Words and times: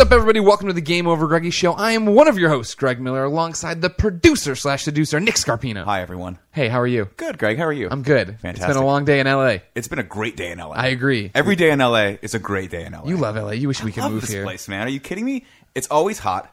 What's 0.00 0.08
up, 0.12 0.14
everybody? 0.16 0.40
Welcome 0.40 0.68
to 0.68 0.72
the 0.72 0.80
Game 0.80 1.06
Over 1.06 1.26
Greggy 1.26 1.50
Show. 1.50 1.74
I 1.74 1.92
am 1.92 2.06
one 2.06 2.26
of 2.26 2.38
your 2.38 2.48
hosts, 2.48 2.74
Greg 2.74 2.98
Miller, 3.02 3.22
alongside 3.24 3.82
the 3.82 3.90
producer 3.90 4.56
slash 4.56 4.84
seducer, 4.84 5.20
Nick 5.20 5.34
Scarpino. 5.34 5.84
Hi, 5.84 6.00
everyone. 6.00 6.38
Hey, 6.52 6.68
how 6.68 6.80
are 6.80 6.86
you? 6.86 7.10
Good, 7.18 7.36
Greg. 7.36 7.58
How 7.58 7.64
are 7.64 7.72
you? 7.72 7.86
I'm 7.90 8.02
good. 8.02 8.28
Fantastic. 8.40 8.62
It's 8.62 8.66
been 8.66 8.82
a 8.82 8.86
long 8.86 9.04
day 9.04 9.20
in 9.20 9.26
LA. 9.26 9.58
It's 9.74 9.88
been 9.88 9.98
a 9.98 10.02
great 10.02 10.38
day 10.38 10.52
in 10.52 10.58
LA. 10.58 10.70
I 10.70 10.86
agree. 10.86 11.30
Every 11.34 11.54
day 11.54 11.70
in 11.70 11.80
LA 11.80 12.14
is 12.22 12.34
a 12.34 12.38
great 12.38 12.70
day 12.70 12.86
in 12.86 12.94
LA. 12.94 13.04
You 13.08 13.18
love 13.18 13.36
LA. 13.36 13.50
You 13.50 13.68
wish 13.68 13.84
we 13.84 13.92
could 13.92 14.04
love 14.04 14.12
move 14.12 14.22
this 14.22 14.30
here. 14.30 14.42
place, 14.42 14.68
man. 14.68 14.86
Are 14.86 14.90
you 14.90 15.00
kidding 15.00 15.26
me? 15.26 15.44
It's 15.74 15.88
always 15.88 16.18
hot, 16.18 16.50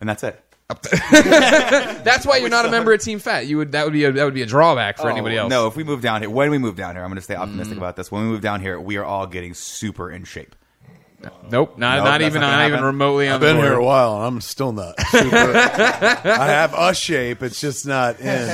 and 0.00 0.08
that's 0.08 0.24
it. 0.24 0.42
That's 1.12 2.26
why 2.26 2.38
you're 2.38 2.48
not 2.48 2.66
a 2.66 2.70
member 2.72 2.92
of 2.92 3.00
Team 3.00 3.20
Fat. 3.20 3.46
You 3.46 3.58
would 3.58 3.70
that 3.70 3.84
would 3.84 3.92
be 3.92 4.02
a 4.02 4.10
that 4.10 4.24
would 4.24 4.34
be 4.34 4.42
a 4.42 4.46
drawback 4.46 4.96
for 4.98 5.08
anybody 5.08 5.38
Oh, 5.38 5.42
else. 5.42 5.50
No, 5.50 5.68
if 5.68 5.76
we 5.76 5.84
move 5.84 6.00
down 6.00 6.20
here, 6.22 6.30
when 6.30 6.50
we 6.50 6.58
move 6.58 6.74
down 6.74 6.96
here, 6.96 7.04
I'm 7.04 7.10
going 7.10 7.14
to 7.14 7.22
stay 7.22 7.36
Mm. 7.36 7.42
optimistic 7.42 7.78
about 7.78 7.94
this. 7.94 8.10
When 8.10 8.22
we 8.22 8.28
move 8.28 8.40
down 8.40 8.60
here, 8.60 8.80
we 8.80 8.96
are 8.96 9.04
all 9.04 9.28
getting 9.28 9.54
super 9.54 10.10
in 10.10 10.24
shape. 10.24 10.56
Nope, 11.50 11.78
not 11.78 11.96
No, 11.98 12.04
not 12.04 12.18
that's 12.18 12.24
even 12.24 12.40
not 12.42 12.46
gonna 12.48 12.56
not 12.56 12.60
even 12.66 12.70
happen. 12.72 12.84
remotely 12.84 13.28
on 13.28 13.34
I've 13.36 13.40
the 13.40 13.46
been 13.46 13.56
board. 13.56 13.66
here 13.68 13.74
a 13.78 13.84
while 13.84 14.16
and 14.16 14.24
I'm 14.26 14.40
still 14.40 14.72
not 14.72 15.00
super. 15.00 15.34
I 15.36 16.46
have 16.48 16.74
a 16.76 16.94
shape, 16.94 17.42
it's 17.42 17.60
just 17.60 17.86
not 17.86 18.20
in. 18.20 18.46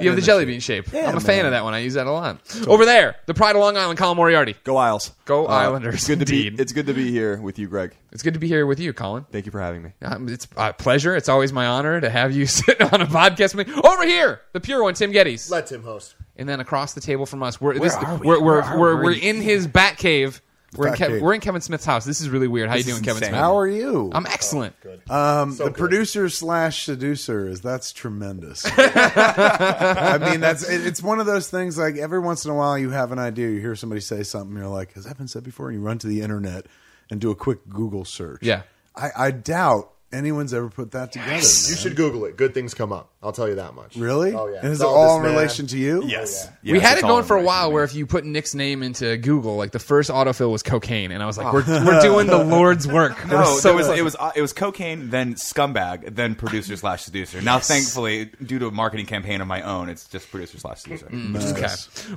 You 0.00 0.08
have 0.10 0.16
the 0.16 0.22
jelly 0.22 0.44
bean 0.44 0.60
shape. 0.60 0.86
I'm 0.94 1.16
a 1.16 1.20
fan 1.20 1.44
of 1.44 1.50
that 1.52 1.62
one. 1.64 1.74
I 1.74 1.80
use 1.80 1.94
that 1.94 2.06
a 2.06 2.10
lot. 2.12 2.38
Over 2.66 2.84
there, 2.84 3.16
the 3.26 3.34
Pride 3.34 3.54
of 3.56 3.60
Long 3.60 3.76
Island, 3.76 3.98
Colin 3.98 4.16
Moriarty. 4.16 4.56
Go 4.64 4.76
Isles. 4.76 5.12
Go 5.26 5.46
Uh, 5.46 5.50
Islanders, 5.50 5.94
It's 5.96 6.06
good 6.08 6.20
to 6.20 6.26
be. 6.26 6.48
It's 6.48 6.72
good 6.72 6.86
to 6.86 6.94
be 6.94 7.10
here 7.10 7.40
with 7.40 7.58
you, 7.58 7.68
Greg. 7.68 7.94
It's 8.12 8.22
good 8.22 8.34
to 8.34 8.40
be 8.40 8.48
here 8.48 8.64
with 8.66 8.80
you, 8.80 8.92
Colin. 8.92 9.26
Thank 9.30 9.44
you 9.46 9.52
for 9.52 9.60
having 9.60 9.82
me. 9.82 9.92
Um, 10.02 10.28
it's 10.28 10.48
a 10.56 10.72
pleasure. 10.72 11.14
It's 11.16 11.28
always 11.28 11.52
my 11.52 11.66
honor 11.66 12.00
to 12.00 12.08
have 12.08 12.34
you 12.34 12.46
sit 12.46 12.80
on 12.80 13.02
a 13.02 13.06
podcast 13.06 13.54
with 13.54 13.68
me. 13.68 13.74
Over 13.84 14.06
here, 14.06 14.40
the 14.52 14.60
pure 14.60 14.82
one, 14.82 14.94
Tim 14.94 15.12
Gettys. 15.12 15.50
Let 15.50 15.66
Tim 15.66 15.82
host. 15.82 16.14
and 16.36 16.48
then 16.48 16.60
across 16.60 16.94
the 16.94 17.00
table 17.00 17.26
from 17.26 17.42
us, 17.42 17.60
we're 17.60 17.78
this, 17.78 17.94
are 17.94 18.16
we? 18.16 18.26
we're 18.26 18.40
we're 18.40 18.62
Where 18.62 18.70
are 18.72 18.78
we're, 18.78 18.96
we? 18.96 19.02
we're 19.04 19.12
in 19.20 19.42
his 19.42 19.66
bat 19.66 19.98
cave. 19.98 20.40
We're 20.78 20.86
in, 20.88 20.92
Bat 20.94 21.00
Kev- 21.10 21.20
we're 21.20 21.34
in 21.34 21.40
Kevin 21.40 21.60
Smith's 21.60 21.84
house. 21.84 22.04
This 22.04 22.20
is 22.20 22.28
really 22.28 22.48
weird. 22.48 22.68
How 22.68 22.76
you 22.76 22.84
doing, 22.84 23.02
Kevin 23.02 23.16
insane. 23.22 23.28
Smith? 23.30 23.40
How 23.40 23.58
are 23.58 23.66
you? 23.68 24.10
I'm 24.14 24.26
excellent. 24.26 24.74
Um, 25.10 25.52
So 25.52 25.64
the 25.64 25.70
good. 25.70 25.78
producer 25.78 26.28
slash 26.28 26.84
seducer 26.84 27.48
is 27.48 27.60
that's 27.60 27.92
tremendous. 27.92 28.64
I 28.76 30.18
mean, 30.30 30.40
that's 30.40 30.68
it, 30.68 30.86
it's 30.86 31.02
one 31.02 31.20
of 31.20 31.26
those 31.26 31.48
things. 31.48 31.78
Like 31.78 31.96
every 31.96 32.20
once 32.20 32.44
in 32.44 32.50
a 32.50 32.54
while, 32.54 32.78
you 32.78 32.90
have 32.90 33.12
an 33.12 33.18
idea, 33.18 33.48
you 33.50 33.60
hear 33.60 33.74
somebody 33.76 34.00
say 34.00 34.22
something, 34.22 34.56
you're 34.56 34.66
like, 34.68 34.92
"Has 34.94 35.04
that 35.04 35.16
been 35.18 35.28
said 35.28 35.44
before?" 35.44 35.68
And 35.68 35.78
you 35.78 35.84
run 35.84 35.98
to 35.98 36.06
the 36.06 36.20
internet 36.22 36.66
and 37.10 37.20
do 37.20 37.30
a 37.30 37.34
quick 37.34 37.68
Google 37.68 38.04
search. 38.04 38.42
Yeah. 38.42 38.62
I, 38.94 39.10
I 39.16 39.30
doubt 39.30 39.90
anyone's 40.12 40.54
ever 40.54 40.68
put 40.68 40.92
that 40.92 41.12
together. 41.12 41.30
You 41.32 41.36
man. 41.36 41.42
should 41.42 41.96
Google 41.96 42.24
it. 42.26 42.36
Good 42.36 42.54
things 42.54 42.74
come 42.74 42.92
up. 42.92 43.10
I'll 43.22 43.32
tell 43.32 43.48
you 43.48 43.56
that 43.56 43.74
much. 43.74 43.96
really. 43.96 44.32
Oh 44.34 44.46
yeah. 44.46 44.58
And 44.58 44.66
is 44.68 44.80
It's 44.80 44.82
it 44.82 44.86
all 44.86 45.16
in 45.16 45.22
man. 45.24 45.32
relation 45.32 45.66
to 45.68 45.78
you? 45.78 46.04
Yes. 46.06 46.48
we 46.62 46.74
Yes, 46.74 46.82
had 46.82 46.98
it 46.98 47.02
going 47.02 47.24
for 47.24 47.36
a 47.36 47.42
while 47.42 47.72
where 47.72 47.82
if 47.84 47.94
you 47.94 48.06
put 48.06 48.24
Nick's 48.24 48.54
name 48.54 48.82
into 48.82 49.16
Google, 49.16 49.56
like 49.56 49.72
the 49.72 49.78
first 49.78 50.10
autofill 50.10 50.52
was 50.52 50.62
cocaine, 50.62 51.10
and 51.10 51.22
I 51.22 51.26
was 51.26 51.36
like, 51.38 51.52
we're, 51.52 51.64
we're 51.84 52.00
doing 52.00 52.26
the 52.28 52.42
Lord's 52.44 52.86
work. 52.86 53.26
No, 53.26 53.56
so 53.58 53.68
there 53.68 53.76
was, 53.76 53.88
it 53.88 54.02
was 54.04 54.16
uh, 54.18 54.32
it 54.36 54.40
was 54.42 54.52
cocaine, 54.52 55.10
then 55.10 55.34
scumbag, 55.34 56.14
then 56.14 56.34
producer 56.34 56.76
slash 56.76 57.02
seducer. 57.04 57.40
Now, 57.42 57.58
thankfully, 57.58 58.26
due 58.44 58.58
to 58.60 58.68
a 58.68 58.70
marketing 58.70 59.06
campaign 59.06 59.40
of 59.40 59.48
my 59.48 59.62
own, 59.62 59.88
it's 59.88 60.06
just 60.08 60.30
producer 60.30 60.58
slash 60.58 60.82
seducer. 60.82 61.06
Okay. 61.06 61.66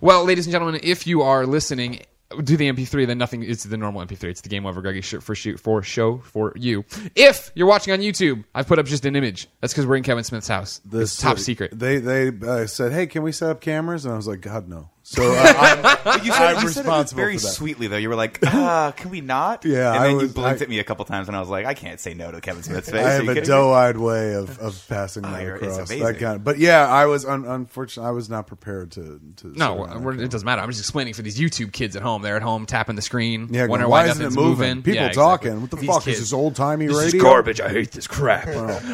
Well, 0.01 0.23
ladies 0.25 0.45
and 0.45 0.51
gentlemen, 0.51 0.79
if 0.83 1.07
you 1.07 1.23
are 1.23 1.45
listening 1.47 2.01
to 2.31 2.57
the 2.57 2.71
MP3, 2.71 3.07
then 3.07 3.17
nothing. 3.17 3.43
It's 3.43 3.63
the 3.63 3.77
normal 3.77 4.05
MP3. 4.05 4.25
It's 4.25 4.41
the 4.41 4.49
Game 4.49 4.65
Over 4.65 4.81
Greggy 4.81 5.01
sh- 5.01 5.15
for 5.19 5.35
shoot 5.35 5.59
for 5.59 5.81
show 5.81 6.19
for 6.19 6.53
you. 6.55 6.85
If 7.15 7.51
you're 7.55 7.67
watching 7.67 7.93
on 7.93 7.99
YouTube, 7.99 8.43
I've 8.53 8.67
put 8.67 8.79
up 8.79 8.85
just 8.85 9.05
an 9.05 9.15
image. 9.15 9.47
That's 9.61 9.73
because 9.73 9.85
we're 9.85 9.95
in 9.97 10.03
Kevin 10.03 10.23
Smith's 10.23 10.47
house. 10.47 10.79
This 10.85 11.13
it's 11.13 11.21
top 11.21 11.39
secret. 11.39 11.77
They 11.77 11.97
they 11.97 12.29
uh, 12.47 12.67
said, 12.67 12.91
"Hey, 12.91 13.07
can 13.07 13.23
we 13.23 13.31
set 13.31 13.49
up 13.49 13.61
cameras?" 13.61 14.05
And 14.05 14.13
I 14.13 14.17
was 14.17 14.27
like, 14.27 14.41
"God, 14.41 14.67
no." 14.67 14.89
So 15.11 15.23
uh, 15.23 15.95
I'm, 16.05 16.23
you 16.23 16.31
said, 16.31 16.55
I'm 16.55 16.61
you 16.63 16.69
said 16.69 16.81
it 16.81 16.87
responsible 16.87 17.17
very 17.21 17.37
for 17.37 17.41
that. 17.45 17.47
sweetly, 17.53 17.87
though. 17.87 17.97
You 17.97 18.09
were 18.09 18.15
like, 18.15 18.37
uh, 18.45 18.91
"Can 18.91 19.09
we 19.09 19.21
not?" 19.21 19.65
Yeah, 19.69 19.89
and 19.93 19.99
I 20.03 20.07
then 20.07 20.15
was- 20.17 20.23
you 20.25 20.29
blinked 20.29 20.61
I- 20.61 20.63
at 20.65 20.69
me 20.69 20.77
a 20.77 20.83
couple 20.83 21.03
times, 21.05 21.27
and 21.27 21.35
I 21.35 21.39
was 21.39 21.49
like, 21.49 21.65
"I 21.65 21.73
can't 21.73 21.99
say 21.99 22.13
no 22.13 22.29
to 22.31 22.39
Kevin 22.41 22.61
Smith's 22.61 22.91
face." 22.91 22.99
I 22.99 23.03
Are 23.03 23.11
have 23.13 23.23
you 23.23 23.31
a 23.31 23.33
kidding 23.33 23.49
me? 23.49 23.55
doe-eyed 23.55 23.97
way 23.97 24.33
of, 24.35 24.59
of 24.59 24.85
passing 24.87 25.23
that 25.23 25.41
you're- 25.41 25.55
it's 25.55 25.63
across. 25.63 25.89
amazing. 25.89 26.05
That 26.05 26.19
kind 26.19 26.35
of, 26.35 26.43
but 26.43 26.59
yeah, 26.59 26.87
I 26.87 27.07
was 27.07 27.25
un, 27.25 27.43
unfortunately 27.45 28.07
I 28.07 28.11
was 28.11 28.29
not 28.29 28.45
prepared 28.45 28.91
to. 28.91 29.19
to 29.37 29.47
no, 29.47 29.83
sit 29.85 29.93
down. 29.93 30.03
we're, 30.03 30.13
it 30.21 30.29
doesn't 30.29 30.45
matter. 30.45 30.61
I'm 30.61 30.69
just 30.69 30.81
explaining 30.81 31.15
for 31.15 31.23
these 31.23 31.39
YouTube 31.39 31.71
kids 31.71 31.95
at 31.95 32.03
home. 32.03 32.21
They're 32.21 32.35
at 32.35 32.43
home 32.43 32.67
tapping 32.67 32.95
the 32.95 33.01
screen. 33.01 33.47
yeah, 33.49 33.65
wondering 33.65 33.89
why, 33.89 34.03
why 34.03 34.09
isn't 34.11 34.21
it 34.21 34.25
nothing's 34.25 34.37
moving? 34.37 34.83
People 34.83 35.01
Yeah, 35.01 35.09
talking. 35.09 35.47
exactly. 35.53 35.61
What 35.61 35.71
the 35.71 35.77
These 35.77 35.89
fuck 35.89 36.03
kids. 36.03 36.17
is 36.17 36.23
this 36.25 36.33
old 36.33 36.55
timey 36.55 36.85
radio? 36.85 36.97
This 36.99 37.13
radio? 37.15 37.17
is 37.17 37.23
garbage. 37.23 37.61
I 37.61 37.69
hate 37.69 37.91
this 37.93 38.05
crap. 38.05 38.47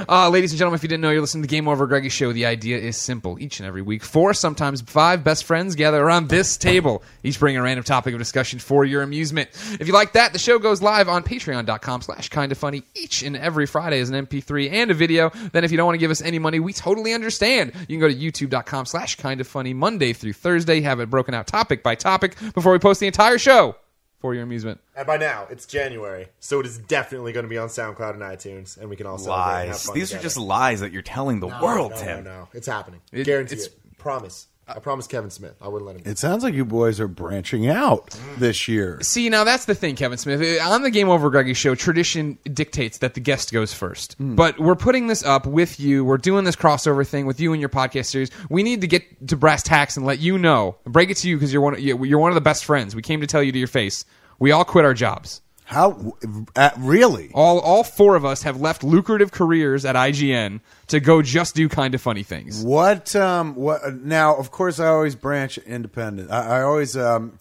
Uh, 0.08 0.30
ladies 0.30 0.53
and 0.53 0.59
gentlemen, 0.59 0.78
if 0.78 0.84
you 0.84 0.88
didn't 0.90 1.02
know, 1.02 1.09
you're 1.12 1.20
listening 1.20 1.44
to 1.44 1.47
the 1.47 1.52
Game 1.53 1.68
Over 1.68 1.88
Greggy 1.88 2.08
Show. 2.08 2.32
The 2.32 2.46
idea 2.46 2.78
is 2.78 2.96
simple. 2.96 3.38
Each 3.38 3.59
and 3.59 3.68
every 3.68 3.82
week, 3.82 4.03
four, 4.03 4.34
sometimes 4.34 4.82
five 4.82 5.22
best 5.26 5.44
friends 5.44 5.76
gather 5.76 6.05
around 6.06 6.30
this 6.30 6.58
table, 6.58 7.04
each 7.24 7.40
bringing 7.40 7.58
a 7.60 7.64
random 7.64 7.84
topic 7.84 8.14
of 8.14 8.20
discussion 8.20 8.60
for 8.60 8.86
your 8.86 9.02
amusement. 9.02 9.50
If 9.80 9.88
you 9.88 9.94
like 9.94 10.14
that, 10.14 10.34
the 10.34 10.40
show 10.40 10.60
goes 10.60 10.82
live 10.82 11.10
on 11.10 11.24
patreon.com 11.24 12.02
slash 12.02 12.30
kind 12.30 12.52
of 12.52 12.58
funny 12.58 12.84
each 12.96 13.24
and 13.24 13.36
every 13.36 13.66
Friday 13.66 14.00
as 14.00 14.10
an 14.10 14.26
MP3 14.26 14.72
and 14.72 14.92
a 14.92 14.94
video. 14.94 15.32
Then 15.52 15.64
if 15.64 15.72
you 15.72 15.78
don't 15.78 15.86
want 15.88 15.96
to 15.96 16.00
give 16.00 16.12
us 16.12 16.22
any 16.22 16.40
money, 16.40 16.60
we 16.60 16.74
totally 16.74 17.14
understand. 17.14 17.74
You 17.88 17.88
can 17.88 18.00
go 18.00 18.08
to 18.08 18.16
youtube.com 18.16 18.86
slash 18.86 19.16
kind 19.16 19.42
of 19.42 19.48
funny 19.48 19.74
Monday 19.74 20.14
through 20.14 20.34
Thursday, 20.34 20.82
have 20.82 21.00
it 21.00 21.10
broken 21.10 21.34
out 21.34 21.48
topic 21.48 21.84
by 21.84 21.96
topic 21.96 22.36
before 22.54 22.72
we 22.72 22.80
post 22.80 23.00
the 23.00 23.08
entire 23.08 23.38
show 23.38 23.76
for 24.20 24.34
your 24.34 24.44
amusement. 24.44 24.80
And 24.96 25.06
by 25.06 25.18
now, 25.18 25.46
it's 25.50 25.66
January, 25.66 26.28
so 26.40 26.60
it 26.60 26.66
is 26.66 26.78
definitely 26.78 27.32
going 27.34 27.44
to 27.44 27.50
be 27.50 27.58
on 27.58 27.68
SoundCloud 27.68 28.14
and 28.14 28.22
iTunes, 28.22 28.78
and 28.78 28.90
we 28.90 28.96
can 28.96 29.06
all 29.06 29.18
celebrate 29.18 29.44
and 29.44 29.60
have 29.68 29.68
lies. 29.76 29.86
fun 29.86 29.96
These 29.96 30.14
are 30.14 30.20
just 30.20 30.38
lies 30.38 30.80
that 30.80 30.92
you're 30.92 31.02
telling 31.02 31.40
the 31.42 31.48
world, 31.48 31.92
no, 31.92 31.98
Tim. 31.98 32.24
No, 32.24 32.32
no, 32.32 32.48
it's 32.54 32.68
happening. 32.68 33.02
It- 33.12 33.26
Guarantee 33.26 33.56
it's- 33.56 33.68
it. 33.68 33.98
Promise. 33.98 34.48
I 34.68 34.80
promise 34.80 35.06
Kevin 35.06 35.30
Smith. 35.30 35.56
I 35.62 35.68
wouldn't 35.68 35.86
let 35.86 35.96
him. 35.98 36.12
It 36.12 36.18
sounds 36.18 36.44
like 36.44 36.56
you 36.56 36.66
boys 36.66 37.00
are 37.00 37.08
branching 37.08 37.68
out 37.68 38.18
this 38.38 38.68
year. 38.68 39.00
See, 39.02 39.30
now 39.30 39.44
that's 39.44 39.66
the 39.66 39.76
thing, 39.76 39.96
Kevin 39.96 40.18
Smith. 40.18 40.42
Uh, 40.42 40.64
On 40.70 40.81
the 40.81 40.90
Game 40.90 41.08
Over 41.08 41.30
Greggy 41.30 41.53
show, 41.53 41.76
tradition 41.76 42.40
dictates 42.52 42.98
that 43.00 43.14
the 43.14 43.20
guest 43.20 43.53
goes 43.53 43.74
first. 43.74 44.16
But 44.20 44.59
we're 44.59 44.76
putting 44.76 45.06
this 45.06 45.24
up 45.24 45.46
with 45.46 45.80
you. 45.80 46.03
We're 46.03 46.18
doing 46.18 46.46
this 46.46 46.56
crossover 46.56 47.06
thing 47.08 47.28
with 47.28 47.40
you 47.40 47.53
and 47.53 47.59
your 47.59 47.70
podcast 47.70 48.08
series. 48.08 48.31
We 48.50 48.64
need 48.64 48.81
to 48.81 48.88
get 48.88 49.28
to 49.28 49.38
brass 49.38 49.62
tacks 49.62 49.98
and 49.98 50.06
let 50.06 50.20
you 50.20 50.38
know, 50.40 50.78
break 50.86 51.12
it 51.12 51.18
to 51.18 51.30
you 51.30 51.36
because 51.36 51.53
you're 51.53 51.62
one. 51.62 51.80
You're 51.80 52.20
one 52.20 52.32
of 52.32 52.36
the 52.36 52.42
best 52.42 52.66
friends. 52.66 52.96
We 52.96 53.03
came 53.03 53.22
to 53.22 53.28
tell 53.28 53.44
you 53.44 53.52
to 53.52 53.59
your 53.59 53.68
face. 53.68 54.03
We 54.40 54.52
all 54.52 54.66
quit 54.66 54.84
our 54.84 54.94
jobs. 54.96 55.42
How 55.66 56.14
uh, 56.56 56.70
really? 56.78 57.31
All 57.34 57.59
all 57.59 57.84
four 57.84 58.16
of 58.16 58.24
us 58.24 58.44
have 58.44 58.62
left 58.62 58.84
lucrative 58.84 59.31
careers 59.31 59.84
at 59.84 59.96
IGN 59.96 60.62
to 60.88 61.00
go 61.00 61.24
just 61.24 61.56
do 61.56 61.68
kind 61.68 61.96
of 61.96 62.02
funny 62.02 62.22
things. 62.22 62.64
What? 62.64 63.16
Um. 63.16 63.56
What? 63.56 63.81
Now, 63.96 64.36
of 64.36 64.52
course, 64.52 64.80
I 64.80 64.88
always 64.88 65.16
branch 65.16 65.58
independent. 65.58 66.30
I, 66.30 66.59
I 66.59 66.62
always 66.62 66.96
um. 66.96 67.40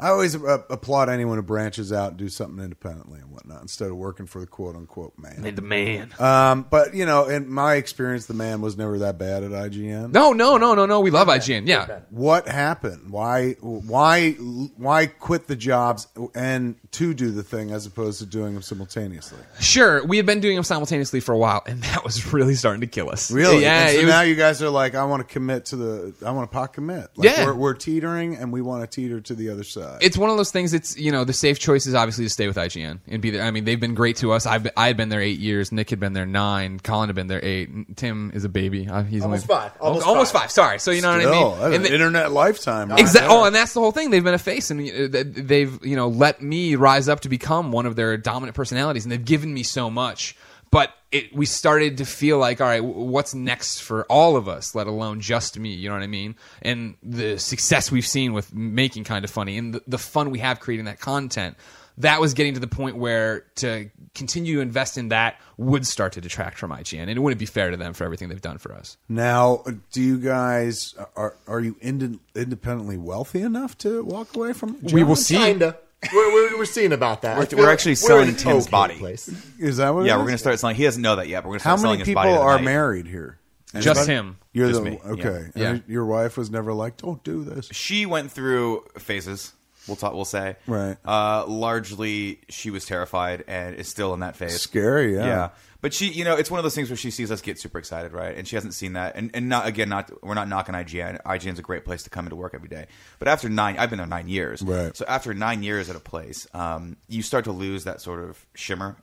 I 0.00 0.10
always 0.10 0.36
uh, 0.36 0.58
applaud 0.70 1.08
anyone 1.08 1.36
who 1.38 1.42
branches 1.42 1.92
out 1.92 2.10
and 2.10 2.16
do 2.18 2.28
something 2.28 2.62
independently 2.62 3.18
and 3.20 3.30
whatnot 3.32 3.62
instead 3.62 3.90
of 3.90 3.96
working 3.96 4.26
for 4.26 4.40
the 4.40 4.46
quote 4.46 4.76
unquote 4.76 5.14
man. 5.18 5.54
the 5.56 5.62
man. 5.62 6.12
Um, 6.20 6.66
but 6.70 6.94
you 6.94 7.04
know, 7.04 7.24
in 7.26 7.50
my 7.52 7.74
experience, 7.74 8.26
the 8.26 8.34
man 8.34 8.60
was 8.60 8.76
never 8.76 8.98
that 9.00 9.18
bad 9.18 9.42
at 9.42 9.50
IGN. 9.50 10.12
No, 10.12 10.32
no, 10.32 10.56
no, 10.56 10.74
no, 10.74 10.86
no. 10.86 11.00
We 11.00 11.10
love 11.10 11.26
IGN. 11.28 11.66
Yeah. 11.66 12.00
What 12.10 12.46
happened? 12.46 13.10
Why? 13.10 13.52
Why? 13.60 14.32
Why 14.32 15.06
quit 15.06 15.46
the 15.48 15.56
jobs 15.56 16.06
and 16.34 16.76
to 16.92 17.12
do 17.14 17.30
the 17.32 17.42
thing 17.42 17.72
as 17.72 17.84
opposed 17.86 18.20
to 18.20 18.26
doing 18.26 18.54
them 18.54 18.62
simultaneously? 18.62 19.38
Sure, 19.58 20.04
we 20.06 20.16
had 20.16 20.26
been 20.26 20.40
doing 20.40 20.54
them 20.54 20.64
simultaneously 20.64 21.20
for 21.20 21.32
a 21.32 21.38
while, 21.38 21.62
and 21.66 21.82
that 21.82 22.04
was 22.04 22.32
really 22.32 22.54
starting 22.54 22.82
to 22.82 22.86
kill 22.86 23.10
us. 23.10 23.30
Really? 23.32 23.62
Yeah. 23.62 23.86
And 23.86 23.90
so 23.94 23.98
it 24.00 24.04
was- 24.04 24.12
now 24.14 24.20
you 24.22 24.34
guys 24.36 24.62
are 24.62 24.70
like, 24.70 24.94
I 24.94 25.04
want 25.04 25.26
to 25.26 25.32
commit 25.32 25.66
to 25.66 25.76
the. 25.76 26.14
I 26.24 26.30
want 26.30 26.48
to 26.50 26.54
pot 26.54 26.72
commit. 26.72 27.08
Like 27.16 27.30
Yeah. 27.30 27.46
We're, 27.46 27.54
we're 27.54 27.74
teetering, 27.74 28.36
and 28.36 28.52
we 28.52 28.62
want 28.62 28.88
to 28.88 28.94
teeter 28.94 29.20
to 29.22 29.34
the 29.34 29.50
other 29.50 29.64
side. 29.64 29.87
It's 30.00 30.16
one 30.16 30.30
of 30.30 30.36
those 30.36 30.50
things. 30.50 30.72
It's 30.74 30.96
you 30.98 31.12
know 31.12 31.24
the 31.24 31.32
safe 31.32 31.58
choice 31.58 31.86
is 31.86 31.94
obviously 31.94 32.24
to 32.24 32.30
stay 32.30 32.46
with 32.46 32.56
IGN 32.56 33.00
and 33.08 33.22
be 33.22 33.30
there. 33.30 33.42
I 33.42 33.50
mean 33.50 33.64
they've 33.64 33.78
been 33.80 33.94
great 33.94 34.16
to 34.16 34.32
us. 34.32 34.46
I've 34.46 34.62
been, 34.64 34.72
I 34.76 34.86
had 34.88 34.96
been 34.96 35.08
there 35.08 35.20
eight 35.20 35.38
years. 35.38 35.72
Nick 35.72 35.90
had 35.90 36.00
been 36.00 36.12
there 36.12 36.26
nine. 36.26 36.78
Colin 36.80 37.08
had 37.08 37.16
been 37.16 37.26
there 37.26 37.44
eight. 37.44 37.96
Tim 37.96 38.30
is 38.34 38.44
a 38.44 38.48
baby. 38.48 38.88
Uh, 38.88 39.02
he's 39.02 39.22
Almost 39.22 39.50
only 39.50 39.60
five. 39.62 39.72
Almost 39.80 40.06
almost 40.06 40.32
five. 40.32 40.42
five. 40.42 40.50
Sorry. 40.52 40.78
So 40.78 40.90
you 40.90 41.02
know 41.02 41.18
Still, 41.18 41.50
what 41.50 41.60
I 41.60 41.64
mean. 41.66 41.74
And 41.76 41.84
the- 41.84 41.92
internet 41.94 42.32
lifetime. 42.32 42.90
right 42.90 43.00
Exactly. 43.00 43.28
there. 43.28 43.38
Oh, 43.38 43.44
and 43.44 43.54
that's 43.54 43.72
the 43.74 43.80
whole 43.80 43.92
thing. 43.92 44.10
They've 44.10 44.22
been 44.24 44.34
a 44.34 44.38
face, 44.38 44.70
and 44.70 44.80
uh, 44.80 45.08
th- 45.08 45.26
they've 45.34 45.78
you 45.84 45.96
know 45.96 46.08
let 46.08 46.42
me 46.42 46.74
rise 46.74 47.08
up 47.08 47.20
to 47.20 47.28
become 47.28 47.72
one 47.72 47.86
of 47.86 47.96
their 47.96 48.16
dominant 48.16 48.54
personalities, 48.56 49.04
and 49.04 49.12
they've 49.12 49.24
given 49.24 49.52
me 49.52 49.62
so 49.62 49.90
much. 49.90 50.36
But 50.70 50.92
it, 51.10 51.34
we 51.34 51.46
started 51.46 51.98
to 51.98 52.04
feel 52.04 52.38
like, 52.38 52.60
all 52.60 52.66
right, 52.66 52.84
what's 52.84 53.34
next 53.34 53.80
for 53.80 54.04
all 54.04 54.36
of 54.36 54.48
us, 54.48 54.74
let 54.74 54.86
alone 54.86 55.20
just 55.20 55.58
me? 55.58 55.70
You 55.70 55.88
know 55.88 55.94
what 55.94 56.02
I 56.02 56.08
mean? 56.08 56.36
And 56.60 56.96
the 57.02 57.38
success 57.38 57.90
we've 57.90 58.06
seen 58.06 58.32
with 58.32 58.54
making 58.54 59.04
kind 59.04 59.24
of 59.24 59.30
funny, 59.30 59.56
and 59.56 59.74
the, 59.74 59.82
the 59.86 59.98
fun 59.98 60.30
we 60.30 60.40
have 60.40 60.60
creating 60.60 60.86
that 60.86 61.00
content. 61.00 61.56
That 61.98 62.20
was 62.20 62.32
getting 62.34 62.54
to 62.54 62.60
the 62.60 62.68
point 62.68 62.96
where 62.96 63.40
to 63.56 63.90
continue 64.14 64.56
to 64.56 64.60
invest 64.60 64.96
in 64.98 65.08
that 65.08 65.40
would 65.56 65.84
start 65.84 66.12
to 66.12 66.20
detract 66.20 66.56
from 66.56 66.70
IGN, 66.70 67.00
and 67.00 67.10
it 67.10 67.18
wouldn't 67.18 67.40
be 67.40 67.46
fair 67.46 67.72
to 67.72 67.76
them 67.76 67.92
for 67.92 68.04
everything 68.04 68.28
they've 68.28 68.40
done 68.40 68.58
for 68.58 68.72
us. 68.72 68.96
Now, 69.08 69.64
do 69.90 70.00
you 70.00 70.18
guys 70.18 70.94
are 71.16 71.34
are 71.48 71.58
you 71.58 71.74
ind- 71.80 72.20
independently 72.36 72.98
wealthy 72.98 73.40
enough 73.40 73.76
to 73.78 74.04
walk 74.04 74.36
away 74.36 74.52
from? 74.52 74.76
a 74.80 74.94
We 74.94 75.02
will 75.02 75.16
see. 75.16 75.38
Kinda. 75.38 75.76
We're, 76.12 76.32
we're, 76.32 76.58
we're 76.58 76.64
seeing 76.64 76.92
about 76.92 77.22
that. 77.22 77.36
We're- 77.38 77.48
we're 77.52 77.64
like 77.64 77.72
actually 77.74 77.92
we're 77.92 77.96
selling 77.96 78.28
in 78.28 78.36
Tim's 78.36 78.64
okay 78.64 78.70
body. 78.70 78.98
Place. 78.98 79.28
Is 79.58 79.78
that 79.78 79.94
what? 79.94 80.06
Yeah, 80.06 80.14
it 80.14 80.18
we're 80.18 80.24
going 80.24 80.34
to 80.34 80.38
start 80.38 80.58
selling. 80.58 80.76
He 80.76 80.84
doesn't 80.84 81.02
know 81.02 81.16
that 81.16 81.28
yet, 81.28 81.42
but 81.42 81.48
we're 81.48 81.52
going 81.54 81.60
to 81.60 81.64
How 81.68 81.76
start 81.76 81.80
selling 81.80 81.98
many 81.98 82.00
his 82.00 82.08
people 82.08 82.22
body. 82.22 82.32
the 82.32 82.38
other 82.38 82.48
are 82.48 82.56
night. 82.56 82.64
married 82.64 83.06
here? 83.06 83.38
Just 83.74 83.86
Anybody? 84.08 84.12
him. 84.12 84.38
You're 84.52 84.68
Just 84.68 84.84
the 84.84 84.90
me, 84.92 85.00
okay. 85.04 85.50
yeah. 85.54 85.70
And 85.72 85.82
your 85.88 86.06
wife 86.06 86.36
was 86.38 86.50
never 86.50 86.72
like, 86.72 86.96
"Don't 86.96 87.22
do 87.22 87.44
this." 87.44 87.68
She 87.70 88.06
went 88.06 88.32
through 88.32 88.84
phases. 88.98 89.52
We'll 89.86 89.96
talk. 89.96 90.14
We'll 90.14 90.24
say 90.24 90.56
Right. 90.66 90.96
Uh, 91.04 91.44
largely, 91.46 92.40
she 92.48 92.70
was 92.70 92.84
terrified 92.86 93.44
and 93.46 93.74
is 93.74 93.88
still 93.88 94.14
in 94.14 94.20
that 94.20 94.36
phase. 94.36 94.60
Scary, 94.60 95.16
yeah. 95.16 95.50
But 95.80 95.94
she, 95.94 96.08
you 96.08 96.24
know, 96.24 96.34
it's 96.34 96.50
one 96.50 96.58
of 96.58 96.64
those 96.64 96.74
things 96.74 96.90
where 96.90 96.96
she 96.96 97.12
sees 97.12 97.30
us 97.30 97.40
get 97.40 97.60
super 97.60 97.78
excited, 97.78 98.12
right? 98.12 98.36
And 98.36 98.48
she 98.48 98.56
hasn't 98.56 98.74
seen 98.74 98.94
that. 98.94 99.14
And, 99.14 99.30
and 99.32 99.48
not 99.48 99.66
again, 99.66 99.88
not 99.88 100.10
we're 100.24 100.34
not 100.34 100.48
knocking 100.48 100.74
IGN. 100.74 101.22
IGN's 101.22 101.60
a 101.60 101.62
great 101.62 101.84
place 101.84 102.02
to 102.02 102.10
come 102.10 102.26
into 102.26 102.34
work 102.34 102.52
every 102.52 102.68
day. 102.68 102.86
But 103.20 103.28
after 103.28 103.48
nine, 103.48 103.78
I've 103.78 103.88
been 103.88 103.98
there 103.98 104.06
nine 104.06 104.28
years. 104.28 104.60
Right. 104.60 104.96
So 104.96 105.04
after 105.06 105.32
nine 105.34 105.62
years 105.62 105.88
at 105.88 105.94
a 105.94 106.00
place, 106.00 106.48
um, 106.52 106.96
you 107.08 107.22
start 107.22 107.44
to 107.44 107.52
lose 107.52 107.84
that 107.84 108.00
sort 108.00 108.20
of 108.24 108.44
shimmer, 108.54 108.96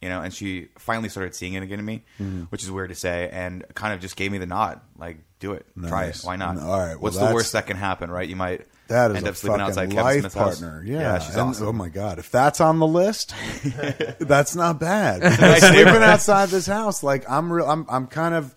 you 0.00 0.08
know. 0.08 0.22
And 0.22 0.32
she 0.32 0.68
finally 0.78 1.08
started 1.08 1.34
seeing 1.34 1.54
it 1.54 1.64
again 1.64 1.80
in 1.80 1.84
me, 1.84 2.04
Mm-hmm. 2.20 2.42
which 2.44 2.62
is 2.62 2.70
weird 2.70 2.90
to 2.90 2.94
say, 2.94 3.28
and 3.32 3.64
kind 3.74 3.92
of 3.92 3.98
just 4.00 4.14
gave 4.14 4.30
me 4.30 4.38
the 4.38 4.46
nod, 4.46 4.80
like, 4.96 5.18
do 5.40 5.52
it, 5.54 5.66
try 5.88 6.04
it, 6.04 6.20
why 6.22 6.36
not? 6.36 6.58
All 6.58 6.78
right, 6.78 6.90
well, 6.90 6.98
What's 7.00 7.18
the 7.18 7.32
worst 7.34 7.54
that 7.54 7.66
can 7.66 7.76
happen, 7.76 8.08
right? 8.10 8.28
You 8.28 8.36
might 8.36 8.66
That 8.90 9.10
is 9.12 9.16
end 9.16 9.26
a 9.26 9.30
up 9.30 9.36
sleeping 9.36 9.58
fucking 9.58 9.68
outside 9.68 9.88
Kevin 9.90 10.04
life 10.04 10.20
Smith's 10.20 10.34
house. 10.34 10.60
partner. 10.60 10.82
Yeah, 10.84 11.18
she's 11.18 11.34
And- 11.36 11.48
awesome. 11.48 11.66
Oh 11.68 11.72
my 11.72 11.88
god, 11.88 12.18
if 12.18 12.30
that's 12.30 12.60
on 12.60 12.78
the 12.78 12.86
list, 12.86 13.34
that's 14.20 14.54
not 14.54 14.78
bad. 14.78 15.22
Sleeping 15.60 16.02
outside 16.02 16.50
this 16.50 16.66
house, 16.66 17.02
like 17.02 17.24
I'm 17.30 17.52
real. 17.52 17.66
I'm 17.66 17.86
I'm 17.88 18.06
kind 18.06 18.34
of 18.34 18.54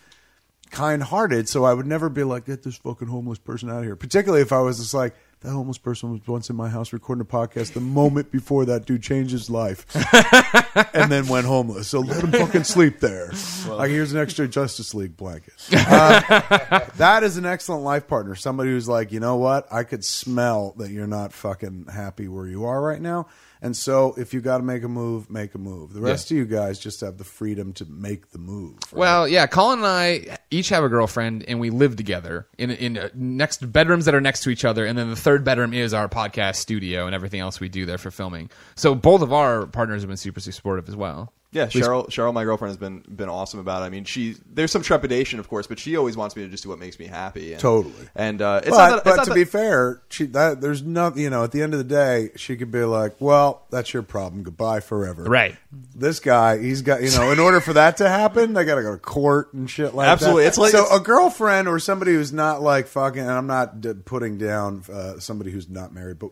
kind-hearted, 0.71 1.47
so 1.47 1.63
I 1.65 1.73
would 1.73 1.85
never 1.85 2.09
be 2.09 2.23
like, 2.23 2.45
get 2.45 2.63
this 2.63 2.75
fucking 2.77 3.07
homeless 3.07 3.37
person 3.39 3.69
out 3.69 3.77
of 3.79 3.83
here. 3.85 3.95
Particularly 3.95 4.41
if 4.41 4.51
I 4.51 4.59
was 4.59 4.79
just 4.79 4.93
like. 4.93 5.15
That 5.43 5.51
homeless 5.51 5.77
person 5.77 6.11
was 6.13 6.25
once 6.25 6.49
in 6.49 6.55
my 6.55 6.69
house 6.69 6.93
recording 6.93 7.21
a 7.21 7.25
podcast 7.25 7.73
the 7.73 7.81
moment 7.81 8.31
before 8.31 8.63
that 8.63 8.85
dude 8.85 9.03
changed 9.03 9.31
his 9.31 9.49
life 9.49 9.85
and 10.95 11.11
then 11.11 11.27
went 11.27 11.45
homeless. 11.45 11.89
So 11.89 11.99
let 11.99 12.23
him 12.23 12.31
fucking 12.31 12.63
sleep 12.63 13.01
there. 13.01 13.29
like, 13.67 13.89
here's 13.91 14.13
an 14.13 14.21
extra 14.21 14.47
Justice 14.47 14.93
League 14.95 15.17
blanket. 15.17 15.53
Uh, 15.93 16.79
that 16.95 17.23
is 17.23 17.37
an 17.37 17.45
excellent 17.45 17.83
life 17.83 18.07
partner. 18.07 18.35
Somebody 18.35 18.69
who's 18.69 18.87
like, 18.87 19.11
you 19.11 19.19
know 19.19 19.35
what? 19.35 19.67
I 19.71 19.83
could 19.83 20.03
smell 20.03 20.73
that 20.77 20.89
you're 20.91 21.07
not 21.07 21.33
fucking 21.33 21.87
happy 21.91 22.27
where 22.27 22.47
you 22.47 22.65
are 22.65 22.81
right 22.81 23.01
now. 23.01 23.27
And 23.63 23.77
so 23.77 24.13
if 24.17 24.33
you 24.33 24.41
got 24.41 24.57
to 24.57 24.63
make 24.63 24.83
a 24.83 24.89
move, 24.89 25.29
make 25.29 25.55
a 25.55 25.57
move. 25.57 25.93
The 25.93 26.01
rest 26.01 26.29
of 26.29 26.35
you 26.35 26.43
guys 26.43 26.77
just 26.77 26.99
have 26.99 27.17
the 27.17 27.23
freedom 27.23 27.71
to 27.73 27.85
make 27.85 28.31
the 28.31 28.37
move. 28.37 28.75
right? 28.91 28.99
Well, 28.99 29.27
yeah, 29.27 29.47
Colin 29.47 29.79
and 29.79 29.87
I 29.87 30.37
each 30.51 30.67
have 30.67 30.83
a 30.83 30.89
girlfriend, 30.89 31.45
and 31.47 31.61
we 31.61 31.69
live 31.69 31.95
together 31.95 32.45
in 32.57 32.71
in 32.71 32.97
uh, 32.97 33.07
next 33.13 33.71
bedrooms 33.71 34.03
that 34.03 34.13
are 34.13 34.21
next 34.21 34.43
to 34.43 34.49
each 34.49 34.65
other, 34.65 34.85
and 34.85 34.97
then 34.97 35.09
the 35.09 35.15
third 35.15 35.45
bedroom 35.45 35.73
is 35.73 35.93
our 35.93 36.09
podcast 36.09 36.57
studio 36.57 37.05
and 37.05 37.15
everything 37.15 37.39
else 37.39 37.61
we 37.61 37.69
do 37.69 37.85
there 37.85 37.97
for 37.97 38.11
filming. 38.11 38.49
So 38.75 38.95
both 38.95 39.21
of 39.21 39.31
our 39.31 39.65
partners 39.65 40.01
have 40.01 40.09
been 40.09 40.17
super, 40.17 40.41
super 40.41 40.53
supportive 40.53 40.89
as 40.89 40.95
well. 40.97 41.31
Yeah, 41.53 41.67
Cheryl, 41.67 42.07
Cheryl, 42.09 42.33
my 42.33 42.43
girlfriend, 42.43 42.71
has 42.71 42.77
been 42.77 43.03
been 43.15 43.29
awesome 43.29 43.59
about 43.59 43.83
it. 43.83 43.85
I 43.85 43.89
mean, 43.89 44.03
she 44.05 44.35
there's 44.51 44.71
some 44.71 44.81
trepidation, 44.81 45.39
of 45.39 45.47
course, 45.47 45.67
but 45.67 45.79
she 45.79 45.95
always 45.95 46.17
wants 46.17 46.35
me 46.35 46.43
to 46.43 46.49
just 46.49 46.63
do 46.63 46.69
what 46.69 46.79
makes 46.79 46.97
me 46.99 47.05
happy. 47.05 47.53
And, 47.53 47.61
Totally. 47.61 47.93
And 48.15 48.41
uh, 48.41 48.61
it's 48.63 48.69
but 48.71 48.77
not 48.77 48.89
that, 48.89 48.95
it's 48.97 49.03
but 49.03 49.15
not 49.17 49.23
to 49.25 49.29
that- 49.29 49.35
be 49.35 49.43
fair, 49.45 50.01
she 50.09 50.25
that 50.25 50.61
there's 50.61 50.81
no 50.81 51.13
you 51.15 51.29
know 51.29 51.43
at 51.43 51.51
the 51.51 51.61
end 51.61 51.73
of 51.73 51.77
the 51.77 51.83
day 51.83 52.31
she 52.35 52.55
could 52.57 52.71
be 52.71 52.83
like, 52.83 53.15
well, 53.21 53.65
that's 53.69 53.93
your 53.93 54.03
problem. 54.03 54.43
Goodbye 54.43 54.79
forever. 54.79 55.23
Right. 55.23 55.55
This 55.95 56.19
guy, 56.19 56.59
he's 56.59 56.81
got 56.81 57.01
you 57.03 57.11
know. 57.11 57.31
In 57.31 57.39
order 57.39 57.61
for 57.61 57.73
that 57.73 57.97
to 57.97 58.09
happen, 58.09 58.53
they 58.53 58.65
got 58.65 58.75
to 58.75 58.81
go 58.83 58.91
to 58.91 58.97
court 58.97 59.53
and 59.53 59.69
shit 59.69 59.93
like 59.93 60.07
Absolutely. 60.07 60.43
that. 60.43 60.47
Absolutely. 60.47 60.47
It's 60.47 60.57
like- 60.57 60.71
so 60.71 60.85
it's- 60.85 60.99
a 60.99 61.03
girlfriend 61.03 61.67
or 61.67 61.79
somebody 61.79 62.13
who's 62.13 62.33
not 62.33 62.61
like 62.61 62.87
fucking. 62.87 63.21
And 63.21 63.29
I'm 63.31 63.47
not 63.47 63.79
d- 63.81 63.93
putting 63.93 64.37
down 64.37 64.83
uh, 64.91 65.19
somebody 65.19 65.51
who's 65.51 65.69
not 65.69 65.93
married, 65.93 66.17
but. 66.19 66.31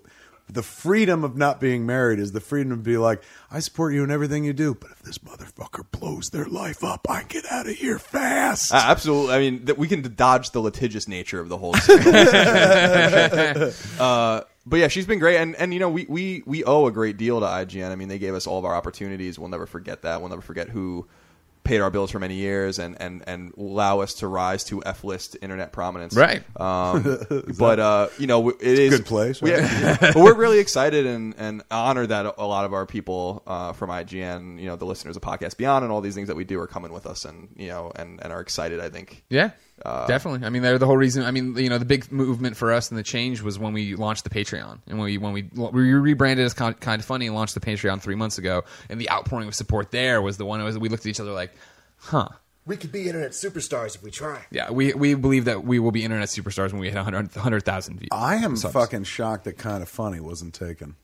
The 0.51 0.63
freedom 0.63 1.23
of 1.23 1.37
not 1.37 1.61
being 1.61 1.85
married 1.85 2.19
is 2.19 2.33
the 2.33 2.41
freedom 2.41 2.71
to 2.71 2.77
be 2.77 2.97
like, 2.97 3.23
I 3.49 3.59
support 3.59 3.93
you 3.93 4.03
in 4.03 4.11
everything 4.11 4.43
you 4.43 4.51
do, 4.51 4.75
but 4.75 4.91
if 4.91 5.01
this 5.01 5.19
motherfucker 5.19 5.85
blows 5.97 6.31
their 6.31 6.45
life 6.45 6.83
up, 6.83 7.09
I 7.09 7.23
get 7.23 7.45
out 7.49 7.67
of 7.67 7.75
here 7.75 7.97
fast. 7.97 8.73
Uh, 8.73 8.81
absolutely. 8.83 9.33
I 9.33 9.39
mean, 9.39 9.65
that 9.65 9.77
we 9.77 9.87
can 9.87 10.01
dodge 10.13 10.51
the 10.51 10.59
litigious 10.59 11.07
nature 11.07 11.39
of 11.39 11.47
the 11.47 11.57
whole. 11.57 11.75
uh, 13.99 14.41
but 14.65 14.77
yeah, 14.77 14.89
she's 14.89 15.05
been 15.05 15.19
great, 15.19 15.37
and 15.37 15.55
and 15.55 15.73
you 15.73 15.79
know 15.79 15.89
we 15.89 16.05
we 16.07 16.43
we 16.45 16.63
owe 16.63 16.85
a 16.85 16.91
great 16.91 17.17
deal 17.17 17.39
to 17.39 17.45
IGN. 17.45 17.89
I 17.89 17.95
mean, 17.95 18.09
they 18.09 18.19
gave 18.19 18.35
us 18.35 18.45
all 18.45 18.59
of 18.59 18.65
our 18.65 18.75
opportunities. 18.75 19.39
We'll 19.39 19.49
never 19.49 19.65
forget 19.65 20.03
that. 20.03 20.19
We'll 20.19 20.29
never 20.29 20.41
forget 20.41 20.69
who 20.69 21.07
paid 21.63 21.79
our 21.81 21.91
bills 21.91 22.11
for 22.11 22.19
many 22.19 22.35
years 22.35 22.79
and 22.79 22.99
and 22.99 23.23
and 23.27 23.53
allow 23.57 23.99
us 23.99 24.15
to 24.15 24.27
rise 24.27 24.63
to 24.65 24.83
F 24.83 25.03
list 25.03 25.37
internet 25.41 25.71
prominence. 25.71 26.15
Right. 26.15 26.43
Um, 26.59 27.19
but 27.57 27.79
uh, 27.79 28.07
you 28.17 28.27
know, 28.27 28.49
it 28.49 28.61
is 28.61 28.97
good 28.97 29.05
place, 29.05 29.41
we- 29.41 29.53
right? 29.53 29.97
but 30.01 30.15
we're 30.15 30.35
really 30.35 30.59
excited 30.59 31.05
and, 31.05 31.35
and 31.37 31.63
honored 31.69 32.09
that 32.09 32.35
a 32.37 32.45
lot 32.45 32.65
of 32.65 32.73
our 32.73 32.85
people 32.85 33.43
uh, 33.45 33.73
from 33.73 33.89
IGN, 33.89 34.59
you 34.59 34.65
know, 34.65 34.75
the 34.75 34.85
listeners 34.85 35.15
of 35.15 35.21
Podcast 35.21 35.57
Beyond 35.57 35.83
and 35.83 35.91
all 35.91 36.01
these 36.01 36.15
things 36.15 36.27
that 36.27 36.35
we 36.35 36.43
do 36.43 36.59
are 36.59 36.67
coming 36.67 36.91
with 36.91 37.05
us 37.05 37.25
and 37.25 37.49
you 37.55 37.67
know 37.67 37.91
and, 37.95 38.21
and 38.23 38.33
are 38.33 38.41
excited. 38.41 38.79
I 38.79 38.89
think. 38.89 39.23
Yeah, 39.29 39.51
Uh, 39.85 40.05
definitely. 40.07 40.45
I 40.45 40.49
mean, 40.49 40.61
they're 40.61 40.77
the 40.77 40.85
whole 40.85 40.97
reason. 40.97 41.23
I 41.23 41.31
mean, 41.31 41.55
you 41.57 41.69
know, 41.69 41.77
the 41.77 41.85
big 41.85 42.11
movement 42.11 42.55
for 42.55 42.71
us 42.71 42.89
and 42.89 42.97
the 42.97 43.03
change 43.03 43.41
was 43.41 43.57
when 43.57 43.73
we 43.73 43.95
launched 43.95 44.23
the 44.23 44.29
Patreon, 44.29 44.79
and 44.87 44.99
when 44.99 45.05
we 45.05 45.17
when 45.17 45.33
we, 45.33 45.49
we 45.53 45.93
rebranded 45.93 46.45
as 46.45 46.53
kind 46.53 46.75
of 46.87 47.05
funny 47.05 47.27
and 47.27 47.35
launched 47.35 47.53
the 47.55 47.59
Patreon 47.59 48.01
three 48.01 48.15
months 48.15 48.37
ago, 48.37 48.63
and 48.89 48.99
the 49.01 49.09
outpouring 49.09 49.47
of 49.47 49.55
support 49.55 49.91
there 49.91 50.21
was 50.21 50.37
the 50.37 50.45
one. 50.45 50.63
Was 50.63 50.77
we 50.77 50.89
looked 50.89 51.05
at 51.05 51.09
each 51.09 51.19
other 51.19 51.31
like, 51.31 51.51
huh. 51.97 52.29
We 52.63 52.77
could 52.77 52.91
be 52.91 53.07
internet 53.07 53.31
superstars 53.31 53.95
if 53.95 54.03
we 54.03 54.11
try. 54.11 54.45
Yeah, 54.51 54.69
we 54.69 54.93
we 54.93 55.15
believe 55.15 55.45
that 55.45 55.63
we 55.63 55.79
will 55.79 55.91
be 55.91 56.03
internet 56.03 56.29
superstars 56.29 56.71
when 56.71 56.79
we 56.79 56.87
hit 56.89 56.95
100 56.95 57.35
100,000 57.35 57.97
views. 57.97 58.09
I 58.11 58.35
am 58.35 58.55
subs. 58.55 58.73
fucking 58.73 59.05
shocked 59.05 59.45
that 59.45 59.57
kind 59.57 59.81
of 59.81 59.89
funny 59.89 60.19
wasn't 60.19 60.53
taken. 60.53 60.95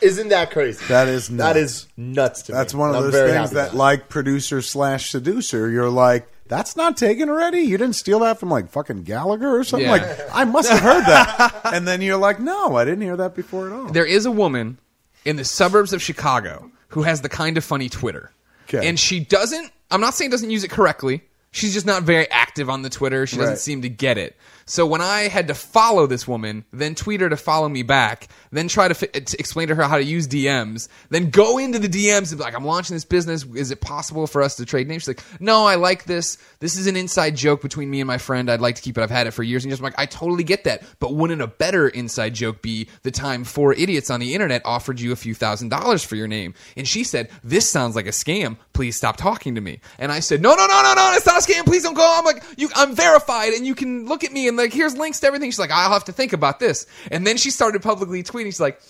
Isn't 0.00 0.28
that 0.28 0.50
crazy? 0.50 0.84
That 0.86 1.08
is 1.08 1.28
that 1.28 1.56
nuts. 1.56 1.58
is 1.58 1.88
nuts 1.96 2.42
to 2.42 2.52
me. 2.52 2.58
That's 2.58 2.74
one 2.74 2.90
of 2.90 2.96
I'm 2.96 3.02
those 3.04 3.14
things 3.14 3.32
happy 3.32 3.54
that, 3.54 3.74
like 3.74 4.08
producer 4.08 4.62
slash 4.62 5.10
seducer, 5.10 5.68
you're 5.70 5.90
like, 5.90 6.28
that's 6.48 6.76
not 6.76 6.96
taken 6.96 7.28
already. 7.28 7.60
You 7.60 7.76
didn't 7.78 7.96
steal 7.96 8.20
that 8.20 8.38
from 8.40 8.50
like 8.50 8.70
fucking 8.70 9.02
Gallagher 9.04 9.56
or 9.56 9.64
something. 9.64 9.86
Yeah. 9.86 9.92
Like, 9.92 10.18
I 10.32 10.44
must 10.44 10.70
have 10.70 10.80
heard 10.80 11.04
that. 11.04 11.60
and 11.72 11.86
then 11.86 12.00
you're 12.02 12.16
like, 12.16 12.40
no, 12.40 12.76
I 12.76 12.84
didn't 12.84 13.02
hear 13.02 13.16
that 13.16 13.34
before 13.34 13.66
at 13.68 13.72
all. 13.72 13.86
There 13.86 14.06
is 14.06 14.26
a 14.26 14.30
woman 14.30 14.78
in 15.24 15.36
the 15.36 15.44
suburbs 15.44 15.92
of 15.92 16.02
Chicago 16.02 16.70
who 16.88 17.02
has 17.02 17.20
the 17.20 17.28
kind 17.28 17.56
of 17.58 17.64
funny 17.64 17.88
Twitter. 17.88 18.30
Okay. 18.68 18.88
And 18.88 18.98
she 18.98 19.20
doesn't, 19.20 19.70
I'm 19.90 20.00
not 20.00 20.14
saying 20.14 20.30
doesn't 20.30 20.50
use 20.50 20.64
it 20.64 20.70
correctly. 20.70 21.22
She's 21.50 21.72
just 21.72 21.86
not 21.86 22.02
very 22.02 22.30
active 22.30 22.68
on 22.68 22.82
the 22.82 22.90
Twitter. 22.90 23.26
She 23.26 23.36
doesn't 23.36 23.52
Right. 23.52 23.58
seem 23.58 23.82
to 23.82 23.88
get 23.88 24.18
it. 24.18 24.36
So 24.68 24.86
when 24.86 25.00
I 25.00 25.28
had 25.28 25.48
to 25.48 25.54
follow 25.54 26.06
this 26.06 26.28
woman, 26.28 26.64
then 26.72 26.94
tweet 26.94 27.22
her 27.22 27.28
to 27.30 27.38
follow 27.38 27.70
me 27.70 27.82
back, 27.82 28.28
then 28.52 28.68
try 28.68 28.86
to, 28.86 28.94
fi- 28.94 29.06
to 29.06 29.38
explain 29.38 29.68
to 29.68 29.74
her 29.74 29.82
how 29.84 29.96
to 29.96 30.04
use 30.04 30.28
DMs, 30.28 30.88
then 31.08 31.30
go 31.30 31.56
into 31.56 31.78
the 31.78 31.88
DMs 31.88 32.30
and 32.30 32.38
be 32.38 32.44
like, 32.44 32.54
I'm 32.54 32.66
launching 32.66 32.94
this 32.94 33.06
business. 33.06 33.46
Is 33.54 33.70
it 33.70 33.80
possible 33.80 34.26
for 34.26 34.42
us 34.42 34.56
to 34.56 34.66
trade 34.66 34.86
names? 34.86 35.02
She's 35.04 35.08
like, 35.08 35.40
no, 35.40 35.64
I 35.64 35.76
like 35.76 36.04
this. 36.04 36.36
This 36.60 36.76
is 36.76 36.86
an 36.86 36.96
inside 36.96 37.34
joke 37.34 37.62
between 37.62 37.90
me 37.90 38.00
and 38.02 38.06
my 38.06 38.18
friend. 38.18 38.50
I'd 38.50 38.60
like 38.60 38.74
to 38.74 38.82
keep 38.82 38.98
it. 38.98 39.00
I've 39.00 39.10
had 39.10 39.26
it 39.26 39.30
for 39.30 39.42
years. 39.42 39.64
And 39.64 39.72
I'm 39.72 39.80
like, 39.80 39.98
I 39.98 40.04
totally 40.04 40.44
get 40.44 40.64
that. 40.64 40.82
But 40.98 41.14
wouldn't 41.14 41.40
a 41.40 41.46
better 41.46 41.88
inside 41.88 42.34
joke 42.34 42.60
be 42.60 42.88
the 43.04 43.10
time 43.10 43.44
four 43.44 43.72
idiots 43.72 44.10
on 44.10 44.20
the 44.20 44.34
internet 44.34 44.60
offered 44.66 45.00
you 45.00 45.12
a 45.12 45.16
few 45.16 45.34
thousand 45.34 45.70
dollars 45.70 46.04
for 46.04 46.14
your 46.14 46.28
name? 46.28 46.52
And 46.76 46.86
she 46.86 47.04
said, 47.04 47.30
this 47.42 47.70
sounds 47.70 47.96
like 47.96 48.06
a 48.06 48.10
scam. 48.10 48.58
Please 48.74 48.98
stop 48.98 49.16
talking 49.16 49.54
to 49.54 49.62
me. 49.62 49.80
And 49.98 50.12
I 50.12 50.20
said, 50.20 50.42
no, 50.42 50.50
no, 50.50 50.66
no, 50.66 50.82
no, 50.82 50.94
no, 50.94 51.12
it's 51.14 51.24
not 51.24 51.42
a 51.42 51.50
scam. 51.50 51.64
Please 51.64 51.84
don't 51.84 51.94
go. 51.94 52.16
I'm 52.18 52.26
like, 52.26 52.44
you, 52.58 52.68
I'm 52.76 52.94
verified 52.94 53.54
and 53.54 53.66
you 53.66 53.74
can 53.74 54.04
look 54.04 54.24
at 54.24 54.32
me 54.32 54.46
and 54.46 54.57
like, 54.58 54.72
here's 54.72 54.96
links 54.96 55.20
to 55.20 55.26
everything. 55.26 55.50
She's 55.50 55.58
like, 55.58 55.70
I'll 55.70 55.92
have 55.92 56.04
to 56.04 56.12
think 56.12 56.32
about 56.32 56.60
this. 56.60 56.86
And 57.10 57.26
then 57.26 57.36
she 57.36 57.50
started 57.50 57.82
publicly 57.82 58.22
tweeting. 58.22 58.46
She's 58.46 58.60
like, 58.60 58.80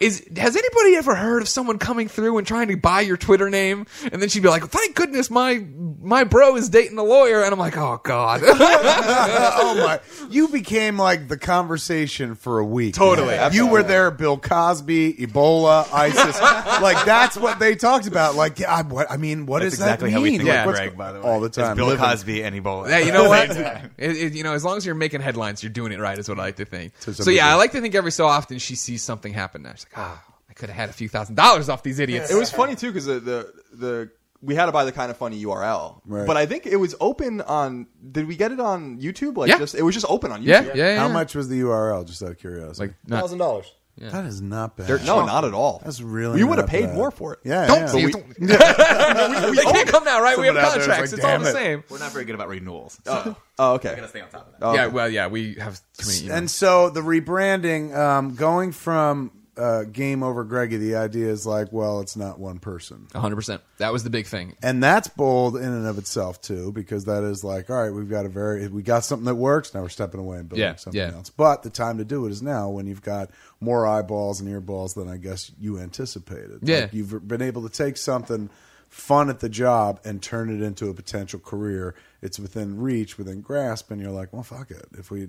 is 0.00 0.26
has 0.36 0.56
anybody 0.56 0.96
ever 0.96 1.14
heard 1.14 1.42
of 1.42 1.48
someone 1.48 1.78
coming 1.78 2.08
through 2.08 2.38
and 2.38 2.46
trying 2.46 2.68
to 2.68 2.76
buy 2.76 3.00
your 3.02 3.16
Twitter 3.16 3.48
name? 3.50 3.86
And 4.12 4.20
then 4.20 4.28
she'd 4.28 4.42
be 4.42 4.48
like, 4.48 4.64
"Thank 4.66 4.94
goodness 4.96 5.30
my 5.30 5.64
my 6.02 6.24
bro 6.24 6.56
is 6.56 6.68
dating 6.68 6.98
a 6.98 7.02
lawyer." 7.04 7.42
And 7.42 7.52
I'm 7.52 7.58
like, 7.58 7.76
"Oh 7.76 8.00
God." 8.02 8.40
oh 8.44 9.74
my! 9.76 10.00
You 10.30 10.48
became 10.48 10.98
like 10.98 11.28
the 11.28 11.36
conversation 11.38 12.34
for 12.34 12.58
a 12.58 12.64
week. 12.64 12.94
Totally. 12.94 13.38
You 13.52 13.66
were 13.66 13.82
there, 13.82 14.10
Bill 14.10 14.36
Cosby, 14.38 15.14
Ebola, 15.14 15.86
ISIS. 15.92 16.40
like 16.82 17.04
that's 17.04 17.36
what 17.36 17.58
they 17.58 17.74
talked 17.74 18.06
about. 18.06 18.34
Like, 18.34 18.60
I, 18.62 18.82
what, 18.82 19.10
I 19.10 19.16
mean, 19.16 19.46
what 19.46 19.60
That's 19.62 19.74
does 19.76 19.80
exactly 19.80 20.10
that 20.10 20.16
how 20.16 20.22
we 20.22 20.30
mean? 20.30 20.38
think 20.40 20.48
Like, 20.48 20.54
Yeah. 20.56 20.66
what's 20.66 20.78
Greg, 20.80 20.96
by 20.96 21.12
the 21.12 21.20
way. 21.20 21.24
all 21.26 21.40
the 21.40 21.46
It's 21.46 21.56
time. 21.56 21.76
Bill 21.76 21.86
living. 21.86 22.04
Cosby 22.04 22.42
and 22.42 22.54
Ebola. 22.56 22.88
Yeah, 22.88 22.98
you 22.98 23.12
know 23.12 23.28
what? 23.28 23.42
At 23.42 23.48
the 23.48 23.54
same 23.54 23.64
time. 23.64 23.90
It- 23.98 24.16
it- 24.16 24.32
you 24.34 24.42
know, 24.42 24.54
as 24.54 24.64
long 24.64 24.76
as 24.76 24.84
you're 24.86 24.94
making 24.94 25.20
headlines, 25.20 25.62
you're 25.62 25.70
doing 25.70 25.92
it 25.92 26.00
right. 26.00 26.18
Is 26.18 26.28
what 26.28 26.38
I 26.38 26.42
like 26.42 26.56
to 26.56 26.64
think. 26.64 26.98
To 27.00 27.14
So 27.14 27.30
yeah, 27.30 27.48
I 27.48 27.54
like 27.54 27.72
to 27.72 27.80
think 27.80 27.94
every 27.94 28.10
so 28.12 28.26
often 28.26 28.58
she 28.58 28.74
sees 28.74 29.02
something 29.02 29.32
happen. 29.32 29.62
Now 29.62 29.74
she's 29.86 29.96
like, 29.96 30.06
"Ah, 30.06 30.24
I 30.48 30.52
could 30.54 30.68
have 30.68 30.76
had 30.76 30.88
a 30.88 30.92
few 30.92 31.08
thousand 31.08 31.34
dollars 31.36 31.68
off 31.68 31.82
these 31.82 31.98
idiots." 31.98 32.30
It 32.30 32.36
was 32.36 32.50
funny 32.50 32.74
too 32.76 32.88
because 32.88 33.06
the, 33.06 33.20
the 33.20 33.52
the 33.72 34.10
we 34.42 34.54
had 34.54 34.66
to 34.66 34.72
buy 34.72 34.84
the 34.84 34.92
kind 34.92 35.10
of 35.10 35.16
funny 35.16 35.42
URL, 35.44 36.00
Right. 36.04 36.26
but 36.26 36.36
I 36.36 36.44
think 36.46 36.66
it 36.66 36.76
was 36.76 36.94
open 37.00 37.40
on. 37.40 37.86
Did 38.12 38.26
we 38.28 38.36
get 38.36 38.52
it 38.52 38.60
on 38.60 38.98
YouTube? 39.00 39.36
Like, 39.36 39.48
Yeah. 39.48 39.58
just 39.58 39.74
it 39.74 39.82
was 39.82 39.94
just 39.94 40.06
open 40.08 40.32
on 40.32 40.42
YouTube. 40.42 40.46
yeah, 40.48 40.62
yeah, 40.74 40.74
yeah. 40.74 40.98
How 40.98 41.08
much 41.08 41.34
was 41.34 41.48
the 41.48 41.60
URL? 41.60 42.04
Just 42.06 42.22
out 42.22 42.30
of 42.30 42.38
curiosity. 42.38 42.88
Like, 42.88 42.94
not, 43.06 43.20
thousand 43.22 43.38
dollars. 43.38 43.72
that 43.96 44.26
is 44.26 44.42
not 44.42 44.76
bad. 44.76 44.88
No, 45.06 45.24
not 45.24 45.44
at 45.46 45.54
all. 45.54 45.80
That's 45.84 46.00
really. 46.02 46.36
We 46.38 46.44
would 46.44 46.58
have 46.58 46.66
not 46.66 46.70
paid 46.70 46.86
bad. 46.86 46.94
more 46.96 47.10
for 47.10 47.32
it. 47.34 47.38
Yeah, 47.44 47.66
don't 47.66 47.80
yeah. 47.80 47.86
see. 47.86 48.04
we- 48.06 48.12
don't- 48.12 48.28
they 48.38 49.62
can't 49.62 49.88
come 49.88 50.04
now, 50.04 50.20
right? 50.20 50.36
We 50.38 50.46
have 50.46 50.56
Someone 50.56 50.64
out 50.64 50.72
there 50.72 50.80
is 50.80 50.86
contracts. 50.86 51.12
like, 51.12 51.18
it's 51.18 51.24
all 51.24 51.30
"Damn 51.30 51.42
the 51.44 51.48
it." 51.48 51.52
same. 51.52 51.84
We're 51.88 51.98
not 52.00 52.12
very 52.12 52.24
good 52.26 52.34
about 52.34 52.48
renewals. 52.48 52.98
So 53.04 53.36
Oh, 53.58 53.70
we 53.72 53.74
okay. 53.76 53.94
gotta 53.94 54.08
stay 54.08 54.20
on 54.20 54.28
top 54.28 54.46
of 54.52 54.60
that. 54.60 54.66
Oh, 54.66 54.74
Yeah, 54.74 54.86
well, 54.88 55.08
yeah, 55.08 55.28
we 55.28 55.54
have 55.54 55.80
too 55.96 56.06
many. 56.08 56.18
emails. 56.20 56.36
And 56.36 56.50
so 56.50 56.90
the 56.90 57.00
rebranding, 57.00 57.96
um, 57.96 58.34
going 58.34 58.72
from 58.72 59.30
uh, 59.56 59.84
game 59.84 60.22
over 60.22 60.44
Greggy, 60.44 60.76
the 60.76 60.96
idea 60.96 61.28
is 61.28 61.46
like, 61.46 61.72
well, 61.72 62.00
it's 62.00 62.16
not 62.16 62.38
one 62.38 62.58
person. 62.58 63.06
100%. 63.12 63.60
That 63.78 63.92
was 63.92 64.02
the 64.04 64.10
big 64.10 64.26
thing. 64.26 64.56
And 64.62 64.82
that's 64.82 65.08
bold 65.08 65.56
in 65.56 65.64
and 65.64 65.86
of 65.86 65.98
itself 65.98 66.40
too, 66.40 66.72
because 66.72 67.04
that 67.04 67.22
is 67.24 67.44
like, 67.44 67.70
all 67.70 67.82
right, 67.82 67.90
we've 67.90 68.10
got 68.10 68.26
a 68.26 68.28
very, 68.28 68.66
we 68.68 68.82
got 68.82 69.04
something 69.04 69.26
that 69.26 69.36
works. 69.36 69.74
Now 69.74 69.82
we're 69.82 69.88
stepping 69.88 70.20
away 70.20 70.38
and 70.38 70.48
building 70.48 70.64
Yeah, 70.64 70.74
something 70.76 71.00
yeah. 71.00 71.12
else. 71.12 71.30
But 71.30 71.62
the 71.62 71.70
time 71.70 71.98
to 71.98 72.04
do 72.04 72.26
it 72.26 72.32
is 72.32 72.42
now, 72.42 72.68
when 72.68 72.86
you've 72.86 73.02
got 73.02 73.30
more 73.60 73.86
eyeballs 73.86 74.40
and 74.40 74.48
earballs 74.48 74.94
than 74.94 75.08
I 75.08 75.16
guess 75.16 75.52
you 75.60 75.78
anticipated. 75.78 76.60
Yeah. 76.62 76.80
Like, 76.80 76.94
you've 76.94 77.26
been 77.26 77.42
able 77.42 77.62
to 77.62 77.70
take 77.70 77.96
something 77.96 78.50
fun 78.88 79.28
at 79.28 79.40
the 79.40 79.48
job 79.48 80.00
and 80.04 80.22
turn 80.22 80.50
it 80.50 80.64
into 80.64 80.88
a 80.88 80.94
potential 80.94 81.40
career. 81.40 81.94
It's 82.24 82.38
within 82.38 82.80
reach, 82.80 83.18
within 83.18 83.42
grasp, 83.42 83.90
and 83.90 84.00
you're 84.00 84.10
like, 84.10 84.32
well, 84.32 84.42
fuck 84.42 84.70
it. 84.70 84.86
If 84.96 85.10
we, 85.10 85.28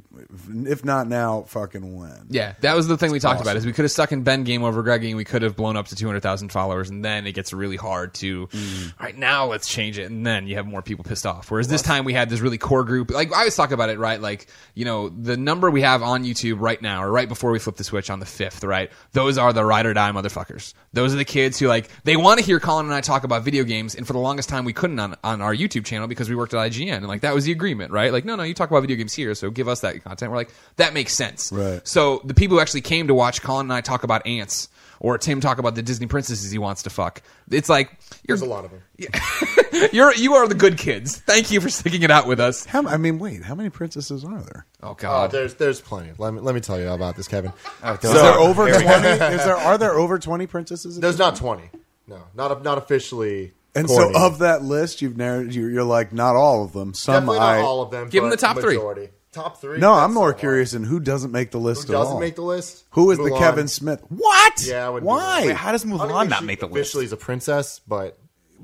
if, 0.64 0.86
not 0.86 1.10
now, 1.10 1.42
fucking 1.42 1.94
when? 1.94 2.28
Yeah, 2.30 2.54
that 2.62 2.74
was 2.74 2.88
the 2.88 2.98
thing 2.98 3.12
we 3.12 3.20
talked 3.20 3.42
about. 3.42 3.58
Is 3.58 3.66
we 3.66 3.74
could 3.74 3.84
have 3.84 3.92
stuck 3.92 4.14
in 4.14 4.24
Ben 4.24 4.46
game 4.46 4.64
over 4.64 4.82
Greggy, 4.82 5.10
and 5.10 5.18
we 5.18 5.26
could 5.26 5.42
have 5.42 5.58
blown 5.58 5.76
up 5.76 5.88
to 5.88 5.96
two 5.98 6.06
hundred 6.08 6.22
thousand 6.22 6.54
followers, 6.54 6.90
and 6.90 7.04
then 7.04 7.28
it 7.28 7.34
gets 7.34 7.52
really 7.52 7.76
hard 7.76 8.14
to. 8.16 8.48
Mm. 8.48 8.94
All 8.98 9.06
right, 9.06 9.18
now 9.18 9.46
let's 9.48 9.68
change 9.68 10.00
it, 10.00 10.10
and 10.10 10.26
then 10.26 10.48
you 10.48 10.56
have 10.56 10.66
more 10.66 10.82
people 10.82 11.04
pissed 11.04 11.26
off. 11.26 11.52
Whereas 11.52 11.68
this 11.68 11.82
time 11.82 12.06
we 12.06 12.14
had 12.14 12.30
this 12.30 12.40
really 12.40 12.58
core 12.58 12.86
group. 12.86 13.12
Like 13.12 13.34
I 13.34 13.40
always 13.40 13.58
talk 13.58 13.72
about 13.72 13.90
it, 13.90 14.00
right? 14.00 14.22
Like 14.22 14.48
you 14.74 14.86
know 14.86 15.10
the 15.10 15.36
number 15.36 15.70
we 15.70 15.82
have 15.82 16.02
on 16.02 16.24
YouTube 16.24 16.62
right 16.62 16.82
now, 16.82 17.04
or 17.04 17.12
right 17.12 17.28
before 17.28 17.52
we 17.52 17.60
flip 17.60 17.76
the 17.76 17.84
switch 17.84 18.10
on 18.10 18.22
the 18.22 18.26
fifth, 18.26 18.64
right? 18.64 18.90
Those 19.12 19.38
are 19.38 19.52
the 19.52 19.66
ride 19.66 19.86
or 19.86 19.94
die 19.94 20.12
motherfuckers. 20.14 20.74
Those 20.94 21.14
are 21.14 21.18
the 21.18 21.26
kids 21.26 21.60
who 21.60 21.68
like 21.68 21.90
they 22.06 22.16
want 22.16 22.40
to 22.40 22.46
hear 22.46 22.62
Colin 22.62 22.86
and 22.86 22.96
I 22.96 23.02
talk 23.02 23.26
about 23.26 23.44
video 23.44 23.66
games, 23.66 23.96
and 23.96 24.08
for 24.08 24.14
the 24.14 24.20
longest 24.20 24.48
time 24.48 24.64
we 24.64 24.72
couldn't 24.72 24.98
on 24.98 25.18
on 25.26 25.42
our 25.42 25.54
YouTube 25.54 25.84
channel 25.84 26.08
because 26.08 26.30
we 26.30 26.38
worked 26.38 26.54
at 26.54 26.72
IGN, 26.72 26.85
and 26.94 27.08
like 27.08 27.22
that 27.22 27.34
was 27.34 27.46
the 27.46 27.52
agreement, 27.52 27.92
right? 27.92 28.12
Like 28.12 28.26
no, 28.26 28.36
no, 28.36 28.44
you 28.44 28.54
talk 28.54 28.70
about 28.70 28.82
video 28.82 28.98
games 28.98 29.14
here, 29.14 29.34
so 29.36 29.50
give 29.50 29.68
us 29.68 29.82
that 29.82 30.04
content. 30.04 30.32
We're 30.32 30.38
like 30.38 30.52
that 30.78 30.94
makes 30.94 31.14
sense, 31.14 31.52
Right. 31.52 31.86
so 31.88 32.22
the 32.24 32.34
people 32.34 32.58
who 32.58 32.62
actually 32.62 32.82
came 32.82 33.08
to 33.08 33.14
watch 33.14 33.42
Colin 33.42 33.66
and 33.68 33.74
I 33.74 33.82
talk 33.82 34.04
about 34.04 34.26
ants, 34.28 34.70
or 35.00 35.18
Tim 35.18 35.42
talk 35.42 35.58
about 35.58 35.76
the 35.76 35.82
Disney 35.82 36.08
princesses 36.08 36.52
he 36.52 36.58
wants 36.58 36.84
to 36.84 36.90
fuck, 36.90 37.22
it's 37.52 37.70
like 37.70 37.90
you're 38.28 38.38
There's 38.38 38.42
a 38.42 38.46
lot 38.46 38.66
of 38.66 38.72
them. 38.72 38.82
you're 39.92 40.14
you 40.16 40.34
are 40.36 40.48
the 40.48 40.56
good 40.56 40.78
kids. 40.78 41.18
Thank 41.18 41.52
you 41.52 41.60
for 41.62 41.70
sticking 41.70 42.04
it 42.04 42.12
out 42.12 42.28
with 42.28 42.40
us. 42.40 42.66
How, 42.66 42.86
I 42.88 42.98
mean, 42.98 43.20
wait, 43.20 43.44
how 43.44 43.56
many 43.56 43.70
princesses 43.70 44.24
are 44.24 44.42
there? 44.42 44.66
Oh 44.82 44.92
Uh, 44.92 44.94
God, 44.94 45.32
there's 45.32 45.56
there's 45.56 45.82
plenty. 45.82 46.12
Let 46.18 46.34
me 46.34 46.40
let 46.42 46.56
me 46.56 46.62
tell 46.62 46.80
you 46.80 46.88
about 46.90 47.16
this, 47.16 47.28
Kevin. 47.28 47.52
Oh, 47.84 47.94
Is 47.94 48.00
there 48.14 48.34
over 48.40 48.68
twenty? 48.70 49.08
Is 49.36 49.44
there 49.44 49.58
are 49.58 49.78
there 49.78 49.94
over 49.94 50.18
twenty 50.18 50.48
princesses? 50.48 51.00
There's 51.00 51.20
not 51.20 51.36
20. 51.36 51.70
No, 52.08 52.22
not 52.36 52.64
not 52.64 52.78
officially. 52.78 53.54
And 53.76 53.90
so, 53.90 54.12
of 54.16 54.40
that 54.40 54.64
list, 54.64 55.02
you've 55.02 55.18
narrowed. 55.18 55.54
You're, 55.54 55.70
you're 55.70 55.84
like 55.84 56.14
not 56.14 56.36
all 56.36 56.64
of 56.64 56.72
them. 56.74 56.94
Some 56.94 57.14
definitely 57.16 57.40
I. 57.40 57.58
not 57.62 57.66
all 57.66 57.82
of 57.82 57.92
them. 57.92 58.10
Give 58.10 58.24
'em 58.24 58.30
but 58.30 58.40
the 58.40 58.46
top 58.46 58.58
three. 58.58 58.76
majority. 58.76 59.10
Top 59.34 59.60
three. 59.60 59.80
no, 59.80 59.92
I'm 59.92 60.14
more 60.14 60.30
so 60.30 60.32
hard. 60.32 60.38
curious 60.40 60.74
in 60.74 60.86
who 60.86 61.02
doesn't 61.02 61.32
make 61.34 61.52
the 61.52 61.58
list 61.60 61.88
Who 61.88 61.94
at 61.94 61.98
doesn't 61.98 62.14
all. 62.14 62.20
make 62.22 62.36
the 62.36 62.42
list? 62.42 62.86
Who 62.92 63.12
is 63.12 63.18
the 63.18 63.26
Mulan. 63.26 63.38
Kevin 63.38 63.68
Smith? 63.68 64.02
What? 64.08 64.66
Yeah, 64.66 64.86
I 64.88 64.90
would. 64.90 65.04
Why? 65.04 65.48
Wait, 65.48 65.56
how 65.58 65.74
does 65.74 65.86
I 65.86 65.90
don't 65.90 66.00
Mulan 66.00 66.18
think 66.20 66.30
not 66.30 66.40
she 66.40 66.46
make 66.46 66.60
the 66.62 66.68
list? 66.68 66.76
Officially, 66.78 67.04
is 67.06 67.12
a 67.12 67.18
princess, 67.18 67.82
but 67.86 68.18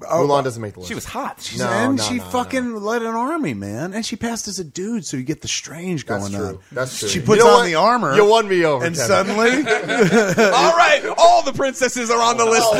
Oh, 0.10 0.26
Mulan 0.26 0.46
doesn't 0.46 0.62
make 0.62 0.74
the 0.76 0.80
list. 0.80 0.88
She 0.88 0.96
was 0.96 1.04
hot. 1.04 1.42
She's 1.42 1.60
No, 1.60 1.68
and 1.68 1.98
no, 1.98 2.04
she 2.04 2.16
no, 2.20 2.24
fucking 2.24 2.76
led 2.78 3.02
an 3.02 3.14
army, 3.14 3.54
man. 3.54 3.94
And 3.94 4.06
she 4.06 4.16
passed 4.16 4.48
as 4.48 4.58
a 4.60 4.64
dude, 4.64 5.06
so 5.06 5.18
you 5.18 5.24
get 5.24 5.42
the 5.42 5.50
strange 5.50 6.06
That's 6.06 6.22
going 6.30 6.34
true. 6.42 6.48
on. 6.56 6.60
That's 6.72 6.98
true. 6.98 7.10
She 7.10 7.20
You 7.20 7.26
puts 7.26 7.44
know 7.44 7.50
on 7.50 7.54
what? 7.60 7.66
the 7.66 7.76
armor. 7.76 8.16
You 8.16 8.24
won 8.26 8.48
me 8.48 8.64
over, 8.64 8.86
and 8.86 8.96
Kevin. 8.96 9.08
suddenly, 9.10 9.50
all 10.54 10.78
right, 10.78 11.02
all 11.18 11.44
the 11.44 11.52
princesses 11.54 12.10
are 12.10 12.22
on 12.22 12.38
the 12.38 12.44
oh, 12.46 12.50
list 12.50 12.74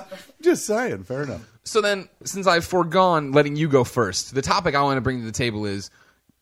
now. 0.00 0.04
just 0.46 0.64
saying, 0.66 1.02
fair 1.04 1.24
enough. 1.24 1.46
So 1.64 1.80
then, 1.80 2.08
since 2.24 2.46
I've 2.46 2.64
foregone 2.64 3.32
letting 3.32 3.56
you 3.56 3.68
go 3.68 3.84
first, 3.84 4.34
the 4.34 4.40
topic 4.42 4.74
I 4.74 4.82
want 4.82 4.96
to 4.96 5.00
bring 5.02 5.20
to 5.20 5.26
the 5.26 5.32
table 5.32 5.66
is 5.66 5.90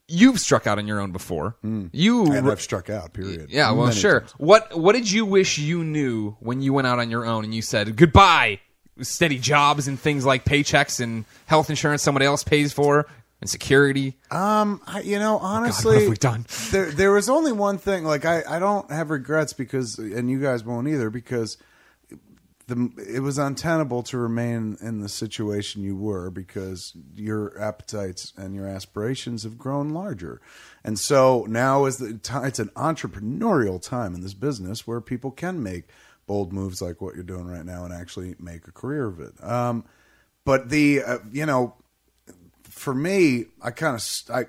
you've 0.06 0.38
struck 0.38 0.66
out 0.66 0.78
on 0.78 0.86
your 0.86 1.00
own 1.00 1.12
before. 1.12 1.56
You 1.62 2.30
And 2.32 2.48
I've 2.48 2.60
struck 2.60 2.90
out. 2.90 3.12
Period. 3.14 3.50
Yeah, 3.50 3.72
well, 3.72 3.86
Many 3.86 3.98
sure. 3.98 4.20
times. 4.20 4.32
What 4.36 4.78
What 4.78 4.92
did 4.92 5.10
you 5.10 5.24
wish 5.24 5.58
you 5.58 5.82
knew 5.82 6.36
when 6.40 6.60
you 6.60 6.72
went 6.72 6.86
out 6.86 6.98
on 6.98 7.10
your 7.10 7.24
own 7.24 7.44
and 7.44 7.54
you 7.54 7.62
said 7.62 7.96
goodbye, 7.96 8.60
steady 9.00 9.38
jobs 9.38 9.88
and 9.88 9.98
things 9.98 10.24
like 10.26 10.44
paychecks 10.44 11.00
and 11.00 11.24
health 11.46 11.70
insurance 11.70 12.02
somebody 12.02 12.26
else 12.26 12.44
pays 12.44 12.72
for 12.74 13.06
and 13.40 13.48
security? 13.48 14.18
Um, 14.30 14.82
I, 14.86 15.00
you 15.00 15.18
know, 15.18 15.34
what 15.34 15.42
honestly, 15.42 16.00
have 16.00 16.10
we 16.10 16.16
done? 16.16 16.44
There, 16.70 16.90
there 16.90 17.12
was 17.12 17.30
only 17.30 17.52
one 17.52 17.78
thing. 17.78 18.04
Like, 18.04 18.26
I, 18.26 18.42
I 18.46 18.58
don't 18.58 18.90
have 18.90 19.08
regrets 19.08 19.54
because, 19.54 19.98
and 19.98 20.30
you 20.30 20.38
guys 20.38 20.64
won't 20.64 20.86
either, 20.86 21.08
because 21.08 21.56
the 22.66 22.90
it 23.14 23.20
was 23.20 23.38
untenable 23.38 24.02
to 24.04 24.18
remain 24.18 24.76
in 24.80 25.00
the 25.00 25.08
situation 25.08 25.82
you 25.82 25.96
were 25.96 26.30
because 26.30 26.92
your 27.14 27.60
appetites 27.60 28.32
and 28.36 28.54
your 28.54 28.66
aspirations 28.66 29.42
have 29.42 29.58
grown 29.58 29.90
larger, 29.90 30.40
and 30.82 30.98
so 30.98 31.44
now 31.48 31.84
is 31.84 31.98
the 31.98 32.14
time. 32.14 32.46
It's 32.46 32.58
an 32.58 32.70
entrepreneurial 32.70 33.82
time 33.82 34.14
in 34.14 34.22
this 34.22 34.34
business 34.34 34.86
where 34.86 35.00
people 35.00 35.30
can 35.30 35.62
make 35.62 35.88
bold 36.26 36.52
moves 36.52 36.80
like 36.80 37.00
what 37.00 37.14
you're 37.14 37.22
doing 37.22 37.46
right 37.46 37.66
now 37.66 37.84
and 37.84 37.92
actually 37.92 38.34
make 38.38 38.66
a 38.66 38.72
career 38.72 39.06
of 39.06 39.20
it. 39.20 39.44
Um, 39.44 39.84
but 40.44 40.70
the 40.70 41.02
uh, 41.02 41.18
you 41.30 41.46
know 41.46 41.74
for 42.62 42.94
me, 42.94 43.46
I 43.62 43.70
kind 43.70 43.94
of 43.94 44.34
I 44.34 44.46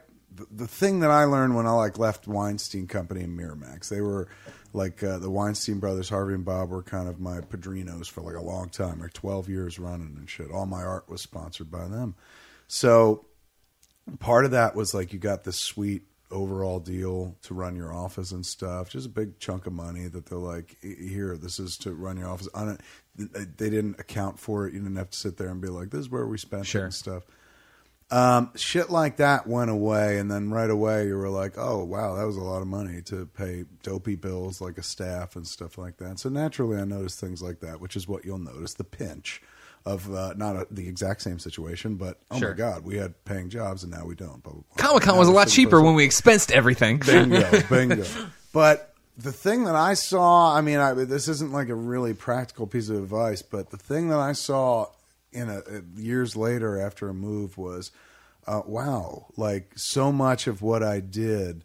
the, 0.51 0.67
thing 0.67 0.99
that 0.99 1.11
I 1.11 1.25
learned 1.25 1.55
when 1.55 1.67
I 1.67 1.71
like 1.71 1.97
left 1.97 2.27
Weinstein 2.27 2.87
Company 2.87 3.21
and 3.21 3.37
Miramax, 3.39 3.89
they 3.89 4.01
were 4.01 4.27
like 4.75 5.01
uh, 5.03 5.17
the 5.19 5.29
Weinstein 5.29 5.79
brothers, 5.79 6.09
Harvey 6.09 6.33
and 6.33 6.45
Bob 6.45 6.69
were 6.69 6.83
kind 6.83 7.07
of 7.07 7.19
my 7.19 7.39
padrinos 7.39 8.07
for 8.09 8.21
like 8.21 8.35
a 8.35 8.41
long 8.41 8.69
time, 8.69 8.99
like 8.99 9.13
twelve 9.13 9.49
years 9.49 9.79
running 9.79 10.15
and 10.17 10.29
shit. 10.29 10.51
All 10.51 10.65
my 10.65 10.83
art 10.83 11.09
was 11.09 11.21
sponsored 11.21 11.71
by 11.71 11.87
them, 11.87 12.15
so 12.67 13.25
part 14.19 14.45
of 14.45 14.51
that 14.51 14.75
was 14.75 14.93
like 14.93 15.13
you 15.13 15.19
got 15.19 15.43
this 15.43 15.59
sweet 15.59 16.03
overall 16.31 16.79
deal 16.79 17.35
to 17.43 17.53
run 17.53 17.75
your 17.75 17.93
office 17.93 18.31
and 18.31 18.45
stuff. 18.45 18.89
Just 18.89 19.05
a 19.05 19.09
big 19.09 19.39
chunk 19.39 19.67
of 19.67 19.73
money 19.73 20.07
that 20.07 20.25
they're 20.25 20.37
like 20.37 20.75
here 20.81 21.37
this 21.37 21.59
is 21.59 21.77
to 21.77 21.93
run 21.93 22.17
your 22.17 22.27
office. 22.29 22.49
On 22.53 22.69
it 22.69 22.81
they 23.57 23.69
didn't 23.69 23.99
account 23.99 24.39
for 24.39 24.67
it. 24.67 24.73
You 24.73 24.79
didn't 24.81 24.97
have 24.97 25.11
to 25.11 25.17
sit 25.17 25.37
there 25.37 25.49
and 25.49 25.61
be 25.61 25.69
like 25.69 25.91
this 25.91 26.01
is 26.01 26.09
where 26.09 26.25
we 26.27 26.37
spent 26.37 26.65
Sure. 26.65 26.83
and 26.85 26.93
stuff 26.93 27.23
um, 28.11 28.51
shit 28.55 28.89
like 28.89 29.17
that 29.17 29.47
went 29.47 29.71
away, 29.71 30.19
and 30.19 30.29
then 30.29 30.51
right 30.51 30.69
away 30.69 31.07
you 31.07 31.17
were 31.17 31.29
like, 31.29 31.53
"Oh 31.57 31.83
wow, 31.83 32.15
that 32.15 32.25
was 32.27 32.37
a 32.37 32.41
lot 32.41 32.61
of 32.61 32.67
money 32.67 33.01
to 33.03 33.25
pay 33.25 33.65
dopey 33.83 34.15
bills 34.15 34.61
like 34.61 34.77
a 34.77 34.83
staff 34.83 35.35
and 35.35 35.47
stuff 35.47 35.77
like 35.77 35.97
that." 35.97 36.19
So 36.19 36.29
naturally, 36.29 36.77
I 36.77 36.85
noticed 36.85 37.19
things 37.19 37.41
like 37.41 37.61
that, 37.61 37.79
which 37.81 37.95
is 37.95 38.07
what 38.07 38.23
you'll 38.23 38.37
notice 38.37 38.75
the 38.75 38.83
pinch 38.83 39.41
of 39.87 40.11
uh, 40.13 40.33
not 40.37 40.55
a, 40.55 40.67
the 40.71 40.87
exact 40.87 41.21
same 41.21 41.39
situation, 41.39 41.95
but 41.95 42.19
oh 42.31 42.39
Sure. 42.39 42.51
my 42.51 42.55
god, 42.57 42.83
we 42.85 42.97
had 42.97 43.23
paying 43.25 43.49
jobs 43.49 43.83
and 43.83 43.91
now 43.91 44.05
we 44.05 44.15
don't. 44.15 44.43
Comic 44.77 45.03
Con 45.03 45.17
was 45.17 45.27
a 45.27 45.31
lot 45.31 45.47
cheaper 45.47 45.81
when 45.81 45.93
we 45.95 46.05
expensed 46.07 46.51
everything. 46.51 46.97
bingo, 46.99 47.61
bingo. 47.69 48.03
But 48.51 48.93
the 49.17 49.31
thing 49.31 49.65
that 49.65 49.75
I 49.75 49.93
saw, 49.93 50.55
I 50.55 50.61
mean, 50.61 50.77
I, 50.79 50.93
this 50.93 51.27
isn't 51.27 51.51
like 51.51 51.69
a 51.69 51.75
really 51.75 52.13
practical 52.15 52.65
piece 52.67 52.89
of 52.89 52.97
advice, 52.97 53.41
but 53.43 53.69
the 53.69 53.77
thing 53.77 54.09
that 54.09 54.19
I 54.19 54.31
saw 54.33 54.87
in 55.35 55.49
a, 55.49 55.61
years 55.99 56.35
later 56.35 56.79
after 56.79 57.09
a 57.09 57.13
move 57.13 57.57
was, 57.57 57.91
uh, 58.47 58.61
wow, 58.65 59.27
like 59.37 59.71
so 59.75 60.11
much 60.11 60.47
of 60.47 60.61
what 60.61 60.81
I 60.81 60.99
did 61.01 61.63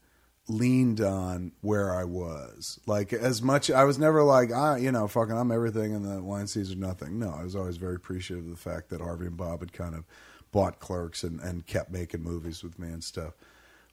leaned 0.48 1.00
on 1.00 1.52
where 1.60 1.94
I 1.94 2.04
was. 2.04 2.80
Like 2.86 3.12
as 3.12 3.40
much, 3.40 3.70
I 3.70 3.84
was 3.84 3.98
never 3.98 4.22
like, 4.24 4.50
ah, 4.52 4.74
you 4.74 4.90
know, 4.90 5.06
fucking, 5.06 5.36
I'm 5.36 5.52
everything, 5.52 5.94
and 5.94 6.04
the 6.04 6.20
Weinsteins 6.20 6.72
are 6.72 6.76
nothing. 6.76 7.18
No, 7.18 7.30
I 7.38 7.42
was 7.44 7.54
always 7.54 7.76
very 7.76 7.94
appreciative 7.94 8.44
of 8.46 8.50
the 8.50 8.56
fact 8.56 8.88
that 8.90 9.00
Harvey 9.00 9.26
and 9.26 9.36
Bob 9.36 9.60
had 9.60 9.72
kind 9.72 9.94
of 9.94 10.04
bought 10.52 10.80
Clerks 10.80 11.22
and, 11.22 11.38
and 11.40 11.64
kept 11.66 11.92
making 11.92 12.22
movies 12.22 12.64
with 12.64 12.78
me 12.78 12.88
and 12.88 13.04
stuff. 13.04 13.34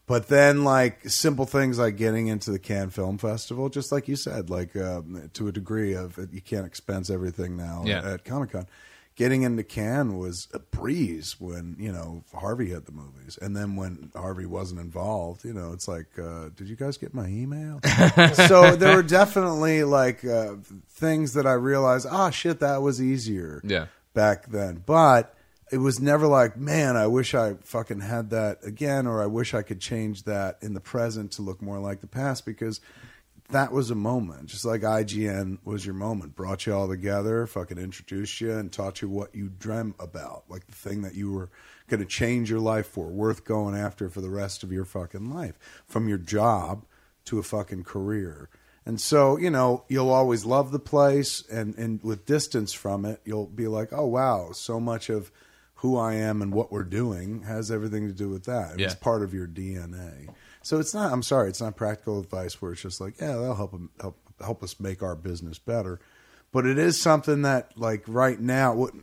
But 0.08 0.30
then, 0.30 0.64
like 0.64 1.08
simple 1.10 1.46
things 1.46 1.78
like 1.78 1.98
getting 1.98 2.28
into 2.28 2.50
the 2.50 2.60
Cannes 2.60 2.92
Film 2.92 3.18
Festival, 3.18 3.68
just 3.68 3.92
like 3.92 4.08
you 4.08 4.16
said, 4.16 4.50
like 4.50 4.74
um, 4.78 5.30
to 5.34 5.50
a 5.50 5.52
degree 5.52 5.94
of 5.94 6.18
you 6.32 6.40
can't 6.42 6.66
expense 6.66 7.10
everything 7.10 7.58
now 7.58 7.84
Yeah. 7.86 8.14
at 8.14 8.24
Comic 8.24 8.52
Con. 8.52 8.68
Getting 9.18 9.42
into 9.42 9.64
Cannes 9.64 10.16
was 10.16 10.48
a 10.54 10.60
breeze 10.60 11.36
when 11.40 11.76
you 11.80 11.92
know 11.92 12.24
Harvey 12.34 12.70
had 12.70 12.86
the 12.86 12.92
movies, 12.92 13.38
and 13.42 13.58
then 13.58 13.76
when 13.76 14.12
Harvey 14.16 14.46
wasn't 14.46 14.80
involved, 14.80 15.44
you 15.44 15.54
know, 15.54 15.74
it's 15.74 15.88
like, 15.88 16.06
uh, 16.20 16.50
did 16.56 16.70
you 16.70 16.76
guys 16.76 16.98
get 16.98 17.14
my 17.16 17.26
email? 17.28 17.80
so 18.48 18.76
there 18.76 18.96
were 18.96 19.02
definitely 19.04 19.84
like 19.84 20.24
uh, 20.24 20.58
things 20.90 21.34
that 21.34 21.48
I 21.48 21.54
realized, 21.54 22.06
ah, 22.10 22.30
shit, 22.30 22.60
that 22.60 22.84
was 22.84 23.02
easier 23.02 23.60
Yeah. 23.66 23.88
back 24.14 24.46
then. 24.52 24.84
But 24.86 25.34
it 25.72 25.80
was 25.80 26.00
never 26.00 26.28
like, 26.28 26.56
man, 26.56 26.96
I 26.96 27.08
wish 27.08 27.34
I 27.34 27.56
fucking 27.64 28.02
had 28.02 28.30
that 28.30 28.60
again, 28.64 29.08
or 29.08 29.22
I 29.22 29.26
wish 29.26 29.54
I 29.56 29.64
could 29.64 29.82
change 29.82 30.24
that 30.26 30.60
in 30.62 30.76
the 30.76 30.80
present 30.80 31.32
to 31.34 31.42
look 31.42 31.60
more 31.62 31.80
like 31.80 32.02
the 32.02 32.08
past 32.08 32.46
because 32.46 32.80
that 33.50 33.72
was 33.72 33.90
a 33.90 33.96
moment. 33.96 34.48
Just 34.48 34.66
like 34.66 34.82
IGN 34.82 35.60
was 35.64 35.86
your 35.86 35.96
moment, 35.96 36.36
brought 36.36 36.66
you 36.66 36.74
all 36.74 36.88
together, 36.88 37.48
fucking 37.48 37.78
introduced 37.78 38.42
you, 38.42 38.52
and 38.52 38.72
taught 38.72 39.02
you 39.02 39.10
what 39.10 39.34
you 39.34 39.50
dream 39.50 39.96
about, 40.00 40.44
like 40.50 40.68
the 40.68 40.76
thing 40.76 41.02
that 41.04 41.16
you 41.16 41.32
were 41.32 41.50
going 41.88 42.02
to 42.02 42.06
change 42.06 42.50
your 42.50 42.60
life 42.60 42.88
for, 42.88 43.08
worth 43.08 43.46
going 43.46 43.76
after 43.76 44.10
for 44.10 44.22
the 44.22 44.30
rest 44.30 44.64
of 44.64 44.72
your 44.72 44.86
fucking 44.86 45.32
life, 45.32 45.58
from 45.86 46.10
your 46.10 46.18
job 46.18 46.86
to 47.26 47.40
a 47.40 47.44
fucking 47.44 47.84
career. 47.84 48.50
And 48.86 49.00
so, 49.02 49.38
you 49.38 49.50
know, 49.50 49.84
you'll 49.90 50.10
always 50.10 50.46
love 50.46 50.72
the 50.72 50.80
place, 50.80 51.44
and, 51.50 51.76
and 51.78 52.02
with 52.04 52.26
distance 52.26 52.74
from 52.74 53.06
it, 53.06 53.22
you'll 53.26 53.48
be 53.48 53.68
like, 53.68 53.90
oh, 53.92 54.08
wow, 54.08 54.52
so 54.54 54.80
much 54.80 55.10
of 55.10 55.32
who 55.76 55.98
I 55.98 56.16
am 56.16 56.42
and 56.42 56.54
what 56.54 56.72
we're 56.72 56.84
doing 56.84 57.44
has 57.44 57.70
everything 57.70 58.08
to 58.08 58.14
do 58.14 58.30
with 58.30 58.46
that. 58.46 58.80
Yeah. 58.80 58.88
It's 58.88 58.96
part 58.96 59.24
of 59.24 59.34
your 59.34 59.48
DNA. 59.48 60.30
So 60.68 60.82
it's 60.82 60.94
not. 60.94 61.14
I'm 61.14 61.24
sorry, 61.24 61.48
it's 61.48 61.62
not 61.62 61.78
practical 61.78 62.20
advice 62.20 62.62
where 62.62 62.74
it's 62.74 62.82
just 62.82 63.00
like, 63.00 63.22
yeah, 63.22 63.38
that'll 63.38 63.56
help 63.56 63.74
help 64.02 64.18
help 64.42 64.62
us 64.62 64.82
make 64.82 65.02
our 65.02 65.16
business 65.16 65.58
better. 65.58 66.02
But 66.52 66.66
it 66.66 66.78
is 66.78 67.02
something 67.02 67.44
that, 67.44 67.72
like 67.78 68.04
right 68.06 68.38
now, 68.38 68.74
what 68.74 68.94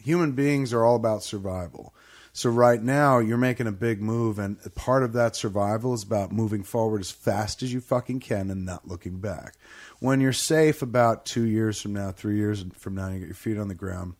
human 0.00 0.32
beings 0.32 0.72
are 0.72 0.84
all 0.84 0.94
about 0.94 1.24
survival. 1.24 1.92
So 2.32 2.50
right 2.50 2.80
now, 2.80 3.18
you're 3.18 3.36
making 3.36 3.66
a 3.66 3.72
big 3.72 4.00
move, 4.00 4.38
and 4.38 4.58
part 4.76 5.02
of 5.02 5.12
that 5.14 5.34
survival 5.34 5.92
is 5.92 6.04
about 6.04 6.30
moving 6.30 6.62
forward 6.62 7.00
as 7.00 7.10
fast 7.10 7.64
as 7.64 7.72
you 7.72 7.80
fucking 7.80 8.20
can 8.20 8.48
and 8.48 8.64
not 8.64 8.86
looking 8.86 9.18
back. 9.18 9.54
When 9.98 10.20
you're 10.20 10.32
safe, 10.32 10.82
about 10.82 11.26
two 11.26 11.46
years 11.46 11.82
from 11.82 11.94
now, 11.94 12.12
three 12.12 12.36
years 12.36 12.64
from 12.76 12.94
now, 12.94 13.08
you 13.08 13.18
get 13.18 13.26
your 13.26 13.34
feet 13.34 13.58
on 13.58 13.66
the 13.66 13.74
ground 13.74 14.14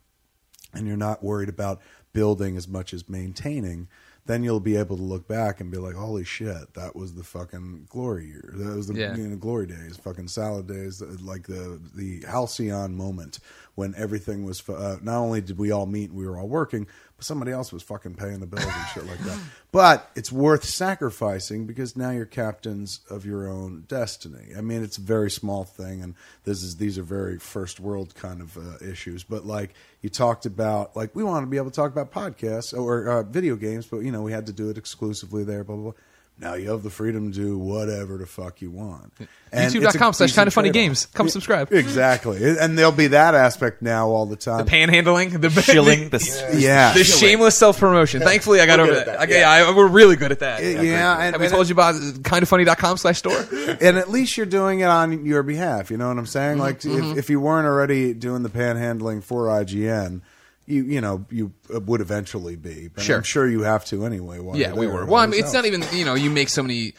and 0.75 0.89
you're 0.89 0.97
not 0.97 1.23
worried 1.23 1.49
about 1.49 1.81
building 2.13 2.57
as 2.57 2.67
much 2.67 2.93
as 2.93 3.09
maintaining, 3.09 3.87
then 4.29 4.45
you'll 4.45 4.61
be 4.61 4.77
able 4.77 4.97
to 4.97 5.03
look 5.03 5.27
back 5.27 5.61
and 5.61 5.71
be 5.71 5.79
like, 5.79 5.97
"Holy 5.97 6.23
shit, 6.23 6.75
that 6.75 6.95
was 6.95 7.15
the 7.15 7.25
fucking 7.25 7.87
glory 7.89 8.27
year. 8.27 8.53
That 8.55 8.77
was 8.77 8.87
the 8.87 8.95
Yeah. 8.95 9.17
you 9.17 9.27
know, 9.27 9.37
glory 9.37 9.67
days, 9.67 9.97
fucking 9.97 10.29
salad 10.29 10.69
days, 10.69 11.01
like 11.03 11.49
the 11.49 11.81
the 11.97 12.23
halcyon 12.29 12.95
moment 12.95 13.41
when 13.79 13.95
everything 13.95 14.45
was. 14.45 14.69
Uh, 14.69 14.97
not 15.03 15.19
only 15.19 15.41
did 15.41 15.57
we 15.57 15.71
all 15.71 15.87
meet, 15.87 16.11
and 16.11 16.19
we 16.19 16.27
were 16.27 16.37
all 16.37 16.49
working, 16.49 16.85
but 17.17 17.25
somebody 17.25 17.53
else 17.53 17.73
was 17.73 17.81
fucking 17.81 18.15
paying 18.15 18.41
the 18.41 18.47
bills 18.47 18.67
and 18.67 18.87
shit 18.93 19.07
like 19.07 19.21
that. 19.21 19.39
But 19.71 20.11
it's 20.17 20.33
worth 20.33 20.65
sacrificing 20.65 21.67
because 21.67 21.95
now 21.95 22.11
you're 22.11 22.25
captains 22.25 23.01
of 23.11 23.27
your 23.27 23.47
own 23.47 23.85
destiny. 23.87 24.55
I 24.57 24.63
mean, 24.63 24.83
it's 24.83 24.97
a 24.97 25.03
very 25.03 25.31
small 25.31 25.63
thing, 25.63 26.03
and 26.03 26.15
this 26.45 26.63
is 26.63 26.77
these 26.77 26.99
are 26.99 27.03
very 27.03 27.39
first 27.39 27.79
world 27.79 28.15
kind 28.15 28.41
of 28.41 28.57
uh, 28.57 28.85
issues. 28.85 29.23
But 29.25 29.45
like 29.47 29.75
you 30.01 30.09
talked 30.09 30.47
about, 30.47 30.97
like 30.97 31.15
we 31.15 31.23
want 31.23 31.45
to 31.45 31.47
be 31.47 31.59
able 31.59 31.71
to 31.71 31.77
talk 31.77 31.93
about 31.93 32.11
podcasts 32.11 32.77
or 32.77 33.09
uh, 33.09 33.23
video 33.23 33.57
games, 33.57 33.87
but 33.87 33.99
you 33.99 34.11
know 34.11 34.23
we 34.23 34.33
had 34.33 34.47
to 34.47 34.53
do 34.53 34.71
it 34.71 34.79
exclusively 34.79 35.45
there. 35.45 35.63
Blah 35.63 35.77
blah. 35.77 35.85
blah. 35.93 36.01
Now 36.41 36.55
you 36.55 36.71
have 36.71 36.85
the 36.85 36.91
freedom 36.91 37.33
to 37.33 37.37
do 37.37 37.59
whatever 37.59 38.17
the 38.17 38.27
fuck 38.27 38.63
you 38.63 38.71
want. 38.71 39.13
And 39.51 39.65
it's 39.65 39.75
a 39.75 39.79
YouTube.com 39.79 40.13
slash 40.13 40.33
kind 40.35 40.47
of 40.47 40.55
funny 40.55 40.71
games. 40.71 41.07
Come 41.07 41.29
subscribe. 41.29 41.73
Exactly, 41.73 42.39
and 42.59 42.79
there'll 42.79 42.93
be 42.93 43.09
that 43.09 43.35
aspect 43.35 43.83
now 43.83 44.09
all 44.09 44.25
the 44.27 44.37
time. 44.37 44.65
The 44.65 44.71
panhandling, 44.71 45.41
the 45.41 45.51
Shilling 45.63 46.11
the, 46.11 46.55
yeah, 46.57 46.93
the 46.93 47.03
shameless 47.03 47.57
self 47.57 47.79
promotion. 47.81 48.21
Thankfully, 48.23 48.61
I 48.61 48.67
got 48.67 48.79
We're 48.79 48.85
over 48.85 48.93
good 48.95 49.07
that. 49.07 49.19
that, 49.19 49.29
Okay. 49.29 49.43
I, 49.43 49.75
we're 49.75 49.89
really 49.89 50.15
good 50.17 50.31
at 50.31 50.39
that. 50.41 50.63
yeah, 50.63 51.15
and, 51.15 51.33
Have 51.33 51.41
we 51.41 51.47
and- 51.47 51.55
told 51.55 51.69
you 51.69 51.73
about 51.73 51.95
kindoffunny.com 51.97 52.97
slash 52.99 53.19
store? 53.19 53.45
and 53.81 53.97
at 53.99 54.09
least 54.11 54.37
you're 54.37 54.47
doing 54.47 54.81
it 54.81 54.85
on 54.89 55.25
your 55.27 55.43
behalf. 55.43 55.91
You 55.91 55.97
know 55.97 56.09
what 56.09 56.19
I'm 56.19 56.27
saying? 56.27 56.59
Mm-hmm, 56.59 56.61
like 56.61 56.85
if, 57.15 57.19
if 57.19 57.31
you 57.31 57.41
weren't 57.41 57.67
already 57.67 58.15
doing 58.15 58.43
the 58.43 58.51
panhandling 58.51 59.25
for 59.25 59.47
IGN, 59.47 60.21
you 60.69 60.85
you 60.85 61.01
know 61.01 61.25
you 61.31 61.53
uh, 61.75 61.81
would 61.81 62.01
eventually 62.01 62.57
be. 62.57 62.89
But 62.89 63.03
Sure. 63.03 63.17
I'm 63.17 63.23
sure 63.23 63.49
you 63.49 63.63
have 63.63 63.85
to 63.87 64.05
anyway. 64.05 64.39
while 64.39 64.57
Yeah, 64.57 64.75
we 64.75 64.87
were. 64.87 65.07
Well, 65.07 65.17
I 65.23 65.27
mean, 65.27 65.41
it's 65.43 65.53
not 65.53 65.65
even 65.65 65.83
you 65.93 66.05
know 66.05 66.15
you 66.15 66.31
make 66.31 66.49
so 66.49 66.63
many. 66.63 66.95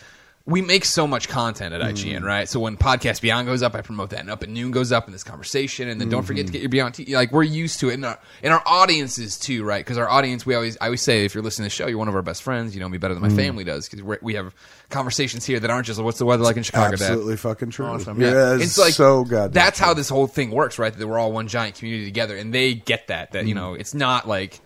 We 0.49 0.61
make 0.61 0.83
so 0.83 1.05
much 1.05 1.29
content 1.29 1.73
at 1.73 1.81
IGN, 1.81 2.21
mm. 2.21 2.23
right? 2.23 2.49
So 2.49 2.59
when 2.59 2.75
Podcast 2.75 3.21
Beyond 3.21 3.47
goes 3.47 3.61
up, 3.61 3.75
I 3.75 3.81
promote 3.81 4.09
that, 4.09 4.21
and 4.21 4.29
Up 4.29 4.43
at 4.43 4.49
Noon 4.49 4.71
goes 4.71 4.91
up 4.91 5.07
in 5.07 5.13
this 5.13 5.23
conversation, 5.23 5.87
and 5.87 6.01
then 6.01 6.09
don't 6.09 6.23
forget 6.23 6.47
to 6.47 6.51
mm-hmm. 6.51 6.53
get 6.53 6.61
your 6.61 6.69
Beyond. 6.69 6.95
T- 6.95 7.15
like 7.15 7.31
we're 7.31 7.43
used 7.43 7.79
to 7.81 7.89
it, 7.89 7.93
and 7.93 8.05
our, 8.05 8.19
and 8.41 8.51
our 8.53 8.63
audiences 8.65 9.37
too, 9.37 9.63
right? 9.63 9.85
Because 9.85 9.97
our 9.97 10.09
audience, 10.09 10.45
we 10.45 10.55
always, 10.55 10.77
I 10.81 10.85
always 10.85 11.01
say, 11.01 11.25
if 11.25 11.35
you're 11.35 11.43
listening 11.43 11.69
to 11.69 11.75
the 11.75 11.75
show, 11.75 11.87
you're 11.87 11.97
one 11.97 12.07
of 12.07 12.15
our 12.15 12.21
best 12.21 12.43
friends. 12.43 12.73
You 12.73 12.81
know 12.81 12.89
me 12.89 12.97
better 12.97 13.13
than 13.13 13.21
my 13.21 13.29
mm. 13.29 13.35
family 13.35 13.63
does 13.63 13.87
because 13.87 14.19
we 14.21 14.33
have 14.33 14.55
conversations 14.89 15.45
here 15.45 15.59
that 15.59 15.69
aren't 15.69 15.85
just 15.85 16.01
what's 16.01 16.17
the 16.17 16.25
weather 16.25 16.43
like 16.43 16.57
in 16.57 16.63
Chicago, 16.63 16.95
Dad? 16.95 17.11
absolutely 17.11 17.37
fucking 17.37 17.69
true. 17.69 17.85
Awesome. 17.85 18.19
Yeah, 18.19 18.31
Yeah. 18.31 18.55
it's 18.55 18.77
like 18.77 18.93
so 18.93 19.23
goddamn. 19.23 19.51
That's 19.51 19.79
how 19.79 19.93
this 19.93 20.09
whole 20.09 20.27
thing 20.27 20.51
works, 20.51 20.79
right? 20.79 20.91
That 20.91 21.07
we're 21.07 21.19
all 21.19 21.31
one 21.31 21.47
giant 21.47 21.75
community 21.75 22.05
together, 22.05 22.35
and 22.35 22.53
they 22.53 22.73
get 22.73 23.07
that. 23.07 23.33
That 23.33 23.45
you 23.45 23.53
mm. 23.53 23.57
know, 23.57 23.73
it's 23.75 23.93
not 23.93 24.27
like 24.27 24.59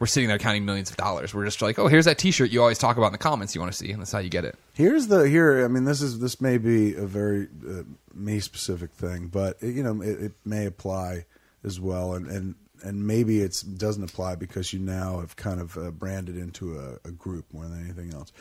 we're 0.00 0.06
sitting 0.06 0.28
there 0.28 0.38
counting 0.38 0.64
millions 0.64 0.90
of 0.90 0.96
dollars. 0.96 1.34
We're 1.34 1.44
just 1.44 1.60
like, 1.60 1.78
oh, 1.78 1.86
here's 1.86 2.06
that 2.06 2.18
T-shirt 2.18 2.50
you 2.50 2.62
always 2.62 2.78
talk 2.78 2.96
about 2.96 3.08
in 3.08 3.12
the 3.12 3.18
comments 3.18 3.54
you 3.54 3.60
want 3.60 3.70
to 3.72 3.78
see, 3.78 3.92
and 3.92 4.00
that's 4.00 4.10
how 4.10 4.18
you 4.18 4.30
get 4.30 4.46
it. 4.46 4.56
Here's 4.72 5.06
the 5.08 5.28
here. 5.28 5.62
I 5.64 5.68
mean, 5.68 5.84
this 5.84 6.00
is 6.00 6.18
this 6.18 6.40
may 6.40 6.56
be 6.56 6.94
a 6.94 7.06
very 7.06 7.48
uh, 7.68 7.82
me 8.14 8.40
specific 8.40 8.92
thing, 8.92 9.28
but 9.28 9.58
it, 9.60 9.74
you 9.74 9.82
know, 9.82 10.00
it, 10.02 10.22
it 10.22 10.32
may 10.44 10.64
apply 10.64 11.26
as 11.62 11.78
well, 11.78 12.14
and 12.14 12.26
and 12.26 12.54
and 12.82 13.06
maybe 13.06 13.42
it 13.42 13.62
doesn't 13.76 14.02
apply 14.02 14.36
because 14.36 14.72
you 14.72 14.78
now 14.78 15.20
have 15.20 15.36
kind 15.36 15.60
of 15.60 15.76
uh, 15.76 15.90
branded 15.90 16.36
into 16.36 16.78
a, 16.78 17.08
a 17.08 17.12
group 17.12 17.44
more 17.52 17.66
than 17.66 17.84
anything 17.84 18.14
else. 18.14 18.32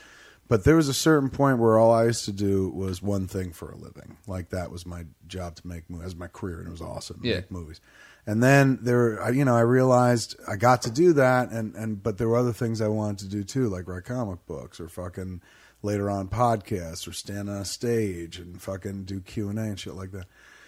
But 0.48 0.63
there 0.63 0.78
was 0.78 0.88
a 0.88 0.93
certain 0.93 1.30
point 1.30 1.60
where 1.60 1.78
all 1.78 1.91
I 1.91 2.06
used 2.06 2.26
to 2.26 2.32
do 2.32 2.69
was 2.69 3.04
one 3.04 3.28
thing 3.28 3.52
for 3.52 3.69
a 3.69 3.76
living. 3.76 4.17
Like 4.26 4.50
that 4.50 4.72
was 4.72 4.86
my 4.86 5.06
job 5.28 5.56
to 5.58 5.67
make 5.67 5.89
movies, 5.89 6.08
as 6.08 6.15
my 6.15 6.28
career, 6.28 6.60
and 6.60 6.67
it 6.67 6.72
was 6.72 6.82
awesome. 6.82 7.19
Yeah. 7.22 7.36
make 7.36 7.52
movies. 7.52 7.82
And 8.30 8.44
then 8.44 8.78
there, 8.84 9.22
I- 9.24 9.30
you 9.32 9.44
know, 9.44 9.56
I 9.56 9.62
realized 9.62 10.36
I 10.48 10.56
got 10.56 10.84
to 10.84 10.92
do 10.92 11.13
that, 11.13 11.50
and 11.52 11.74
and 11.76 12.04
but 12.04 12.18
there 12.20 12.28
were 12.30 12.38
other 12.38 12.54
things 12.54 12.80
I 12.80 12.88
wanted 12.88 13.20
to 13.20 13.28
do 13.38 13.44
too, 13.44 13.70
like 13.70 13.88
write 13.88 14.06
comic 14.06 14.46
books 14.46 14.80
or 14.80 14.88
fucking 14.88 15.42
later 15.82 16.10
on 16.12 16.28
podcasts 16.28 17.08
or 17.08 17.13
stand 17.13 17.50
on 17.50 17.58
a 17.58 17.65
stage 17.65 18.38
and 18.38 18.62
fucking 18.62 19.06
do 19.06 19.20
Q 19.22 19.50
and 19.50 19.58
A 19.58 19.63
and 19.63 19.80
shit 19.80 19.96
like 19.96 20.12
that. 20.12 20.28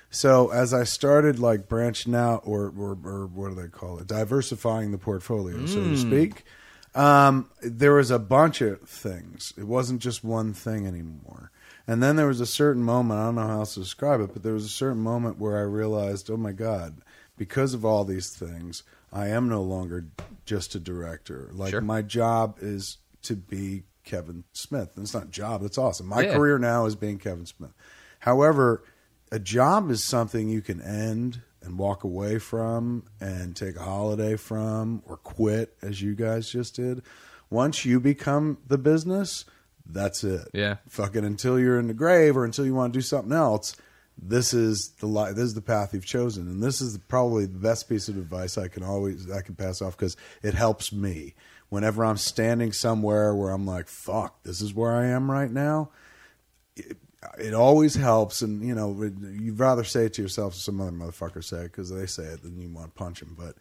So 0.09 0.49
as 0.49 0.73
I 0.73 0.83
started 0.85 1.37
like 1.37 1.69
branching 1.69 2.15
out, 2.15 2.41
or 2.45 2.73
or, 2.75 2.97
or 3.03 3.27
what 3.27 3.49
do 3.49 3.55
they 3.61 3.67
call 3.67 3.99
it, 3.99 4.07
diversifying 4.07 4.91
the 4.91 4.97
portfolio, 4.97 5.63
so 5.67 5.81
to 5.83 5.97
speak, 5.97 6.43
um, 6.95 7.47
there 7.61 7.93
was 7.93 8.09
a 8.09 8.17
bunch 8.19 8.61
of 8.61 8.81
things. 8.89 9.53
It 9.55 9.65
wasn't 9.67 10.01
just 10.01 10.23
one 10.23 10.53
thing 10.53 10.87
anymore. 10.87 11.51
And 11.87 12.01
then 12.01 12.15
there 12.15 12.27
was 12.27 12.41
a 12.41 12.45
certain 12.47 12.83
moment, 12.83 13.19
I 13.19 13.25
don't 13.25 13.35
know 13.35 13.47
how 13.47 13.59
else 13.59 13.73
to 13.75 13.81
describe 13.81 14.19
it, 14.21 14.33
but 14.33 14.41
there 14.43 14.53
was 14.53 14.65
a 14.65 14.69
certain 14.69 15.01
moment 15.01 15.37
where 15.39 15.57
I 15.57 15.61
realized, 15.61 16.29
oh 16.31 16.37
my 16.37 16.51
God, 16.53 17.01
because 17.41 17.73
of 17.73 17.83
all 17.83 18.05
these 18.05 18.29
things, 18.29 18.83
I 19.11 19.29
am 19.29 19.49
no 19.49 19.63
longer 19.63 20.05
just 20.45 20.75
a 20.75 20.79
director. 20.79 21.49
Like 21.51 21.71
Sure. 21.71 21.81
my 21.81 22.03
job 22.03 22.59
is 22.61 22.99
to 23.23 23.35
be 23.35 23.81
Kevin 24.03 24.43
Smith. 24.53 24.91
And 24.95 25.03
it's 25.03 25.15
not 25.15 25.23
a 25.23 25.31
job, 25.31 25.63
that's 25.63 25.79
awesome. 25.79 26.05
My 26.05 26.21
Yeah. 26.21 26.35
career 26.35 26.59
now 26.59 26.85
is 26.85 26.95
being 26.95 27.17
Kevin 27.17 27.47
Smith. 27.47 27.71
However, 28.19 28.83
a 29.31 29.39
job 29.39 29.89
is 29.89 30.03
something 30.03 30.49
you 30.49 30.61
can 30.61 30.79
end 30.81 31.41
and 31.63 31.79
walk 31.79 32.03
away 32.03 32.37
from 32.37 33.05
and 33.19 33.55
take 33.55 33.75
a 33.75 33.81
holiday 33.81 34.35
from 34.35 35.01
or 35.07 35.17
quit 35.17 35.75
as 35.81 35.99
you 35.99 36.13
guys 36.13 36.47
just 36.47 36.75
did. 36.75 37.01
Once 37.49 37.85
you 37.85 37.99
become 37.99 38.59
the 38.67 38.77
business, 38.77 39.45
that's 39.83 40.23
it. 40.23 40.47
Yeah. 40.53 40.75
Fucking 40.89 41.25
until 41.25 41.59
you're 41.59 41.79
in 41.79 41.87
the 41.87 41.95
grave 41.95 42.37
or 42.37 42.45
until 42.45 42.67
you 42.67 42.75
want 42.75 42.93
to 42.93 42.97
do 42.99 43.01
something 43.01 43.33
else, 43.33 43.75
this 44.17 44.53
is 44.53 44.89
the 44.99 45.07
li- 45.07 45.31
this 45.31 45.45
is 45.45 45.53
the 45.53 45.61
path 45.61 45.93
you've 45.93 46.05
chosen 46.05 46.47
and 46.47 46.61
this 46.61 46.81
is 46.81 46.97
probably 47.07 47.45
the 47.45 47.59
best 47.59 47.89
piece 47.89 48.07
of 48.07 48.17
advice 48.17 48.57
I 48.57 48.67
can 48.67 48.83
always 48.83 49.29
I 49.31 49.41
can 49.41 49.55
pass 49.55 49.81
off 49.81 49.97
cuz 49.97 50.15
it 50.43 50.53
helps 50.53 50.91
me 50.91 51.33
whenever 51.69 52.03
I'm 52.05 52.17
standing 52.17 52.71
somewhere 52.71 53.33
where 53.33 53.51
I'm 53.51 53.65
like 53.65 53.87
fuck 53.87 54.43
this 54.43 54.61
is 54.61 54.73
where 54.73 54.91
I 54.91 55.07
am 55.07 55.31
right 55.31 55.51
now 55.51 55.89
it 57.37 57.53
always 57.53 57.95
helps, 57.95 58.41
and 58.41 58.63
you 58.63 58.73
know 58.73 59.03
you'd 59.03 59.59
rather 59.59 59.83
say 59.83 60.05
it 60.05 60.13
to 60.15 60.21
yourself, 60.21 60.53
or 60.53 60.57
some 60.57 60.81
other 60.81 60.91
motherfucker 60.91 61.43
say 61.43 61.57
it 61.57 61.71
because 61.71 61.89
they 61.89 62.05
say 62.05 62.23
it, 62.23 62.43
then 62.43 62.59
you 62.59 62.69
want 62.69 62.87
to 62.87 62.97
punch 62.97 63.19
them. 63.19 63.35
But 63.37 63.55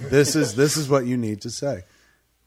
this 0.10 0.34
is 0.34 0.54
this 0.54 0.76
is 0.76 0.88
what 0.88 1.06
you 1.06 1.16
need 1.16 1.42
to 1.42 1.50
say. 1.50 1.82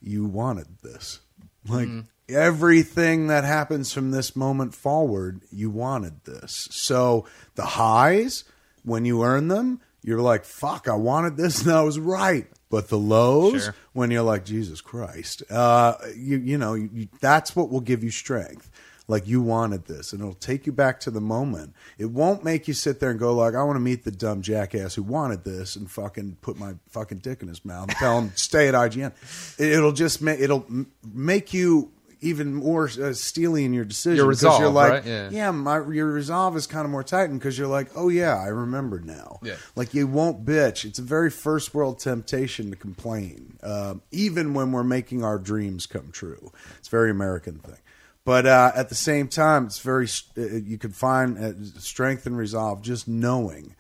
You 0.01 0.25
wanted 0.25 0.67
this, 0.81 1.19
like 1.67 1.87
mm-hmm. 1.87 2.01
Everything 2.31 3.27
that 3.27 3.43
happens 3.43 3.91
from 3.93 4.11
this 4.11 4.35
moment 4.35 4.73
forward. 4.73 5.41
You 5.51 5.69
wanted 5.69 6.23
this, 6.25 6.67
so 6.71 7.25
the 7.55 7.65
highs 7.65 8.43
when 8.83 9.05
you 9.05 9.23
earn 9.23 9.47
them, 9.47 9.79
you're 10.03 10.21
like, 10.21 10.45
"Fuck, 10.45 10.87
I 10.87 10.95
wanted 10.95 11.37
this, 11.37 11.61
and 11.63 11.71
I 11.71 11.81
was 11.83 11.99
right." 11.99 12.47
But 12.69 12.87
the 12.87 12.97
lows, 12.97 13.65
Sure. 13.65 13.75
when 13.93 14.11
you're 14.11 14.23
like, 14.23 14.45
"Jesus 14.45 14.81
Christ," 14.81 15.43
uh, 15.51 15.95
you 16.15 16.37
you 16.37 16.57
know 16.57 16.73
you, 16.73 16.89
you, 16.93 17.07
that's 17.19 17.55
what 17.55 17.69
will 17.69 17.81
give 17.81 18.03
you 18.03 18.11
strength 18.11 18.69
like 19.07 19.27
you 19.27 19.41
wanted 19.41 19.85
this 19.87 20.13
and 20.13 20.21
it'll 20.21 20.33
take 20.35 20.65
you 20.65 20.71
back 20.71 20.97
to 20.99 21.11
the 21.11 21.19
moment 21.19 21.73
it 21.97 22.05
won't 22.05 22.45
make 22.45 22.65
you 22.67 22.73
sit 22.73 22.99
there 23.01 23.09
and 23.09 23.19
go 23.19 23.33
like 23.33 23.55
i 23.55 23.63
want 23.63 23.75
to 23.75 23.79
meet 23.81 24.05
the 24.05 24.11
dumb 24.11 24.41
jackass 24.41 24.93
who 24.95 25.03
wanted 25.03 25.43
this 25.43 25.75
and 25.75 25.89
fucking 25.91 26.37
put 26.41 26.57
my 26.57 26.73
fucking 26.91 27.17
dick 27.17 27.41
in 27.41 27.47
his 27.49 27.65
mouth 27.65 27.89
and 27.89 27.97
tell 27.97 28.17
him 28.21 28.31
stay 28.35 28.69
at 28.69 28.73
ign 28.75 29.11
It- 29.57 29.71
it'll 29.71 29.91
just 29.91 30.21
make 30.21 30.39
it'll 30.39 30.65
make 31.13 31.51
you 31.53 31.91
even 32.21 32.53
more 32.53 32.89
uh, 33.01 33.13
steely 33.13 33.65
in 33.65 33.73
your 33.73 33.83
decision 33.85 34.17
Your 34.17 34.27
'cause 34.31 34.41
you're 34.43 34.51
resolve, 34.51 34.73
like 34.73 34.91
right? 34.91 35.05
Yeah. 35.05 35.29
yeah 35.31 35.51
my 35.51 35.77
your 35.91 36.07
resolve 36.11 36.55
is 36.55 36.67
kind 36.67 36.85
of 36.85 36.91
more 36.91 37.03
tightened 37.03 37.39
because 37.39 37.57
you're 37.57 37.67
like 37.67 37.89
oh 37.95 38.09
yeah 38.09 38.37
i 38.37 38.47
remember 38.47 38.99
now 38.99 39.39
Yeah. 39.41 39.55
like 39.75 39.93
you 39.93 40.07
won't 40.07 40.45
bitch 40.45 40.85
it's 40.85 40.99
a 40.99 41.03
very 41.03 41.29
first 41.31 41.73
world 41.73 41.99
temptation 41.99 42.69
to 42.69 42.75
complain 42.75 43.57
um, 43.63 44.01
even 44.11 44.53
when 44.53 44.71
we're 44.71 44.83
making 44.83 45.23
our 45.23 45.37
dreams 45.39 45.85
come 45.85 46.11
true 46.11 46.51
it's 46.77 46.87
a 46.87 46.91
very 46.91 47.09
american 47.11 47.59
thing 47.59 47.77
but 48.23 48.45
uh, 48.45 48.71
at 48.75 48.89
the 48.89 48.95
same 48.95 49.27
time, 49.27 49.65
it's 49.65 49.79
very 49.79 50.07
uh, 50.37 50.41
you 50.57 50.77
can 50.77 50.91
find 50.91 51.39
uh, 51.39 51.53
strength 51.79 52.27
and 52.27 52.37
resolve 52.37 52.83
just 52.83 53.07
knowing 53.07 53.75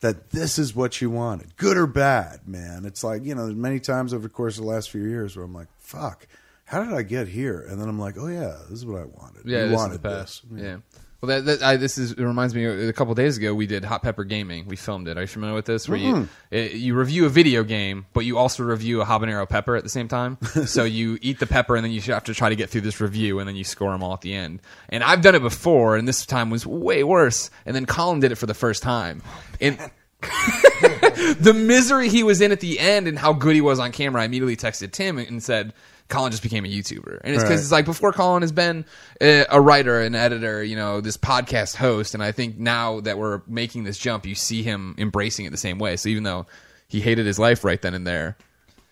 that 0.00 0.30
this 0.30 0.58
is 0.58 0.74
what 0.74 1.02
you 1.02 1.10
wanted, 1.10 1.54
good 1.58 1.76
or 1.76 1.86
bad, 1.86 2.48
man. 2.48 2.86
It's 2.86 3.04
like 3.04 3.22
you 3.22 3.34
know, 3.34 3.44
there's 3.44 3.54
many 3.54 3.80
times 3.80 4.14
over 4.14 4.22
the 4.22 4.28
course 4.30 4.56
of 4.56 4.64
the 4.64 4.70
last 4.70 4.88
few 4.88 5.04
years 5.04 5.36
where 5.36 5.44
I'm 5.44 5.52
like, 5.52 5.68
"Fuck, 5.78 6.26
how 6.72 6.82
did 6.82 6.94
I 6.94 7.02
get 7.02 7.28
here?" 7.28 7.60
And 7.68 7.80
then 7.80 7.88
I'm 7.88 7.98
like, 7.98 8.16
"Oh 8.18 8.28
yeah, 8.28 8.56
this 8.68 8.78
is 8.78 8.86
what 8.86 9.00
I 9.00 9.04
wanted. 9.04 9.42
Yeah, 9.44 9.64
you 9.64 9.68
this 9.68 9.76
wanted 9.76 9.94
is 9.94 10.00
the 10.00 10.08
this." 10.08 10.42
Yeah. 10.54 10.76
Well, 11.20 11.28
that, 11.28 11.44
that 11.44 11.62
I, 11.62 11.76
this 11.76 11.98
is 11.98 12.12
it 12.12 12.18
reminds 12.18 12.52
me. 12.52 12.64
A 12.64 12.92
couple 12.92 13.14
days 13.14 13.36
ago, 13.36 13.54
we 13.54 13.68
did 13.68 13.84
Hot 13.84 14.02
Pepper 14.02 14.24
Gaming. 14.24 14.66
We 14.66 14.74
filmed 14.74 15.06
it. 15.06 15.16
Are 15.16 15.20
you 15.20 15.28
familiar 15.28 15.54
with 15.54 15.66
this? 15.66 15.88
Where 15.88 15.96
you 15.96 16.14
mm-hmm. 16.14 16.24
it, 16.50 16.72
you 16.72 16.96
review 16.96 17.26
a 17.26 17.28
video 17.28 17.62
game, 17.62 18.06
but 18.12 18.24
you 18.24 18.38
also 18.38 18.64
review 18.64 19.00
a 19.02 19.04
habanero 19.04 19.48
pepper 19.48 19.76
at 19.76 19.84
the 19.84 19.88
same 19.88 20.08
time. 20.08 20.36
so 20.66 20.82
you 20.82 21.18
eat 21.22 21.38
the 21.38 21.46
pepper, 21.46 21.76
and 21.76 21.84
then 21.84 21.92
you 21.92 22.00
have 22.00 22.24
to 22.24 22.34
try 22.34 22.48
to 22.48 22.56
get 22.56 22.70
through 22.70 22.80
this 22.80 23.00
review, 23.00 23.38
and 23.38 23.46
then 23.46 23.54
you 23.54 23.62
score 23.62 23.92
them 23.92 24.02
all 24.02 24.14
at 24.14 24.22
the 24.22 24.34
end. 24.34 24.62
And 24.88 25.04
I've 25.04 25.20
done 25.20 25.36
it 25.36 25.42
before, 25.42 25.94
and 25.94 26.08
this 26.08 26.26
time 26.26 26.50
was 26.50 26.66
way 26.66 27.04
worse. 27.04 27.50
And 27.66 27.76
then 27.76 27.86
Colin 27.86 28.18
did 28.18 28.32
it 28.32 28.36
for 28.36 28.46
the 28.46 28.54
first 28.54 28.82
time. 28.82 29.22
And 29.60 29.78
the 30.22 31.52
misery 31.54 32.08
he 32.08 32.24
was 32.24 32.40
in 32.40 32.50
at 32.50 32.58
the 32.58 32.80
end 32.80 33.06
and 33.06 33.16
how 33.16 33.32
good 33.32 33.54
he 33.54 33.60
was 33.60 33.78
on 33.78 33.92
camera, 33.92 34.22
I 34.22 34.24
immediately 34.24 34.56
texted 34.56 34.90
Tim 34.90 35.18
and 35.18 35.40
said, 35.40 35.72
Colin 36.12 36.30
just 36.30 36.42
became 36.42 36.64
a 36.64 36.68
YouTuber. 36.68 37.20
And 37.24 37.34
it's 37.34 37.42
because 37.42 37.50
Right. 37.50 37.58
it's 37.58 37.72
like 37.72 37.84
before 37.84 38.12
Colin 38.12 38.42
has 38.42 38.52
been 38.52 38.84
a, 39.20 39.46
a 39.50 39.60
writer, 39.60 40.00
an 40.00 40.14
editor, 40.14 40.62
you 40.62 40.76
know, 40.76 41.00
this 41.00 41.16
podcast 41.16 41.74
host. 41.76 42.14
And 42.14 42.22
I 42.22 42.30
think 42.32 42.58
now 42.58 43.00
that 43.00 43.18
we're 43.18 43.42
making 43.46 43.84
this 43.84 43.98
jump, 43.98 44.26
you 44.26 44.34
see 44.34 44.62
him 44.62 44.94
embracing 44.98 45.46
it 45.46 45.50
the 45.50 45.56
same 45.56 45.78
way. 45.78 45.96
So 45.96 46.08
even 46.08 46.22
though 46.22 46.46
he 46.88 47.00
hated 47.00 47.26
his 47.26 47.38
life 47.38 47.64
right 47.64 47.80
then 47.80 47.94
and 47.94 48.06
there, 48.06 48.36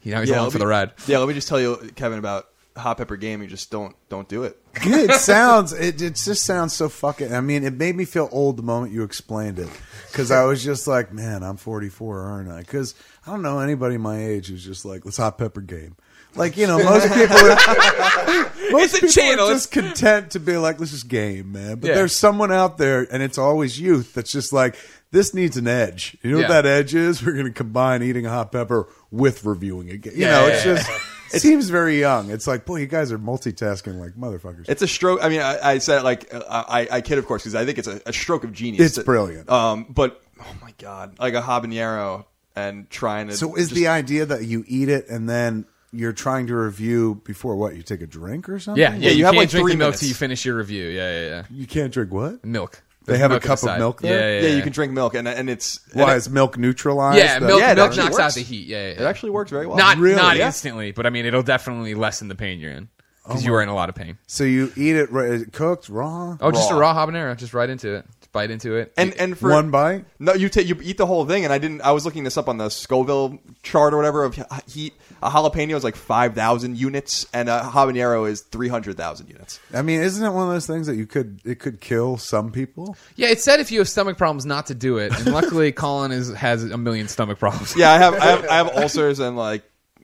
you 0.02 0.12
know, 0.12 0.20
he's 0.20 0.30
along 0.30 0.50
for 0.50 0.58
me- 0.58 0.64
the 0.64 0.66
ride. 0.66 0.92
Yeah, 1.06 1.18
let 1.18 1.28
me 1.28 1.34
just 1.34 1.46
tell 1.48 1.60
you, 1.60 1.76
Kevin, 1.94 2.18
about 2.18 2.46
hot 2.76 2.96
pepper 2.96 3.16
gaming. 3.16 3.48
Just 3.48 3.70
don't 3.70 3.94
don't 4.08 4.28
do 4.28 4.44
it. 4.44 4.56
it 4.76 5.12
sounds 5.16 5.72
it, 5.72 6.00
it 6.00 6.14
just 6.14 6.44
sounds 6.44 6.72
so 6.72 6.88
fucking 6.88 7.34
i 7.34 7.40
mean 7.40 7.64
it 7.64 7.72
made 7.74 7.96
me 7.96 8.04
feel 8.04 8.28
old 8.30 8.56
the 8.56 8.62
moment 8.62 8.92
you 8.92 9.02
explained 9.02 9.58
it 9.58 9.68
because 10.06 10.30
i 10.30 10.44
was 10.44 10.62
just 10.62 10.86
like 10.86 11.12
man 11.12 11.42
i'm 11.42 11.56
44 11.56 12.20
aren't 12.20 12.48
i 12.48 12.60
because 12.60 12.94
i 13.26 13.32
don't 13.32 13.42
know 13.42 13.58
anybody 13.58 13.96
my 13.96 14.24
age 14.24 14.46
who's 14.46 14.64
just 14.64 14.84
like 14.84 15.04
let's 15.04 15.16
hot 15.16 15.38
pepper 15.38 15.60
game 15.60 15.96
like 16.36 16.56
you 16.56 16.66
know 16.66 16.78
most 16.82 17.12
people 17.12 17.36
are, 17.36 17.56
most 18.70 18.94
It's 18.94 18.94
a 18.94 19.00
people 19.00 19.08
channel, 19.12 19.46
are 19.48 19.52
just 19.52 19.72
content 19.72 20.30
to 20.32 20.40
be 20.40 20.56
like 20.56 20.78
"This 20.78 20.92
is 20.92 21.02
game 21.02 21.52
man 21.52 21.76
but 21.80 21.88
Yeah. 21.88 21.94
there's 21.96 22.14
someone 22.14 22.52
out 22.52 22.78
there 22.78 23.06
and 23.12 23.22
it's 23.22 23.38
always 23.38 23.80
youth 23.80 24.14
that's 24.14 24.30
just 24.32 24.52
like 24.52 24.76
this 25.10 25.34
needs 25.34 25.56
an 25.56 25.66
edge 25.66 26.16
you 26.22 26.30
know 26.30 26.38
Yeah. 26.38 26.42
what 26.48 26.52
that 26.62 26.66
edge 26.66 26.94
is 26.94 27.24
we're 27.24 27.32
going 27.32 27.46
to 27.46 27.52
combine 27.52 28.02
eating 28.02 28.26
a 28.26 28.30
hot 28.30 28.52
pepper 28.52 28.88
with 29.10 29.44
reviewing 29.44 29.90
a 29.90 29.96
game 29.96 30.12
you 30.14 30.20
Yeah, 30.26 30.30
know 30.40 30.46
yeah, 30.46 30.52
it's 30.54 30.64
yeah. 30.66 30.74
just 30.76 30.90
it 31.34 31.40
seems 31.40 31.68
very 31.68 31.98
young 32.00 32.30
it's 32.30 32.46
like 32.46 32.64
boy 32.64 32.76
you 32.76 32.86
guys 32.86 33.10
are 33.12 33.18
multitasking 33.18 33.98
like 33.98 34.12
motherfuckers 34.14 34.68
It's 34.68 34.82
a 34.82 34.88
stroke. 34.88 35.20
I 35.22 35.28
mean, 35.28 35.40
I, 35.40 35.58
I 35.72 35.78
said 35.78 35.98
it 36.00 36.04
like 36.04 36.32
uh, 36.34 36.42
I, 36.48 36.88
I 36.90 37.00
kid, 37.02 37.18
of 37.18 37.26
course, 37.26 37.42
because 37.42 37.54
I 37.54 37.64
think 37.64 37.78
it's 37.78 37.86
a, 37.88 38.00
a 38.06 38.12
stroke 38.12 38.42
of 38.42 38.52
genius. 38.52 38.96
It's 38.96 39.04
brilliant. 39.04 39.48
Um, 39.48 39.86
but 39.88 40.20
oh 40.40 40.54
my 40.60 40.74
god, 40.78 41.18
like 41.20 41.34
a 41.34 41.40
habanero 41.40 42.24
and 42.56 42.90
trying 42.90 43.28
to. 43.28 43.36
So 43.36 43.54
is 43.54 43.68
just- 43.68 43.74
the 43.80 43.86
idea 43.86 44.26
that 44.26 44.44
you 44.44 44.64
eat 44.66 44.88
it 44.88 45.08
and 45.08 45.28
then 45.28 45.66
you're 45.92 46.12
trying 46.12 46.46
to 46.48 46.54
review 46.56 47.20
before 47.24 47.56
what? 47.56 47.74
You 47.76 47.82
take 47.82 48.00
a 48.02 48.06
drink 48.06 48.48
or 48.48 48.58
something? 48.58 48.80
Yeah, 48.80 48.94
yeah. 48.94 49.10
you 49.10 49.18
You, 49.18 49.24
have, 49.24 49.32
can't 49.34 49.42
like, 49.42 49.50
drink 49.50 49.64
three 49.64 49.72
the 49.72 49.78
milk 49.78 49.86
minutes. 49.88 50.00
till 50.00 50.08
you 50.08 50.14
finish 50.14 50.44
your 50.44 50.56
review. 50.56 50.84
Yeah, 50.88 51.10
yeah, 51.20 51.28
yeah. 51.28 51.42
You 51.50 51.66
can't 51.66 51.92
drink 51.92 52.12
what? 52.12 52.44
Milk. 52.44 52.82
They 53.06 53.12
There's 53.14 53.22
have 53.22 53.30
a 53.30 53.34
milk 53.34 53.42
cup 53.42 53.58
of 53.58 53.62
inside. 53.64 53.78
milk 53.78 54.00
Yeah, 54.02 54.10
there? 54.10 54.20
yeah, 54.34 54.40
Yeah, 54.42 54.48
yeah. 54.50 54.56
you 54.56 54.62
can 54.62 54.72
drink 54.72 54.92
milk, 54.92 55.14
and 55.14 55.26
and 55.26 55.48
it's 55.50 55.80
and 55.92 56.02
Why 56.02 56.14
it- 56.14 56.18
is 56.18 56.28
milk 56.30 56.58
neutralized? 56.58 57.18
Yeah, 57.18 57.38
The- 57.38 57.46
milk, 57.46 57.60
Yeah, 57.60 57.72
it 57.72 57.76
milk 57.76 57.88
actually 57.88 58.02
knocks 58.04 58.18
out 58.18 58.22
works. 58.24 58.34
the 58.34 58.42
heat. 58.42 58.66
Yeah, 58.66 58.76
yeah, 58.76 58.82
it 58.90 59.00
yeah. 59.00 59.08
actually 59.08 59.30
works 59.30 59.50
very 59.50 59.66
well. 59.66 59.76
not 59.78 59.96
Really? 59.96 60.16
not 60.16 60.36
Yeah. 60.36 60.46
instantly, 60.46 60.92
but 60.92 61.06
I 61.06 61.10
mean, 61.10 61.24
it'll 61.26 61.42
definitely 61.42 61.94
lessen 61.94 62.28
the 62.28 62.34
pain 62.34 62.60
you're 62.60 62.72
in 62.72 62.88
Oh 63.24 63.28
because 63.30 63.44
you 63.44 63.54
are 63.54 63.62
in 63.62 63.68
a 63.70 63.74
lot 63.74 63.88
of 63.88 63.94
pain. 63.94 64.18
So 64.26 64.44
you 64.44 64.70
eat 64.76 64.96
it 64.96 65.10
right, 65.10 65.30
is 65.30 65.42
it 65.42 65.52
cooked, 65.52 65.88
raw? 65.88 66.36
Oh, 66.40 66.50
just 66.52 66.70
a 66.70 66.74
Raw. 66.74 66.92
raw 66.92 67.06
habanero, 67.06 67.36
just 67.36 67.54
right 67.54 67.68
into 67.70 67.94
it, 67.94 68.04
just 68.20 68.32
bite 68.32 68.50
into 68.50 68.76
it. 68.76 68.92
and 68.98 69.14
and 69.14 69.36
for 69.36 69.50
One 69.50 69.70
bite? 69.70 70.04
No, 70.18 70.34
you 70.34 70.48
take 70.50 70.68
you 70.68 70.76
eat 70.82 70.98
the 70.98 71.06
whole 71.06 71.24
thing, 71.24 71.44
and 71.44 71.52
I 71.54 71.58
didn't. 71.58 71.80
I 71.80 71.92
was 71.92 72.04
looking 72.04 72.24
this 72.24 72.36
up 72.36 72.48
on 72.50 72.58
the 72.58 72.68
Scoville 72.68 73.38
chart 73.62 73.92
or 73.94 73.96
whatever 73.96 74.24
of 74.24 74.38
heat. 74.68 74.92
A 75.22 75.30
jalapeno 75.30 75.74
is 75.76 75.84
like 75.84 75.96
five 75.96 76.34
thousand 76.34 76.78
units, 76.78 77.26
and 77.32 77.48
a 77.48 77.60
habanero 77.60 78.28
is 78.28 78.40
three 78.40 78.68
hundred 78.68 78.96
thousand 78.96 79.28
units. 79.28 79.60
I 79.74 79.82
mean, 79.82 80.00
isn't 80.00 80.24
it 80.24 80.30
one 80.30 80.48
of 80.48 80.52
those 80.54 80.66
things 80.66 80.86
that 80.86 80.96
you 80.96 81.06
could 81.06 81.40
it 81.44 81.58
could 81.58 81.80
kill 81.80 82.16
some 82.16 82.50
people? 82.52 82.96
yeah, 83.16 83.28
it 83.28 83.40
said 83.40 83.60
if 83.60 83.70
you 83.70 83.80
have 83.80 83.88
stomach 83.88 84.16
problems, 84.16 84.46
not 84.46 84.66
to 84.66 84.74
do 84.74 84.98
it. 84.98 85.12
And 85.18 85.32
luckily, 85.32 85.72
Colin 85.80 86.10
is 86.12 86.32
has 86.32 86.64
a 86.64 86.78
million 86.78 87.08
stomach 87.08 87.38
problems. 87.38 87.76
Yeah, 87.76 87.92
I 87.92 87.98
have 87.98 88.14
I 88.14 88.26
have, 88.26 88.44
I 88.46 88.56
have 88.56 88.68
ulcers 88.76 89.18
and 89.18 89.36
like 89.36 89.62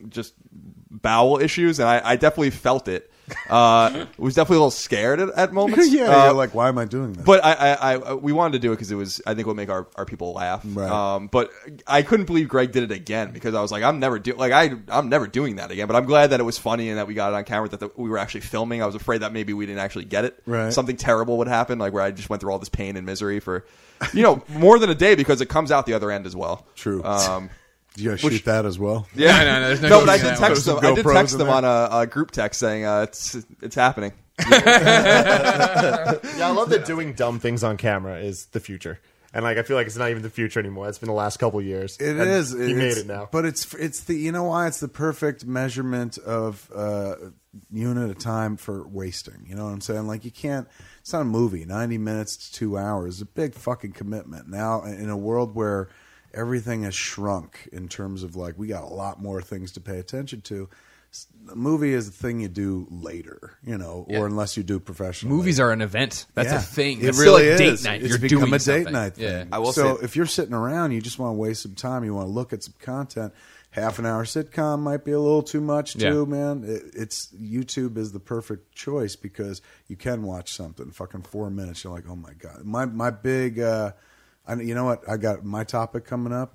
just 0.08 0.34
bowel 0.90 1.38
issues, 1.38 1.80
and 1.80 1.88
I, 1.88 2.00
I 2.04 2.16
definitely 2.16 2.50
felt 2.50 2.88
it. 2.88 3.10
Uh, 3.48 4.06
was 4.18 4.34
definitely 4.34 4.56
a 4.56 4.60
little 4.60 4.70
scared 4.70 5.20
at, 5.20 5.28
at 5.30 5.52
moments. 5.52 5.88
yeah, 5.90 6.04
Uh, 6.04 6.24
you're 6.26 6.32
like, 6.34 6.54
why 6.54 6.68
am 6.68 6.78
I 6.78 6.84
doing 6.84 7.12
this? 7.12 7.24
But 7.24 7.44
I, 7.44 7.52
I, 7.52 7.94
I, 7.94 8.14
we 8.14 8.32
wanted 8.32 8.52
to 8.54 8.58
do 8.58 8.72
it 8.72 8.76
because 8.76 8.90
it 8.90 8.96
was, 8.96 9.20
I 9.26 9.30
think, 9.30 9.40
it 9.40 9.46
would 9.46 9.56
make 9.56 9.68
our, 9.68 9.86
our 9.96 10.04
people 10.04 10.32
laugh. 10.32 10.62
Right. 10.64 10.90
Um, 10.90 11.28
but 11.28 11.50
I 11.86 12.02
couldn't 12.02 12.26
believe 12.26 12.48
Greg 12.48 12.72
did 12.72 12.82
it 12.84 12.92
again 12.92 13.32
because 13.32 13.54
I 13.54 13.62
was 13.62 13.72
like, 13.72 13.82
I'm 13.82 13.98
never 13.98 14.18
do, 14.18 14.34
like, 14.34 14.52
I, 14.52 14.74
I'm 14.88 15.08
never 15.08 15.26
doing 15.26 15.56
that 15.56 15.70
again. 15.70 15.86
But 15.86 15.96
I'm 15.96 16.04
glad 16.06 16.30
that 16.30 16.40
it 16.40 16.44
was 16.44 16.58
funny 16.58 16.88
and 16.88 16.98
that 16.98 17.06
we 17.06 17.14
got 17.14 17.32
it 17.32 17.36
on 17.36 17.44
camera 17.44 17.68
that 17.68 17.80
the, 17.80 17.90
we 17.96 18.08
were 18.08 18.18
actually 18.18 18.42
filming. 18.42 18.82
I 18.82 18.86
was 18.86 18.94
afraid 18.94 19.22
that 19.22 19.32
maybe 19.32 19.52
we 19.52 19.66
didn't 19.66 19.80
actually 19.80 20.04
get 20.04 20.24
it. 20.24 20.40
Right. 20.46 20.72
Something 20.72 20.96
terrible 20.96 21.38
would 21.38 21.48
happen, 21.48 21.78
like 21.78 21.92
where 21.92 22.02
I 22.02 22.10
just 22.10 22.30
went 22.30 22.40
through 22.40 22.52
all 22.52 22.58
this 22.58 22.68
pain 22.68 22.96
and 22.96 23.06
misery 23.06 23.40
for, 23.40 23.64
you 24.12 24.22
know, 24.22 24.42
more 24.48 24.78
than 24.78 24.90
a 24.90 24.94
day 24.94 25.14
because 25.14 25.40
it 25.40 25.48
comes 25.48 25.70
out 25.72 25.86
the 25.86 25.94
other 25.94 26.10
end 26.10 26.26
as 26.26 26.36
well. 26.36 26.66
True. 26.74 27.02
Um, 27.04 27.50
you 27.96 28.10
gotta 28.10 28.18
shoot 28.18 28.44
that 28.44 28.66
as 28.66 28.78
well. 28.78 29.06
Yeah, 29.14 29.38
no, 29.44 29.60
no, 29.60 29.66
there's 29.68 29.82
no. 29.82 29.88
no, 29.88 30.00
but 30.00 30.08
I 30.10 30.18
did 30.18 30.36
text 30.36 30.66
them. 30.66 30.78
I 30.78 30.94
did 30.94 31.04
GoPros 31.04 31.12
text 31.14 31.32
in 31.34 31.38
them 31.38 31.48
there. 31.48 31.56
on 31.56 31.64
a, 31.64 31.88
a 32.00 32.06
group 32.06 32.30
text 32.30 32.60
saying 32.60 32.84
uh, 32.84 33.02
it's 33.02 33.36
it's 33.62 33.74
happening. 33.74 34.12
Yeah, 34.46 36.18
I 36.48 36.50
love 36.50 36.70
that 36.70 36.84
doing 36.86 37.14
dumb 37.14 37.38
things 37.40 37.64
on 37.64 37.76
camera 37.76 38.18
is 38.20 38.46
the 38.46 38.60
future. 38.60 39.00
And 39.32 39.44
like 39.44 39.58
I 39.58 39.62
feel 39.62 39.76
like 39.76 39.86
it's 39.86 39.96
not 39.96 40.10
even 40.10 40.22
the 40.22 40.30
future 40.30 40.58
anymore. 40.60 40.88
It's 40.88 40.98
been 40.98 41.08
the 41.08 41.12
last 41.14 41.38
couple 41.38 41.60
years. 41.60 41.96
It 41.98 42.16
And 42.16 42.28
is. 42.28 42.52
He 42.52 42.58
It's- 42.72 42.76
made 42.76 42.96
it 42.96 43.06
now. 43.06 43.28
But 43.30 43.44
it's 43.44 43.72
it's 43.74 44.00
the 44.04 44.14
you 44.14 44.32
know 44.32 44.44
why 44.44 44.66
it's 44.66 44.80
the 44.80 44.88
perfect 44.88 45.44
measurement 45.44 46.16
of 46.18 46.70
uh, 46.74 47.16
unit 47.70 48.10
of 48.10 48.18
time 48.18 48.56
for 48.56 48.86
wasting. 48.88 49.44
You 49.46 49.56
know 49.56 49.64
what 49.64 49.72
I'm 49.72 49.80
saying? 49.82 50.06
Like 50.06 50.24
you 50.24 50.30
can't. 50.30 50.66
It's 51.00 51.12
not 51.12 51.22
a 51.22 51.26
movie. 51.26 51.64
Ninety 51.66 51.98
minutes 51.98 52.36
to 52.36 52.52
two 52.54 52.78
hours 52.78 53.16
is 53.16 53.20
a 53.22 53.26
big 53.26 53.54
fucking 53.54 53.92
commitment. 53.92 54.48
Now 54.48 54.84
in 54.84 55.10
a 55.10 55.16
world 55.18 55.54
where 55.54 55.88
everything 56.36 56.82
has 56.84 56.94
shrunk 56.94 57.68
in 57.72 57.88
terms 57.88 58.22
of 58.22 58.36
like 58.36 58.56
we 58.58 58.66
got 58.68 58.84
a 58.84 58.94
lot 58.94 59.20
more 59.20 59.40
things 59.42 59.72
to 59.72 59.80
pay 59.80 59.98
attention 59.98 60.40
to. 60.42 60.68
s- 61.12 61.26
A 61.50 61.56
movie 61.56 61.92
is 61.94 62.08
a 62.08 62.10
thing 62.12 62.40
you 62.40 62.48
do 62.48 62.86
later, 62.90 63.52
you 63.64 63.78
know, 63.78 64.06
Yeah. 64.08 64.18
or 64.18 64.26
unless 64.26 64.56
you 64.56 64.62
do 64.62 64.78
professional. 64.80 65.34
Movies 65.36 65.58
are 65.60 65.70
an 65.72 65.80
event. 65.80 66.26
That's 66.34 66.50
Yeah. 66.50 66.58
a 66.58 66.60
thing. 66.60 66.98
It 67.00 67.14
really 67.16 67.20
still 67.20 67.36
a 67.36 67.56
date 67.56 67.84
night. 67.84 68.00
It's 68.02 68.10
You're 68.10 68.18
become 68.18 68.40
doing 68.40 68.54
a 68.54 68.58
date 68.58 68.64
something. 68.64 68.92
night 68.92 69.18
Yeah. 69.18 69.44
I 69.52 69.58
will 69.58 69.72
so 69.72 69.96
say- 69.96 70.04
if 70.04 70.16
you're 70.16 70.26
sitting 70.26 70.54
around, 70.54 70.92
you 70.92 71.00
just 71.00 71.18
want 71.18 71.30
to 71.34 71.38
waste 71.38 71.62
some 71.62 71.74
time. 71.74 72.04
You 72.04 72.14
want 72.14 72.26
to 72.28 72.32
look 72.32 72.52
at 72.52 72.62
some 72.64 72.74
content. 72.80 73.32
Half 73.70 73.98
an 73.98 74.06
hour 74.06 74.24
sitcom 74.24 74.80
might 74.80 75.04
be 75.04 75.12
a 75.12 75.20
little 75.20 75.42
too 75.42 75.60
much 75.60 75.94
too, 75.94 76.26
Yeah. 76.28 76.36
man. 76.36 76.64
It, 76.64 76.82
it's 76.94 77.28
YouTube 77.38 77.98
is 77.98 78.10
the 78.12 78.20
perfect 78.20 78.74
choice 78.74 79.16
because 79.16 79.60
you 79.86 79.96
can 79.96 80.22
watch 80.22 80.54
something. 80.54 80.90
Fucking 80.90 81.22
four 81.22 81.50
minutes, 81.50 81.84
you're 81.84 81.92
like, 81.92 82.08
oh 82.08 82.16
my 82.16 82.32
god. 82.34 82.64
My 82.64 82.86
my 82.86 83.10
big, 83.10 83.60
uh, 83.60 83.92
I, 84.46 84.54
you 84.54 84.74
know 84.74 84.84
what? 84.84 85.08
I 85.08 85.16
got 85.16 85.44
my 85.44 85.64
topic 85.64 86.04
coming 86.04 86.32
up. 86.32 86.54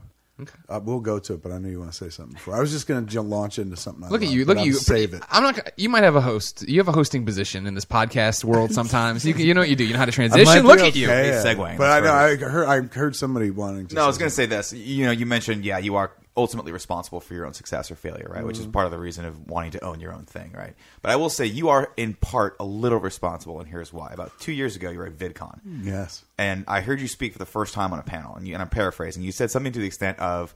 Uh, 0.67 0.80
we'll 0.84 0.99
go 0.99 1.19
to 1.19 1.36
it, 1.36 1.43
but 1.43 1.51
I 1.51 1.60
knew 1.60 1.69
you 1.69 1.80
want 1.80 1.91
to 1.91 1.97
say 1.97 2.10
something 2.10 2.34
before. 2.34 2.56
I 2.56 2.60
was 2.60 2.71
just 2.71 2.88
going 2.88 3.06
to 3.06 3.21
launch 3.21 3.60
into 3.60 3.75
something. 3.75 4.04
I 4.04 4.10
Look 4.10 4.21
at 4.21 4.27
love, 4.27 4.34
you! 4.36 4.45
Look 4.45 4.58
at 4.58 4.65
you! 4.65 4.73
Save 4.73 5.13
it. 5.13 5.23
I'm 5.30 5.43
not. 5.43 5.71
You 5.77 5.88
might 5.89 6.04
have 6.04 6.15
a 6.15 6.21
host. 6.21 6.67
You 6.67 6.80
have 6.80 6.88
a 6.88 6.91
hosting 6.91 7.25
position 7.25 7.67
in 7.67 7.75
this 7.75 7.86
podcast 7.86 8.43
world. 8.43 8.71
Sometimes 8.73 9.23
you 9.23 9.36
you 9.36 9.54
know 9.54 9.62
what 9.62 9.69
you 9.69 9.75
do. 9.75 9.84
You 9.84 9.93
know 9.93 9.99
how 9.99 10.06
to 10.06 10.12
transition. 10.12 10.62
be 10.63 10.67
Look 10.67 10.80
at 10.80 10.95
you. 10.95 11.08
okay, 11.10 11.34
He's 11.34 11.43
yeah. 11.43 11.54
segueing. 11.54 11.77
But 11.77 11.91
I 11.91 12.01
That's 12.01 12.41
know 12.41 12.47
I 12.47 12.51
heard 12.51 12.67
I 12.67 12.95
heard 12.95 13.15
somebody 13.15 13.51
wanting 13.51 13.88
to. 13.88 13.95
No, 13.95 14.04
I 14.04 14.08
was 14.08 14.17
going 14.17 14.30
to 14.30 14.36
say 14.36 14.47
this. 14.47 14.73
You 14.73 15.06
know, 15.06 15.12
you 15.12 15.25
mentioned, 15.25 15.63
yeah, 15.63 15.77
you 15.77 15.95
are 15.95 16.12
ultimately 16.38 16.72
responsible 16.72 17.20
for 17.20 17.34
your 17.34 17.46
own 17.46 17.54
success 17.54 17.91
or 17.91 17.96
failure, 17.96 18.30
right? 18.34 18.46
Which 18.46 18.58
is 18.58 18.65
part 18.65 18.86
of 18.86 18.91
the 18.91 18.98
reason 18.98 19.26
of 19.26 19.50
wanting 19.50 19.72
to 19.72 19.84
own 19.84 20.00
your 20.00 20.13
own 20.13 20.24
thing, 20.26 20.54
right? 20.54 20.74
But 21.02 21.12
I 21.12 21.17
will 21.17 21.30
say 21.30 21.46
you 21.46 21.67
are 21.70 21.91
in 21.98 22.13
part 22.13 22.56
a 22.60 22.63
little 22.63 23.00
responsible, 23.00 23.60
and 23.60 23.67
here's 23.70 23.91
why. 23.91 24.12
About 24.13 24.32
two 24.39 24.54
years 24.54 24.76
ago, 24.78 24.89
you 24.89 25.00
were 25.00 25.08
at 25.08 25.17
VidCon. 25.17 25.60
Yes. 25.84 26.24
and 26.38 26.63
I 26.67 26.82
heard 26.82 27.02
you 27.02 27.08
speak 27.10 27.34
for 27.34 27.39
the 27.39 27.46
first 27.46 27.74
time 27.74 27.91
on 27.91 28.00
a 28.00 28.04
panel, 28.04 28.36
and, 28.36 28.48
you, 28.48 28.54
and 28.54 28.62
I'm 28.62 28.70
paraphrasing. 28.70 29.24
You 29.24 29.32
said 29.34 29.52
something 29.52 29.74
to 29.74 29.80
the 29.80 29.88
extent 29.88 30.20
of, 30.20 30.56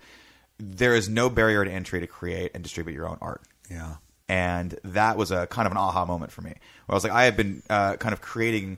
"There 0.58 0.96
is 0.96 1.10
no 1.10 1.30
barrier 1.30 1.66
to 1.66 1.72
entry 1.72 2.00
to 2.00 2.08
create 2.08 2.52
and 2.54 2.64
distribute 2.64 2.94
your 2.96 3.10
own 3.10 3.18
art." 3.22 3.42
Yeah. 3.70 3.96
and 4.30 4.80
that 4.84 5.18
was 5.18 5.30
a 5.32 5.46
kind 5.48 5.66
of 5.66 5.72
an 5.72 5.78
aha 5.78 6.06
moment 6.06 6.32
for 6.32 6.42
me. 6.42 6.52
Where 6.86 6.94
I 6.94 6.96
was 6.96 7.04
like, 7.04 7.14
I 7.14 7.26
have 7.26 7.36
been 7.38 7.62
uh, 7.70 7.98
kind 7.98 8.14
of 8.14 8.22
creating 8.22 8.78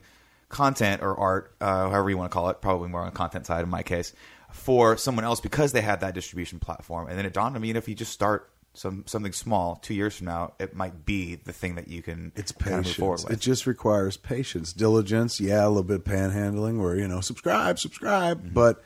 content 0.49 1.01
or 1.01 1.17
art, 1.17 1.53
uh, 1.61 1.89
however 1.89 2.09
you 2.09 2.17
want 2.17 2.31
to 2.31 2.33
call 2.33 2.49
it, 2.49 2.59
probably 2.61 2.89
more 2.89 3.01
on 3.01 3.05
the 3.07 3.11
content 3.15 3.45
side 3.45 3.63
in 3.63 3.69
my 3.69 3.83
case, 3.83 4.13
for 4.51 4.97
someone 4.97 5.25
else 5.25 5.39
because 5.39 5.71
they 5.71 5.81
had 5.81 6.01
that 6.01 6.13
distribution 6.13 6.59
platform. 6.59 7.07
And 7.07 7.17
then 7.17 7.25
it 7.25 7.33
dawned 7.33 7.55
on 7.55 7.61
me, 7.61 7.71
if 7.71 7.87
you 7.87 7.95
just 7.95 8.11
start 8.11 8.49
some 8.73 9.03
something 9.07 9.31
small, 9.33 9.77
two 9.77 9.93
years 9.93 10.15
from 10.17 10.27
now, 10.27 10.53
it 10.59 10.75
might 10.75 11.05
be 11.05 11.35
the 11.35 11.51
thing 11.51 11.75
that 11.75 11.87
you 11.87 12.01
can 12.01 12.31
It's 12.35 12.51
kind 12.51 12.79
of 12.79 12.85
move 12.85 12.95
patience. 12.95 13.23
with. 13.23 13.33
It 13.33 13.39
just 13.39 13.65
requires 13.65 14.17
patience, 14.17 14.71
diligence. 14.71 15.39
Yeah, 15.41 15.65
a 15.65 15.67
little 15.67 15.83
bit 15.83 15.97
of 15.97 16.03
panhandling, 16.03 16.79
where 16.79 16.95
you 16.95 17.07
know, 17.07 17.21
subscribe, 17.21 17.79
subscribe. 17.79 18.39
Mm-hmm. 18.39 18.53
But 18.53 18.83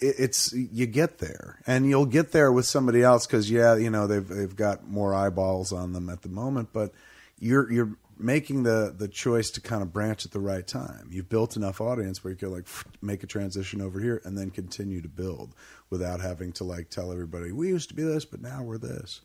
it's 0.00 0.52
you 0.52 0.86
get 0.86 1.18
there, 1.18 1.60
and 1.66 1.88
you'll 1.88 2.06
get 2.06 2.32
there 2.32 2.52
with 2.52 2.66
somebody 2.66 3.02
else 3.02 3.26
because 3.26 3.50
yeah, 3.50 3.76
you 3.76 3.90
know 3.90 4.06
they've 4.06 4.26
they've 4.26 4.56
got 4.56 4.88
more 4.88 5.14
eyeballs 5.14 5.72
on 5.72 5.92
them 5.92 6.08
at 6.08 6.22
the 6.22 6.28
moment. 6.28 6.70
But 6.72 6.92
you're 7.38 7.70
you're 7.70 7.96
making 8.18 8.64
the 8.64 8.94
the 8.96 9.08
choice 9.08 9.50
to 9.50 9.60
kind 9.60 9.82
of 9.82 9.92
branch 9.92 10.24
at 10.24 10.32
the 10.32 10.40
right 10.40 10.66
time. 10.66 11.08
You've 11.10 11.28
built 11.28 11.56
enough 11.56 11.80
audience 11.80 12.22
where 12.22 12.32
you 12.32 12.36
can 12.36 12.52
like 12.52 12.66
make 13.00 13.22
a 13.22 13.26
transition 13.26 13.80
over 13.80 14.00
here 14.00 14.20
and 14.24 14.36
then 14.36 14.50
continue 14.50 15.00
to 15.00 15.08
build 15.08 15.54
without 15.90 16.20
having 16.20 16.52
to 16.52 16.64
like 16.64 16.90
tell 16.90 17.12
everybody 17.12 17.52
we 17.52 17.68
used 17.68 17.88
to 17.90 17.94
be 17.94 18.02
this, 18.02 18.24
but 18.24 18.40
now 18.40 18.62
we're 18.62 18.78
this. 18.78 19.20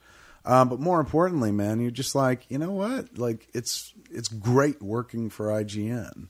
Um, 0.45 0.69
but 0.69 0.79
more 0.79 0.99
importantly, 0.99 1.51
man, 1.51 1.79
you're 1.79 1.91
just 1.91 2.15
like, 2.15 2.45
you 2.49 2.57
know 2.57 2.71
what? 2.71 3.17
Like 3.17 3.47
it's 3.53 3.93
it's 4.11 4.27
great 4.27 4.81
working 4.81 5.29
for 5.29 5.47
IGN, 5.47 6.27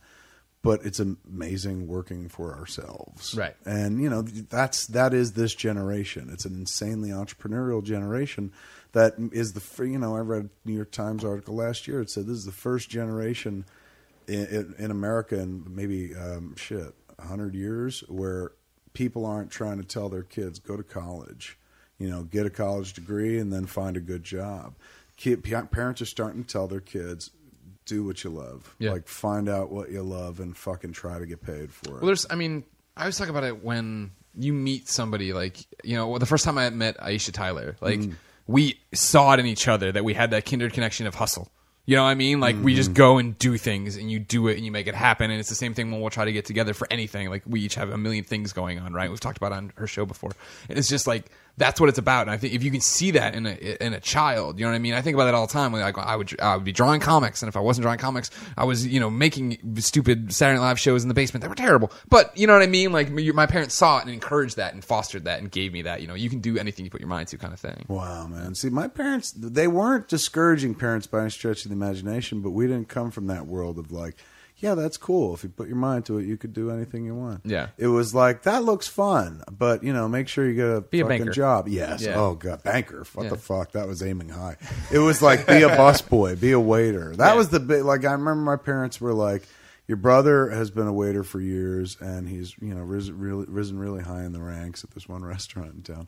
but 0.61 0.85
it's 0.85 0.99
amazing 0.99 1.87
working 1.87 2.29
for 2.29 2.55
ourselves. 2.55 3.35
Right. 3.35 3.55
And 3.65 4.01
you 4.01 4.09
know 4.09 4.21
that's 4.21 4.87
that 4.87 5.13
is 5.13 5.33
this 5.33 5.55
generation. 5.55 6.29
It's 6.31 6.45
an 6.45 6.55
insanely 6.55 7.09
entrepreneurial 7.09 7.83
generation 7.83 8.51
that 8.93 9.13
is 9.31 9.53
the 9.53 9.85
you 9.85 9.99
know 9.99 10.15
I 10.15 10.19
read 10.21 10.49
a 10.65 10.67
New 10.67 10.75
York 10.75 10.91
Times 10.91 11.23
article 11.23 11.55
last 11.55 11.87
year. 11.87 12.01
It 12.01 12.09
said 12.09 12.25
this 12.25 12.37
is 12.37 12.45
the 12.45 12.51
first 12.51 12.89
generation 12.89 13.65
in, 14.27 14.45
in, 14.47 14.75
in 14.79 14.91
America 14.91 15.37
in 15.39 15.63
maybe 15.67 16.15
um, 16.15 16.55
shit 16.55 16.93
hundred 17.19 17.53
years 17.55 18.01
where 18.09 18.51
people 18.93 19.25
aren't 19.25 19.49
trying 19.51 19.77
to 19.77 19.83
tell 19.83 20.09
their 20.09 20.23
kids 20.23 20.59
go 20.59 20.75
to 20.75 20.83
college, 20.83 21.57
you 21.99 22.09
know, 22.09 22.23
get 22.23 22.45
a 22.45 22.49
college 22.49 22.93
degree 22.93 23.37
and 23.39 23.51
then 23.53 23.65
find 23.65 23.95
a 23.95 23.99
good 24.01 24.23
job. 24.23 24.75
Kid, 25.15 25.43
parents 25.71 26.01
are 26.01 26.05
starting 26.05 26.43
to 26.43 26.49
tell 26.51 26.67
their 26.67 26.79
kids 26.81 27.29
do 27.85 28.03
what 28.03 28.23
you 28.23 28.29
love, 28.29 28.75
Yeah. 28.79 28.91
like 28.91 29.07
find 29.07 29.47
out 29.49 29.71
what 29.71 29.89
you 29.91 30.01
love 30.03 30.39
and 30.39 30.55
fucking 30.55 30.91
try 30.93 31.17
to 31.19 31.25
get 31.25 31.41
paid 31.43 31.71
for 31.71 31.89
it. 31.89 31.93
Well, 31.97 32.05
there's, 32.07 32.25
I 32.29 32.35
mean, 32.35 32.63
I 32.97 33.01
always 33.01 33.17
talk 33.17 33.29
about 33.29 33.43
it 33.43 33.63
when 33.63 34.11
you 34.37 34.53
meet 34.53 34.87
somebody 34.89 35.33
like, 35.33 35.57
you 35.83 35.95
know, 35.95 36.07
well, 36.07 36.19
the 36.19 36.25
first 36.25 36.45
time 36.45 36.57
I 36.57 36.69
met 36.71 36.97
Aisha 36.97 37.31
Tyler, 37.31 37.75
like, 37.81 37.99
Mm. 37.99 38.15
We 38.47 38.79
saw 38.93 39.33
it 39.33 39.39
in 39.39 39.45
each 39.45 39.67
other 39.67 39.91
that 39.91 40.03
we 40.03 40.13
had 40.13 40.31
that 40.31 40.45
kindred 40.45 40.73
connection 40.73 41.07
of 41.07 41.15
hustle. 41.15 41.49
You 41.85 41.97
know 41.97 42.03
what 42.03 42.09
I 42.09 42.15
mean? 42.15 42.39
Like, 42.39 42.55
we 42.55 42.71
Mm-hmm. 42.71 42.77
just 42.77 42.93
go 42.93 43.17
and 43.17 43.37
do 43.37 43.57
things 43.57 43.97
and 43.97 44.09
you 44.09 44.17
do 44.17 44.47
it 44.47 44.55
and 44.55 44.65
you 44.65 44.71
make 44.71 44.87
it 44.87 44.95
happen. 44.95 45.29
And 45.29 45.39
it's 45.39 45.49
the 45.49 45.55
same 45.55 45.73
thing 45.73 45.91
when 45.91 45.99
we'll 45.99 46.09
try 46.09 46.23
to 46.23 46.31
get 46.31 46.45
together 46.45 46.73
for 46.73 46.87
anything. 46.89 47.29
Like, 47.29 47.43
we 47.45 47.59
each 47.59 47.75
have 47.75 47.89
a 47.89 47.97
million 47.97 48.23
things 48.23 48.53
going 48.53 48.79
on, 48.79 48.93
right? 48.93 49.09
We've 49.09 49.19
talked 49.19 49.37
about 49.37 49.51
it 49.51 49.55
on 49.55 49.73
her 49.75 49.85
show 49.87 50.05
before. 50.05 50.31
And 50.69 50.77
it's 50.77 50.87
just 50.87 51.07
like, 51.07 51.29
that's 51.57 51.79
what 51.79 51.87
it's 51.89 51.99
about. 51.99 52.23
And 52.23 52.31
I 52.31 52.37
think 52.37 52.53
if 52.53 52.63
you 52.63 52.71
can 52.71 52.81
see 52.81 53.11
that 53.11 53.35
in 53.35 53.45
a 53.45 53.83
in 53.83 53.93
a 53.93 53.99
child, 53.99 54.59
you 54.59 54.65
know 54.65 54.71
what 54.71 54.75
I 54.75 54.79
mean. 54.79 54.93
I 54.93 55.01
think 55.01 55.15
about 55.15 55.25
that 55.25 55.33
all 55.35 55.45
the 55.45 55.53
time. 55.53 55.71
Like 55.71 55.97
I 55.97 56.15
would 56.15 56.39
I 56.41 56.55
would 56.55 56.65
be 56.65 56.71
drawing 56.71 56.99
comics, 56.99 57.41
and 57.41 57.49
if 57.49 57.55
I 57.55 57.59
wasn't 57.59 57.83
drawing 57.83 57.99
comics, 57.99 58.31
I 58.57 58.63
was 58.63 58.85
you 58.87 58.99
know 58.99 59.09
making 59.09 59.75
stupid 59.77 60.33
Saturday 60.33 60.57
Night 60.57 60.65
Live 60.65 60.79
shows 60.79 61.03
in 61.03 61.09
the 61.09 61.13
basement 61.13 61.41
that 61.41 61.49
were 61.49 61.55
terrible. 61.55 61.91
But 62.09 62.35
you 62.37 62.47
know 62.47 62.53
what 62.53 62.63
I 62.63 62.67
mean. 62.67 62.91
Like 62.91 63.11
my 63.11 63.45
parents 63.45 63.75
saw 63.75 63.99
it 63.99 64.03
and 64.03 64.11
encouraged 64.11 64.57
that 64.57 64.73
and 64.73 64.83
fostered 64.83 65.25
that 65.25 65.39
and 65.39 65.51
gave 65.51 65.73
me 65.73 65.83
that. 65.83 66.01
You 66.01 66.07
know, 66.07 66.15
you 66.15 66.29
can 66.29 66.39
do 66.39 66.57
anything 66.57 66.85
you 66.85 66.91
put 66.91 67.01
your 67.01 67.07
mind 67.07 67.27
to, 67.29 67.37
kind 67.37 67.53
of 67.53 67.59
thing. 67.59 67.85
Wow, 67.87 68.27
man. 68.27 68.55
See, 68.55 68.69
my 68.69 68.87
parents, 68.87 69.31
they 69.31 69.67
weren't 69.67 70.07
discouraging 70.07 70.75
parents 70.75 71.07
by 71.07 71.21
any 71.21 71.29
stretch 71.29 71.65
of 71.65 71.69
the 71.69 71.75
imagination, 71.75 72.41
but 72.41 72.51
we 72.51 72.67
didn't 72.67 72.89
come 72.89 73.11
from 73.11 73.27
that 73.27 73.45
world 73.45 73.77
of 73.77 73.91
like, 73.91 74.15
yeah, 74.63 74.73
that's 74.75 74.95
cool. 74.97 75.33
If 75.33 75.43
you 75.43 75.49
put 75.49 75.67
your 75.67 75.75
mind 75.75 76.05
to 76.05 76.17
it, 76.17 76.25
you 76.25 76.37
could 76.37 76.53
do 76.53 76.71
anything 76.71 77.03
you 77.05 77.13
want. 77.13 77.41
Yeah. 77.45 77.67
It 77.77 77.87
was 77.87 78.15
like, 78.15 78.43
that 78.43 78.63
looks 78.63 78.87
fun, 78.87 79.43
but, 79.51 79.83
you 79.83 79.91
know, 79.91 80.07
make 80.07 80.29
sure 80.29 80.47
you 80.47 80.55
get 80.55 80.69
a 80.69 80.81
Be 80.81 81.01
a 81.01 81.03
fucking 81.03 81.17
banker. 81.19 81.31
job. 81.33 81.67
Yes. 81.67 82.01
Yeah. 82.01 82.15
Oh, 82.15 82.33
God. 82.35 82.63
Banker. 82.63 83.05
What 83.13 83.23
Yeah. 83.23 83.29
the 83.31 83.35
fuck? 83.37 83.73
That 83.73 83.87
was 83.89 84.01
aiming 84.01 84.29
high. 84.29 84.55
It 84.91 84.99
was 84.99 85.21
like, 85.21 85.45
be 85.45 85.63
a 85.63 85.69
busboy, 85.69 86.39
be 86.39 86.53
a 86.53 86.59
waiter. 86.59 87.13
That 87.15 87.31
Yeah. 87.31 87.35
was 87.35 87.49
the 87.49 87.59
big, 87.59 87.83
like, 87.83 88.05
I 88.05 88.13
remember 88.13 88.35
my 88.41 88.55
parents 88.55 89.01
were 89.01 89.13
like, 89.13 89.43
your 89.85 89.97
brother 89.97 90.49
has 90.49 90.71
been 90.71 90.87
a 90.87 90.93
waiter 90.93 91.23
for 91.23 91.41
years, 91.41 91.97
and 91.99 92.29
he's 92.29 92.55
you 92.61 92.73
know 92.73 92.79
risen 92.81 93.19
really, 93.19 93.45
risen 93.49 93.77
really 93.77 94.01
high 94.01 94.23
in 94.23 94.31
the 94.31 94.39
ranks 94.41 94.81
at 94.85 94.91
this 94.91 95.09
one 95.09 95.25
restaurant 95.25 95.73
in 95.75 95.81
town. 95.81 96.07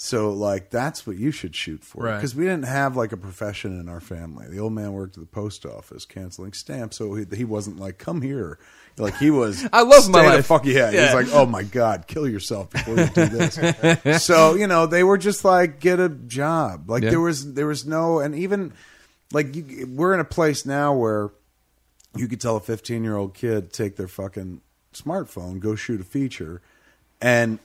So 0.00 0.30
like 0.30 0.70
that's 0.70 1.08
what 1.08 1.16
you 1.16 1.32
should 1.32 1.56
shoot 1.56 1.82
for 1.82 2.04
Right. 2.04 2.14
because 2.16 2.32
we 2.32 2.44
didn't 2.44 2.66
have 2.66 2.96
like 2.96 3.10
a 3.10 3.16
profession 3.16 3.78
in 3.80 3.88
our 3.88 3.98
family. 3.98 4.46
The 4.48 4.60
old 4.60 4.72
man 4.72 4.92
worked 4.92 5.16
at 5.16 5.20
the 5.20 5.26
post 5.26 5.66
office 5.66 6.04
canceling 6.04 6.52
stamps, 6.52 6.96
so 6.98 7.14
he, 7.14 7.26
he 7.34 7.44
wasn't 7.44 7.80
like 7.80 7.98
come 7.98 8.22
here. 8.22 8.60
Like 8.96 9.16
he 9.16 9.30
was. 9.32 9.66
I 9.72 9.82
love 9.82 10.08
my 10.08 10.20
"Stay 10.20 10.28
life." 10.36 10.46
fuck 10.46 10.64
yeah. 10.66 10.90
He 10.92 10.96
Yeah. 10.96 11.14
was 11.16 11.26
like, 11.26 11.34
oh 11.34 11.46
my 11.46 11.64
god, 11.64 12.06
kill 12.06 12.28
yourself 12.28 12.70
before 12.70 12.96
you 12.96 13.06
do 13.06 13.26
this. 13.26 14.22
so 14.24 14.54
you 14.54 14.68
know 14.68 14.86
they 14.86 15.02
were 15.02 15.18
just 15.18 15.44
like 15.44 15.80
get 15.80 15.98
a 15.98 16.08
job. 16.08 16.88
Like 16.88 17.02
Yeah. 17.02 17.10
there 17.10 17.20
was 17.20 17.54
there 17.54 17.66
was 17.66 17.84
no 17.84 18.20
and 18.20 18.36
even 18.36 18.72
like 19.32 19.56
you, 19.56 19.88
we're 19.92 20.14
in 20.14 20.20
a 20.20 20.24
place 20.24 20.64
now 20.64 20.94
where 20.94 21.30
you 22.16 22.28
could 22.28 22.40
tell 22.40 22.54
a 22.56 22.60
15 22.60 23.02
year 23.02 23.16
old 23.16 23.34
kid 23.34 23.72
take 23.72 23.96
their 23.96 24.06
fucking 24.08 24.60
smartphone, 24.94 25.58
go 25.58 25.74
shoot 25.74 26.00
a 26.00 26.04
feature, 26.04 26.62
and 27.20 27.58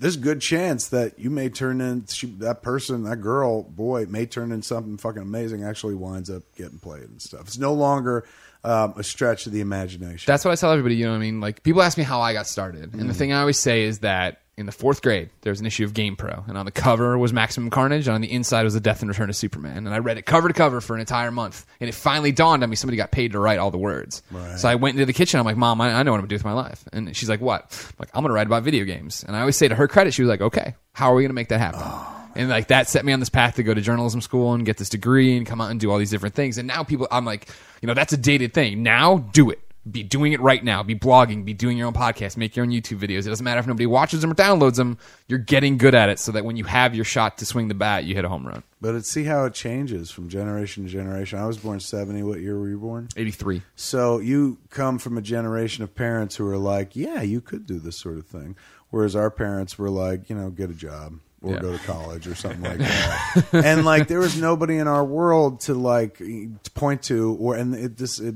there's 0.00 0.16
a 0.16 0.20
good 0.20 0.40
chance 0.40 0.88
that 0.88 1.18
you 1.18 1.28
may 1.28 1.50
turn 1.50 1.80
in 1.80 2.06
she, 2.06 2.26
that 2.38 2.62
person, 2.62 3.04
that 3.04 3.16
girl, 3.16 3.62
boy, 3.62 4.06
may 4.06 4.24
turn 4.24 4.50
in 4.50 4.62
something 4.62 4.96
fucking 4.96 5.20
amazing. 5.20 5.62
Actually, 5.62 5.94
winds 5.94 6.30
up 6.30 6.42
getting 6.56 6.78
played 6.78 7.02
and 7.02 7.20
stuff. 7.20 7.42
It's 7.42 7.58
no 7.58 7.74
longer 7.74 8.26
um, 8.64 8.94
a 8.96 9.04
stretch 9.04 9.46
of 9.46 9.52
the 9.52 9.60
imagination. 9.60 10.24
That's 10.26 10.44
what 10.44 10.52
I 10.52 10.54
tell 10.56 10.72
everybody. 10.72 10.96
You 10.96 11.04
know 11.04 11.12
what 11.12 11.18
I 11.18 11.20
mean? 11.20 11.40
Like 11.40 11.62
people 11.62 11.82
ask 11.82 11.98
me 11.98 12.04
how 12.04 12.22
I 12.22 12.32
got 12.32 12.46
started, 12.46 12.94
and 12.94 13.10
the 13.10 13.14
thing 13.14 13.32
I 13.32 13.40
always 13.40 13.58
say 13.58 13.82
is 13.82 13.98
that 14.00 14.40
in 14.60 14.66
the 14.66 14.72
fourth 14.72 15.02
grade 15.02 15.30
there 15.40 15.50
was 15.50 15.58
an 15.60 15.66
issue 15.66 15.84
of 15.84 15.94
Game 15.94 16.14
Pro, 16.14 16.44
and 16.46 16.56
on 16.56 16.66
the 16.66 16.70
cover 16.70 17.18
was 17.18 17.32
Maximum 17.32 17.70
Carnage, 17.70 18.06
and 18.06 18.14
on 18.14 18.20
the 18.20 18.30
inside 18.30 18.62
was 18.62 18.74
the 18.74 18.80
Death 18.80 19.00
and 19.00 19.08
Return 19.08 19.28
of 19.28 19.36
Superman. 19.36 19.78
And 19.86 19.88
I 19.88 19.98
read 19.98 20.18
it 20.18 20.26
cover 20.26 20.48
to 20.48 20.54
cover 20.54 20.80
for 20.80 20.94
an 20.94 21.00
entire 21.00 21.30
month, 21.30 21.66
and 21.80 21.88
it 21.88 21.94
finally 21.94 22.30
dawned 22.30 22.62
on 22.62 22.70
me 22.70 22.76
somebody 22.76 22.96
got 22.96 23.10
paid 23.10 23.32
to 23.32 23.38
write 23.38 23.58
all 23.58 23.70
the 23.70 23.78
words. 23.78 24.22
Right. 24.30 24.58
So 24.58 24.68
I 24.68 24.76
went 24.76 24.94
into 24.96 25.06
the 25.06 25.12
kitchen. 25.12 25.40
I'm 25.40 25.46
like, 25.46 25.56
Mom, 25.56 25.80
I, 25.80 25.92
I 25.92 26.02
know 26.02 26.12
what 26.12 26.18
I'm 26.18 26.22
gonna 26.22 26.28
do 26.28 26.34
with 26.36 26.44
my 26.44 26.52
life. 26.52 26.84
And 26.92 27.16
she's 27.16 27.28
like, 27.28 27.40
What? 27.40 27.62
I'm 27.72 27.96
like 27.98 28.10
I'm 28.14 28.22
gonna 28.22 28.34
write 28.34 28.46
about 28.46 28.62
video 28.62 28.84
games. 28.84 29.24
And 29.24 29.34
I 29.34 29.40
always 29.40 29.56
say 29.56 29.66
to 29.66 29.74
her 29.74 29.88
credit, 29.88 30.14
she 30.14 30.22
was 30.22 30.28
like, 30.28 30.40
Okay, 30.42 30.74
how 30.92 31.10
are 31.10 31.14
we 31.14 31.22
gonna 31.22 31.34
make 31.34 31.48
that 31.48 31.60
happen? 31.60 31.80
Oh. 31.82 32.16
And 32.36 32.48
like 32.48 32.68
that 32.68 32.88
set 32.88 33.04
me 33.04 33.12
on 33.12 33.20
this 33.20 33.28
path 33.28 33.56
to 33.56 33.62
go 33.62 33.74
to 33.74 33.80
journalism 33.80 34.20
school 34.20 34.52
and 34.52 34.64
get 34.64 34.76
this 34.76 34.88
degree 34.88 35.36
and 35.36 35.46
come 35.46 35.60
out 35.60 35.70
and 35.70 35.80
do 35.80 35.90
all 35.90 35.98
these 35.98 36.10
different 36.10 36.34
things. 36.34 36.58
And 36.58 36.68
now 36.68 36.84
people, 36.84 37.08
I'm 37.10 37.24
like, 37.24 37.48
you 37.82 37.86
know, 37.86 37.94
that's 37.94 38.12
a 38.12 38.16
dated 38.16 38.54
thing. 38.54 38.82
Now 38.82 39.18
do 39.18 39.50
it. 39.50 39.60
Be 39.90 40.02
doing 40.02 40.32
it 40.32 40.40
right 40.40 40.62
now. 40.62 40.82
Be 40.82 40.94
blogging. 40.94 41.44
Be 41.44 41.54
doing 41.54 41.78
your 41.78 41.86
own 41.86 41.94
podcast. 41.94 42.36
Make 42.36 42.54
your 42.54 42.66
own 42.66 42.70
YouTube 42.70 42.98
videos. 42.98 43.20
It 43.20 43.30
doesn't 43.30 43.44
matter 43.44 43.60
if 43.60 43.66
nobody 43.66 43.86
watches 43.86 44.20
them 44.20 44.30
or 44.30 44.34
downloads 44.34 44.76
them. 44.76 44.98
You're 45.26 45.38
getting 45.38 45.78
good 45.78 45.94
at 45.94 46.10
it, 46.10 46.18
so 46.18 46.32
that 46.32 46.44
when 46.44 46.56
you 46.56 46.64
have 46.64 46.94
your 46.94 47.04
shot 47.04 47.38
to 47.38 47.46
swing 47.46 47.68
the 47.68 47.74
bat, 47.74 48.04
you 48.04 48.14
hit 48.14 48.24
a 48.24 48.28
home 48.28 48.46
run. 48.46 48.62
but 48.82 48.94
it's 48.94 49.10
see 49.10 49.24
how 49.24 49.44
it 49.46 49.54
changes 49.54 50.10
from 50.10 50.28
generation 50.28 50.84
to 50.84 50.90
generation. 50.90 51.38
I 51.38 51.46
was 51.46 51.56
born 51.56 51.80
70. 51.80 52.22
What 52.24 52.40
year 52.40 52.58
were 52.58 52.68
you 52.68 52.78
born? 52.78 53.08
83. 53.16 53.62
So 53.74 54.18
you 54.18 54.58
come 54.68 54.98
from 54.98 55.16
a 55.16 55.22
generation 55.22 55.82
of 55.82 55.94
parents 55.94 56.36
who 56.36 56.46
are 56.46 56.58
like, 56.58 56.94
yeah, 56.94 57.22
you 57.22 57.40
could 57.40 57.66
do 57.66 57.78
this 57.78 57.96
sort 57.96 58.18
of 58.18 58.26
thing. 58.26 58.56
Whereas 58.90 59.16
our 59.16 59.30
parents 59.30 59.78
were 59.78 59.90
like, 59.90 60.28
you 60.28 60.36
know, 60.36 60.50
get 60.50 60.68
a 60.68 60.74
job 60.74 61.20
or 61.42 61.54
Yeah. 61.54 61.60
go 61.60 61.72
to 61.76 61.78
college 61.84 62.26
or 62.26 62.34
something 62.34 62.62
like 62.62 62.78
that. 62.78 63.46
and 63.52 63.84
like 63.84 64.08
there 64.08 64.18
was 64.20 64.36
nobody 64.40 64.76
in 64.78 64.86
our 64.88 65.04
world 65.04 65.60
to 65.62 65.74
like 65.74 66.18
to 66.18 66.70
point 66.74 67.02
to 67.04 67.36
or 67.40 67.56
and 67.56 67.74
it 67.74 67.96
this 67.96 68.18
it, 68.20 68.34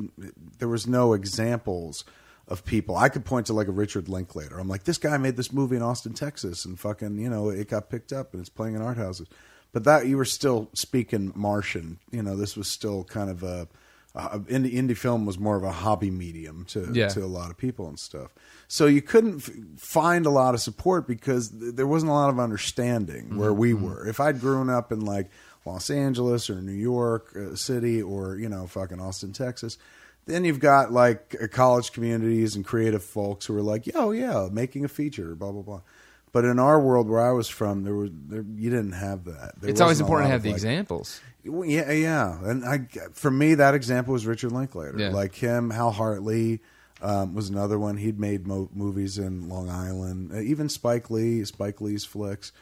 there 0.59 0.69
was 0.69 0.87
no 0.87 1.13
examples 1.13 2.05
of 2.49 2.65
people. 2.65 2.95
I 2.97 3.09
could 3.09 3.25
point 3.25 3.47
to 3.47 3.53
like 3.55 3.69
a 3.69 3.73
Richard 3.73 4.09
Linklater. 4.09 4.59
I'm 4.59 4.69
like, 4.69 4.85
this 4.85 4.99
guy 4.99 5.17
made 5.17 5.37
this 5.37 5.51
movie 5.53 5.77
in 5.77 5.83
Austin, 5.83 6.13
Texas, 6.13 6.67
and 6.67 6.79
fucking, 6.79 7.19
you 7.19 7.31
know, 7.31 7.49
it 7.49 7.71
got 7.71 7.89
picked 7.89 8.13
up 8.13 8.33
and 8.35 8.41
it's 8.41 8.51
playing 8.51 8.75
in 8.75 8.83
art 8.83 8.99
houses. 8.99 9.29
But 9.73 9.85
that 9.85 10.07
you 10.07 10.19
were 10.19 10.27
still 10.27 10.69
speaking 10.75 11.33
Martian. 11.35 11.99
You 12.11 12.23
know, 12.23 12.37
this 12.37 12.55
was 12.55 12.69
still 12.69 13.03
kind 13.05 13.31
of 13.31 13.43
a, 13.43 13.67
a 14.15 14.39
indie 14.41 14.75
indie 14.75 14.97
film 14.97 15.27
was 15.27 15.39
more 15.39 15.57
of 15.57 15.65
a 15.65 15.73
hobby 15.73 16.11
medium 16.11 16.65
to 16.67 16.89
Yeah. 16.93 17.09
to 17.09 17.25
a 17.25 17.27
lot 17.27 17.51
of 17.51 17.57
people 17.57 17.89
and 17.89 17.99
stuff. 17.99 18.33
So 18.69 18.87
you 18.87 19.03
couldn't 19.03 19.37
f- 19.49 19.51
find 19.77 20.25
a 20.27 20.31
lot 20.31 20.55
of 20.55 20.61
support 20.61 21.07
because 21.09 21.49
th- 21.51 21.75
there 21.75 21.87
wasn't 21.87 22.11
a 22.11 22.15
lot 22.15 22.31
of 22.31 22.39
understanding 22.39 23.37
where 23.37 23.53
we 23.53 23.75
were. 23.75 24.07
If 24.07 24.21
I'd 24.21 24.41
grown 24.41 24.71
up 24.71 24.93
in 24.93 25.01
like 25.05 25.31
Los 25.67 25.91
Angeles 25.91 26.49
or 26.49 26.61
New 26.63 26.73
York 26.73 27.35
uh, 27.37 27.57
City 27.57 28.01
or 28.03 28.37
you 28.37 28.49
know 28.49 28.67
fucking 28.67 29.01
Austin, 29.01 29.33
Texas, 29.33 29.79
then 30.27 30.45
you've 30.45 30.61
got 30.61 30.93
like 30.93 31.35
uh, 31.43 31.47
college 31.49 31.93
communities 31.93 32.55
and 32.55 32.65
creative 32.65 33.03
folks 33.03 33.47
who 33.47 33.57
are 33.57 33.63
like, 33.63 33.87
"Yo, 33.87 34.13
yeah, 34.13 34.49
making 34.53 34.85
a 34.85 34.89
feature, 34.89 35.35
blah 35.35 35.51
blah 35.53 35.63
blah." 35.63 35.81
But 36.33 36.45
in 36.45 36.59
our 36.59 36.81
world, 36.81 37.09
where 37.09 37.21
I 37.21 37.31
was 37.33 37.49
from, 37.49 37.85
there 37.85 37.95
was 37.95 38.11
there, 38.29 38.45
you 38.57 38.69
didn't 38.71 38.93
have 38.93 39.25
that. 39.25 39.55
There 39.61 39.71
It's 39.71 39.81
always 39.81 40.01
important 40.01 40.29
to 40.29 40.33
have 40.33 40.43
the 40.43 40.49
like, 40.51 40.57
examples. 40.57 41.21
Well, 41.45 41.69
yeah, 41.69 41.91
yeah, 41.93 42.39
and 42.45 42.65
I 42.65 42.87
for 43.13 43.31
me 43.31 43.55
that 43.55 43.75
example 43.75 44.13
was 44.13 44.27
Richard 44.27 44.53
Linklater. 44.53 44.95
Yeah. 44.99 45.11
Like 45.11 45.35
him, 45.35 45.71
Hal 45.71 45.91
Hartley 45.91 46.61
um, 47.03 47.35
was 47.35 47.49
another 47.49 47.79
one. 47.79 47.97
He'd 47.97 48.19
made 48.19 48.47
mo- 48.47 48.71
movies 48.73 49.19
in 49.19 49.49
Long 49.49 49.69
Island, 49.69 50.33
uh, 50.33 50.41
even 50.41 50.69
Spike 50.69 51.11
Lee, 51.11 51.45
Spike 51.45 51.81
Lee's 51.81 52.05
flicks. 52.05 52.53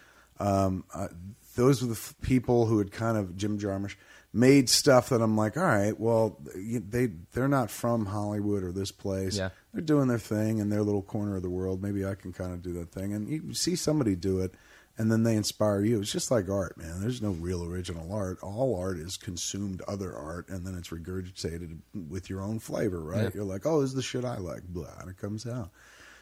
Um, 0.41 0.85
uh, 0.93 1.09
those 1.55 1.83
were 1.83 1.89
the 1.89 1.95
f- 1.95 2.15
people 2.23 2.67
who 2.67 2.79
had 2.79 2.91
kind 2.91 3.17
of 3.17 3.37
Jim 3.37 3.59
Jarmusch 3.59 3.95
made 4.33 4.69
stuff 4.71 5.11
that 5.11 5.21
I'm 5.21 5.37
like, 5.37 5.57
all 5.57 5.63
right, 5.65 5.99
well, 5.99 6.41
they 6.57 7.11
they're 7.33 7.49
not 7.49 7.71
from 7.71 8.07
Hollywood 8.07 8.63
or 8.65 8.73
this 8.73 8.91
place. 8.91 9.37
Yeah. 9.37 9.51
They're 9.73 9.83
doing 9.83 10.09
their 10.09 10.19
thing 10.19 10.59
in 10.59 10.71
their 10.71 10.83
little 10.83 11.03
corner 11.03 11.37
of 11.37 11.43
the 11.43 11.51
world. 11.51 11.83
Maybe 11.83 12.05
I 12.05 12.15
can 12.15 12.33
kind 12.33 12.53
of 12.53 12.63
do 12.63 12.73
that 12.75 12.91
thing, 12.91 13.13
and 13.13 13.29
you 13.29 13.55
see 13.55 13.77
somebody 13.77 14.17
do 14.17 14.41
it 14.41 14.55
and 14.99 15.11
then 15.11 15.23
they 15.23 15.37
inspire 15.37 15.83
you. 15.83 16.01
It's 16.01 16.13
just 16.13 16.31
like 16.31 16.49
art, 16.49 16.77
man. 16.77 17.01
There's 17.01 17.23
no 17.23 17.31
real 17.31 17.65
original 17.65 18.13
art. 18.13 18.39
All 18.43 18.77
art 18.79 18.99
is 18.99 19.17
consumed 19.17 19.83
other 19.89 20.15
art, 20.15 20.49
and 20.49 20.67
then 20.67 20.75
it's 20.77 20.89
regurgitated 20.91 21.79
with 22.09 22.29
your 22.29 22.43
own 22.43 22.59
flavor, 22.59 23.01
right? 23.01 23.25
Yeah. 23.25 23.31
You're 23.35 23.45
like, 23.45 23.65
oh, 23.67 23.81
this 23.81 23.91
is 23.91 23.97
the 23.97 24.03
shit 24.03 24.25
I 24.25 24.37
like, 24.39 24.63
blah, 24.65 24.87
and 25.01 25.11
it 25.11 25.17
comes 25.19 25.47
out. 25.47 25.71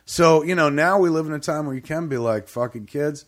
So 0.05 0.43
you 0.43 0.55
know, 0.55 0.69
now 0.71 0.99
we 0.99 1.09
live 1.11 1.27
in 1.27 1.33
a 1.33 1.39
time 1.41 1.67
where 1.67 1.75
you 1.75 1.83
can 1.83 2.09
be 2.09 2.17
like, 2.19 2.49
fucking 2.49 2.87
kids, 2.87 3.25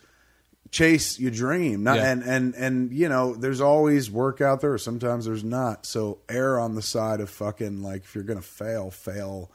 chase 0.71 1.19
your 1.21 1.31
dream, 1.31 1.83
not, 1.83 1.97
Yeah. 1.97 2.11
and 2.13 2.23
and 2.23 2.55
and 2.55 2.93
you 2.93 3.09
know, 3.09 3.35
there's 3.35 3.61
always 3.61 4.11
work 4.11 4.41
out 4.41 4.61
there, 4.61 4.73
or 4.73 4.79
sometimes 4.79 5.27
there's 5.27 5.45
not. 5.45 5.87
So 5.87 6.21
err 6.29 6.59
on 6.59 6.75
the 6.75 6.83
side 6.83 7.21
of 7.21 7.29
fucking 7.31 7.83
like, 7.83 8.05
if 8.05 8.15
you're 8.15 8.25
gonna 8.25 8.41
fail, 8.43 8.91
fail 8.91 9.51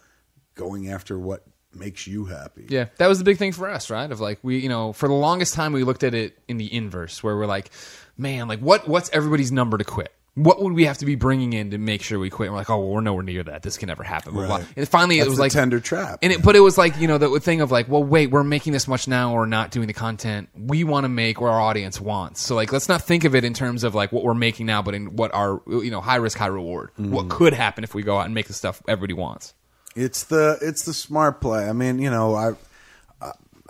going 0.55 0.89
after 0.89 1.17
what 1.19 1.43
makes 1.79 2.07
you 2.07 2.25
happy. 2.25 2.65
Yeah, 2.69 2.85
that 2.97 3.07
was 3.07 3.17
the 3.19 3.23
big 3.23 3.37
thing 3.37 3.51
for 3.51 3.69
us, 3.69 3.89
right? 3.89 4.11
Of 4.11 4.19
like 4.19 4.39
we, 4.43 4.59
you 4.59 4.69
know, 4.69 4.93
for 4.93 5.07
the 5.07 5.15
longest 5.15 5.53
time 5.53 5.73
we 5.73 5.83
looked 5.83 6.03
at 6.03 6.13
it 6.13 6.37
in 6.47 6.57
the 6.57 6.73
inverse, 6.73 7.23
where 7.23 7.35
we're 7.35 7.45
like, 7.45 7.71
man, 8.17 8.47
like 8.47 8.59
what 8.59 8.87
what's 8.87 9.09
everybody's 9.11 9.51
number 9.51 9.77
to 9.77 9.83
quit? 9.83 10.13
what 10.37 10.61
would 10.61 10.73
we 10.73 10.85
have 10.85 10.99
to 10.99 11.05
be 11.05 11.15
bringing 11.15 11.51
in 11.53 11.71
to 11.71 11.79
make 11.79 12.03
sure 12.03 12.19
we 12.19 12.29
quit? 12.29 12.47
And 12.47 12.53
we're 12.53 12.59
like, 12.59 12.69
oh, 12.69 12.77
well, 12.77 12.89
we're 12.89 13.01
nowhere 13.01 13.23
near 13.23 13.41
that. 13.43 13.63
This 13.63 13.75
can 13.75 13.87
never 13.87 14.03
happen. 14.03 14.33
Blah, 14.33 14.45
blah. 14.45 14.55
Right. 14.57 14.65
And 14.75 14.87
finally, 14.87 15.17
That's 15.17 15.25
it 15.25 15.29
was 15.29 15.37
the 15.37 15.43
like 15.45 15.51
tender 15.51 15.79
trap. 15.79 16.19
And 16.21 16.31
it, 16.31 16.43
but 16.43 16.55
it 16.55 16.59
was 16.59 16.77
like 16.77 16.95
you 16.99 17.07
know 17.07 17.17
the 17.17 17.39
thing 17.39 17.61
of 17.61 17.71
like, 17.71 17.89
well, 17.89 18.03
wait, 18.03 18.29
we're 18.29 18.43
making 18.43 18.71
this 18.73 18.87
much 18.87 19.07
now, 19.07 19.33
or 19.33 19.47
not 19.47 19.71
doing 19.71 19.87
the 19.87 19.93
content 19.93 20.49
we 20.55 20.83
want 20.83 21.05
to 21.05 21.09
make, 21.09 21.41
or 21.41 21.49
our 21.49 21.59
audience 21.59 21.99
wants. 21.99 22.41
So 22.41 22.53
like, 22.53 22.71
let's 22.71 22.87
not 22.87 23.01
think 23.01 23.23
of 23.23 23.33
it 23.33 23.43
in 23.43 23.55
terms 23.55 23.83
of 23.83 23.95
like 23.95 24.11
what 24.11 24.23
we're 24.23 24.35
making 24.35 24.67
now, 24.67 24.83
but 24.83 24.93
in 24.93 25.15
what 25.15 25.33
our 25.33 25.59
you 25.67 25.89
know 25.89 26.01
high 26.01 26.17
risk, 26.17 26.37
high 26.37 26.47
reward. 26.47 26.91
Mm-hmm. 26.99 27.11
What 27.11 27.29
could 27.29 27.53
happen 27.53 27.83
if 27.83 27.95
we 27.95 28.03
go 28.03 28.19
out 28.19 28.25
and 28.25 28.35
make 28.35 28.45
the 28.45 28.53
stuff 28.53 28.81
everybody 28.87 29.13
wants? 29.13 29.55
It's 29.97 30.23
the 30.25 30.59
it's 30.61 30.85
the 30.85 30.93
smart 30.93 31.41
play. 31.41 31.67
I 31.67 31.73
mean, 31.73 31.97
you 31.97 32.11
know, 32.11 32.35
I 32.35 32.51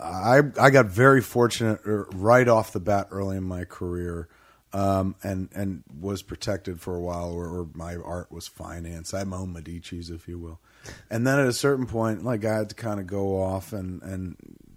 I 0.00 0.42
I 0.60 0.70
got 0.70 0.86
very 0.86 1.20
fortunate 1.20 1.80
er, 1.86 2.06
right 2.14 2.46
off 2.46 2.72
the 2.72 2.80
bat 2.80 3.08
early 3.10 3.36
in 3.36 3.44
my 3.44 3.64
career, 3.64 4.28
um, 4.72 5.16
and 5.22 5.48
and 5.54 5.82
was 6.00 6.22
protected 6.22 6.80
for 6.80 6.94
a 6.94 7.00
while, 7.00 7.32
or, 7.32 7.52
where 7.52 7.66
my 7.74 7.96
art 7.96 8.30
was 8.30 8.46
financed. 8.46 9.14
I 9.14 9.20
had 9.20 9.28
my 9.28 9.38
own 9.38 9.52
Medici's, 9.52 10.10
if 10.10 10.28
you 10.28 10.38
will, 10.38 10.60
and 11.10 11.26
then 11.26 11.38
at 11.38 11.46
a 11.46 11.52
certain 11.52 11.86
point, 11.86 12.24
like 12.24 12.44
I 12.44 12.56
had 12.56 12.68
to 12.68 12.74
kind 12.74 13.00
of 13.00 13.06
go 13.06 13.40
off 13.40 13.72
and 13.72 14.02
and 14.02 14.36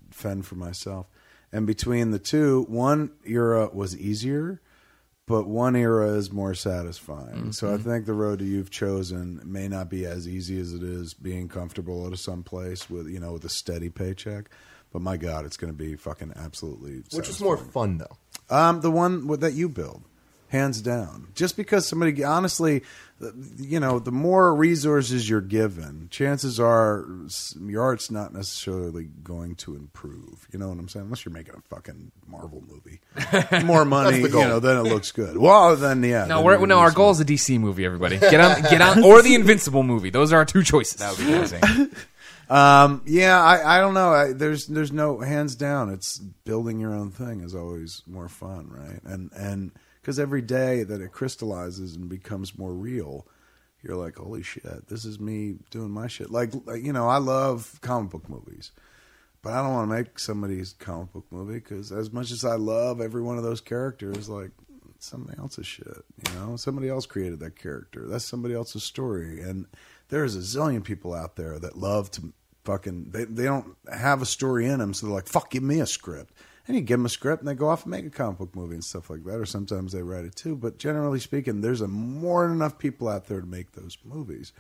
fend 0.10 0.46
for 0.46 0.56
myself. 0.56 1.08
And 1.52 1.68
between 1.68 2.12
the 2.12 2.20
two, 2.20 2.66
one 2.70 3.12
era 3.26 3.70
was 3.74 3.96
easier, 3.98 4.62
but 5.32 5.48
one 5.48 5.78
era 5.78 6.10
is 6.10 6.30
more 6.30 6.54
satisfying. 6.54 7.54
So 7.54 7.74
I 7.74 7.78
think 7.78 8.06
the 8.06 8.14
road 8.14 8.40
that 8.40 8.46
you've 8.46 8.70
chosen 8.70 9.40
may 9.46 9.70
not 9.70 9.90
be 9.90 10.06
as 10.06 10.28
easy 10.28 10.60
as 10.60 10.74
it 10.74 10.84
is 10.84 11.14
being 11.14 11.48
comfortable 11.48 12.06
at 12.06 12.20
some 12.20 12.44
place 12.44 12.90
with 12.90 13.08
you 13.08 13.20
know 13.20 13.32
with 13.32 13.46
a 13.46 13.50
steady 13.50 13.90
paycheck. 13.90 14.50
But 14.92 15.02
my 15.02 15.16
God, 15.16 15.46
it's 15.46 15.56
going 15.56 15.72
to 15.72 15.78
be 15.78 15.96
fucking 15.96 16.34
absolutely. 16.36 17.04
Which 17.18 17.30
was 17.30 17.40
more 17.40 17.56
fun 17.56 18.00
though. 18.00 18.18
Um, 18.54 18.82
the 18.82 18.92
one 18.92 19.26
that 19.40 19.54
you 19.54 19.70
build, 19.70 20.04
hands 20.52 20.82
down. 20.82 21.30
Just 21.34 21.56
because 21.56 21.88
somebody, 21.88 22.24
honestly, 22.26 22.84
you 23.58 23.80
know, 23.80 24.00
the 24.00 24.12
more 24.12 24.54
resources 24.54 25.30
you're 25.30 25.40
given, 25.40 26.10
chances 26.12 26.60
are 26.60 27.06
your 27.66 27.82
art's 27.82 28.12
not 28.12 28.34
necessarily 28.34 29.06
going 29.24 29.56
to 29.56 29.76
improve. 29.76 30.48
You 30.52 30.60
know 30.60 30.68
what 30.68 30.78
I'm 30.78 30.90
saying? 30.90 31.06
Unless 31.06 31.24
you're 31.24 31.34
making 31.34 31.56
a 31.56 31.62
fucking 31.74 32.12
Marvel 32.28 32.64
movie, 32.68 33.00
more 33.66 33.86
money, 33.86 34.20
you 34.20 34.30
know, 34.30 34.60
then 34.60 34.78
it 34.78 34.90
looks 34.90 35.14
good. 35.14 35.38
Well, 35.38 35.78
then 35.78 36.04
yeah. 36.04 36.26
No, 36.26 36.38
then 36.38 36.46
we're, 36.46 36.66
no, 36.66 36.80
our 36.80 36.92
goal 36.92 37.12
is 37.12 37.22
a 37.22 37.26
DC 37.26 37.58
movie. 37.58 37.86
Everybody, 37.86 38.20
get 38.20 38.42
on, 38.42 38.62
get 38.64 38.82
on, 38.82 39.04
or 39.04 39.22
the 39.22 39.36
Invincible 39.36 39.84
movie. 39.84 40.10
Those 40.10 40.34
are 40.34 40.38
our 40.38 40.46
two 40.46 40.64
choices. 40.64 41.00
That 41.00 41.18
would 41.18 41.26
be 41.26 41.34
amazing. 41.34 41.96
Um, 42.50 43.02
yeah, 43.06 43.42
I, 43.42 43.78
I 43.78 43.80
don't 43.80 43.94
know. 43.94 44.12
I, 44.12 44.34
there's 44.34 44.68
there's 44.68 44.92
no 44.92 45.20
hands 45.22 45.56
down. 45.56 45.90
It's 45.90 46.18
building 46.18 46.80
your 46.80 46.94
own 46.94 47.10
thing 47.10 47.40
is 47.40 47.56
always 47.56 48.04
more 48.06 48.28
fun, 48.28 48.68
right? 48.70 49.00
And 49.06 49.32
and 49.34 49.72
because 50.02 50.20
every 50.20 50.42
day 50.42 50.84
that 50.84 51.02
it 51.02 51.12
crystallizes 51.12 51.96
and 51.96 52.10
becomes 52.10 52.58
more 52.58 52.74
real, 52.74 53.28
you're 53.84 53.96
like, 53.96 54.18
holy 54.18 54.44
shit, 54.44 54.88
this 54.88 55.06
is 55.06 55.20
me 55.20 55.56
doing 55.70 55.92
my 55.92 56.08
shit. 56.08 56.32
Like, 56.32 56.52
like 56.66 56.84
you 56.84 56.94
know, 56.94 57.08
I 57.08 57.18
love 57.18 57.80
comic 57.82 58.12
book 58.12 58.30
movies, 58.30 58.72
but 59.42 59.54
I 59.54 59.62
don't 59.62 59.74
want 59.74 59.90
to 59.90 59.96
make 59.96 60.20
somebody's 60.20 60.74
comic 60.74 61.14
book 61.14 61.26
movie 61.32 61.60
because 61.60 61.92
as 61.92 62.12
much 62.12 62.32
as 62.32 62.46
I 62.46 62.56
love 62.56 63.02
every 63.02 63.22
one 63.22 63.38
of 63.38 63.44
those 63.44 63.62
characters, 63.62 64.30
like 64.30 64.52
somebody 65.04 65.38
else's 65.38 65.68
shit. 65.68 65.88
You 65.88 66.36
know, 66.36 66.56
somebody 66.56 66.90
else 66.90 67.06
created 67.06 67.40
that 67.40 67.56
character. 67.56 68.08
That's 68.08 68.26
somebody 68.26 68.54
else's 68.54 68.84
story, 68.84 69.42
and 69.42 69.66
there's 70.10 70.36
a 70.36 70.40
zillion 70.40 70.84
people 70.84 71.14
out 71.14 71.36
there 71.36 71.60
that 71.60 71.78
love 71.78 72.12
to 72.12 72.34
fucking. 72.64 73.12
They 73.12 73.26
they 73.26 73.44
don't 73.46 73.76
have 73.92 74.22
a 74.22 74.26
story 74.26 74.68
in 74.68 74.80
them, 74.80 74.94
so 74.94 75.08
they're 75.08 75.16
like, 75.16 75.28
"Fuck, 75.28 75.52
give 75.52 75.64
me 75.64 75.80
a 75.80 75.88
script." 75.88 76.34
And 76.68 76.78
you 76.78 76.82
give 76.84 77.00
them 77.00 77.06
a 77.06 77.10
script, 77.10 77.42
and 77.42 77.50
they 77.50 77.56
go 77.56 77.70
off 77.70 77.84
and 77.84 77.92
make 77.92 78.06
a 78.06 78.10
comic 78.10 78.38
book 78.38 78.56
movie 78.56 78.76
and 78.76 78.84
stuff 78.84 79.10
like 79.10 79.24
that. 79.24 79.40
Or 79.40 79.46
sometimes 79.46 79.92
they 79.92 80.04
write 80.04 80.26
it 80.26 80.36
too. 80.36 80.56
But 80.56 80.78
generally 80.78 81.20
speaking, 81.20 81.62
there's 81.62 81.82
a 81.82 81.88
more 81.88 82.46
than 82.46 82.56
enough 82.56 82.78
people 82.78 83.08
out 83.08 83.28
there 83.28 83.42
to 83.42 83.48
make 83.48 83.72
those 83.72 83.98
movies. 84.04 84.54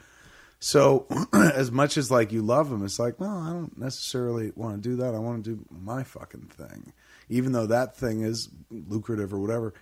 So, 0.60 1.08
as 1.34 1.72
much 1.72 1.98
as 1.98 2.12
like 2.12 2.32
you 2.32 2.42
love 2.42 2.70
them, 2.70 2.86
it's 2.86 3.00
like, 3.00 3.20
well, 3.20 3.38
I 3.38 3.52
don't 3.52 3.78
necessarily 3.78 4.52
want 4.56 4.82
to 4.82 4.90
do 4.90 4.96
that. 4.98 5.16
I 5.16 5.20
want 5.20 5.44
to 5.44 5.56
do 5.56 5.66
my 5.70 6.04
fucking 6.04 6.52
thing, 6.56 6.94
even 7.30 7.52
though 7.52 7.66
that 7.66 7.98
thing 7.98 8.22
is 8.22 8.50
lucrative 8.70 9.34
or 9.34 9.40
whatever. 9.40 9.74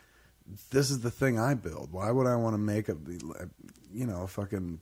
This 0.71 0.89
is 0.89 1.01
the 1.01 1.11
thing 1.11 1.37
I 1.37 1.53
build. 1.53 1.91
Why 1.91 2.11
would 2.11 2.27
I 2.27 2.37
want 2.37 2.53
to 2.53 2.57
make 2.57 2.89
a, 2.89 2.97
you 3.93 4.07
know, 4.07 4.23
a 4.23 4.27
fucking 4.27 4.79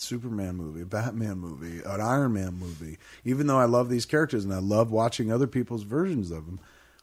Superman 0.00 0.56
movie, 0.56 0.82
a 0.82 0.86
Batman 0.86 1.38
movie, 1.38 1.82
an 1.84 2.00
Iron 2.00 2.32
Man 2.34 2.54
movie? 2.54 2.98
Even 3.24 3.46
though 3.46 3.58
I 3.58 3.64
love 3.64 3.88
these 3.88 4.06
characters 4.06 4.44
and 4.44 4.52
I 4.54 4.58
love 4.58 4.90
watching 4.90 5.32
other 5.32 5.46
people's 5.46 5.82
versions 5.82 6.30
of 6.30 6.46
them, 6.46 6.60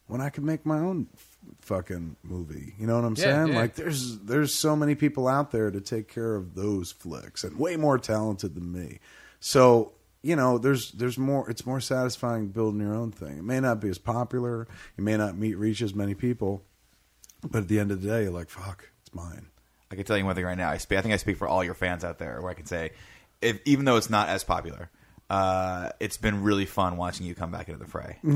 when 0.08 0.21
I 0.21 0.29
can 0.29 0.45
make 0.45 0.65
my 0.65 0.77
own 0.79 1.08
f- 1.15 1.38
fucking 1.62 2.15
movie, 2.23 2.75
you 2.79 2.86
know 2.88 2.95
what 2.95 3.05
I'm 3.05 3.15
Yeah, 3.15 3.23
saying? 3.23 3.47
yeah. 3.53 3.55
Like, 3.60 3.75
there's 3.75 4.19
there's 4.19 4.53
so 4.53 4.75
many 4.75 4.93
people 4.95 5.27
out 5.27 5.51
there 5.51 5.71
to 5.71 5.81
take 5.81 6.08
care 6.08 6.36
of 6.36 6.55
those 6.55 6.91
flicks 6.91 7.43
and 7.43 7.58
way 7.58 7.75
more 7.75 7.97
talented 7.97 8.53
than 8.55 8.71
me. 8.71 8.99
So 9.39 9.93
you 10.21 10.36
know, 10.36 10.58
there's 10.58 10.91
there's 10.93 11.17
more. 11.19 11.47
It's 11.51 11.67
more 11.67 11.79
satisfying 11.79 12.47
building 12.47 12.81
your 12.81 12.95
own 12.95 13.12
thing. 13.12 13.38
It 13.38 13.43
may 13.43 13.60
not 13.60 13.79
be 13.79 13.89
as 13.89 13.99
popular. 13.99 14.67
You 14.97 15.03
may 15.03 15.17
not 15.17 15.38
meet 15.38 15.53
reach 15.55 15.84
as 15.84 15.93
many 15.93 16.15
people, 16.15 16.63
but 17.47 17.60
at 17.63 17.67
the 17.67 17.79
end 17.79 17.91
of 17.91 18.01
the 18.01 18.08
day, 18.08 18.23
you're 18.23 18.31
like, 18.31 18.49
fuck, 18.49 18.89
it's 19.01 19.13
mine. 19.13 19.47
I 19.95 19.97
can 19.97 20.05
tell 20.05 20.17
you 20.17 20.25
one 20.25 20.36
thing 20.36 20.45
right 20.45 20.58
now. 20.58 20.69
I, 20.69 20.77
spe- 20.77 20.93
I 20.93 21.01
think 21.01 21.13
I 21.13 21.17
speak 21.17 21.38
for 21.38 21.47
all 21.47 21.63
your 21.63 21.73
fans 21.73 22.03
out 22.03 22.19
there, 22.19 22.41
where 22.41 22.51
I 22.51 22.53
can 22.53 22.65
say, 22.65 22.91
if, 23.41 23.60
even 23.65 23.86
though 23.86 23.95
it's 23.95 24.10
not 24.10 24.27
as 24.27 24.43
popular, 24.43 24.89
uh, 25.29 25.89
it's 25.99 26.17
been 26.17 26.43
really 26.43 26.65
fun 26.65 26.97
watching 26.97 27.25
you 27.25 27.34
come 27.34 27.51
back 27.51 27.69
into 27.69 27.79
the 27.79 27.89
fray. 27.89 28.17
it 28.23 28.27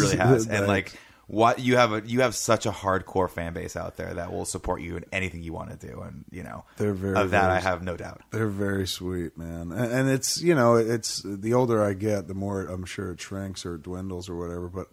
really 0.00 0.16
has, 0.16 0.48
and 0.48 0.66
like 0.66 0.92
what 1.26 1.58
you 1.58 1.76
have 1.76 1.92
a 1.92 2.02
you 2.06 2.22
have 2.22 2.34
such 2.34 2.64
a 2.64 2.70
hardcore 2.70 3.28
fan 3.28 3.52
base 3.52 3.76
out 3.76 3.98
there 3.98 4.14
that 4.14 4.32
will 4.32 4.46
support 4.46 4.80
you 4.80 4.96
in 4.96 5.04
anything 5.12 5.42
you 5.42 5.52
want 5.52 5.78
to 5.78 5.86
do, 5.86 6.00
and 6.00 6.24
you 6.30 6.42
know 6.42 6.64
They're 6.78 6.94
very, 6.94 7.16
of 7.16 7.30
that 7.32 7.42
very- 7.48 7.52
I 7.52 7.60
have 7.60 7.82
no 7.82 7.96
doubt. 7.98 8.22
They're 8.30 8.48
very 8.48 8.86
sweet, 8.86 9.36
man. 9.36 9.70
And, 9.70 9.92
and 9.92 10.08
it's 10.08 10.40
you 10.40 10.54
know, 10.54 10.76
it's 10.76 11.22
the 11.24 11.52
older 11.52 11.84
I 11.84 11.92
get, 11.92 12.28
the 12.28 12.34
more 12.34 12.62
I'm 12.62 12.86
sure 12.86 13.12
it 13.12 13.20
shrinks 13.20 13.66
or 13.66 13.76
dwindles 13.76 14.28
or 14.30 14.36
whatever. 14.36 14.68
But 14.68 14.86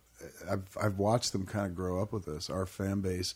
I've 0.50 0.68
I've 0.82 0.98
watched 0.98 1.32
them 1.32 1.46
kind 1.46 1.68
of 1.68 1.76
grow 1.76 2.02
up 2.02 2.12
with 2.12 2.28
us. 2.28 2.50
Our 2.50 2.66
fan 2.66 3.00
base, 3.02 3.34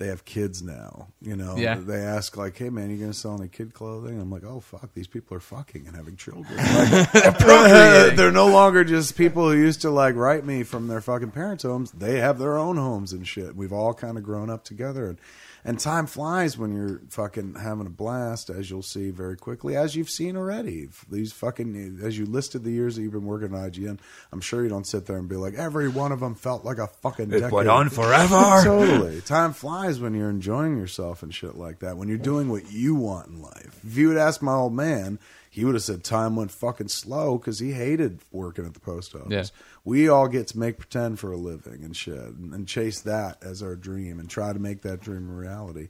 they 0.00 0.08
have 0.08 0.24
kids 0.24 0.60
now. 0.62 1.06
You 1.22 1.36
know, 1.36 1.56
Yeah. 1.56 1.76
they 1.76 1.98
ask 2.02 2.36
like, 2.36 2.56
"Hey, 2.56 2.70
man, 2.70 2.90
you 2.90 2.96
gonna 2.96 3.12
sell 3.12 3.38
any 3.38 3.46
kid 3.48 3.72
clothing?" 3.74 4.20
I'm 4.20 4.30
like, 4.30 4.42
"Oh 4.42 4.58
fuck, 4.58 4.92
these 4.94 5.06
people 5.06 5.36
are 5.36 5.40
fucking 5.40 5.86
and 5.86 5.94
having 5.94 6.16
children." 6.16 6.58
Like, 7.50 8.16
they're 8.16 8.32
no 8.32 8.48
longer 8.48 8.82
just 8.84 9.16
people 9.16 9.50
who 9.50 9.56
used 9.56 9.82
to 9.82 9.90
like 9.90 10.14
write 10.16 10.44
me 10.44 10.62
from 10.62 10.88
their 10.88 11.00
fucking 11.00 11.30
parents' 11.30 11.62
homes. 11.62 11.90
They 11.92 12.18
have 12.18 12.38
their 12.38 12.56
own 12.56 12.76
homes 12.76 13.12
and 13.12 13.26
shit. 13.26 13.54
We've 13.54 13.72
all 13.72 13.94
kind 13.94 14.16
of 14.18 14.24
grown 14.24 14.50
up 14.50 14.64
together, 14.64 15.06
and 15.08 15.18
and 15.64 15.78
time 15.78 16.06
flies 16.06 16.56
when 16.56 16.74
you're 16.74 17.00
fucking 17.08 17.54
having 17.54 17.86
a 17.86 17.90
blast, 17.90 18.50
as 18.50 18.70
you'll 18.70 18.82
see 18.82 19.10
very 19.10 19.36
quickly, 19.36 19.76
as 19.76 19.94
you've 19.94 20.10
seen 20.10 20.36
already. 20.36 20.88
These 21.10 21.32
fucking 21.32 22.00
as 22.02 22.18
you 22.18 22.26
listed 22.26 22.64
the 22.64 22.70
years 22.70 22.96
that 22.96 23.02
you've 23.02 23.12
been 23.12 23.26
working 23.26 23.54
on 23.54 23.70
IGN, 23.70 23.98
I'm 24.32 24.40
sure 24.40 24.62
you 24.62 24.68
don't 24.68 24.86
sit 24.86 25.06
there 25.06 25.16
and 25.16 25.28
be 25.28 25.36
like 25.36 25.54
every 25.54 25.88
one 25.88 26.12
of 26.12 26.20
them 26.20 26.34
felt 26.34 26.64
like 26.64 26.78
a 26.78 26.86
fucking 26.86 27.28
decade. 27.28 27.52
forever. 27.90 28.60
totally. 28.64 29.20
Time 29.22 29.52
flies 29.52 30.00
when 30.00 30.14
you're 30.14 30.30
enjoying 30.30 30.76
yourself 30.76 31.22
and 31.22 31.34
shit 31.34 31.56
like 31.56 31.80
that. 31.80 31.96
When 31.96 32.08
you're 32.08 32.18
doing 32.18 32.48
what 32.48 32.72
you 32.72 32.94
want 32.94 33.28
in 33.28 33.40
life. 33.42 33.80
If 33.86 33.96
you 33.96 34.08
would 34.08 34.18
ask 34.18 34.42
my 34.42 34.54
old 34.54 34.74
man, 34.74 35.18
he 35.52 35.64
would 35.64 35.74
have 35.74 35.82
said 35.82 36.04
time 36.04 36.36
went 36.36 36.52
fucking 36.52 36.88
slow 36.88 37.36
because 37.36 37.58
he 37.58 37.72
hated 37.72 38.20
working 38.30 38.64
at 38.64 38.72
the 38.72 38.80
post 38.80 39.16
office. 39.16 39.28
Yeah. 39.28 39.44
We 39.84 40.08
all 40.08 40.28
get 40.28 40.46
to 40.48 40.58
make 40.58 40.78
pretend 40.78 41.18
for 41.18 41.32
a 41.32 41.36
living 41.36 41.82
and 41.82 41.96
shit, 41.96 42.14
and, 42.14 42.54
and 42.54 42.68
chase 42.68 43.00
that 43.00 43.42
as 43.42 43.60
our 43.60 43.74
dream, 43.74 44.20
and 44.20 44.30
try 44.30 44.52
to 44.52 44.60
make 44.60 44.82
that 44.82 45.00
dream 45.00 45.28
a 45.28 45.34
reality. 45.34 45.88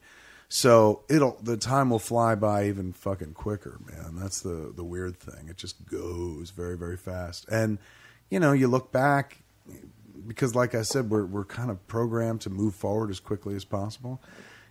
So 0.49 1.03
it'll 1.11 1.39
the 1.43 1.59
time 1.59 1.91
will 1.91 1.99
fly 1.99 2.35
by 2.35 2.69
even 2.69 2.95
fucking 2.95 3.35
quicker, 3.35 3.79
man. 3.87 4.17
That's 4.17 4.41
the 4.41 4.73
the 4.75 4.83
weird 4.83 5.19
thing. 5.19 5.49
It 5.49 5.59
just 5.59 5.87
goes 5.87 6.51
very 6.51 6.79
very 6.79 6.97
fast, 6.97 7.47
and 7.51 7.79
you 8.31 8.41
know 8.41 8.53
you 8.53 8.67
look 8.67 8.91
back 8.91 9.43
because 10.27 10.55
like 10.55 10.75
I 10.75 10.83
said, 10.83 11.11
we're 11.11 11.27
we're 11.27 11.45
kind 11.45 11.71
of 11.71 11.87
programmed 11.87 12.41
to 12.43 12.51
move 12.51 12.75
forward 12.75 13.11
as 13.11 13.21
quickly 13.21 13.55
as 13.55 13.67
possible. 13.67 14.23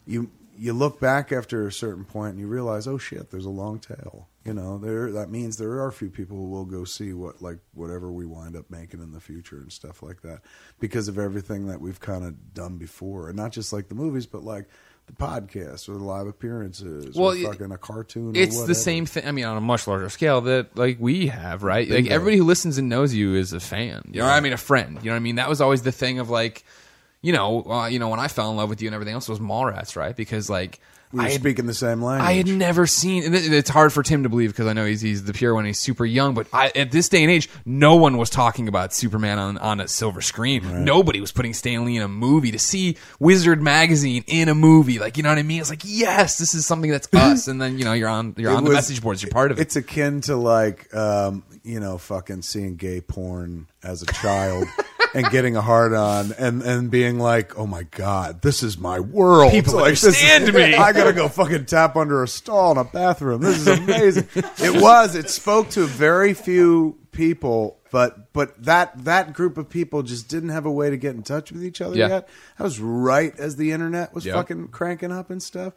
You 0.08 0.32
you 0.58 0.74
look 0.74 1.00
back 1.00 1.32
after 1.32 1.68
a 1.68 1.72
certain 1.72 2.06
point 2.06 2.32
and 2.32 2.40
you 2.40 2.48
realize, 2.48 2.88
oh 2.88 2.98
shit, 2.98 3.30
there's 3.30 3.46
a 3.46 3.52
long 3.52 3.80
tail. 3.80 4.29
You 4.46 4.54
know, 4.54 4.78
there 4.78 5.12
that 5.12 5.30
means 5.30 5.58
there 5.58 5.72
are 5.72 5.88
a 5.88 5.92
few 5.92 6.10
people 6.10 6.38
who 6.38 6.50
will 6.50 6.66
go 6.66 6.86
see 6.86 7.12
what 7.12 7.42
like 7.42 7.60
whatever 7.74 8.12
we 8.12 8.26
wind 8.26 8.56
up 8.56 8.70
making 8.70 9.02
in 9.02 9.12
the 9.12 9.20
future 9.20 9.58
and 9.58 9.72
stuff 9.72 10.02
like 10.02 10.22
that 10.22 10.40
because 10.80 11.10
of 11.10 11.20
everything 11.20 11.68
that 11.68 11.82
we've 11.82 12.00
kind 12.00 12.24
of 12.24 12.54
done 12.54 12.78
before, 12.78 13.28
and 13.28 13.36
not 13.36 13.52
just 13.52 13.74
like 13.74 13.90
the 13.90 13.96
movies, 13.96 14.26
but 14.26 14.44
like 14.44 14.70
the 15.08 15.14
podcast 15.14 15.90
or 15.90 15.94
the 15.94 16.04
live 16.04 16.28
appearances 16.28 17.16
Well, 17.16 17.34
or 17.34 17.52
fucking 17.52 17.72
a 17.72 17.78
cartoon. 17.78 18.36
It's 18.36 18.64
the 18.64 18.76
same 18.76 19.06
thing. 19.06 19.28
I 19.28 19.32
mean, 19.32 19.46
on 19.46 19.58
a 19.58 19.62
much 19.62 19.88
larger 19.88 20.10
scale 20.10 20.42
that 20.42 20.78
like 20.78 20.98
we 21.00 21.28
have, 21.28 21.64
right? 21.64 21.90
Like 21.90 22.08
everybody 22.08 22.38
who 22.38 22.46
listens 22.46 22.78
and 22.78 22.88
knows 22.88 23.14
you 23.14 23.36
is 23.36 23.52
a 23.52 23.60
fan. 23.60 24.04
You 24.12 24.20
know, 24.20 24.28
what 24.28 24.34
I 24.34 24.40
mean, 24.40 24.54
a 24.54 24.58
friend. 24.58 25.00
You 25.02 25.10
know 25.10 25.12
what 25.12 25.18
I 25.18 25.20
mean? 25.20 25.36
That 25.36 25.50
was 25.50 25.62
always 25.62 25.82
the 25.82 25.92
thing 25.92 26.20
of 26.20 26.30
like, 26.30 26.64
you 27.22 27.34
know, 27.34 27.70
uh, 27.70 27.88
you 27.88 28.00
know, 28.00 28.10
when 28.10 28.20
I 28.20 28.30
fell 28.30 28.52
in 28.52 28.58
love 28.58 28.70
with 28.70 28.82
you 28.82 28.88
and 28.88 28.96
everything 28.96 29.16
else 29.16 29.28
was 29.28 29.40
Mallrats, 29.40 29.96
right? 29.96 30.16
Because 30.16 30.50
like 30.50 30.80
We 31.12 31.18
were 31.20 31.26
I 31.26 31.30
had, 31.32 31.42
speaking 31.42 31.66
the 31.66 31.74
same 31.74 32.04
language. 32.04 32.28
I 32.30 32.34
had 32.34 32.48
never 32.48 32.86
seen. 32.86 33.24
It's 33.34 33.70
hard 33.70 33.92
for 33.92 34.04
Tim 34.04 34.24
to 34.24 34.30
believe 34.30 34.52
because 34.52 34.68
I 34.68 34.74
know 34.74 34.86
he's 34.86 35.02
he's 35.02 35.24
the 35.24 35.34
pure 35.34 35.56
one. 35.56 35.66
He's 35.66 35.80
super 35.80 36.06
young, 36.06 36.36
but 36.36 36.46
I, 36.54 36.72
at 36.76 36.92
this 36.92 37.10
day 37.10 37.24
and 37.24 37.32
age, 37.32 37.50
no 37.66 37.96
one 37.96 38.18
was 38.18 38.30
talking 38.30 38.68
about 38.68 38.94
Superman 38.94 39.40
on 39.40 39.58
on 39.58 39.80
a 39.80 39.88
silver 39.88 40.22
screen. 40.22 40.84
Nobody 40.86 41.20
was 41.20 41.32
putting 41.32 41.56
Stan 41.56 41.84
Lee 41.86 41.96
in 41.96 42.04
a 42.04 42.08
movie. 42.08 42.52
To 42.52 42.60
see 42.60 42.96
Wizard 43.20 43.60
magazine 43.62 44.24
in 44.28 44.50
a 44.50 44.56
movie, 44.56 45.00
like 45.00 45.18
you 45.18 45.24
know 45.24 45.30
what 45.30 45.40
I 45.40 45.44
mean? 45.44 45.62
It's 45.62 45.72
like 45.72 45.82
yes, 45.84 46.38
this 46.38 46.54
is 46.54 46.68
something 46.68 46.92
that's 46.92 47.08
us. 47.14 47.48
and 47.48 47.60
then 47.60 47.80
you 47.80 47.86
know 47.86 47.94
you're 47.94 48.10
on 48.10 48.36
you're 48.38 48.52
It 48.52 48.56
on 48.56 48.64
the 48.64 48.70
message 48.72 49.02
boards. 49.02 49.24
You're 49.24 49.32
part 49.32 49.50
of 49.52 49.58
it. 49.58 49.64
It's 49.64 49.76
akin 49.76 50.22
to 50.22 50.36
like, 50.36 50.94
um, 50.94 51.44
you 51.64 51.80
know, 51.80 51.98
fucking 51.98 52.44
seeing 52.44 52.76
gay 52.76 53.02
porn 53.02 53.66
as 53.84 54.02
a 54.02 54.06
child 54.08 54.68
and 55.14 55.30
getting 55.30 55.56
a 55.56 55.62
hard 55.62 55.94
on 55.94 56.34
and, 56.34 56.62
and 56.62 56.92
being 56.92 57.20
like, 57.20 57.58
oh 57.58 57.66
my 57.66 57.84
God, 57.84 58.42
this 58.42 58.62
is 58.64 58.78
my 58.78 59.00
world. 59.00 59.52
People 59.52 59.76
like, 59.76 59.92
this 59.92 60.04
understand 60.04 60.44
is- 60.50 60.54
me. 60.54 60.76
I 60.76 60.92
gotta 61.00 61.14
go 61.14 61.28
fucking 61.28 61.66
tap 61.66 61.96
under 61.96 62.24
a 62.24 62.28
stall 62.28 62.72
in 62.74 62.78
a 62.78 62.84
bathroom. 62.84 63.42
This 63.42 63.58
is 63.60 63.68
amazing. 63.68 64.28
it 64.36 64.82
was. 64.82 65.16
It 65.16 65.30
spoke 65.30 65.70
to 65.72 65.86
very 65.86 66.34
few 66.34 66.98
people, 67.12 67.78
but 67.92 68.32
but 68.34 68.62
that 68.64 69.04
that 69.06 69.34
group 69.34 69.58
of 69.58 69.70
people 69.70 70.04
just 70.04 70.28
didn't 70.30 70.50
have 70.50 70.66
a 70.66 70.72
way 70.72 70.90
to 70.90 70.98
get 70.98 71.16
in 71.16 71.24
touch 71.24 71.52
with 71.52 71.64
each 71.64 71.82
other 71.82 71.96
Yeah. 71.98 72.08
yet. 72.08 72.30
That 72.58 72.64
was 72.64 72.80
right 72.80 73.38
as 73.40 73.56
the 73.56 73.72
internet 73.72 74.14
was 74.14 74.26
Yep. 74.26 74.36
fucking 74.36 74.68
cranking 74.70 75.12
up 75.12 75.30
and 75.30 75.42
stuff. 75.42 75.74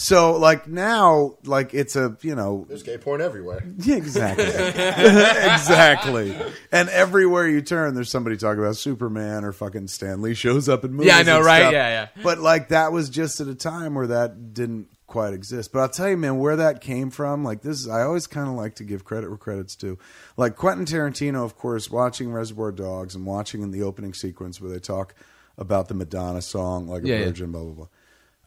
So 0.00 0.36
like 0.38 0.68
now, 0.68 1.38
like 1.44 1.74
it's 1.74 1.96
a 1.96 2.16
you 2.22 2.36
know 2.36 2.64
There's 2.68 2.84
gay 2.84 2.98
porn 2.98 3.20
everywhere. 3.20 3.64
yeah, 3.78 3.96
exactly. 3.96 4.44
exactly. 4.46 6.36
And 6.70 6.88
everywhere 6.90 7.48
you 7.48 7.60
turn, 7.62 7.94
there's 7.94 8.08
somebody 8.08 8.36
talking 8.36 8.60
about 8.62 8.76
Superman 8.76 9.44
or 9.44 9.52
fucking 9.52 9.88
Stan 9.88 10.22
Lee 10.22 10.34
shows 10.34 10.68
up 10.68 10.84
in 10.84 10.92
movies. 10.92 11.08
Yeah, 11.08 11.18
I 11.18 11.22
know, 11.24 11.36
and 11.38 11.44
right? 11.44 11.60
stuff. 11.62 11.72
Yeah, 11.72 12.08
yeah. 12.16 12.22
But 12.22 12.38
like 12.38 12.68
that 12.68 12.92
was 12.92 13.10
just 13.10 13.40
at 13.40 13.48
a 13.48 13.56
time 13.56 13.96
where 13.96 14.06
that 14.06 14.54
didn't 14.54 14.86
quite 15.08 15.34
exist. 15.34 15.72
But 15.72 15.80
I'll 15.80 15.88
tell 15.88 16.08
you, 16.08 16.16
man, 16.16 16.38
where 16.38 16.54
that 16.54 16.80
came 16.80 17.10
from, 17.10 17.42
like 17.42 17.62
this 17.62 17.80
is 17.80 17.88
I 17.88 18.02
always 18.02 18.28
kind 18.28 18.48
of 18.48 18.54
like 18.54 18.76
to 18.76 18.84
give 18.84 19.04
credit 19.04 19.30
where 19.30 19.36
credit's 19.36 19.74
due. 19.74 19.98
Like 20.36 20.54
Quentin 20.54 20.86
Tarantino, 20.86 21.44
of 21.44 21.56
course, 21.56 21.90
watching 21.90 22.30
Reservoir 22.30 22.70
Dogs 22.70 23.16
and 23.16 23.26
watching 23.26 23.62
in 23.62 23.72
the 23.72 23.82
opening 23.82 24.14
sequence 24.14 24.60
where 24.60 24.70
they 24.70 24.78
talk 24.78 25.14
about 25.56 25.88
the 25.88 25.94
Madonna 25.94 26.40
song, 26.40 26.86
like 26.86 27.02
a 27.02 27.08
Yeah, 27.08 27.16
yeah. 27.18 27.24
virgin, 27.24 27.50
blah 27.50 27.62
blah 27.64 27.72
blah. 27.72 27.86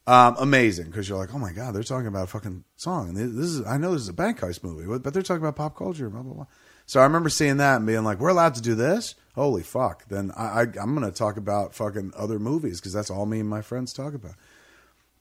Um, 0.08 0.36
amazing 0.40 0.88
because 0.88 1.08
you're 1.08 1.18
like, 1.18 1.34
oh 1.34 1.38
my 1.38 1.52
god, 1.52 1.76
they're 1.76 1.84
talking 1.84 2.08
about 2.08 2.24
a 2.24 2.28
fucking 2.28 2.64
song, 2.76 3.10
and 3.10 3.18
this 3.18 3.46
is 3.46 3.66
I 3.66 3.78
know 3.78 3.94
this 3.94 4.02
is 4.02 4.10
a 4.10 4.14
bank 4.14 4.40
heist 4.40 4.64
movie, 4.64 4.86
but 5.00 5.14
they're 5.14 5.22
talking 5.22 5.44
about 5.44 5.56
pop 5.56 5.78
culture, 5.78 6.10
blah 6.10 6.24
blah 6.24 6.34
blah. 6.34 6.48
So 6.88 7.00
I 7.00 7.04
remember 7.04 7.30
seeing 7.30 7.58
that 7.58 7.78
and 7.78 7.86
being 7.86 8.04
like, 8.04 8.20
we're 8.20 8.30
allowed 8.30 8.56
to 8.56 8.62
do 8.62 8.74
this. 8.74 9.14
Holy 9.36 9.62
fuck! 9.62 10.08
Then 10.08 10.32
I, 10.36 10.44
I 10.44 10.62
I'm 10.62 10.96
gonna 10.96 11.12
talk 11.12 11.38
about 11.38 11.76
fucking 11.76 12.14
other 12.18 12.40
movies 12.40 12.80
because 12.80 12.94
that's 12.94 13.12
all 13.12 13.28
me 13.28 13.42
and 13.42 13.50
my 13.50 13.62
friends 13.62 13.94
talk 13.94 14.16
about. 14.16 14.34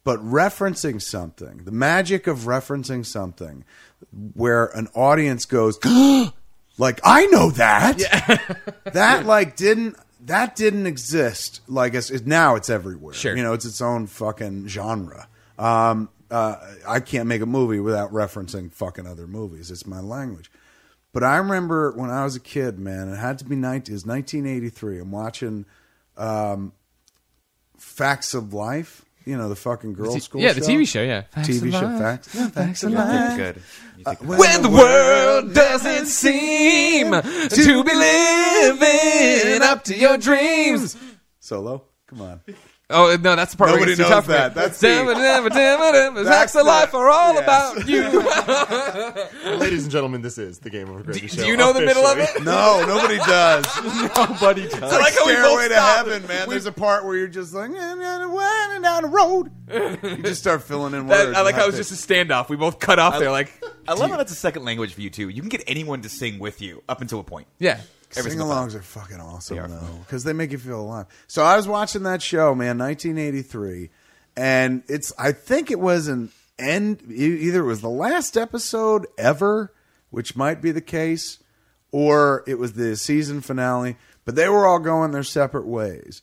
But 0.03 0.19
referencing 0.21 1.03
something, 1.03 1.65
the 1.65 1.73
magic 1.73 2.27
of 2.27 2.41
referencing 2.41 3.05
something, 3.05 3.65
where 4.33 4.67
an 4.67 4.89
audience 4.95 5.45
goes, 5.45 5.79
like 6.79 7.01
I 7.05 7.27
know 7.27 7.51
that, 7.51 7.99
that 8.93 9.27
like 9.27 9.57
didn't 9.57 9.97
that 10.25 10.57
didn't 10.57 10.87
exist. 10.87 11.61
Like 11.69 11.95
it's, 11.95 12.11
it, 12.11 12.27
now 12.27 12.57
it's 12.57 12.71
everywhere. 12.71 13.15
Sure. 13.15 13.37
you 13.37 13.43
know, 13.43 13.53
it's 13.53 13.65
its 13.65 13.81
own 13.81 14.07
fucking 14.07 14.69
genre. 14.69 15.29
Um, 15.59 16.09
uh, 16.31 16.57
I 16.87 17.01
can't 17.01 17.27
make 17.27 17.43
a 17.43 17.47
movie 17.47 17.81
without 17.81 18.13
referencing 18.13 18.73
fucking 18.73 19.07
other 19.07 19.27
movies. 19.27 19.71
It's 19.71 19.87
my 19.87 20.01
language. 20.01 20.51
But 21.13 21.25
I 21.25 21.37
remember 21.39 21.93
when 21.93 22.11
I 22.11 22.25
was 22.25 22.37
a 22.37 22.41
kid, 22.41 22.79
man, 22.79 23.09
it 23.09 23.17
had 23.17 23.39
to 23.41 23.45
be 23.45 23.57
19, 23.57 23.93
it 23.93 23.95
was 23.95 24.07
1983. 24.07 25.01
I'm 25.01 25.11
watching 25.11 25.67
um, 26.17 26.73
Facts 27.77 28.33
of 28.33 28.55
Life, 28.55 29.05
you 29.25 29.37
know, 29.37 29.49
the 29.49 29.57
fucking 29.57 29.93
girls' 29.95 30.23
school 30.25 30.41
yeah, 30.41 30.53
show. 30.53 30.61
the 30.61 30.67
TV 30.67 30.89
show. 30.89 31.03
Yeah, 31.03 31.23
TV 31.37 31.71
show, 31.73 31.99
Facts, 31.99 32.35
yeah, 32.35 32.49
Facts 32.49 32.83
of 32.85 32.93
Life. 32.93 33.37
Good. 33.37 33.63
You 33.99 34.05
think 34.05 34.23
uh, 34.23 34.25
When 34.25 34.63
the 34.63 34.71
world 34.71 35.55
doesn't 35.55 36.07
seem 36.07 37.11
to 37.13 37.85
be 37.85 37.95
living 37.95 39.63
up 39.63 39.85
to 39.85 39.97
your 39.97 40.17
dreams. 40.17 40.97
Solo, 41.39 41.85
come 42.07 42.23
on. 42.23 42.41
Oh 42.93 43.17
no, 43.21 43.37
that's 43.37 43.53
the 43.53 43.57
part 43.59 43.71
Nobody 43.71 43.85
where 43.85 43.93
it 43.93 43.97
gets 43.99 44.09
too 44.09 44.15
knows 44.15 44.27
that. 44.27 44.55
That's 44.55 44.81
the- 44.81 45.01
of 46.59 46.67
the- 46.67 46.71
life 46.71 46.93
are 46.95 47.09
all 47.09 47.35
yes. 47.35 47.43
about 47.43 47.89
you. 47.89 49.59
Ladies 49.59 49.85
and 49.85 49.93
gentlemen, 49.93 50.23
this 50.23 50.39
is 50.39 50.59
the 50.59 50.71
GameOverGreggy 50.71 51.31
Show. 51.31 51.43
Do 51.43 51.47
you 51.47 51.57
know 51.57 51.73
the 51.73 51.81
middle 51.83 52.05
of 52.07 52.19
it? 52.19 52.29
No, 52.43 52.85
nobody 52.87 53.19
does. 53.19 53.65
Nobody 54.17 54.69
does. 54.69 54.75
It's 54.75 54.93
like 54.93 55.15
we 55.27 55.35
both 55.37 55.63
Stairway 55.63 55.69
to. 55.69 55.81
Heaven, 55.81 56.27
man. 56.27 56.49
There's 56.49 56.67
a 56.67 56.73
part 56.73 57.05
where 57.05 57.17
you're 57.17 57.29
just 57.29 57.55
like, 57.55 57.71
"Eh, 57.71 57.75
eh, 57.77 58.25
winding 58.27 58.83
down 58.83 59.03
the 59.03 59.09
road. 59.09 59.51
You 60.03 60.23
just 60.23 60.41
start 60.41 60.63
filling 60.63 60.95
in 60.95 61.07
That- 61.07 61.27
words. 61.27 61.39
I 61.39 61.43
like 61.43 61.55
how 61.55 61.65
it 61.65 61.67
was 61.75 61.77
just 61.77 61.93
a 61.93 61.95
standoff. 62.15 62.49
We 62.49 62.57
both 62.57 62.79
cut 62.81 62.99
off 62.99 63.19
there, 63.19 63.31
like 63.31 63.53
I 63.87 63.95
love 63.95 64.11
how 64.11 64.17
that's 64.17 64.33
a 64.33 64.37
second 64.37 64.65
language 64.65 64.95
for 64.95 65.01
you 65.01 65.11
too. 65.11 65.29
You 65.29 65.41
can 65.43 65.49
get 65.49 65.63
anyone 65.67 66.03
to 66.03 66.09
sing 66.09 66.39
with 66.39 66.61
you 66.61 66.83
up 66.89 67.01
until 67.01 67.21
a 67.21 67.25
point. 67.25 67.47
yeah. 67.59 67.81
Every 68.17 68.31
single 68.31 68.49
Sing-alongs 68.49 68.75
are 68.75 68.83
fucking 68.83 69.21
awesome, 69.21 69.57
They 69.57 69.63
are 69.63 69.69
though, 69.69 69.99
because 70.05 70.25
they 70.25 70.33
make 70.33 70.51
you 70.53 70.59
feel 70.59 70.81
alive. 70.81 71.07
So 71.29 71.45
I 71.45 71.57
was 71.57 71.69
watching 71.69 72.03
that 72.05 72.23
show, 72.23 72.55
man, 72.55 72.77
1983, 72.79 73.91
and 74.37 74.83
it's. 74.89 75.13
I 75.19 75.33
think 75.33 75.71
it 75.71 75.79
was 75.81 76.09
an 76.09 76.31
end. 76.59 77.03
e- 77.11 77.15
Either 77.47 77.61
it 77.61 77.67
was 77.67 77.81
the 77.83 77.89
last 77.91 78.37
episode 78.37 79.07
ever, 79.19 79.73
which 80.11 80.35
might 80.37 80.61
be 80.61 80.71
the 80.73 80.81
case, 80.81 81.39
or 81.93 82.43
it 82.47 82.59
was 82.59 82.73
the 82.73 82.97
season 82.97 83.41
finale. 83.41 83.97
But 84.25 84.35
they 84.35 84.49
were 84.49 84.67
all 84.67 84.79
going 84.79 85.11
their 85.13 85.23
separate 85.23 85.67
ways. 85.67 86.23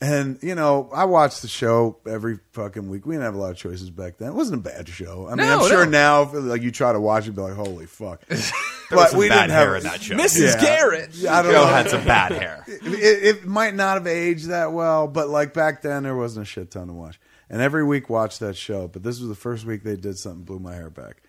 And 0.00 0.38
you 0.42 0.54
know, 0.54 0.90
I 0.94 1.04
watched 1.04 1.42
the 1.42 1.48
show 1.48 1.98
every 2.06 2.38
fucking 2.52 2.88
week. 2.88 3.06
We 3.06 3.14
didn't 3.14 3.24
have 3.24 3.34
a 3.34 3.38
lot 3.38 3.52
of 3.52 3.56
choices 3.56 3.90
back 3.90 4.18
then. 4.18 4.28
It 4.30 4.34
wasn't 4.34 4.60
a 4.66 4.68
bad 4.70 4.88
show. 4.88 5.26
I 5.26 5.30
mean, 5.36 5.46
No, 5.46 5.60
I'm 5.62 5.68
sure 5.68 5.84
no. 5.84 5.90
now, 5.90 6.22
if, 6.22 6.32
like 6.34 6.62
you 6.62 6.70
try 6.70 6.92
to 6.92 7.00
watch 7.00 7.26
it, 7.28 7.32
be 7.34 7.40
like, 7.42 7.54
"Holy 7.54 7.86
fuck!" 7.86 8.22
There 8.90 8.96
was 8.98 9.06
but 9.06 9.10
some 9.12 9.18
we 9.20 9.28
bad 9.28 9.42
didn't 9.42 9.50
have 9.52 9.68
hair 9.68 9.76
in 9.76 9.82
that 9.84 10.02
show. 10.02 10.14
Mrs. 10.14 10.54
Yeah. 10.54 10.60
Garrett. 10.60 11.10
I 11.26 11.42
don't 11.42 11.52
Joe 11.52 11.62
know. 11.62 11.66
had 11.66 11.90
some 11.90 12.04
bad 12.04 12.32
hair. 12.32 12.64
it, 12.68 13.36
it 13.36 13.44
might 13.46 13.74
not 13.74 13.94
have 13.94 14.06
aged 14.06 14.48
that 14.48 14.72
well, 14.72 15.06
but 15.08 15.28
like 15.28 15.54
back 15.54 15.82
then, 15.82 16.02
there 16.02 16.16
wasn't 16.16 16.46
a 16.46 16.48
shit 16.48 16.70
ton 16.70 16.88
to 16.88 16.92
watch. 16.92 17.18
And 17.50 17.60
every 17.62 17.84
week, 17.84 18.08
watched 18.10 18.40
that 18.40 18.56
show. 18.56 18.88
But 18.88 19.02
this 19.02 19.20
was 19.20 19.28
the 19.28 19.34
first 19.34 19.64
week 19.64 19.82
they 19.84 19.96
did 19.96 20.18
something 20.18 20.44
blew 20.44 20.58
my 20.58 20.74
hair 20.74 20.90
back, 20.90 21.22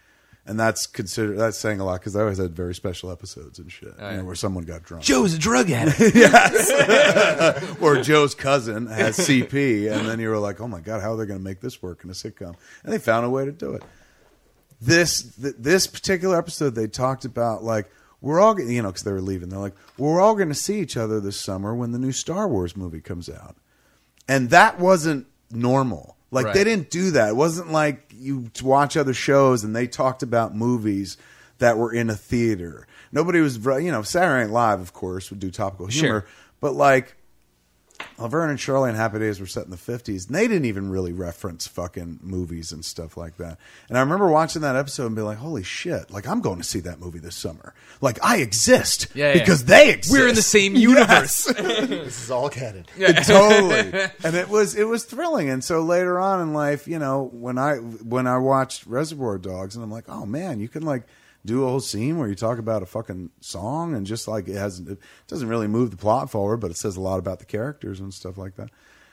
and 0.45 0.59
that's 0.59 0.87
considered 0.87 1.37
that's 1.37 1.57
saying 1.57 1.79
a 1.79 1.85
lot 1.85 1.99
because 1.99 2.15
I 2.15 2.21
always 2.21 2.37
had 2.37 2.55
very 2.55 2.73
special 2.73 3.11
episodes 3.11 3.59
and 3.59 3.71
shit, 3.71 3.93
oh, 3.99 4.09
you 4.11 4.17
know, 4.17 4.23
where 4.25 4.35
someone 4.35 4.63
got 4.63 4.83
drunk, 4.83 5.03
Joe's 5.03 5.33
a 5.33 5.37
drug 5.39 5.69
addict. 5.71 5.99
Yes. 6.15 7.75
or 7.81 8.01
Joe's 8.01 8.33
cousin 8.33 8.87
has 8.87 9.17
CP, 9.17 9.91
and 9.91 10.07
then 10.07 10.19
you 10.19 10.29
were 10.29 10.37
like, 10.39 10.61
oh 10.61 10.67
my 10.67 10.79
god, 10.79 11.01
how 11.01 11.13
are 11.13 11.17
they 11.17 11.25
going 11.25 11.39
to 11.39 11.43
make 11.43 11.59
this 11.61 11.81
work 11.81 12.03
in 12.03 12.09
a 12.09 12.13
sitcom? 12.13 12.55
And 12.83 12.93
they 12.93 12.97
found 12.97 13.25
a 13.25 13.29
way 13.29 13.45
to 13.45 13.51
do 13.51 13.73
it. 13.73 13.83
This 14.81 15.35
th- 15.41 15.55
this 15.57 15.87
particular 15.87 16.37
episode, 16.37 16.75
they 16.75 16.87
talked 16.87 17.25
about 17.25 17.63
like 17.63 17.89
we're 18.21 18.39
all 18.39 18.59
you 18.59 18.81
know 18.81 18.89
because 18.89 19.03
they 19.03 19.11
were 19.11 19.21
leaving. 19.21 19.49
They're 19.49 19.59
like, 19.59 19.75
we're 19.97 20.19
all 20.21 20.35
going 20.35 20.49
to 20.49 20.55
see 20.55 20.79
each 20.79 20.97
other 20.97 21.19
this 21.19 21.39
summer 21.39 21.73
when 21.75 21.91
the 21.91 21.99
new 21.99 22.11
Star 22.11 22.47
Wars 22.47 22.75
movie 22.75 23.01
comes 23.01 23.29
out, 23.29 23.55
and 24.27 24.49
that 24.49 24.79
wasn't 24.79 25.27
normal. 25.51 26.17
Like 26.31 26.47
Right. 26.47 26.53
they 26.55 26.63
didn't 26.65 26.89
do 26.89 27.11
that. 27.11 27.29
It 27.29 27.35
wasn't 27.35 27.71
like 27.71 28.11
you 28.13 28.49
watch 28.63 28.97
other 28.97 29.13
shows 29.13 29.63
and 29.63 29.75
they 29.75 29.87
talked 29.87 30.23
about 30.23 30.55
movies 30.55 31.17
that 31.59 31.77
were 31.77 31.93
in 31.93 32.09
a 32.09 32.15
theater. 32.15 32.87
Nobody 33.13 33.39
was, 33.39 33.57
you 33.57 33.91
know, 33.91 34.01
Saturday 34.01 34.43
Night 34.45 34.51
Live, 34.53 34.81
of 34.81 34.91
course, 34.91 35.29
would 35.29 35.39
do 35.39 35.49
topical 35.51 35.85
humor, 35.85 36.21
Sure. 36.21 36.25
but 36.59 36.73
like 36.73 37.15
Laverne 38.17 38.49
and 38.49 38.59
Shirley 38.59 38.89
and 38.89 38.97
Happy 38.97 39.19
Days 39.19 39.39
were 39.39 39.45
set 39.45 39.65
in 39.65 39.71
the 39.71 39.77
50s, 39.77 40.27
and 40.27 40.35
they 40.35 40.47
didn't 40.47 40.65
even 40.65 40.89
really 40.89 41.11
reference 41.13 41.67
fucking 41.67 42.19
movies 42.21 42.71
and 42.71 42.83
stuff 42.85 43.17
like 43.17 43.37
that. 43.37 43.57
And 43.89 43.97
I 43.97 44.01
remember 44.01 44.27
watching 44.27 44.61
that 44.61 44.75
episode 44.75 45.07
and 45.07 45.15
being 45.15 45.25
like, 45.27 45.37
holy 45.37 45.63
shit, 45.63 46.09
like 46.11 46.27
I'm 46.27 46.41
going 46.41 46.57
to 46.57 46.63
see 46.63 46.79
that 46.81 46.99
movie 46.99 47.19
this 47.19 47.35
summer. 47.35 47.73
Like 48.01 48.17
I 48.23 48.37
exist 48.37 49.07
Yeah, 49.13 49.27
yeah. 49.27 49.33
because 49.39 49.65
they 49.65 49.89
exist. 49.91 50.11
We're 50.17 50.27
in 50.29 50.35
the 50.35 50.41
same 50.41 50.75
universe. 50.75 51.51
This 52.05 52.23
is 52.23 52.31
all 52.31 52.49
canon. 52.49 52.85
totally. 53.23 53.91
And 54.23 54.35
it 54.35 54.49
was 54.49 54.75
it 54.75 54.85
was 54.85 55.03
thrilling. 55.05 55.49
And 55.49 55.63
so 55.63 55.81
later 55.81 56.19
on 56.19 56.41
in 56.41 56.53
life, 56.53 56.87
you 56.87 56.99
know, 56.99 57.29
when 57.33 57.57
I 57.57 57.75
when 57.75 58.27
I 58.27 58.37
watched 58.37 58.85
Reservoir 58.85 59.37
Dogs, 59.37 59.75
and 59.75 59.83
I'm 59.83 59.91
like, 59.91 60.05
oh 60.07 60.25
man, 60.25 60.59
you 60.59 60.67
can 60.67 60.83
like 60.83 61.03
do 61.45 61.63
a 61.63 61.67
whole 61.67 61.79
scene 61.79 62.17
where 62.17 62.27
you 62.27 62.35
talk 62.35 62.57
about 62.57 62.83
a 62.83 62.85
fucking 62.85 63.29
song 63.39 63.93
and 63.95 64.05
just 64.05 64.27
like 64.27 64.47
it 64.47 64.55
has 64.55 64.79
it 64.79 64.97
doesn't 65.27 65.47
really 65.47 65.67
move 65.67 65.91
the 65.91 65.97
plot 65.97 66.29
forward, 66.29 66.57
but 66.57 66.71
it 66.71 66.77
says 66.77 66.97
a 66.97 67.01
lot 67.01 67.19
about 67.19 67.39
the 67.39 67.45
characters 67.45 67.99
and 67.99 68.13
stuff 68.13 68.37
like 68.37 68.55
that. 68.55 68.69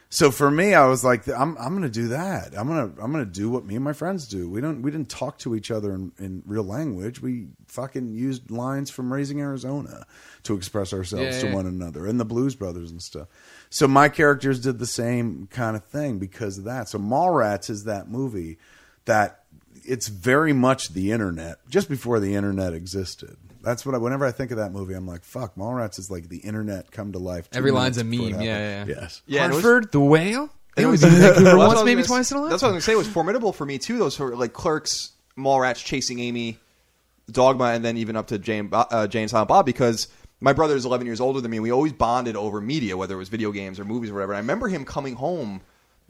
So 0.08 0.30
for 0.30 0.50
me, 0.50 0.74
I 0.74 0.84
was 0.88 1.02
like, 1.04 1.26
I'm 1.26 1.56
I'm 1.56 1.72
gonna 1.74 1.88
do 1.88 2.08
that. 2.08 2.52
I'm 2.54 2.68
gonna 2.68 2.92
I'm 3.02 3.12
gonna 3.12 3.24
do 3.24 3.48
what 3.48 3.64
me 3.64 3.76
and 3.76 3.84
my 3.84 3.94
friends 3.94 4.28
do. 4.28 4.46
We 4.46 4.60
don't 4.60 4.82
we 4.82 4.90
didn't 4.90 5.08
talk 5.08 5.38
to 5.38 5.54
each 5.54 5.70
other 5.70 5.94
in, 5.94 6.12
in 6.18 6.42
real 6.44 6.64
language. 6.64 7.22
We 7.22 7.46
fucking 7.68 8.12
used 8.12 8.50
lines 8.50 8.90
from 8.90 9.10
Raising 9.10 9.40
Arizona 9.40 10.04
to 10.42 10.54
express 10.54 10.92
ourselves 10.92 11.36
Yeah, 11.36 11.40
to 11.40 11.46
yeah. 11.46 11.54
one 11.54 11.64
another, 11.66 12.06
and 12.06 12.20
the 12.20 12.26
Blues 12.26 12.54
Brothers 12.54 12.90
and 12.90 13.00
stuff. 13.02 13.28
So 13.70 13.88
my 13.88 14.10
characters 14.10 14.60
did 14.60 14.78
the 14.78 14.86
same 14.86 15.46
kind 15.50 15.76
of 15.76 15.84
thing 15.84 16.18
because 16.18 16.58
of 16.58 16.64
that. 16.64 16.90
So 16.90 16.98
Mallrats 16.98 17.70
is 17.70 17.84
that 17.84 18.10
movie 18.10 18.58
that 19.06 19.41
it's 19.84 20.08
very 20.08 20.52
much 20.52 20.90
the 20.90 21.12
internet, 21.12 21.58
just 21.68 21.88
before 21.88 22.20
the 22.20 22.34
internet 22.34 22.72
existed. 22.74 23.36
That's 23.62 23.86
what 23.86 23.94
I, 23.94 23.98
whenever 23.98 24.26
I 24.26 24.32
think 24.32 24.50
of 24.50 24.56
that 24.56 24.72
movie, 24.72 24.94
I'm 24.94 25.06
like, 25.06 25.24
fuck, 25.24 25.54
Mallrats 25.54 25.98
is 25.98 26.10
like 26.10 26.28
the 26.28 26.38
internet 26.38 26.90
come 26.90 27.12
to 27.12 27.18
life. 27.18 27.48
Every 27.52 27.70
line's 27.70 27.98
a 27.98 28.04
meme. 28.04 28.20
Yeah, 28.30 28.40
yeah, 28.40 28.84
yeah. 28.84 28.84
Yes. 28.88 29.22
Yeah, 29.26 29.44
and 29.44 29.52
it 29.52 29.56
was- 29.56 29.64
Hartford, 29.64 29.92
the 29.92 30.00
whale. 30.00 30.50
It 30.76 30.82
it 30.82 30.86
was 30.86 31.02
was- 31.02 31.12
in 31.14 31.20
Vancouver 31.20 31.44
that's 31.44 31.56
once, 31.56 31.68
what 31.68 31.76
I 31.76 31.80
was 31.80 31.84
maybe 31.84 31.94
gonna- 31.96 32.06
twice 32.06 32.30
in 32.32 32.36
a 32.38 32.40
life. 32.40 32.50
That's 32.50 32.62
what 32.62 32.68
I 32.68 32.72
was 32.72 32.74
going 32.74 32.80
to 32.80 32.84
say. 32.86 32.92
It 32.94 32.96
was 32.98 33.08
formidable 33.08 33.52
for 33.52 33.64
me 33.66 33.78
too. 33.78 33.98
Those 33.98 34.16
sort 34.16 34.32
of 34.32 34.38
like 34.40 34.52
Clerks, 34.52 35.12
Mallrats 35.38 35.84
chasing 35.84 36.18
Amy, 36.18 36.58
Dogma, 37.30 37.66
and 37.66 37.84
then 37.84 37.96
even 37.96 38.16
up 38.16 38.26
to 38.28 38.38
Jane, 38.38 38.66
Bo- 38.68 38.86
uh, 38.90 39.06
Jay 39.06 39.20
and 39.20 39.30
Silent 39.30 39.48
Bob 39.48 39.64
because 39.66 40.08
my 40.40 40.52
brother 40.52 40.74
is 40.74 40.84
11 40.84 41.06
years 41.06 41.20
older 41.20 41.40
than 41.40 41.50
me. 41.50 41.60
We 41.60 41.70
always 41.70 41.92
bonded 41.92 42.34
over 42.36 42.60
media, 42.60 42.96
whether 42.96 43.14
it 43.14 43.18
was 43.18 43.28
video 43.28 43.52
games 43.52 43.78
or 43.78 43.84
movies 43.84 44.10
or 44.10 44.14
whatever. 44.14 44.32
And 44.32 44.38
I 44.38 44.40
remember 44.40 44.68
him 44.68 44.84
coming 44.84 45.14
home. 45.14 45.60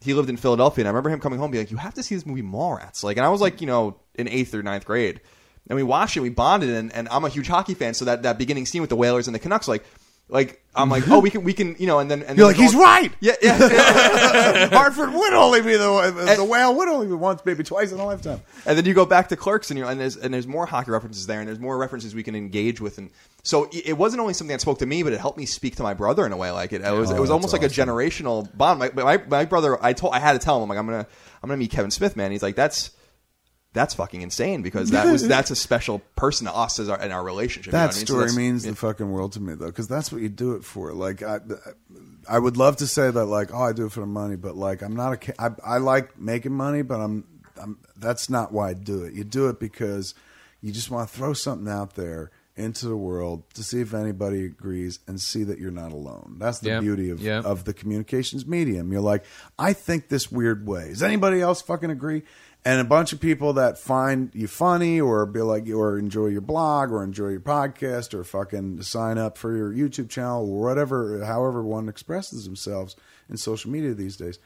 He 0.03 0.15
lived 0.15 0.29
in 0.29 0.37
Philadelphia, 0.37 0.83
and 0.83 0.89
I 0.89 0.91
remember 0.91 1.11
him 1.11 1.21
coming 1.21 1.39
home, 1.39 1.51
being 1.51 1.65
like, 1.65 1.71
"You 1.71 1.77
have 1.79 1.95
to 1.95 2.03
see 2.03 2.15
this 2.15 2.27
movie, 2.27 2.43
Mallrats." 2.43 3.03
Like, 3.03 3.17
and 3.17 3.27
I 3.27 3.29
was 3.29 3.41
like, 3.41 3.61
you 3.61 3.67
know, 3.67 3.97
in 4.15 4.29
eighth 4.29 4.55
or 4.55 4.63
ninth 4.63 4.85
grade, 4.85 5.21
and 5.69 5.77
we 5.77 5.83
watched 5.83 6.17
it. 6.17 6.21
We 6.21 6.31
bonded, 6.31 6.71
and, 6.71 6.93
and 6.93 7.09
I'm 7.11 7.25
a 7.25 7.29
huge 7.29 7.49
hockey 7.49 7.75
fan, 7.75 7.95
so 7.95 8.05
that, 8.05 8.23
that 8.25 8.39
beginning 8.39 8.67
scene 8.67 8.81
with 8.81 8.91
the 8.91 8.97
Whalers 8.97 9.29
and 9.29 9.35
the 9.35 9.39
Canucks, 9.41 9.69
like. 9.69 9.85
Like 10.33 10.63
I'm 10.75 10.89
like 10.89 11.07
oh 11.11 11.19
we 11.21 11.29
can 11.29 11.45
we 11.45 11.53
can 11.53 11.77
you 11.79 11.87
know 11.87 11.99
and 11.99 12.11
then 12.11 12.23
and 12.23 12.39
You're 12.39 12.49
then 12.49 12.57
like, 12.59 12.69
he's 12.69 12.75
all- 12.75 12.81
right. 12.81 13.13
yeah 13.21 13.35
yeah 13.43 14.69
Hartford 14.73 15.13
would 15.13 15.33
only 15.35 15.61
be 15.61 15.73
the 15.77 16.11
the 16.17 16.41
And- 16.41 16.49
whale 16.49 16.75
would 16.75 16.89
only 16.89 17.07
be 17.07 17.13
once, 17.13 17.43
maybe 17.45 17.63
twice 17.63 17.93
in 17.93 18.01
a 18.01 18.07
lifetime. 18.07 18.41
And 18.65 18.79
then 18.79 18.87
you 18.87 18.95
go 18.95 19.05
back 19.05 19.29
to 19.29 19.37
Clerks, 19.37 19.71
and 19.71 19.79
you 19.79 19.87
and 19.87 20.01
there's 20.01 20.17
and 20.17 20.33
there's 20.33 20.47
more 20.47 20.65
hockey 20.65 20.91
references 20.91 21.27
there, 21.27 21.41
and 21.41 21.49
there's 21.49 21.59
more 21.61 21.77
references 21.77 22.15
we 22.15 22.23
can 22.23 22.35
engage 22.35 22.81
with, 22.81 22.97
and 22.99 23.11
so 23.43 23.69
it 23.73 23.99
wasn't 23.99 24.21
only 24.21 24.33
something 24.35 24.55
that 24.55 24.61
spoke 24.63 24.79
to 24.79 24.87
me, 24.87 25.03
but 25.03 25.13
it 25.13 25.21
helped 25.21 25.37
me 25.37 25.45
speak 25.47 25.77
to 25.77 25.83
my 25.83 25.93
brother 25.95 26.25
in 26.25 26.33
a 26.33 26.37
way. 26.37 26.51
Like 26.51 26.73
it, 26.73 26.81
it 26.81 26.91
was 26.93 27.11
Oh, 27.11 27.17
it 27.17 27.21
was 27.21 27.31
oh, 27.31 27.35
that's 27.39 27.53
almost 27.53 27.53
like 27.53 27.63
a 27.65 27.69
generational 27.69 28.49
bond. 28.57 28.79
My, 28.79 28.91
my 28.95 29.19
my 29.29 29.45
brother, 29.45 29.83
I 29.85 29.93
told 29.93 30.15
I 30.15 30.19
had 30.21 30.33
to 30.33 30.39
tell 30.39 30.57
him, 30.57 30.63
I'm 30.63 30.69
like 30.71 30.79
I'm 30.79 30.87
gonna 30.87 31.07
I'm 31.43 31.49
gonna 31.49 31.59
meet 31.59 31.71
Kevin 31.71 31.91
Smith, 31.91 32.17
man. 32.17 32.31
He's 32.31 32.43
like 32.43 32.57
that's 32.57 32.91
that's 33.75 33.95
fucking 33.95 34.21
insane 34.23 34.63
because 34.63 34.91
that 34.91 35.07
was 35.11 35.27
that's 35.27 35.51
a 35.51 35.57
special 35.57 36.01
person 36.17 36.47
to 36.47 36.55
us 36.55 36.79
as 36.79 36.89
our 36.89 37.01
in 37.01 37.11
our 37.11 37.25
relationship. 37.25 37.73
you 37.73 37.79
know 37.79 37.87
That 37.87 37.87
what 37.87 37.95
I 37.95 37.99
mean? 37.99 38.07
So 38.07 38.13
story 38.29 38.33
means 38.45 38.65
yeah. 38.65 38.71
the 38.73 38.77
fucking 38.77 39.11
world 39.11 39.33
to 39.33 39.41
me, 39.41 39.55
though, 39.55 39.67
because 39.67 39.89
that's 39.89 40.13
what 40.13 40.21
you 40.21 40.29
do 40.29 40.53
it 40.57 40.65
for. 40.65 40.93
Like, 40.93 41.23
I, 41.23 41.41
I 42.29 42.39
would 42.39 42.57
love 42.57 42.77
to 42.77 42.87
say 42.87 43.11
that, 43.11 43.25
like, 43.27 43.53
oh, 43.53 43.63
I 43.63 43.73
do 43.73 43.87
it 43.87 43.93
for 43.93 44.01
the 44.01 44.07
money, 44.07 44.37
but 44.37 44.57
like, 44.57 44.83
I'm 44.83 44.95
not 44.95 45.13
a. 45.15 45.17
ca- 45.17 45.33
I, 45.39 45.75
I 45.75 45.79
like 45.79 46.19
making 46.19 46.53
money, 46.53 46.83
but 46.83 47.01
I'm, 47.01 47.25
I'm. 47.61 47.79
That's 47.97 48.29
not 48.29 48.53
why 48.53 48.71
I 48.71 48.75
do 48.75 49.05
it. 49.05 49.15
You 49.15 49.25
do 49.25 49.49
it 49.49 49.59
because 49.59 50.15
you 50.61 50.71
just 50.73 50.91
want 50.91 51.09
to 51.09 51.17
throw 51.17 51.33
something 51.33 51.69
out 51.73 51.95
there 51.95 52.31
into 52.55 52.87
the 52.87 52.97
world 52.97 53.43
to 53.55 53.65
see 53.65 53.81
if 53.81 53.95
anybody 53.95 54.45
agrees 54.45 54.99
and 55.07 55.19
see 55.19 55.43
that 55.43 55.59
you're 55.59 55.71
not 55.71 55.91
alone. 55.91 56.37
That's 56.39 56.59
the 56.59 56.69
Yeah. 56.69 56.81
beauty 56.81 57.09
of 57.09 57.19
Yeah. 57.23 57.41
of 57.41 57.65
the 57.65 57.73
communications 57.73 58.47
medium. 58.47 58.93
You're 58.93 59.01
like, 59.01 59.25
I 59.59 59.73
think 59.73 60.09
this 60.11 60.31
weird 60.31 60.67
way. 60.67 60.89
Does 60.91 61.03
anybody 61.03 61.41
else 61.41 61.63
fucking 61.63 61.89
agree? 61.91 62.23
And 62.65 62.81
a 62.81 62.85
bunch 62.85 63.13
of 63.13 63.19
people 63.19 63.55
that 63.55 63.77
find 63.77 64.31
you 64.35 64.47
funny 64.47 65.01
or 65.01 65.27
be 65.27 65.41
like 65.41 65.69
or 65.69 65.99
enjoy 65.99 66.27
your 66.27 66.41
blog 66.43 66.93
or 66.93 67.03
enjoy 67.03 67.31
your 67.31 67.41
podcast 67.41 68.15
or 68.15 68.23
fucking 68.23 68.83
sign 68.83 69.19
up 69.19 69.37
for 69.37 69.57
your 69.57 69.73
YouTube 69.73 70.09
channel 70.09 70.49
or 70.49 70.61
whatever 70.69 71.25
however 71.25 71.63
one 71.65 71.89
expresses 71.89 72.45
themselves 72.45 72.95
in 73.29 73.37
social 73.37 73.71
media 73.71 73.95
these 73.95 74.17
days. 74.17 74.39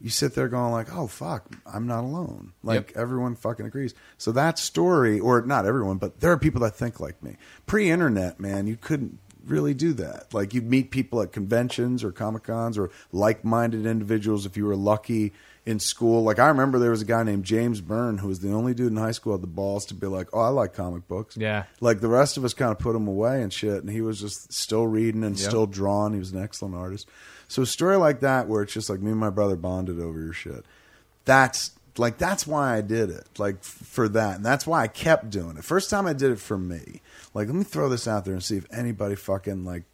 You 0.00 0.08
sit 0.08 0.34
there 0.34 0.48
going 0.48 0.72
like, 0.72 0.94
"Oh 0.94 1.08
fuck, 1.08 1.44
I'm 1.66 1.86
not 1.86 2.04
alone." 2.04 2.52
Like 2.62 2.90
Yep. 2.92 2.96
everyone 2.96 3.34
fucking 3.34 3.66
agrees. 3.66 3.94
So 4.16 4.32
that 4.32 4.58
story 4.58 5.20
or 5.20 5.42
not 5.42 5.66
everyone, 5.66 5.98
but 5.98 6.20
there 6.20 6.32
are 6.32 6.38
people 6.38 6.62
that 6.62 6.74
think 6.76 7.00
like 7.00 7.22
me. 7.22 7.36
Pre-internet, 7.66 8.40
man, 8.40 8.66
you 8.66 8.76
couldn't 8.80 9.18
really 9.44 9.74
do 9.74 9.92
that. 9.94 10.32
Like 10.32 10.54
you'd 10.54 10.70
meet 10.70 10.90
people 10.90 11.20
at 11.20 11.32
conventions 11.32 12.02
or 12.02 12.12
comic 12.12 12.44
cons 12.44 12.78
or 12.78 12.90
like-minded 13.12 13.84
individuals 13.86 14.46
if 14.46 14.56
you 14.56 14.64
were 14.66 14.76
lucky 14.76 15.32
in 15.68 15.78
school. 15.78 16.22
Like 16.22 16.38
I 16.38 16.48
remember 16.48 16.78
there 16.78 16.90
was 16.92 17.02
a 17.02 17.04
guy 17.04 17.22
named 17.22 17.44
James 17.44 17.80
Byrne 17.82 18.16
who 18.18 18.28
was 18.28 18.40
the 18.40 18.52
only 18.52 18.72
dude 18.72 18.90
in 18.90 18.96
high 18.96 19.10
school 19.10 19.34
had 19.34 19.42
the 19.42 19.46
balls 19.46 19.84
to 19.86 19.94
be 19.94 20.06
like, 20.06 20.28
"Oh, 20.32 20.40
I 20.40 20.48
like 20.48 20.72
comic 20.72 21.06
books." 21.06 21.36
Yeah. 21.36 21.64
Like 21.80 22.00
the 22.00 22.08
rest 22.08 22.36
of 22.38 22.44
us 22.44 22.54
kind 22.54 22.72
of 22.72 22.78
put 22.78 22.96
him 22.96 23.06
away 23.06 23.42
and 23.42 23.52
shit, 23.52 23.82
and 23.82 23.90
he 23.90 24.00
was 24.00 24.18
just 24.20 24.52
still 24.52 24.86
reading 24.86 25.22
and 25.24 25.38
Yep. 25.38 25.48
still 25.48 25.66
drawing. 25.66 26.14
He 26.14 26.18
was 26.18 26.32
an 26.32 26.42
excellent 26.42 26.74
artist. 26.74 27.06
So 27.48 27.62
a 27.62 27.66
story 27.66 27.96
like 27.96 28.20
that 28.20 28.48
where 28.48 28.62
it's 28.62 28.72
just 28.72 28.88
like 28.88 29.00
me 29.00 29.10
and 29.10 29.20
my 29.20 29.30
brother 29.30 29.56
bonded 29.56 30.00
over 30.00 30.18
your 30.20 30.32
shit. 30.32 30.64
That's 31.24 31.72
like 31.98 32.16
that's 32.16 32.46
why 32.46 32.76
I 32.76 32.80
did 32.80 33.10
it. 33.10 33.26
Like 33.38 33.56
f- 33.56 33.64
for 33.64 34.08
that, 34.08 34.36
and 34.36 34.46
that's 34.46 34.66
why 34.66 34.82
I 34.82 34.88
kept 34.88 35.30
doing 35.30 35.56
it. 35.58 35.64
First 35.64 35.90
time 35.90 36.06
I 36.06 36.12
did 36.14 36.30
it 36.30 36.38
for 36.40 36.56
me. 36.56 37.02
Like 37.34 37.46
let 37.48 37.54
me 37.56 37.64
throw 37.64 37.88
this 37.88 38.08
out 38.08 38.24
there 38.24 38.34
and 38.34 38.42
see 38.42 38.56
if 38.56 38.66
anybody 38.72 39.16
fucking 39.16 39.64
like 39.64 39.84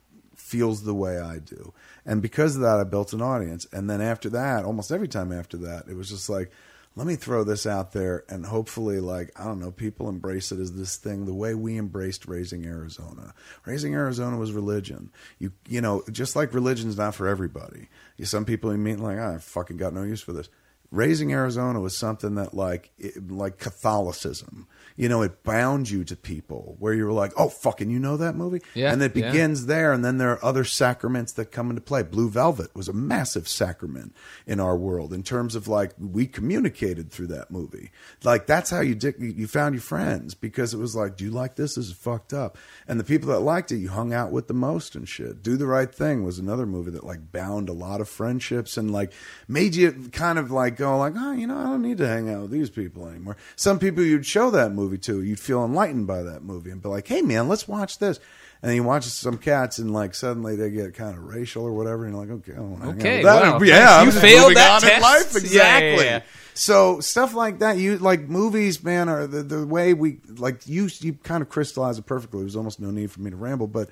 feels 0.55 0.84
the 0.84 0.94
way 0.94 1.18
I 1.18 1.40
do. 1.40 1.72
And 2.07 2.22
because 2.22 2.55
of 2.55 2.62
that, 2.62 2.78
I 2.78 2.84
built 2.84 3.12
an 3.12 3.20
audience. 3.20 3.66
And 3.72 3.90
then 3.90 4.00
after 4.00 4.30
that, 4.30 4.64
almost 4.64 4.92
every 4.92 5.09
time 5.09 5.32
after 5.32 5.57
that, 5.57 5.88
it 5.88 5.96
was 5.96 6.09
just 6.09 6.28
like, 6.28 6.52
let 6.94 7.09
me 7.09 7.16
throw 7.16 7.42
this 7.42 7.66
out 7.66 7.90
there 7.90 8.22
and 8.28 8.46
hopefully, 8.46 9.00
like, 9.00 9.32
I 9.34 9.42
don't 9.42 9.59
know, 9.59 9.72
people 9.72 10.09
embrace 10.09 10.52
it 10.52 10.61
as 10.61 10.74
this 10.74 10.96
thing 10.96 11.26
the 11.26 11.34
way 11.34 11.57
we 11.57 11.76
embraced 11.76 12.28
Raising 12.28 12.64
Arizona. 12.66 13.34
Raising 13.66 13.94
Arizona 13.94 14.36
was 14.36 14.52
religion. 14.52 15.11
You, 15.40 15.50
you 15.68 15.80
know, 15.80 16.05
just 16.12 16.36
like 16.36 16.55
religion's 16.55 16.96
not 16.96 17.16
for 17.16 17.26
everybody. 17.26 17.88
Some 18.22 18.44
people 18.44 18.70
you 18.70 18.78
meet 18.78 19.00
like, 19.00 19.18
"Ah, 19.18 19.34
I 19.34 19.38
fucking 19.38 19.76
got 19.76 19.92
no 19.92 20.05
use 20.05 20.20
for 20.20 20.32
this. 20.32 20.48
Raising 20.95 21.32
Arizona 21.32 21.80
was 21.80 21.97
something 21.97 22.36
that 22.36 22.55
like 22.55 22.92
it, 22.99 23.30
like 23.30 23.59
Catholicism. 23.59 24.68
You 24.97 25.09
know, 25.09 25.22
it 25.22 25.42
bound 25.42 25.90
you 25.90 26.05
to 26.05 26.14
people 26.14 26.76
where 26.78 26.95
you 26.95 27.05
were 27.05 27.12
like, 27.12 27.32
"Oh, 27.36 27.49
fucking, 27.49 27.90
you 27.90 27.99
know 27.99 28.16
that 28.16 28.36
movie?" 28.36 28.62
Yeah, 28.74 28.92
and 28.92 29.03
it 29.03 29.16
yeah. 29.16 29.32
begins 29.32 29.66
there, 29.66 29.92
and 29.92 30.05
then 30.05 30.18
there 30.18 30.30
are 30.30 30.45
other 30.45 30.62
sacraments 30.62 31.32
that 31.32 31.47
come 31.47 31.68
into 31.68 31.82
play. 31.82 32.05
Blue 32.05 32.30
Velvet 32.30 32.72
was 32.76 32.86
a 32.86 32.92
massive 32.92 33.49
sacrament 33.49 34.14
in 34.47 34.61
our 34.61 34.76
world 34.76 35.12
in 35.12 35.24
terms 35.24 35.57
of 35.57 35.66
like 35.66 35.95
we 35.99 36.28
communicated 36.28 37.11
through 37.11 37.26
that 37.26 37.51
movie. 37.51 37.90
Like 38.22 38.47
that's 38.47 38.70
how 38.70 38.80
you 38.80 38.95
did, 38.95 39.16
you 39.18 39.49
found 39.49 39.74
your 39.74 39.82
friends 39.82 40.34
because 40.34 40.72
it 40.72 40.78
was 40.78 40.95
like, 40.95 41.16
"Do 41.16 41.24
you 41.24 41.32
like 41.32 41.57
this? 41.57 41.74
This 41.74 41.88
is 41.88 41.92
fucked 41.92 42.32
up." 42.32 42.57
And 42.86 43.01
the 43.01 43.05
people 43.05 43.30
that 43.30 43.40
liked 43.40 43.72
it, 43.72 43.78
you 43.78 43.88
hung 43.88 44.12
out 44.12 44.30
with 44.30 44.47
the 44.47 44.55
most 44.55 44.95
and 44.95 45.09
shit. 45.09 45.42
Do 45.42 45.57
the 45.57 45.66
Right 45.66 45.92
Thing 45.92 46.22
was 46.22 46.38
another 46.38 46.66
movie 46.66 46.92
that 46.92 47.03
like 47.03 47.32
bound 47.32 47.68
a 47.68 47.72
lot 47.72 48.01
of 48.01 48.09
friendships 48.09 48.76
and 48.76 48.92
like 48.92 49.12
made 49.49 49.74
you 49.74 50.09
kind 50.12 50.38
of 50.38 50.53
like 50.53 50.76
go 50.85 50.99
like, 50.99 51.14
"Oh, 51.16 51.32
you 51.32 51.47
know, 51.47 51.57
I 51.57 51.64
don't 51.64 51.82
need 51.82 51.99
to 51.99 52.07
hang 52.09 52.28
out 52.30 52.43
with 52.43 52.51
these 52.51 52.70
people 52.70 53.07
anymore." 53.09 53.37
Some 53.57 53.78
people 53.78 54.03
you'd 54.03 54.26
show 54.26 54.51
that 54.51 54.72
movie 54.72 54.99
to, 54.99 55.22
you'd 55.22 55.41
feel 55.41 55.64
enlightened 55.64 56.07
by 56.07 56.22
that 56.22 56.43
movie 56.43 56.70
and 56.70 56.82
be 56.82 56.89
like, 56.89 57.07
"Hey, 57.09 57.22
man, 57.22 57.49
let's 57.49 57.66
watch 57.68 57.99
this." 57.99 58.18
And 58.62 58.70
then 58.70 58.76
you 58.76 58.82
watch 58.85 59.05
some 59.05 59.37
cats, 59.37 59.78
and 59.78 59.93
like 59.93 60.14
suddenly 60.14 60.57
they 60.57 60.70
get 60.70 60.95
kind 60.95 61.16
of 61.18 61.24
racial 61.24 61.64
or 61.64 61.72
whatever, 61.72 62.05
and 62.07 62.14
you're 62.14 62.24
like, 62.24 62.30
"Okay, 62.41 62.53
I 62.53 62.57
don't 62.57 62.70
wanna 62.72 62.85
hang 62.85 62.93
out 62.95 62.99
Okay, 63.01 63.16
with 63.16 63.24
that." 63.24 63.53
wow. 63.53 63.59
yeah, 63.62 64.03
You 64.05 64.11
failed 64.11 64.55
that 64.55 64.80
test. 64.80 65.03
life 65.03 65.32
Yeah, 65.35 65.41
yeah, 65.41 65.76
exactly. 65.78 66.05
yeah. 66.07 66.20
So 66.57 67.01
stuff 67.01 67.35
like 67.35 67.59
that, 67.59 67.78
you 67.78 67.99
like 67.99 68.20
movies, 68.28 68.82
man, 68.82 69.09
are 69.09 69.26
the, 69.26 69.43
the 69.43 69.66
way 69.66 69.93
we 69.93 70.20
like 70.39 70.66
you. 70.68 70.89
You 71.01 71.14
kind 71.14 71.43
of 71.43 71.49
crystallize 71.49 71.99
it 71.99 72.07
perfectly. 72.07 72.41
There's 72.41 72.55
almost 72.57 72.80
no 72.80 72.91
need 72.93 73.11
for 73.11 73.20
me 73.20 73.30
to 73.30 73.37
ramble, 73.37 73.66
but 73.66 73.91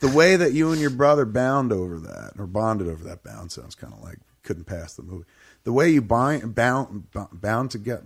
the 0.00 0.08
way 0.08 0.36
that 0.36 0.52
you 0.52 0.70
and 0.72 0.80
your 0.80 0.90
brother 0.90 1.24
bound 1.24 1.72
over 1.72 1.98
that, 2.00 2.32
or 2.38 2.46
bonded 2.46 2.86
over 2.88 3.02
that, 3.04 3.24
bound 3.24 3.50
sounds 3.50 3.74
kind 3.74 3.94
of 3.94 4.02
like 4.02 4.18
couldn't 4.44 4.64
pass 4.64 4.94
the 4.94 5.02
movie. 5.02 5.24
The 5.64 5.72
way 5.72 5.90
you 5.90 6.02
bind, 6.02 6.54
bound, 6.54 7.06
bound 7.32 7.70
to 7.72 7.78
get 7.78 8.02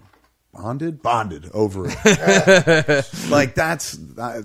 bonded, 0.53 1.03
bonded 1.03 1.51
over 1.53 1.87
it. 1.89 3.07
like 3.31 3.55
that's. 3.55 3.99
I, 4.19 4.43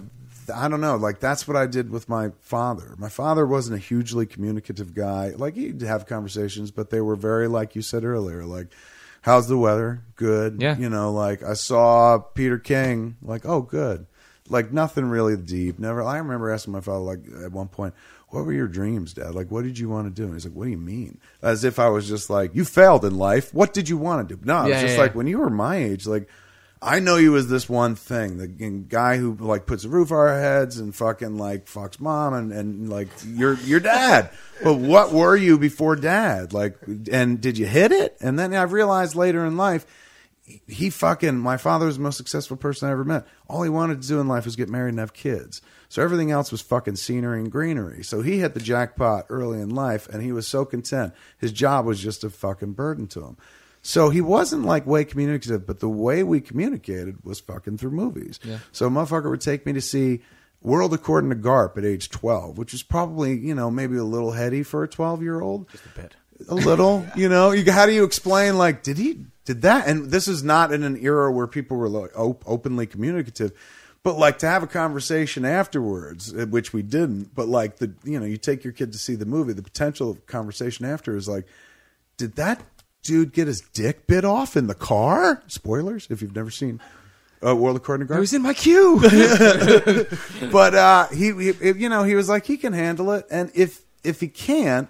I 0.53 0.67
don't 0.67 0.81
know. 0.81 0.95
Like 0.97 1.19
that's 1.19 1.47
what 1.47 1.55
I 1.55 1.65
did 1.67 1.89
with 1.89 2.09
my 2.09 2.31
father. 2.41 2.95
My 2.97 3.09
father 3.09 3.45
wasn't 3.45 3.77
a 3.77 3.79
hugely 3.79 4.25
communicative 4.25 4.93
guy. 4.93 5.29
Like 5.35 5.55
he'd 5.55 5.81
have 5.81 6.05
conversations, 6.05 6.71
but 6.71 6.89
they 6.89 7.01
were 7.01 7.15
very, 7.15 7.47
like 7.47 7.75
you 7.75 7.81
said 7.81 8.03
earlier, 8.03 8.45
like, 8.45 8.67
"How's 9.21 9.47
the 9.47 9.57
weather? 9.57 10.01
Good." 10.15 10.61
Yeah. 10.61 10.77
You 10.77 10.89
know, 10.89 11.11
like 11.11 11.43
I 11.43 11.53
saw 11.53 12.19
Peter 12.19 12.57
King. 12.57 13.17
Like, 13.21 13.45
oh, 13.45 13.61
good. 13.61 14.07
Like 14.49 14.73
nothing 14.73 15.05
really 15.05 15.37
deep. 15.37 15.79
Never. 15.79 16.01
I 16.01 16.17
remember 16.17 16.51
asking 16.51 16.73
my 16.73 16.81
father, 16.81 16.99
like 16.99 17.19
at 17.43 17.51
one 17.51 17.67
point, 17.67 17.93
"What 18.31 18.45
were 18.45 18.53
your 18.53 18.67
dreams, 18.67 19.13
Dad? 19.13 19.35
Like, 19.35 19.51
what 19.51 19.63
did 19.63 19.77
you 19.77 19.89
want 19.89 20.07
to 20.07 20.21
do?" 20.21 20.25
And 20.25 20.33
he's 20.33 20.45
like, 20.45 20.55
"What 20.55 20.65
do 20.65 20.71
you 20.71 20.77
mean?" 20.77 21.19
As 21.41 21.63
if 21.63 21.79
I 21.79 21.89
was 21.89 22.07
just 22.07 22.29
like, 22.29 22.55
"You 22.55 22.65
failed 22.65 23.05
in 23.05 23.17
life. 23.17 23.53
What 23.53 23.73
did 23.73 23.87
you 23.89 23.97
want 23.97 24.27
to 24.27 24.35
do?" 24.35 24.41
No, 24.43 24.59
it 24.59 24.61
was 24.63 24.69
Yeah, 24.71 24.81
just 24.81 24.95
yeah, 24.95 25.01
like 25.01 25.11
yeah. 25.11 25.17
when 25.17 25.27
you 25.27 25.37
were 25.39 25.49
my 25.49 25.77
age, 25.77 26.05
like. 26.07 26.27
I 26.83 26.99
know 26.99 27.17
you 27.17 27.37
as 27.37 27.47
this 27.47 27.69
one 27.69 27.93
thing, 27.93 28.39
the 28.39 28.47
guy 28.47 29.17
who 29.17 29.37
like 29.39 29.67
puts 29.67 29.83
a 29.85 29.87
roof 29.87 30.11
over 30.11 30.27
our 30.29 30.39
heads 30.39 30.79
and 30.79 30.95
fucking 30.95 31.37
like 31.37 31.67
fucks 31.67 31.99
mom 31.99 32.33
and, 32.33 32.51
and 32.51 32.89
like 32.89 33.07
your 33.23 33.53
your 33.65 33.79
dad. 33.79 34.31
But 34.63 34.77
what 34.79 35.11
were 35.13 35.35
you 35.35 35.59
before 35.59 35.95
dad? 35.95 36.53
Like, 36.53 36.75
and 37.11 37.39
did 37.39 37.59
you 37.59 37.67
hit 37.67 37.91
it? 37.91 38.17
And 38.19 38.39
then 38.39 38.55
I've 38.55 38.73
realized 38.73 39.13
later 39.13 39.45
in 39.45 39.57
life, 39.57 39.85
he 40.67 40.89
fucking 40.89 41.37
my 41.37 41.57
father 41.57 41.85
was 41.85 41.97
the 41.97 42.03
most 42.03 42.17
successful 42.17 42.57
person 42.57 42.87
I 42.87 42.91
ever 42.91 43.03
met. 43.03 43.25
All 43.47 43.63
he 43.63 43.69
wanted 43.69 44.01
to 44.01 44.07
do 44.07 44.19
in 44.19 44.27
life 44.27 44.45
was 44.45 44.55
get 44.55 44.69
married 44.69 44.89
and 44.89 44.99
have 44.99 45.13
kids. 45.13 45.61
So 45.89 46.01
everything 46.01 46.31
else 46.31 46.51
was 46.51 46.61
fucking 46.61 46.95
scenery 46.95 47.39
and 47.39 47.51
greenery. 47.51 48.03
So 48.03 48.21
he 48.21 48.39
hit 48.39 48.53
the 48.53 48.59
jackpot 48.59 49.25
early 49.29 49.59
in 49.59 49.69
life 49.69 50.07
and 50.09 50.23
he 50.23 50.31
was 50.31 50.47
so 50.47 50.65
content. 50.65 51.13
His 51.37 51.51
job 51.51 51.85
was 51.85 51.99
just 51.99 52.23
a 52.23 52.29
fucking 52.29 52.73
burden 52.73 53.07
to 53.07 53.25
him. 53.25 53.37
So 53.81 54.09
he 54.09 54.21
wasn't 54.21 54.65
like 54.65 54.85
way 54.85 55.03
communicative, 55.03 55.65
but 55.65 55.79
the 55.79 55.89
way 55.89 56.23
we 56.23 56.39
communicated 56.39 57.23
was 57.23 57.39
fucking 57.39 57.77
through 57.77 57.91
movies. 57.91 58.39
Yeah. 58.43 58.59
So 58.71 58.87
a 58.87 58.89
motherfucker 58.89 59.29
would 59.29 59.41
take 59.41 59.65
me 59.65 59.73
to 59.73 59.81
see 59.81 60.21
World 60.61 60.93
According 60.93 61.31
to 61.31 61.35
Garp 61.35 61.77
at 61.77 61.85
age 61.85 62.09
12, 62.09 62.57
which 62.57 62.73
is 62.73 62.83
probably, 62.83 63.35
you 63.35 63.55
know, 63.55 63.71
maybe 63.71 63.97
a 63.97 64.03
little 64.03 64.31
heady 64.31 64.61
for 64.61 64.83
a 64.83 64.87
12 64.87 65.23
year 65.23 65.41
old. 65.41 65.69
Just 65.71 65.85
a 65.85 65.99
bit. 65.99 66.15
A 66.49 66.55
little, 66.55 67.05
you 67.15 67.29
know, 67.29 67.51
you, 67.51 67.71
how 67.71 67.85
do 67.85 67.91
you 67.91 68.03
explain 68.03 68.57
like, 68.57 68.83
did 68.83 68.97
he, 68.97 69.25
did 69.45 69.61
that? 69.63 69.87
And 69.87 70.11
this 70.11 70.27
is 70.27 70.43
not 70.43 70.71
in 70.71 70.83
an 70.83 70.97
era 70.97 71.31
where 71.31 71.47
people 71.47 71.77
were 71.77 71.89
like 71.89 72.17
op- 72.17 72.43
openly 72.45 72.85
communicative, 72.87 73.51
But 74.03 74.17
like 74.17 74.39
to 74.39 74.47
have 74.47 74.63
a 74.63 74.67
conversation 74.67 75.45
afterwards, 75.45 76.33
uh, 76.33 76.45
which 76.47 76.73
we 76.73 76.81
didn't. 76.81 77.35
But 77.35 77.47
like 77.47 77.77
the 77.77 77.93
you 78.03 78.19
know 78.19 78.25
you 78.25 78.37
take 78.37 78.63
your 78.63 78.73
kid 78.73 78.91
to 78.93 78.97
see 78.97 79.15
the 79.15 79.25
movie, 79.25 79.53
the 79.53 79.61
potential 79.61 80.17
conversation 80.25 80.85
after 80.85 81.15
is 81.15 81.27
like, 81.27 81.45
did 82.17 82.35
that 82.35 82.63
dude 83.03 83.33
get 83.33 83.47
his 83.47 83.61
dick 83.61 84.07
bit 84.07 84.25
off 84.25 84.55
in 84.57 84.67
the 84.67 84.75
car? 84.75 85.43
Spoilers 85.47 86.07
if 86.09 86.21
you've 86.21 86.35
never 86.35 86.49
seen. 86.51 86.79
Uh, 87.43 87.55
World 87.55 87.75
According 87.75 88.05
to 88.05 88.09
Garth. 88.13 88.19
was 88.19 88.33
in 88.33 88.43
my 88.43 88.53
queue. 88.53 88.99
but 90.51 90.75
uh, 90.75 91.07
he, 91.07 91.31
he, 91.31 91.71
you 91.71 91.89
know, 91.89 92.03
he 92.03 92.13
was 92.13 92.29
like, 92.29 92.45
he 92.45 92.55
can 92.55 92.71
handle 92.73 93.11
it, 93.13 93.25
and 93.31 93.49
if 93.55 93.81
if 94.03 94.19
he 94.19 94.27
can't, 94.27 94.87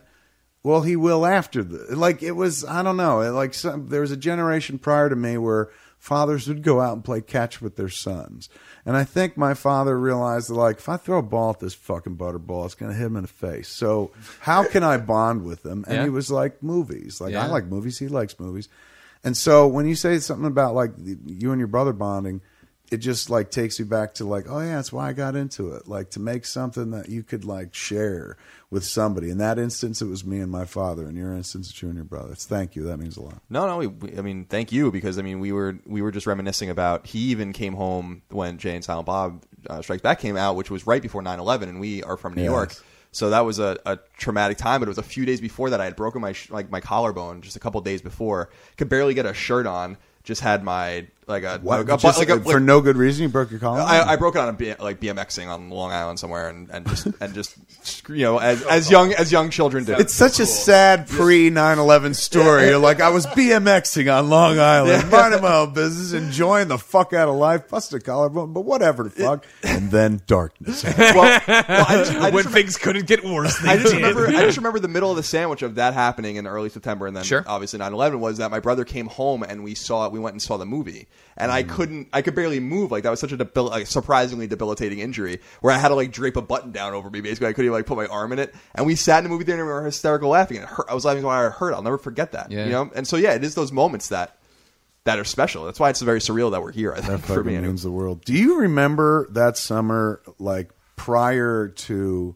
well, 0.63 0.81
he 0.81 0.95
will 0.95 1.25
after 1.25 1.63
the. 1.63 1.95
Like 1.95 2.21
it 2.23 2.31
was, 2.31 2.63
I 2.65 2.83
don't 2.83 2.97
know. 2.97 3.31
Like 3.31 3.53
some, 3.53 3.87
there 3.87 4.01
was 4.01 4.11
a 4.11 4.17
generation 4.17 4.77
prior 4.79 5.09
to 5.09 5.15
me 5.15 5.37
where 5.37 5.69
fathers 5.97 6.47
would 6.47 6.63
go 6.63 6.81
out 6.81 6.93
and 6.93 7.03
play 7.03 7.21
catch 7.21 7.61
with 7.61 7.75
their 7.75 7.89
sons, 7.89 8.49
and 8.85 8.97
I 8.97 9.03
think 9.03 9.37
my 9.37 9.53
father 9.53 9.99
realized 9.99 10.49
that, 10.49 10.55
like, 10.55 10.77
if 10.79 10.89
I 10.89 10.97
throw 10.97 11.19
a 11.19 11.23
ball 11.23 11.51
at 11.51 11.59
this 11.59 11.75
fucking 11.75 12.17
butterball, 12.17 12.65
it's 12.65 12.73
going 12.75 12.91
to 12.91 12.97
hit 12.97 13.05
him 13.05 13.15
in 13.15 13.21
the 13.21 13.27
face. 13.27 13.67
So 13.69 14.11
how 14.39 14.63
can 14.67 14.81
I 14.83 14.97
bond 14.97 15.43
with 15.45 15.63
him? 15.65 15.83
And 15.87 15.97
Yeah. 15.97 16.03
he 16.05 16.09
was 16.09 16.31
like, 16.31 16.63
movies. 16.63 17.21
Like 17.21 17.33
Yeah. 17.33 17.43
I 17.43 17.47
like 17.47 17.65
movies. 17.65 17.99
He 17.99 18.07
likes 18.07 18.39
movies. 18.39 18.67
And 19.23 19.37
so 19.37 19.67
when 19.67 19.85
you 19.87 19.93
say 19.93 20.17
something 20.17 20.47
about 20.47 20.73
like 20.73 20.93
you 20.97 21.51
and 21.51 21.59
your 21.59 21.67
brother 21.67 21.93
bonding, 21.93 22.41
it 22.91 22.97
just 22.97 23.29
like 23.29 23.49
takes 23.49 23.79
you 23.79 23.85
back 23.85 24.13
to 24.15 24.25
like, 24.25 24.45
oh 24.49 24.59
yeah, 24.59 24.75
that's 24.75 24.91
why 24.91 25.07
I 25.09 25.13
got 25.13 25.35
into 25.35 25.71
it. 25.73 25.87
Like 25.87 26.09
to 26.11 26.19
make 26.19 26.45
something 26.45 26.91
that 26.91 27.07
you 27.07 27.23
could 27.23 27.45
like 27.45 27.73
share 27.73 28.35
with 28.69 28.83
somebody. 28.83 29.29
In 29.29 29.37
that 29.37 29.57
instance, 29.57 30.01
it 30.01 30.07
was 30.07 30.25
me 30.25 30.39
and 30.39 30.51
my 30.51 30.65
father. 30.65 31.07
In 31.07 31.15
your 31.15 31.33
instance, 31.33 31.69
it's 31.69 31.81
you 31.81 31.87
and 31.87 31.95
your 31.97 32.03
brother. 32.05 32.33
It's 32.33 32.45
thank 32.45 32.75
you. 32.75 32.83
That 32.83 32.97
means 32.97 33.15
a 33.15 33.21
lot. 33.21 33.41
No, 33.49 33.65
no. 33.65 33.77
We, 33.77 33.87
we, 33.87 34.17
I 34.17 34.21
mean, 34.21 34.43
thank 34.45 34.73
you 34.73 34.91
because 34.91 35.17
I 35.17 35.21
mean, 35.21 35.39
we 35.39 35.53
were 35.53 35.77
we 35.85 36.01
were 36.01 36.11
just 36.11 36.27
reminiscing 36.27 36.69
about. 36.69 37.07
He 37.07 37.19
even 37.29 37.53
came 37.53 37.73
home 37.75 38.21
when 38.29 38.57
Jay 38.57 38.75
and 38.75 38.83
Silent 38.83 39.05
Bob 39.05 39.41
uh, 39.69 39.81
Strikes 39.81 40.01
Back 40.01 40.19
came 40.19 40.35
out, 40.35 40.57
which 40.57 40.69
was 40.69 40.85
right 40.85 41.01
before 41.01 41.21
9-11, 41.21 41.63
and 41.63 41.79
we 41.79 42.03
are 42.03 42.17
from 42.17 42.33
New 42.33 42.41
Yes. 42.43 42.49
York. 42.51 42.75
So 43.13 43.29
that 43.29 43.41
was 43.41 43.59
a, 43.59 43.77
a 43.85 43.99
traumatic 44.17 44.57
time, 44.57 44.79
but 44.79 44.87
it 44.87 44.89
was 44.89 44.97
a 44.97 45.03
few 45.03 45.25
days 45.25 45.41
before 45.41 45.69
that 45.69 45.81
I 45.81 45.85
had 45.85 45.95
broken 45.97 46.21
my 46.21 46.31
sh- 46.33 46.49
like 46.49 46.69
my 46.69 46.79
collarbone 46.81 47.41
just 47.41 47.55
a 47.55 47.59
couple 47.59 47.79
days 47.81 48.01
before. 48.01 48.49
Could 48.77 48.89
barely 48.89 49.13
get 49.13 49.25
a 49.25 49.33
shirt 49.33 49.65
on. 49.65 49.97
Just 50.23 50.41
had 50.41 50.63
my 50.63 51.07
like 51.31 51.43
a, 51.43 51.57
What? 51.59 51.79
a- 51.89 51.93
a- 51.95 51.97
Just 51.97 52.19
like 52.19 52.29
a- 52.29 52.39
for 52.39 52.53
like- 52.55 52.61
no 52.63 52.81
good 52.81 52.97
reason, 52.97 53.23
you 53.23 53.29
broke 53.29 53.49
your 53.49 53.59
collar. 53.59 53.79
I, 53.81 54.01
I 54.13 54.15
broke 54.17 54.35
it 54.35 54.39
on 54.39 54.49
a 54.49 54.53
B, 54.53 54.73
like 54.79 54.99
BMXing 54.99 55.47
on 55.47 55.69
Long 55.69 55.91
Island 55.91 56.19
somewhere, 56.19 56.49
and, 56.49 56.69
and 56.69 56.87
just 56.87 57.07
and 57.21 57.33
just 57.33 57.55
you 58.09 58.17
know 58.23 58.37
as, 58.37 58.61
as 58.63 58.91
young 58.91 59.13
as 59.13 59.31
young 59.31 59.49
children 59.49 59.83
do. 59.85 59.93
It's 59.93 60.13
such 60.13 60.39
a 60.39 60.45
sad 60.45 61.07
pre 61.07 61.49
9 61.49 61.79
11 61.79 62.13
story. 62.13 62.67
You're 62.67 62.77
like, 62.77 63.01
I 63.01 63.09
was 63.09 63.25
BMXing 63.27 64.15
on 64.15 64.29
Long 64.29 64.59
Island, 64.59 65.09
minding 65.11 65.41
my 65.41 65.55
own 65.55 65.73
business, 65.73 66.13
enjoying 66.13 66.67
the 66.67 66.77
fuck 66.77 67.13
out 67.13 67.27
of 67.29 67.35
life, 67.35 67.67
busted 67.69 68.01
a 68.01 68.05
collarbone, 68.05 68.53
but 68.53 68.61
whatever 68.61 69.03
the 69.03 69.09
fuck. 69.09 69.45
And 69.63 69.89
then 69.91 70.21
darkness. 70.27 70.83
well, 70.97 71.15
well, 71.15 71.41
I 71.47 71.47
just, 71.47 71.49
I 71.87 71.95
just 71.95 72.13
when 72.13 72.23
remember- 72.31 72.49
things 72.49 72.77
couldn't 72.77 73.07
get 73.07 73.23
worse, 73.23 73.57
they 73.59 73.69
I 73.69 73.77
just 73.77 73.93
did. 73.93 73.97
remember 74.03 74.27
I 74.27 74.41
just 74.43 74.57
remember 74.57 74.79
the 74.79 74.87
middle 74.87 75.09
of 75.09 75.17
the 75.17 75.23
sandwich 75.23 75.61
of 75.61 75.75
that 75.75 75.93
happening 75.93 76.35
in 76.35 76.47
early 76.47 76.69
September 76.69 77.07
and 77.07 77.15
then 77.15 77.23
Sure. 77.23 77.43
obviously 77.47 77.79
9/11 77.79 78.19
was 78.19 78.37
that 78.37 78.51
my 78.51 78.59
brother 78.59 78.83
came 78.83 79.07
home 79.07 79.43
and 79.43 79.63
we 79.63 79.75
saw 79.75 80.09
we 80.09 80.19
went 80.19 80.33
and 80.33 80.41
saw 80.41 80.57
the 80.57 80.65
movie 80.65 81.07
and 81.37 81.51
I 81.51 81.63
mm. 81.63 81.69
couldn't 81.69 82.07
I 82.13 82.21
could 82.21 82.35
barely 82.35 82.59
move 82.59 82.91
like 82.91 83.03
that 83.03 83.09
was 83.09 83.19
such 83.19 83.31
a 83.31 83.37
debil- 83.37 83.69
like, 83.69 83.87
surprisingly 83.87 84.47
debilitating 84.47 84.99
injury 84.99 85.39
where 85.61 85.73
I 85.73 85.77
had 85.77 85.89
to 85.89 85.95
like 85.95 86.11
drape 86.11 86.35
a 86.37 86.41
button 86.41 86.71
down 86.71 86.93
over 86.93 87.09
me 87.09 87.21
basically 87.21 87.47
I 87.47 87.53
couldn't 87.53 87.65
even 87.65 87.77
like 87.77 87.85
put 87.85 87.97
my 87.97 88.07
arm 88.07 88.31
in 88.33 88.39
it 88.39 88.53
and 88.75 88.85
we 88.85 88.95
sat 88.95 89.19
in 89.19 89.23
the 89.25 89.29
movie 89.29 89.45
theater 89.45 89.61
and 89.61 89.67
we 89.67 89.73
were 89.73 89.85
hysterical 89.85 90.29
laughing 90.29 90.57
and 90.57 90.65
it 90.65 90.69
hurt, 90.69 90.87
I 90.89 90.93
was 90.93 91.05
laughing 91.05 91.23
while 91.23 91.45
I 91.45 91.49
hurt 91.49 91.73
I'll 91.73 91.81
never 91.81 91.97
forget 91.97 92.31
that 92.33 92.51
Yeah. 92.51 92.65
you 92.65 92.71
know 92.71 92.91
and 92.95 93.07
so 93.07 93.17
yeah 93.17 93.33
it 93.33 93.43
is 93.43 93.55
those 93.55 93.71
moments 93.71 94.09
that 94.09 94.37
that 95.03 95.17
are 95.17 95.23
special 95.23 95.65
that's 95.65 95.79
why 95.79 95.89
it's 95.89 96.01
very 96.01 96.19
surreal 96.19 96.51
that 96.51 96.61
we're 96.61 96.71
here 96.71 96.93
I 96.93 97.01
That 97.01 97.07
think 97.07 97.21
for 97.21 97.27
fucking 97.35 97.45
me 97.45 97.55
anyway. 97.55 97.67
means 97.69 97.83
the 97.83 97.91
world. 97.91 98.23
Do 98.23 98.33
you 98.33 98.59
remember 98.59 99.27
that 99.31 99.57
summer, 99.57 100.21
like 100.37 100.69
prior 100.95 101.69
to 101.69 102.35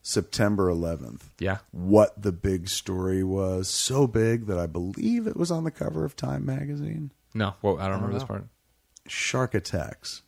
September 0.00 0.68
11th? 0.70 1.20
Yeah. 1.38 1.58
What 1.70 2.20
the 2.22 2.32
big 2.32 2.68
story 2.70 3.22
was? 3.22 3.68
So 3.68 4.06
big 4.06 4.46
that 4.46 4.58
I 4.58 4.66
believe 4.66 5.26
it 5.26 5.36
was 5.36 5.50
on 5.50 5.64
the 5.64 5.70
cover 5.70 6.06
of 6.06 6.16
Time 6.16 6.46
magazine. 6.46 7.10
No, 7.34 7.54
well, 7.62 7.78
I 7.78 7.84
don't 7.84 7.96
remember 7.96 8.14
this 8.14 8.24
part. 8.24 8.44
Shark 9.06 9.54
attacks. 9.54 10.22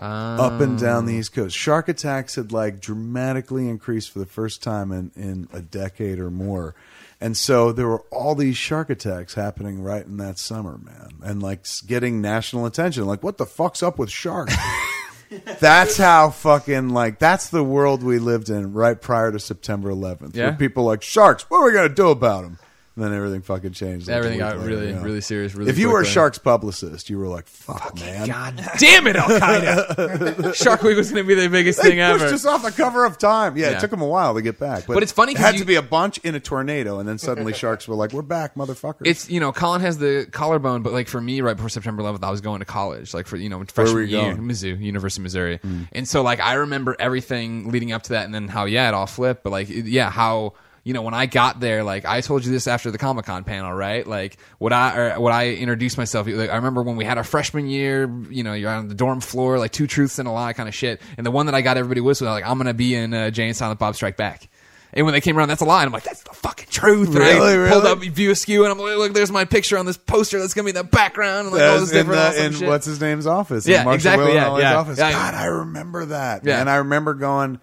Up 0.00 0.60
and 0.62 0.72
um, 0.72 0.76
down 0.78 1.04
the 1.06 1.14
East 1.14 1.34
Coast. 1.34 1.54
Shark 1.54 1.88
attacks 1.88 2.36
had 2.36 2.52
like 2.52 2.80
dramatically 2.80 3.68
increased 3.68 4.10
for 4.10 4.18
the 4.18 4.26
first 4.26 4.62
time 4.62 4.92
in, 4.92 5.12
in 5.14 5.48
a 5.52 5.60
decade 5.60 6.18
or 6.18 6.30
more. 6.30 6.74
And 7.20 7.36
so 7.36 7.70
there 7.70 7.86
were 7.86 8.00
all 8.10 8.34
these 8.34 8.56
shark 8.56 8.88
attacks 8.88 9.34
happening 9.34 9.82
right 9.82 10.04
in 10.06 10.16
that 10.16 10.38
summer, 10.38 10.78
man. 10.78 11.18
And 11.22 11.42
like 11.42 11.60
s- 11.60 11.82
getting 11.82 12.22
national 12.22 12.64
attention. 12.64 13.04
Like, 13.04 13.22
what 13.22 13.36
the 13.36 13.44
fuck's 13.44 13.82
up 13.82 13.98
with 13.98 14.10
sharks? 14.10 14.54
that's 15.60 15.98
how 15.98 16.30
fucking 16.30 16.88
like 16.88 17.18
that's 17.18 17.50
the 17.50 17.62
world 17.62 18.02
we 18.02 18.18
lived 18.18 18.48
in 18.48 18.72
right 18.72 18.98
prior 19.00 19.30
to 19.30 19.38
September 19.38 19.90
11th. 19.90 20.34
Yeah. 20.34 20.46
Where 20.48 20.56
people 20.56 20.84
like 20.84 21.02
sharks. 21.02 21.48
What 21.50 21.58
are 21.58 21.66
we 21.66 21.72
gonna 21.72 21.90
do 21.90 22.08
about 22.08 22.42
them? 22.44 22.58
Then 22.96 23.14
everything 23.14 23.40
fucking 23.42 23.72
changed. 23.72 24.08
like, 24.08 24.14
a 24.14 24.16
Everything 24.18 24.38
week 24.38 24.46
got 24.48 24.58
later, 24.58 24.68
really, 24.68 24.90
yeah. 24.90 25.02
really 25.02 25.20
serious. 25.20 25.54
Really 25.54 25.70
if 25.70 25.78
you 25.78 25.88
were 25.90 25.98
a 25.98 26.02
quickly. 26.02 26.12
sharks 26.12 26.38
publicist, 26.38 27.08
you 27.08 27.18
were 27.18 27.28
like, 27.28 27.46
"Fuck, 27.46 27.94
man." 28.00 28.26
God 28.26 28.62
damn 28.78 29.06
it, 29.06 29.14
Al 29.16 29.28
Qaeda! 29.28 30.54
Shark 30.62 30.82
Week 30.82 30.96
was 30.96 31.10
going 31.10 31.24
to 31.24 31.28
be 31.28 31.34
the 31.34 31.48
biggest 31.48 31.80
thing 31.80 31.92
pushed 31.98 32.24
ever. 32.24 32.34
us 32.34 32.44
off 32.44 32.62
the 32.62 32.72
cover 32.72 33.04
of 33.04 33.16
Time. 33.16 33.56
Yeah, 33.56 33.70
Yeah. 33.70 33.76
it 33.76 33.80
took 33.80 33.90
them 33.92 34.02
a 34.02 34.06
while 34.06 34.34
to 34.34 34.42
get 34.42 34.58
back. 34.58 34.86
But, 34.86 34.94
But 34.94 35.02
it's 35.04 35.12
funny 35.12 35.32
It 35.32 35.36
'cause 35.36 35.44
had 35.44 35.54
you- 35.54 35.60
to 35.60 35.66
be 35.66 35.76
a 35.76 35.82
bunch 35.82 36.18
in 36.18 36.34
a 36.34 36.40
tornado, 36.40 36.98
and 36.98 37.08
then 37.08 37.16
suddenly 37.16 37.52
sharks 37.52 37.86
were 37.86 37.94
like, 37.94 38.12
"We're 38.12 38.22
back, 38.22 38.56
motherfuckers." 38.56 39.06
It's 39.06 39.30
you 39.30 39.38
know, 39.40 39.52
Colin 39.52 39.80
has 39.82 39.98
the 39.98 40.26
collarbone, 40.30 40.82
but 40.82 40.92
like 40.92 41.06
for 41.08 41.20
me, 41.20 41.40
right 41.42 41.56
before 41.56 41.70
September 41.70 42.02
11th, 42.02 42.24
I 42.24 42.30
was 42.30 42.40
going 42.40 42.58
to 42.58 42.66
college, 42.66 43.14
like 43.14 43.26
for 43.28 43.36
you 43.36 43.48
know 43.48 43.62
freshman 43.72 43.94
were 43.94 44.02
you 44.02 44.18
year, 44.18 44.26
going? 44.34 44.36
Hmm. 44.38 44.50
Mizzou, 44.50 44.80
University 44.80 45.20
of 45.20 45.24
Missouri, 45.24 45.60
and 45.92 46.06
so 46.08 46.22
like 46.22 46.40
I 46.40 46.54
remember 46.54 46.96
everything 46.98 47.70
leading 47.70 47.92
up 47.92 48.02
to 48.04 48.10
that, 48.14 48.24
and 48.24 48.34
then 48.34 48.48
how 48.48 48.64
yeah, 48.64 48.88
it 48.88 48.94
all 48.94 49.06
flipped, 49.06 49.44
but 49.44 49.50
like 49.50 49.70
it- 49.70 49.86
yeah, 49.86 50.10
how 50.10 50.54
you 50.84 50.94
know 50.94 51.02
when 51.02 51.14
I 51.14 51.26
got 51.26 51.60
there, 51.60 51.84
like 51.84 52.04
I 52.04 52.20
told 52.20 52.44
you 52.44 52.50
this 52.52 52.66
after 52.66 52.90
the 52.90 52.98
Comic 52.98 53.26
Con 53.26 53.44
panel, 53.44 53.72
right? 53.72 54.06
Like 54.06 54.38
what 54.58 54.72
I 54.72 54.96
or 54.96 55.20
what 55.20 55.32
I 55.32 55.50
introduced 55.50 55.98
myself. 55.98 56.26
Like 56.26 56.50
I 56.50 56.56
remember 56.56 56.82
when 56.82 56.96
we 56.96 57.04
had 57.04 57.18
our 57.18 57.24
freshman 57.24 57.66
year, 57.66 58.10
you 58.30 58.42
know, 58.42 58.52
you're 58.54 58.70
on 58.70 58.88
the 58.88 58.94
dorm 58.94 59.20
floor, 59.20 59.58
like 59.58 59.72
two 59.72 59.86
truths 59.86 60.18
and 60.18 60.26
a 60.28 60.30
lie 60.30 60.52
kind 60.52 60.68
of 60.68 60.74
shit, 60.74 61.00
and 61.16 61.26
the 61.26 61.30
one 61.30 61.46
that 61.46 61.54
I 61.54 61.60
got 61.62 61.76
everybody 61.76 62.00
was 62.00 62.20
like 62.22 62.44
I'm 62.44 62.58
gonna 62.58 62.74
be 62.74 62.94
in 62.94 63.12
uh, 63.12 63.30
Jay 63.30 63.46
and 63.46 63.56
Silent 63.56 63.78
Bob 63.78 63.94
Strike 63.94 64.16
Back. 64.16 64.48
And 64.92 65.06
when 65.06 65.12
they 65.12 65.20
came 65.20 65.38
around, 65.38 65.46
that's 65.46 65.60
a 65.60 65.64
lie. 65.64 65.82
And 65.82 65.86
I'm 65.86 65.92
like, 65.92 66.02
that's 66.02 66.24
the 66.24 66.34
fucking 66.34 66.66
truth. 66.68 67.10
And 67.10 67.18
Really? 67.18 67.68
I 67.68 67.70
pulled 67.70 67.86
up 67.86 68.00
View 68.00 68.32
Askew, 68.32 68.64
and 68.64 68.72
I'm 68.72 68.78
like, 68.80 68.96
look, 68.96 69.12
there's 69.12 69.30
my 69.30 69.44
picture 69.44 69.78
on 69.78 69.86
this 69.86 69.96
poster 69.96 70.40
that's 70.40 70.52
gonna 70.52 70.64
be 70.64 70.70
in 70.70 70.74
the 70.74 70.82
background, 70.82 71.46
and 71.46 71.56
like 71.56 71.62
all 71.62 71.78
this 71.78 71.90
in, 71.92 71.96
different 71.98 72.20
the, 72.20 72.26
awesome 72.28 72.44
in 72.46 72.52
shit. 72.54 72.68
what's 72.68 72.86
his 72.86 73.00
name's 73.00 73.26
office. 73.26 73.68
Yeah, 73.68 73.82
in 73.86 73.88
exactly, 73.90 74.26
Will 74.26 74.34
yeah, 74.34 74.58
yeah. 74.58 74.76
office. 74.76 74.98
Yeah. 74.98 75.12
God, 75.12 75.34
I 75.34 75.44
remember 75.44 76.06
that. 76.06 76.44
Yeah. 76.44 76.60
and 76.60 76.68
I 76.68 76.76
remember 76.76 77.14
going. 77.14 77.60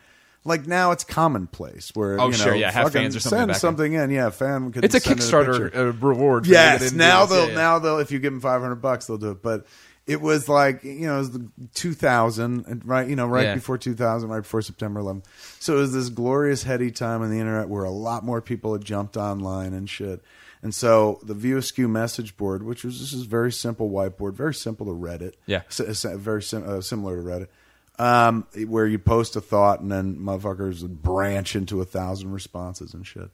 Like 0.47 0.65
now, 0.65 0.91
it's 0.91 1.03
commonplace 1.03 1.91
where 1.93 2.19
Oh, 2.19 2.25
you 2.25 2.31
know, 2.31 2.37
sure, 2.37 2.55
yeah, 2.55 2.71
have 2.71 2.91
fans 2.93 3.15
or 3.15 3.19
something 3.19 3.37
send 3.39 3.47
back 3.49 3.55
in. 3.55 3.59
something 3.59 3.93
in. 3.93 4.09
Yeah, 4.11 4.29
fan 4.31 4.71
could. 4.71 4.85
it's 4.85 4.95
a 4.95 4.99
Kickstarter 5.01 5.65
picture. 5.65 5.89
uh, 5.89 5.91
reward. 5.93 6.45
For 6.45 6.51
Yes, 6.51 6.91
now 6.93 7.25
they'll 7.25 7.43
Yeah, 7.43 7.49
yeah. 7.49 7.55
now 7.55 7.79
they'll 7.79 7.99
if 7.99 8.11
you 8.11 8.19
give 8.19 8.33
them 8.33 8.41
five 8.41 8.61
hundred 8.61 8.75
bucks 8.81 9.05
they'll 9.07 9.17
do 9.17 9.31
it. 9.31 9.43
But 9.43 9.67
it 10.07 10.21
was 10.21 10.47
like 10.47 10.83
you 10.85 11.05
know 11.05 11.15
it 11.15 11.19
was 11.19 11.31
the 11.31 11.47
two 11.75 11.93
thousand 11.93 12.81
right 12.85 13.07
you 13.07 13.15
know 13.17 13.27
right 13.27 13.43
Yeah. 13.43 13.55
before 13.55 13.77
two 13.77 13.93
thousand 13.93 14.29
right 14.29 14.41
before 14.41 14.61
September 14.61 15.01
11th. 15.01 15.25
So 15.59 15.75
it 15.75 15.79
was 15.79 15.93
this 15.93 16.09
glorious 16.09 16.63
heady 16.63 16.91
time 16.91 17.21
on 17.21 17.29
the 17.29 17.39
internet 17.39 17.67
where 17.67 17.83
a 17.83 17.91
lot 17.91 18.23
more 18.23 18.41
people 18.41 18.71
had 18.73 18.85
jumped 18.85 19.17
online 19.17 19.73
and 19.73 19.89
shit. 19.89 20.23
And 20.63 20.73
so 20.73 21.19
the 21.23 21.33
View 21.35 21.57
Askew 21.57 21.87
message 21.87 22.35
board, 22.35 22.63
which 22.63 22.83
was 22.83 22.99
this 22.99 23.13
is 23.13 23.23
very 23.23 23.51
simple 23.51 23.91
whiteboard, 23.91 24.33
very 24.33 24.53
simple 24.55 24.87
to 24.87 24.91
Reddit. 24.91 25.33
Yeah. 25.45 25.61
S- 25.69 25.81
s- 26.05 26.15
very 26.15 26.41
sim- 26.41 26.67
uh, 26.67 26.81
similar 26.81 27.15
to 27.17 27.21
Reddit. 27.21 27.47
Um, 27.99 28.45
where 28.67 28.85
you 28.85 28.99
post 28.99 29.35
a 29.35 29.41
thought 29.41 29.79
and 29.79 29.91
then 29.91 30.17
motherfuckers 30.17 30.83
would 30.83 31.01
branch 31.01 31.55
into 31.55 31.81
a 31.81 31.85
thousand 31.85 32.31
responses 32.31 32.93
and 32.93 33.05
shit. 33.07 33.31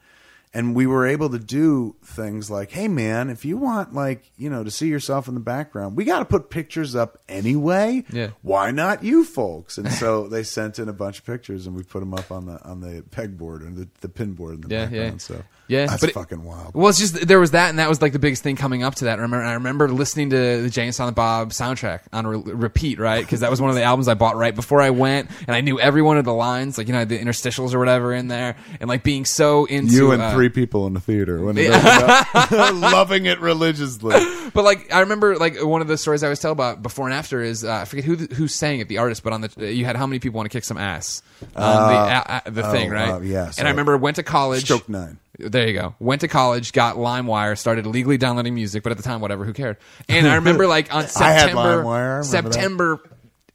And 0.56 0.76
we 0.76 0.86
were 0.86 1.06
able 1.08 1.30
to 1.32 1.40
do 1.40 1.96
things 2.06 2.50
like, 2.52 2.72
hey 2.72 2.88
man, 2.88 3.30
if 3.32 3.44
you 3.44 3.58
want 3.58 3.94
like, 3.94 4.24
you 4.38 4.50
know, 4.52 4.64
to 4.64 4.70
see 4.72 4.88
yourself 4.88 5.28
in 5.28 5.34
the 5.34 5.40
background, 5.40 5.98
we 5.98 6.06
got 6.06 6.20
to 6.20 6.26
put 6.26 6.50
pictures 6.52 6.96
up 6.96 7.18
anyway. 7.28 8.06
Yeah. 8.14 8.30
Why 8.44 8.70
not 8.72 9.04
you 9.04 9.26
folks? 9.26 9.78
And 9.80 9.92
so 9.92 10.28
they 10.30 10.44
sent 10.44 10.78
in 10.80 10.88
a 10.88 10.94
bunch 10.94 11.20
of 11.20 11.26
pictures 11.26 11.66
and 11.68 11.76
we 11.76 11.82
put 11.84 12.00
them 12.02 12.14
up 12.14 12.32
on 12.32 12.46
the 12.46 12.64
on 12.64 12.82
the 12.82 13.04
pegboard 13.10 13.62
and 13.68 13.76
the, 13.76 13.90
the 14.02 14.10
pin 14.10 14.34
board 14.34 14.56
in 14.56 14.62
the 14.62 14.70
Yeah, 14.70 14.86
background. 14.86 15.12
yeah. 15.14 15.18
So 15.18 15.44
Yeah, 15.68 15.86
that's 15.86 16.02
but 16.02 16.12
fucking 16.12 16.44
wild. 16.44 16.74
Well, 16.74 16.90
it's 16.90 17.00
just 17.00 17.28
there 17.28 17.40
was 17.40 17.52
that, 17.52 17.70
and 17.70 17.80
that 17.80 17.88
was 17.88 18.02
like 18.02 18.12
the 18.12 18.20
biggest 18.20 18.44
thing 18.44 18.56
coming 18.56 18.84
up 18.84 18.96
to 18.96 19.06
that. 19.06 19.20
Remember, 19.20 19.46
I 19.46 19.54
remember 19.54 19.90
listening 19.90 20.30
to 20.32 20.68
the 20.68 20.82
and 20.82 20.94
Silent 20.94 21.16
Bob 21.16 21.52
soundtrack 21.52 22.02
on 22.12 22.28
re- 22.28 22.54
repeat, 22.54 23.00
right? 23.00 23.24
Because 23.24 23.40
that 23.40 23.50
was 23.50 23.62
one 23.62 23.70
of 23.70 23.76
the 23.76 23.84
albums 23.84 24.08
I 24.08 24.14
bought 24.16 24.36
right 24.36 24.54
before 24.54 24.82
I 24.82 24.90
went, 24.90 25.30
and 25.48 25.56
I 25.56 25.62
knew 25.62 25.80
every 25.80 26.02
one 26.02 26.18
of 26.18 26.26
the 26.26 26.34
lines, 26.34 26.78
like 26.78 26.88
you 26.88 26.94
know, 26.94 27.06
the 27.06 27.18
interstitials 27.18 27.74
or 27.74 27.80
whatever 27.80 28.14
in 28.14 28.28
there, 28.28 28.58
and 28.82 28.90
like 28.90 29.04
being 29.04 29.24
so 29.26 29.66
into 29.66 29.94
you 29.94 30.12
and 30.12 30.22
uh, 30.22 30.34
three 30.34 30.50
people 30.50 30.86
in 30.88 30.94
the 30.94 31.00
theater 31.00 31.44
when 31.44 31.58
it 31.58 31.72
up, 31.72 32.52
loving 32.52 33.26
it 33.26 33.40
religiously. 33.40 34.16
But 34.54 34.64
like 34.64 34.94
I 34.94 35.00
remember, 35.02 35.38
like 35.38 35.64
one 35.64 35.82
of 35.82 35.88
the 35.88 35.98
stories 35.98 36.24
I 36.24 36.28
always 36.28 36.40
tell 36.40 36.52
about 36.52 36.84
before 36.84 37.06
and 37.06 37.14
after 37.14 37.42
is 37.42 37.64
uh, 37.64 37.74
I 37.74 37.86
forget 37.86 38.04
who 38.04 38.16
who 38.16 38.48
sang 38.50 38.80
it, 38.80 38.90
the 38.90 38.98
artist, 38.98 39.24
but 39.24 39.32
on 39.32 39.42
the 39.42 39.74
you 39.74 39.86
had 39.86 39.96
how 39.96 40.08
many 40.08 40.20
people 40.20 40.38
want 40.38 40.52
to 40.52 40.56
kick 40.56 40.66
some 40.66 40.78
ass 40.78 41.22
the 41.54 41.60
uh, 41.60 42.24
uh, 42.28 42.50
the 42.50 42.64
thing, 42.72 42.92
oh, 42.92 42.94
right? 42.94 43.10
uh, 43.10 43.20
yes. 43.20 43.58
And 43.58 43.68
I 43.68 43.72
remember 43.72 43.98
went 43.98 44.18
to 44.18 44.24
college. 44.24 44.64
Stroke 44.64 44.90
nine. 44.90 45.18
There 45.40 45.68
you 45.68 45.74
go. 45.74 45.96
Went 46.00 46.22
to 46.22 46.28
college, 46.28 46.74
got 46.74 46.96
LimeWire, 46.98 47.58
started 47.58 47.86
illegally 47.86 48.18
downloading 48.18 48.54
music, 48.54 48.84
but 48.84 48.92
at 48.92 48.98
the 48.98 49.04
time, 49.04 49.20
whatever, 49.20 49.46
who 49.46 49.54
cared? 49.54 49.78
And 50.08 50.28
I 50.28 50.36
remember 50.36 50.68
like 50.68 50.94
on 50.94 51.04
I 51.20 51.32
had 51.32 51.40
September 51.40 51.84
LimeWire, 51.84 52.24
I 52.24 52.28
remember 52.28 52.50
that. 52.50 52.54
September 52.54 53.00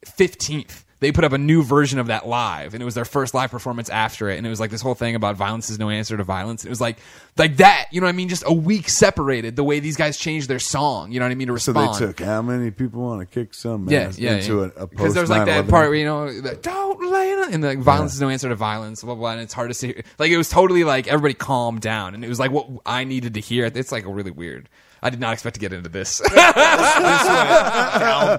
15th 0.05 0.83
they 0.99 1.11
put 1.11 1.23
up 1.23 1.33
a 1.33 1.37
new 1.37 1.63
version 1.63 1.99
of 1.99 2.07
that 2.07 2.27
live 2.27 2.73
and 2.73 2.81
it 2.81 2.85
was 2.85 2.95
their 2.95 3.05
first 3.05 3.33
live 3.33 3.51
performance 3.51 3.89
after 3.89 4.29
it 4.29 4.37
and 4.37 4.45
it 4.45 4.49
was 4.49 4.59
like 4.59 4.71
this 4.71 4.81
whole 4.81 4.95
thing 4.95 5.15
about 5.15 5.35
violence 5.35 5.69
is 5.69 5.79
no 5.79 5.89
answer 5.89 6.17
to 6.17 6.23
violence 6.23 6.65
it 6.65 6.69
was 6.69 6.81
like 6.81 6.97
like 7.37 7.57
that 7.57 7.87
you 7.91 8.01
know 8.01 8.05
what 8.05 8.13
i 8.13 8.15
mean 8.15 8.29
just 8.29 8.43
a 8.45 8.53
week 8.53 8.89
separated 8.89 9.55
the 9.55 9.63
way 9.63 9.79
these 9.79 9.95
guys 9.95 10.17
changed 10.17 10.47
their 10.47 10.59
song 10.59 11.11
you 11.11 11.19
know 11.19 11.25
what 11.25 11.31
i 11.31 11.35
mean 11.35 11.47
to 11.47 11.59
So 11.59 11.73
they 11.73 11.87
took 11.97 12.19
how 12.19 12.41
many 12.41 12.71
people 12.71 13.01
want 13.01 13.21
to 13.21 13.25
kick 13.25 13.53
some 13.53 13.89
yeah, 13.89 14.11
yeah, 14.15 14.35
into 14.35 14.59
yeah. 14.59 14.69
a, 14.77 14.83
a 14.83 14.87
because 14.87 15.13
there's 15.13 15.29
like 15.29 15.45
that 15.45 15.67
part 15.67 15.89
where 15.89 15.95
you 15.95 16.05
know, 16.05 16.41
that, 16.41 16.61
don't 16.63 17.11
lay 17.11 17.31
it, 17.31 17.39
on-" 17.39 17.53
and 17.53 17.63
like 17.63 17.79
violence 17.79 18.13
is 18.13 18.21
no 18.21 18.29
answer 18.29 18.49
to 18.49 18.55
violence, 18.55 19.01
blah, 19.03 19.13
blah 19.13 19.21
blah, 19.21 19.31
and 19.31 19.41
it's 19.41 19.53
hard 19.53 19.69
to 19.69 19.73
see. 19.73 20.01
Like 20.17 20.31
it 20.31 20.37
was 20.37 20.49
totally 20.49 20.83
like 20.83 21.07
everybody 21.07 21.33
calmed 21.33 21.81
down, 21.81 22.15
and 22.15 22.23
it 22.23 22.29
was 22.29 22.39
like 22.39 22.51
what 22.51 22.67
I 22.85 23.03
needed 23.03 23.35
to 23.35 23.39
hear. 23.39 23.65
It's 23.65 23.91
like 23.91 24.05
really 24.07 24.31
weird. 24.31 24.69
I 25.01 25.09
did 25.09 25.19
not 25.19 25.33
expect 25.33 25.53
to 25.55 25.59
get 25.59 25.71
into 25.73 25.89
this. 25.89 26.19
down 26.19 26.39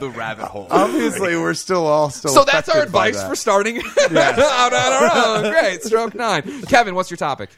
the 0.00 0.10
rabbit 0.14 0.46
hole. 0.46 0.66
Obviously, 0.70 1.36
we're 1.36 1.54
still 1.54 1.86
all 1.86 2.10
still. 2.10 2.32
so 2.32 2.44
that's 2.44 2.68
our 2.68 2.82
advice 2.82 3.16
that. 3.16 3.28
for 3.28 3.36
starting 3.36 3.78
out 4.10 4.72
on 4.72 4.92
our 4.92 5.10
own. 5.46 5.50
Great, 5.52 5.82
stroke 5.82 6.14
nine. 6.14 6.42
Kevin, 6.62 6.94
what's 6.94 7.10
your 7.10 7.16
topic? 7.16 7.50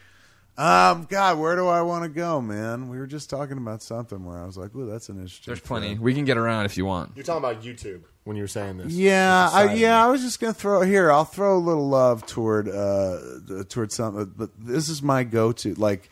Um, 0.55 1.07
God, 1.09 1.39
where 1.39 1.55
do 1.55 1.67
I 1.67 1.81
want 1.81 2.03
to 2.03 2.09
go, 2.09 2.39
man? 2.39 2.87
We 2.87 2.99
were 2.99 3.07
just 3.07 3.27
talking 3.29 3.57
about 3.57 3.81
something 3.81 4.23
where 4.23 4.37
I 4.37 4.45
was 4.45 4.55
like, 4.55 4.75
"Ooh, 4.75 4.85
that's 4.85 5.09
an 5.09 5.15
interesting." 5.17 5.51
There's 5.51 5.59
plenty. 5.59 5.87
thread. 5.95 5.99
We 6.01 6.13
can 6.13 6.25
get 6.25 6.37
around 6.37 6.65
if 6.65 6.77
you 6.77 6.85
want. 6.85 7.13
You're 7.15 7.25
talking 7.25 7.43
about 7.43 7.63
YouTube 7.63 8.03
when 8.23 8.37
you 8.37 8.43
were 8.43 8.47
saying 8.47 8.77
this. 8.77 8.93
Yeah, 8.93 9.49
I, 9.51 9.73
yeah. 9.73 10.05
I 10.05 10.09
was 10.11 10.21
just 10.21 10.39
gonna 10.39 10.53
throw 10.53 10.81
here. 10.81 11.11
I'll 11.11 11.25
throw 11.25 11.57
a 11.57 11.59
little 11.59 11.89
love 11.89 12.27
toward 12.27 12.69
uh 12.69 13.19
toward 13.67 13.91
something, 13.91 14.31
but 14.37 14.51
this 14.59 14.89
is 14.89 15.01
my 15.01 15.23
go-to. 15.23 15.73
Like 15.73 16.09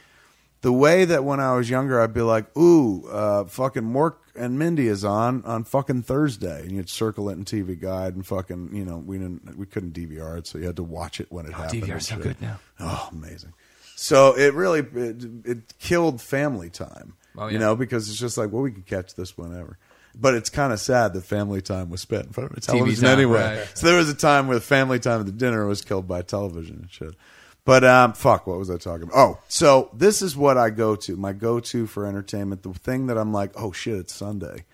the 0.62 0.72
way 0.72 1.06
that 1.06 1.24
when 1.24 1.40
I 1.40 1.56
was 1.56 1.70
younger, 1.70 2.00
I'd 2.00 2.14
be 2.14 2.22
like, 2.22 2.56
"Ooh, 2.58 3.08
uh, 3.08 3.46
fucking 3.46 3.84
Mork 3.84 4.16
and 4.36 4.58
Mindy 4.60 4.88
is 4.88 5.04
on 5.04 5.44
on 5.44 5.64
fucking 5.64 6.04
Thursday," 6.04 6.62
and 6.62 6.72
you'd 6.72 6.90
circle 6.90 7.30
it 7.30 7.34
in 7.34 7.46
TV 7.46 7.80
Guide 7.80 8.16
and 8.16 8.26
fucking, 8.26 8.76
you 8.76 8.86
know, 8.86 8.98
we 8.98 9.18
didn't 9.18 9.58
we 9.58 9.66
couldn't 9.66 9.94
DVR 9.94 10.38
it, 10.38 10.48
so 10.48 10.58
you 10.58 10.66
had 10.66 10.76
to 10.76 10.84
watch 10.84 11.20
it 11.20 11.32
when 11.32 11.46
it 11.46 11.54
happened. 11.54 11.84
DVR 11.84 11.94
and 11.94 12.04
so 12.04 12.18
good 12.18 12.42
now. 12.42 12.60
Oh, 12.80 13.10
amazing. 13.12 13.54
So 13.96 14.38
it 14.38 14.54
really 14.54 14.80
it, 14.80 15.24
it 15.46 15.78
killed 15.80 16.22
family 16.22 16.70
time. 16.70 17.14
Oh, 17.38 17.48
yeah. 17.48 17.54
You 17.54 17.60
know, 17.60 17.76
because 17.76 18.10
it's 18.10 18.20
just 18.20 18.38
like, 18.38 18.52
well, 18.52 18.62
we 18.62 18.72
can 18.72 18.84
catch 18.84 19.16
this 19.16 19.38
whenever. 19.38 19.78
But 20.14 20.34
it's 20.34 20.50
kind 20.50 20.74
of 20.74 20.80
sad 20.80 21.14
that 21.14 21.24
family 21.24 21.62
time 21.62 21.90
was 21.90 22.02
spent 22.02 22.26
in 22.26 22.34
front 22.34 22.52
of 22.52 22.58
a 22.58 22.62
television 22.62 23.06
time, 23.06 23.14
anyway. 23.14 23.60
right. 23.60 23.78
So 23.78 23.88
there 23.88 23.96
was 23.96 24.10
a 24.10 24.14
time 24.14 24.48
where 24.48 24.60
family 24.60 25.00
time 25.00 25.22
at 25.22 25.26
the 25.26 25.32
dinner 25.32 25.66
was 25.66 25.82
killed 25.82 26.08
by 26.08 26.22
television 26.22 26.80
and 26.82 26.92
shit. 26.92 27.16
But 27.64 27.84
um, 27.84 28.14
fuck, 28.14 28.48
what 28.48 28.58
was 28.58 28.70
I 28.72 28.78
talking 28.78 29.04
about? 29.04 29.16
Oh, 29.18 29.40
so 29.48 29.92
this 29.94 30.22
is 30.22 30.36
what 30.36 30.58
I 30.58 30.70
go 30.72 30.96
to. 30.96 31.16
My 31.16 31.32
go 31.34 31.60
to 31.60 31.86
for 31.88 32.08
entertainment. 32.08 32.64
The 32.64 32.74
thing 32.74 33.08
that 33.08 33.18
I'm 33.18 33.32
like, 33.32 33.52
oh 33.56 33.72
shit, 33.72 33.98
it's 33.98 34.14
Sunday. 34.16 34.66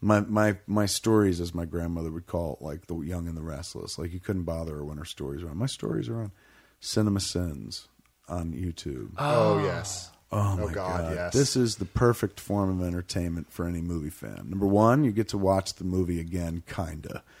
My 0.00 0.20
my 0.20 0.56
my 0.66 0.86
stories, 0.86 1.40
as 1.40 1.54
my 1.54 1.64
grandmother 1.64 2.10
would 2.10 2.26
call 2.26 2.54
it, 2.60 2.64
like 2.64 2.86
the 2.86 2.96
young 3.00 3.28
and 3.28 3.36
the 3.36 3.42
restless. 3.42 3.98
Like 3.98 4.12
you 4.12 4.20
couldn't 4.20 4.44
bother 4.44 4.76
her 4.76 4.84
when 4.84 4.98
her 4.98 5.04
stories 5.04 5.42
were 5.42 5.50
on. 5.50 5.58
My 5.58 5.66
stories 5.66 6.08
are 6.08 6.20
on 6.20 6.32
Cinema 6.80 7.20
Sins 7.20 7.88
on 8.28 8.52
YouTube. 8.52 9.10
Oh 9.18 9.62
yes. 9.62 10.10
Oh, 10.10 10.12
Oh, 10.32 10.56
my 10.66 10.72
God, 10.72 11.02
god! 11.02 11.14
yes. 11.14 11.32
This 11.32 11.54
is 11.54 11.76
the 11.76 11.84
perfect 11.84 12.40
form 12.40 12.80
of 12.80 12.86
entertainment 12.86 13.52
for 13.52 13.64
any 13.68 13.80
movie 13.80 14.10
fan. 14.10 14.46
Number 14.50 14.66
one, 14.66 15.04
you 15.04 15.12
get 15.12 15.28
to 15.28 15.38
watch 15.38 15.74
the 15.74 15.84
movie 15.84 16.18
again, 16.18 16.64
kinda, 16.66 17.22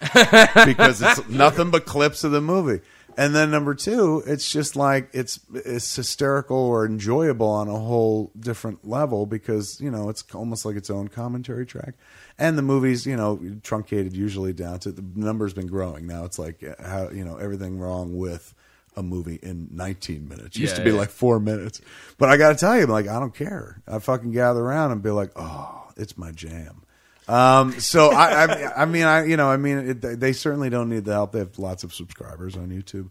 because 0.64 1.02
it's 1.02 1.28
nothing 1.28 1.70
but 1.70 1.84
clips 1.84 2.22
of 2.22 2.30
the 2.30 2.40
movie. 2.40 2.80
And 3.16 3.34
then 3.34 3.50
number 3.50 3.74
two, 3.74 4.22
it's 4.26 4.50
just 4.52 4.76
like 4.76 5.08
it's 5.12 5.40
it's 5.54 5.96
hysterical 5.96 6.56
or 6.58 6.84
enjoyable 6.84 7.48
on 7.48 7.66
a 7.68 7.78
whole 7.78 8.30
different 8.38 8.86
level 8.86 9.24
because 9.24 9.80
you 9.80 9.90
know 9.90 10.10
it's 10.10 10.22
almost 10.34 10.64
like 10.66 10.76
its 10.76 10.90
own 10.90 11.08
commentary 11.08 11.64
track. 11.64 11.94
And 12.38 12.58
the 12.58 12.62
movie's 12.62 13.06
you 13.06 13.16
know 13.16 13.40
truncated 13.62 14.14
usually 14.14 14.52
down 14.52 14.80
to 14.80 14.92
the 14.92 15.02
number's 15.14 15.54
been 15.54 15.66
growing 15.66 16.06
now. 16.06 16.24
It's 16.24 16.38
like 16.38 16.62
how 16.80 17.08
you 17.10 17.24
know 17.24 17.36
everything 17.38 17.78
wrong 17.78 18.16
with 18.18 18.52
a 18.98 19.02
movie 19.02 19.38
in 19.42 19.68
19 19.72 20.26
minutes. 20.28 20.56
It 20.56 20.60
used 20.60 20.72
Yeah, 20.72 20.78
to 20.78 20.84
be 20.84 20.90
yeah. 20.90 20.96
like 21.00 21.10
four 21.10 21.38
minutes. 21.38 21.80
But 22.16 22.30
I 22.30 22.38
got 22.38 22.48
to 22.50 22.54
tell 22.54 22.78
you, 22.78 22.86
like, 22.86 23.06
I 23.06 23.20
don't 23.20 23.34
care. 23.34 23.82
I 23.86 23.98
fucking 23.98 24.32
gather 24.32 24.60
around 24.60 24.92
and 24.92 25.02
be 25.02 25.10
like, 25.10 25.32
oh, 25.36 25.88
it's 25.98 26.16
my 26.16 26.32
jam. 26.32 26.80
Um, 27.28 27.80
so 27.80 28.10
I, 28.12 28.44
I, 28.44 28.82
I 28.82 28.84
mean, 28.84 29.04
I, 29.04 29.24
you 29.24 29.36
know, 29.36 29.50
I 29.50 29.56
mean, 29.56 29.78
it, 29.90 30.20
they 30.20 30.32
certainly 30.32 30.70
don't 30.70 30.88
need 30.88 31.04
the 31.04 31.12
help. 31.12 31.32
They 31.32 31.40
have 31.40 31.58
lots 31.58 31.82
of 31.82 31.92
subscribers 31.92 32.56
on 32.56 32.68
YouTube, 32.68 33.10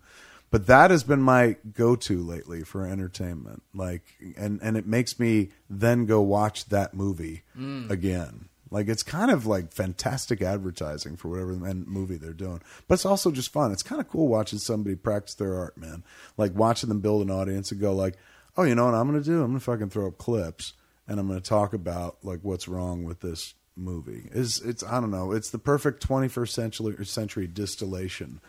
but 0.51 0.67
that 0.67 0.91
has 0.91 1.03
been 1.03 1.21
my 1.21 1.57
go-to 1.73 2.21
lately 2.21 2.63
for 2.63 2.85
entertainment. 2.85 3.63
Like, 3.73 4.03
and 4.37 4.61
and 4.61 4.77
it 4.77 4.87
makes 4.87 5.19
me 5.19 5.49
then 5.69 6.05
go 6.05 6.21
watch 6.21 6.69
that 6.69 6.93
movie 6.93 7.43
again. 7.91 8.47
Like 8.71 8.87
it's 8.87 9.03
kind 9.03 9.31
of 9.31 9.45
like 9.45 9.71
fantastic 9.71 10.41
advertising 10.41 11.17
for 11.17 11.29
whatever 11.29 11.53
movie 11.53 12.17
they're 12.17 12.33
doing, 12.33 12.61
but 12.87 12.95
it's 12.95 13.05
also 13.05 13.31
just 13.31 13.53
fun. 13.53 13.71
It's 13.71 13.83
kind 13.83 14.01
of 14.01 14.09
cool 14.09 14.27
watching 14.27 14.59
somebody 14.59 14.95
practice 14.95 15.35
their 15.35 15.55
art, 15.55 15.77
man. 15.77 16.03
Like 16.35 16.55
watching 16.55 16.89
them 16.89 16.99
build 16.99 17.21
an 17.21 17.31
audience 17.31 17.71
and 17.71 17.79
go 17.79 17.93
like, 17.93 18.15
oh, 18.57 18.63
you 18.63 18.75
know 18.75 18.85
what 18.85 18.95
I'm 18.95 19.09
going 19.09 19.21
to 19.21 19.29
do? 19.29 19.41
I'm 19.41 19.51
going 19.51 19.59
to 19.59 19.63
fucking 19.63 19.89
throw 19.89 20.07
up 20.07 20.17
clips 20.17 20.73
and 21.07 21.19
I'm 21.19 21.27
going 21.27 21.39
to 21.39 21.47
talk 21.47 21.73
about 21.73 22.17
like 22.23 22.39
what's 22.41 22.67
wrong 22.67 23.03
with 23.03 23.21
this 23.21 23.53
movie. 23.75 24.29
Is 24.31 24.61
it's 24.61 24.83
I 24.83 24.99
don't 24.99 25.11
know. 25.11 25.31
It's 25.31 25.49
the 25.49 25.59
perfect 25.59 26.07
21st 26.07 26.49
century 26.49 27.05
century 27.05 27.47
distillation 27.47 28.39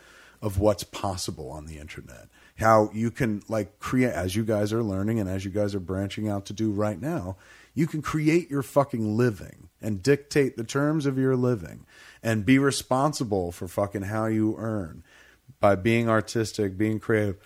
of 0.41 0.59
what's 0.59 0.83
possible 0.83 1.49
on 1.49 1.65
the 1.65 1.77
internet. 1.79 2.27
How 2.59 2.89
you 2.93 3.11
can 3.11 3.43
like 3.47 3.79
create 3.79 4.13
as 4.13 4.35
you 4.35 4.43
guys 4.43 4.73
are 4.73 4.83
learning 4.83 5.19
and 5.19 5.29
as 5.29 5.45
you 5.45 5.51
guys 5.51 5.75
are 5.75 5.79
branching 5.79 6.27
out 6.27 6.45
to 6.47 6.53
do 6.53 6.71
right 6.71 6.99
now, 6.99 7.37
you 7.73 7.87
can 7.87 8.01
create 8.01 8.49
your 8.49 8.63
fucking 8.63 9.17
living 9.17 9.69
and 9.81 10.01
dictate 10.01 10.57
the 10.57 10.63
terms 10.63 11.05
of 11.05 11.17
your 11.17 11.35
living 11.35 11.85
and 12.23 12.45
be 12.45 12.57
responsible 12.57 13.51
for 13.51 13.67
fucking 13.67 14.03
how 14.03 14.25
you 14.25 14.55
earn 14.57 15.03
by 15.59 15.75
being 15.75 16.09
artistic, 16.09 16.77
being 16.77 16.99
creative, 16.99 17.37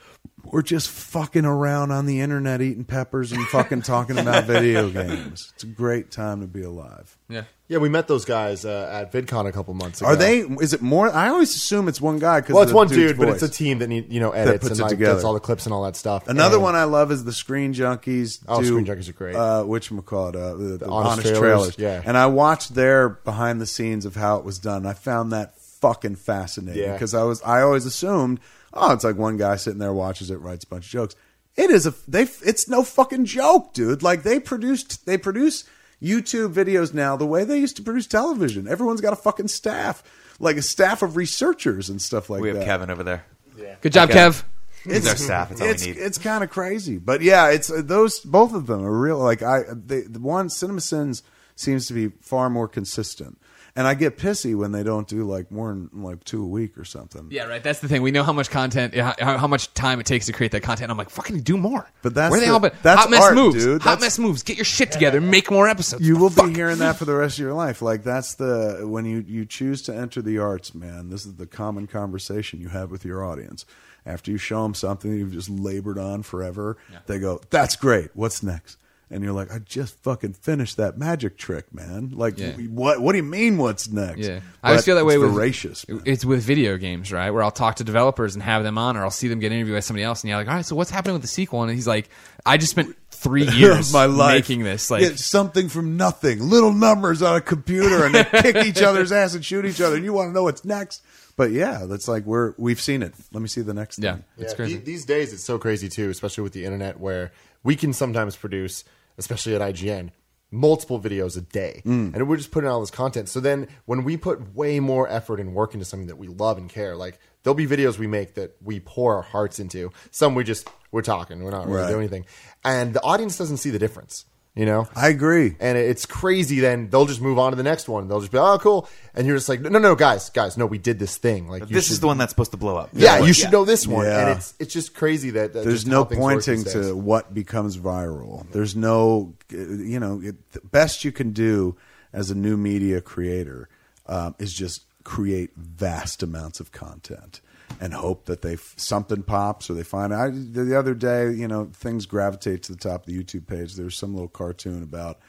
or 0.46 0.62
just 0.62 0.90
fucking 0.90 1.46
around 1.46 1.92
on 1.92 2.06
the 2.06 2.20
internet 2.22 2.62
eating 2.62 2.84
peppers 2.84 3.32
and 3.32 3.46
fucking 3.48 3.82
talking 3.84 4.18
about 4.18 4.46
video 4.46 4.90
games. 4.92 5.52
It's 5.56 5.64
a 5.64 5.68
great 5.68 6.12
time 6.12 6.42
to 6.42 6.48
be 6.48 6.64
alive. 6.64 7.18
Yeah. 7.30 7.44
Yeah, 7.68 7.78
we 7.78 7.88
met 7.88 8.10
those 8.10 8.26
guys 8.26 8.66
uh, 8.66 8.90
at 8.92 9.14
VidCon 9.14 9.48
a 9.48 9.52
couple 9.54 9.74
months 9.74 10.02
ago. 10.02 10.10
Are 10.10 10.18
they? 10.18 10.40
Is 10.40 10.74
it 10.74 10.82
more? 10.82 11.10
I 11.10 11.30
always 11.30 11.56
assume 11.56 11.88
it's 11.88 12.02
one 12.02 12.20
guy 12.20 12.42
because 12.42 12.54
Well, 12.56 12.64
it's 12.64 12.74
one 12.74 12.90
dude, 12.90 13.18
but 13.18 13.30
it's 13.30 13.44
a 13.44 13.48
team 13.50 13.80
that 13.80 13.88
need, 13.88 14.12
you 14.12 14.20
know 14.20 14.32
edits 14.32 14.64
puts 14.68 14.72
and 14.72 14.80
it 14.80 14.84
like 14.84 14.90
together. 14.90 15.14
gets 15.14 15.24
all 15.24 15.34
the 15.34 15.40
clips 15.40 15.66
and 15.66 15.74
all 15.74 15.84
that 15.84 15.96
stuff. 15.96 16.28
Another 16.28 16.56
And- 16.58 16.64
one 16.64 16.76
I 16.76 16.84
love 16.84 17.14
is 17.14 17.24
the 17.24 17.32
Screen 17.32 17.74
Junkies. 17.74 18.44
Oh, 18.46 18.60
do, 18.60 18.68
Screen 18.68 18.86
Junkies 18.86 19.08
are 19.08 19.14
great. 19.14 19.36
Uh, 19.38 19.64
which 19.64 19.90
call 20.06 20.28
it? 20.30 20.36
Uh, 20.36 20.56
the, 20.56 20.64
the 20.80 20.86
Honest 20.90 21.12
Honest, 21.26 21.28
Trailers, 21.30 21.40
Trailers. 21.40 21.78
yeah. 21.78 22.02
And 22.06 22.18
I 22.18 22.26
watched 22.26 22.76
their 22.76 23.08
behind 23.08 23.62
the 23.62 23.66
scenes 23.66 24.06
of 24.06 24.16
how 24.18 24.36
it 24.36 24.44
was 24.44 24.60
done. 24.60 24.86
I 24.86 24.92
found 24.94 25.32
that 25.32 25.58
fucking 25.80 26.18
fascinating 26.18 26.84
Yeah. 26.84 26.92
because 26.92 27.14
I 27.16 27.24
was 27.24 27.42
I 27.44 27.62
always 27.62 27.86
assumed 27.86 28.42
oh 28.74 28.94
it's 28.94 29.04
like 29.04 29.18
one 29.18 29.38
guy 29.38 29.56
sitting 29.56 29.80
there 29.80 29.94
watches 29.94 30.32
it 30.32 30.40
writes 30.42 30.64
a 30.64 30.68
bunch 30.68 30.86
of 30.86 30.92
jokes. 30.92 31.16
It 31.56 31.70
is 31.70 31.86
a 31.86 31.94
they 32.08 32.24
it's 32.24 32.68
no 32.70 32.84
fucking 32.84 33.26
joke, 33.26 33.74
dude. 33.74 34.04
Like 34.04 34.24
they 34.24 34.40
produced 34.40 35.06
they 35.06 35.18
produce 35.18 35.66
YouTube 36.02 36.54
videos 36.54 36.94
now 36.94 37.16
the 37.16 37.26
way 37.28 37.44
they 37.44 37.60
used 37.60 37.76
to 37.78 37.84
produce 37.84 38.08
television. 38.08 38.68
Everyone's 38.68 39.02
got 39.02 39.14
a 39.14 39.18
fucking 39.18 39.50
staff, 39.50 40.02
like 40.40 40.58
a 40.58 40.62
staff 40.62 41.02
of 41.02 41.16
researchers 41.16 41.90
and 41.90 42.02
stuff 42.02 42.30
like 42.30 42.40
that. 42.40 42.44
we 42.44 42.50
have 42.50 42.58
that. 42.60 42.66
Kevin 42.66 42.90
over 42.90 43.04
there. 43.04 43.26
Yeah. 43.58 43.76
Good 43.82 43.94
job, 43.94 44.10
Okay. 44.10 44.20
Kev. 44.20 44.44
He's 44.84 45.08
our 45.08 45.16
staff. 45.16 45.52
It's 45.52 45.62
it's 45.62 45.86
it's 45.86 46.18
kind 46.18 46.44
of 46.44 46.50
crazy, 46.50 46.98
but 46.98 47.22
yeah, 47.22 47.50
it's 47.52 47.70
uh, 47.70 47.82
those 47.84 48.20
both 48.22 48.54
of 48.56 48.66
them 48.66 48.84
are 48.84 49.00
real. 49.00 49.20
Like 49.20 49.44
I, 49.44 49.62
they, 49.72 50.02
the 50.02 50.20
one 50.20 50.50
Cinema 50.50 50.82
Sins 50.82 51.22
seems 51.56 51.86
to 51.88 51.94
be 51.94 52.08
far 52.22 52.50
more 52.50 52.68
consistent, 52.68 53.38
and 53.76 53.88
I 53.88 53.94
get 53.94 54.18
pissy 54.18 54.56
when 54.56 54.72
they 54.72 54.84
don't 54.84 55.08
do 55.08 55.24
like 55.24 55.52
more 55.52 55.70
than 55.70 55.90
like 55.94 56.24
two 56.24 56.44
a 56.44 56.48
week 56.48 56.78
or 56.78 56.84
something. 56.86 57.28
Yeah, 57.32 57.44
right. 57.46 57.64
That's 57.64 57.80
the 57.80 57.88
thing. 57.88 58.02
We 58.02 58.12
know 58.12 58.24
how 58.24 58.34
much 58.34 58.50
content, 58.50 58.96
how, 58.96 59.14
how 59.38 59.48
much 59.48 59.74
time 59.74 60.00
it 60.00 60.06
takes 60.06 60.26
to 60.28 60.34
create 60.34 60.52
that 60.54 60.62
content. 60.64 60.92
I'm 60.92 60.98
like, 60.98 61.10
fucking 61.10 61.42
do 61.42 61.58
more. 61.58 61.90
But 62.02 62.14
that's 62.14 62.32
where 62.32 62.40
they 62.40 62.48
the- 62.48 62.54
all? 62.54 62.60
But 62.60 62.82
that's 62.84 63.02
hot 63.02 63.10
mess 63.10 63.22
art, 63.24 63.36
moves, 63.36 63.64
dude. 63.64 63.82
hot 63.82 64.00
That's- 64.00 64.02
mess 64.02 64.20
moves. 64.20 64.44
Get 64.44 64.58
your 64.58 64.66
shit 64.66 64.92
together. 64.92 65.22
Make 65.22 65.50
more 65.52 65.68
episodes. 65.70 66.06
You 66.06 66.18
will 66.18 66.30
fuck? 66.30 66.48
be 66.48 66.54
hearing 66.54 66.80
that 66.80 66.98
for 66.98 67.06
the 67.06 67.14
rest 67.16 67.36
of 67.38 67.44
your 67.44 67.54
life. 67.54 67.82
Like 67.82 68.04
that's 68.04 68.36
the 68.36 68.82
when 68.88 69.06
you 69.06 69.24
you 69.28 69.46
choose 69.46 69.82
to 69.84 69.96
enter 69.96 70.22
the 70.22 70.38
arts, 70.40 70.74
man. 70.76 71.10
This 71.10 71.26
is 71.26 71.36
the 71.36 71.48
common 71.48 71.88
conversation 71.88 72.60
you 72.62 72.70
have 72.70 72.92
with 72.92 73.06
your 73.06 73.24
audience. 73.26 73.66
After 74.06 74.32
you 74.32 74.38
show 74.40 74.64
them 74.64 74.74
something 74.74 75.12
you've 75.14 75.32
just 75.32 75.50
labored 75.50 76.00
on 76.00 76.24
forever, 76.24 76.76
they 77.06 77.20
go, 77.20 77.40
"That's 77.52 77.76
great. 77.76 78.10
What's 78.16 78.42
next?" 78.42 78.78
And 79.12 79.24
you're 79.24 79.34
like, 79.34 79.52
"I 79.54 79.60
just 79.60 79.96
fucking 80.04 80.34
finished 80.34 80.78
that 80.78 80.98
magic 80.98 81.38
trick, 81.38 81.74
man. 81.74 82.12
Like, 82.16 82.40
Yeah. 82.40 82.54
what? 82.70 83.02
What 83.02 83.12
do 83.12 83.18
you 83.18 83.24
mean? 83.24 83.58
What's 83.58 83.90
next?" 83.90 84.20
Yeah, 84.20 84.40
I 84.64 84.70
always 84.70 84.86
feel 84.86 84.96
that 84.96 85.06
way 85.06 85.16
it's 85.16 85.22
with 85.22 85.34
voracious. 85.34 85.86
man. 85.88 86.02
It's 86.06 86.24
with 86.24 86.42
video 86.44 86.78
games, 86.78 87.12
right? 87.12 87.30
Where 87.30 87.44
I'll 87.44 87.52
talk 87.52 87.76
to 87.78 87.84
developers 87.84 88.36
and 88.36 88.42
have 88.44 88.64
them 88.64 88.78
on, 88.78 88.96
or 88.96 89.04
I'll 89.04 89.12
see 89.12 89.28
them 89.28 89.40
get 89.40 89.52
interviewed 89.52 89.76
by 89.76 89.82
somebody 89.82 90.04
else, 90.06 90.24
and 90.24 90.30
you're 90.30 90.38
like, 90.38 90.48
"All 90.48 90.54
right, 90.56 90.66
so 90.66 90.76
what's 90.78 90.92
happening 90.92 91.14
with 91.14 91.22
the 91.24 91.28
sequel?" 91.28 91.62
And 91.62 91.72
he's 91.72 91.88
like, 91.88 92.10
"I 92.46 92.56
just 92.58 92.72
spent 92.72 92.96
three 93.12 93.48
years 93.52 93.92
my 93.94 94.06
life 94.06 94.34
making 94.50 94.64
this. 94.64 94.90
Like, 94.90 95.04
It's 95.04 95.26
something 95.26 95.68
from 95.70 95.98
nothing, 95.98 96.50
little 96.50 96.72
numbers 96.74 97.22
on 97.22 97.36
a 97.36 97.42
computer, 97.42 98.06
and 98.06 98.16
they 98.16 98.24
kick 98.24 98.66
each 98.66 98.82
other's 98.82 99.12
ass 99.12 99.36
and 99.36 99.44
shoot 99.46 99.66
each 99.66 99.82
other. 99.82 99.96
And 99.98 100.06
you 100.06 100.14
want 100.14 100.30
to 100.30 100.34
know 100.34 100.44
what's 100.44 100.64
next? 100.66 101.02
But 101.38 101.52
yeah, 101.52 101.86
that's 101.86 102.08
like 102.08 102.26
we're 102.26 102.54
we've 102.58 102.80
seen 102.82 103.04
it. 103.04 103.14
Let 103.34 103.42
me 103.42 103.48
see 103.50 103.62
the 103.62 103.74
next 103.74 104.00
yeah, 104.00 104.14
thing. 104.14 104.24
it's 104.38 104.52
Yeah, 104.54 104.56
crazy. 104.56 104.78
these 104.78 105.06
days, 105.06 105.34
it's 105.34 105.44
so 105.44 105.58
crazy 105.58 105.90
too, 105.90 106.10
especially 106.10 106.44
with 106.44 106.54
the 106.54 106.64
internet, 106.66 107.00
where 107.00 107.32
we 107.64 107.76
can 107.76 107.94
sometimes 107.94 108.36
produce, 108.36 108.84
especially 109.22 109.56
at 109.56 109.62
IGN, 109.62 110.10
multiple 110.52 111.00
videos 111.00 111.38
a 111.38 111.42
day, 111.42 111.82
mm. 111.86 112.14
and 112.14 112.28
we're 112.28 112.36
just 112.36 112.52
putting 112.52 112.68
out 112.68 112.74
all 112.74 112.82
this 112.82 112.92
content. 112.92 113.30
So 113.30 113.40
then, 113.40 113.68
when 113.86 114.04
we 114.04 114.18
put 114.18 114.54
way 114.54 114.80
more 114.82 115.08
effort 115.10 115.40
and 115.40 115.54
work 115.56 115.74
into 115.74 115.86
something 115.86 116.08
that 116.08 116.18
we 116.18 116.28
love 116.28 116.58
and 116.58 116.70
care, 116.70 116.96
like 116.96 117.20
there'll 117.44 117.56
be 117.56 117.68
videos 117.68 117.98
we 117.98 118.08
make 118.08 118.34
that 118.36 118.58
we 118.62 118.80
pour 118.82 119.16
our 119.16 119.22
hearts 119.22 119.60
into. 119.60 119.92
Some 120.12 120.36
we 120.36 120.44
just 120.44 120.68
we're 120.92 121.02
talking, 121.04 121.42
we're 121.44 121.52
not 121.52 121.68
really 121.68 121.84
Right. 121.84 121.88
doing 121.88 122.02
anything, 122.02 122.26
and 122.66 122.94
the 122.94 123.02
audience 123.02 123.38
doesn't 123.38 123.58
see 123.58 123.70
the 123.70 123.80
difference. 123.80 124.26
You 124.54 124.66
know, 124.66 124.86
I 124.94 125.08
agree. 125.08 125.56
and 125.62 125.78
it's 125.78 126.06
crazy. 126.06 126.60
Then 126.60 126.90
they'll 126.90 127.06
just 127.06 127.22
move 127.22 127.40
on 127.40 127.54
to 127.54 127.56
the 127.56 127.64
next 127.64 127.88
one. 127.88 128.10
They'll 128.10 128.20
just 128.20 128.34
be, 128.34 128.38
oh, 128.38 128.58
cool. 128.60 128.90
And 129.16 129.26
you're 129.26 129.38
just 129.38 129.48
like, 129.48 129.62
no, 129.62 129.70
no, 129.70 129.80
no, 129.80 129.96
guys, 129.96 130.30
guys, 130.30 130.58
no, 130.58 130.66
we 130.66 130.78
did 130.78 131.00
this 131.00 131.16
thing. 131.16 131.48
Like, 131.48 131.70
This 131.70 131.86
should- 131.86 131.94
is 131.94 132.00
the 132.02 132.08
one 132.08 132.18
that's 132.18 132.32
supposed 132.34 132.52
to 132.52 132.58
blow 132.58 132.76
up. 132.76 132.90
Yeah, 132.92 133.20
you 133.20 133.32
should 133.32 133.54
know 133.54 133.64
this 133.64 133.88
one. 133.88 134.06
Yeah. 134.06 134.20
And 134.28 134.38
it's 134.38 134.54
it's 134.60 134.74
just 134.74 134.94
crazy 134.94 135.30
that, 135.32 135.54
that 135.54 135.64
There's 135.64 135.86
no 135.88 136.00
how 136.00 136.10
things 136.10 136.20
pointing 136.20 136.64
to 136.66 136.94
what 136.98 137.34
becomes 137.34 137.78
viral. 137.78 138.46
There's 138.52 138.76
no, 138.76 139.36
you 139.50 140.02
know, 140.02 140.20
it, 140.22 140.52
the 140.52 140.60
best 140.60 141.06
you 141.06 141.14
can 141.14 141.32
do 141.32 141.78
as 142.12 142.30
a 142.30 142.36
new 142.36 142.58
media 142.58 143.00
creator 143.00 143.70
um, 144.08 144.36
is 144.38 144.52
just 144.54 144.84
create 145.06 145.52
vast 145.56 146.22
amounts 146.22 146.60
of 146.60 146.74
content 146.74 147.40
and 147.80 147.94
hope 147.94 148.26
that 148.26 148.42
they 148.42 148.58
something 148.76 149.24
pops 149.24 149.70
or 149.70 149.74
they 149.74 149.84
find. 149.84 150.14
I 150.14 150.30
the 150.30 150.78
other 150.78 150.94
day, 150.94 151.32
you 151.32 151.48
know, 151.48 151.70
things 151.74 152.06
gravitate 152.06 152.64
to 152.64 152.74
the 152.74 152.78
top 152.78 153.02
of 153.02 153.06
the 153.06 153.24
YouTube 153.24 153.48
page. 153.48 153.76
There's 153.76 153.98
some 153.98 154.14
little 154.14 154.30
cartoon 154.30 154.84
about. 154.84 155.20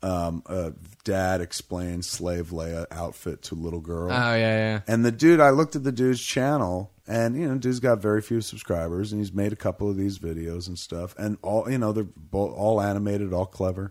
Um, 0.00 0.44
a 0.46 0.74
dad 1.02 1.40
explains 1.40 2.08
slave 2.08 2.50
Leia 2.50 2.86
outfit 2.92 3.42
to 3.42 3.56
little 3.56 3.80
girl. 3.80 4.12
Oh 4.12 4.34
yeah, 4.34 4.36
yeah. 4.36 4.80
And 4.86 5.04
the 5.04 5.10
dude, 5.10 5.40
I 5.40 5.50
looked 5.50 5.74
at 5.74 5.82
the 5.82 5.90
dude's 5.90 6.22
channel, 6.22 6.92
and 7.08 7.36
you 7.36 7.48
know, 7.48 7.58
dude's 7.58 7.80
got 7.80 8.00
very 8.00 8.22
few 8.22 8.40
subscribers, 8.40 9.10
and 9.10 9.20
he's 9.20 9.32
made 9.32 9.52
a 9.52 9.56
couple 9.56 9.90
of 9.90 9.96
these 9.96 10.20
videos 10.20 10.68
and 10.68 10.78
stuff, 10.78 11.16
and 11.18 11.36
all 11.42 11.68
you 11.68 11.78
know, 11.78 11.90
they're 11.90 12.06
all 12.32 12.80
animated, 12.80 13.32
all 13.32 13.46
clever, 13.46 13.90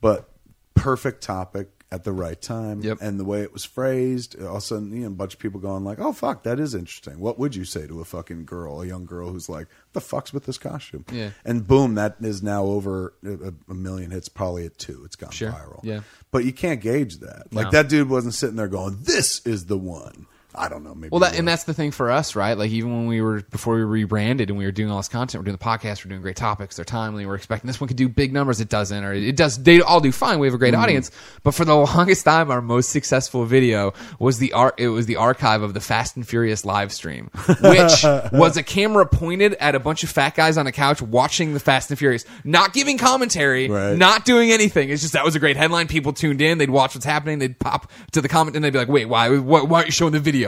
but 0.00 0.28
perfect 0.74 1.24
topic 1.24 1.81
at 1.92 2.04
the 2.04 2.12
right 2.12 2.40
time. 2.40 2.80
Yep. 2.80 2.98
And 3.02 3.20
the 3.20 3.24
way 3.24 3.42
it 3.42 3.52
was 3.52 3.64
phrased, 3.64 4.40
all 4.40 4.48
of 4.52 4.56
a 4.56 4.60
sudden, 4.62 4.92
you 4.92 5.02
know, 5.02 5.08
a 5.08 5.10
bunch 5.10 5.34
of 5.34 5.40
people 5.40 5.60
going 5.60 5.84
like, 5.84 5.98
"Oh 6.00 6.12
fuck, 6.12 6.42
that 6.44 6.58
is 6.58 6.74
interesting." 6.74 7.20
What 7.20 7.38
would 7.38 7.54
you 7.54 7.64
say 7.64 7.86
to 7.86 8.00
a 8.00 8.04
fucking 8.04 8.46
girl, 8.46 8.80
a 8.80 8.86
young 8.86 9.04
girl 9.04 9.30
who's 9.30 9.48
like, 9.48 9.66
"The 9.92 10.00
fuck's 10.00 10.32
with 10.32 10.46
this 10.46 10.58
costume?" 10.58 11.04
Yeah. 11.12 11.30
And 11.44 11.66
boom, 11.66 11.94
that 11.96 12.16
is 12.20 12.42
now 12.42 12.64
over 12.64 13.12
a, 13.24 13.52
a 13.70 13.74
million 13.74 14.10
hits, 14.10 14.28
probably 14.28 14.64
at 14.66 14.78
two. 14.78 15.02
It's 15.04 15.16
gone 15.16 15.30
Sure. 15.32 15.50
viral. 15.52 15.80
Yeah. 15.84 16.00
But 16.30 16.44
you 16.46 16.52
can't 16.52 16.80
gauge 16.80 17.18
that. 17.18 17.52
Like 17.52 17.66
No. 17.66 17.70
that 17.72 17.88
dude 17.90 18.08
wasn't 18.08 18.34
sitting 18.34 18.56
there 18.56 18.68
going, 18.68 18.98
"This 19.02 19.40
is 19.46 19.66
the 19.66 19.78
one." 19.78 20.26
I 20.54 20.68
don't 20.68 20.84
know. 20.84 20.94
Maybe. 20.94 21.08
Well, 21.10 21.20
that, 21.20 21.38
and 21.38 21.46
that's 21.48 21.64
the 21.64 21.74
thing 21.74 21.90
for 21.92 22.10
us, 22.10 22.36
right? 22.36 22.56
Like 22.58 22.70
even 22.70 22.92
when 22.92 23.06
we 23.06 23.20
were 23.22 23.40
before 23.42 23.76
we 23.76 23.82
rebranded 23.82 24.50
and 24.50 24.58
we 24.58 24.64
were 24.64 24.72
doing 24.72 24.90
all 24.90 24.98
this 24.98 25.08
content, 25.08 25.40
we're 25.40 25.46
doing 25.46 25.56
the 25.56 25.64
podcast, 25.64 26.04
we're 26.04 26.10
doing 26.10 26.20
great 26.22 26.36
topics, 26.36 26.76
they're 26.76 26.84
timely. 26.84 27.24
We're 27.26 27.34
expecting 27.36 27.66
this 27.68 27.80
one 27.80 27.88
could 27.88 27.96
do 27.96 28.08
big 28.08 28.32
numbers. 28.32 28.60
It 28.60 28.68
doesn't, 28.68 29.02
or 29.04 29.12
it 29.14 29.36
does. 29.36 29.62
They 29.62 29.80
all 29.80 30.00
do 30.00 30.12
fine. 30.12 30.38
We 30.38 30.46
have 30.46 30.54
a 30.54 30.56
Mm. 30.56 30.60
great 30.60 30.74
audience, 30.74 31.10
but 31.42 31.54
for 31.54 31.64
the 31.64 31.74
longest 31.96 32.24
time, 32.24 32.50
our 32.50 32.60
most 32.60 32.90
successful 32.90 33.44
video 33.46 33.94
was 34.18 34.38
the 34.38 34.52
ar- 34.52 34.74
It 34.76 34.88
was 34.88 35.06
the 35.06 35.16
archive 35.16 35.62
of 35.62 35.74
the 35.74 35.80
Fast 35.80 36.16
and 36.16 36.26
Furious 36.28 36.64
live 36.64 36.92
stream, 36.92 37.30
which 37.46 38.04
was 38.32 38.56
a 38.56 38.62
camera 38.62 39.06
pointed 39.06 39.54
at 39.54 39.74
a 39.74 39.80
bunch 39.80 40.02
of 40.02 40.10
fat 40.10 40.34
guys 40.34 40.58
on 40.58 40.66
a 40.66 40.72
couch 40.72 41.00
watching 41.02 41.54
the 41.54 41.60
Fast 41.60 41.90
and 41.90 41.98
Furious, 41.98 42.24
not 42.44 42.72
giving 42.72 42.98
commentary, 42.98 43.68
Right. 43.68 43.96
not 43.96 44.24
doing 44.24 44.52
anything. 44.52 44.90
It's 44.90 45.02
just 45.02 45.14
that 45.14 45.24
was 45.24 45.34
a 45.34 45.40
great 45.40 45.56
headline. 45.56 45.86
People 45.88 46.12
tuned 46.12 46.40
in, 46.40 46.58
they'd 46.58 46.70
watch 46.70 46.94
what's 46.94 47.06
happening, 47.06 47.38
they'd 47.38 47.58
pop 47.58 47.90
to 48.12 48.20
the 48.20 48.28
comment, 48.28 48.54
and 48.56 48.64
they'd 48.64 48.72
be 48.72 48.78
like, 48.78 48.88
"Wait, 48.88 49.06
why? 49.06 49.28
Why, 49.38 49.62
why 49.62 49.76
aren't 49.78 49.88
you 49.88 49.92
showing 49.92 50.12
the 50.12 50.20
video?" 50.20 50.41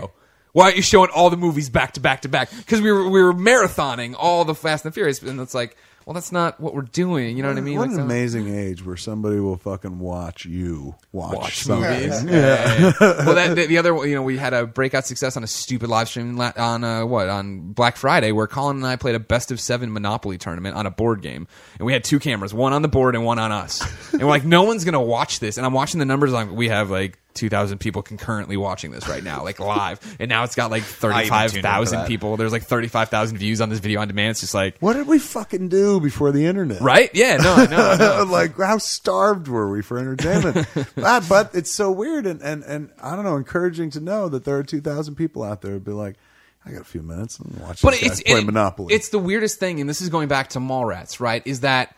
Why 0.53 0.65
aren't 0.67 0.77
you 0.77 0.83
showing 0.83 1.11
all 1.15 1.31
the 1.31 1.37
movies 1.37 1.69
back 1.69 1.93
to 1.95 2.01
back 2.01 2.23
to 2.23 2.29
back? 2.29 2.49
Because 2.57 2.81
we 2.81 2.93
were 2.93 3.09
we 3.09 3.23
were 3.23 3.35
marathoning 3.35 4.15
all 4.17 4.45
the 4.45 4.55
Fast 4.55 4.85
and 4.85 4.93
the 4.93 4.95
Furious, 4.95 5.21
and 5.21 5.41
it's 5.41 5.53
like, 5.55 5.77
well, 6.07 6.15
that's 6.15 6.31
not 6.31 6.61
what 6.61 6.75
we're 6.77 6.83
doing. 6.83 7.37
You 7.37 7.43
know 7.43 7.49
what 7.49 7.59
I 7.59 7.61
mean? 7.61 7.77
What 7.77 7.89
Like, 7.89 7.91
an 7.93 7.97
so- 7.97 8.03
amazing 8.05 8.55
age 8.55 8.85
where 8.85 8.97
somebody 8.97 9.41
will 9.41 9.57
fucking 9.57 9.99
watch 9.99 10.45
you 10.45 10.95
watch, 11.11 11.35
watch 11.35 11.67
movies. 11.67 12.23
Yeah. 12.25 12.31
yeah, 12.31 12.79
yeah. 12.79 12.93
well, 13.01 13.35
that, 13.35 13.57
the, 13.57 13.67
the 13.67 13.79
other, 13.79 13.93
one, 13.95 14.09
you 14.09 14.15
know, 14.15 14.23
we 14.23 14.37
had 14.37 14.53
a 14.55 14.65
breakout 14.65 15.07
success 15.07 15.37
on 15.37 15.43
a 15.43 15.47
stupid 15.49 15.89
live 15.91 16.09
stream 16.09 16.37
la- 16.37 16.53
on 16.57 16.85
uh, 16.85 17.05
what 17.05 17.29
on 17.29 17.73
Black 17.73 17.97
Friday, 17.97 18.31
where 18.31 18.47
Colin 18.47 18.77
and 18.77 18.87
I 18.87 18.95
played 18.95 19.17
a 19.17 19.21
best 19.21 19.51
of 19.51 19.59
seven 19.59 19.93
Monopoly 19.93 20.39
tournament 20.39 20.77
on 20.77 20.87
a 20.87 20.91
board 20.91 21.21
game, 21.21 21.49
and 21.81 21.87
we 21.87 21.93
had 21.93 22.05
two 22.05 22.21
cameras, 22.21 22.55
one 22.55 22.73
on 22.73 22.83
the 22.83 22.89
board 22.89 23.17
and 23.17 23.25
one 23.25 23.41
on 23.41 23.51
us, 23.51 23.83
and 24.13 24.23
we're 24.23 24.29
like, 24.29 24.45
no 24.45 24.63
one's 24.63 24.85
gonna 24.85 25.03
watch 25.03 25.41
this, 25.41 25.57
and 25.57 25.67
I'm 25.67 25.73
watching 25.73 25.99
the 25.99 26.07
numbers, 26.07 26.31
like 26.33 26.49
we 26.49 26.69
have 26.69 26.91
like. 26.93 27.19
2,000 27.35 27.79
people 27.79 28.03
concurrently 28.03 28.57
watching 28.57 28.91
this 28.91 29.09
right 29.09 29.23
now, 29.23 29.43
like 29.43 29.59
live. 29.61 30.01
And 30.21 30.29
now 30.29 30.45
it's 30.45 30.55
got 30.55 30.71
like 30.71 30.83
tuned 30.85 30.93
in 30.93 31.29
for 31.29 31.33
35,000 31.33 32.07
people. 32.07 32.37
There's 32.37 32.53
like 32.53 32.63
35,000 32.63 33.37
views 33.39 33.61
on 33.61 33.69
this 33.69 33.81
video 33.81 34.01
on 34.01 34.09
demand. 34.09 34.31
It's 34.33 34.41
just 34.41 34.55
like, 34.55 34.79
What 34.79 34.95
did 34.95 35.07
we 35.07 35.19
fucking 35.19 35.69
do 35.69 36.01
before 36.01 36.31
the 36.33 36.47
internet? 36.47 36.81
right? 36.81 37.11
Yeah, 37.15 37.37
no, 37.39 37.53
I 37.55 37.67
know. 37.67 37.91
I 37.91 37.97
know. 38.25 38.25
like 38.31 38.57
how 38.57 38.79
starved 38.79 39.49
were 39.49 39.71
we 39.71 39.83
for 39.83 39.99
entertainment? 39.99 40.67
Ah, 41.03 41.25
but 41.29 41.55
it's 41.55 41.71
so 41.71 41.91
weird 41.91 42.27
and, 42.27 42.41
and, 42.43 42.63
and 42.65 42.91
I 43.03 43.15
don't 43.17 43.25
know, 43.25 43.37
encouraging 43.37 43.91
to 43.91 44.01
know 44.01 44.29
that 44.29 44.45
there 44.45 44.57
are 44.57 44.63
two 44.63 44.81
thousand 44.81 45.17
people 45.17 45.43
out 45.43 45.61
there 45.63 45.73
who'd 45.73 45.85
be 45.85 45.93
like, 45.93 46.17
I 46.65 46.71
got 46.71 46.81
a 46.81 46.85
few 46.85 47.03
minutes 47.03 47.39
and 47.39 47.55
watch 47.59 47.83
but 47.83 47.91
this 47.93 48.01
guy 48.01 48.07
it's 48.07 48.23
play 48.23 48.39
it- 48.39 48.47
Monopoly. 48.47 48.95
It's 48.95 49.09
the 49.11 49.19
weirdest 49.19 49.59
thing, 49.59 49.81
and 49.81 49.89
this 49.91 50.01
is 50.01 50.09
going 50.09 50.29
back 50.29 50.51
to 50.51 50.61
Mallrats, 50.61 51.21
right? 51.21 51.43
Is 51.47 51.61
that, 51.61 51.95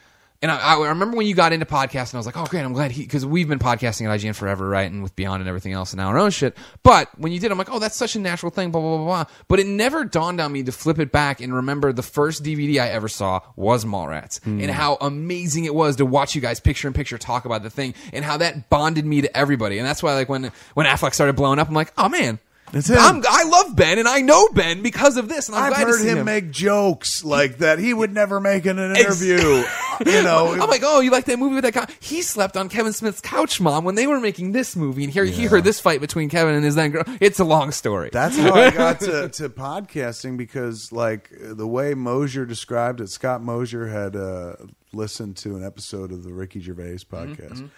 and 0.49 0.53
I, 0.53 0.76
I 0.78 0.88
remember 0.88 1.16
when 1.16 1.26
you 1.26 1.34
got 1.34 1.53
into 1.53 1.66
podcasting, 1.66 2.14
I 2.14 2.16
was 2.18 2.26
like, 2.26 2.36
oh, 2.36 2.47
great, 2.47 2.62
I'm 2.62 2.72
glad 2.72 2.92
he, 2.92 3.03
because 3.03 3.26
we've 3.26 3.49
been 3.49 3.59
podcasting 3.59 4.09
at 4.09 4.20
IGN 4.20 4.34
forever, 4.34 4.68
right, 4.68 4.90
and 4.90 5.03
with 5.03 5.16
Beyond 5.16 5.40
and 5.40 5.49
everything 5.49 5.72
else, 5.72 5.92
and 5.92 5.99
now 5.99 6.09
our 6.09 6.18
own 6.18 6.30
shit. 6.30 6.57
But 6.82 7.09
when 7.18 7.32
you 7.32 7.40
did, 7.40 7.51
I'm 7.51 7.59
like, 7.59 7.70
oh, 7.70 7.78
that's 7.78 7.97
such 7.97 8.14
a 8.16 8.20
natural 8.20 8.51
thing, 8.51 8.70
blah 8.70 8.80
blah 8.80 8.97
blah 8.99 9.05
blah. 9.07 9.24
But 9.49 9.59
it 9.61 9.66
never 9.66 10.05
dawned 10.05 10.40
on 10.40 10.53
me 10.53 10.62
to 10.62 10.72
flip 10.72 10.99
it 10.99 11.11
back 11.11 11.40
and 11.40 11.53
remember 11.55 11.92
the 11.92 12.03
first 12.03 12.44
DVD 12.44 12.80
I 12.80 12.88
ever 12.88 13.09
saw 13.09 13.40
was 13.57 13.84
Mallrats, 13.84 14.42
Hmm. 14.44 14.61
and 14.61 14.70
how 14.70 14.97
amazing 15.01 15.64
it 15.64 15.74
was 15.74 15.97
to 15.97 16.07
watch 16.07 16.34
you 16.34 16.40
guys 16.40 16.61
picture 16.61 16.86
in 16.88 16.94
picture 16.94 17.18
talk 17.18 17.44
about 17.44 17.62
the 17.62 17.70
thing, 17.70 17.94
and 18.12 18.24
how 18.24 18.36
that 18.36 18.68
bonded 18.70 19.05
me 19.05 19.22
to 19.22 19.36
everybody. 19.36 19.78
And 19.78 19.86
that's 19.86 20.03
why, 20.03 20.14
like, 20.14 20.28
when 20.28 20.53
when 20.74 20.86
Affleck 20.86 21.14
started 21.14 21.34
blowing 21.36 21.59
up, 21.59 21.68
I'm 21.68 21.74
like, 21.74 21.92
oh 21.99 22.09
man. 22.09 22.38
Him. 22.72 23.22
I 23.30 23.44
love 23.44 23.76
Ben, 23.76 24.01
and 24.01 24.09
I 24.09 24.22
know 24.22 24.49
Ben 24.49 24.82
because 24.82 25.16
of 25.16 25.28
this, 25.28 25.49
and 25.49 25.57
glad 25.57 25.70
to 25.70 25.84
heard 25.86 26.01
see 26.01 26.09
him, 26.09 26.24
make 26.24 26.51
jokes 26.51 27.24
like 27.24 27.59
that 27.59 27.78
he 27.78 27.94
would 27.94 28.12
never 28.12 28.40
make 28.40 28.66
in 28.66 28.80
an 28.80 28.97
interview. 28.97 29.38
you 30.07 30.22
know, 30.22 30.53
I'm 30.53 30.68
like, 30.68 30.82
oh, 30.84 31.01
you 31.01 31.11
like 31.11 31.24
that 31.26 31.38
movie 31.38 31.57
with 31.57 31.64
that 31.64 31.74
guy? 31.74 31.86
He 32.01 32.22
slept 32.22 32.57
on 32.57 32.68
Kevin 32.68 32.92
Smith's 32.92 33.20
couch, 33.20 33.61
mom, 33.61 33.84
when 33.84 33.94
they 33.94 34.07
were 34.07 34.20
making 34.20 34.53
this 34.53 34.76
movie, 34.76 35.05
and 35.05 35.12
here 35.12 35.24
he 35.24 35.44
heard 35.44 35.64
this 35.64 35.80
fight 35.80 36.01
between 36.01 36.28
Kevin 36.28 36.55
and 36.55 36.64
his 36.64 36.74
then 36.74 36.90
girl. 36.90 37.05
It's 37.20 37.38
a 37.38 37.44
long 37.44 37.72
story. 37.72 38.11
That's 38.12 38.36
how 38.36 38.55
I 38.55 38.70
got 38.70 39.01
to, 39.01 39.28
to 39.34 39.49
podcasting 39.49 40.36
because, 40.36 40.92
like, 40.92 41.30
the 41.32 41.66
way 41.66 41.94
Mosier 41.94 42.44
described 42.44 43.01
it, 43.01 43.09
Scott 43.09 43.42
Mosier 43.42 43.86
had 43.86 44.16
uh, 44.16 44.55
listened 44.92 45.36
to 45.38 45.57
an 45.57 45.64
episode 45.64 46.12
of 46.12 46.24
the 46.24 46.32
Ricky 46.32 46.61
Gervais 46.61 46.99
podcast. 47.11 47.68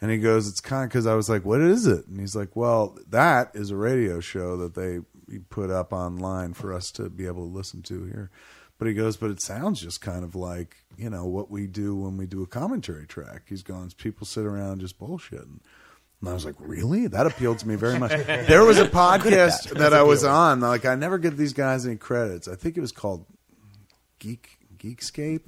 And 0.00 0.10
he 0.10 0.18
goes, 0.18 0.46
It's 0.48 0.60
kind 0.60 0.84
of 0.84 0.90
because 0.90 1.06
I 1.06 1.14
was 1.14 1.28
like, 1.28 1.44
What 1.44 1.60
is 1.60 1.86
it? 1.86 2.06
And 2.06 2.20
he's 2.20 2.36
like, 2.36 2.54
Well, 2.54 2.96
that 3.08 3.50
is 3.54 3.70
a 3.70 3.76
radio 3.76 4.20
show 4.20 4.56
that 4.58 4.74
they 4.74 5.00
put 5.50 5.70
up 5.70 5.92
online 5.92 6.54
for 6.54 6.72
us 6.72 6.90
to 6.92 7.08
be 7.10 7.26
able 7.26 7.48
to 7.48 7.54
listen 7.54 7.82
to 7.82 8.04
here. 8.04 8.30
But 8.78 8.88
he 8.88 8.94
goes, 8.94 9.16
But 9.16 9.30
it 9.30 9.40
sounds 9.42 9.80
just 9.80 10.00
kind 10.00 10.24
of 10.24 10.34
like, 10.34 10.76
you 10.96 11.10
know, 11.10 11.26
what 11.26 11.50
we 11.50 11.66
do 11.66 11.94
when 11.96 12.16
we 12.16 12.26
do 12.26 12.42
a 12.42 12.46
commentary 12.46 13.06
track. 13.06 13.42
He's 13.48 13.62
going, 13.62 13.90
People 13.96 14.26
sit 14.26 14.46
around 14.46 14.80
just 14.80 14.98
bullshitting. 14.98 15.60
And 16.20 16.28
I 16.28 16.32
was 16.32 16.44
like, 16.44 16.56
really? 16.58 17.06
That 17.06 17.28
appealed 17.28 17.60
to 17.60 17.68
me 17.68 17.76
very 17.76 17.96
much. 17.98 18.10
There 18.48 18.64
was 18.64 18.78
a 18.78 18.88
podcast 18.88 19.78
that 19.78 19.94
I 19.94 20.02
was 20.02 20.24
on. 20.24 20.58
Like, 20.60 20.84
I 20.84 20.96
never 20.96 21.16
give 21.18 21.36
these 21.36 21.52
guys 21.52 21.86
any 21.86 21.94
credits. 21.96 22.48
I 22.48 22.56
think 22.56 22.76
it 22.76 22.80
was 22.80 22.90
called 22.90 23.24
Geek 24.18 24.58
Geekscape 24.76 25.42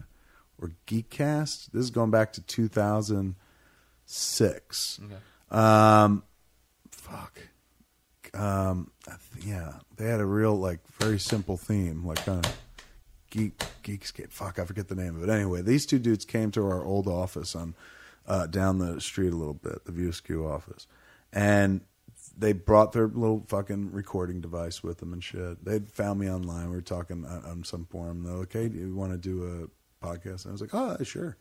or 0.61 0.71
Geekcast. 0.87 1.73
This 1.73 1.83
is 1.83 1.91
going 1.91 2.13
back 2.13 2.33
to 2.35 2.41
2006. 2.43 5.01
Um, 5.51 6.23
fuck. 6.93 7.41
Um, 8.33 8.93
yeah, 9.45 9.73
they 9.97 10.07
had 10.07 10.21
a 10.21 10.27
real 10.27 10.55
like 10.57 10.79
very 11.01 11.19
simple 11.19 11.57
theme, 11.57 12.07
like 12.07 12.25
kind 12.25 12.47
of 12.47 12.57
geek 13.31 13.59
geekscape. 13.83 14.31
Fuck, 14.31 14.59
I 14.59 14.65
forget 14.65 14.89
the 14.89 14.95
name 14.95 15.17
of 15.17 15.23
it. 15.23 15.33
Anyway, 15.33 15.63
these 15.63 15.87
two 15.87 15.99
dudes 15.99 16.25
came 16.25 16.51
to 16.53 16.63
our 16.67 16.85
old 16.85 17.09
office 17.09 17.55
on 17.55 17.75
uh, 18.27 18.47
down 18.47 18.79
the 18.79 19.01
street 19.01 19.33
a 19.33 19.37
little 19.37 19.55
bit, 19.55 19.85
the 19.85 19.93
View 19.93 20.11
Askew 20.11 20.47
office, 20.47 20.87
and 21.33 21.81
they 22.37 22.53
brought 22.53 22.93
their 22.93 23.07
little 23.07 23.45
fucking 23.49 23.93
recording 23.93 24.41
device 24.41 24.83
with 24.83 24.99
them 24.99 25.13
and 25.13 25.23
shit. 25.23 25.65
They 25.65 25.79
found 25.79 26.21
me 26.21 26.31
online. 26.31 26.71
We 26.71 26.77
were 26.77 26.83
talking 26.83 27.25
on, 27.25 27.45
on 27.45 27.65
some 27.65 27.87
forum. 27.87 28.25
They're 28.25 28.35
like, 28.35 28.53
"Hey, 28.53 28.69
do 28.69 28.79
you 28.79 28.95
want 28.95 29.13
to 29.13 29.19
do 29.19 29.71
a 30.03 30.05
podcast?" 30.05 30.45
And 30.45 30.51
I 30.51 30.53
was 30.53 30.61
like, 30.61 30.75
"Oh, 30.75 30.97
sure." 31.03 31.37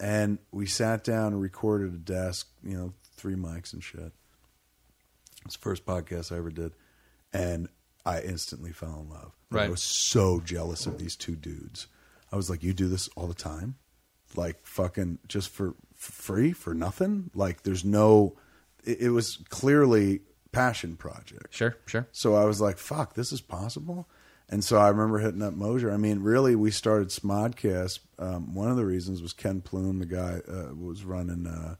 And 0.00 0.38
we 0.52 0.66
sat 0.66 1.02
down 1.02 1.32
and 1.32 1.42
recorded 1.42 1.92
a 1.92 1.98
desk, 1.98 2.48
you 2.62 2.76
know, 2.76 2.92
three 3.16 3.34
mics 3.34 3.72
and 3.72 3.82
shit. 3.82 4.12
It's 5.44 5.56
the 5.56 5.62
first 5.62 5.84
podcast 5.84 6.30
I 6.30 6.36
ever 6.36 6.50
did, 6.50 6.72
and 7.32 7.68
I 8.06 8.20
instantly 8.20 8.72
fell 8.72 9.00
in 9.00 9.10
love. 9.10 9.37
Like, 9.50 9.68
I 9.68 9.70
was 9.70 9.82
so 9.82 10.40
jealous 10.40 10.86
of 10.86 10.98
these 10.98 11.16
two 11.16 11.36
dudes. 11.36 11.86
I 12.30 12.36
was 12.36 12.50
like, 12.50 12.62
"You 12.62 12.74
do 12.74 12.88
this 12.88 13.08
all 13.16 13.26
the 13.26 13.34
time, 13.34 13.76
like 14.36 14.66
fucking 14.66 15.18
just 15.26 15.48
for, 15.48 15.74
for 15.94 16.12
free 16.12 16.52
for 16.52 16.74
nothing? 16.74 17.30
Like, 17.34 17.62
there's 17.62 17.84
no." 17.84 18.36
It, 18.84 19.00
it 19.00 19.10
was 19.10 19.38
clearly 19.48 20.20
passion 20.52 20.96
project. 20.96 21.54
sure, 21.54 21.76
sure. 21.86 22.06
So 22.12 22.34
I 22.34 22.44
was 22.44 22.60
like, 22.60 22.78
"Fuck, 22.78 23.14
this 23.14 23.32
is 23.32 23.40
possible." 23.40 24.08
And 24.50 24.64
so 24.64 24.78
I 24.78 24.88
remember 24.88 25.18
hitting 25.18 25.42
up 25.42 25.54
Mosier. 25.54 25.90
I 25.90 25.98
mean, 25.98 26.22
really, 26.22 26.56
we 26.56 26.70
started 26.70 27.08
Smodcast. 27.08 28.00
Um, 28.18 28.54
one 28.54 28.70
of 28.70 28.76
the 28.76 28.86
reasons 28.86 29.20
was 29.20 29.34
Ken 29.34 29.60
Plume, 29.60 29.98
the 29.98 30.06
guy 30.06 30.40
uh, 30.50 30.74
was 30.74 31.04
running 31.04 31.46
uh, 31.46 31.76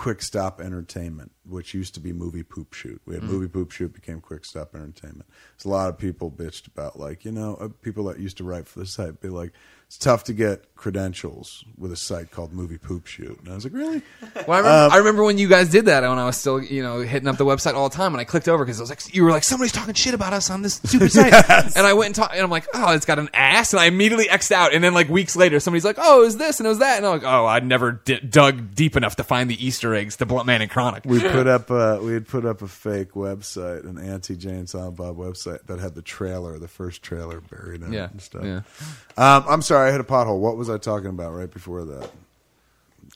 Quick 0.00 0.22
Stop 0.22 0.62
Entertainment, 0.62 1.30
which 1.44 1.74
used 1.74 1.92
to 1.92 2.00
be 2.00 2.14
Movie 2.14 2.42
Poop 2.42 2.72
Shoot. 2.72 3.02
We 3.04 3.16
had 3.16 3.22
Movie 3.22 3.48
Poop 3.48 3.70
Shoot 3.70 3.92
became 3.92 4.22
Quick 4.22 4.46
Stop 4.46 4.74
Entertainment. 4.74 5.28
There's 5.28 5.66
a 5.66 5.68
lot 5.68 5.90
of 5.90 5.98
people 5.98 6.30
bitched 6.30 6.66
about 6.68 6.98
like 6.98 7.22
you 7.26 7.30
know 7.30 7.56
uh, 7.56 7.68
people 7.82 8.04
that 8.04 8.18
used 8.18 8.38
to 8.38 8.44
write 8.44 8.66
for 8.66 8.78
the 8.78 8.86
site 8.86 9.20
be 9.20 9.28
like 9.28 9.52
it's 9.90 9.98
tough 9.98 10.22
to 10.22 10.32
get 10.32 10.72
credentials 10.76 11.64
with 11.76 11.90
a 11.92 11.96
site 11.96 12.30
called 12.30 12.52
Movie 12.52 12.78
Poop 12.78 13.06
Shoot. 13.08 13.40
And 13.40 13.48
I 13.48 13.54
was 13.56 13.64
like, 13.64 13.72
really? 13.74 14.02
Well, 14.46 14.52
I 14.56 14.58
remember, 14.58 14.94
I 14.94 14.96
remember 14.98 15.24
when 15.24 15.36
you 15.38 15.48
guys 15.48 15.68
did 15.68 15.86
that 15.86 16.02
when 16.08 16.16
I 16.18 16.24
was 16.24 16.36
still, 16.36 16.62
you 16.62 16.82
know, 16.82 17.00
hitting 17.00 17.28
up 17.28 17.36
the 17.36 17.44
website 17.44 17.74
all 17.74 17.88
the 17.88 17.94
time, 17.96 18.14
and 18.14 18.20
I 18.20 18.24
clicked 18.24 18.48
over 18.48 18.64
because 18.64 18.78
I 18.80 18.82
was 18.84 18.88
like, 18.90 19.14
you 19.14 19.24
were 19.24 19.30
like, 19.30 19.42
somebody's 19.42 19.72
talking 19.72 19.92
shit 19.94 20.14
about 20.14 20.32
us 20.32 20.48
on 20.48 20.62
this 20.62 20.74
stupid 20.76 21.10
site, 21.12 21.32
and 21.76 21.84
I 21.86 21.92
went 21.92 22.06
and 22.06 22.14
talked, 22.14 22.32
and 22.34 22.42
I'm 22.42 22.50
like, 22.50 22.66
oh, 22.72 22.94
it's 22.94 23.04
got 23.04 23.18
an 23.18 23.28
ass, 23.34 23.72
and 23.74 23.80
I 23.80 23.86
immediately 23.86 24.26
xed 24.26 24.52
out, 24.52 24.72
and 24.72 24.82
then 24.82 24.94
like 24.94 25.08
weeks 25.08 25.34
later, 25.36 25.58
somebody's 25.60 25.84
like, 25.84 25.96
oh, 25.98 26.20
it 26.22 26.24
was 26.24 26.36
this 26.36 26.60
and 26.60 26.66
it 26.66 26.70
was 26.70 26.78
that, 26.78 26.96
and 26.98 27.04
I'm 27.06 27.12
like, 27.12 27.24
oh, 27.24 27.46
I 27.46 27.58
never 27.60 27.92
di- 27.92 28.20
dug 28.20 28.74
deep 28.74 28.96
enough 28.96 29.16
to 29.16 29.24
find 29.24 29.50
the 29.50 29.64
Easter 29.66 29.94
eggs 29.94 30.16
to 30.18 30.26
Blunt 30.26 30.46
Man 30.46 30.62
and 30.62 30.70
Chronic. 30.70 31.02
we 31.04 31.20
put 31.20 31.46
up 31.48 31.70
uh, 31.70 31.98
we 32.00 32.12
had 32.14 32.26
put 32.28 32.44
up 32.46 32.62
a 32.62 32.68
fake 32.68 33.12
website, 33.12 33.84
an 33.84 33.98
anti 33.98 34.36
Jay 34.36 34.50
and 34.50 34.68
Silent 34.68 34.96
Bob 34.96 35.16
website 35.18 35.66
that 35.66 35.80
had 35.80 35.94
the 35.94 36.02
trailer, 36.02 36.58
the 36.58 36.68
first 36.68 37.02
trailer 37.02 37.40
buried 37.40 37.82
in 37.82 37.92
Yeah, 37.92 38.04
it 38.04 38.12
and 38.12 38.22
stuff. 38.22 38.44
yeah. 38.44 38.60
Um, 39.16 39.44
I'm 39.48 39.62
sorry, 39.62 39.79
I 39.86 39.90
hit 39.92 40.00
a 40.00 40.04
pothole. 40.04 40.38
What 40.38 40.56
was 40.56 40.68
I 40.70 40.78
talking 40.78 41.08
about 41.08 41.32
right 41.34 41.50
before 41.50 41.84
that? 41.84 42.10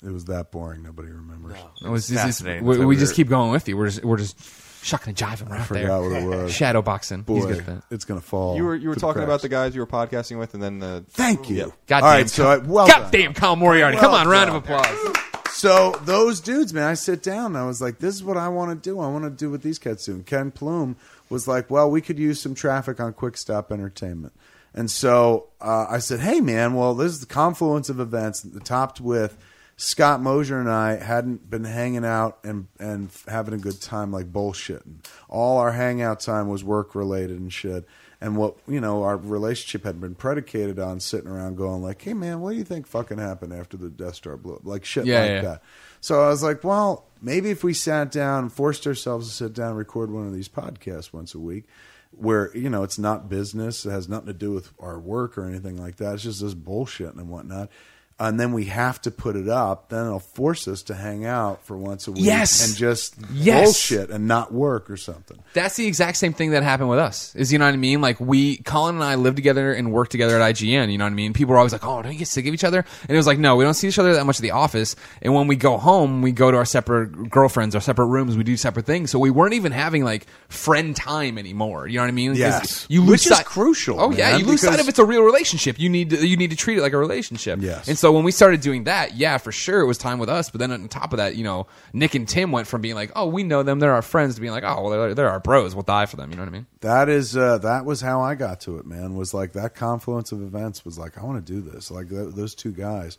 It 0.03 0.11
was 0.11 0.25
that 0.27 0.51
boring. 0.51 0.83
Nobody 0.83 1.09
remembers. 1.09 1.57
It 1.85 1.89
was- 1.89 2.09
this 2.09 2.19
is- 2.19 2.23
Fascinating. 2.25 2.65
we, 2.65 2.75
So 2.77 2.87
we 2.87 2.97
just 2.97 3.11
weird. 3.11 3.17
keep 3.17 3.29
going 3.29 3.51
with 3.51 3.69
you. 3.69 3.77
We're 3.77 3.87
just 3.89 4.05
we're 4.05 4.17
just 4.17 4.37
shucking 4.83 5.11
and 5.11 5.17
jiving 5.17 5.49
right 5.51 5.61
I 5.61 5.65
forgot 5.65 5.83
there. 5.87 6.01
what 6.03 6.13
it 6.13 6.43
was. 6.43 6.53
Shadow 6.53 6.83
boxing. 6.83 7.19
He's 7.21 7.25
Boy, 7.27 7.47
good 7.47 7.59
at 7.61 7.67
that. 7.67 7.83
it's 7.91 8.05
gonna 8.05 8.21
fall. 8.21 8.57
You 8.57 8.65
were 8.65 8.75
you 8.75 8.89
were 8.89 8.95
to 8.95 9.01
talking 9.01 9.23
about 9.23 9.41
the 9.43 9.49
guys 9.49 9.75
you 9.75 9.81
were 9.81 9.87
podcasting 9.87 10.39
with, 10.39 10.53
and 10.55 10.63
then 10.63 10.79
the 10.81 11.05
Thank 11.11 11.49
you. 11.49 11.57
Yeah. 11.57 11.65
Goddamn, 11.87 12.05
All 12.09 12.15
right, 12.17 12.29
so 12.29 12.51
I, 12.51 12.57
well 12.59 12.87
done. 12.87 13.03
goddamn, 13.03 13.35
Kyle 13.35 13.57
Moriarty. 13.57 13.97
Well 13.97 14.05
Come 14.05 14.15
on, 14.15 14.29
round 14.29 14.51
of 14.51 14.57
applause. 14.57 15.17
So 15.53 15.93
those 16.05 16.41
dudes, 16.41 16.75
man, 16.75 16.85
I 16.89 16.95
sit 16.95 17.23
down 17.23 17.47
and 17.47 17.57
I 17.57 17.65
was 17.65 17.81
like, 17.81 18.01
this 18.01 18.15
is 18.17 18.25
what 18.25 18.37
I 18.37 18.49
want 18.49 18.71
to 18.73 18.91
do. 18.91 18.99
I 18.99 19.07
want 19.07 19.25
to 19.25 19.31
do 19.31 19.51
what 19.53 19.63
these 19.63 19.79
cats 19.79 20.05
do. 20.05 20.13
And 20.13 20.27
Ken 20.27 20.51
Plume 20.51 20.97
was 21.31 21.47
like, 21.47 21.71
well, 21.71 21.89
we 21.89 22.01
could 22.01 22.19
use 22.19 22.41
some 22.41 22.55
traffic 22.57 22.99
on 22.99 23.13
Quick 23.13 23.37
Stop 23.37 23.71
Entertainment. 23.71 24.33
And 24.75 24.91
so 24.91 25.49
uh, 25.61 25.87
I 25.89 25.99
said, 25.99 26.21
hey, 26.21 26.41
man, 26.41 26.75
well, 26.75 26.95
this 26.95 27.13
is 27.13 27.21
the 27.21 27.27
confluence 27.27 27.89
of 27.89 28.01
events, 28.01 28.41
the 28.41 28.61
topped 28.61 29.01
with 29.01 29.39
Scott 29.77 30.21
Mosier 30.21 30.61
and 30.61 30.71
I 30.71 30.97
hadn't 30.97 31.49
been 31.49 31.65
hanging 31.65 32.05
out 32.05 32.39
and, 32.45 32.67
and 32.79 33.11
having 33.29 33.55
a 33.55 33.59
good 33.59 33.81
time 33.81 34.13
like 34.13 34.33
bullshitting. 34.33 35.05
All 35.29 35.59
our 35.59 35.73
hangout 35.73 36.21
time 36.21 36.49
was 36.49 36.63
work 36.63 36.95
related 36.95 37.39
and 37.39 37.53
shit. 37.53 37.87
And 38.21 38.37
what 38.37 38.57
you 38.67 38.81
know, 38.81 39.03
our 39.03 39.17
relationship 39.19 39.85
had 39.85 40.01
been 40.01 40.15
predicated 40.15 40.79
on 40.79 41.01
sitting 41.01 41.29
around 41.29 41.57
going 41.57 41.83
like, 41.83 42.01
"Hey 42.01 42.15
man, 42.15 42.41
what 42.41 42.53
do 42.53 42.57
you 42.57 42.65
think 42.65 42.87
fucking 42.87 43.19
happened 43.19 43.53
after 43.53 43.77
the 43.77 43.91
Death 43.91 44.15
Star 44.15 44.39
blew 44.39 44.55
up?" 44.55 44.61
Like 44.65 44.85
shit 44.85 45.05
Yeah, 45.05 45.21
like 45.21 45.31
yeah. 45.31 45.41
that. 45.43 45.63
So 46.05 46.23
I 46.23 46.29
was 46.29 46.43
like, 46.43 46.63
well, 46.63 47.07
maybe 47.23 47.49
if 47.49 47.65
we 47.65 47.73
sat 47.73 48.13
down 48.13 48.51
forced 48.51 48.87
ourselves 48.87 49.27
to 49.27 49.35
sit 49.35 49.55
down 49.55 49.71
and 49.71 49.79
record 49.79 50.11
one 50.11 50.27
of 50.27 50.35
these 50.35 50.51
podcasts 50.51 51.15
once 51.15 51.35
a 51.35 51.39
week, 51.39 51.65
where 52.11 52.55
you 52.55 52.69
know 52.69 52.83
it's 52.83 52.99
not 52.99 53.31
business, 53.31 53.87
it 53.87 53.91
has 53.91 54.07
nothing 54.07 54.27
to 54.27 54.35
do 54.35 54.53
with 54.53 54.71
our 54.79 54.99
work 54.99 55.39
or 55.39 55.47
anything 55.47 55.79
like 55.79 55.97
that. 55.97 56.13
It's 56.13 56.25
just 56.25 56.43
this 56.43 56.53
bullshit 56.53 57.15
and 57.15 57.31
whatnot. 57.31 57.71
And 58.17 58.39
then 58.39 58.53
we 58.53 58.67
have 58.67 59.01
to 59.03 59.11
put 59.11 59.35
it 59.35 59.49
up. 59.49 59.89
Then 59.89 60.07
it'll 60.07 60.21
force 60.21 60.69
us 60.69 60.83
to 60.85 60.95
hang 60.95 61.27
out 61.27 61.65
for 61.67 61.77
once 61.77 62.07
a 62.07 62.13
week 62.13 62.23
Yes. 62.25 62.65
and 62.69 62.77
just 62.77 63.17
Yes. 63.33 63.65
bullshit 63.65 64.11
and 64.11 64.29
not 64.29 64.55
work 64.55 64.89
or 64.89 64.97
something. 64.97 65.37
That's 65.53 65.75
the 65.75 65.87
exact 65.89 66.19
same 66.19 66.33
thing 66.33 66.53
that 66.53 66.63
happened 66.63 66.89
with 66.91 67.01
us. 67.01 67.35
Is 67.35 67.53
you 67.53 67.59
know 67.59 67.65
what 67.65 67.75
I 67.75 67.77
mean? 67.77 68.01
Like 68.01 68.21
we, 68.21 68.59
Colin 68.59 68.95
and 68.95 69.05
I 69.05 69.17
lived 69.17 69.35
together 69.37 69.73
and 69.73 69.91
worked 69.93 70.13
together 70.13 70.41
at 70.41 70.55
IGN. 70.55 70.93
You 70.93 70.99
know 70.99 71.05
what 71.07 71.11
I 71.11 71.15
mean? 71.15 71.33
People 71.33 71.53
were 71.55 71.59
always 71.59 71.73
like, 71.73 71.85
"Oh, 71.85 72.03
don't 72.03 72.13
you 72.13 72.19
get 72.19 72.29
sick 72.29 72.47
of 72.47 72.55
each 72.55 72.63
other?" 72.63 72.85
And 73.03 73.11
it 73.11 73.17
was 73.17 73.27
like, 73.27 73.39
"No, 73.41 73.57
we 73.57 73.65
don't 73.65 73.75
see 73.75 73.89
each 73.89 73.99
other 73.99 74.15
that 74.15 74.25
much 74.25 74.37
at 74.39 74.43
the 74.43 74.53
office. 74.53 74.95
And 75.21 75.35
when 75.35 75.49
we 75.49 75.57
go 75.57 75.77
home, 75.77 76.23
we 76.23 76.31
go 76.31 76.53
to 76.53 76.57
our 76.57 76.65
separate 76.65 77.31
girlfriends, 77.31 77.75
our 77.75 77.81
separate 77.81 78.07
rooms. 78.07 78.37
We 78.37 78.45
do 78.45 78.57
separate 78.57 78.87
things. 78.87 79.11
So 79.11 79.19
we 79.19 79.31
weren't 79.31 79.55
even 79.55 79.73
having 79.73 80.05
like 80.05 80.27
friend 80.49 80.95
time 80.95 81.37
anymore. 81.37 81.89
You 81.89 81.97
know 81.99 82.05
what 82.05 82.09
I 82.09 82.13
mean? 82.13 82.35
Yes. 82.37 82.87
you 82.89 83.01
lose 83.01 83.11
Which 83.11 83.27
is 83.27 83.37
sight- 83.37 83.45
crucial, 83.45 84.01
Oh 84.01 84.13
yeah, 84.13 84.37
you 84.37 84.45
lose 84.47 84.61
sight 84.61 84.79
of 84.79 84.89
it's 84.89 85.01
a 85.01 85.05
real 85.05 85.23
relationship. 85.23 85.81
You 85.81 85.89
need 85.89 86.11
to, 86.11 86.25
you 86.27 86.37
need 86.37 86.51
to 86.51 86.57
treat 86.57 86.79
it 86.79 86.83
like 86.83 86.93
a 86.93 86.99
relationship. 86.99 87.59
Yes. 87.61 87.89
And 87.89 87.99
so 88.05 88.13
when 88.13 88.23
we 88.23 88.33
started 88.33 88.61
doing 88.61 88.85
that, 88.85 89.17
yeah, 89.17 89.39
for 89.39 89.51
sure, 89.51 89.81
it 89.81 89.87
was 89.87 89.97
time 89.97 90.19
with 90.19 90.29
us. 90.29 90.51
But 90.51 90.59
then 90.59 90.71
on 90.71 90.89
top 90.89 91.15
of 91.15 91.17
that, 91.17 91.37
you 91.37 91.43
know, 91.43 91.69
Nick 91.95 92.15
and 92.15 92.29
Tim 92.29 92.53
went 92.53 92.67
from 92.67 92.83
being 92.83 92.95
like, 92.95 93.11
"Oh, 93.17 93.29
we 93.29 93.45
know 93.45 93.63
them, 93.63 93.79
they're 93.79 93.95
our 93.95 94.03
friends," 94.03 94.35
to 94.35 94.43
being 94.43 94.53
like, 94.53 94.63
"Oh, 94.63 94.83
well, 94.83 94.91
they're, 94.91 95.15
they're 95.15 95.31
our 95.31 95.41
bros. 95.41 95.75
We'll 95.75 95.85
die 95.85 96.05
for 96.05 96.17
them." 96.17 96.29
You 96.29 96.37
know 96.37 96.43
what 96.43 96.51
I 96.51 96.53
mean? 96.53 96.67
That 96.83 97.09
is 97.09 97.35
uh, 97.35 97.57
that 97.59 97.87
was 97.87 98.03
how 98.03 98.21
I 98.21 98.35
got 98.35 98.61
to 98.61 98.77
it, 98.77 98.85
man. 98.85 99.15
Was 99.15 99.33
like 99.33 99.55
that 99.55 99.75
confluence 99.75 100.33
of 100.33 100.43
events 100.43 100.85
was 100.85 100.99
like 100.99 101.17
I 101.17 101.25
want 101.25 101.47
to 101.47 101.51
do 101.51 101.63
this. 101.63 101.91
Like 101.91 102.11
th- 102.11 102.35
those 102.35 102.55
two 102.55 102.73
guys, 102.73 103.17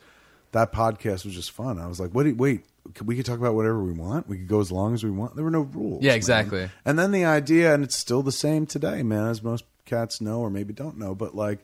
that 0.52 0.72
podcast 0.72 1.26
was 1.26 1.34
just 1.34 1.50
fun. 1.50 1.80
I 1.80 1.88
was 1.88 2.00
like, 2.00 2.12
what? 2.12 2.28
Wait, 2.36 2.64
we 3.04 3.16
could 3.16 3.26
talk 3.26 3.40
about 3.40 3.56
whatever 3.56 3.84
we 3.84 3.92
want. 3.92 4.30
We 4.30 4.38
could 4.38 4.48
go 4.48 4.60
as 4.60 4.72
long 4.72 4.94
as 4.94 5.04
we 5.04 5.10
want. 5.10 5.36
There 5.36 5.44
were 5.44 5.50
no 5.50 5.62
rules. 5.62 6.04
Yeah, 6.04 6.12
man. 6.12 6.18
exactly. 6.18 6.70
And 6.86 7.00
then 7.00 7.12
the 7.12 7.26
idea, 7.26 7.74
and 7.74 7.84
it's 7.84 7.98
still 7.98 8.22
the 8.22 8.32
same 8.32 8.68
today, 8.68 9.02
man. 9.02 9.30
As 9.30 9.42
most 9.42 9.66
cats 9.86 10.22
know 10.22 10.42
or 10.42 10.52
maybe 10.52 10.74
don't 10.74 11.00
know, 11.00 11.16
but 11.16 11.34
like. 11.34 11.58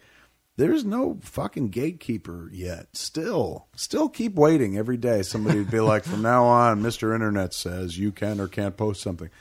There's 0.61 0.85
no 0.85 1.17
fucking 1.23 1.69
gatekeeper 1.69 2.47
yet. 2.53 2.89
Still, 2.93 3.65
still 3.75 4.07
keep 4.07 4.35
waiting 4.35 4.77
every 4.77 4.95
day. 4.95 5.23
Somebody 5.23 5.57
would 5.57 5.71
be 5.71 5.79
like, 5.79 6.03
from 6.03 6.21
now 6.21 6.43
on, 6.43 6.83
Mr. 6.83 7.15
Internet 7.15 7.55
says 7.55 7.97
you 7.97 8.11
can 8.11 8.39
or 8.39 8.47
can't 8.47 8.77
post 8.77 9.01
something. 9.01 9.31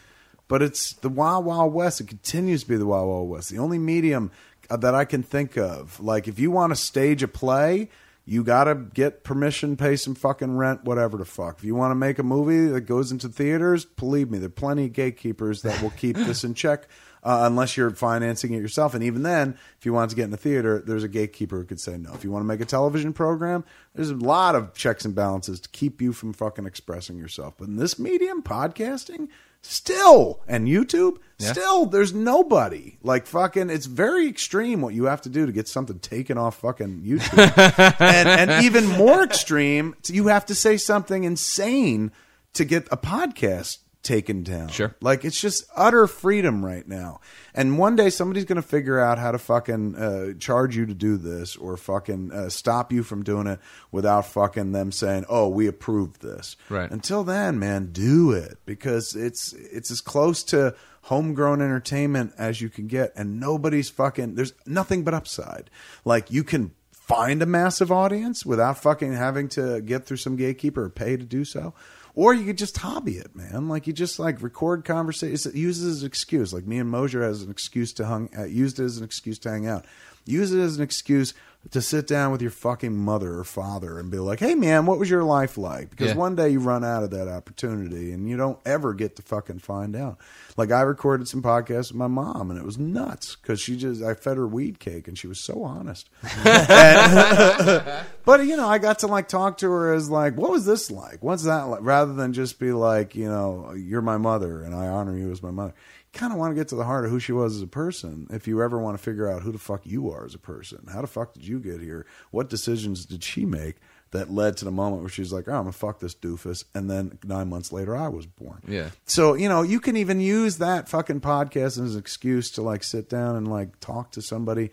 But 0.49 0.63
it's 0.63 0.95
the 0.95 1.11
Wild 1.11 1.45
Wild 1.45 1.75
West. 1.75 2.01
It 2.01 2.09
continues 2.09 2.63
to 2.63 2.71
be 2.71 2.79
the 2.79 2.87
Wild 2.87 3.07
Wild 3.07 3.29
West. 3.29 3.51
The 3.51 3.59
only 3.59 3.79
medium 3.79 4.31
uh, 4.71 4.79
that 4.79 4.95
I 4.95 5.05
can 5.05 5.23
think 5.23 5.59
of, 5.59 6.01
like 6.01 6.27
if 6.27 6.39
you 6.39 6.51
want 6.51 6.71
to 6.73 6.77
stage 6.77 7.23
a 7.23 7.29
play, 7.29 7.91
you 8.25 8.43
got 8.43 8.65
to 8.65 8.75
get 8.75 9.23
permission, 9.23 9.77
pay 9.77 9.97
some 9.97 10.15
fucking 10.15 10.57
rent, 10.57 10.85
whatever 10.85 11.19
the 11.19 11.27
fuck. 11.27 11.59
If 11.59 11.65
you 11.65 11.75
want 11.75 11.91
to 11.91 11.97
make 11.97 12.19
a 12.19 12.23
movie 12.23 12.73
that 12.73 12.87
goes 12.87 13.13
into 13.13 13.29
theaters, 13.29 13.85
believe 13.85 14.31
me, 14.31 14.39
there 14.39 14.47
are 14.47 14.51
plenty 14.51 14.87
of 14.87 14.95
gatekeepers 14.95 15.61
that 15.63 15.83
will 15.83 15.91
keep 15.91 16.17
this 16.17 16.45
in 16.45 16.55
check. 16.55 16.89
Uh, 17.23 17.41
unless 17.43 17.77
you're 17.77 17.91
financing 17.91 18.55
it 18.55 18.61
yourself, 18.63 18.95
and 18.95 19.05
even 19.05 19.23
then, 19.23 19.55
if 19.79 19.85
you 19.85 19.93
want 19.93 20.09
to 20.09 20.17
get 20.17 20.25
in 20.25 20.31
the 20.31 20.39
theater, 20.39 20.83
there's 20.87 21.05
a 21.05 21.09
gatekeeper 21.09 21.59
who 21.59 21.65
could 21.65 21.79
say 21.81 21.99
no. 21.99 22.15
If 22.15 22.25
you 22.25 22.31
want 22.31 22.43
to 22.43 22.47
make 22.47 22.61
a 22.63 22.65
television 22.65 23.13
program, 23.13 23.63
there's 23.95 24.09
a 24.09 24.15
lot 24.15 24.55
of 24.55 24.73
checks 24.73 25.05
and 25.05 25.15
balances 25.15 25.61
to 25.61 25.69
keep 25.69 26.01
you 26.01 26.15
from 26.15 26.33
fucking 26.33 26.65
expressing 26.65 27.19
yourself. 27.19 27.55
But 27.59 27.69
in 27.69 27.77
this 27.77 27.99
medium, 27.99 28.43
podcasting, 28.43 29.29
still 29.61 30.41
and 30.49 30.67
YouTube, 30.67 31.19
Yeah. 31.39 31.53
still 31.53 31.85
there's 31.85 32.15
nobody. 32.15 32.97
Like 33.03 33.27
fucking 33.27 33.69
it's 33.69 33.85
very 33.85 34.27
extreme 34.27 34.81
what 34.81 34.95
you 34.95 35.05
have 35.05 35.21
to 35.23 35.29
do 35.29 35.45
to 35.45 35.53
get 35.53 35.69
something 35.69 35.99
taken 35.99 36.39
off 36.39 36.61
fucking 36.61 37.03
YouTube. 37.03 38.01
and 38.01 38.51
and 38.51 38.65
even 38.65 38.87
more 38.87 39.23
extreme, 39.23 39.95
you 40.07 40.29
have 40.29 40.47
to 40.47 40.55
say 40.55 40.79
something 40.79 41.25
insane 41.25 42.13
to 42.55 42.65
get 42.65 42.89
a 42.91 42.97
podcast 42.97 43.79
taken 44.03 44.43
down. 44.43 44.69
Sure. 44.69 44.95
Like 45.01 45.25
it's 45.25 45.41
just 45.41 45.65
utter 45.77 46.07
freedom 46.07 46.65
right 46.65 46.87
now. 46.87 47.21
And 47.55 47.79
one 47.79 47.97
day 47.97 48.11
somebody's 48.11 48.45
going 48.45 48.57
to 48.57 48.67
figure 48.67 48.99
out 48.99 49.19
how 49.19 49.33
to 49.33 49.39
fucking 49.39 49.97
uh, 49.97 50.33
charge 50.39 50.77
you 50.77 50.87
to 50.87 50.95
do 50.95 51.17
this 51.17 51.57
or 51.57 51.77
fucking 51.77 52.33
uh, 52.33 52.49
stop 52.49 52.93
you 52.93 53.03
from 53.03 53.23
doing 53.23 53.47
it 53.47 53.61
without 53.91 54.27
fucking 54.27 54.73
them 54.73 54.93
saying, 54.93 55.25
"Oh, 55.29 55.49
we 55.49 55.67
approved 55.67 56.23
this." 56.23 56.57
Right. 56.69 56.91
Until 56.91 57.25
then, 57.25 57.59
man, 57.59 57.91
do 57.93 58.33
it 58.33 58.59
because 58.65 59.15
it's 59.15 59.53
it's 59.53 59.91
as 59.91 60.01
close 60.01 60.43
to 60.45 60.75
homegrown 61.03 61.63
entertainment 61.63 62.33
as 62.37 62.61
you 62.61 62.69
can 62.69 62.87
get 62.87 63.11
and 63.17 63.41
nobody's 63.41 63.89
fucking 63.89 64.35
there's 64.35 64.53
nothing 64.67 65.03
but 65.03 65.15
upside. 65.15 65.71
Like 66.05 66.31
you 66.31 66.45
can 66.45 66.73
find 66.93 67.43
a 67.43 67.47
massive 67.47 67.91
audience 67.91 68.47
without 68.47 68.79
fucking 68.79 69.13
having 69.13 69.49
to 69.49 69.81
get 69.81 70.07
through 70.07 70.17
some 70.17 70.37
gatekeeper 70.37 70.85
or 70.85 70.91
pay 70.91 71.17
to 71.17 71.25
do 71.25 71.45
so. 71.45 71.75
Or 72.15 72.35
you 72.35 72.45
could 72.45 72.59
just 72.59 72.77
hobby 72.77 73.19
it, 73.19 73.35
man. 73.35 73.69
Like 73.69 73.87
you 73.87 73.93
just 73.93 74.19
like 74.19 74.43
record 74.43 74.85
conversations. 74.85 75.55
Use 75.55 75.83
it 75.83 75.89
as 75.89 76.03
an 76.03 76.07
excuse. 76.07 76.53
Like 76.53 76.67
me 76.67 76.79
and 76.79 76.91
Mosier 76.91 77.23
has 77.23 77.43
an 77.43 77.51
excuse 77.51 77.93
to 77.95 78.07
hung. 78.07 78.29
Uh, 78.37 78.45
used 78.45 78.81
it 78.81 78.85
as 78.85 78.99
an 78.99 79.05
excuse 79.05 79.39
to 79.41 79.51
hang 79.51 79.67
out. 79.67 79.87
Use 80.25 80.53
it 80.53 80.61
as 80.61 80.77
an 80.77 80.83
excuse 80.83 81.35
to 81.73 81.83
sit 81.83 82.07
down 82.07 82.33
with 82.33 82.41
your 82.41 82.51
fucking 82.51 82.97
mother 82.97 83.35
or 83.39 83.45
father 83.45 83.99
and 83.99 84.11
be 84.11 84.19
like, 84.19 84.39
"Hey, 84.41 84.55
man, 84.55 84.87
what 84.87 84.99
was 84.99 85.11
your 85.11 85.25
life 85.25 85.59
like?" 85.59 85.91
Because 85.91 86.09
Yeah. 86.13 86.17
one 86.17 86.35
day 86.35 86.49
you 86.49 86.59
run 86.59 86.83
out 86.85 87.03
of 87.03 87.11
that 87.11 87.29
opportunity 87.29 88.13
and 88.13 88.27
you 88.27 88.39
don't 88.39 88.59
ever 88.65 88.95
get 88.95 89.15
to 89.17 89.23
fucking 89.23 89.59
find 89.59 89.95
out. 89.95 90.17
Like 90.57 90.71
I 90.73 90.81
recorded 90.81 91.29
some 91.29 91.43
podcasts 91.43 91.89
with 91.91 91.97
my 91.97 92.07
mom 92.07 92.51
and 92.51 92.59
it 92.59 92.65
was 92.65 92.79
nuts 92.79 93.37
because 93.37 93.61
she 93.61 93.77
just 93.77 94.03
I 94.03 94.15
fed 94.15 94.39
her 94.39 94.47
weed 94.47 94.79
cake 94.79 95.07
and 95.07 95.19
she 95.19 95.27
was 95.27 95.45
so 95.45 95.63
honest. 95.63 96.09
And- 96.47 98.07
but 98.25 98.45
you 98.47 98.57
know, 98.57 98.69
I 98.69 98.79
got 98.79 99.01
to 99.01 99.07
like 99.07 99.29
talk 99.29 99.59
to 99.59 99.71
her 99.71 99.93
as 99.93 100.09
like, 100.11 100.37
what 100.37 100.51
was 100.51 100.65
this 100.65 100.91
like? 100.91 101.19
What's 101.23 101.45
that 101.45 101.65
like? 101.65 101.81
Rather 101.83 102.13
than 102.15 102.33
just 102.33 102.59
be 102.59 102.73
like, 102.73 103.15
you 103.15 103.29
know, 103.29 103.73
you're 103.77 104.03
my 104.03 104.17
mother 104.17 104.63
and 104.63 104.75
I 104.75 104.87
honor 104.87 105.17
you 105.17 105.31
as 105.31 105.43
my 105.43 105.51
mother. 105.51 105.75
Kind 106.13 106.33
of 106.33 106.39
want 106.39 106.51
to 106.51 106.55
get 106.55 106.69
to 106.69 106.75
the 106.75 106.85
heart 106.85 107.05
of 107.05 107.11
who 107.11 107.21
she 107.21 107.33
was 107.33 107.57
as 107.57 107.63
a 107.63 107.69
person. 107.69 108.27
If 108.31 108.49
you 108.49 108.63
ever 108.63 108.79
want 108.79 108.99
to 108.99 109.03
figure 109.03 109.31
out 109.31 109.43
who 109.43 109.53
the 109.53 109.59
fuck 109.59 109.87
you 109.87 110.11
are 110.11 110.25
as 110.25 110.35
a 110.35 110.39
person, 110.39 110.87
how 110.93 111.01
the 111.01 111.07
fuck 111.07 111.35
did 111.35 111.47
you 111.47 111.61
get 111.61 111.81
here? 111.81 112.05
What 112.31 112.51
decisions 112.51 113.07
did 113.07 113.23
she 113.23 113.45
make? 113.45 113.77
that 114.13 114.31
led 114.31 114.57
to 114.57 114.65
the 114.65 114.71
moment 114.71 115.03
where 115.03 115.09
she's 115.09 115.33
like, 115.33 115.49
"Oh, 115.49 115.53
I'm 115.53 115.63
gonna 115.63 115.73
fuck 115.73 116.01
this 116.01 116.15
doofus," 116.15 116.65
and 116.75 116.91
then 116.91 117.19
nine 117.25 117.49
months 117.49 117.73
later, 117.73 117.97
I 117.97 118.09
was 118.09 118.27
born. 118.27 118.61
Yeah. 118.67 118.91
So 119.07 119.35
you 119.35 119.49
know, 119.49 119.63
you 119.63 119.81
can 119.81 119.97
even 119.97 120.21
use 120.21 120.59
that 120.59 120.89
fucking 120.89 121.21
podcast 121.21 121.81
as 121.81 121.95
an 121.95 121.99
excuse 121.99 122.51
to 122.53 122.63
like 122.63 122.83
sit 122.83 123.09
down 123.09 123.37
and 123.37 123.49
like 123.49 123.79
talk 123.81 124.11
to 124.13 124.23
somebody 124.23 124.71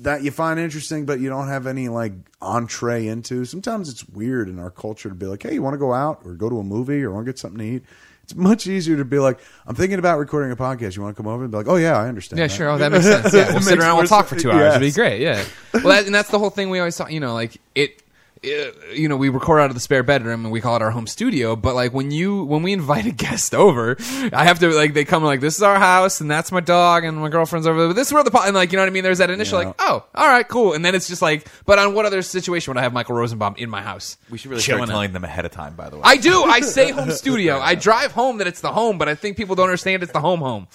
that 0.00 0.22
you 0.22 0.30
find 0.30 0.58
interesting, 0.58 1.04
but 1.04 1.20
you 1.20 1.28
don't 1.28 1.48
have 1.48 1.66
any 1.66 1.88
like 1.88 2.12
entree 2.40 3.06
into. 3.06 3.44
Sometimes 3.44 3.88
it's 3.88 4.08
weird 4.08 4.48
in 4.48 4.58
our 4.58 4.70
culture 4.70 5.08
to 5.08 5.14
be 5.14 5.26
like, 5.26 5.42
"Hey, 5.42 5.54
you 5.54 5.62
want 5.62 5.74
to 5.74 5.78
go 5.78 5.92
out 5.92 6.22
or 6.24 6.34
go 6.34 6.48
to 6.48 6.58
a 6.58 6.64
movie 6.64 7.02
or 7.02 7.12
want 7.12 7.26
to 7.26 7.32
get 7.32 7.38
something 7.38 7.58
to 7.58 7.64
eat?" 7.64 7.84
It's 8.30 8.38
much 8.38 8.68
easier 8.68 8.96
to 8.96 9.04
be 9.04 9.18
like, 9.18 9.40
"I'm 9.66 9.74
thinking 9.74 9.98
about 9.98 10.18
recording 10.20 10.52
a 10.52 10.56
podcast. 10.56 10.94
You 10.94 11.02
want 11.02 11.16
to 11.16 11.20
come 11.22 11.26
over?" 11.26 11.42
and 11.42 11.50
be 11.50 11.56
like, 11.56 11.66
"Oh 11.66 11.74
yeah, 11.74 11.98
I 11.98 12.06
understand." 12.06 12.38
Yeah, 12.38 12.46
that." 12.46 12.54
sure. 12.54 12.68
Oh, 12.70 12.78
that 12.78 12.92
makes 12.92 13.04
sense. 13.04 13.34
Yeah, 13.34 13.50
we'll 13.52 13.60
sit 13.60 13.78
around. 13.78 13.96
We'll 13.98 14.06
talk 14.06 14.26
for 14.28 14.36
two 14.36 14.52
hours. 14.52 14.76
It'd 14.76 14.80
be 14.80 14.92
great. 14.92 15.20
Yeah. 15.20 15.44
Well, 15.74 15.88
that, 15.88 16.06
and 16.06 16.14
that's 16.14 16.30
the 16.30 16.38
whole 16.38 16.50
thing. 16.50 16.70
We 16.70 16.78
always 16.78 16.96
talk. 16.96 17.10
You 17.10 17.18
know, 17.18 17.34
like 17.34 17.60
it. 17.74 18.02
Uh, 18.44 18.48
You 18.94 19.08
know, 19.08 19.16
we 19.16 19.28
record 19.28 19.60
out 19.60 19.68
of 19.70 19.74
the 19.74 19.80
spare 19.80 20.02
bedroom 20.02 20.44
and 20.44 20.52
we 20.52 20.60
call 20.60 20.76
it 20.76 20.82
our 20.82 20.90
home 20.90 21.06
studio. 21.06 21.56
But 21.56 21.74
like 21.74 21.92
when 21.92 22.10
you 22.10 22.44
when 22.44 22.62
we 22.62 22.72
invite 22.72 23.06
a 23.06 23.10
guest 23.26 23.54
over, 23.54 23.96
I 24.32 24.44
have 24.44 24.58
to 24.60 24.68
like 24.70 24.94
they 24.94 25.04
come 25.04 25.22
like 25.22 25.40
this 25.40 25.56
is 25.56 25.62
our 25.62 25.78
house 25.78 26.20
and 26.20 26.30
that's 26.30 26.50
my 26.50 26.60
dog 26.60 27.04
and 27.04 27.18
my 27.18 27.28
girlfriend's 27.28 27.66
over 27.66 27.78
there. 27.78 27.88
But 27.88 27.96
this 27.96 28.08
is 28.08 28.14
where 28.14 28.24
the 28.24 28.30
po-, 28.30 28.42
and 28.44 28.54
like 28.54 28.72
you 28.72 28.76
know 28.76 28.82
what 28.82 28.88
I 28.88 28.92
mean. 28.92 29.04
There's 29.04 29.18
that 29.18 29.30
initial 29.30 29.60
Yeah. 29.60 29.66
like 29.68 29.76
oh 29.80 30.04
all 30.14 30.28
right 30.28 30.46
cool 30.48 30.72
and 30.72 30.84
then 30.84 30.94
it's 30.94 31.08
just 31.08 31.22
like 31.22 31.46
but 31.66 31.78
on 31.78 31.94
what 31.94 32.06
other 32.06 32.22
situation 32.22 32.72
would 32.72 32.78
I 32.78 32.82
have 32.82 32.92
Michael 32.92 33.14
Rosenbaum 33.16 33.56
in 33.58 33.68
my 33.68 33.82
house? 33.82 34.16
We 34.30 34.38
should 34.38 34.50
really 34.50 34.62
chilling 34.62 34.78
start 34.84 34.88
out? 34.90 34.92
telling 34.92 35.12
them 35.12 35.24
ahead 35.24 35.44
of 35.44 35.50
time. 35.52 35.74
By 35.74 35.90
the 35.90 35.96
way, 35.96 36.02
I 36.04 36.16
do. 36.16 36.42
I 36.44 36.60
say 36.60 36.90
home 36.92 37.10
studio. 37.10 37.58
I 37.58 37.74
drive 37.74 38.12
home 38.12 38.38
that 38.38 38.46
it's 38.46 38.60
the 38.60 38.72
home, 38.72 38.96
but 38.98 39.08
I 39.08 39.14
think 39.14 39.36
people 39.36 39.54
don't 39.54 39.66
understand 39.66 40.02
it's 40.02 40.12
the 40.12 40.20
home 40.20 40.40
home. 40.40 40.66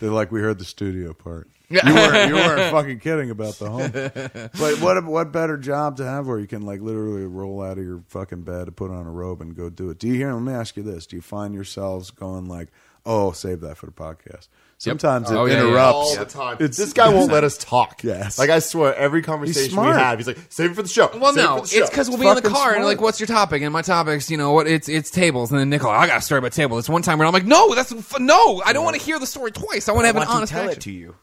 They're 0.00 0.10
like, 0.10 0.32
we 0.32 0.40
heard 0.40 0.58
the 0.58 0.64
studio 0.64 1.12
part. 1.12 1.48
Yeah. 1.72 1.88
You 1.88 1.94
weren't, 1.94 2.28
you 2.28 2.34
weren't 2.34 2.70
fucking 2.72 2.98
kidding 3.00 3.30
about 3.30 3.54
the 3.54 3.70
home. 3.70 3.90
But 4.60 4.80
what 4.80 5.04
what 5.04 5.32
better 5.32 5.56
job 5.56 5.96
to 5.96 6.04
have 6.04 6.26
where 6.26 6.38
you 6.38 6.46
can 6.46 6.62
like 6.62 6.80
literally 6.80 7.24
roll 7.24 7.62
out 7.62 7.78
of 7.78 7.84
your 7.84 8.02
fucking 8.08 8.42
bed 8.42 8.68
and 8.68 8.76
put 8.76 8.90
on 8.90 9.06
a 9.06 9.10
robe 9.10 9.40
and 9.40 9.54
go 9.56 9.70
do 9.70 9.90
it? 9.90 9.98
Do 9.98 10.08
you 10.08 10.14
hear? 10.14 10.32
Let 10.32 10.42
me 10.42 10.52
ask 10.52 10.76
you 10.76 10.82
this: 10.82 11.06
Do 11.06 11.16
you 11.16 11.22
find 11.22 11.54
yourselves 11.54 12.10
going 12.10 12.46
like, 12.46 12.68
"Oh, 13.06 13.32
save 13.32 13.60
that 13.62 13.76
for 13.78 13.86
the 13.86 13.92
podcast"? 13.92 14.48
Sometimes 14.78 15.30
Oh, 15.30 15.44
it 15.44 15.50
yeah, 15.52 15.58
yeah. 15.58 15.68
interrupts. 15.68 15.94
all 15.94 16.16
the 16.16 16.24
time. 16.24 16.54
It's- 16.54 16.76
this 16.76 16.92
guy 16.92 17.08
won't 17.08 17.30
let 17.36 17.44
us 17.44 17.56
talk. 17.56 18.02
Yes. 18.02 18.36
Like 18.36 18.50
I 18.50 18.58
swear, 18.58 18.92
every 18.96 19.22
conversation 19.22 19.62
we 19.70 19.74
smart. 19.74 19.96
have, 19.96 20.18
he's 20.18 20.26
like, 20.26 20.38
"Save 20.48 20.72
it 20.72 20.74
for 20.74 20.82
the 20.82 20.88
show." 20.88 21.08
Well, 21.16 21.32
Save 21.32 21.44
it 21.44 21.46
no, 21.46 21.54
for 21.56 21.62
the 21.62 21.68
show." 21.68 21.78
it's 21.82 21.90
because 21.90 22.08
we'll 22.08 22.18
be 22.18 22.26
in 22.26 22.34
the 22.34 22.42
fucking 22.42 22.54
car 22.56 22.68
and 22.70 22.74
smart. 22.78 22.86
like, 22.86 23.00
what's 23.00 23.20
your 23.20 23.28
topic? 23.28 23.62
And 23.62 23.72
my 23.72 23.82
topic's, 23.82 24.28
you 24.28 24.36
know, 24.36 24.52
what 24.52 24.66
it's 24.66 24.88
it's 24.88 25.10
tables. 25.10 25.52
And 25.52 25.60
then 25.60 25.70
Nickel, 25.70 25.88
I 25.88 26.08
got 26.08 26.18
a 26.18 26.20
story 26.20 26.40
about 26.40 26.50
tables. 26.52 26.80
It's 26.80 26.88
one 26.88 27.02
time 27.02 27.18
where 27.18 27.26
I'm 27.28 27.32
like, 27.32 27.46
no, 27.46 27.74
that's 27.76 27.92
f- 27.92 28.18
no, 28.18 28.60
I 28.64 28.72
don't 28.72 28.84
want 28.84 28.96
to 28.96 29.02
hear 29.02 29.18
the 29.20 29.26
story 29.26 29.52
twice. 29.52 29.88
I 29.88 29.92
want 29.92 30.02
to 30.02 30.06
have 30.08 30.16
an 30.16 30.24
honest 30.24 30.52
to 30.52 30.58
tell 30.58 30.68
it 30.68 30.80
to 30.80 30.90
you. 30.90 31.14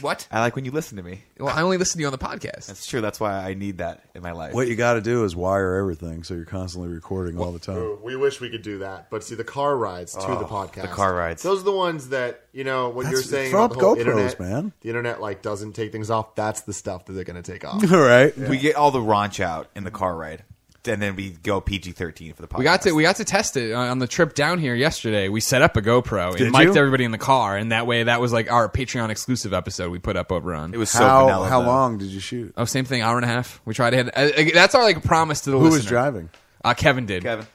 What? 0.00 0.28
I 0.30 0.40
like 0.40 0.56
when 0.56 0.64
you 0.64 0.70
listen 0.70 0.96
to 0.96 1.02
me. 1.02 1.22
Well, 1.38 1.54
I 1.54 1.62
only 1.62 1.78
listen 1.78 1.98
to 1.98 2.00
you 2.02 2.06
on 2.06 2.12
the 2.12 2.18
podcast. 2.18 2.66
That's 2.66 2.86
true. 2.86 3.00
That's 3.00 3.18
why 3.20 3.32
I 3.32 3.54
need 3.54 3.78
that 3.78 4.02
in 4.14 4.22
my 4.22 4.32
life. 4.32 4.54
What 4.54 4.68
you 4.68 4.76
got 4.76 4.94
to 4.94 5.00
do 5.00 5.24
is 5.24 5.34
wire 5.34 5.76
everything 5.76 6.22
so 6.22 6.34
you're 6.34 6.44
constantly 6.44 6.90
recording 6.90 7.38
all 7.38 7.52
the 7.52 7.58
time. 7.58 8.02
We 8.02 8.16
wish 8.16 8.40
we 8.40 8.50
could 8.50 8.62
do 8.62 8.78
that, 8.78 9.10
but 9.10 9.24
see 9.24 9.34
the 9.34 9.44
car 9.44 9.76
rides 9.76 10.12
to 10.12 10.20
the 10.20 10.26
oh, 10.26 10.44
podcast. 10.44 10.82
the 10.82 10.88
car 10.88 11.14
rides. 11.14 11.42
Those 11.42 11.60
are 11.60 11.64
the 11.64 11.72
ones 11.72 12.10
that 12.10 12.42
you 12.52 12.64
know 12.64 12.88
what 12.88 13.02
you're 13.04 13.22
That's- 13.22 13.30
saying. 13.30 13.50
throw 13.50 13.64
about 13.64 13.76
up 13.76 13.78
the 13.78 13.84
whole 13.84 13.96
GoPros, 13.96 14.00
internet, 14.00 14.40
man. 14.40 14.72
The 14.80 14.88
internet 14.88 15.20
like 15.20 15.42
doesn't 15.42 15.72
take 15.72 15.92
things 15.92 16.10
off. 16.10 16.34
That's 16.34 16.62
the 16.62 16.72
stuff 16.72 17.06
that 17.06 17.12
they're 17.12 17.24
going 17.24 17.42
to 17.42 17.52
take 17.52 17.64
off. 17.64 17.82
All 17.92 18.00
right. 18.00 18.36
We 18.36 18.58
get 18.58 18.76
all 18.76 18.90
the 18.90 19.00
raunch 19.00 19.40
out 19.40 19.68
in 19.74 19.84
the 19.84 19.90
car 19.90 20.16
ride, 20.16 20.44
and 20.88 21.00
then 21.02 21.16
we 21.16 21.30
go 21.30 21.60
PG 21.60 21.92
thirteen 21.92 22.32
for 22.32 22.42
the 22.42 22.48
podcast. 22.48 22.58
We 22.58 22.64
got 22.64 22.82
to 22.82 22.92
we 22.92 23.02
got 23.02 23.16
to 23.16 23.24
test 23.24 23.56
it 23.56 23.72
on 23.72 23.88
on 23.88 23.98
the 23.98 24.06
trip 24.06 24.34
down 24.34 24.58
here 24.58 24.74
yesterday. 24.74 25.28
We 25.28 25.40
set 25.40 25.62
up 25.62 25.76
a 25.76 25.82
GoPro 25.82 26.28
and 26.30 26.36
Did 26.38 26.52
mic'd 26.52 26.74
you? 26.74 26.80
everybody 26.80 27.04
in 27.04 27.10
the 27.10 27.18
car, 27.18 27.56
and 27.56 27.72
that 27.72 27.86
way 27.86 28.02
that 28.04 28.20
was 28.20 28.32
like 28.32 28.50
our 28.50 28.68
Patreon 28.68 29.10
exclusive 29.10 29.52
episode 29.52 29.90
we 29.90 29.98
put 29.98 30.16
up 30.16 30.30
over 30.32 30.54
on. 30.54 30.74
It 30.74 30.78
was 30.78 30.90
so 30.90 30.98
How 31.00 31.24
vanilla, 31.26 31.48
how 31.48 31.60
though. 31.60 31.66
long 31.68 31.98
did 31.98 32.08
you 32.08 32.20
shoot? 32.20 32.52
oh 32.56 32.64
same 32.64 32.84
thing, 32.84 33.02
hour 33.02 33.16
and 33.16 33.24
a 33.24 33.28
half. 33.28 33.60
We 33.64 33.74
tried 33.74 33.90
to 33.90 33.96
hit. 33.96 34.08
Uh, 34.16 34.50
that's 34.54 34.74
our 34.74 34.82
like 34.82 35.02
promise 35.04 35.42
to 35.42 35.50
the 35.50 35.58
Who 35.58 35.64
listener. 35.64 35.78
was 35.78 35.86
driving? 35.86 36.30
Uh, 36.64 36.74
Kevin 36.74 37.06
did. 37.06 37.22
Kevin? 37.22 37.46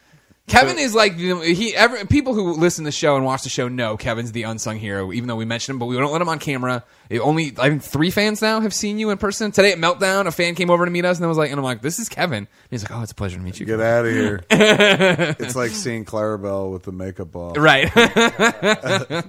Kevin 0.48 0.80
is 0.80 0.94
like 0.94 1.16
he. 1.16 1.74
Every, 1.76 2.06
people 2.06 2.34
who 2.34 2.54
listen 2.54 2.84
to 2.84 2.88
the 2.90 2.92
show 2.92 3.16
and 3.16 3.24
watch 3.24 3.44
the 3.44 3.50
show 3.50 3.68
know 3.68 3.96
Kevin's 3.96 4.32
the 4.32 4.44
unsung 4.44 4.78
hero. 4.78 5.14
Even 5.14 5.28
though 5.28 5.36
we 5.36 5.46
mentioned 5.46 5.76
him, 5.76 5.80
but 5.80 5.86
we 5.86 5.96
don't 5.96 6.12
let 6.12 6.22
him 6.22 6.28
on 6.30 6.40
camera. 6.40 6.84
It 7.10 7.20
only 7.20 7.54
I 7.58 7.70
think 7.70 7.84
three 7.84 8.12
fans 8.12 8.42
now 8.42 8.60
have 8.60 8.74
seen 8.74 9.00
you 9.00 9.12
in 9.12 9.18
person. 9.18 9.52
Today 9.52 9.72
at 9.72 9.78
Meltdown, 9.78 10.26
a 10.28 10.32
fan 10.32 10.56
came 10.56 10.70
over 10.70 10.84
to 10.84 10.92
meet 10.92 11.06
us 11.06 11.18
and 11.18 11.26
I 11.26 11.30
was 11.30 11.38
like, 11.38 11.52
and 11.52 11.60
I'm 11.60 11.64
like, 11.64 11.82
this 11.82 12.00
is 12.00 12.10
Kevin. 12.10 12.40
And 12.40 12.48
he's 12.70 12.84
like, 12.84 12.92
oh, 12.98 13.02
it's 13.02 13.12
a 13.12 13.16
pleasure 13.16 13.38
to 13.38 13.44
meet 13.44 13.60
you. 13.60 13.66
Get 13.66 13.80
out 13.80 14.06
of 14.06 14.12
here. 14.12 14.44
it's 14.50 15.56
like 15.56 15.72
seeing 15.72 16.06
Clarabelle 16.06 16.72
with 16.72 16.84
the 16.84 16.92
makeup 16.92 17.36
off. 17.36 17.58
Right. 17.58 17.90
A 17.96 19.24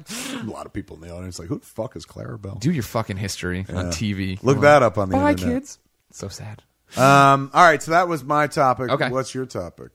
lot 0.44 0.66
of 0.66 0.72
people 0.72 0.96
in 0.96 1.02
the 1.02 1.14
audience 1.14 1.38
like, 1.38 1.48
who 1.48 1.58
the 1.58 1.66
fuck 1.66 1.94
is 1.94 2.04
Clarabelle? 2.06 2.58
Do 2.58 2.72
your 2.72 2.82
fucking 2.82 3.16
history 3.16 3.66
on 3.68 3.86
TV. 3.86 4.42
Look 4.42 4.60
that 4.62 4.82
up 4.82 4.98
on 4.98 5.10
the 5.10 5.16
Bye, 5.16 5.30
internet. 5.32 5.54
kids. 5.60 5.78
So 6.10 6.28
sad. 6.28 6.62
Um, 6.96 7.50
all 7.54 7.64
right, 7.64 7.82
so 7.82 7.92
that 7.92 8.06
was 8.08 8.22
my 8.22 8.46
topic. 8.48 8.90
Okay. 8.90 9.08
What's 9.08 9.34
your 9.34 9.46
topic? 9.46 9.90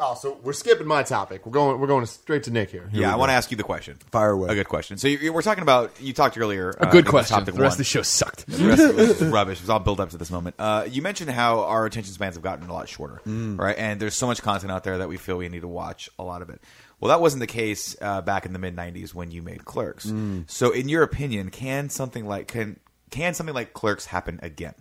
Oh, 0.00 0.14
so 0.14 0.38
we're 0.42 0.52
skipping 0.52 0.86
my 0.86 1.02
topic. 1.02 1.44
We're 1.46 1.52
going. 1.52 1.78
We're 1.80 1.86
going 1.86 2.04
straight 2.06 2.42
to 2.44 2.50
Nick 2.50 2.70
here. 2.70 2.88
Here 2.90 3.02
Yeah, 3.02 3.08
I 3.10 3.12
go. 3.12 3.18
want 3.18 3.28
to 3.30 3.34
ask 3.34 3.50
you 3.50 3.56
the 3.56 3.62
question. 3.62 3.96
Fire 4.10 4.30
away. 4.30 4.48
A 4.50 4.54
good 4.54 4.68
question. 4.68 4.96
So 4.98 5.08
you, 5.08 5.32
we're 5.32 5.42
talking 5.42 5.62
about. 5.62 5.92
You 6.00 6.12
talked 6.12 6.36
earlier. 6.38 6.70
A 6.78 6.86
good 6.86 7.06
question. 7.06 7.44
The 7.44 7.52
rest 7.52 7.74
of 7.74 7.78
the 7.78 7.84
show 7.84 8.02
sucked. 8.02 8.46
The 8.46 8.66
rest 8.66 8.82
of 8.82 8.90
it 8.98 9.08
was 9.08 9.22
rubbish. 9.22 9.58
It 9.58 9.62
was 9.62 9.70
all 9.70 9.78
build 9.78 10.00
up 10.00 10.10
to 10.10 10.18
this 10.18 10.30
moment. 10.30 10.56
Uh, 10.58 10.86
you 10.90 11.02
mentioned 11.02 11.30
how 11.30 11.60
our 11.60 11.86
attention 11.86 12.12
spans 12.12 12.34
have 12.34 12.42
gotten 12.42 12.68
a 12.68 12.72
lot 12.72 12.88
shorter, 12.88 13.20
right? 13.26 13.76
And 13.78 14.00
there's 14.00 14.14
so 14.16 14.26
much 14.26 14.42
content 14.42 14.72
out 14.72 14.82
there 14.84 14.98
that 14.98 15.08
we 15.08 15.16
feel 15.18 15.36
we 15.36 15.48
need 15.48 15.62
to 15.62 15.68
watch 15.68 16.08
a 16.18 16.22
lot 16.24 16.42
of 16.42 16.50
it. 16.50 16.60
Well, 16.98 17.08
that 17.10 17.20
wasn't 17.20 17.40
the 17.40 17.46
case 17.46 17.96
uh, 18.02 18.20
back 18.22 18.44
in 18.46 18.52
the 18.52 18.58
mid 18.58 18.74
'90s 18.76 19.14
when 19.14 19.30
you 19.30 19.42
made 19.42 19.64
Clerks. 19.64 20.12
So, 20.46 20.70
in 20.72 20.88
your 20.88 21.02
opinion, 21.02 21.50
can 21.50 21.88
something 21.90 22.26
like 22.26 22.48
can 22.48 22.78
can 23.10 23.34
something 23.34 23.54
like 23.54 23.72
Clerks 23.72 24.06
happen 24.06 24.38
again? 24.42 24.74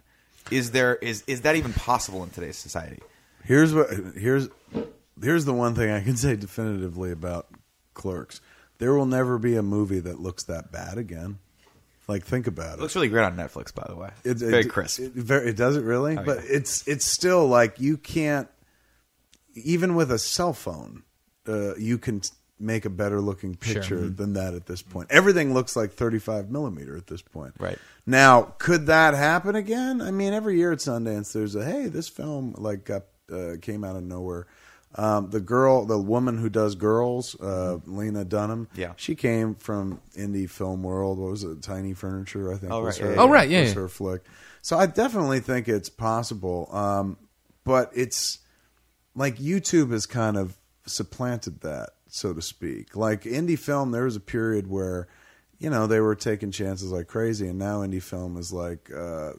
Is 0.51 0.72
there 0.72 0.95
is 0.95 1.24
is 1.28 1.41
that 1.41 1.55
even 1.55 1.74
possible 1.74 2.24
in 2.24 2.30
today's 2.30 2.57
society? 2.57 2.99
Here's 3.45 3.74
what 3.74 3.89
here's 4.15 4.49
here's 5.22 5.45
the 5.45 5.53
one 5.53 5.76
thing 5.76 5.89
I 5.91 6.01
can 6.01 6.15
say 6.17 6.36
definitively 6.36 7.11
about 7.11 7.47
Clerks. 7.93 8.41
There 8.78 8.93
will 8.93 9.05
never 9.05 9.38
be 9.38 9.55
a 9.55 9.63
movie 9.63 9.99
that 9.99 10.20
looks 10.20 10.43
that 10.45 10.72
bad 10.72 10.97
again. 10.97 11.39
Like 12.07 12.24
think 12.26 12.47
about 12.47 12.74
It 12.74 12.80
it. 12.80 12.82
looks 12.82 12.95
really 12.95 13.09
great 13.09 13.24
on 13.26 13.36
Netflix, 13.38 13.74
by 13.74 13.86
the 13.88 13.95
way. 13.95 14.09
It's 14.24 14.41
very 14.41 14.61
it, 14.63 14.70
crisp. 14.70 14.99
It, 14.99 15.11
very, 15.11 15.49
it 15.49 15.55
does 15.55 15.76
it 15.78 15.84
really, 15.84 16.15
but 16.15 16.39
yeah. 16.39 16.55
it's 16.57 16.88
it's 16.88 17.05
still 17.05 17.45
like 17.47 17.80
you 17.80 17.97
can't 17.97 18.47
even 19.55 19.95
with 19.95 20.11
a 20.11 20.17
cell 20.17 20.53
phone, 20.53 21.03
uh, 21.47 21.76
you 21.76 21.97
can 21.97 22.22
t- 22.22 22.30
make 22.59 22.86
a 22.86 22.89
better 22.89 23.22
looking 23.22 23.55
picture 23.55 24.09
than 24.09 24.34
that 24.34 24.53
at 24.53 24.65
this 24.65 24.82
point. 24.82 25.07
Everything 25.11 25.53
looks 25.53 25.76
like 25.76 25.93
35 25.93 26.49
millimeter 26.49 26.95
at 26.97 27.07
this 27.07 27.22
point. 27.22 27.53
Right. 27.59 27.78
now, 28.05 28.53
could 28.57 28.88
that 28.88 29.13
happen 29.13 29.55
again? 29.55 30.01
I 30.01 30.11
mean, 30.11 30.34
every 30.34 30.57
year 30.57 30.72
at 30.72 30.80
Sundance, 30.80 31.32
there's 31.34 31.55
a 31.55 31.63
hey, 31.65 31.88
this 31.88 32.07
film 32.09 32.55
like 32.57 32.86
got, 32.86 33.03
uh, 33.32 33.53
came 33.61 33.84
out 33.84 33.95
of 33.95 34.03
nowhere. 34.03 34.47
Um, 34.96 35.30
the 35.30 35.40
girl, 35.40 35.86
the 35.86 36.00
woman 36.00 36.38
who 36.40 36.50
does 36.50 36.74
girls, 36.76 37.40
uh, 37.40 37.78
Lena 37.86 38.26
Dunham. 38.26 38.68
Yeah. 38.76 38.94
she 38.96 39.14
came 39.16 39.54
from 39.56 40.02
indie 40.18 40.50
film 40.50 40.82
world. 40.82 41.20
What 41.20 41.32
was 41.32 41.44
it? 41.44 41.62
Tiny 41.62 41.94
Furniture, 41.94 42.52
I 42.52 42.58
think. 42.58 42.72
Oh, 42.74 42.82
was 42.84 43.00
right, 43.00 43.08
her, 43.10 43.14
yeah, 43.16 43.22
Oh, 43.22 43.30
right, 43.30 43.50
yeah, 43.50 43.62
was 43.62 43.70
yeah. 43.70 43.76
her 43.82 43.88
flick. 43.88 44.22
So 44.64 44.78
I 44.80 44.88
definitely 44.88 45.42
think 45.42 45.68
it's 45.68 45.90
possible, 45.90 46.70
um, 46.76 47.18
but 47.64 47.92
it's 47.94 48.40
like 49.16 49.38
YouTube 49.38 49.92
has 49.92 50.06
kind 50.08 50.38
of 50.38 50.58
supplanted 50.88 51.62
that, 51.62 51.92
so 52.08 52.34
to 52.34 52.42
speak. 52.42 52.96
Like 52.96 53.24
indie 53.24 53.60
film, 53.60 53.92
there 53.92 54.06
was 54.06 54.16
a 54.16 54.20
period 54.22 54.68
where 54.68 55.08
you 55.60 55.70
know 55.70 55.88
they 55.88 56.00
were 56.00 56.16
taking 56.16 56.52
chances 56.52 56.92
like 56.92 57.08
crazy, 57.08 57.48
and 57.48 57.60
now 57.60 57.82
indie 57.82 58.02
film 58.02 58.38
is 58.38 58.52
like 58.52 58.90
uh, 58.94 59.34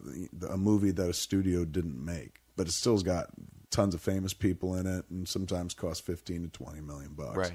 a 0.48 0.56
movie 0.56 0.92
that 0.92 1.08
a 1.10 1.12
studio 1.12 1.64
didn't 1.64 2.02
make, 2.02 2.36
but 2.56 2.68
it 2.68 2.72
still's 2.72 3.02
got 3.02 3.26
tons 3.70 3.94
of 3.94 4.00
famous 4.00 4.34
people 4.34 4.74
in 4.74 4.86
it, 4.86 5.04
and 5.10 5.28
sometimes 5.28 5.74
costs 5.74 6.00
fifteen 6.00 6.42
to 6.42 6.48
twenty 6.48 6.80
million 6.80 7.12
bucks. 7.12 7.36
Right. 7.36 7.52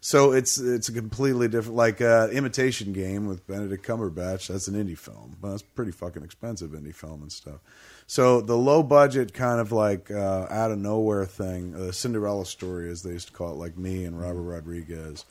So 0.00 0.32
it's 0.32 0.58
it's 0.58 0.88
a 0.88 0.92
completely 0.92 1.48
different 1.48 1.76
like 1.76 2.00
uh, 2.00 2.28
Imitation 2.30 2.92
Game 2.92 3.26
with 3.26 3.46
Benedict 3.46 3.84
Cumberbatch. 3.84 4.46
That's 4.48 4.68
an 4.68 4.74
indie 4.74 4.96
film, 4.96 5.36
but 5.40 5.50
that's 5.50 5.62
pretty 5.62 5.90
fucking 5.90 6.22
expensive 6.22 6.70
indie 6.70 6.94
film 6.94 7.22
and 7.22 7.32
stuff. 7.32 7.60
So 8.06 8.40
the 8.40 8.56
low 8.56 8.82
budget 8.82 9.34
kind 9.34 9.60
of 9.60 9.72
like 9.72 10.10
uh, 10.10 10.46
out 10.48 10.70
of 10.70 10.78
nowhere 10.78 11.26
thing, 11.26 11.74
uh, 11.74 11.92
Cinderella 11.92 12.46
story 12.46 12.90
as 12.90 13.02
they 13.02 13.10
used 13.10 13.28
to 13.28 13.32
call 13.32 13.52
it, 13.52 13.56
like 13.56 13.76
me 13.76 14.04
and 14.04 14.18
Robert 14.18 14.42
Rodriguez, 14.42 15.24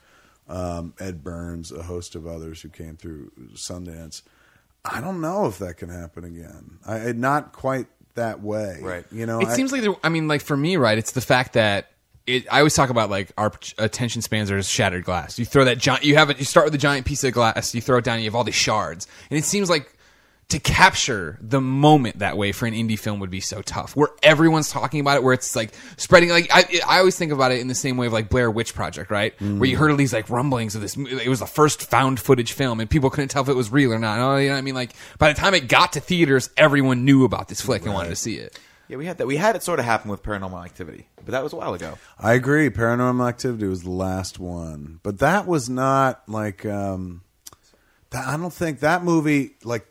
um, 0.49 0.93
Ed 0.99 1.23
Burns, 1.23 1.71
a 1.71 1.83
host 1.83 2.15
of 2.15 2.27
others 2.27 2.61
who 2.61 2.69
came 2.69 2.97
through 2.97 3.31
Sundance. 3.53 4.21
I 4.83 5.01
don't 5.01 5.21
know 5.21 5.47
if 5.47 5.59
that 5.59 5.77
can 5.77 5.89
happen 5.89 6.23
again. 6.23 6.79
I 6.85 7.11
not 7.13 7.51
quite 7.51 7.87
that 8.17 8.41
way, 8.41 8.77
Right. 8.81 9.05
You 9.11 9.25
know, 9.25 9.39
It 9.39 9.47
I- 9.47 9.55
seems 9.55 9.71
like 9.71 9.81
there, 9.81 9.95
I 10.03 10.09
mean, 10.09 10.27
like 10.27 10.41
for 10.41 10.55
me, 10.57 10.77
right? 10.77 10.97
It's 10.97 11.11
the 11.13 11.21
fact 11.21 11.53
that 11.53 11.89
it. 12.27 12.45
I 12.51 12.57
always 12.59 12.73
talk 12.75 12.89
about 12.89 13.09
like 13.09 13.31
our 13.37 13.51
attention 13.77 14.21
spans 14.21 14.51
are 14.51 14.61
shattered 14.61 15.05
glass. 15.05 15.39
You 15.39 15.45
throw 15.45 15.63
that 15.65 15.77
giant. 15.77 16.03
You 16.03 16.15
have 16.17 16.29
it. 16.29 16.37
You 16.39 16.45
start 16.45 16.65
with 16.65 16.75
a 16.75 16.77
giant 16.77 17.05
piece 17.07 17.23
of 17.23 17.31
glass. 17.33 17.73
You 17.73 17.81
throw 17.81 17.97
it 17.99 18.03
down. 18.03 18.15
and 18.15 18.23
You 18.23 18.29
have 18.29 18.35
all 18.35 18.43
these 18.43 18.53
shards, 18.55 19.07
and 19.31 19.39
it 19.39 19.45
seems 19.45 19.69
like 19.69 19.96
to 20.49 20.59
capture 20.59 21.37
the 21.41 21.59
moment 21.59 22.19
that 22.19 22.37
way 22.37 22.53
for 22.53 22.65
an 22.65 22.73
indie 22.73 22.97
film 22.97 23.19
would 23.19 23.29
be 23.29 23.41
so 23.41 23.61
tough. 23.61 23.97
Where 23.97 24.07
everyone's 24.23 24.71
talking 24.71 25.01
about 25.01 25.17
it, 25.17 25.23
where 25.23 25.33
it's 25.33 25.55
like 25.57 25.73
spreading. 25.97 26.29
Like 26.29 26.47
I, 26.49 26.79
I 26.87 26.99
always 26.99 27.17
think 27.17 27.33
about 27.33 27.51
it 27.51 27.59
in 27.59 27.67
the 27.67 27.75
same 27.75 27.97
way 27.97 28.07
of 28.07 28.13
like 28.13 28.29
Blair 28.29 28.49
Witch 28.49 28.73
Project, 28.73 29.11
right? 29.11 29.33
Where 29.41 29.69
you 29.69 29.75
heard 29.75 29.91
all 29.91 29.97
these 29.97 30.13
like 30.13 30.29
rumblings 30.29 30.73
of 30.73 30.81
this. 30.81 30.95
It 30.95 31.27
was 31.27 31.39
the 31.39 31.45
first 31.45 31.89
found 31.89 32.19
footage 32.19 32.53
film, 32.53 32.79
and 32.79 32.89
people 32.89 33.09
couldn't 33.09 33.27
tell 33.27 33.43
if 33.43 33.49
it 33.49 33.55
was 33.55 33.71
real 33.71 33.91
or 33.91 33.99
not. 33.99 34.19
Oh, 34.19 34.37
you 34.37 34.47
know 34.47 34.53
what 34.53 34.59
I 34.59 34.61
mean? 34.61 34.75
Like 34.75 34.93
by 35.17 35.33
the 35.33 35.39
time 35.39 35.53
it 35.53 35.67
got 35.67 35.93
to 35.93 35.99
theaters, 35.99 36.49
everyone 36.55 37.03
knew 37.03 37.25
about 37.25 37.49
this 37.49 37.59
flick 37.59 37.83
and 37.83 37.93
wanted 37.93 38.09
to 38.09 38.15
see 38.15 38.35
it. 38.35 38.57
Yeah, 38.87 38.95
we 38.95 39.05
had 39.05 39.17
that. 39.17 39.27
We 39.27 39.35
had 39.35 39.57
it 39.57 39.63
sort 39.63 39.79
of 39.79 39.85
happen 39.85 40.09
with 40.09 40.23
Paranormal 40.23 40.63
Activity, 40.63 41.09
but 41.17 41.33
that 41.33 41.43
was 41.43 41.51
a 41.51 41.57
while 41.57 41.73
ago. 41.73 41.97
I 42.17 42.35
agree. 42.35 42.69
Paranormal 42.69 43.27
Activity 43.27 43.67
was 43.67 43.83
the 43.83 43.91
last 43.91 44.39
one, 44.39 45.01
but 45.03 45.19
that 45.19 45.45
was 45.45 45.67
not 45.69 46.23
like. 46.29 46.65
Um, 46.65 47.23
that, 48.11 48.25
I 48.25 48.37
don't 48.37 48.53
think 48.53 48.79
that 48.79 49.03
movie 49.03 49.55
like. 49.65 49.85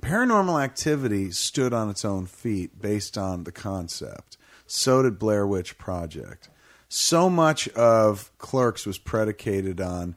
Paranormal 0.00 0.62
Activity 0.62 1.30
stood 1.30 1.72
on 1.72 1.90
its 1.90 2.04
own 2.04 2.26
feet 2.26 2.80
based 2.80 3.16
on 3.18 3.44
the 3.44 3.52
concept. 3.52 4.36
So 4.66 5.02
did 5.02 5.18
Blair 5.18 5.46
Witch 5.46 5.78
Project. 5.78 6.48
So 6.88 7.30
much 7.30 7.68
of 7.70 8.30
Clerks 8.38 8.86
was 8.86 8.98
predicated 8.98 9.80
on 9.80 10.16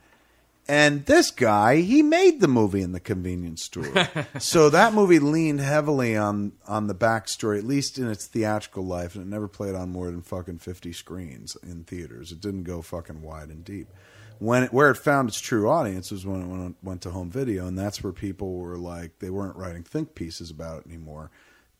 and 0.67 1.05
this 1.05 1.29
guy, 1.29 1.81
he 1.81 2.01
made 2.01 2.39
the 2.39 2.47
movie 2.47 2.81
in 2.81 2.93
the 2.93 2.99
convenience 3.01 3.63
store. 3.63 4.09
so 4.39 4.69
that 4.69 4.93
movie 4.93 5.19
leaned 5.19 5.59
heavily 5.59 6.15
on 6.15 6.53
on 6.67 6.87
the 6.87 6.95
backstory, 6.95 7.57
at 7.57 7.65
least 7.65 7.97
in 7.97 8.09
its 8.09 8.27
theatrical 8.27 8.85
life, 8.85 9.15
and 9.15 9.25
it 9.25 9.29
never 9.29 9.49
played 9.49 9.75
on 9.75 9.89
more 9.89 10.09
than 10.09 10.21
fucking 10.21 10.59
fifty 10.59 10.93
screens 10.93 11.57
in 11.63 11.83
theaters. 11.83 12.31
It 12.31 12.39
didn't 12.39 12.63
go 12.63 12.81
fucking 12.81 13.21
wide 13.21 13.49
and 13.49 13.65
deep. 13.65 13.89
When 14.39 14.63
it, 14.63 14.73
where 14.73 14.91
it 14.91 14.97
found 14.97 15.29
its 15.29 15.39
true 15.39 15.69
audience 15.69 16.11
was 16.11 16.25
when 16.25 16.41
it 16.41 16.47
went, 16.47 16.77
went 16.83 17.01
to 17.03 17.11
home 17.11 17.29
video, 17.29 17.67
and 17.67 17.77
that's 17.77 18.03
where 18.03 18.13
people 18.13 18.55
were 18.55 18.77
like 18.77 19.19
they 19.19 19.29
weren't 19.29 19.55
writing 19.55 19.83
think 19.83 20.15
pieces 20.15 20.49
about 20.51 20.81
it 20.81 20.87
anymore. 20.87 21.31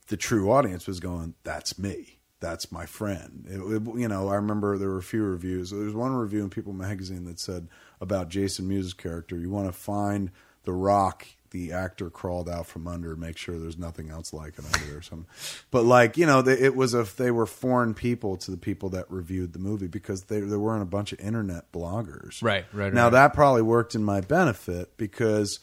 The 0.08 0.18
true 0.18 0.52
audience 0.52 0.88
was 0.88 1.00
going, 1.00 1.34
"That's 1.44 1.78
me." 1.80 2.20
That's 2.40 2.74
my 2.74 2.86
friend. 2.86 3.46
It, 3.50 3.60
it- 3.60 4.00
you 4.00 4.08
know, 4.10 4.28
I 4.28 4.36
remember 4.36 4.78
there 4.78 4.90
were 4.90 4.98
a 4.98 5.04
few 5.04 5.24
reviews. 5.24 5.72
There 5.72 5.80
was 5.80 5.94
one 5.94 6.14
review 6.14 6.44
in 6.44 6.50
People 6.50 6.74
magazine 6.74 7.24
that 7.26 7.40
said 7.40 7.70
about 8.02 8.28
Jason 8.30 8.68
Mewes' 8.68 8.94
character, 8.94 9.38
you 9.38 9.50
want 9.50 9.68
to 9.68 9.72
find 9.72 10.30
the 10.64 10.74
rock 10.74 11.26
the 11.54 11.72
actor 11.72 12.10
crawled 12.10 12.50
out 12.50 12.68
from 12.68 12.86
under, 12.88 13.16
make 13.16 13.38
sure 13.38 13.58
there's 13.58 13.78
nothing 13.78 14.10
else 14.10 14.34
like 14.34 14.60
it 14.60 14.66
under 14.66 14.86
there 14.88 14.98
or 14.98 15.02
something. 15.02 15.28
But 15.72 15.84
like, 15.86 16.18
you 16.18 16.26
know, 16.26 16.42
they, 16.42 16.60
it 16.60 16.76
was 16.76 16.94
if 16.94 17.16
they 17.16 17.32
were 17.32 17.46
foreign 17.46 17.94
people 17.94 18.36
to 18.36 18.52
the 18.52 18.58
people 18.58 18.90
that 18.90 19.10
reviewed 19.10 19.54
the 19.54 19.60
movie 19.60 19.88
because 19.88 20.24
they, 20.24 20.42
there 20.42 20.60
weren't 20.60 20.82
a 20.82 20.86
bunch 20.86 21.14
of 21.14 21.22
internet 21.22 21.72
bloggers. 21.72 22.44
Right, 22.44 22.66
right, 22.74 22.94
Now 22.94 23.06
right. 23.06 23.12
that 23.14 23.34
probably 23.34 23.62
worked 23.62 23.96
in 23.96 24.04
my 24.04 24.20
benefit 24.20 24.98
because 24.98 25.60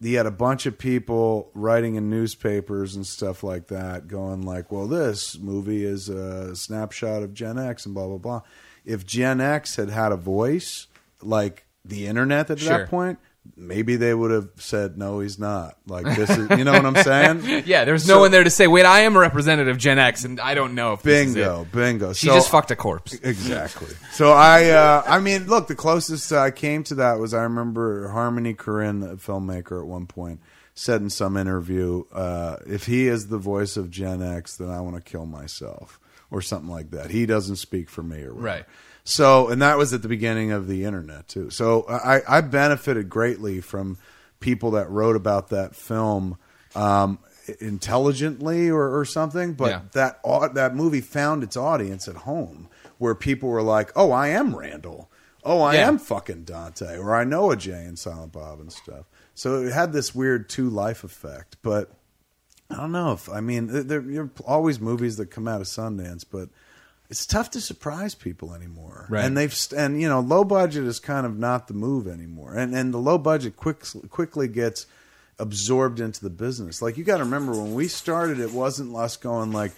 he 0.00 0.14
had 0.14 0.26
a 0.26 0.30
bunch 0.30 0.64
of 0.64 0.78
people 0.78 1.50
writing 1.54 1.96
in 1.96 2.08
newspapers 2.08 2.94
and 2.94 3.04
stuff 3.04 3.42
like 3.42 3.66
that 3.66 4.06
going 4.06 4.42
like 4.42 4.70
well 4.70 4.86
this 4.86 5.36
movie 5.36 5.84
is 5.84 6.08
a 6.08 6.54
snapshot 6.54 7.24
of 7.24 7.34
gen 7.34 7.58
x 7.58 7.84
and 7.84 7.96
blah 7.96 8.06
blah 8.06 8.16
blah 8.16 8.40
if 8.84 9.04
gen 9.04 9.40
x 9.40 9.74
had 9.74 9.90
had 9.90 10.12
a 10.12 10.16
voice 10.16 10.86
like 11.20 11.66
the 11.84 12.06
internet 12.06 12.48
at 12.48 12.60
Sure. 12.60 12.78
that 12.78 12.88
point 12.88 13.18
maybe 13.56 13.96
they 13.96 14.12
would 14.14 14.30
have 14.30 14.48
said 14.56 14.96
no 14.98 15.20
he's 15.20 15.38
not 15.38 15.76
like 15.86 16.04
this 16.16 16.30
is 16.30 16.48
you 16.58 16.64
know 16.64 16.72
what 16.72 16.84
i'm 16.86 16.96
saying 16.96 17.62
Yeah, 17.66 17.84
there's 17.84 18.06
no 18.06 18.14
So- 18.14 18.20
one 18.20 18.30
there 18.30 18.44
to 18.44 18.50
say, 18.50 18.66
"Wait, 18.66 18.84
I 18.86 19.00
am 19.00 19.16
a 19.16 19.18
representative 19.18 19.68
of 19.76 19.78
Gen 19.78 19.98
X, 19.98 20.24
and 20.24 20.40
I 20.40 20.54
don't 20.54 20.74
know 20.74 20.92
if 20.94 21.02
this 21.02 21.28
is 21.28 21.34
bingo 21.34 21.62
it." 21.62 21.72
bingo 21.72 22.12
She 22.12 22.26
So- 22.28 22.34
just 22.34 22.50
fucked 22.50 22.70
a 22.70 22.76
corpse. 22.76 23.14
Exactly. 23.22 23.88
So 24.12 24.32
I, 24.32 24.70
uh, 24.70 25.02
I 25.06 25.18
mean, 25.20 25.46
look, 25.46 25.66
the 25.68 25.74
closest 25.74 26.32
I 26.32 26.50
came 26.50 26.84
to 26.84 26.94
that 26.96 27.18
was 27.18 27.34
I 27.34 27.42
remember 27.42 28.08
Harmony 28.08 28.54
Korine, 28.54 29.00
the 29.00 29.16
filmmaker, 29.16 29.80
at 29.80 29.86
one 29.86 30.06
point 30.06 30.40
said 30.74 31.00
in 31.00 31.10
some 31.10 31.36
interview, 31.36 32.04
uh, 32.12 32.56
"If 32.66 32.86
he 32.86 33.08
is 33.08 33.28
the 33.28 33.38
voice 33.38 33.76
of 33.76 33.90
Gen 33.90 34.22
X, 34.22 34.56
then 34.56 34.70
I 34.70 34.80
want 34.80 34.96
to 34.96 35.02
kill 35.02 35.26
myself." 35.26 35.98
Or 36.30 36.42
something 36.42 36.68
like 36.70 36.90
that. 36.90 37.10
He 37.10 37.24
doesn't 37.24 37.56
speak 37.56 37.88
for 37.88 38.02
me, 38.02 38.18
or 38.22 38.34
whatever. 38.34 38.40
Right. 38.42 38.64
So, 39.10 39.48
and 39.48 39.62
that 39.62 39.78
was 39.78 39.94
at 39.94 40.02
the 40.02 40.08
beginning 40.08 40.52
of 40.52 40.68
the 40.68 40.84
internet 40.84 41.28
too. 41.28 41.48
So, 41.48 41.84
I, 41.88 42.20
I 42.28 42.40
benefited 42.42 43.08
greatly 43.08 43.60
from 43.62 43.96
people 44.38 44.72
that 44.72 44.90
wrote 44.90 45.16
about 45.16 45.48
that 45.48 45.74
film 45.74 46.36
um, 46.76 47.18
intelligently 47.60 48.68
or, 48.68 48.98
or 48.98 49.04
something. 49.04 49.54
But 49.54 49.68
Yeah. 49.70 49.80
that 49.92 50.20
au- 50.24 50.48
that 50.52 50.74
movie 50.74 51.00
found 51.00 51.42
its 51.42 51.56
audience 51.56 52.06
at 52.08 52.16
home, 52.16 52.68
where 52.98 53.14
people 53.14 53.48
were 53.48 53.62
like, 53.62 53.90
"Oh, 53.96 54.12
I 54.12 54.28
am 54.28 54.54
Randal. 54.54 55.10
Oh, 55.44 55.60
I 55.62 55.76
Yeah. 55.76 55.88
am 55.88 55.98
fucking 55.98 56.44
Dante, 56.44 56.98
or 56.98 57.14
I 57.14 57.24
know 57.24 57.50
a 57.50 57.56
Jay 57.56 57.84
and 57.84 57.98
Silent 57.98 58.32
Bob 58.32 58.60
and 58.60 58.70
stuff." 58.72 59.06
So 59.34 59.62
it 59.62 59.72
had 59.72 59.92
this 59.92 60.14
weird 60.14 60.48
two 60.48 60.68
life 60.68 61.04
effect, 61.04 61.56
but. 61.62 61.90
I 62.70 62.76
don't 62.76 62.92
know 62.92 63.12
if 63.12 63.30
I 63.30 63.40
mean 63.40 63.68
there, 63.68 63.82
there 64.02 64.20
are 64.24 64.30
always 64.44 64.78
movies 64.78 65.16
that 65.16 65.30
come 65.30 65.48
out 65.48 65.62
of 65.62 65.66
Sundance, 65.68 66.22
but 66.30 66.50
it's 67.10 67.24
tough 67.26 67.50
to 67.50 67.60
surprise 67.60 68.14
people 68.14 68.54
anymore. 68.54 69.06
Right. 69.08 69.24
And 69.24 69.36
they've 69.36 69.56
and 69.76 70.00
you 70.00 70.08
know 70.08 70.20
low 70.20 70.44
budget 70.44 70.84
is 70.84 71.00
kind 71.00 71.26
of 71.26 71.38
not 71.38 71.68
the 71.68 71.74
move 71.74 72.06
anymore, 72.06 72.54
and 72.54 72.74
and 72.74 72.92
the 72.92 72.98
low 72.98 73.18
budget 73.18 73.56
quick, 73.56 73.82
quickly 74.10 74.48
gets 74.48 74.86
absorbed 75.38 76.00
into 76.00 76.20
the 76.20 76.30
business. 76.30 76.82
Like 76.82 76.96
you 76.96 77.04
got 77.04 77.18
to 77.18 77.24
remember 77.24 77.52
when 77.52 77.74
we 77.74 77.88
started, 77.88 78.40
it 78.40 78.52
wasn't 78.52 78.94
us 78.94 79.16
going 79.16 79.52
like 79.52 79.72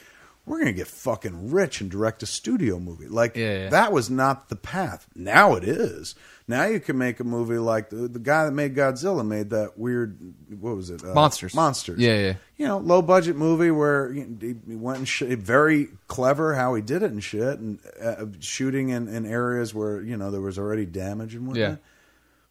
we're 0.50 0.58
gonna 0.58 0.72
get 0.72 0.88
fucking 0.88 1.52
rich 1.52 1.80
and 1.80 1.88
direct 1.90 2.22
a 2.24 2.26
studio 2.26 2.80
movie. 2.80 3.06
Like 3.06 3.36
Yeah, 3.36 3.56
yeah. 3.58 3.68
that 3.70 3.92
was 3.92 4.10
not 4.10 4.48
the 4.48 4.56
path. 4.56 5.06
Now 5.14 5.54
it 5.54 5.62
is. 5.62 6.16
Now 6.48 6.64
you 6.64 6.80
can 6.80 6.98
make 6.98 7.20
a 7.20 7.24
movie 7.24 7.58
like 7.58 7.90
the, 7.90 8.08
the 8.08 8.18
guy 8.18 8.44
that 8.46 8.50
made 8.50 8.74
Godzilla 8.74 9.24
made 9.24 9.50
that 9.50 9.78
weird 9.78 10.18
what 10.58 10.74
was 10.74 10.90
it 10.90 11.04
uh, 11.04 11.14
Monsters. 11.14 11.54
monsters 11.54 12.00
Yeah, 12.00 12.18
yeah. 12.18 12.34
you 12.56 12.66
know, 12.66 12.78
low 12.78 13.00
budget 13.00 13.36
movie 13.36 13.70
where 13.70 14.12
he 14.12 14.24
he 14.40 14.74
went 14.74 14.98
and 14.98 15.06
sh- 15.08 15.22
very 15.22 15.88
clever 16.08 16.54
how 16.56 16.74
he 16.74 16.82
did 16.82 17.04
it 17.04 17.12
and 17.12 17.22
shit, 17.22 17.60
and 17.60 17.78
uh, 18.02 18.26
shooting 18.40 18.88
in, 18.88 19.06
in 19.06 19.26
areas 19.26 19.72
where 19.72 20.00
you 20.02 20.16
know 20.16 20.32
there 20.32 20.40
was 20.40 20.58
already 20.58 20.84
damage 20.84 21.36
and 21.36 21.46
whatnot. 21.46 21.70
Yeah. 21.70 21.76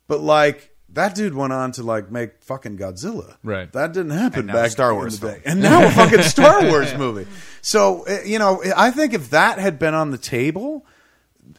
But 0.07 0.21
like 0.21 0.68
that 0.93 1.15
dude 1.15 1.33
went 1.35 1.53
on 1.53 1.71
to 1.73 1.83
like 1.83 2.11
make 2.11 2.41
fucking 2.41 2.77
Godzilla. 2.77 3.35
Right. 3.43 3.71
That 3.73 3.93
didn't 3.93 4.11
happen 4.11 4.39
And 4.41 4.47
back 4.49 4.67
a 4.67 4.71
Star 4.71 4.89
in 4.91 4.95
Wars 4.97 5.19
the 5.19 5.31
day. 5.31 5.41
And 5.45 5.61
now 5.61 5.85
a 5.87 5.91
fucking 5.91 6.23
Star 6.23 6.63
Wars 6.69 6.93
movie. 6.95 7.27
So 7.61 8.05
uh, 8.07 8.19
you 8.25 8.39
know, 8.39 8.61
I 8.75 8.91
think 8.91 9.13
if 9.13 9.29
that 9.31 9.59
had 9.59 9.77
been 9.79 9.93
on 9.93 10.11
the 10.11 10.17
table 10.17 10.85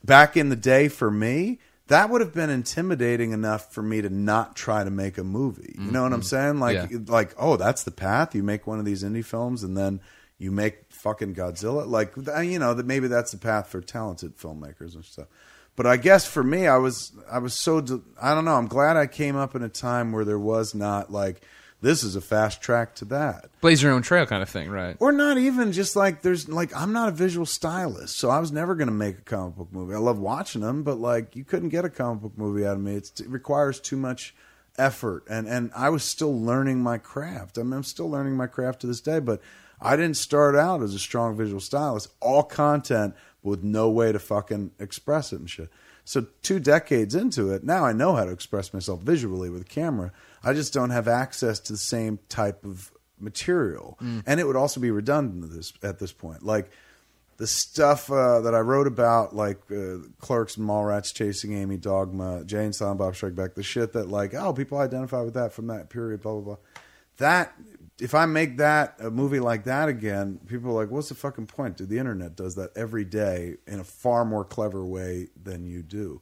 back 0.05 0.36
in 0.36 0.48
the 0.48 0.57
day 0.57 0.89
for 0.89 1.11
me, 1.11 1.59
that 1.89 2.09
would 2.11 2.20
have 2.20 2.32
been 2.32 2.51
intimidating 2.51 3.32
enough 3.32 3.73
for 3.73 3.82
me 3.82 4.01
to 4.01 4.09
not 4.11 4.55
try 4.55 4.85
to 4.85 4.90
make 4.90 5.19
a 5.19 5.24
movie. 5.24 5.74
You 5.77 5.90
know 5.90 6.05
what 6.05 6.12
I'm 6.12 6.23
saying? 6.23 6.61
Like, 6.61 6.90
Yeah. 6.90 6.98
like, 7.09 7.35
oh, 7.36 7.57
that's 7.57 7.82
the 7.82 7.90
path. 7.90 8.32
You 8.35 8.44
make 8.44 8.65
one 8.66 8.78
of 8.78 8.85
these 8.85 9.02
indie 9.02 9.24
films, 9.24 9.65
and 9.65 9.77
then 9.77 10.01
you 10.39 10.52
make 10.52 10.85
fucking 10.90 11.35
Godzilla. 11.35 11.86
Like, 11.89 12.15
you 12.44 12.61
know, 12.61 12.74
that 12.74 12.86
maybe 12.86 13.09
that's 13.09 13.32
the 13.32 13.39
path 13.39 13.66
for 13.69 13.81
talented 13.81 14.36
filmmakers 14.39 14.94
and 14.94 15.05
stuff. 15.05 15.27
But 15.76 15.86
I 15.86 15.97
guess 15.97 16.26
for 16.26 16.42
me, 16.42 16.66
I 16.66 16.76
was, 16.76 17.12
I 17.30 17.38
was 17.38 17.55
so, 17.55 17.80
de- 17.80 18.02
I 18.20 18.34
don't 18.34 18.44
know. 18.44 18.56
I'm 18.56 18.66
glad 18.68 18.97
I 18.97 19.06
came 19.06 19.36
up 19.36 19.55
in 19.55 19.62
a 19.62 19.68
time 19.68 20.12
where 20.12 20.24
there 20.24 20.38
was 20.38 20.74
not 20.74 21.10
like, 21.10 21.40
this 21.82 22.02
is 22.02 22.14
a 22.14 22.20
fast 22.20 22.60
track 22.60 22.94
to 22.97 23.06
that 23.06 23.48
Blaze 23.62 23.82
your 23.82 23.92
own 23.92 24.02
trail, 24.02 24.26
kind 24.26 24.42
of 24.42 24.51
thing, 24.51 24.68
right? 24.70 24.97
or 25.01 25.12
not 25.12 25.38
even 25.38 25.72
just 25.72 25.97
like 25.97 26.20
there's 26.20 26.47
like 26.47 26.76
I'm 26.76 26.92
not 26.92 27.09
a 27.09 27.12
visual 27.12 27.47
stylist, 27.47 28.18
so 28.18 28.28
I 28.28 28.38
was 28.38 28.52
never 28.52 28.74
going 28.74 28.88
to 28.88 28.92
make 28.94 29.16
a 29.18 29.22
comic 29.22 29.56
book 29.56 29.68
movie. 29.72 29.94
I 29.94 29.98
love 29.98 30.18
watching 30.18 30.60
them, 30.60 30.82
but 30.82 30.98
like 30.98 31.34
you 31.34 31.42
couldn't 31.44 31.70
get 31.70 31.86
a 31.86 31.88
comic 31.88 32.22
book 32.22 32.32
movie 32.36 32.66
out 32.66 32.74
of 32.76 32.82
me. 32.82 32.97
It's, 32.97 33.18
it 33.20 33.28
requires 33.28 33.80
too 33.80 33.97
much 33.97 34.34
effort, 34.76 35.24
and 35.30 35.48
and 35.48 35.70
I 35.74 35.88
was 35.88 36.05
still 36.05 36.38
learning 36.38 36.82
my 36.82 36.98
craft. 36.98 37.56
I 37.56 37.62
mean, 37.62 37.72
I'm 37.72 37.82
still 37.82 38.10
learning 38.10 38.36
my 38.36 38.47
craft 38.47 38.82
to 38.82 38.86
this 38.86 39.01
day, 39.01 39.18
but 39.18 39.40
I 39.80 39.97
didn't 39.97 40.18
start 40.18 40.56
out 40.56 40.82
as 40.82 40.92
a 40.94 40.98
strong 40.98 41.34
visual 41.34 41.60
stylist. 41.60 42.09
All 42.20 42.42
content 42.42 43.14
with 43.42 43.62
no 43.62 43.90
way 43.90 44.12
to 44.12 44.18
fucking 44.18 44.72
express 44.78 45.32
it 45.32 45.40
and 45.40 45.50
shit. 45.50 45.68
So 46.04 46.26
two 46.42 46.58
decades 46.58 47.14
into 47.14 47.52
it, 47.52 47.62
now 47.64 47.84
I 47.84 47.92
know 47.92 48.14
how 48.14 48.24
to 48.24 48.32
express 48.32 48.74
myself 48.74 49.00
visually 49.00 49.50
with 49.50 49.62
a 49.62 49.66
camera. 49.66 50.12
I 50.42 50.54
just 50.54 50.72
don't 50.72 50.90
have 50.90 51.08
access 51.08 51.60
to 51.60 51.72
the 51.72 51.78
same 51.78 52.18
type 52.28 52.64
of 52.64 52.90
material, 53.18 53.98
and 54.26 54.40
it 54.40 54.46
would 54.46 54.56
also 54.56 54.80
be 54.80 54.90
redundant 54.90 55.44
at 55.44 55.50
this 55.50 55.72
at 55.82 55.98
this 55.98 56.12
point. 56.12 56.42
Like 56.42 56.70
the 57.36 57.46
stuff 57.46 58.10
uh, 58.10 58.40
that 58.40 58.54
I 58.54 58.60
wrote 58.60 58.86
about, 58.86 59.34
like 59.34 59.58
uh, 59.70 59.98
Clerks 60.18 60.56
and 60.56 60.68
Mallrats 60.68 61.14
chasing 61.14 61.54
Amy, 61.54 61.76
Dogma, 61.76 62.44
Jay 62.44 62.64
and, 62.64 62.74
Silent 62.74 62.98
Bob 62.98 63.16
Strike 63.16 63.34
Back, 63.34 63.54
the 63.54 63.62
shit 63.62 63.92
that 63.92 64.08
like 64.08 64.34
oh 64.34 64.52
people 64.52 64.78
identify 64.78 65.22
with 65.22 65.34
that 65.34 65.52
from 65.52 65.68
that 65.68 65.90
period, 65.90 66.22
blah 66.22 66.32
blah 66.32 66.42
blah. 66.42 66.56
That 67.18 67.54
if 68.01 68.14
I 68.14 68.27
make 68.27 68.56
that 68.59 68.94
a 68.98 69.10
movie 69.10 69.40
like 69.40 69.64
that 69.64 69.89
again, 69.89 70.40
people 70.47 70.70
are 70.70 70.85
like, 70.85 70.90
what's 70.90 71.10
the 71.10 71.14
fucking 71.14 71.47
point? 71.47 71.77
Dude, 71.77 71.89
the 71.89 71.98
internet 71.98 72.36
does 72.36 72.55
that 72.56 72.70
every 72.77 73.05
day 73.05 73.56
in 73.66 73.81
a 73.81 73.85
far 73.85 74.24
more 74.24 74.44
clever 74.44 74.85
way 74.85 75.28
than 75.40 75.64
you 75.66 75.82
do. 75.82 76.20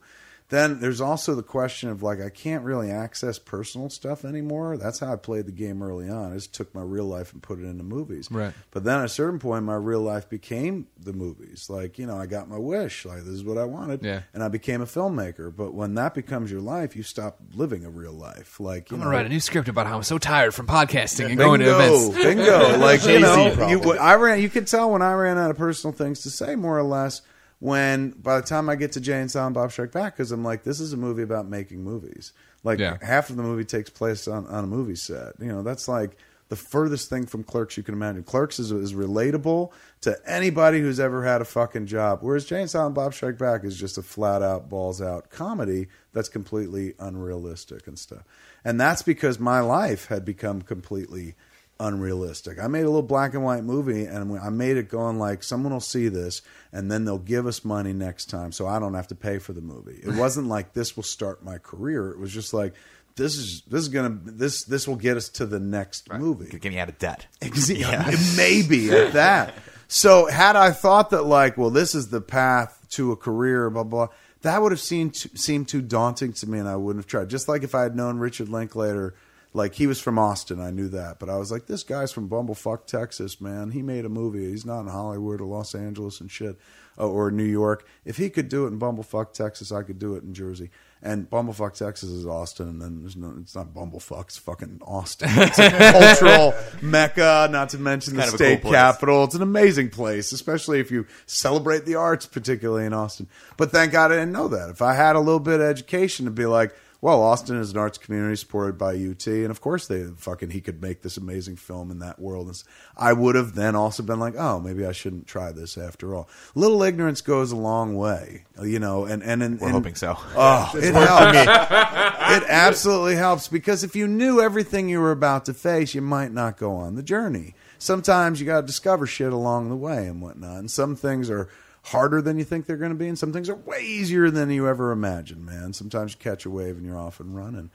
Then 0.50 0.80
there's 0.80 1.00
also 1.00 1.34
the 1.34 1.42
question 1.42 1.90
of 1.90 2.02
like 2.02 2.20
I 2.22 2.30
can't 2.30 2.64
really 2.64 2.90
access 2.90 3.38
personal 3.38 3.90
stuff 3.90 4.24
anymore. 4.24 4.78
That's 4.78 4.98
how 5.00 5.12
I 5.12 5.16
played 5.16 5.44
the 5.44 5.52
game 5.52 5.82
early 5.82 6.08
on. 6.08 6.32
I 6.32 6.34
just 6.36 6.54
took 6.54 6.74
my 6.74 6.80
real 6.80 7.04
life 7.04 7.34
and 7.34 7.42
put 7.42 7.58
it 7.58 7.64
into 7.64 7.84
movies. 7.84 8.30
Right. 8.30 8.54
But 8.70 8.84
then 8.84 9.00
at 9.00 9.04
a 9.04 9.10
certain 9.10 9.38
point, 9.38 9.64
my 9.64 9.74
real 9.74 10.00
life 10.00 10.28
became 10.28 10.86
the 10.98 11.12
movies. 11.12 11.68
Like 11.68 11.98
you 11.98 12.06
know, 12.06 12.16
I 12.16 12.24
got 12.24 12.48
my 12.48 12.56
wish. 12.56 13.04
Like 13.04 13.18
this 13.18 13.34
is 13.34 13.44
what 13.44 13.58
I 13.58 13.64
wanted. 13.64 14.02
Yeah. 14.02 14.22
And 14.32 14.42
I 14.42 14.48
became 14.48 14.80
a 14.80 14.86
filmmaker. 14.86 15.54
But 15.54 15.74
when 15.74 15.94
that 15.96 16.14
becomes 16.14 16.50
your 16.50 16.62
life, 16.62 16.96
you 16.96 17.02
stop 17.02 17.38
living 17.52 17.84
a 17.84 17.90
real 17.90 18.14
life. 18.14 18.58
Like 18.58 18.90
you 18.90 18.96
I'm 18.96 19.02
gonna 19.02 19.10
write 19.14 19.26
a 19.26 19.30
new 19.30 19.40
script 19.40 19.68
about 19.68 19.86
how 19.86 19.96
I'm 19.96 20.02
so 20.02 20.16
tired 20.16 20.54
from 20.54 20.66
podcasting 20.66 21.26
and 21.26 21.36
going 21.36 21.60
to 21.60 21.66
Bingo, 21.66 22.10
events. 22.10 22.24
bingo. 22.24 22.78
Like 22.88 23.04
you 23.04 23.20
know, 23.20 23.68
you, 23.68 23.98
I 23.98 24.14
ran. 24.14 24.40
You 24.40 24.48
could 24.48 24.66
tell 24.66 24.90
when 24.90 25.02
I 25.02 25.12
ran 25.12 25.36
out 25.36 25.50
of 25.50 25.58
personal 25.58 25.92
things 25.92 26.20
to 26.20 26.30
say, 26.30 26.56
more 26.56 26.78
or 26.78 26.84
less. 26.84 27.20
When 27.60 28.10
by 28.10 28.40
the 28.40 28.46
time 28.46 28.68
I 28.68 28.76
get 28.76 28.92
to 28.92 29.00
Jay 29.00 29.20
and 29.20 29.30
Silent 29.30 29.54
Bob 29.54 29.72
Strike 29.72 29.92
Back, 29.92 30.16
because 30.16 30.30
I'm 30.30 30.44
like, 30.44 30.62
this 30.62 30.78
is 30.80 30.92
a 30.92 30.96
movie 30.96 31.22
about 31.22 31.48
making 31.48 31.82
movies. 31.82 32.32
Like 32.62 32.78
Yeah. 32.78 32.98
half 33.02 33.30
of 33.30 33.36
the 33.36 33.42
movie 33.42 33.64
takes 33.64 33.90
place 33.90 34.28
on, 34.28 34.46
on 34.46 34.64
a 34.64 34.66
movie 34.68 34.94
set. 34.96 35.34
You 35.40 35.48
know, 35.48 35.62
that's 35.62 35.88
like 35.88 36.16
the 36.50 36.56
furthest 36.56 37.10
thing 37.10 37.26
from 37.26 37.42
Clerks 37.44 37.76
you 37.76 37.82
can 37.82 37.94
imagine. 37.94 38.22
Clerks 38.22 38.58
is, 38.58 38.70
is 38.72 38.94
relatable 38.94 39.70
to 40.02 40.16
anybody 40.24 40.80
who's 40.80 40.98
ever 41.00 41.24
had 41.24 41.42
a 41.42 41.44
fucking 41.44 41.86
job, 41.86 42.20
whereas 42.22 42.46
Jay 42.46 42.60
and 42.60 42.70
Silent 42.70 42.94
Bob 42.94 43.12
Strike 43.12 43.38
Back 43.38 43.64
is 43.64 43.76
just 43.78 43.98
a 43.98 44.02
flat 44.02 44.40
out 44.40 44.68
balls 44.68 45.02
out 45.02 45.28
comedy 45.30 45.88
that's 46.12 46.28
completely 46.28 46.94
unrealistic 46.98 47.86
and 47.86 47.98
stuff. 47.98 48.22
And 48.64 48.80
that's 48.80 49.02
because 49.02 49.38
my 49.38 49.60
life 49.60 50.06
had 50.06 50.24
become 50.24 50.62
completely 50.62 51.34
unrealistic. 51.80 52.58
I 52.58 52.66
made 52.66 52.82
a 52.82 52.88
little 52.88 53.02
black 53.02 53.34
and 53.34 53.44
white 53.44 53.64
movie 53.64 54.04
and 54.04 54.38
I 54.38 54.50
made 54.50 54.76
it 54.76 54.88
going 54.88 55.18
like 55.18 55.42
someone 55.42 55.72
will 55.72 55.80
see 55.80 56.08
this 56.08 56.42
and 56.72 56.90
then 56.90 57.04
they'll 57.04 57.18
give 57.18 57.46
us 57.46 57.64
money 57.64 57.92
next 57.92 58.26
time 58.26 58.52
so 58.52 58.66
I 58.66 58.78
don't 58.78 58.94
have 58.94 59.08
to 59.08 59.14
pay 59.14 59.38
for 59.38 59.52
the 59.52 59.60
movie. 59.60 60.00
It 60.02 60.14
wasn't 60.14 60.48
like 60.48 60.72
this 60.72 60.96
will 60.96 61.04
start 61.04 61.44
my 61.44 61.58
career. 61.58 62.10
It 62.10 62.18
was 62.18 62.32
just 62.32 62.52
like 62.52 62.74
this 63.16 63.36
is 63.36 63.62
this 63.62 63.82
is 63.82 63.88
gonna 63.88 64.18
this 64.24 64.64
this 64.64 64.86
will 64.86 64.96
get 64.96 65.16
us 65.16 65.28
to 65.30 65.46
the 65.46 65.60
next 65.60 66.12
movie. 66.12 66.58
Get 66.58 66.72
me 66.72 66.78
out 66.78 66.88
of 66.88 66.98
debt. 66.98 67.26
Yeah. 67.68 68.10
Maybe 68.36 68.90
at 68.90 69.12
that. 69.12 69.54
So 69.88 70.26
had 70.26 70.56
I 70.56 70.70
thought 70.70 71.10
that 71.10 71.22
like, 71.22 71.56
well, 71.56 71.70
this 71.70 71.94
is 71.94 72.08
the 72.08 72.20
path 72.20 72.86
to 72.90 73.12
a 73.12 73.16
career, 73.16 73.70
blah 73.70 73.84
blah, 73.84 74.08
that 74.42 74.62
would 74.62 74.72
have 74.72 74.80
seemed 74.80 75.16
seemed 75.16 75.68
too 75.68 75.82
daunting 75.82 76.32
to 76.34 76.48
me, 76.48 76.58
and 76.58 76.68
I 76.68 76.76
wouldn't 76.76 77.04
have 77.04 77.08
tried. 77.08 77.28
Just 77.28 77.48
like 77.48 77.62
if 77.62 77.74
I 77.74 77.82
had 77.82 77.96
known 77.96 78.18
Richard 78.18 78.48
Linklater, 78.48 79.14
like 79.54 79.74
he 79.74 79.86
was 79.86 80.00
from 80.00 80.18
Austin, 80.18 80.60
I 80.60 80.70
knew 80.70 80.88
that, 80.88 81.18
but 81.18 81.30
I 81.30 81.36
was 81.36 81.50
like, 81.50 81.66
this 81.66 81.82
guy's 81.82 82.12
from 82.12 82.28
Bumblefuck, 82.28 82.86
Texas, 82.86 83.40
man. 83.40 83.70
He 83.70 83.82
made 83.82 84.04
a 84.04 84.10
movie. 84.10 84.50
He's 84.50 84.66
not 84.66 84.80
in 84.80 84.88
Hollywood 84.88 85.40
or 85.40 85.46
Los 85.46 85.74
Angeles 85.74 86.20
and 86.20 86.30
shit, 86.30 86.58
uh, 86.98 87.08
or 87.08 87.30
New 87.30 87.44
York. 87.44 87.86
If 88.04 88.18
he 88.18 88.28
could 88.28 88.48
do 88.48 88.64
it 88.64 88.68
in 88.68 88.78
Bumblefuck, 88.78 89.32
Texas, 89.32 89.72
I 89.72 89.82
could 89.82 89.98
do 89.98 90.16
it 90.16 90.22
in 90.22 90.34
Jersey. 90.34 90.70
And 91.00 91.30
Bumblefuck, 91.30 91.74
Texas 91.74 92.10
is 92.10 92.26
Austin, 92.26 92.68
and 92.68 92.82
then 92.82 93.00
there's 93.00 93.16
no, 93.16 93.34
it's 93.40 93.54
not 93.54 93.72
Bumblefuck, 93.72 94.24
it's 94.24 94.38
fucking 94.38 94.80
Austin. 94.84 95.30
It's 95.36 95.58
a 95.58 95.70
cultural 95.70 96.54
mecca, 96.82 97.48
not 97.50 97.70
to 97.70 97.78
mention 97.78 98.16
the 98.16 98.22
kind 98.22 98.28
of 98.28 98.34
a 98.34 98.36
state 98.36 98.62
cool 98.62 98.72
capital. 98.72 99.24
It's 99.24 99.36
an 99.36 99.42
amazing 99.42 99.90
place, 99.90 100.32
especially 100.32 100.80
if 100.80 100.90
you 100.90 101.06
celebrate 101.26 101.86
the 101.86 101.94
arts, 101.94 102.26
particularly 102.26 102.84
in 102.84 102.92
Austin. 102.92 103.28
But 103.56 103.70
thank 103.70 103.92
God 103.92 104.10
I 104.10 104.16
didn't 104.16 104.32
know 104.32 104.48
that. 104.48 104.70
If 104.70 104.82
I 104.82 104.94
had 104.94 105.16
a 105.16 105.20
little 105.20 105.40
bit 105.40 105.60
of 105.60 105.66
education 105.66 106.24
to 106.26 106.32
be 106.32 106.46
like, 106.46 106.74
well, 107.00 107.22
Austin 107.22 107.56
is 107.58 107.70
an 107.70 107.78
arts 107.78 107.96
community 107.96 108.34
supported 108.34 108.76
by 108.76 108.94
UT, 108.96 109.24
and 109.26 109.50
of 109.50 109.60
course 109.60 109.86
they 109.86 110.04
fucking 110.16 110.50
he 110.50 110.60
could 110.60 110.82
make 110.82 111.02
this 111.02 111.16
amazing 111.16 111.54
film 111.54 111.92
in 111.92 112.00
that 112.00 112.18
world. 112.18 112.48
And 112.48 112.62
I 112.96 113.12
would 113.12 113.36
have 113.36 113.54
then 113.54 113.76
also 113.76 114.02
been 114.02 114.18
like, 114.18 114.34
oh, 114.36 114.58
maybe 114.58 114.84
I 114.84 114.90
shouldn't 114.90 115.28
try 115.28 115.52
this 115.52 115.78
after 115.78 116.14
all. 116.16 116.28
Little 116.56 116.82
ignorance 116.82 117.20
goes 117.20 117.52
a 117.52 117.56
long 117.56 117.94
way, 117.94 118.44
you 118.60 118.80
know. 118.80 119.04
And 119.04 119.22
and, 119.22 119.42
and 119.42 119.60
We're 119.60 119.68
and- 119.68 119.76
hoping 119.76 119.94
so. 119.94 120.16
Oh, 120.34 120.72
it 120.74 120.92
helps. 120.94 121.38
it 122.44 122.48
absolutely 122.48 123.14
helps 123.16 123.46
because 123.48 123.84
if 123.84 123.94
you 123.94 124.08
knew 124.08 124.40
everything 124.40 124.88
you 124.88 125.00
were 125.00 125.12
about 125.12 125.44
to 125.44 125.54
face, 125.54 125.94
you 125.94 126.02
might 126.02 126.32
not 126.32 126.56
go 126.58 126.74
on 126.74 126.96
the 126.96 127.02
journey. 127.02 127.54
Sometimes 127.78 128.40
you 128.40 128.46
got 128.46 128.62
to 128.62 128.66
discover 128.66 129.06
shit 129.06 129.32
along 129.32 129.68
the 129.68 129.76
way 129.76 130.06
and 130.06 130.20
whatnot. 130.20 130.58
And 130.58 130.70
some 130.70 130.96
things 130.96 131.30
are 131.30 131.48
harder 131.88 132.22
than 132.22 132.38
you 132.38 132.44
think 132.44 132.66
they're 132.66 132.76
going 132.76 132.92
to 132.92 132.98
be, 132.98 133.08
and 133.08 133.18
some 133.18 133.32
things 133.32 133.48
are 133.48 133.54
way 133.54 133.82
easier 133.82 134.30
than 134.30 134.50
you 134.50 134.68
ever 134.68 134.92
imagined, 134.92 135.44
man. 135.44 135.72
Sometimes 135.72 136.12
you 136.12 136.18
catch 136.18 136.44
a 136.46 136.50
wave 136.50 136.76
and 136.76 136.86
you're 136.86 136.98
off 136.98 137.20
and 137.20 137.36
running. 137.36 137.70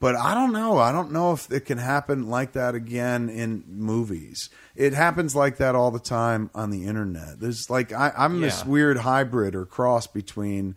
But 0.00 0.14
I 0.14 0.34
don't 0.34 0.52
know. 0.52 0.78
I 0.78 0.92
don't 0.92 1.10
know 1.10 1.32
if 1.32 1.50
it 1.50 1.64
can 1.64 1.78
happen 1.78 2.28
like 2.28 2.52
that 2.52 2.74
again 2.74 3.28
in 3.28 3.64
movies. 3.66 4.48
It 4.76 4.92
happens 4.92 5.34
like 5.34 5.56
that 5.56 5.74
all 5.74 5.90
the 5.90 5.98
time 5.98 6.50
on 6.54 6.70
the 6.70 6.86
internet. 6.86 7.40
There's 7.40 7.68
like 7.68 7.92
I, 7.92 8.12
I'm 8.16 8.40
this 8.40 8.64
weird 8.64 8.98
hybrid 8.98 9.56
or 9.56 9.66
cross 9.66 10.06
between 10.06 10.76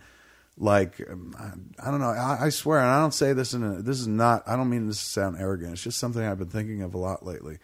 like 0.57 0.99
I, 1.01 1.51
I 1.88 1.91
don't 1.91 1.99
know. 1.99 2.09
I, 2.09 2.45
I 2.45 2.49
swear, 2.49 2.80
and 2.80 2.89
I 2.89 2.99
don't 2.99 3.13
say 3.13 3.34
this 3.34 3.53
in 3.53 3.63
a. 3.63 3.81
This 3.84 3.99
is 3.99 4.07
not. 4.07 4.41
I 4.47 4.55
don't 4.55 4.72
mean 4.72 4.88
this 4.88 4.97
to 4.97 5.05
sound 5.05 5.38
arrogant. 5.39 5.73
It's 5.73 5.84
just 5.84 5.99
something 5.99 6.23
I've 6.23 6.39
been 6.39 6.49
thinking 6.49 6.81
of 6.81 6.95
a 6.95 6.97
lot 6.97 7.23
lately. 7.23 7.59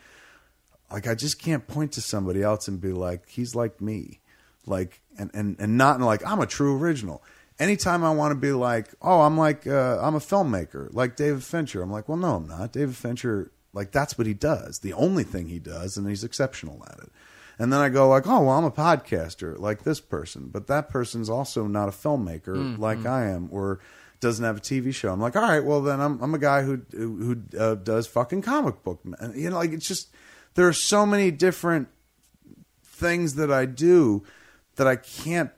Like 0.91 1.07
I 1.07 1.15
just 1.15 1.39
can't 1.39 1.67
point 1.67 1.93
to 1.93 2.01
somebody 2.01 2.43
else 2.43 2.67
and 2.67 2.79
be 2.79 2.93
like, 2.93 3.27
he's 3.29 3.55
like 3.55 3.81
me, 3.81 4.19
like 4.65 5.01
and 5.18 5.31
and 5.34 5.56
and 5.60 5.77
not 5.77 5.98
in 5.98 6.02
like 6.03 6.26
I'm 6.26 6.39
a 6.39 6.48
true 6.48 6.77
original. 6.77 7.23
Anytime 7.60 8.03
I 8.03 8.11
want 8.11 8.31
to 8.31 8.35
be 8.35 8.52
like, 8.52 8.89
oh, 9.02 9.22
I'm 9.22 9.38
like 9.38 9.65
uh, 9.65 9.99
I'm 10.02 10.15
a 10.15 10.19
filmmaker, 10.19 10.94
like 10.94 11.15
David 11.15 11.44
Fincher. 11.44 11.81
I'm 11.81 11.91
like, 11.91 12.07
well, 12.07 12.18
no, 12.18 12.35
I'm 12.35 12.48
not. 12.48 12.72
David 12.72 12.95
Fincher, 12.95 13.52
like 13.73 13.91
that's 13.91 14.18
what 14.18 14.27
he 14.27 14.34
does. 14.34 14.80
The 14.80 14.94
only 14.94 15.23
thing 15.23 15.48
he 15.48 15.60
does, 15.60 15.98
and 15.98 16.07
he's 16.07 16.23
exceptional 16.23 16.85
at 16.88 16.99
it. 16.99 17.11
And 17.60 17.73
then 17.73 17.80
I 17.80 17.89
go 17.89 18.07
like, 18.07 18.27
oh, 18.27 18.41
well, 18.41 18.52
I'm 18.52 18.64
a 18.64 18.72
podcaster 18.72 19.57
like 19.57 19.84
this 19.84 19.99
person, 19.99 20.49
but 20.52 20.68
that 20.68 20.89
person's 20.89 21.30
also 21.30 21.65
not 21.65 21.89
a 21.89 21.91
filmmaker 21.91 22.77
like 22.77 23.06
I 23.06 23.26
am, 23.30 23.49
or 23.52 23.80
doesn't 24.19 24.45
have 24.45 24.57
a 24.57 24.61
TV 24.61 24.94
show. 24.94 25.11
I'm 25.11 25.19
like, 25.19 25.35
all 25.35 25.41
right, 25.41 25.64
well 25.64 25.81
then 25.81 25.99
I'm 25.99 26.22
I'm 26.22 26.34
a 26.34 26.39
guy 26.39 26.61
who 26.64 26.81
who 26.91 27.41
uh, 27.57 27.76
does 27.76 28.07
fucking 28.07 28.44
comic 28.44 28.84
book, 28.84 29.02
and 29.19 29.35
you 29.35 29.49
know, 29.49 29.57
like 29.57 29.72
it's 29.72 29.88
just 29.88 30.10
there 30.56 30.68
are 30.68 30.73
so 30.73 31.06
many 31.06 31.31
different 31.31 31.88
things 32.84 33.35
that 33.35 33.52
I 33.52 33.65
do 33.65 34.23
that 34.77 34.87
I 34.87 34.95
can't 34.95 35.51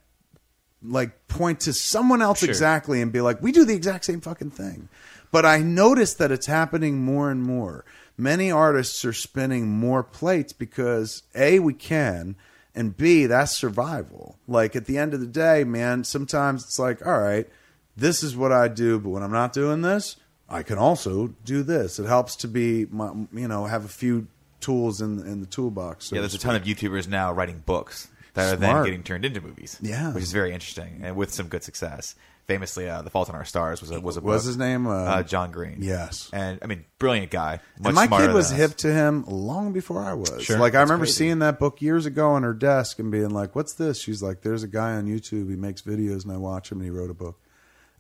like 0.84 1.28
point 1.28 1.60
to 1.62 1.74
someone 1.74 2.22
else 2.22 2.40
Sure. 2.40 2.50
exactly 2.50 3.02
and 3.02 3.12
be 3.12 3.22
like, 3.22 3.42
we 3.42 3.52
do 3.52 3.66
the 3.66 3.76
exact 3.76 4.06
same 4.06 4.22
fucking 4.22 4.52
thing. 4.52 4.90
But 5.32 5.46
I 5.46 5.60
notice 5.60 6.14
that 6.16 6.32
it's 6.32 6.48
happening 6.48 7.04
more 7.04 7.30
and 7.30 7.44
more. 7.44 7.86
Many 8.18 8.52
artists 8.52 9.06
are 9.06 9.14
spinning 9.14 9.68
more 9.70 10.04
plates 10.04 10.52
because 10.54 11.24
A, 11.36 11.60
we 11.60 11.74
can, 11.74 12.36
and 12.74 12.96
B, 12.98 13.26
that's 13.28 13.56
survival. 13.56 14.38
Like 14.48 14.76
at 14.76 14.86
the 14.86 14.98
end 14.98 15.14
of 15.14 15.20
the 15.20 15.28
day, 15.28 15.64
man, 15.64 16.04
sometimes 16.04 16.64
it's 16.64 16.80
like, 16.80 17.06
all 17.06 17.20
right, 17.20 17.48
this 17.96 18.24
is 18.24 18.36
what 18.36 18.52
I 18.52 18.68
do, 18.70 19.00
but 19.00 19.10
when 19.10 19.24
I'm 19.24 19.32
not 19.32 19.54
doing 19.54 19.82
this, 19.82 20.16
I 20.50 20.64
can 20.64 20.78
also 20.78 21.28
do 21.46 21.62
this. 21.62 22.00
It 22.00 22.08
helps 22.08 22.36
to 22.38 22.48
be, 22.48 22.88
my, 22.90 23.12
you 23.34 23.48
know, 23.48 23.66
have 23.66 23.86
a 23.86 23.90
few 23.90 24.28
tools 24.62 25.00
in 25.00 25.20
in 25.26 25.40
the 25.42 25.46
toolbox. 25.46 26.06
so 26.08 26.16
yeah, 26.16 26.22
there's 26.22 26.34
a 26.34 26.40
ton 26.40 26.56
of 26.56 26.64
YouTubers 26.64 27.08
now 27.08 27.32
writing 27.32 27.62
books 27.66 28.10
that 28.34 28.54
are 28.54 28.58
then 28.58 28.84
getting 28.84 29.04
turned 29.04 29.26
into 29.26 29.42
movies. 29.42 29.78
Yeah. 29.82 30.14
which 30.14 30.24
is 30.24 30.32
very 30.32 30.54
interesting 30.54 31.02
and 31.04 31.16
with 31.16 31.34
some 31.34 31.48
good 31.48 31.64
success. 31.64 32.16
Famously, 32.48 32.90
uh, 32.90 33.04
"The 33.04 33.12
Fault 33.12 33.30
in 33.30 33.36
Our 33.36 33.46
Stars" 33.46 33.80
was 33.80 33.92
a 33.92 34.02
was 34.02 34.18
a 34.18 34.22
book. 34.22 34.34
his 34.44 34.58
name? 34.58 34.88
Uh, 34.88 35.04
Uh, 35.04 35.22
John 35.24 35.52
Green. 35.52 35.78
yes. 35.82 36.32
and 36.34 36.58
I 36.64 36.66
mean, 36.66 36.84
brilliant 36.98 37.30
guy. 37.30 37.60
Much 37.80 37.90
and 37.90 37.96
my 37.96 38.08
kid 38.08 38.34
was 38.34 38.50
hip 38.50 38.76
to 38.78 38.92
him 38.92 39.24
long 39.28 39.72
before 39.72 40.02
I 40.02 40.14
was. 40.14 40.42
Sure. 40.46 40.58
like 40.58 40.74
I 40.74 40.82
remember 40.82 41.06
crazy. 41.06 41.14
seeing 41.18 41.40
that 41.40 41.60
book 41.60 41.80
years 41.80 42.08
ago 42.08 42.32
on 42.32 42.42
her 42.42 42.54
desk 42.56 42.98
and 42.98 43.12
being 43.12 43.30
like, 43.30 43.56
"What's 43.56 43.74
this?" 43.76 44.02
She's 44.02 44.24
like, 44.24 44.42
"There's 44.42 44.64
a 44.64 44.68
guy 44.68 44.94
on 44.96 45.06
YouTube. 45.06 45.48
He 45.52 45.56
makes 45.58 45.84
videos, 45.84 46.24
and 46.24 46.32
I 46.34 46.38
watch 46.38 46.72
him, 46.72 46.80
and 46.80 46.86
he 46.86 46.90
wrote 46.90 47.12
a 47.12 47.14
book." 47.14 47.40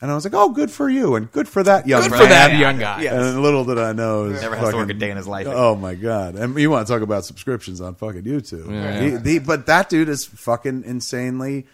And 0.01 0.09
I 0.09 0.15
was 0.15 0.23
like, 0.23 0.33
"Oh, 0.33 0.49
good 0.49 0.71
for 0.71 0.89
you, 0.89 1.15
and 1.15 1.29
good 1.31 1.47
for 1.47 1.61
that 1.63 1.85
young 1.87 2.03
Good 2.03 2.11
man." 2.11 2.19
for 2.21 2.25
that 2.27 2.57
young 2.57 2.79
guy. 2.79 3.01
Yeah. 3.01 3.19
And 3.21 3.41
little 3.41 3.65
did 3.65 3.77
I 3.77 3.91
know, 3.91 4.25
is 4.25 4.41
Never 4.41 4.55
has 4.55 4.69
to 4.69 4.75
work 4.77 4.89
a 4.89 4.93
day 4.93 5.11
in 5.11 5.17
his 5.17 5.27
life. 5.27 5.45
Oh 5.49 5.75
my 5.75 5.95
god! 5.95 6.35
And 6.35 6.57
you 6.57 6.69
want 6.71 6.87
to 6.87 6.93
talk 6.93 7.01
about 7.01 7.25
subscriptions 7.25 7.81
on 7.81 7.95
fucking 7.95 8.23
YouTube? 8.23 8.71
Yeah. 8.71 9.01
He- 9.01 9.09
the- 9.17 9.39
but 9.39 9.65
that 9.65 9.89
dude 9.89 10.07
is 10.09 10.23
fucking 10.25 10.83
insanely 10.85 11.65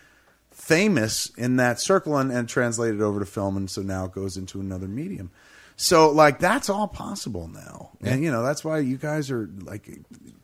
famous 0.52 1.30
in 1.38 1.58
that 1.58 1.80
circle 1.80 2.18
and, 2.18 2.32
and 2.32 2.48
translated 2.50 3.02
over 3.02 3.20
to 3.20 3.26
film, 3.26 3.58
and 3.58 3.70
so 3.70 3.82
now 3.82 4.06
it 4.06 4.12
goes 4.14 4.38
into 4.38 4.60
another 4.60 4.88
medium. 4.88 5.30
So 5.78 6.10
like 6.10 6.40
that's 6.40 6.70
all 6.70 6.88
possible 6.88 7.50
now, 7.50 7.92
and 8.02 8.24
you 8.24 8.32
know 8.32 8.42
that's 8.44 8.64
why 8.64 8.80
you 8.80 8.96
guys 8.98 9.30
are 9.30 9.50
like 9.64 9.90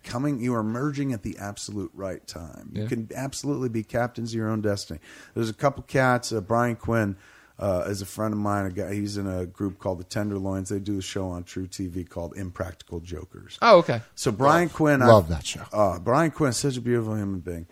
coming. 0.03 0.39
You 0.41 0.53
are 0.55 0.63
merging 0.63 1.13
at 1.13 1.23
the 1.23 1.37
absolute 1.39 1.89
right 1.93 2.25
time. 2.27 2.71
You 2.73 2.85
can 2.85 3.07
absolutely 3.15 3.69
be 3.69 3.81
captains 3.81 4.31
of 4.33 4.35
your 4.35 4.49
own 4.49 4.59
destiny. 4.61 4.99
There's 5.33 5.49
a 5.49 5.53
couple 5.53 5.83
cats. 5.83 6.33
Uh, 6.33 6.41
Brian 6.41 6.75
Quinn 6.75 7.15
uh, 7.61 7.83
is 7.88 8.01
a 8.01 8.05
friend 8.05 8.33
of 8.33 8.39
mine. 8.39 8.65
A 8.65 8.71
guy. 8.71 8.93
He's 8.93 9.17
in 9.17 9.27
a 9.27 9.45
group 9.45 9.79
called 9.79 9.99
the 9.99 10.03
Tenderloins. 10.03 10.69
They 10.69 10.79
do 10.79 10.97
a 10.97 11.01
show 11.01 11.27
on 11.29 11.43
truTV 11.43 12.09
called 12.09 12.35
Impractical 12.35 12.99
Jokers. 12.99 13.57
Oh, 13.61 13.77
okay. 13.79 14.01
So 14.15 14.31
Brian 14.31 14.67
Quinn, 14.69 14.99
love 14.99 15.25
I've- 15.25 15.33
that 15.35 15.45
show. 15.45 15.63
Uh, 15.71 15.99
Brian 15.99 16.31
Quinn, 16.31 16.53
such 16.53 16.77
a 16.77 16.81
beautiful 16.81 17.15
human 17.15 17.39
being. 17.39 17.67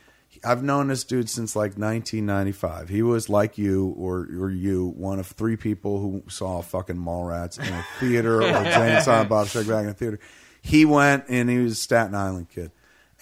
I've 0.45 0.63
known 0.63 0.87
this 0.87 1.03
dude 1.03 1.29
since 1.29 1.55
like 1.55 1.71
1995. 1.71 2.87
He 2.87 3.01
was 3.01 3.29
like 3.29 3.57
you 3.57 3.87
or 3.97 4.27
or 4.39 4.49
you, 4.51 4.93
one 4.95 5.19
of 5.19 5.27
three 5.27 5.57
people 5.57 5.99
who 5.99 6.23
saw 6.29 6.61
fucking 6.61 6.95
Mallrats 6.95 7.57
in 7.59 7.73
a 7.73 7.85
theater 7.99 8.37
or 8.37 8.41
Jay 8.63 8.93
and 8.95 9.03
Silent 9.03 9.29
Bob 9.29 9.47
Strike 9.47 9.67
Back 9.67 9.83
in 9.83 9.89
a 9.89 9.93
theater. 9.93 10.19
He 10.61 10.85
went 10.85 11.25
and 11.29 11.49
he 11.49 11.57
was 11.57 11.73
a 11.73 11.75
Staten 11.75 12.15
Island 12.15 12.49
kid. 12.49 12.71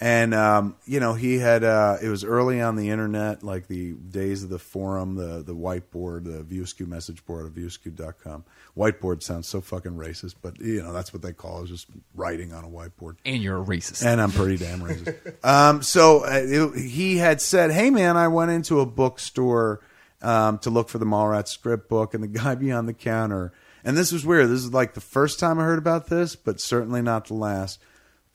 And 0.00 0.32
um, 0.32 0.76
you 0.86 1.00
know 1.00 1.14
he 1.14 1.38
had 1.38 1.64
uh, 1.64 1.96
it 2.00 2.08
was 2.08 2.22
early 2.22 2.60
on 2.60 2.76
the 2.76 2.90
internet, 2.90 3.42
like 3.42 3.66
the 3.66 3.94
days 3.94 4.44
of 4.44 4.48
the 4.48 4.58
forum, 4.58 5.16
the 5.16 5.42
the 5.42 5.56
whiteboard, 5.56 6.24
the 6.24 6.44
View 6.44 6.62
Askew 6.62 6.86
message 6.86 7.24
board 7.26 7.46
of 7.46 7.52
viewaskew.com. 7.52 8.44
Whiteboard 8.76 9.24
sounds 9.24 9.48
so 9.48 9.60
fucking 9.60 9.96
racist, 9.96 10.36
but 10.40 10.60
you 10.60 10.82
know 10.84 10.92
that's 10.92 11.12
what 11.12 11.22
they 11.22 11.32
call 11.32 11.64
it, 11.64 11.66
just 11.66 11.88
writing 12.14 12.52
on 12.52 12.64
a 12.64 12.68
whiteboard. 12.68 13.16
And 13.26 13.42
you're 13.42 13.60
a 13.60 13.64
racist. 13.64 14.06
And 14.06 14.20
I'm 14.20 14.30
pretty 14.30 14.56
damn 14.56 14.80
racist. 14.80 15.44
um, 15.44 15.82
so 15.82 16.24
uh, 16.24 16.42
it, 16.44 16.78
he 16.80 17.16
had 17.16 17.40
said, 17.40 17.72
"Hey 17.72 17.90
man, 17.90 18.16
I 18.16 18.28
went 18.28 18.52
into 18.52 18.78
a 18.78 18.86
bookstore 18.86 19.80
um, 20.22 20.58
to 20.58 20.70
look 20.70 20.90
for 20.90 20.98
the 20.98 21.06
Mallrats 21.06 21.48
script 21.48 21.88
book, 21.88 22.14
and 22.14 22.22
the 22.22 22.28
guy 22.28 22.54
behind 22.56 22.88
the 22.88 22.94
counter." 22.94 23.52
And 23.82 23.96
this 23.96 24.12
was 24.12 24.24
weird. 24.24 24.48
This 24.48 24.60
is 24.60 24.72
like 24.72 24.94
the 24.94 25.00
first 25.00 25.40
time 25.40 25.58
I 25.58 25.64
heard 25.64 25.78
about 25.78 26.06
this, 26.06 26.36
but 26.36 26.60
certainly 26.60 27.02
not 27.02 27.26
the 27.26 27.34
last. 27.34 27.80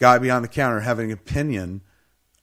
Guy 0.03 0.17
behind 0.17 0.43
the 0.43 0.49
counter 0.49 0.81
having 0.81 1.13
an 1.13 1.17
opinion 1.17 1.80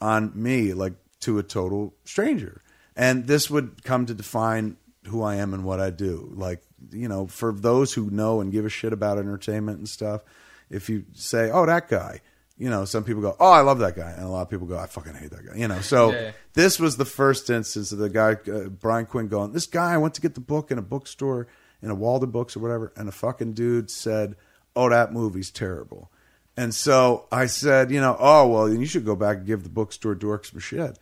on 0.00 0.32
me, 0.34 0.72
like 0.72 0.94
to 1.20 1.38
a 1.38 1.42
total 1.42 1.94
stranger, 2.06 2.62
and 2.96 3.26
this 3.26 3.50
would 3.50 3.84
come 3.84 4.06
to 4.06 4.14
define 4.14 4.78
who 5.08 5.22
I 5.22 5.34
am 5.34 5.52
and 5.52 5.62
what 5.62 5.78
I 5.78 5.90
do. 5.90 6.32
Like 6.34 6.62
you 6.90 7.06
know, 7.06 7.26
for 7.26 7.52
those 7.52 7.92
who 7.92 8.08
know 8.10 8.40
and 8.40 8.50
give 8.50 8.64
a 8.64 8.70
shit 8.70 8.94
about 8.94 9.18
entertainment 9.18 9.76
and 9.76 9.86
stuff, 9.86 10.22
if 10.70 10.88
you 10.88 11.04
say, 11.12 11.50
"Oh, 11.50 11.66
that 11.66 11.86
guy," 11.88 12.22
you 12.56 12.70
know, 12.70 12.86
some 12.86 13.04
people 13.04 13.20
go, 13.20 13.36
"Oh, 13.38 13.50
I 13.52 13.60
love 13.60 13.78
that 13.80 13.94
guy," 13.94 14.10
and 14.10 14.24
a 14.24 14.28
lot 14.30 14.40
of 14.40 14.48
people 14.48 14.66
go, 14.66 14.78
"I 14.78 14.86
fucking 14.86 15.12
hate 15.16 15.30
that 15.32 15.46
guy." 15.46 15.56
You 15.56 15.68
know, 15.68 15.82
so 15.82 16.12
Yeah. 16.12 16.32
this 16.54 16.80
was 16.80 16.96
the 16.96 17.04
first 17.04 17.50
instance 17.50 17.92
of 17.92 17.98
the 17.98 18.08
guy 18.08 18.38
uh, 18.50 18.70
Brian 18.70 19.04
Quinn 19.04 19.28
going, 19.28 19.52
"This 19.52 19.66
guy 19.66 19.92
I 19.92 19.98
went 19.98 20.14
to 20.14 20.22
get 20.22 20.34
the 20.34 20.40
book 20.40 20.70
in 20.70 20.78
a 20.78 20.82
bookstore 20.82 21.46
in 21.82 21.90
a 21.90 21.94
Waldenbooks 21.96 22.56
or 22.56 22.60
whatever," 22.60 22.90
and 22.96 23.06
a 23.06 23.12
fucking 23.12 23.52
dude 23.52 23.90
said, 23.90 24.34
"Oh, 24.74 24.88
that 24.88 25.12
movie's 25.12 25.50
terrible." 25.50 26.10
And 26.56 26.74
so 26.74 27.26
I 27.32 27.46
said, 27.46 27.90
you 27.90 28.00
know, 28.00 28.16
oh 28.18 28.48
well, 28.48 28.68
then 28.68 28.80
you 28.80 28.86
should 28.86 29.04
go 29.04 29.16
back 29.16 29.38
and 29.38 29.46
give 29.46 29.62
the 29.62 29.68
bookstore 29.68 30.14
dorks 30.14 30.46
some 30.46 30.60
shit. 30.60 30.98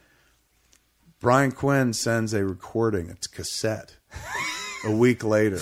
Brian 1.20 1.50
Quinn 1.50 1.92
sends 1.92 2.32
a 2.32 2.44
recording, 2.44 3.08
it's 3.08 3.26
cassette, 3.26 3.96
a 4.84 4.92
week 4.92 5.24
later. 5.24 5.60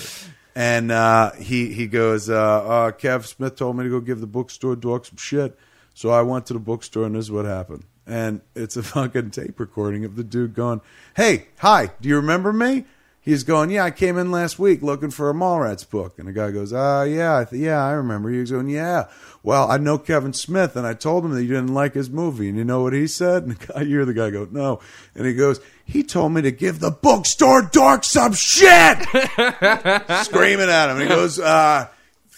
And 0.54 0.90
uh, 0.90 1.32
he 1.32 1.72
he 1.72 1.86
goes, 1.86 2.28
uh, 2.28 2.34
uh, 2.34 2.92
Kev 2.92 3.26
Smith 3.26 3.56
told 3.56 3.76
me 3.76 3.84
to 3.84 3.90
go 3.90 4.00
give 4.00 4.20
the 4.20 4.26
bookstore 4.26 4.76
dorks 4.76 5.06
some 5.06 5.16
shit. 5.16 5.58
So 5.94 6.10
I 6.10 6.22
went 6.22 6.46
to 6.46 6.52
the 6.52 6.58
bookstore 6.58 7.06
and 7.06 7.14
this 7.14 7.26
is 7.26 7.30
what 7.30 7.46
happened. 7.46 7.84
And 8.06 8.42
it's 8.54 8.76
a 8.76 8.82
fucking 8.82 9.30
tape 9.30 9.58
recording 9.58 10.04
of 10.04 10.16
the 10.16 10.24
dude 10.24 10.54
going, 10.54 10.80
Hey, 11.16 11.48
hi, 11.58 11.90
do 12.00 12.08
you 12.08 12.16
remember 12.16 12.52
me? 12.52 12.84
He's 13.26 13.42
going, 13.42 13.70
Yeah, 13.70 13.84
I 13.84 13.90
came 13.90 14.16
in 14.16 14.30
last 14.30 14.56
week 14.58 14.82
looking 14.82 15.10
for 15.10 15.28
a 15.28 15.34
Mallrats 15.34 15.88
book. 15.88 16.18
And 16.18 16.28
the 16.28 16.32
guy 16.32 16.52
goes, 16.52 16.72
Uh, 16.72 17.04
yeah, 17.06 17.38
I 17.38 17.44
th- 17.44 17.60
yeah, 17.60 17.84
I 17.84 17.90
remember. 17.90 18.30
He's 18.30 18.52
going, 18.52 18.68
Yeah. 18.68 19.08
Well, 19.42 19.70
I 19.70 19.78
know 19.78 19.98
Kevin 19.98 20.32
Smith, 20.32 20.76
and 20.76 20.86
I 20.86 20.94
told 20.94 21.24
him 21.24 21.32
that 21.32 21.42
you 21.42 21.48
didn't 21.48 21.74
like 21.74 21.94
his 21.94 22.08
movie. 22.08 22.48
And 22.48 22.56
you 22.56 22.64
know 22.64 22.82
what 22.82 22.92
he 22.92 23.06
said? 23.08 23.42
And 23.42 23.56
the 23.56 23.66
guy, 23.66 23.80
you 23.82 23.96
hear 23.96 24.04
the 24.04 24.14
guy 24.14 24.30
go, 24.30 24.46
No. 24.50 24.78
And 25.16 25.26
he 25.26 25.34
goes, 25.34 25.60
He 25.84 26.04
told 26.04 26.32
me 26.32 26.42
to 26.42 26.52
give 26.52 26.78
the 26.78 26.92
bookstore 26.92 27.62
dork 27.62 28.04
some 28.04 28.32
shit! 28.32 28.98
Screaming 30.22 30.70
at 30.70 30.90
him. 30.90 31.00
And 31.00 31.02
he 31.02 31.08
goes, 31.08 31.40
uh, 31.40 31.88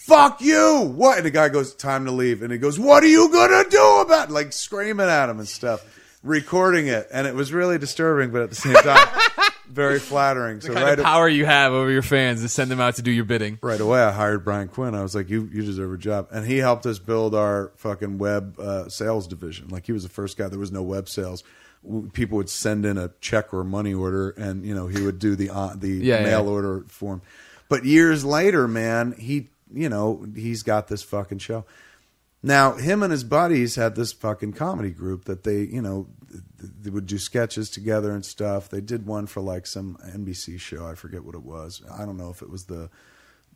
fuck 0.09 0.41
you. 0.41 0.91
What? 0.97 1.19
And 1.19 1.27
the 1.27 1.31
guy 1.31 1.51
goes, 1.51 1.75
time 1.75 2.07
to 2.07 2.11
leave. 2.13 2.43
And 2.43 2.51
he 2.51 2.59
goes, 2.59 2.79
what 2.79 3.05
are 3.05 3.09
you 3.09 3.29
to 3.31 3.67
do 3.71 4.01
about 4.01 4.31
it? 4.31 4.33
Like 4.33 4.53
screaming 4.55 5.07
at 5.07 5.29
him 5.29 5.39
and 5.39 5.47
stuff, 5.47 5.85
recording 6.23 6.87
it. 6.89 7.07
And 7.13 7.27
it 7.27 7.35
was 7.35 7.53
really 7.53 7.79
disturbing, 7.79 8.31
but 8.31 8.41
at 8.41 8.49
the 8.49 8.57
same 8.57 8.75
time, 8.75 9.07
very 9.69 9.99
flattering. 10.11 10.61
So 10.61 10.73
kind 10.73 10.85
right, 10.87 10.99
of 10.99 11.05
power 11.05 11.29
you 11.29 11.45
have 11.47 11.73
over 11.73 11.91
your 11.91 12.03
fans 12.03 12.43
to 12.43 12.49
send 12.49 12.71
them 12.71 12.81
out 12.81 12.97
to 12.97 13.03
do 13.03 13.11
your 13.11 13.25
bidding. 13.25 13.59
right 13.63 13.81
away, 13.81 14.01
I 14.03 14.11
hired 14.13 14.45
Brian 14.45 14.69
Quinn. 14.69 14.95
I 14.95 15.03
was 15.03 15.15
like, 15.15 15.29
you, 15.31 15.49
you 15.53 15.63
deserve 15.63 15.93
a 15.93 15.99
job. 15.99 16.29
And 16.31 16.47
he 16.47 16.59
helped 16.59 16.87
us 16.87 16.99
build 16.99 17.35
our 17.35 17.73
fucking 17.77 18.19
web 18.19 18.59
uh, 18.59 18.89
sales 18.89 19.27
division. 19.27 19.69
Like 19.69 19.87
he 19.87 19.93
was 19.93 20.03
the 20.03 20.09
first 20.09 20.37
guy. 20.37 20.49
There 20.49 20.59
was 20.59 20.73
no 20.73 20.83
web 20.83 21.09
sales. 21.09 21.45
People 22.13 22.39
would 22.39 22.51
send 22.51 22.85
in 22.85 22.99
a 22.99 23.11
check 23.21 23.55
or 23.55 23.61
a 23.61 23.65
money 23.65 23.95
order, 23.95 24.31
and 24.31 24.65
you 24.65 24.75
know 24.75 24.89
he 24.89 25.01
would 25.01 25.21
do 25.21 25.37
the 25.37 25.49
uh, 25.51 25.75
the 25.77 25.89
Yeah, 25.91 26.25
mail 26.25 26.45
yeah. 26.45 26.51
order 26.51 26.85
form. 26.89 27.23
But 27.69 27.85
years 27.85 28.25
later, 28.25 28.67
man, 28.67 29.13
he 29.17 29.51
you 29.73 29.89
know 29.89 30.27
he's 30.35 30.65
got 30.65 30.89
this 30.89 31.03
fucking 31.05 31.39
show. 31.39 31.65
Now 32.43 32.73
him 32.75 33.03
and 33.05 33.13
his 33.13 33.23
buddies 33.25 33.77
had 33.77 33.95
this 33.95 34.13
fucking 34.13 34.55
comedy 34.55 34.91
group 34.91 35.25
that 35.27 35.45
they 35.45 35.61
you 35.61 35.81
know 35.81 36.09
they 36.59 36.91
would 36.91 37.07
do 37.07 37.19
sketches 37.19 37.71
together 37.71 38.13
and 38.13 38.25
stuff. 38.25 38.69
They 38.69 38.81
did 38.81 39.07
one 39.07 39.27
for 39.27 39.41
like 39.41 39.67
some 39.67 39.99
NBC 40.07 40.61
show. 40.61 40.87
I 40.87 40.95
forget 40.95 41.25
what 41.25 41.35
it 41.35 41.43
was. 41.43 41.83
I 41.91 42.05
don't 42.05 42.17
know 42.17 42.31
if 42.31 42.43
it 42.43 42.51
was 42.51 42.65
the 42.65 42.91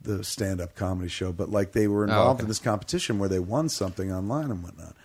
the 0.01 0.23
stand 0.23 0.59
up 0.59 0.75
comedy 0.75 1.07
show, 1.07 1.31
but 1.31 1.49
like 1.49 1.71
they 1.71 1.87
were 1.87 2.01
oh, 2.01 2.09
involved 2.09 2.39
okay. 2.39 2.45
in 2.45 2.47
this 2.49 2.59
competition 2.59 3.19
where 3.19 3.29
they 3.29 3.39
won 3.39 3.69
something 3.69 4.11
online 4.11 4.51
and 4.51 4.61
whatnot. 4.61 4.95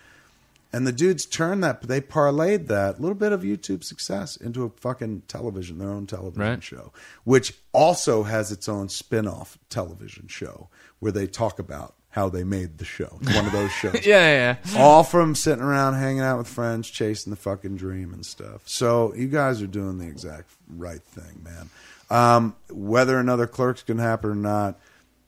And 0.73 0.87
the 0.87 0.93
dudes 0.93 1.25
turned 1.25 1.65
that, 1.65 1.83
they 1.83 2.01
parlayed 2.01 2.67
that 2.67 3.01
little 3.01 3.15
bit 3.15 3.33
of 3.33 3.43
YouTube 3.43 3.83
success 3.83 4.37
into 4.37 4.65
a 4.65 4.69
fucking 4.69 5.23
television, 5.27 5.79
their 5.79 5.89
own 5.89 6.07
television 6.07 6.43
Right. 6.43 6.63
show, 6.63 6.93
which 7.25 7.55
also 7.73 8.25
has 8.25 8.53
its 8.53 8.69
own 8.69 8.91
spin 8.91 9.27
off 9.27 9.57
television 9.71 10.29
show 10.29 10.69
where 10.99 11.13
they 11.13 11.27
talk 11.27 11.59
about 11.59 11.95
how 12.11 12.29
they 12.29 12.43
made 12.45 12.79
the 12.79 12.85
show. 12.85 13.19
It's 13.21 13.35
one 13.35 13.47
of 13.47 13.53
those 13.53 13.71
shows. 13.81 14.07
Yeah, 14.07 14.57
yeah, 14.57 14.57
yeah. 14.73 14.81
All 14.81 15.05
from 15.05 15.35
sitting 15.35 15.63
around 15.63 15.95
hanging 15.95 16.23
out 16.23 16.39
with 16.39 16.49
friends, 16.49 16.89
chasing 16.89 17.31
the 17.31 17.37
fucking 17.37 17.77
dream 17.77 18.13
and 18.13 18.25
stuff. 18.25 18.63
So 18.67 19.15
you 19.15 19.29
guys 19.29 19.63
are 19.63 19.67
doing 19.67 19.99
the 19.99 20.07
exact 20.07 20.51
right 20.69 21.03
thing, 21.03 21.43
man. 21.45 21.71
Um, 22.11 22.57
whether 22.71 23.19
another 23.19 23.47
clerk's 23.47 23.83
to 23.83 23.97
happen 23.97 24.31
or 24.31 24.35
not 24.35 24.81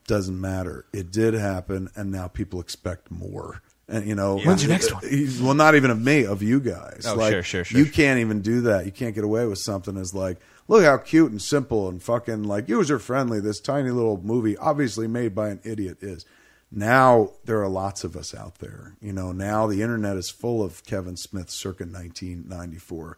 doesn't 0.07 0.40
matter. 0.40 0.86
It 0.93 1.11
did 1.12 1.35
happen, 1.35 1.90
and 1.94 2.11
now 2.11 2.28
people 2.28 2.61
expect 2.61 3.11
more. 3.11 3.62
And 3.86 4.07
you 4.09 4.15
know, 4.15 4.39
When's 4.39 4.62
your 4.62 4.70
next 4.70 4.93
one? 4.93 5.02
Well, 5.43 5.55
not 5.55 5.74
even 5.74 5.90
of 5.90 6.01
me, 6.01 6.24
of 6.24 6.43
you 6.43 6.61
guys. 6.61 7.05
Oh, 7.07 7.16
like, 7.16 7.32
sure, 7.32 7.43
sure, 7.43 7.65
sure, 7.65 7.78
You 7.78 7.86
can't 7.86 8.20
even 8.20 8.40
do 8.40 8.62
that. 8.62 8.86
You 8.86 8.93
can't 8.93 9.15
get 9.15 9.24
away 9.24 9.47
with 9.47 9.59
something 9.59 9.97
as 9.97 10.15
like, 10.15 10.39
look 10.69 10.85
how 10.85 10.97
cute 10.97 11.31
and 11.32 11.43
simple 11.43 11.89
and 11.89 12.01
fucking 12.02 12.44
like 12.44 12.69
user 12.69 12.98
friendly 13.01 13.40
this 13.40 13.61
tiny 13.61 13.90
little 13.90 14.20
movie, 14.23 14.57
obviously 14.57 15.09
made 15.09 15.35
by 15.35 15.48
an 15.51 15.61
idiot, 15.65 15.98
is. 16.02 16.24
Now 16.70 17.30
there 17.44 17.60
are 17.62 17.68
lots 17.68 18.05
of 18.05 18.16
us 18.16 18.34
out 18.34 18.56
there. 18.59 18.94
You 19.01 19.12
know, 19.12 19.32
now 19.32 19.66
the 19.66 19.82
internet 19.82 20.16
is 20.16 20.30
full 20.30 20.62
of 20.62 20.84
Kevin 20.84 21.16
Smith 21.16 21.51
circa 21.51 21.84
1994. 21.84 23.16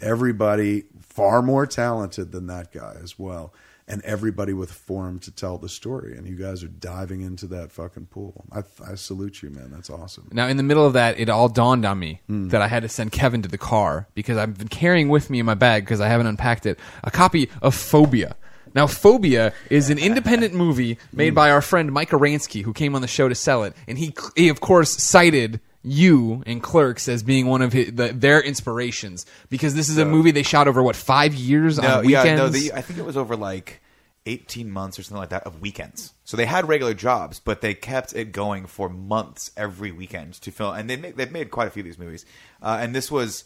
Everybody 0.00 0.84
far 1.00 1.42
more 1.42 1.66
talented 1.66 2.32
than 2.32 2.46
that 2.48 2.72
guy 2.72 2.96
as 3.02 3.18
well. 3.18 3.52
And 3.86 4.00
everybody 4.02 4.54
with 4.54 4.70
a 4.70 4.74
forum 4.74 5.18
to 5.20 5.30
tell 5.30 5.58
the 5.58 5.68
story. 5.68 6.16
And 6.16 6.26
you 6.26 6.36
guys 6.36 6.64
are 6.64 6.68
diving 6.68 7.20
into 7.20 7.46
that 7.48 7.70
fucking 7.70 8.06
pool. 8.06 8.46
I, 8.50 8.62
I 8.90 8.94
salute 8.94 9.42
you, 9.42 9.50
man. 9.50 9.70
That's 9.70 9.90
awesome. 9.90 10.30
Now, 10.32 10.48
in 10.48 10.56
the 10.56 10.62
middle 10.62 10.86
of 10.86 10.94
that, 10.94 11.20
it 11.20 11.28
all 11.28 11.50
dawned 11.50 11.84
on 11.84 11.98
me 11.98 12.22
Hmm. 12.26 12.48
that 12.48 12.62
I 12.62 12.68
had 12.68 12.82
to 12.84 12.88
send 12.88 13.12
Kevin 13.12 13.42
to 13.42 13.48
the 13.48 13.58
car 13.58 14.08
because 14.14 14.38
I've 14.38 14.56
been 14.56 14.68
carrying 14.68 15.10
with 15.10 15.28
me 15.28 15.38
in 15.38 15.44
my 15.44 15.52
bag 15.54 15.84
because 15.84 16.00
I 16.00 16.08
haven't 16.08 16.28
unpacked 16.28 16.64
it 16.64 16.78
a 17.02 17.10
copy 17.10 17.50
of 17.60 17.74
Phobia. 17.74 18.36
Now, 18.74 18.86
Phobia 18.86 19.52
is 19.70 19.90
an 19.90 19.98
independent 19.98 20.52
movie 20.54 20.98
made 21.12 21.34
by 21.34 21.50
our 21.50 21.62
friend 21.62 21.92
Mike 21.92 22.10
Aransky, 22.10 22.62
who 22.62 22.72
came 22.72 22.94
on 22.94 23.02
the 23.02 23.08
show 23.08 23.28
to 23.28 23.34
sell 23.34 23.64
it, 23.64 23.74
and 23.86 23.96
he, 23.98 24.14
he 24.36 24.48
of 24.48 24.60
course, 24.60 24.90
cited 24.90 25.60
you 25.82 26.42
and 26.46 26.62
Clerks 26.62 27.08
as 27.08 27.22
being 27.22 27.46
one 27.46 27.60
of 27.62 27.72
his, 27.72 27.92
the, 27.92 28.08
their 28.08 28.40
inspirations 28.40 29.26
because 29.50 29.74
this 29.74 29.88
is 29.90 29.98
a 29.98 30.04
movie 30.04 30.30
they 30.30 30.42
shot 30.42 30.66
over 30.66 30.82
what 30.82 30.96
five 30.96 31.34
years 31.34 31.78
No, 31.78 31.98
on 31.98 32.08
yeah, 32.08 32.22
weekends. 32.22 32.40
no. 32.40 32.48
The, 32.48 32.72
I 32.72 32.80
think 32.80 32.98
it 32.98 33.04
was 33.04 33.16
over 33.18 33.36
like 33.36 33.82
eighteen 34.24 34.70
months 34.70 34.98
or 34.98 35.02
something 35.02 35.20
like 35.20 35.28
that 35.28 35.42
of 35.44 35.60
weekends. 35.60 36.14
So 36.24 36.38
they 36.38 36.46
had 36.46 36.66
regular 36.66 36.94
jobs, 36.94 37.38
but 37.38 37.60
they 37.60 37.74
kept 37.74 38.14
it 38.14 38.32
going 38.32 38.64
for 38.64 38.88
months 38.88 39.50
every 39.58 39.92
weekend 39.92 40.32
to 40.40 40.50
film. 40.50 40.74
And 40.74 40.88
they 40.88 40.96
they've 40.96 41.30
made 41.30 41.50
quite 41.50 41.68
a 41.68 41.70
few 41.70 41.82
of 41.82 41.84
these 41.84 41.98
movies. 41.98 42.24
Uh, 42.62 42.78
and 42.80 42.94
this 42.94 43.10
was 43.10 43.44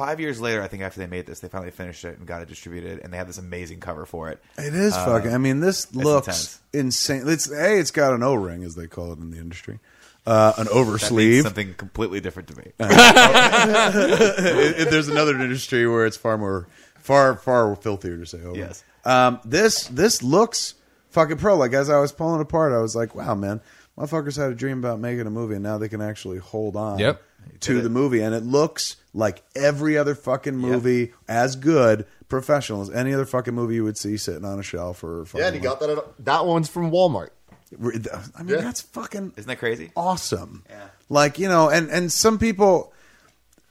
five 0.00 0.20
years 0.20 0.40
later. 0.40 0.62
I 0.62 0.68
think 0.68 0.82
after 0.82 1.00
they 1.00 1.06
made 1.06 1.26
this, 1.26 1.40
they 1.40 1.48
finally 1.48 1.70
finished 1.70 2.04
it 2.04 2.18
and 2.18 2.26
got 2.26 2.42
it 2.42 2.48
distributed. 2.48 3.00
And 3.04 3.12
they 3.12 3.16
had 3.16 3.28
this 3.28 3.38
amazing 3.38 3.80
cover 3.80 4.06
for 4.06 4.30
it. 4.30 4.40
It 4.58 4.74
is 4.74 4.94
fucking. 4.94 5.32
I 5.34 5.38
mean, 5.38 5.60
this 5.60 5.94
looks 5.94 6.26
intense. 6.72 6.74
insane. 6.74 7.22
It's 7.28 7.50
a. 7.50 7.78
It's 7.78 7.90
got 7.90 8.14
an 8.14 8.22
O 8.22 8.34
ring, 8.34 8.64
as 8.64 8.74
they 8.74 8.86
call 8.86 9.12
it 9.12 9.18
in 9.18 9.30
the 9.30 9.38
industry, 9.38 9.78
uh, 10.26 10.52
an 10.58 10.66
oversleeve. 10.68 11.42
something 11.42 11.74
completely 11.74 12.20
different 12.20 12.48
to 12.48 12.56
me. 12.56 12.72
It- 12.80 14.80
it- 14.80 14.90
there's 14.90 15.08
another 15.08 15.34
industry 15.40 15.86
where 15.88 16.06
it's 16.06 16.16
far 16.16 16.38
more, 16.38 16.66
far 16.98 17.36
far 17.36 17.74
filthier 17.76 18.16
to 18.18 18.26
say 18.26 18.42
over. 18.42 18.56
Yes. 18.58 18.84
Um, 19.04 19.40
this 19.44 19.86
this 19.88 20.22
looks 20.22 20.74
fucking 21.10 21.38
pro. 21.38 21.56
Like 21.56 21.72
as 21.72 21.90
I 21.90 22.00
was 22.00 22.12
pulling 22.12 22.40
apart, 22.40 22.72
I 22.72 22.78
was 22.78 22.94
like, 22.96 23.14
wow, 23.14 23.34
man, 23.34 23.60
motherfuckers 23.98 24.36
had 24.36 24.50
a 24.50 24.54
dream 24.54 24.78
about 24.78 25.00
making 25.00 25.26
a 25.26 25.30
movie, 25.30 25.54
and 25.54 25.62
now 25.62 25.78
they 25.78 25.88
can 25.88 26.02
actually 26.02 26.38
hold 26.38 26.76
on. 26.76 26.98
Yep. 26.98 27.22
To 27.60 27.80
the 27.80 27.88
movie, 27.88 28.20
and 28.20 28.34
it 28.34 28.44
looks 28.44 28.96
like 29.12 29.42
every 29.56 29.96
other 29.98 30.14
fucking 30.14 30.56
movie, 30.56 31.12
as 31.28 31.56
good, 31.56 32.06
professional 32.28 32.80
as 32.82 32.90
any 32.90 33.12
other 33.12 33.26
fucking 33.26 33.54
movie 33.54 33.74
you 33.76 33.84
would 33.84 33.98
see 33.98 34.16
sitting 34.16 34.44
on 34.44 34.58
a 34.58 34.62
shelf 34.62 35.02
or. 35.02 35.26
Yeah, 35.34 35.46
and 35.48 35.56
you 35.56 35.62
got 35.62 35.80
that. 35.80 35.90
At, 35.90 36.24
that 36.26 36.46
one's 36.46 36.68
from 36.68 36.90
Walmart. 36.90 37.30
I 37.72 37.76
mean, 37.82 38.02
Yeah. 38.48 38.56
that's 38.62 38.80
fucking 38.80 39.34
Isn't 39.36 39.48
that 39.48 39.58
crazy? 39.58 39.92
awesome. 39.96 40.64
Yeah. 40.68 40.88
Like, 41.08 41.38
you 41.38 41.48
know, 41.48 41.68
and 41.70 41.88
and 41.90 42.10
some 42.12 42.38
people 42.38 42.92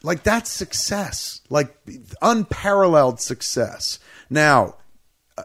like 0.04 0.24
that's 0.24 0.50
success. 0.50 1.42
Like 1.50 1.76
unparalleled 2.22 3.20
success. 3.22 4.00
Now, 4.30 4.76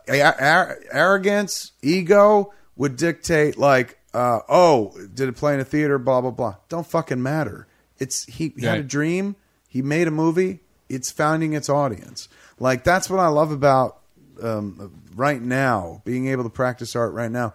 a- 0.09 0.21
a- 0.21 0.77
arrogance, 0.93 1.73
ego 1.83 2.53
would 2.77 2.97
dictate 2.97 3.57
like 3.59 3.99
uh, 4.13 4.41
oh, 4.49 4.93
did 5.13 5.29
it 5.29 5.37
play 5.37 5.55
in 5.55 5.61
a 5.61 5.65
theater 5.65 5.99
blah 5.99 6.21
blah 6.21 6.31
blah. 6.31 6.57
Don't 6.69 6.87
fucking 6.87 7.23
matter. 7.23 7.67
It's 7.99 8.25
he, 8.27 8.53
he 8.57 8.67
had 8.67 8.79
a 8.79 8.83
dream, 8.85 9.35
he 9.75 9.83
made 9.83 10.07
a 10.09 10.11
movie, 10.11 10.61
it's 10.89 11.11
finding 11.11 11.53
its 11.53 11.69
audience. 11.69 12.29
Like 12.59 12.85
that's 12.85 13.11
what 13.11 13.19
I 13.21 13.27
love 13.29 13.51
about 13.51 13.99
um, 14.43 14.93
right 15.15 15.43
now, 15.43 16.01
being 16.05 16.29
able 16.29 16.45
to 16.45 16.51
practice 16.51 16.97
art 16.97 17.13
right 17.13 17.31
now 17.31 17.53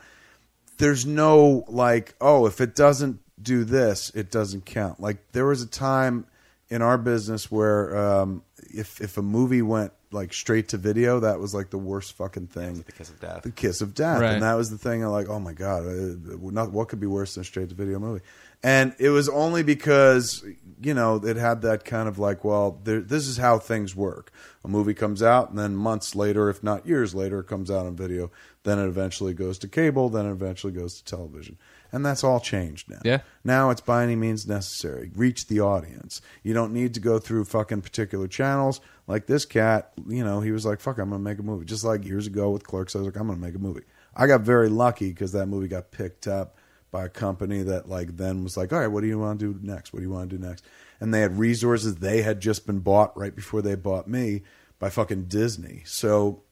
there's 0.78 1.06
no 1.06 1.66
like 1.68 2.16
oh 2.22 2.46
if 2.46 2.62
it 2.62 2.74
doesn't 2.74 3.20
do 3.42 3.66
this 3.66 4.12
it 4.16 4.32
doesn't 4.32 4.66
count 4.66 4.98
like 4.98 5.18
there 5.34 5.46
was 5.46 5.62
a 5.62 5.68
time 5.68 6.26
in 6.70 6.82
our 6.82 6.98
business 6.98 7.52
where 7.52 7.98
um, 7.98 8.42
if 8.74 9.02
if 9.02 9.18
a 9.18 9.22
movie 9.22 9.62
went 9.62 9.92
like 10.12 10.34
straight 10.34 10.70
to 10.70 10.78
video, 10.78 11.20
that 11.20 11.40
was 11.40 11.54
like 11.54 11.70
the 11.70 11.78
worst 11.78 12.14
fucking 12.14 12.48
thing. 12.48 12.82
the 12.82 12.92
kiss 12.94 13.10
of 13.10 13.20
death. 13.20 13.44
The 13.44 13.52
kiss 13.52 13.82
of 13.82 13.94
death, 13.94 14.22
Right. 14.22 14.34
and 14.34 14.44
that 14.44 14.54
was 14.56 14.70
the 14.72 14.78
thing. 14.78 15.04
I'm 15.04 15.12
like, 15.12 15.28
oh 15.30 15.40
my 15.40 15.54
god, 15.54 15.86
uh, 15.86 16.16
not 16.42 16.72
what 16.72 16.88
could 16.90 17.00
be 17.00 17.08
worse 17.08 17.36
than 17.36 17.42
a 17.42 17.44
straight 17.44 17.70
to 17.70 17.76
video 17.76 18.00
movie? 18.00 18.24
And 18.64 18.94
it 19.00 19.10
was 19.10 19.28
only 19.30 19.64
because 19.64 20.44
you 20.82 20.94
know 20.94 21.16
it 21.18 21.38
had 21.38 21.62
that 21.62 21.86
kind 21.86 22.08
of 22.08 22.18
like, 22.20 22.44
well, 22.44 22.80
there, 22.84 23.02
this 23.02 23.28
is 23.28 23.38
how 23.38 23.60
things 23.60 23.96
work. 23.96 24.32
A 24.64 24.68
movie 24.68 24.94
comes 24.94 25.22
out, 25.22 25.50
and 25.50 25.58
then 25.58 25.76
months 25.76 26.16
later, 26.16 26.50
if 26.50 26.64
not 26.64 26.86
years 26.86 27.14
later, 27.16 27.40
it 27.40 27.48
comes 27.48 27.70
out 27.70 27.86
on 27.86 27.96
video. 27.96 28.32
Then 28.64 28.80
it 28.80 28.88
eventually 28.88 29.34
goes 29.34 29.58
to 29.60 29.68
cable. 29.68 30.10
Then 30.10 30.26
it 30.26 30.32
eventually 30.32 30.74
goes 30.74 30.96
to 30.96 31.04
television, 31.04 31.58
and 31.92 32.06
that's 32.06 32.24
all 32.24 32.40
changed 32.40 32.90
now. 32.90 33.00
Yeah. 33.04 33.20
Now 33.44 33.70
it's 33.70 33.82
by 33.82 34.04
any 34.04 34.16
means 34.16 34.48
necessary. 34.48 35.12
Reach 35.16 35.48
the 35.48 35.60
audience. 35.62 36.22
You 36.44 36.54
don't 36.54 36.74
need 36.74 36.94
to 36.94 37.00
go 37.00 37.20
through 37.20 37.46
fucking 37.46 37.82
particular 37.82 38.28
channels. 38.28 38.82
Like 39.08 39.26
this 39.26 39.46
cat, 39.46 39.94
you 40.08 40.24
know, 40.24 40.42
he 40.42 40.52
was 40.52 40.66
like, 40.66 40.80
fuck, 40.80 41.00
I'm 41.00 41.10
going 41.10 41.22
to 41.22 41.30
make 41.30 41.40
a 41.40 41.44
movie. 41.44 41.66
Just 41.66 41.84
like 41.84 42.06
years 42.06 42.28
ago 42.28 42.52
with 42.52 42.64
Clerks, 42.64 42.96
I 42.96 43.00
was 43.00 43.08
like, 43.08 43.18
I'm 43.18 43.28
going 43.28 43.40
to 43.40 43.46
make 43.46 43.56
a 43.56 43.60
movie. 43.60 43.86
I 44.16 44.28
got 44.28 44.42
very 44.42 44.70
lucky 44.70 45.10
because 45.10 45.32
that 45.32 45.48
movie 45.48 45.68
got 45.68 45.92
picked 45.92 46.28
up 46.28 46.58
by 46.92 47.06
a 47.06 47.10
company 47.10 47.64
that 47.64 47.88
like 47.88 48.18
then 48.18 48.44
was 48.44 48.58
like, 48.58 48.74
all 48.74 48.80
right, 48.80 48.88
what 48.88 49.02
do 49.02 49.08
you 49.08 49.20
want 49.20 49.40
to 49.40 49.54
do 49.54 49.60
next? 49.62 49.94
What 49.94 50.00
do 50.00 50.06
you 50.06 50.12
want 50.12 50.30
to 50.30 50.38
do 50.38 50.44
next? 50.44 50.64
And 51.00 51.14
they 51.14 51.22
had 51.22 51.38
resources. 51.38 51.96
They 51.96 52.22
had 52.22 52.40
just 52.40 52.66
been 52.66 52.80
bought 52.80 53.18
right 53.18 53.36
before 53.36 53.62
they 53.62 53.76
bought 53.76 54.08
me 54.08 54.44
by 54.80 54.90
fucking 54.90 55.26
Disney. 55.26 55.84
So 55.86 56.44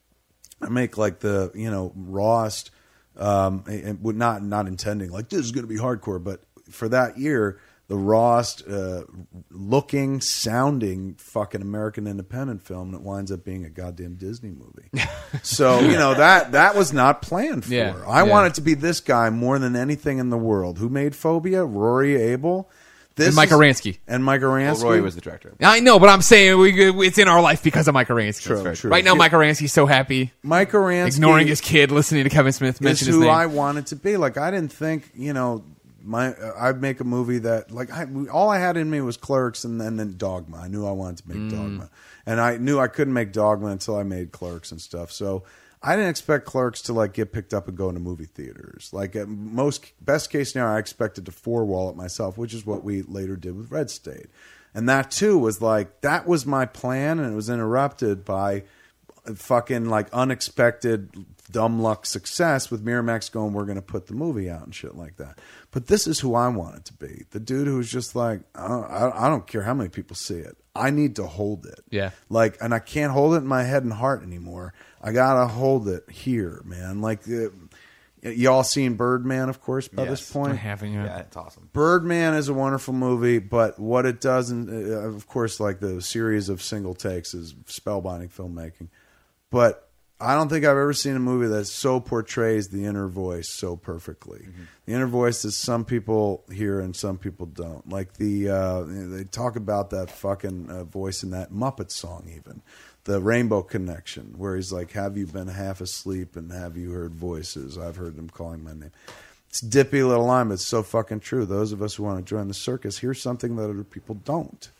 I 0.61 0.69
make 0.69 0.97
like 0.97 1.19
the 1.19 1.51
you 1.55 1.71
know 1.71 1.91
rawest, 1.95 2.71
um, 3.17 3.63
and 3.67 4.03
not 4.03 4.43
not 4.43 4.67
intending 4.67 5.11
like 5.11 5.29
this 5.29 5.41
is 5.41 5.51
going 5.51 5.67
to 5.67 5.73
be 5.73 5.79
hardcore, 5.79 6.23
but 6.23 6.41
for 6.69 6.89
that 6.89 7.17
year, 7.17 7.59
the 7.87 7.95
rawest 7.95 8.67
uh, 8.67 9.03
looking, 9.49 10.19
sounding 10.19 11.15
fucking 11.15 11.61
American 11.61 12.05
independent 12.07 12.61
film 12.61 12.91
that 12.91 13.01
winds 13.01 13.31
up 13.31 13.45
being 13.45 13.63
a 13.65 13.69
goddamn 13.69 14.15
Disney 14.15 14.51
movie. 14.51 14.89
so 15.43 15.79
you 15.79 15.93
know 15.93 16.13
that 16.13 16.51
that 16.51 16.75
was 16.75 16.91
not 16.91 17.21
planned 17.21 17.65
for. 17.65 17.73
Yeah, 17.73 17.95
I 18.05 18.23
yeah. 18.25 18.31
wanted 18.31 18.55
to 18.55 18.61
be 18.61 18.73
this 18.73 18.99
guy 18.99 19.29
more 19.29 19.57
than 19.57 19.75
anything 19.75 20.17
in 20.17 20.29
the 20.29 20.37
world. 20.37 20.77
Who 20.79 20.89
made 20.89 21.15
Phobia? 21.15 21.63
Rory 21.63 22.15
Abel. 22.21 22.69
This 23.15 23.27
And 23.27 23.35
Mike 23.35 23.47
is- 23.47 23.53
Aransky. 23.57 23.97
And 24.07 24.23
Mike 24.23 24.41
Well, 24.41 24.51
Roy 24.51 25.01
was 25.01 25.15
the 25.15 25.21
director. 25.21 25.51
I 25.59 25.79
know, 25.79 25.97
but 25.97 26.07
I'm 26.07 26.21
saying 26.21 26.55
we, 26.59 27.07
it's 27.07 27.17
in 27.17 27.27
our 27.27 27.41
life 27.41 27.63
because 27.63 27.87
of 27.87 27.95
Mike 27.95 28.09
Aransky. 28.09 28.43
True, 28.43 28.61
very 28.61 28.75
true. 28.75 28.91
Right 28.91 29.03
now, 29.03 29.15
Mike 29.15 29.31
Aransky's 29.31 29.73
so 29.73 29.87
happy, 29.87 30.33
Mike 30.43 30.71
Aransky. 30.71 31.15
ignoring 31.15 31.47
his 31.47 31.59
kid, 31.59 31.89
listening 31.91 32.25
to 32.25 32.29
Kevin 32.29 32.51
Smith 32.51 32.75
is 32.75 32.81
mention 32.81 33.07
his 33.07 33.15
who. 33.15 33.27
I 33.27 33.47
wanted 33.47 33.87
to 33.87 33.95
be. 33.95 34.17
Like 34.17 34.37
I 34.37 34.51
didn't 34.51 34.71
think, 34.71 35.09
you 35.15 35.33
know, 35.33 35.63
my 36.07 36.33
uh, 36.33 36.53
I'd 36.57 36.81
make 36.81 36.99
a 36.99 37.03
movie 37.03 37.39
that 37.39 37.71
like 37.71 37.91
I, 37.91 38.07
all 38.31 38.49
I 38.49 38.59
had 38.59 38.77
in 38.77 38.89
me 38.89 39.01
was 39.01 39.17
Clerks 39.17 39.63
and 39.63 39.79
then, 39.79 39.97
then 39.97 40.15
Dogma. 40.17 40.57
I 40.57 40.67
knew 40.67 40.85
I 40.85 40.91
wanted 40.91 41.17
to 41.17 41.37
make 41.37 41.51
Dogma, 41.51 41.89
and 42.25 42.39
I 42.39 42.57
knew 42.57 42.79
I 42.79 42.87
couldn't 42.87 43.13
make 43.13 43.33
Dogma 43.33 43.67
until 43.67 43.97
I 43.97 44.03
made 44.03 44.31
Clerks 44.31 44.71
and 44.71 44.81
stuff. 44.81 45.11
So 45.11 45.43
I 45.83 45.95
didn't 45.95 46.09
expect 46.09 46.45
Clerks 46.45 46.81
to 46.83 46.93
like 46.93 47.13
get 47.13 47.31
picked 47.31 47.53
up 47.53 47.67
and 47.67 47.77
go 47.77 47.89
into 47.89 47.99
movie 47.99 48.25
theaters. 48.25 48.89
Like 48.93 49.15
at 49.15 49.27
most 49.27 49.93
best 50.03 50.31
case 50.31 50.53
scenario, 50.53 50.75
I 50.75 50.79
expected 50.79 51.25
to 51.25 51.31
four 51.31 51.65
wall 51.65 51.89
it 51.89 51.95
myself, 51.95 52.37
which 52.37 52.53
is 52.53 52.65
what 52.65 52.83
we 52.83 53.01
later 53.03 53.35
did 53.35 53.55
with 53.55 53.71
Red 53.71 53.89
State. 53.89 54.27
And 54.73 54.87
that 54.89 55.11
too 55.11 55.37
was 55.37 55.61
like 55.61 56.01
that 56.01 56.27
was 56.27 56.45
my 56.45 56.65
plan, 56.65 57.19
and 57.19 57.31
it 57.31 57.35
was 57.35 57.49
interrupted 57.49 58.25
by 58.25 58.63
fucking 59.35 59.85
like 59.85 60.07
unexpected 60.13 61.25
dumb 61.49 61.81
luck 61.81 62.05
success 62.05 62.69
with 62.69 62.83
Miramax 62.85 63.31
going, 63.31 63.53
we're 63.53 63.65
going 63.65 63.77
to 63.77 63.81
put 63.81 64.07
the 64.07 64.13
movie 64.13 64.49
out 64.49 64.63
and 64.63 64.75
shit 64.75 64.95
like 64.95 65.17
that. 65.17 65.39
But 65.71 65.87
this 65.87 66.07
is 66.07 66.19
who 66.19 66.35
I 66.35 66.47
want 66.49 66.75
it 66.77 66.85
to 66.85 66.93
be. 66.93 67.23
The 67.31 67.39
dude 67.39 67.67
who's 67.67 67.91
just 67.91 68.15
like, 68.15 68.41
I 68.55 68.67
don't, 68.67 68.83
I 68.85 69.11
I 69.25 69.29
don't 69.29 69.47
care 69.47 69.61
how 69.63 69.73
many 69.73 69.89
people 69.89 70.15
see 70.15 70.35
it. 70.39 70.57
I 70.75 70.89
need 70.91 71.15
to 71.15 71.25
hold 71.25 71.65
it. 71.65 71.79
Yeah. 71.89 72.11
Like, 72.29 72.57
and 72.61 72.73
I 72.73 72.79
can't 72.79 73.11
hold 73.11 73.33
it 73.33 73.37
in 73.37 73.47
my 73.47 73.63
head 73.63 73.83
and 73.83 73.93
heart 73.93 74.23
anymore. 74.23 74.73
I 75.01 75.11
got 75.11 75.39
to 75.39 75.47
hold 75.47 75.87
it 75.87 76.09
here, 76.11 76.61
man. 76.65 77.01
Like, 77.01 77.21
uh, 77.27 77.49
y'all 78.29 78.63
seen 78.63 78.95
Birdman, 78.95 79.49
of 79.49 79.61
course, 79.61 79.87
by 79.87 80.05
this 80.05 80.19
Yes. 80.21 80.31
point? 80.31 80.57
having 80.57 80.97
a, 80.97 81.03
Yeah, 81.05 81.19
it's 81.19 81.37
awesome. 81.37 81.69
Birdman 81.73 82.33
is 82.35 82.49
a 82.49 82.53
wonderful 82.53 82.93
movie, 82.93 83.39
but 83.39 83.79
what 83.79 84.05
it 84.05 84.19
does, 84.21 84.49
and 84.51 84.69
uh, 84.69 84.97
of 85.07 85.27
course, 85.27 85.59
like 85.59 85.79
the 85.79 86.01
series 86.01 86.49
of 86.49 86.61
single 86.61 86.93
takes 86.93 87.33
is 87.33 87.53
spellbinding 87.65 88.31
filmmaking. 88.31 88.89
But 89.49 89.86
I 90.19 90.33
don't 90.33 90.49
think 90.49 90.65
I've 90.65 90.71
ever 90.71 90.93
seen 90.93 91.15
a 91.15 91.19
movie 91.19 91.47
that 91.47 91.65
so 91.65 91.99
portrays 91.99 92.69
the 92.69 92.85
inner 92.85 93.07
voice 93.07 93.49
so 93.53 93.75
perfectly. 93.75 94.47
The 94.85 94.93
inner 94.93 95.05
voice 95.05 95.45
is 95.45 95.55
some 95.55 95.85
people 95.85 96.43
hear 96.51 96.79
and 96.79 96.95
some 96.95 97.19
people 97.19 97.45
don't. 97.45 97.87
Like 97.87 98.13
the 98.13 98.49
uh, 98.49 98.83
they 98.87 99.25
talk 99.25 99.55
about 99.55 99.91
that 99.91 100.09
fucking 100.09 100.71
uh, 100.71 100.83
voice 100.85 101.21
in 101.21 101.29
that 101.31 101.51
Muppet 101.51 101.91
song, 101.91 102.31
even 102.35 102.63
the 103.03 103.21
Rainbow 103.21 103.61
Connection, 103.61 104.33
where 104.37 104.55
he's 104.55 104.71
like, 104.71 104.91
"Have 104.93 105.17
you 105.17 105.27
been 105.27 105.49
half 105.49 105.81
asleep 105.81 106.35
and 106.35 106.51
have 106.51 106.77
you 106.77 106.91
heard 106.91 107.13
voices? 107.13 107.77
I've 107.77 107.97
heard 107.97 108.15
them 108.15 108.29
calling 108.29 108.63
my 108.63 108.73
name." 108.73 108.91
It's 109.49 109.61
a 109.61 109.67
dippy 109.67 110.01
little 110.01 110.25
line, 110.25 110.47
but 110.47 110.55
it's 110.55 110.67
so 110.67 110.81
fucking 110.81 111.19
true. 111.19 111.45
Those 111.45 111.71
of 111.71 111.83
us 111.83 111.95
who 111.95 112.03
want 112.03 112.17
to 112.17 112.27
join 112.27 112.47
the 112.47 112.55
circus 112.55 112.97
hear 112.97 113.13
something 113.13 113.55
that 113.55 113.69
other 113.69 113.83
people 113.83 114.15
don't, 114.15 114.71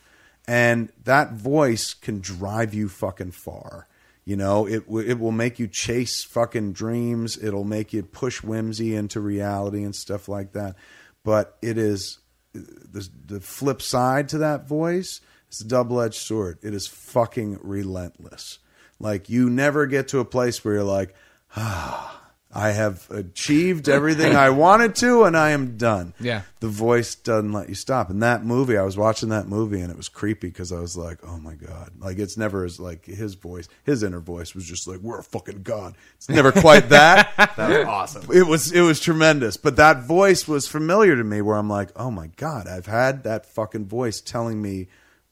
and 0.47 0.89
that 1.03 1.33
voice 1.33 1.93
can 1.93 2.21
drive 2.21 2.73
you 2.73 2.89
fucking 2.89 3.31
far. 3.31 3.87
You 4.27 4.35
know, 4.35 4.65
it 4.65 4.83
it 4.89 5.19
will 5.21 5.31
make 5.31 5.57
you 5.57 5.69
chase 5.69 6.21
fucking 6.25 6.73
dreams. 6.73 7.41
It'll 7.41 7.63
make 7.63 7.93
you 7.93 8.03
push 8.03 8.43
whimsy 8.43 8.93
into 8.93 9.21
reality 9.21 9.85
and 9.85 9.95
stuff 9.95 10.27
like 10.27 10.51
that. 10.51 10.75
But 11.23 11.57
it 11.61 11.77
is 11.77 12.19
the 12.51 13.07
the 13.25 13.39
flip 13.39 13.81
side 13.81 14.27
to 14.27 14.39
that 14.39 14.67
voice. 14.67 15.21
It's 15.47 15.61
a 15.61 15.65
double 15.65 16.01
edged 16.01 16.19
sword. 16.19 16.57
It 16.61 16.73
is 16.73 16.87
fucking 16.87 17.59
relentless. 17.61 18.59
Like 18.99 19.29
you 19.29 19.49
never 19.49 19.85
get 19.85 20.09
to 20.09 20.19
a 20.19 20.25
place 20.25 20.61
where 20.61 20.73
you're 20.73 20.83
like, 20.83 21.15
ah, 21.55 22.26
I 22.57 22.71
have 22.71 23.07
achieved 23.11 23.87
everything 23.87 24.35
I 24.35 24.49
wanted 24.49 24.95
to, 24.95 25.25
and 25.25 25.37
I 25.37 25.51
am 25.51 25.77
done. 25.77 26.15
Yeah. 26.19 26.41
the 26.59 26.67
voice 26.67 27.13
doesn't 27.13 27.51
let 27.53 27.69
you 27.69 27.75
stop. 27.75 28.09
And 28.09 28.23
that 28.23 28.43
movie, 28.43 28.75
I 28.77 28.81
was 28.81 28.97
watching 28.97 29.29
that 29.29 29.47
movie, 29.47 29.79
and 29.79 29.91
it 29.91 29.95
was 29.95 30.09
creepy 30.09 30.47
because 30.47 30.71
I 30.71 30.79
was 30.79 30.97
like, 30.97 31.19
oh 31.23 31.37
my 31.37 31.53
god, 31.53 31.91
like 31.99 32.17
it's 32.17 32.35
never 32.35 32.65
as 32.65 32.79
like 32.79 33.05
his 33.05 33.35
voice, 33.35 33.67
his 33.83 34.01
inner 34.01 34.19
voice 34.19 34.55
was 34.55 34.65
just 34.65 34.87
like, 34.87 35.01
we're 35.01 35.19
a 35.19 35.23
fucking 35.23 35.61
god. 35.61 35.95
It's 36.15 36.29
never 36.29 36.51
quite 36.51 36.89
that. 36.97 37.31
That 37.37 37.69
was 37.69 37.85
awesome. 37.85 38.31
it 38.33 38.47
was 38.47 38.71
it 38.71 38.81
was 38.81 38.99
tremendous 38.99 39.55
but 39.57 39.75
that 39.75 40.03
voice 40.03 40.47
was 40.47 40.67
familiar 40.67 41.15
to 41.15 41.23
me 41.23 41.41
where 41.41 41.55
i'm 41.57 41.69
like 41.69 41.89
oh 41.95 42.09
my 42.09 42.27
god 42.37 42.67
i've 42.67 42.85
had 42.87 43.23
that 43.23 43.45
fucking 43.45 43.85
voice 43.85 44.19
telling 44.21 44.61
me 44.61 44.87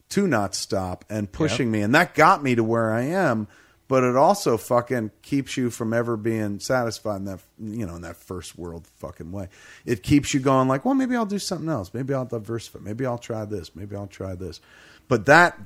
to 0.10 0.28
not 0.28 0.54
stop 0.54 1.04
and 1.10 1.32
pushing 1.32 1.72
me 1.72 1.82
and 1.82 1.96
that 1.96 2.14
got 2.14 2.44
me 2.44 2.54
to 2.56 2.64
where 2.64 2.92
i 2.92 3.02
am 3.02 3.48
but 3.88 4.04
it 4.04 4.16
also 4.16 4.58
fucking 4.58 5.12
keeps 5.22 5.58
you 5.58 5.70
from 5.70 5.94
ever 5.94 6.18
being 6.18 6.60
satisfied 6.60 7.18
in 7.18 7.26
that 7.26 7.40
you 7.60 7.86
know 7.86 7.96
in 7.96 8.02
that 8.02 8.16
first 8.18 8.58
world 8.58 8.88
fucking 8.98 9.32
way. 9.32 9.48
It 9.86 10.02
keeps 10.04 10.34
you 10.34 10.40
going 10.40 10.68
like 10.68 10.86
well 10.86 10.96
maybe 10.96 11.16
i'll 11.16 11.26
do 11.26 11.40
something 11.40 11.70
else. 11.70 11.94
Maybe 11.94 12.14
i'll 12.14 12.26
diversify. 12.26 12.80
Maybe 12.82 13.06
i'll 13.06 13.18
try 13.18 13.46
this. 13.46 13.76
Maybe 13.76 13.96
i'll 13.96 14.08
try 14.08 14.36
this. 14.36 14.60
But 15.08 15.28
that 15.28 15.60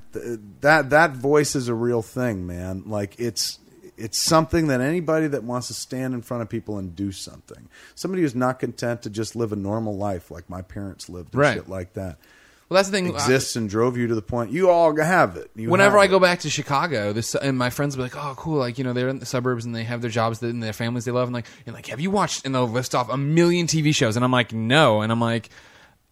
that 0.62 0.90
that 0.90 1.12
voice 1.12 1.56
is 1.56 1.68
a 1.70 1.74
real 1.74 2.02
thing 2.02 2.46
man. 2.46 2.84
Like 2.86 3.16
it's 3.20 3.60
it's 3.98 4.18
something 4.18 4.68
that 4.68 4.80
anybody 4.82 5.28
that 5.28 5.44
wants 5.44 5.68
to 5.68 5.74
stand 5.74 6.14
in 6.14 6.22
front 6.22 6.42
of 6.42 6.48
people 6.50 6.78
and 6.78 6.96
do 6.96 7.12
something. 7.12 7.68
Somebody 7.96 8.22
who's 8.24 8.36
not 8.36 8.60
content 8.60 9.02
to 9.02 9.10
just 9.10 9.36
live 9.36 9.52
a 9.52 9.58
normal 9.58 9.98
life 9.98 10.32
like 10.32 10.50
my 10.50 10.62
parents 10.62 11.10
lived 11.10 11.34
and 11.34 11.42
Right. 11.42 11.54
shit 11.56 11.68
like 11.70 11.94
that 11.94 12.18
well, 12.70 12.78
that's 12.78 12.90
the 12.90 12.98
thing. 12.98 13.08
exists 13.08 13.56
and 13.56 13.70
drove 13.70 13.98
you 13.98 14.08
to 14.08 14.16
the 14.16 14.22
point 14.22 14.52
you 14.52 14.70
all 14.70 14.96
have 14.96 15.36
it 15.38 15.50
You 15.56 15.70
Whenever 15.70 15.98
have 15.98 16.02
I 16.04 16.06
it. 16.06 16.10
go 16.10 16.20
back 16.20 16.40
to 16.42 16.50
Chicago, 16.50 17.12
this 17.14 17.34
and 17.36 17.58
my 17.58 17.70
friends 17.72 17.98
will 17.98 18.06
be 18.06 18.12
like, 18.16 18.24
"Oh, 18.24 18.36
cool! 18.36 18.60
Like 18.60 18.78
you 18.78 18.84
know, 18.84 18.94
they're 18.94 19.10
in 19.10 19.20
the 19.20 19.26
suburbs 19.26 19.66
and 19.66 19.74
they 19.76 19.84
have 19.84 20.02
their 20.02 20.12
jobs 20.12 20.42
and 20.44 20.62
their 20.62 20.74
families 20.74 21.06
they 21.06 21.12
love." 21.12 21.28
And 21.28 21.34
like, 21.34 21.48
and 21.66 21.76
like, 21.76 21.88
have 21.88 22.00
you 22.00 22.12
watched? 22.12 22.46
And 22.46 22.54
they'll 22.54 22.68
list 22.68 22.94
off 22.96 23.10
a 23.10 23.18
million 23.18 23.66
TV 23.68 23.94
shows, 23.96 24.16
and 24.16 24.24
I'm 24.24 24.32
like, 24.32 24.54
"No," 24.54 25.02
and 25.02 25.12
I'm 25.12 25.20
like, 25.22 25.50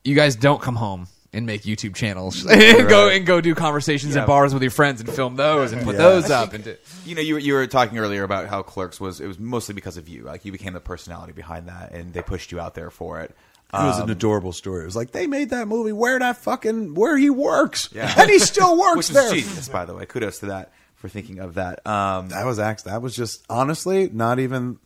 "You 0.03 0.15
guys 0.15 0.35
don't 0.35 0.61
come 0.61 0.75
home 0.75 1.07
and 1.33 1.45
make 1.45 1.63
YouTube 1.63 1.93
channels 1.93 2.45
and 2.49 2.87
go 2.89 3.09
and 3.09 3.25
go 3.25 3.41
do 3.41 3.53
conversations 3.53 4.15
Yeah. 4.15 4.21
at 4.21 4.27
bars 4.27 4.53
with 4.53 4.63
your 4.63 4.71
friends 4.71 5.01
and 5.01 5.09
film 5.09 5.35
those 5.35 5.73
and 5.73 5.83
put 5.83 5.93
Yeah. 5.95 6.01
those 6.01 6.31
up." 6.31 6.53
And 6.53 6.63
do- 6.63 6.75
You 7.05 7.15
know, 7.15 7.21
you 7.21 7.33
were, 7.35 7.39
you 7.39 7.53
were 7.53 7.67
talking 7.67 7.97
earlier 7.99 8.23
about 8.23 8.47
how 8.47 8.63
Clerks 8.63 8.99
was 8.99 9.19
it 9.21 9.27
was 9.27 9.37
mostly 9.37 9.75
because 9.75 9.97
of 9.97 10.07
you. 10.09 10.23
Like 10.23 10.43
you 10.45 10.51
became 10.51 10.73
the 10.73 10.79
personality 10.79 11.33
behind 11.33 11.67
that, 11.67 11.91
and 11.91 12.13
they 12.13 12.21
pushed 12.21 12.51
you 12.51 12.59
out 12.59 12.73
there 12.75 12.89
for 12.89 13.21
it. 13.21 13.35
It 13.73 13.77
was 13.77 13.97
Um, 13.97 14.03
an 14.03 14.09
adorable 14.09 14.53
story. 14.53 14.83
It 14.83 14.85
was 14.85 14.95
like 14.95 15.11
they 15.11 15.27
made 15.27 15.49
that 15.49 15.67
movie 15.67 15.91
where 15.91 16.17
that 16.19 16.37
fucking 16.37 16.93
where 16.95 17.17
he 17.17 17.29
works, 17.29 17.89
Yeah. 17.93 18.13
and 18.19 18.29
he 18.29 18.39
still 18.39 18.77
works 18.79 18.97
which 18.97 19.09
is 19.09 19.15
there. 19.15 19.33
genius, 19.33 19.67
by 19.69 19.85
the 19.85 19.93
way. 19.93 20.05
Kudos 20.05 20.39
to 20.39 20.45
that 20.47 20.71
for 20.95 21.09
thinking 21.09 21.39
of 21.39 21.55
that. 21.55 21.85
Um, 21.85 22.29
That 22.29 22.45
was. 22.45 22.57
That 22.57 23.01
was 23.01 23.15
just 23.15 23.43
honestly 23.49 24.09
not 24.11 24.39
even 24.39 24.79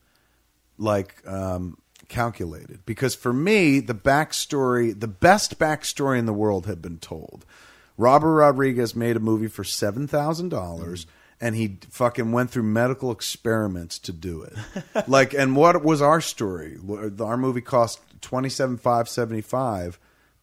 like 0.78 1.16
um, 1.28 1.78
calculated 2.10 2.86
because 2.86 3.14
for 3.16 3.32
me 3.34 3.80
the 3.80 3.94
backstory, 3.96 5.00
the 5.00 5.08
best 5.08 5.60
backstory 5.60 6.18
in 6.20 6.26
the 6.26 6.34
world 6.34 6.66
had 6.66 6.82
been 6.82 6.98
told. 6.98 7.46
Robert 7.98 8.34
Rodriguez 8.34 8.96
made 8.96 9.16
a 9.16 9.20
movie 9.20 9.48
for 9.48 9.64
seven 9.64 10.08
thousand 10.08 10.50
dollars. 10.50 11.06
And 11.44 11.56
he 11.56 11.80
fucking 11.90 12.32
went 12.32 12.52
through 12.52 12.62
medical 12.70 13.10
experiments 13.12 13.98
to 13.98 14.12
do 14.12 14.44
it. 14.44 14.54
like, 15.08 15.34
and 15.34 15.56
what 15.56 15.84
was 15.84 16.00
our 16.00 16.22
story? 16.22 16.78
Our 17.20 17.36
movie 17.36 17.62
cost 17.62 18.00
twenty 18.22 18.50
seven 18.50 18.78
five 18.78 19.10
seventy 19.10 19.42
five 19.42 20.00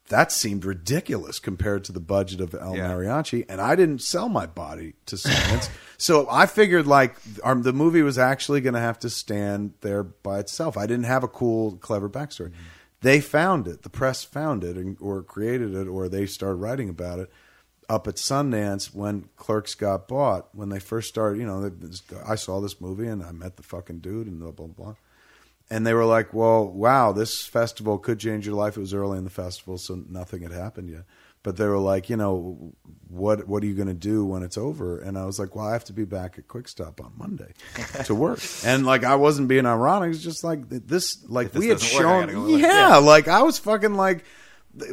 that 0.08 0.32
seemed 0.32 0.64
ridiculous 0.64 1.38
compared 1.38 1.84
to 1.84 1.92
the 1.92 2.00
budget 2.00 2.40
of 2.40 2.54
El 2.54 2.76
Yeah. 2.76 2.88
Mariachi, 2.90 3.44
and 3.46 3.60
I 3.60 3.76
didn't 3.76 4.00
sell 4.00 4.30
my 4.30 4.46
body 4.46 4.94
to 5.04 5.16
Sundance, 5.16 5.68
so 5.98 6.26
I 6.30 6.46
figured 6.46 6.86
like 6.86 7.14
um, 7.44 7.60
the 7.62 7.74
movie 7.74 8.00
was 8.00 8.16
actually 8.18 8.62
going 8.62 8.72
to 8.72 8.80
have 8.80 8.98
to 9.00 9.10
stand 9.10 9.74
there 9.82 10.02
by 10.02 10.38
itself. 10.38 10.78
I 10.78 10.86
didn't 10.86 11.04
have 11.04 11.24
a 11.24 11.28
cool, 11.28 11.72
clever 11.76 12.08
backstory. 12.08 12.52
They 13.02 13.20
found 13.20 13.68
it, 13.68 13.82
the 13.82 13.90
press 13.90 14.24
found 14.24 14.64
it, 14.64 14.76
and, 14.76 14.96
or 14.98 15.22
created 15.22 15.74
it, 15.74 15.86
or 15.86 16.08
they 16.08 16.24
started 16.24 16.56
writing 16.56 16.88
about 16.88 17.18
it 17.18 17.30
up 17.90 18.08
at 18.08 18.14
Sundance 18.16 18.94
when 18.94 19.28
Clerks 19.36 19.74
got 19.74 20.08
bought. 20.08 20.48
When 20.54 20.70
they 20.70 20.80
first 20.80 21.08
started, 21.10 21.38
you 21.38 21.46
know, 21.46 21.70
I 22.26 22.34
saw 22.34 22.60
this 22.60 22.80
movie 22.80 23.06
and 23.08 23.22
I 23.22 23.32
met 23.32 23.56
the 23.56 23.62
fucking 23.62 23.98
dude 24.00 24.26
and 24.26 24.40
blah 24.40 24.52
blah 24.52 24.66
blah. 24.68 24.94
And 25.70 25.86
they 25.86 25.92
were 25.92 26.06
like, 26.06 26.32
"Well, 26.32 26.66
wow, 26.66 27.12
this 27.12 27.44
festival 27.44 27.98
could 27.98 28.18
change 28.18 28.46
your 28.46 28.54
life." 28.54 28.76
It 28.76 28.80
was 28.80 28.94
early 28.94 29.18
in 29.18 29.24
the 29.24 29.30
festival, 29.30 29.76
so 29.76 30.02
nothing 30.08 30.42
had 30.42 30.52
happened 30.52 30.88
yet. 30.90 31.04
But 31.42 31.56
they 31.56 31.66
were 31.66 31.78
like, 31.78 32.10
you 32.10 32.16
know, 32.16 32.74
what 33.08 33.46
what 33.46 33.62
are 33.62 33.66
you 33.66 33.74
going 33.74 33.88
to 33.88 33.94
do 33.94 34.24
when 34.24 34.42
it's 34.42 34.58
over? 34.58 34.98
And 34.98 35.16
I 35.16 35.24
was 35.24 35.38
like, 35.38 35.54
well, 35.54 35.66
I 35.66 35.72
have 35.72 35.84
to 35.84 35.92
be 35.92 36.04
back 36.04 36.36
at 36.38 36.48
Quick 36.48 36.68
Stop 36.68 37.00
on 37.00 37.12
Monday 37.16 37.52
to 38.04 38.14
work. 38.14 38.40
And 38.64 38.84
like, 38.84 39.04
I 39.04 39.14
wasn't 39.14 39.48
being 39.48 39.64
ironic. 39.64 40.10
It's 40.10 40.22
just 40.22 40.42
like 40.42 40.68
this, 40.68 41.24
like 41.28 41.52
this 41.52 41.60
we 41.60 41.68
had 41.68 41.78
doesn't 41.78 42.04
work, 42.04 42.30
shown, 42.30 42.48
go 42.48 42.56
yeah, 42.56 42.96
like 42.96 43.28
I 43.28 43.42
was 43.42 43.58
fucking 43.58 43.94
like 43.94 44.24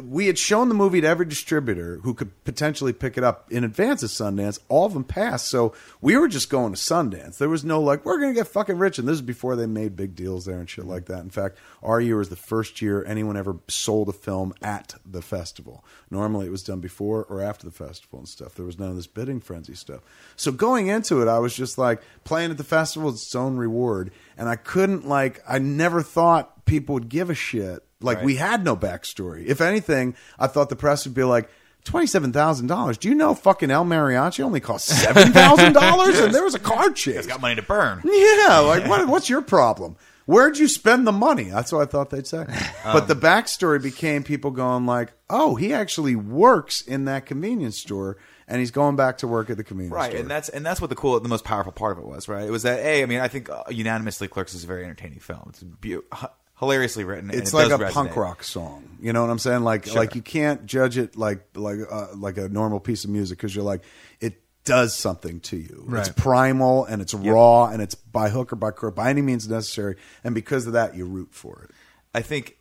we 0.02 0.26
had 0.26 0.38
shown 0.38 0.68
the 0.68 0.74
movie 0.74 1.00
to 1.00 1.06
every 1.06 1.26
distributor 1.26 1.98
who 2.02 2.14
could 2.14 2.44
potentially 2.44 2.92
pick 2.92 3.18
it 3.18 3.24
up 3.24 3.50
in 3.52 3.62
advance 3.62 4.02
of 4.02 4.10
Sundance. 4.10 4.58
All 4.68 4.86
of 4.86 4.94
them 4.94 5.04
passed, 5.04 5.48
so 5.48 5.74
we 6.00 6.16
were 6.16 6.28
just 6.28 6.50
going 6.50 6.72
to 6.72 6.78
Sundance. 6.78 7.38
There 7.38 7.48
was 7.48 7.64
no 7.64 7.80
like 7.80 8.04
we're 8.04 8.18
going 8.18 8.34
to 8.34 8.40
get 8.40 8.48
fucking 8.48 8.78
rich, 8.78 8.98
and 8.98 9.06
this 9.06 9.16
is 9.16 9.22
before 9.22 9.54
they 9.54 9.66
made 9.66 9.94
big 9.94 10.16
deals 10.16 10.46
there 10.46 10.58
and 10.58 10.68
shit 10.68 10.86
like 10.86 11.06
that. 11.06 11.20
In 11.20 11.30
fact, 11.30 11.58
our 11.82 12.00
year 12.00 12.16
was 12.16 12.30
the 12.30 12.36
first 12.36 12.80
year 12.80 13.04
anyone 13.04 13.36
ever 13.36 13.58
sold 13.68 14.08
a 14.08 14.12
film 14.12 14.54
at 14.62 14.94
the 15.04 15.22
festival. 15.22 15.84
Normally, 16.10 16.46
it 16.46 16.52
was 16.52 16.62
done 16.62 16.80
before 16.80 17.24
or 17.24 17.42
after 17.42 17.66
the 17.66 17.72
festival 17.72 18.18
and 18.18 18.28
stuff. 18.28 18.54
There 18.54 18.66
was 18.66 18.78
none 18.78 18.90
of 18.90 18.96
this 18.96 19.06
bidding 19.06 19.40
frenzy 19.40 19.74
stuff. 19.74 20.00
So 20.36 20.52
going 20.52 20.88
into 20.88 21.20
it, 21.20 21.28
I 21.28 21.38
was 21.38 21.54
just 21.54 21.78
like 21.78 22.02
playing 22.24 22.50
at 22.50 22.58
the 22.58 22.64
festival 22.64 23.10
is 23.10 23.22
its 23.22 23.34
own 23.34 23.56
reward, 23.56 24.10
and 24.38 24.48
I 24.48 24.56
couldn't 24.56 25.06
like 25.06 25.42
I 25.46 25.58
never 25.58 26.02
thought 26.02 26.64
people 26.64 26.94
would 26.94 27.08
give 27.08 27.30
a 27.30 27.34
shit 27.34 27.85
like 28.00 28.22
we 28.22 28.36
had 28.36 28.64
no 28.64 28.76
backstory. 28.76 29.46
If 29.46 29.60
anything, 29.60 30.14
I 30.38 30.46
thought 30.46 30.68
the 30.68 30.76
press 30.76 31.06
would 31.06 31.14
be 31.14 31.24
like, 31.24 31.48
twenty-seven 31.84 32.32
thousand 32.32 32.66
dollars. 32.66 32.98
Do 32.98 33.08
you 33.08 33.14
know 33.14 33.34
fucking 33.34 33.70
El 33.70 33.84
Mariachi 33.84 34.40
only 34.40 34.60
cost 34.60 34.86
seven 35.02 35.32
thousand 35.32 35.72
dollars? 35.72 36.18
And 36.18 36.34
there 36.34 36.44
was 36.44 36.54
a 36.54 36.58
car 36.60 36.90
chase. 36.90 37.16
He's 37.16 37.26
got 37.26 37.40
money 37.40 37.54
to 37.54 37.62
burn. 37.62 38.02
Yeah, 38.04 38.58
like 38.66 38.88
what, 38.88 39.06
what's 39.08 39.30
your 39.30 39.42
problem? 39.42 39.96
Where'd 40.26 40.58
you 40.58 40.66
spend 40.66 41.06
the 41.06 41.12
money? 41.12 41.44
That's 41.44 41.70
what 41.70 41.82
I 41.82 41.84
thought 41.86 42.10
they'd 42.10 42.26
say. 42.26 42.46
but 42.84 43.06
the 43.06 43.14
backstory 43.14 43.80
became 43.80 44.24
people 44.24 44.50
going 44.50 44.84
like, 44.84 45.12
"Oh, 45.30 45.54
he 45.54 45.72
actually 45.72 46.16
works 46.16 46.80
in 46.80 47.04
that 47.04 47.26
convenience 47.26 47.78
store, 47.78 48.16
and 48.48 48.58
he's 48.58 48.72
going 48.72 48.96
back 48.96 49.18
to 49.18 49.28
work 49.28 49.50
at 49.50 49.56
the 49.56 49.62
convenience 49.62 49.92
store. 49.92 49.98
Right, 50.00 50.10
store." 50.10 50.20
and 50.22 50.30
that's 50.30 50.48
and 50.48 50.66
that's 50.66 50.80
what 50.80 50.90
the 50.90 50.96
cool, 50.96 51.18
the 51.20 51.28
most 51.28 51.44
powerful 51.44 51.70
part 51.70 51.96
of 51.96 52.02
it 52.02 52.08
was. 52.08 52.28
Right, 52.28 52.42
it 52.42 52.50
was 52.50 52.64
that. 52.64 52.80
A, 52.80 53.04
I 53.04 53.06
mean, 53.06 53.20
I 53.20 53.28
think 53.28 53.48
uh, 53.48 53.62
unanimously, 53.70 54.26
Clerks 54.26 54.52
is 54.52 54.64
a 54.64 54.66
very 54.66 54.82
entertaining 54.82 55.20
film. 55.20 55.46
It's 55.50 55.62
beau- 55.62 56.02
h- 56.12 56.30
hilariously 56.58 57.04
written. 57.04 57.30
and 57.30 57.38
it's 57.38 57.52
it 57.52 57.56
like 57.56 57.70
a 57.70 57.78
does 57.78 57.92
punk 57.92 58.16
rock 58.16 58.42
song. 58.42 58.96
You 59.00 59.12
know 59.12 59.22
what 59.22 59.30
I'm 59.30 59.38
saying? 59.38 59.62
Like 59.62 59.92
like 59.94 60.14
you 60.14 60.22
can't 60.22 60.66
judge 60.66 60.98
it 60.98 61.16
like 61.16 61.44
like 61.54 61.78
uh, 61.90 62.08
like 62.14 62.38
a 62.38 62.48
normal 62.48 62.80
piece 62.80 63.04
of 63.04 63.10
music 63.10 63.38
because 63.38 63.54
you're 63.54 63.64
like 63.64 63.82
it 64.20 64.42
does 64.64 64.94
something 64.96 65.40
to 65.40 65.56
you. 65.56 65.86
It's 65.92 66.08
primal 66.08 66.84
and 66.84 67.00
it's 67.00 67.14
raw 67.14 67.66
and 67.66 67.80
it's 67.80 67.94
by 67.94 68.30
hook 68.30 68.52
or 68.52 68.56
by 68.56 68.72
crook 68.72 68.96
by 68.96 69.10
any 69.10 69.22
means 69.22 69.48
necessary. 69.48 69.96
And 70.24 70.34
because 70.34 70.66
of 70.66 70.72
that, 70.72 70.96
you 70.96 71.06
root 71.06 71.28
for 71.32 71.62
it. 71.62 71.70
I 72.14 72.22
think 72.22 72.56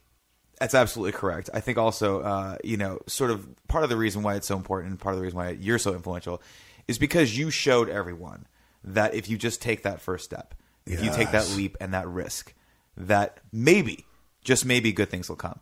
that's 0.59 0.75
absolutely 0.75 1.13
correct. 1.13 1.49
I 1.53 1.59
think 1.59 1.77
also, 1.77 2.21
uh, 2.21 2.57
you 2.63 2.77
know, 2.77 2.99
sort 3.07 3.31
of 3.31 3.47
part 3.67 3.83
of 3.83 3.89
the 3.89 3.97
reason 3.97 4.23
why 4.23 4.35
it's 4.35 4.47
so 4.47 4.55
important, 4.55 4.91
and 4.91 4.99
part 4.99 5.13
of 5.13 5.19
the 5.19 5.23
reason 5.23 5.37
why 5.37 5.49
you're 5.51 5.79
so 5.79 5.93
influential, 5.93 6.41
is 6.87 6.97
because 6.97 7.37
you 7.37 7.49
showed 7.49 7.89
everyone 7.89 8.45
that 8.83 9.15
if 9.15 9.29
you 9.29 9.37
just 9.37 9.61
take 9.61 9.83
that 9.83 9.99
first 9.99 10.23
step, 10.25 10.53
if 10.85 11.03
you 11.03 11.11
take 11.11 11.31
that 11.31 11.49
leap 11.57 11.75
and 11.81 11.93
that 11.93 12.07
risk, 12.07 12.53
that 12.97 13.39
maybe, 13.51 14.05
just 14.43 14.65
maybe, 14.65 14.91
good 14.91 15.09
things 15.09 15.29
will 15.29 15.35
come, 15.35 15.59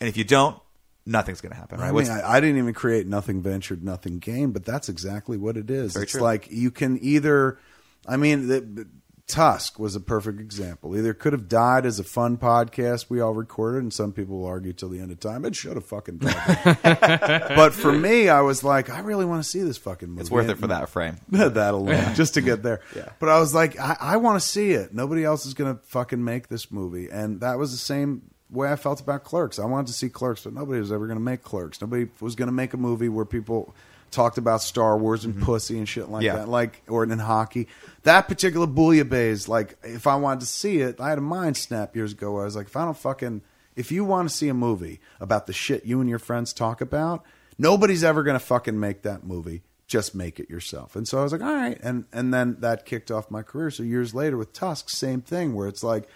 and 0.00 0.08
if 0.08 0.16
you 0.16 0.24
don't, 0.24 0.58
nothing's 1.06 1.40
going 1.40 1.52
to 1.52 1.58
happen. 1.58 1.80
Right? 1.80 1.88
I 1.88 1.92
mean, 1.92 2.10
I, 2.10 2.32
I 2.36 2.40
didn't 2.40 2.58
even 2.58 2.74
create 2.74 3.06
nothing 3.06 3.42
ventured, 3.42 3.84
nothing 3.84 4.18
gained, 4.18 4.52
but 4.52 4.64
that's 4.64 4.88
exactly 4.88 5.36
what 5.36 5.56
it 5.56 5.70
is. 5.70 5.96
It's 5.96 6.12
true. 6.12 6.20
like 6.20 6.50
you 6.50 6.70
can 6.70 6.98
either, 7.02 7.58
I 8.06 8.16
mean, 8.16 8.48
the- 8.48 8.86
Tusk 9.26 9.78
was 9.78 9.96
a 9.96 10.00
perfect 10.00 10.38
example. 10.38 10.96
Either 10.96 11.14
could 11.14 11.32
have 11.32 11.48
died 11.48 11.86
as 11.86 11.98
a 11.98 12.04
fun 12.04 12.36
podcast 12.36 13.08
we 13.08 13.20
all 13.20 13.32
recorded, 13.32 13.82
and 13.82 13.92
some 13.92 14.12
people 14.12 14.40
will 14.40 14.46
argue 14.46 14.74
till 14.74 14.90
the 14.90 15.00
end 15.00 15.10
of 15.10 15.18
time 15.18 15.46
it 15.46 15.56
should 15.56 15.76
have 15.76 15.86
fucking 15.86 16.18
died. 16.18 16.78
but 17.56 17.72
for 17.72 17.90
me, 17.90 18.28
I 18.28 18.42
was 18.42 18.62
like, 18.62 18.90
I 18.90 19.00
really 19.00 19.24
want 19.24 19.42
to 19.42 19.48
see 19.48 19.62
this 19.62 19.78
fucking 19.78 20.10
movie. 20.10 20.20
it's 20.20 20.30
worth 20.30 20.50
it 20.50 20.58
for 20.58 20.66
that 20.66 20.90
frame. 20.90 21.16
that 21.30 21.56
alone, 21.72 22.14
just 22.14 22.34
to 22.34 22.42
get 22.42 22.62
there. 22.62 22.80
Yeah. 22.94 23.08
But 23.18 23.30
I 23.30 23.40
was 23.40 23.54
like, 23.54 23.80
I, 23.80 23.96
I 23.98 24.16
want 24.18 24.40
to 24.40 24.46
see 24.46 24.72
it. 24.72 24.92
Nobody 24.92 25.24
else 25.24 25.46
is 25.46 25.54
going 25.54 25.74
to 25.74 25.82
fucking 25.84 26.22
make 26.22 26.48
this 26.48 26.70
movie, 26.70 27.08
and 27.08 27.40
that 27.40 27.58
was 27.58 27.72
the 27.72 27.78
same 27.78 28.30
way 28.50 28.70
I 28.70 28.76
felt 28.76 29.00
about 29.00 29.24
Clerks. 29.24 29.58
I 29.58 29.64
wanted 29.64 29.86
to 29.86 29.94
see 29.94 30.10
Clerks, 30.10 30.44
but 30.44 30.52
nobody 30.52 30.80
was 30.80 30.92
ever 30.92 31.06
going 31.06 31.18
to 31.18 31.24
make 31.24 31.42
Clerks. 31.42 31.80
Nobody 31.80 32.08
was 32.20 32.34
going 32.34 32.48
to 32.48 32.52
make 32.52 32.74
a 32.74 32.76
movie 32.76 33.08
where 33.08 33.24
people 33.24 33.74
talked 34.14 34.38
about 34.38 34.62
Star 34.62 34.96
Wars 34.96 35.24
and 35.24 35.34
mm-hmm. 35.34 35.44
pussy 35.44 35.76
and 35.76 35.88
shit 35.88 36.08
like 36.08 36.22
Yeah. 36.22 36.36
that, 36.36 36.48
like 36.48 36.82
or 36.88 37.04
in 37.04 37.18
hockey. 37.18 37.68
That 38.04 38.28
particular 38.28 38.66
bouillabaisse, 38.66 39.48
like 39.48 39.76
if 39.82 40.06
I 40.06 40.16
wanted 40.16 40.40
to 40.40 40.46
see 40.46 40.78
it, 40.78 41.00
I 41.00 41.08
had 41.10 41.18
a 41.18 41.22
mind 41.22 41.56
snap 41.56 41.94
years 41.96 42.12
ago. 42.12 42.32
Where 42.32 42.42
I 42.42 42.44
was 42.44 42.56
like, 42.56 42.66
if 42.66 42.76
I 42.76 42.84
don't 42.84 42.96
fucking, 42.96 43.42
if 43.76 43.92
you 43.92 44.04
want 44.04 44.28
to 44.28 44.34
see 44.34 44.48
a 44.48 44.54
movie 44.54 45.00
about 45.20 45.46
the 45.46 45.52
shit 45.52 45.84
you 45.84 46.00
and 46.00 46.08
your 46.08 46.18
friends 46.18 46.52
talk 46.52 46.80
about, 46.80 47.24
nobody's 47.58 48.04
ever 48.04 48.22
to 48.24 48.38
fucking 48.38 48.78
make 48.78 49.02
that 49.02 49.24
movie. 49.24 49.62
Just 49.86 50.14
make 50.14 50.40
it 50.40 50.48
yourself. 50.48 50.96
And 50.96 51.06
so 51.06 51.18
I 51.18 51.22
was 51.22 51.32
like, 51.32 51.42
all 51.42 51.54
right. 51.54 51.78
And 51.82 52.06
and 52.12 52.32
then 52.32 52.56
that 52.60 52.86
kicked 52.86 53.10
off 53.10 53.30
my 53.30 53.42
career. 53.42 53.70
So 53.70 53.82
years 53.82 54.14
later 54.14 54.36
with 54.36 54.52
Tusk, 54.52 54.88
same 54.88 55.20
thing, 55.20 55.54
where 55.54 55.68
it's 55.68 55.82
like, 55.84 56.08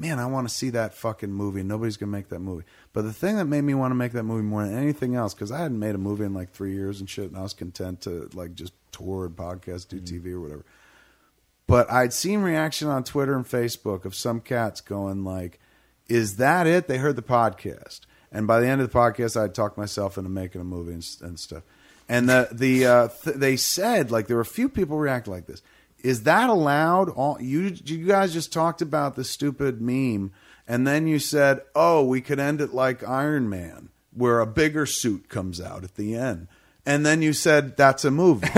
man, 0.00 0.18
I 0.18 0.26
want 0.26 0.48
to 0.48 0.54
see 0.54 0.70
that 0.70 0.94
fucking 0.94 1.30
movie. 1.30 1.62
Nobody's 1.62 1.98
gonna 1.98 2.10
make 2.10 2.30
that 2.30 2.40
movie. 2.40 2.64
But 2.92 3.02
the 3.02 3.12
thing 3.12 3.36
that 3.36 3.44
made 3.44 3.60
me 3.62 3.74
want 3.74 3.90
to 3.90 3.96
make 3.96 4.12
that 4.12 4.22
movie 4.22 4.42
more 4.42 4.64
than 4.64 4.76
anything 4.76 5.14
else, 5.14 5.34
because 5.34 5.52
I 5.52 5.58
hadn't 5.58 5.78
made 5.78 5.94
a 5.94 5.98
movie 5.98 6.24
in 6.24 6.32
like 6.32 6.52
three 6.52 6.72
years 6.72 7.00
and 7.00 7.08
shit, 7.08 7.26
and 7.26 7.36
I 7.36 7.42
was 7.42 7.52
content 7.52 8.00
to 8.02 8.30
like 8.32 8.54
just 8.54 8.72
tour 8.92 9.26
and 9.26 9.36
podcast, 9.36 9.88
do 9.88 10.00
TV 10.00 10.32
or 10.32 10.40
whatever. 10.40 10.64
But 11.66 11.92
I'd 11.92 12.14
seen 12.14 12.40
reaction 12.40 12.88
on 12.88 13.04
Twitter 13.04 13.36
and 13.36 13.44
Facebook 13.44 14.04
of 14.04 14.14
some 14.14 14.40
cats 14.40 14.80
going 14.80 15.22
like, 15.22 15.60
"Is 16.08 16.36
that 16.36 16.66
it?" 16.66 16.88
They 16.88 16.96
heard 16.98 17.16
the 17.16 17.22
podcast, 17.22 18.00
and 18.32 18.46
by 18.46 18.60
the 18.60 18.66
end 18.66 18.80
of 18.80 18.90
the 18.90 18.98
podcast, 18.98 19.38
I'd 19.40 19.54
talked 19.54 19.76
myself 19.76 20.16
into 20.16 20.30
making 20.30 20.62
a 20.62 20.64
movie 20.64 20.94
and, 20.94 21.06
and 21.20 21.38
stuff. 21.38 21.62
And 22.08 22.28
the 22.28 22.48
the 22.50 22.86
uh, 22.86 23.08
th- 23.22 23.36
they 23.36 23.56
said 23.56 24.10
like 24.10 24.26
there 24.26 24.36
were 24.36 24.42
a 24.42 24.46
few 24.46 24.70
people 24.70 24.98
react 24.98 25.28
like 25.28 25.46
this. 25.46 25.62
Is 26.02 26.22
that 26.24 26.48
allowed? 26.50 27.08
All 27.10 27.36
you 27.40 27.74
you 27.84 28.06
guys 28.06 28.32
just 28.32 28.52
talked 28.52 28.82
about 28.82 29.16
the 29.16 29.24
stupid 29.24 29.80
meme, 29.80 30.32
and 30.68 30.86
then 30.86 31.06
you 31.06 31.18
said, 31.18 31.60
"Oh, 31.74 32.04
we 32.04 32.20
could 32.20 32.38
end 32.40 32.60
it 32.60 32.72
like 32.74 33.06
Iron 33.06 33.48
Man, 33.48 33.90
where 34.14 34.40
a 34.40 34.46
bigger 34.46 34.86
suit 34.86 35.28
comes 35.28 35.60
out 35.60 35.84
at 35.84 35.94
the 35.96 36.14
end." 36.14 36.48
And 36.86 37.04
then 37.04 37.20
you 37.20 37.34
said 37.34 37.76
that's 37.76 38.06
a 38.06 38.10
movie. 38.10 38.48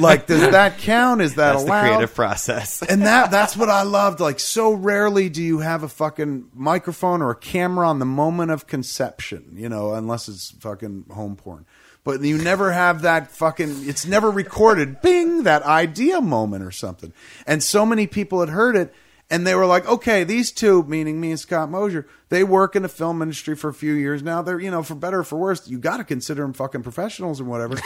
like, 0.00 0.26
does 0.26 0.50
that 0.50 0.78
count? 0.78 1.22
Is 1.22 1.36
that 1.36 1.52
That's 1.52 1.62
the 1.64 1.68
allowed? 1.70 1.88
creative 1.88 2.14
process. 2.14 2.82
and 2.82 3.02
that 3.02 3.30
that's 3.30 3.56
what 3.56 3.70
I 3.70 3.82
loved. 3.84 4.18
Like 4.18 4.40
so 4.40 4.72
rarely 4.72 5.28
do 5.28 5.40
you 5.42 5.60
have 5.60 5.84
a 5.84 5.88
fucking 5.88 6.50
microphone 6.52 7.22
or 7.22 7.30
a 7.30 7.36
camera 7.36 7.88
on 7.88 8.00
the 8.00 8.04
moment 8.04 8.50
of 8.50 8.66
conception, 8.66 9.52
you 9.54 9.68
know, 9.68 9.94
unless 9.94 10.28
it's 10.28 10.50
fucking 10.58 11.04
home 11.12 11.36
porn. 11.36 11.64
But 12.10 12.22
you 12.22 12.38
never 12.38 12.72
have 12.72 13.02
that 13.02 13.30
fucking 13.30 13.88
it's 13.88 14.04
never 14.04 14.32
recorded 14.32 15.00
bing 15.00 15.44
that 15.44 15.62
idea 15.62 16.20
moment 16.20 16.64
or 16.64 16.72
something. 16.72 17.12
And 17.46 17.62
so 17.62 17.86
many 17.86 18.08
people 18.08 18.40
had 18.40 18.48
heard 18.48 18.74
it 18.74 18.92
and 19.30 19.46
they 19.46 19.54
were 19.54 19.64
like, 19.64 19.88
okay, 19.88 20.24
these 20.24 20.50
two, 20.50 20.82
meaning 20.82 21.20
me 21.20 21.30
and 21.30 21.38
Scott 21.38 21.70
Mosier, 21.70 22.04
they 22.30 22.42
work 22.42 22.74
in 22.74 22.82
the 22.82 22.88
film 22.88 23.22
industry 23.22 23.54
for 23.54 23.70
a 23.70 23.74
few 23.74 23.92
years 23.92 24.24
now. 24.24 24.42
They're, 24.42 24.58
you 24.58 24.72
know, 24.72 24.82
for 24.82 24.96
better 24.96 25.20
or 25.20 25.24
for 25.24 25.38
worse, 25.38 25.68
you 25.68 25.78
got 25.78 25.98
to 25.98 26.04
consider 26.04 26.42
them 26.42 26.52
fucking 26.52 26.82
professionals 26.82 27.38
and 27.38 27.48
whatever. 27.48 27.76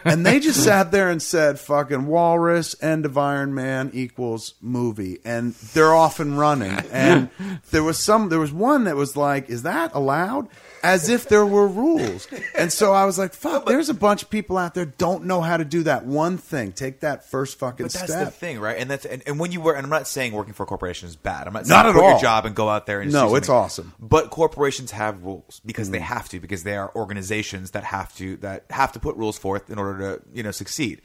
and 0.06 0.24
they 0.24 0.40
just 0.40 0.64
sat 0.64 0.90
there 0.90 1.10
and 1.10 1.20
said, 1.20 1.60
fucking 1.60 2.06
Walrus, 2.06 2.74
End 2.82 3.04
of 3.04 3.18
Iron 3.18 3.54
Man 3.54 3.90
equals 3.92 4.54
movie. 4.62 5.18
And 5.26 5.52
they're 5.52 5.94
off 5.94 6.20
and 6.20 6.38
running. 6.38 6.72
And 6.90 7.28
there 7.70 7.82
was 7.82 7.98
some, 7.98 8.30
there 8.30 8.40
was 8.40 8.52
one 8.52 8.84
that 8.84 8.96
was 8.96 9.14
like, 9.14 9.50
is 9.50 9.64
that 9.64 9.94
allowed? 9.94 10.48
As 10.82 11.08
if 11.08 11.28
there 11.28 11.44
were 11.46 11.66
rules. 11.66 12.28
And 12.56 12.72
so 12.72 12.92
I 12.92 13.04
was 13.04 13.18
like, 13.18 13.32
fuck, 13.34 13.66
there's 13.66 13.88
a 13.88 13.94
bunch 13.94 14.22
of 14.22 14.30
people 14.30 14.56
out 14.56 14.74
there 14.74 14.84
don't 14.86 15.24
know 15.24 15.40
how 15.40 15.56
to 15.56 15.64
do 15.64 15.82
that 15.84 16.04
one 16.06 16.38
thing. 16.38 16.72
Take 16.72 17.00
that 17.00 17.28
first 17.28 17.58
fucking 17.58 17.86
But 17.86 17.92
that's 17.92 18.12
step. 18.12 18.24
the 18.26 18.30
thing, 18.30 18.60
right? 18.60 18.78
And 18.78 18.90
that's 18.90 19.04
and, 19.04 19.22
and 19.26 19.38
when 19.38 19.52
you 19.52 19.60
work, 19.60 19.76
and 19.76 19.84
I'm 19.84 19.90
not 19.90 20.06
saying 20.08 20.32
working 20.32 20.52
for 20.54 20.62
a 20.62 20.66
corporation 20.66 21.08
is 21.08 21.16
bad. 21.16 21.46
I'm 21.46 21.52
not 21.52 21.66
Not 21.66 21.84
saying 21.84 21.86
at 21.86 21.92
quit 21.92 22.04
all. 22.04 22.10
your 22.12 22.20
job 22.20 22.46
and 22.46 22.54
go 22.54 22.68
out 22.68 22.86
there 22.86 23.00
and 23.00 23.10
just 23.10 23.22
No, 23.22 23.30
do 23.30 23.36
it's 23.36 23.46
something. 23.48 23.62
awesome. 23.64 23.92
Mm. 24.02 24.08
But 24.08 24.30
corporations 24.30 24.90
have 24.92 25.22
rules 25.22 25.60
because 25.66 25.90
they 25.90 25.98
have 26.00 26.28
to 26.30 26.40
because 26.40 26.62
they 26.62 26.76
are 26.76 26.92
organizations 26.94 27.72
that 27.72 27.84
have 27.84 28.14
to 28.16 28.36
that 28.38 28.64
have 28.70 28.92
to 28.92 29.00
put 29.00 29.16
rules 29.16 29.38
forth 29.38 29.70
in 29.70 29.78
order 29.78 29.98
to 30.18 30.22
you 30.32 30.42
know 30.42 30.50
succeed. 30.52 31.02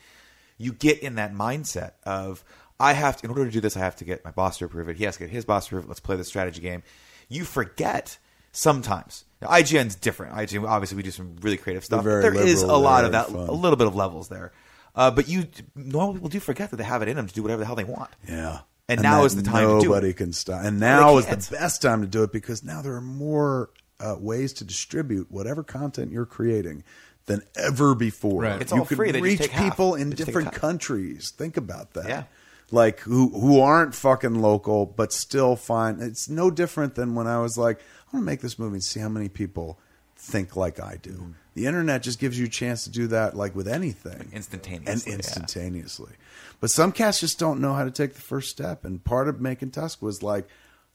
You 0.57 0.71
get 0.73 0.99
in 0.99 1.15
that 1.15 1.33
mindset 1.33 1.93
of 2.05 2.43
I 2.79 2.93
have 2.93 3.17
to 3.17 3.25
in 3.25 3.29
order 3.31 3.45
to 3.45 3.51
do 3.51 3.59
this 3.61 3.75
I 3.75 3.79
have 3.79 3.95
to 3.97 4.05
get 4.05 4.23
my 4.23 4.31
boss 4.31 4.57
to 4.59 4.65
approve 4.65 4.87
it. 4.89 4.97
He 4.97 5.03
has 5.05 5.15
to 5.17 5.23
get 5.23 5.29
his 5.31 5.45
boss 5.45 5.67
to 5.67 5.75
approve 5.75 5.85
it. 5.85 5.87
Let's 5.89 5.99
play 5.99 6.15
the 6.15 6.23
strategy 6.23 6.61
game. 6.61 6.83
You 7.29 7.43
forget 7.45 8.17
Sometimes 8.55 9.25
Now, 9.41 9.49
IGN's 9.49 9.95
different. 9.95 10.35
IGN 10.35 10.67
obviously 10.67 10.95
we 10.95 11.03
do 11.03 11.11
some 11.11 11.35
really 11.41 11.57
creative 11.57 11.83
stuff. 11.83 12.03
They're 12.03 12.21
but 12.21 12.33
very 12.33 12.45
there 12.45 12.53
is 12.53 12.61
a 12.61 12.77
lot 12.77 13.03
of 13.03 13.11
that, 13.13 13.27
fun. 13.27 13.49
a 13.49 13.51
little 13.51 13.75
bit 13.75 13.87
of 13.87 13.95
levels 13.95 14.29
there. 14.29 14.53
Uh, 14.95 15.09
but 15.09 15.27
you 15.27 15.47
normal 15.75 16.13
people 16.13 16.29
do 16.29 16.39
forget 16.39 16.69
that 16.69 16.77
they 16.77 16.83
have 16.83 17.01
it 17.01 17.07
in 17.07 17.15
them 17.17 17.27
to 17.27 17.33
do 17.33 17.41
whatever 17.41 17.59
the 17.61 17.65
hell 17.65 17.75
they 17.75 17.83
want. 17.83 18.11
Yeah. 18.29 18.59
And 18.87 19.01
now 19.01 19.25
is 19.25 19.35
the 19.35 19.41
time 19.41 19.67
to 19.67 19.79
do 19.79 19.87
Nobody 19.87 20.09
it. 20.09 20.17
can 20.17 20.33
stop. 20.33 20.63
And 20.63 20.79
now 20.79 21.17
is 21.17 21.25
the 21.25 21.55
best 21.55 21.81
time 21.81 22.01
to 22.01 22.07
do 22.07 22.21
it 22.23 22.31
because 22.31 22.63
now 22.63 22.81
there 22.83 22.93
are 22.93 23.01
more 23.01 23.71
uh, 23.99 24.17
ways 24.19 24.53
to 24.53 24.63
distribute 24.65 25.31
whatever 25.31 25.63
content 25.63 26.11
you're 26.11 26.25
creating 26.27 26.83
than 27.25 27.41
ever 27.55 27.95
before. 27.95 28.41
Right. 28.43 28.61
It's 28.61 28.71
you 28.71 28.79
all 28.79 28.85
can 28.85 28.97
free. 28.97 29.11
They 29.11 29.19
just 29.19 29.23
reach 29.23 29.39
take 29.39 29.51
half. 29.51 29.71
people 29.71 29.95
in 29.95 30.11
They 30.11 30.15
different 30.17 30.51
countries. 30.51 31.31
Think 31.35 31.57
about 31.57 31.93
that. 31.93 32.07
Yeah. 32.07 32.23
Like 32.69 32.99
who 32.99 33.29
who 33.29 33.61
aren't 33.61 33.95
fucking 33.95 34.35
local 34.41 34.85
but 34.85 35.13
still 35.13 35.55
find 35.55 36.01
it's 36.01 36.27
no 36.29 36.51
different 36.51 36.95
than 36.95 37.15
when 37.15 37.25
I 37.25 37.39
was 37.39 37.57
like, 37.57 37.79
I 38.13 38.17
want 38.17 38.25
to 38.25 38.31
make 38.31 38.41
this 38.41 38.59
movie 38.59 38.75
and 38.75 38.83
see 38.83 38.99
how 38.99 39.09
many 39.09 39.27
people 39.27 39.79
think 40.15 40.55
like 40.55 40.79
I 40.79 40.97
do. 41.01 41.13
Mm-hmm. 41.13 41.31
The 41.55 41.65
internet 41.65 42.03
just 42.03 42.19
gives 42.19 42.37
you 42.39 42.45
a 42.45 42.49
chance 42.49 42.83
to 42.83 42.91
do 42.91 43.07
that 43.07 43.35
like 43.35 43.55
with 43.55 43.67
anything. 43.67 44.29
Instantaneously, 44.31 44.91
And 44.91 45.05
yeah. 45.07 45.13
instantaneously. 45.15 46.13
But 46.59 46.69
some 46.69 46.91
cats 46.91 47.19
just 47.19 47.39
don't 47.39 47.59
know 47.59 47.73
how 47.73 47.83
to 47.83 47.91
take 47.91 48.13
the 48.13 48.21
first 48.21 48.49
step. 48.49 48.85
And 48.85 49.03
part 49.03 49.27
of 49.27 49.41
making 49.41 49.71
Tusk 49.71 50.01
was 50.01 50.21
like, 50.21 50.47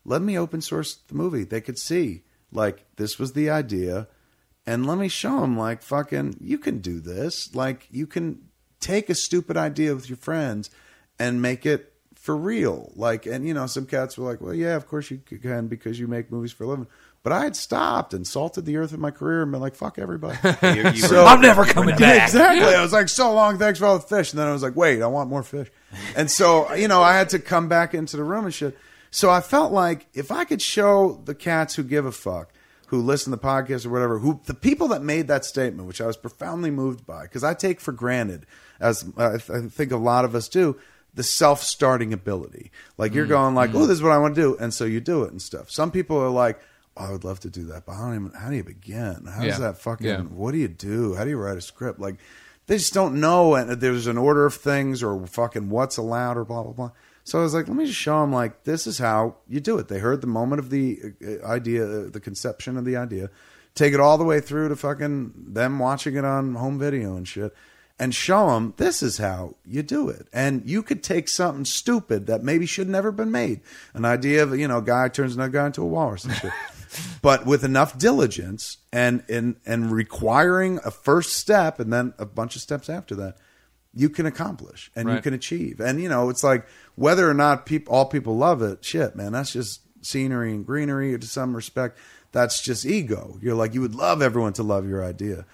let 0.05 0.23
me 0.23 0.39
open 0.39 0.61
source 0.61 0.95
the 1.09 1.15
movie. 1.15 1.45
They 1.45 1.61
could 1.61 1.79
see, 1.79 2.23
like, 2.53 2.85
this 2.97 3.19
was 3.19 3.33
the 3.33 3.51
idea. 3.51 4.09
And 4.67 4.87
let 4.87 4.99
me 4.99 5.09
show 5.09 5.41
them, 5.41 5.59
like, 5.59 5.83
fucking, 5.83 6.37
you 6.41 6.59
can 6.59 6.79
do 6.79 7.01
this. 7.01 7.55
Like, 7.55 7.89
you 7.91 8.07
can 8.07 8.49
take 8.81 9.11
a 9.11 9.15
stupid 9.15 9.57
idea 9.57 9.95
with 9.95 10.09
your 10.09 10.17
friends 10.17 10.71
and 11.19 11.43
make 11.43 11.67
it 11.67 11.93
for 12.15 12.37
real. 12.37 12.93
Like, 12.95 13.27
and, 13.27 13.47
you 13.47 13.55
know, 13.55 13.67
some 13.67 13.87
cats 13.87 14.17
were 14.17 14.29
like, 14.29 14.41
well, 14.41 14.55
yeah, 14.55 14.77
of 14.77 14.87
course 14.87 15.11
you 15.11 15.19
can 15.19 15.69
because 15.69 15.99
you 15.99 16.07
make 16.07 16.31
movies 16.31 16.53
for 16.53 16.65
a 16.65 16.67
living. 16.67 16.87
But 17.25 17.33
I 17.33 17.43
had 17.45 17.57
stopped 17.57 18.15
and 18.15 18.27
salted 18.27 18.65
the 18.65 18.77
earth 18.77 18.95
in 18.95 19.01
my 19.01 19.11
career 19.11 19.43
and 19.43 19.51
been 19.53 19.61
like, 19.61 19.75
fuck 19.75 19.99
everybody. 19.99 20.39
You- 20.63 20.91
you 20.91 20.93
So- 20.97 21.23
were- 21.23 21.29
I'm 21.29 21.41
never 21.41 21.65
coming 21.65 21.97
back. 21.97 22.23
exactly. 22.29 22.75
I 22.75 22.81
was 22.83 22.93
like, 22.93 23.09
so 23.09 23.33
long, 23.35 23.59
thanks 23.59 23.79
for 23.81 23.87
all 23.87 23.99
the 23.99 24.07
fish. 24.07 24.33
And 24.33 24.39
then 24.41 24.47
I 24.47 24.53
was 24.53 24.63
like, 24.63 24.77
wait, 24.77 25.03
I 25.03 25.07
want 25.09 25.29
more 25.29 25.43
fish. 25.43 25.69
And 26.17 26.31
so, 26.31 26.73
you 26.75 26.89
know, 26.89 27.03
I 27.03 27.17
had 27.17 27.29
to 27.31 27.39
come 27.39 27.69
back 27.69 27.93
into 27.95 28.17
the 28.17 28.25
room 28.25 28.45
and 28.45 28.55
shit. 28.55 28.79
So 29.11 29.31
I 29.31 29.41
felt 29.41 29.73
like 29.73 30.07
if 30.15 30.31
I 30.31 30.45
could 30.45 30.63
show 30.63 31.21
the 31.25 31.35
cats 31.35 31.75
who 31.75 31.83
give 31.83 32.07
a 32.07 32.13
fuck, 32.13 32.53
who 32.87 33.01
listen 33.03 33.31
to 33.33 33.37
the 33.37 33.43
podcast 33.47 33.85
or 33.85 33.91
whatever, 33.91 34.19
who 34.19 34.41
the 34.47 34.55
people 34.55 34.89
that 34.89 35.03
made 35.03 35.29
that 35.29 35.45
statement, 35.45 35.89
which 35.89 36.01
I 36.01 36.07
was 36.07 36.17
profoundly 36.17 36.71
moved 36.71 37.05
by, 37.07 37.23
because 37.25 37.43
I 37.45 37.53
take 37.55 37.81
for 37.81 37.93
granted, 37.93 38.47
as 38.81 39.05
I 39.17 39.37
th- 39.39 39.51
I 39.51 39.61
think 39.69 39.93
a 39.93 39.97
lot 39.97 40.25
of 40.25 40.35
us 40.35 40.49
do, 40.49 40.79
the 41.15 41.23
self-starting 41.23 42.13
ability. 42.13 42.71
Like 42.97 43.13
you're 43.15 43.27
mm, 43.27 43.31
going 43.31 43.55
like, 43.55 43.75
oh, 43.75 43.81
this 43.87 43.97
is 43.97 44.03
what 44.03 44.13
I 44.13 44.19
want 44.19 44.35
to 44.37 44.41
do, 44.41 44.57
and 44.59 44.73
so 44.73 44.85
you 44.85 45.01
do 45.01 45.25
it 45.25 45.33
and 45.33 45.41
stuff. 45.43 45.71
Some 45.71 45.91
people 45.91 46.17
are 46.19 46.31
like, 46.31 46.61
I 46.99 47.11
would 47.13 47.25
love 47.25 47.41
to 47.41 47.51
do 47.51 47.65
that, 47.67 47.87
but 47.87 47.93
I 47.93 48.01
don't 48.01 48.15
even. 48.15 48.33
How 48.39 48.51
do 48.51 48.57
you 48.57 48.65
begin? 48.65 49.27
How 49.33 49.43
Yeah. 49.43 49.51
does 49.51 49.59
that 49.61 49.79
fucking? 49.79 50.07
Yeah. 50.07 50.21
What 50.23 50.53
do 50.53 50.59
you 50.59 50.69
do? 50.69 51.15
How 51.15 51.25
do 51.25 51.31
you 51.31 51.37
write 51.39 51.57
a 51.57 51.61
script? 51.61 52.01
Like 52.01 52.17
they 52.67 52.77
just 52.77 52.93
don't 52.95 53.21
know, 53.21 53.55
and 53.55 53.71
there's 53.81 54.07
an 54.07 54.19
order 54.19 54.45
of 54.47 54.55
things 54.55 55.03
or 55.03 55.27
fucking 55.27 55.71
what's 55.71 55.97
allowed 55.97 56.37
or 56.37 56.45
blah 56.45 56.63
blah 56.63 56.73
blah. 56.73 56.91
So 57.25 57.39
I 57.39 57.43
was 57.43 57.53
like, 57.55 57.69
let 57.69 57.77
me 57.77 57.85
just 57.87 57.99
show 57.99 58.21
them 58.23 58.33
like 58.33 58.65
this 58.65 58.87
is 58.87 58.99
how 58.99 59.37
you 59.49 59.61
do 59.61 59.79
it. 59.79 59.89
They 59.89 59.99
heard 59.99 60.23
the 60.23 60.27
moment 60.27 60.61
of 60.61 60.71
the 60.71 60.99
uh, 61.23 61.47
idea, 61.47 61.85
uh, 61.85 62.11
the 62.11 62.21
conception 62.21 62.77
of 62.79 62.85
the 62.87 62.97
idea, 62.97 63.29
take 63.75 63.93
it 63.93 64.01
all 64.01 64.17
the 64.19 64.25
way 64.25 64.41
through 64.41 64.69
to 64.71 64.77
fucking 64.77 65.33
them 65.37 65.79
watching 65.79 66.17
it 66.17 66.25
on 66.25 66.55
home 66.55 66.79
video 66.79 67.17
and 67.17 67.29
shit, 67.29 67.55
and 67.99 68.15
show 68.15 68.49
them 68.53 68.73
this 68.79 69.03
is 69.03 69.19
how 69.19 69.57
you 69.67 69.83
do 69.83 70.09
it. 70.09 70.27
And 70.33 70.63
you 70.65 70.83
could 70.83 71.03
take 71.03 71.29
something 71.29 71.67
stupid 71.67 72.27
that 72.29 72.43
maybe 72.43 72.65
should 72.65 72.89
never 72.89 73.13
been 73.13 73.31
made, 73.31 73.61
an 73.93 74.07
idea 74.07 74.43
of 74.43 74.59
you 74.59 74.67
know, 74.67 74.81
guy 74.81 75.09
turns 75.09 75.35
another 75.35 75.51
guy 75.53 75.67
into 75.67 75.83
a 75.83 75.87
walrus 75.87 76.25
and 76.25 76.35
shit. 76.35 76.53
but 77.23 77.47
with 77.47 77.65
enough 77.65 77.99
diligence 77.99 78.79
and 78.93 79.25
and 79.29 79.57
and 79.67 79.93
requiring 79.93 80.81
a 80.85 80.91
first 80.91 81.35
step 81.35 81.81
and 81.81 81.93
then 81.93 82.15
a 82.19 82.27
bunch 82.27 82.57
of 82.57 82.63
steps 82.63 82.89
after 82.89 83.15
that 83.15 83.37
you 83.95 84.09
can 84.09 84.27
accomplish 84.27 84.91
and 84.95 85.09
you 85.09 85.21
can 85.21 85.35
achieve. 85.35 85.81
And 85.81 86.01
you 86.01 86.09
know 86.09 86.29
it's 86.29 86.45
like 86.45 86.67
whether 86.95 87.29
or 87.29 87.35
not 87.35 87.67
people 87.67 87.95
all 87.95 88.07
people 88.07 88.37
love 88.37 88.63
it 88.63 88.85
shit 88.85 89.17
man 89.17 89.33
that's 89.33 89.53
just 89.53 89.81
scenery 90.03 90.53
and 90.53 90.65
greenery 90.65 91.19
to 91.19 91.27
some 91.27 91.55
respect. 91.55 91.99
That's 92.31 92.63
just 92.63 92.87
ego. 92.87 93.39
You're 93.41 93.55
like 93.55 93.75
you 93.75 93.81
would 93.81 93.95
love 93.95 94.23
everyone 94.23 94.53
to 94.55 94.63
love 94.63 94.89
your 94.89 95.05
idea. 95.05 95.47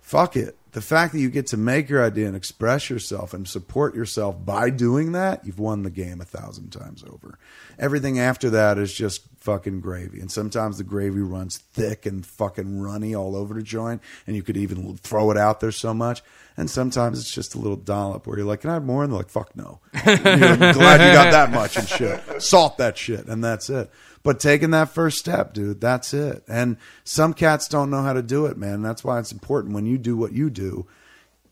Fuck 0.00 0.36
it 0.36 0.56
the 0.72 0.80
fact 0.80 1.12
that 1.12 1.20
you 1.20 1.30
get 1.30 1.48
to 1.48 1.56
make 1.56 1.88
your 1.88 2.04
idea 2.04 2.26
and 2.26 2.36
express 2.36 2.88
yourself 2.90 3.34
and 3.34 3.48
support 3.48 3.94
yourself 3.94 4.44
by 4.44 4.70
doing 4.70 5.12
that 5.12 5.44
you've 5.44 5.58
won 5.58 5.82
the 5.82 5.90
game 5.90 6.20
a 6.20 6.24
thousand 6.24 6.70
times 6.70 7.02
over. 7.04 7.38
Everything 7.78 8.20
after 8.20 8.50
that 8.50 8.78
is 8.78 8.92
just 8.92 9.22
fucking 9.38 9.80
gravy. 9.80 10.20
And 10.20 10.30
sometimes 10.30 10.78
the 10.78 10.84
gravy 10.84 11.20
runs 11.20 11.58
thick 11.58 12.06
and 12.06 12.24
fucking 12.24 12.80
runny 12.80 13.14
all 13.14 13.34
over 13.34 13.54
the 13.54 13.62
joint 13.62 14.00
and 14.26 14.36
you 14.36 14.42
could 14.42 14.56
even 14.56 14.96
throw 14.98 15.30
it 15.30 15.36
out 15.36 15.60
there 15.60 15.72
so 15.72 15.92
much. 15.92 16.22
And 16.56 16.70
sometimes 16.70 17.18
it's 17.18 17.34
just 17.34 17.54
a 17.54 17.58
little 17.58 17.76
dollop 17.76 18.26
where 18.26 18.38
you're 18.38 18.46
like 18.46 18.60
can 18.60 18.70
i 18.70 18.74
have 18.74 18.84
more? 18.84 19.02
And 19.02 19.12
they're 19.12 19.18
like 19.18 19.30
fuck 19.30 19.56
no. 19.56 19.80
You're 20.06 20.16
glad 20.16 21.00
you 21.00 21.12
got 21.12 21.32
that 21.32 21.50
much 21.50 21.76
and 21.76 21.88
shit. 21.88 22.42
Salt 22.42 22.78
that 22.78 22.96
shit 22.96 23.26
and 23.26 23.42
that's 23.42 23.70
it 23.70 23.90
but 24.22 24.40
taking 24.40 24.70
that 24.70 24.90
first 24.90 25.18
step 25.18 25.54
dude 25.54 25.80
that's 25.80 26.12
it. 26.14 26.42
And 26.48 26.76
some 27.04 27.34
cats 27.34 27.68
don't 27.68 27.90
know 27.90 28.02
how 28.02 28.12
to 28.12 28.22
do 28.22 28.46
it 28.46 28.56
man. 28.56 28.82
That's 28.82 29.04
why 29.04 29.18
it's 29.18 29.32
important 29.32 29.74
when 29.74 29.86
you 29.86 29.98
do 29.98 30.16
what 30.16 30.32
you 30.32 30.50
do 30.50 30.86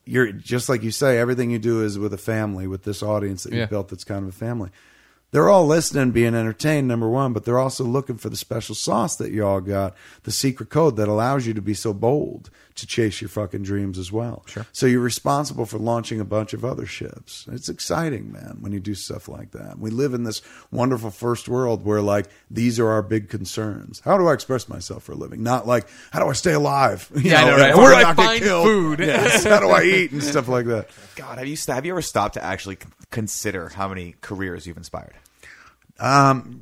you're 0.09 0.32
just 0.32 0.70
like 0.70 0.82
you 0.82 0.90
say 0.90 1.19
everything 1.19 1.51
you 1.51 1.59
do 1.59 1.82
is 1.82 1.99
with 1.99 2.15
a 2.15 2.19
family 2.19 2.66
with 2.66 2.85
this 2.85 3.03
audience 3.03 3.43
that 3.43 3.53
you've 3.53 3.69
built 3.69 3.89
that's 3.89 4.05
kind 4.05 4.23
of 4.23 4.31
a 4.31 4.32
family. 4.32 4.70
They're 5.31 5.51
all 5.51 5.66
listening 5.66 6.12
being 6.12 6.35
entertained 6.35 6.89
number 6.89 7.09
one 7.09 7.35
but 7.35 7.45
they're 7.45 7.59
also 7.59 7.85
looking 7.85 8.16
for 8.16 8.31
the 8.31 8.36
special 8.36 8.74
sauce 8.74 9.16
that 9.16 9.32
you 9.32 9.47
all 9.47 9.61
got 9.61 9.95
the 10.23 10.32
secret 10.32 10.70
code 10.70 10.97
that 10.97 11.09
allows 11.09 11.47
you 11.47 11.53
to 11.53 11.61
be 11.61 11.74
so 11.74 11.93
bold 11.93 12.49
to 12.78 12.86
chase 12.86 13.20
your 13.20 13.28
fucking 13.28 13.62
dreams 13.62 13.98
as 13.98 14.10
well 14.10 14.42
sure 14.46 14.66
so 14.72 14.86
you're 14.86 15.00
responsible 15.00 15.66
for 15.66 15.78
launching 15.78 16.20
a 16.20 16.24
bunch 16.24 16.52
of 16.52 16.64
other 16.64 16.86
ships 16.86 17.46
it's 17.52 17.68
exciting 17.68 18.32
man 18.32 18.56
when 18.60 18.72
you 18.72 18.80
do 18.80 18.94
stuff 18.94 19.28
like 19.28 19.50
that 19.52 19.78
we 19.78 19.90
live 19.90 20.14
in 20.14 20.24
this 20.24 20.40
wonderful 20.70 21.10
first 21.10 21.48
world 21.48 21.84
where 21.84 22.00
like 22.02 22.26
these 22.50 22.78
are 22.80 22.88
our 22.88 23.02
big 23.02 23.28
concerns 23.28 24.00
how 24.05 24.16
do 24.16 24.26
i 24.28 24.32
express 24.32 24.68
myself 24.68 25.02
for 25.02 25.12
a 25.12 25.16
living 25.16 25.42
not 25.42 25.66
like 25.66 25.86
how 26.10 26.18
do 26.22 26.28
i 26.28 26.32
stay 26.32 26.52
alive 26.52 27.10
You 27.14 27.30
Yeah, 27.30 27.42
I 27.42 27.50
know, 27.50 27.56
right? 27.56 27.76
Where 27.76 27.90
do 27.90 27.96
I 27.96 28.02
not 28.02 28.16
find 28.16 28.42
killed? 28.42 28.64
food? 28.66 28.98
Yes. 29.00 29.44
how 29.44 29.60
do 29.60 29.68
i 29.68 29.82
eat 29.82 30.12
and 30.12 30.22
stuff 30.22 30.48
like 30.48 30.66
that 30.66 30.88
God, 31.16 31.38
have 31.38 31.46
you 31.48 31.56
st- 31.56 31.74
have 31.74 31.84
you 31.84 31.92
ever 31.92 32.02
stopped 32.02 32.34
to 32.34 32.44
actually 32.44 32.78
consider 33.10 33.68
how 33.70 33.88
many 33.88 34.14
careers 34.20 34.66
you've 34.68 34.76
inspired? 34.76 35.14
Um, 35.98 36.60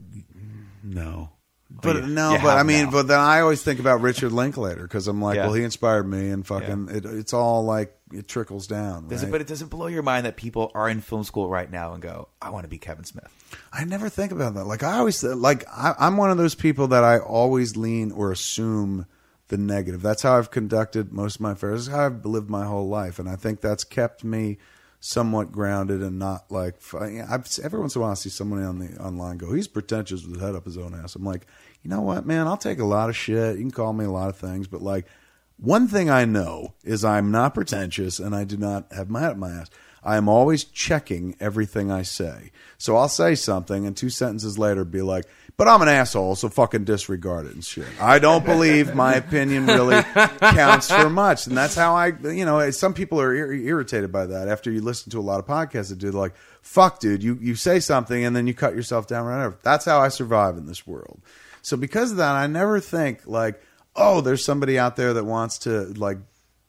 no. 0.82 1.30
But 1.68 1.96
you- 1.96 2.06
no, 2.06 2.32
you 2.32 2.38
but 2.38 2.56
I 2.56 2.62
mean, 2.62 2.86
now. 2.86 2.90
but 2.92 3.08
then 3.08 3.18
I 3.18 3.40
always 3.40 3.62
think 3.62 3.80
about 3.80 4.00
Richard 4.00 4.30
Linklater 4.32 4.82
because 4.82 5.08
I'm 5.08 5.20
like, 5.20 5.36
Yeah. 5.36 5.46
well, 5.46 5.54
he 5.54 5.64
inspired 5.64 6.06
me, 6.08 6.30
and 6.30 6.46
fucking, 6.46 6.88
it, 6.90 7.04
it's 7.04 7.32
all 7.32 7.64
like 7.64 7.92
it 8.12 8.28
trickles 8.28 8.68
down. 8.68 9.08
Does 9.08 9.22
right? 9.22 9.28
it, 9.28 9.32
but 9.32 9.40
it 9.40 9.48
doesn't 9.48 9.68
blow 9.68 9.88
your 9.88 10.04
mind 10.04 10.26
that 10.26 10.36
people 10.36 10.70
are 10.74 10.88
in 10.88 11.00
film 11.00 11.24
school 11.24 11.48
right 11.48 11.70
now 11.70 11.92
and 11.92 12.00
go, 12.00 12.28
"I 12.40 12.50
want 12.50 12.64
to 12.64 12.68
be 12.68 12.78
Kevin 12.78 13.04
Smith." 13.04 13.28
I 13.72 13.84
never 13.84 14.08
think 14.08 14.30
about 14.30 14.54
that. 14.54 14.64
Like 14.64 14.84
I 14.84 14.98
always 14.98 15.22
like 15.24 15.64
I, 15.68 15.94
I'm 15.98 16.16
one 16.16 16.30
of 16.30 16.36
those 16.36 16.54
people 16.54 16.86
that 16.88 17.02
I 17.02 17.18
always 17.18 17.76
lean 17.76 18.12
or 18.12 18.30
assume 18.30 19.06
the 19.48 19.56
negative. 19.58 20.02
That's 20.02 20.22
how 20.22 20.38
I've 20.38 20.52
conducted 20.52 21.12
most 21.12 21.36
of 21.36 21.40
my 21.40 21.52
affairs. 21.52 21.86
That's 21.86 21.96
how 21.96 22.06
I've 22.06 22.24
lived 22.24 22.48
my 22.48 22.64
whole 22.64 22.88
life, 22.88 23.18
and 23.18 23.28
I 23.28 23.34
think 23.34 23.60
that's 23.60 23.82
kept 23.84 24.22
me 24.22 24.58
somewhat 25.00 25.52
grounded 25.52 26.02
and 26.02 26.18
not 26.18 26.50
like. 26.50 26.76
I've, 26.94 27.48
every 27.62 27.80
once 27.80 27.94
in 27.94 28.00
a 28.00 28.02
while, 28.02 28.12
I 28.12 28.14
see 28.14 28.30
somebody 28.30 28.64
on 28.64 28.78
the 28.78 28.96
online 28.98 29.38
go, 29.38 29.52
"He's 29.52 29.68
pretentious 29.68 30.22
with 30.22 30.34
his 30.34 30.42
head 30.42 30.54
up 30.54 30.64
his 30.64 30.78
own 30.78 30.94
ass." 30.94 31.14
I'm 31.14 31.24
like, 31.24 31.46
you 31.82 31.90
know 31.90 32.00
what, 32.00 32.26
man? 32.26 32.46
I'll 32.46 32.56
take 32.56 32.78
a 32.78 32.84
lot 32.84 33.08
of 33.08 33.16
shit. 33.16 33.56
You 33.56 33.62
can 33.62 33.70
call 33.70 33.92
me 33.92 34.04
a 34.04 34.10
lot 34.10 34.28
of 34.28 34.36
things, 34.36 34.66
but 34.66 34.82
like 34.82 35.06
one 35.58 35.88
thing 35.88 36.10
I 36.10 36.24
know 36.24 36.74
is 36.84 37.04
I'm 37.04 37.30
not 37.30 37.54
pretentious 37.54 38.18
and 38.18 38.34
I 38.34 38.44
do 38.44 38.56
not 38.56 38.92
have 38.92 39.08
my 39.08 39.20
head 39.20 39.30
up 39.32 39.36
my 39.36 39.50
ass. 39.50 39.70
I 40.02 40.16
am 40.16 40.28
always 40.28 40.64
checking 40.64 41.34
everything 41.40 41.90
I 41.90 42.02
say. 42.02 42.52
So 42.78 42.96
I'll 42.96 43.08
say 43.08 43.34
something 43.34 43.86
and 43.86 43.96
two 43.96 44.10
sentences 44.10 44.58
later 44.58 44.84
be 44.84 45.02
like, 45.02 45.24
but 45.56 45.68
I'm 45.68 45.80
an 45.80 45.88
asshole, 45.88 46.36
so 46.36 46.50
fucking 46.50 46.84
disregard 46.84 47.46
it 47.46 47.54
and 47.54 47.64
shit. 47.64 47.86
I 47.98 48.18
don't 48.18 48.44
believe 48.44 48.94
my 48.94 49.14
opinion 49.14 49.66
really 49.66 50.02
counts 50.02 50.90
for 50.90 51.08
much. 51.08 51.46
And 51.46 51.56
that's 51.56 51.74
how 51.74 51.94
I, 51.94 52.08
you 52.08 52.44
know, 52.44 52.70
some 52.70 52.92
people 52.92 53.20
are 53.20 53.34
ir- 53.34 53.52
irritated 53.52 54.12
by 54.12 54.26
that 54.26 54.48
after 54.48 54.70
you 54.70 54.82
listen 54.82 55.10
to 55.12 55.18
a 55.18 55.22
lot 55.22 55.38
of 55.38 55.46
podcasts 55.46 55.88
that 55.88 55.98
do 55.98 56.10
like, 56.10 56.34
fuck, 56.60 57.00
dude, 57.00 57.22
you, 57.22 57.38
you 57.40 57.54
say 57.54 57.80
something 57.80 58.22
and 58.22 58.36
then 58.36 58.46
you 58.46 58.52
cut 58.52 58.74
yourself 58.74 59.06
down 59.06 59.24
right 59.24 59.46
over. 59.46 59.58
That's 59.62 59.86
how 59.86 59.98
I 60.00 60.08
survive 60.08 60.58
in 60.58 60.66
this 60.66 60.86
world. 60.86 61.22
So 61.62 61.78
because 61.78 62.10
of 62.10 62.18
that, 62.18 62.32
I 62.32 62.46
never 62.46 62.78
think 62.78 63.26
like, 63.26 63.60
oh, 63.94 64.20
there's 64.20 64.44
somebody 64.44 64.78
out 64.78 64.96
there 64.96 65.14
that 65.14 65.24
wants 65.24 65.58
to 65.60 65.86
like 65.94 66.18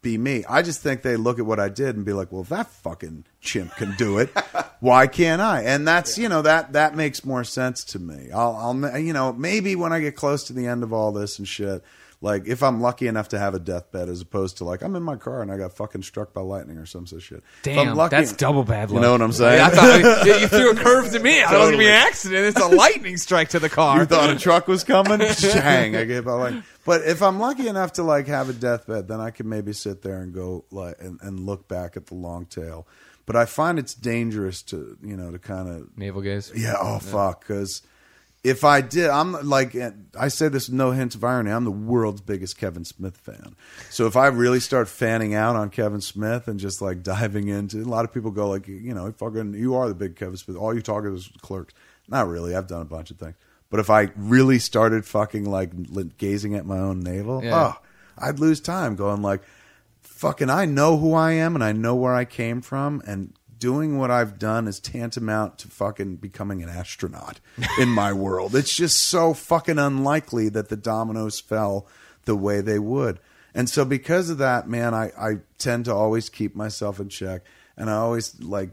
be 0.08 0.18
me. 0.18 0.46
I 0.48 0.62
just 0.62 0.82
think 0.82 1.02
they 1.02 1.18
look 1.18 1.38
at 1.38 1.46
what 1.46 1.60
I 1.60 1.68
did 1.68 1.96
and 1.98 2.06
be 2.06 2.14
like, 2.14 2.32
well, 2.32 2.44
if 2.44 2.50
that 2.50 2.68
fucking 2.68 3.26
chimp 3.42 3.76
can 3.76 3.94
do 3.98 4.20
it, 4.20 4.30
why 4.80 5.06
can't 5.08 5.42
I? 5.42 5.64
And 5.64 5.86
that's 5.86 6.18
you 6.18 6.30
know 6.30 6.42
that 6.44 6.72
that 6.74 6.96
makes 6.96 7.26
more 7.26 7.44
sense 7.44 7.84
to 7.86 8.00
me. 8.00 8.30
I'll, 8.34 8.56
I'll 8.84 8.98
you 9.00 9.12
know 9.12 9.34
maybe 9.34 9.76
when 9.76 9.92
I 9.92 10.00
get 10.00 10.16
close 10.16 10.46
to 10.46 10.54
the 10.54 10.66
end 10.68 10.84
of 10.84 10.94
all 10.94 11.12
this 11.12 11.40
and 11.40 11.48
shit, 11.48 11.84
Like 12.22 12.48
if 12.48 12.64
I'm 12.64 12.80
lucky 12.82 13.08
enough 13.08 13.30
to 13.30 13.38
have 13.40 13.54
a 13.54 13.60
deathbed, 13.60 14.08
as 14.10 14.22
opposed 14.22 14.58
to 14.58 14.64
like 14.64 14.82
I'm 14.82 14.96
in 14.96 15.04
my 15.04 15.18
car 15.18 15.42
and 15.42 15.52
I 15.52 15.58
got 15.58 15.74
fucking 15.74 16.02
struck 16.04 16.34
by 16.34 16.42
lightning 16.42 16.78
or 16.78 16.86
some 16.86 17.06
such 17.06 17.24
shit. 17.24 17.44
If 17.66 17.78
I'm 17.78 17.88
Damn, 17.88 17.96
lucky- 17.98 18.16
that's 18.16 18.34
double 18.34 18.64
bad 18.64 18.90
luck. 18.90 18.96
You 18.96 19.02
know 19.02 19.12
what 19.12 19.22
I'm 19.22 19.32
saying? 19.34 19.62
I 19.62 19.70
thought 19.70 20.26
you, 20.26 20.34
you 20.36 20.48
threw 20.48 20.72
a 20.72 20.76
curve 20.76 21.12
to 21.12 21.20
me. 21.20 21.44
I 21.44 21.46
thought 21.48 21.56
it 21.56 21.58
was 21.60 21.66
gonna 21.72 21.78
be 21.78 21.88
an 21.88 21.94
accident. 21.94 22.46
It's 22.48 22.60
a 22.62 22.68
lightning 22.68 23.18
strike 23.18 23.50
to 23.50 23.60
the 23.60 23.70
car. 23.70 24.00
You 24.00 24.06
thought 24.06 24.30
a 24.32 24.40
truck 24.40 24.68
was 24.68 24.84
coming? 24.84 25.20
Dang, 25.42 25.96
I 25.96 26.06
gave 26.06 26.28
out 26.28 26.40
like. 26.40 26.56
But 26.88 27.02
if 27.02 27.22
I'm 27.22 27.38
lucky 27.38 27.68
enough 27.68 27.92
to 27.94 28.04
like 28.04 28.28
have 28.28 28.48
a 28.48 28.54
deathbed, 28.54 29.10
then 29.10 29.20
I 29.20 29.30
can 29.30 29.50
maybe 29.50 29.74
sit 29.74 30.04
there 30.04 30.22
and 30.22 30.34
go 30.34 30.64
like 30.72 30.96
and, 31.02 31.20
and 31.22 31.38
look 31.38 31.68
back 31.68 31.98
at 31.98 32.06
the 32.06 32.16
long 32.16 32.46
tail. 32.46 32.88
But 33.26 33.36
I 33.36 33.44
find 33.44 33.78
it's 33.78 33.94
dangerous 33.94 34.62
to 34.64 34.98
you 35.04 35.18
know 35.18 35.30
to 35.32 35.38
kind 35.38 35.68
of 35.68 35.98
Navel 35.98 36.22
gaze. 36.22 36.50
yeah 36.56 36.76
oh 36.80 37.00
fuck 37.00 37.42
because 37.42 37.82
if 38.42 38.64
I 38.64 38.80
did 38.80 39.10
I'm 39.10 39.34
like 39.50 39.76
eh, 39.76 39.92
I 40.18 40.30
say 40.30 40.48
this 40.48 40.70
with 40.70 40.78
no 40.78 40.92
hint 40.92 41.14
of 41.14 41.26
irony 41.26 41.52
I'm 41.52 41.66
the 41.66 41.72
world's 41.72 42.22
biggest 42.22 42.58
Kevin 42.58 42.86
Smith 42.86 43.18
fan. 43.18 43.58
So 43.90 44.08
if 44.08 44.16
I 44.16 44.28
really 44.28 44.62
start 44.62 44.88
fanning 44.88 45.36
out 45.36 45.58
on 45.58 45.70
Kevin 45.70 46.00
Smith 46.00 46.48
and 46.48 46.58
just 46.58 46.82
like 46.82 47.04
diving 47.04 47.50
into 47.50 47.82
a 47.82 47.84
lot 47.84 48.06
of 48.06 48.14
people 48.14 48.32
go 48.32 48.48
like 48.48 48.66
you 48.70 48.94
know 48.94 49.12
fucking 49.12 49.56
you 49.56 49.76
are 49.76 49.90
the 49.90 49.94
big 49.94 50.16
Kevin 50.16 50.38
Smith 50.38 50.56
all 50.56 50.74
you 50.74 50.82
talk 50.82 51.04
about 51.04 51.18
is 51.18 51.30
clerks. 51.42 51.74
Not 52.08 52.30
really. 52.30 52.56
I've 52.56 52.68
done 52.68 52.82
a 52.82 52.86
bunch 52.86 53.12
of 53.12 53.18
things. 53.18 53.36
But 53.70 53.80
if 53.80 53.90
I 53.90 54.10
really 54.16 54.60
started 54.60 55.06
fucking 55.06 55.44
like 55.46 56.18
gazing 56.18 56.56
at 56.56 56.66
my 56.66 56.78
own 56.80 57.02
navel, 57.02 57.44
Yeah. 57.44 57.74
oh, 57.76 57.82
I'd 58.18 58.40
lose 58.40 58.60
time 58.62 58.96
going 58.96 59.22
like, 59.22 59.42
fucking, 60.02 60.50
I 60.50 60.66
know 60.66 60.98
who 60.98 61.14
I 61.14 61.34
am 61.34 61.54
and 61.56 61.64
I 61.64 61.72
know 61.74 61.96
where 61.96 62.14
I 62.16 62.26
came 62.26 62.62
from, 62.62 63.02
and 63.06 63.34
doing 63.60 63.98
what 63.98 64.12
I've 64.12 64.38
done 64.40 64.68
is 64.68 64.80
tantamount 64.80 65.58
to 65.60 65.68
fucking 65.68 66.18
becoming 66.18 66.62
an 66.64 66.70
astronaut 66.70 67.40
in 67.80 67.90
my 67.90 68.14
world. 68.14 68.56
It's 68.56 68.74
just 68.76 69.00
so 69.02 69.34
fucking 69.34 69.80
unlikely 69.80 70.50
that 70.50 70.70
the 70.70 70.78
dominoes 70.78 71.40
fell 71.40 71.88
the 72.26 72.36
way 72.36 72.62
they 72.62 72.80
would. 72.80 73.20
And 73.54 73.70
so 73.70 73.84
because 73.86 74.30
of 74.30 74.38
that, 74.38 74.68
man, 74.70 74.94
I, 74.94 75.12
I 75.18 75.32
tend 75.58 75.86
to 75.86 75.94
always 75.94 76.30
keep 76.30 76.56
myself 76.56 77.00
in 77.00 77.10
check. 77.10 77.42
And 77.76 77.90
I 77.90 77.94
always 77.94 78.40
like 78.42 78.70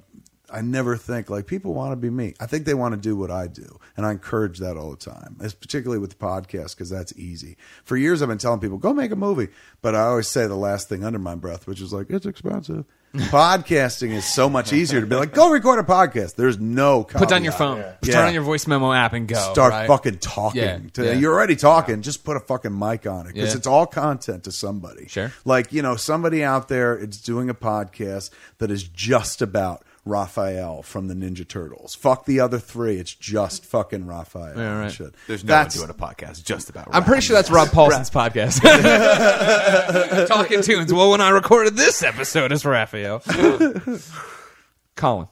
I 0.54 0.60
never 0.60 0.96
think 0.96 1.28
like 1.28 1.46
people 1.46 1.74
want 1.74 1.92
to 1.92 1.96
be 1.96 2.10
me. 2.10 2.34
I 2.40 2.46
think 2.46 2.64
they 2.64 2.74
want 2.74 2.94
to 2.94 3.00
do 3.00 3.16
what 3.16 3.30
I 3.30 3.48
do, 3.48 3.78
and 3.96 4.06
I 4.06 4.12
encourage 4.12 4.58
that 4.60 4.76
all 4.76 4.90
the 4.90 4.96
time. 4.96 5.36
It's 5.40 5.54
particularly 5.54 5.98
with 5.98 6.10
the 6.10 6.24
podcast 6.24 6.76
because 6.76 6.90
that's 6.90 7.12
easy. 7.16 7.56
For 7.84 7.96
years, 7.96 8.22
I've 8.22 8.28
been 8.28 8.38
telling 8.38 8.60
people 8.60 8.78
go 8.78 8.94
make 8.94 9.10
a 9.10 9.16
movie, 9.16 9.48
but 9.82 9.94
I 9.94 10.02
always 10.02 10.28
say 10.28 10.46
the 10.46 10.54
last 10.54 10.88
thing 10.88 11.04
under 11.04 11.18
my 11.18 11.34
breath, 11.34 11.66
which 11.66 11.80
is 11.80 11.92
like 11.92 12.08
it's 12.10 12.26
expensive. 12.26 12.84
Podcasting 13.14 14.10
is 14.10 14.24
so 14.24 14.50
much 14.50 14.72
easier 14.72 15.00
to 15.00 15.06
be 15.06 15.14
like 15.14 15.32
go 15.32 15.48
record 15.50 15.78
a 15.78 15.84
podcast. 15.84 16.34
There's 16.34 16.58
no 16.58 17.04
Put 17.04 17.28
down 17.28 17.44
your 17.44 17.52
phone. 17.52 17.78
Yeah. 17.78 18.12
Turn 18.12 18.26
on 18.28 18.34
your 18.34 18.42
voice 18.42 18.66
memo 18.66 18.92
app 18.92 19.12
and 19.12 19.28
go. 19.28 19.36
Start 19.52 19.70
right? 19.70 19.86
fucking 19.86 20.18
talking. 20.18 20.62
Yeah, 20.62 20.78
to, 20.94 21.04
yeah. 21.04 21.12
You're 21.12 21.32
already 21.32 21.54
talking. 21.54 22.02
Just 22.02 22.24
put 22.24 22.36
a 22.36 22.40
fucking 22.40 22.76
mic 22.76 23.06
on 23.06 23.26
it 23.28 23.34
because 23.34 23.50
Yeah. 23.50 23.56
it's 23.58 23.66
all 23.68 23.86
content 23.86 24.42
to 24.44 24.52
somebody. 24.52 25.06
Sure. 25.06 25.32
Like 25.44 25.72
you 25.72 25.80
know, 25.80 25.94
somebody 25.94 26.42
out 26.42 26.66
there 26.66 26.96
is 26.96 27.20
doing 27.20 27.48
a 27.48 27.54
podcast 27.54 28.30
that 28.58 28.72
is 28.72 28.82
just 28.82 29.40
about 29.40 29.84
Raphael 30.04 30.82
from 30.82 31.08
the 31.08 31.14
Ninja 31.14 31.48
Turtles. 31.48 31.94
Fuck 31.94 32.26
the 32.26 32.40
other 32.40 32.58
three. 32.58 32.98
It's 32.98 33.14
just 33.14 33.64
fucking 33.64 34.06
Raphael. 34.06 34.56
Yeah, 34.56 34.78
right. 34.78 34.92
shit. 34.92 35.14
There's 35.26 35.44
no 35.44 35.48
That's 35.48 35.76
one 35.78 35.86
doing 35.88 35.98
a 35.98 36.02
podcast 36.02 36.44
just 36.44 36.68
about. 36.68 36.88
I'm 36.92 37.04
pretty 37.04 37.22
sure 37.22 37.34
that's 37.34 37.50
Rob 37.50 37.68
Paulsen's 37.68 38.10
podcast. 38.10 38.60
Talking 40.28 40.60
Toons. 40.62 40.92
Well, 40.92 41.10
when 41.10 41.22
I 41.22 41.30
recorded 41.30 41.76
this 41.76 42.02
episode, 42.02 42.52
it's 42.52 42.64
Raphael. 42.64 43.20
Colin, 44.96 45.28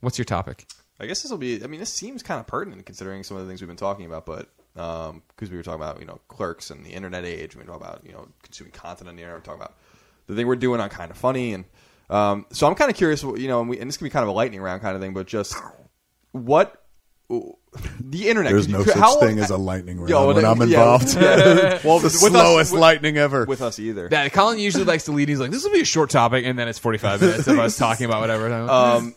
what's 0.00 0.16
your 0.16 0.24
topic? 0.24 0.66
I 0.98 1.06
guess 1.06 1.22
this 1.22 1.30
will 1.30 1.38
be. 1.38 1.62
I 1.62 1.66
mean, 1.66 1.80
this 1.80 1.92
seems 1.92 2.22
kind 2.22 2.40
of 2.40 2.46
pertinent 2.46 2.86
considering 2.86 3.22
some 3.24 3.36
of 3.36 3.42
the 3.42 3.48
things 3.50 3.60
we've 3.60 3.68
been 3.68 3.76
talking 3.76 4.06
about. 4.06 4.24
But 4.24 4.48
um, 4.74 5.22
because 5.28 5.50
we 5.50 5.58
were 5.58 5.62
talking 5.62 5.82
about 5.82 6.00
you 6.00 6.06
know 6.06 6.18
clerks 6.28 6.70
and 6.70 6.84
the 6.84 6.90
internet 6.90 7.26
age, 7.26 7.54
we 7.54 7.62
talk 7.64 7.76
about 7.76 8.02
you 8.06 8.12
know 8.12 8.28
consuming 8.42 8.72
content 8.72 9.08
on 9.08 9.16
the 9.16 9.22
internet. 9.22 9.40
We're 9.42 9.44
talking 9.44 9.60
about 9.60 9.74
the 10.26 10.34
thing 10.34 10.46
we're 10.46 10.56
doing 10.56 10.80
on 10.80 10.88
kind 10.88 11.10
of 11.10 11.18
funny, 11.18 11.52
and 11.52 11.66
um, 12.10 12.46
so 12.50 12.66
I'm 12.66 12.74
kind 12.74 12.90
of 12.90 12.96
curious. 12.96 13.22
You 13.22 13.48
know, 13.48 13.60
and, 13.60 13.68
we, 13.68 13.78
and 13.78 13.88
this 13.88 13.96
can 13.96 14.04
be 14.06 14.10
kind 14.10 14.22
of 14.22 14.28
a 14.28 14.32
lightning 14.32 14.60
round 14.60 14.82
kind 14.82 14.94
of 14.94 15.02
thing, 15.02 15.12
but 15.14 15.26
just 15.26 15.54
what 16.32 16.82
the 17.28 18.28
internet. 18.28 18.52
There's 18.52 18.68
no 18.68 18.78
you- 18.78 18.84
such 18.84 18.96
how- 18.96 19.20
thing 19.20 19.38
as 19.38 19.50
a 19.50 19.56
lightning 19.56 19.98
round 19.98 20.10
Yo, 20.10 20.26
when 20.28 20.42
yeah, 20.42 20.50
I'm 20.50 20.62
involved. 20.62 21.14
Yeah. 21.20 21.80
well, 21.84 21.98
the 21.98 22.04
with 22.04 22.12
slowest 22.12 22.68
us, 22.68 22.72
with, 22.72 22.80
lightning 22.80 23.16
ever. 23.18 23.44
with 23.44 23.60
us 23.62 23.78
either. 23.78 24.08
That 24.08 24.32
Colin 24.32 24.58
usually 24.58 24.84
likes 24.84 25.04
to 25.04 25.12
lead. 25.12 25.28
He's 25.28 25.40
like, 25.40 25.50
"This 25.50 25.64
will 25.64 25.72
be 25.72 25.80
a 25.80 25.84
short 25.84 26.10
topic," 26.10 26.44
and 26.46 26.58
then 26.58 26.68
it's 26.68 26.78
45 26.78 27.20
minutes 27.20 27.46
of 27.48 27.58
us 27.58 27.76
talking 27.78 28.06
about 28.06 28.20
whatever. 28.20 28.52
Um, 28.52 29.14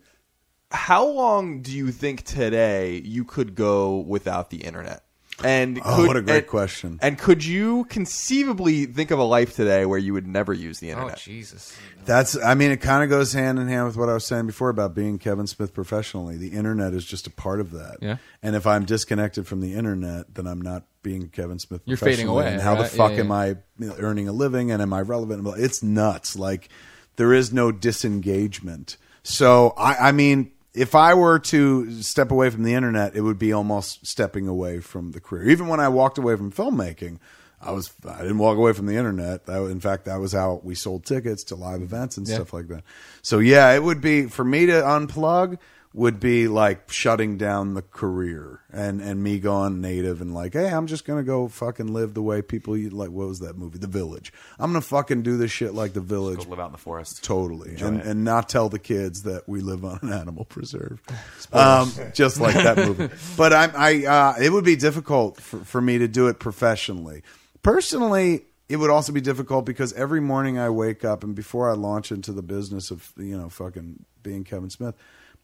how 0.70 1.06
long 1.06 1.62
do 1.62 1.72
you 1.72 1.90
think 1.90 2.22
today 2.22 3.00
you 3.04 3.24
could 3.24 3.54
go 3.54 3.98
without 3.98 4.50
the 4.50 4.58
internet? 4.58 5.04
And 5.44 5.80
Oh, 5.84 5.96
could- 5.96 6.06
what 6.08 6.16
a 6.16 6.22
great 6.22 6.38
and- 6.38 6.46
question. 6.46 6.98
And 7.02 7.18
could 7.18 7.44
you 7.44 7.84
conceivably 7.90 8.86
think 8.86 9.10
of 9.10 9.18
a 9.18 9.24
life 9.24 9.54
today 9.56 9.84
where 9.86 9.98
you 9.98 10.12
would 10.12 10.26
never 10.26 10.52
use 10.52 10.78
the 10.80 10.90
internet? 10.90 11.04
oh 11.04 11.08
internet? 11.16 11.24
Jesus! 11.24 11.76
That's. 12.04 12.36
I 12.42 12.54
mean, 12.54 12.70
it 12.70 12.78
kind 12.80 13.02
of 13.04 13.10
goes 13.10 13.32
hand 13.32 13.58
in 13.58 13.68
hand 13.68 13.86
with 13.86 13.96
what 13.96 14.08
I 14.08 14.14
was 14.14 14.26
saying 14.26 14.46
before 14.46 14.68
about 14.68 14.94
being 14.94 15.18
Kevin 15.18 15.46
Smith 15.46 15.72
professionally. 15.74 16.36
The 16.36 16.48
internet 16.48 16.94
is 16.94 17.04
just 17.04 17.26
a 17.26 17.30
part 17.30 17.60
of 17.60 17.70
that. 17.72 17.96
Yeah. 18.00 18.16
And 18.42 18.54
if 18.56 18.66
I'm 18.66 18.84
disconnected 18.84 19.46
from 19.46 19.60
the 19.60 19.74
internet, 19.74 20.34
then 20.34 20.46
I'm 20.46 20.60
not 20.60 20.84
being 21.02 21.28
Kevin 21.28 21.58
Smith. 21.58 21.80
You're 21.84 21.96
fading 21.96 22.28
away, 22.28 22.52
And 22.52 22.60
how 22.62 22.74
the 22.76 22.84
fuck 22.84 23.10
Yeah, 23.12 23.16
yeah. 23.18 23.22
am 23.24 23.32
I 23.32 23.56
earning 23.98 24.28
a 24.28 24.32
living 24.32 24.70
and 24.70 24.80
am 24.82 24.92
I 24.92 25.00
relevant? 25.00 25.46
It's 25.58 25.82
nuts. 25.82 26.36
Like 26.36 26.68
there 27.16 27.32
is 27.32 27.52
no 27.52 27.72
disengagement. 27.72 28.96
So 29.22 29.74
I, 29.76 30.08
I 30.08 30.12
mean, 30.12 30.50
if 30.74 30.94
I 30.94 31.14
were 31.14 31.38
to 31.38 32.02
step 32.02 32.30
away 32.30 32.50
from 32.50 32.62
the 32.62 32.74
internet, 32.74 33.14
it 33.14 33.20
would 33.20 33.38
be 33.38 33.52
almost 33.52 34.06
stepping 34.06 34.48
away 34.48 34.80
from 34.80 35.12
the 35.12 35.20
career. 35.20 35.48
Even 35.50 35.68
when 35.68 35.80
I 35.80 35.88
walked 35.88 36.18
away 36.18 36.36
from 36.36 36.50
filmmaking, 36.52 37.18
I 37.60 37.72
was 37.72 37.92
I 38.08 38.22
didn't 38.22 38.38
walk 38.38 38.56
away 38.56 38.72
from 38.72 38.86
the 38.86 38.96
internet. 38.96 39.46
That, 39.46 39.62
in 39.70 39.80
fact, 39.80 40.06
that 40.06 40.16
was 40.16 40.32
how 40.32 40.60
we 40.64 40.74
sold 40.74 41.04
tickets 41.04 41.44
to 41.44 41.54
live 41.56 41.82
events 41.82 42.16
and 42.16 42.26
Yeah. 42.26 42.36
stuff 42.36 42.52
like 42.52 42.68
that. 42.68 42.82
So 43.22 43.38
yeah, 43.38 43.70
it 43.72 43.82
would 43.82 44.00
be 44.00 44.26
for 44.26 44.44
me 44.44 44.66
to 44.66 44.72
unplug 44.72 45.58
would 45.94 46.18
be 46.18 46.48
like 46.48 46.90
shutting 46.90 47.36
down 47.36 47.74
the 47.74 47.82
career 47.82 48.60
and 48.72 49.00
and 49.02 49.22
me 49.22 49.38
going 49.38 49.80
native 49.80 50.20
and 50.22 50.32
like, 50.32 50.54
hey, 50.54 50.68
I'm 50.68 50.86
just 50.86 51.04
gonna 51.04 51.22
go 51.22 51.48
fucking 51.48 51.92
live 51.92 52.14
the 52.14 52.22
way 52.22 52.40
people 52.40 52.76
you- 52.76 52.90
like. 52.90 53.10
What 53.10 53.28
was 53.28 53.40
that 53.40 53.58
movie, 53.58 53.78
The 53.78 53.86
Village? 53.86 54.32
I'm 54.58 54.70
gonna 54.70 54.80
fucking 54.80 55.22
do 55.22 55.36
this 55.36 55.50
shit 55.50 55.74
like 55.74 55.92
The 55.92 56.00
Village. 56.00 56.44
Go 56.44 56.50
live 56.50 56.60
out 56.60 56.66
in 56.66 56.72
the 56.72 56.78
forest. 56.78 57.22
Totally, 57.22 57.72
Enjoy 57.72 57.86
and, 57.88 58.00
it. 58.00 58.06
and 58.06 58.24
not 58.24 58.48
tell 58.48 58.68
the 58.68 58.78
kids 58.78 59.24
that 59.24 59.46
we 59.48 59.60
live 59.60 59.84
on 59.84 59.98
an 60.02 60.12
animal 60.12 60.44
preserve, 60.46 61.02
um, 61.52 61.92
just 62.14 62.40
like 62.40 62.54
that 62.54 62.76
movie. 62.78 63.08
But 63.36 63.52
I'm, 63.52 63.72
I, 63.76 64.06
uh, 64.06 64.34
it 64.42 64.50
would 64.50 64.64
be 64.64 64.76
difficult 64.76 65.40
for, 65.40 65.58
for 65.64 65.80
me 65.80 65.98
to 65.98 66.08
do 66.08 66.28
it 66.28 66.38
professionally. 66.38 67.22
Personally, 67.62 68.46
it 68.68 68.76
would 68.76 68.90
also 68.90 69.12
be 69.12 69.20
difficult 69.20 69.66
because 69.66 69.92
every 69.92 70.20
morning 70.20 70.58
I 70.58 70.70
wake 70.70 71.04
up 71.04 71.22
and 71.24 71.34
before 71.34 71.68
I 71.70 71.74
launch 71.74 72.10
into 72.10 72.32
the 72.32 72.42
business 72.42 72.90
of 72.90 73.12
you 73.18 73.36
know 73.36 73.48
fucking 73.50 74.04
being 74.22 74.44
Kevin 74.44 74.70
Smith, 74.70 74.94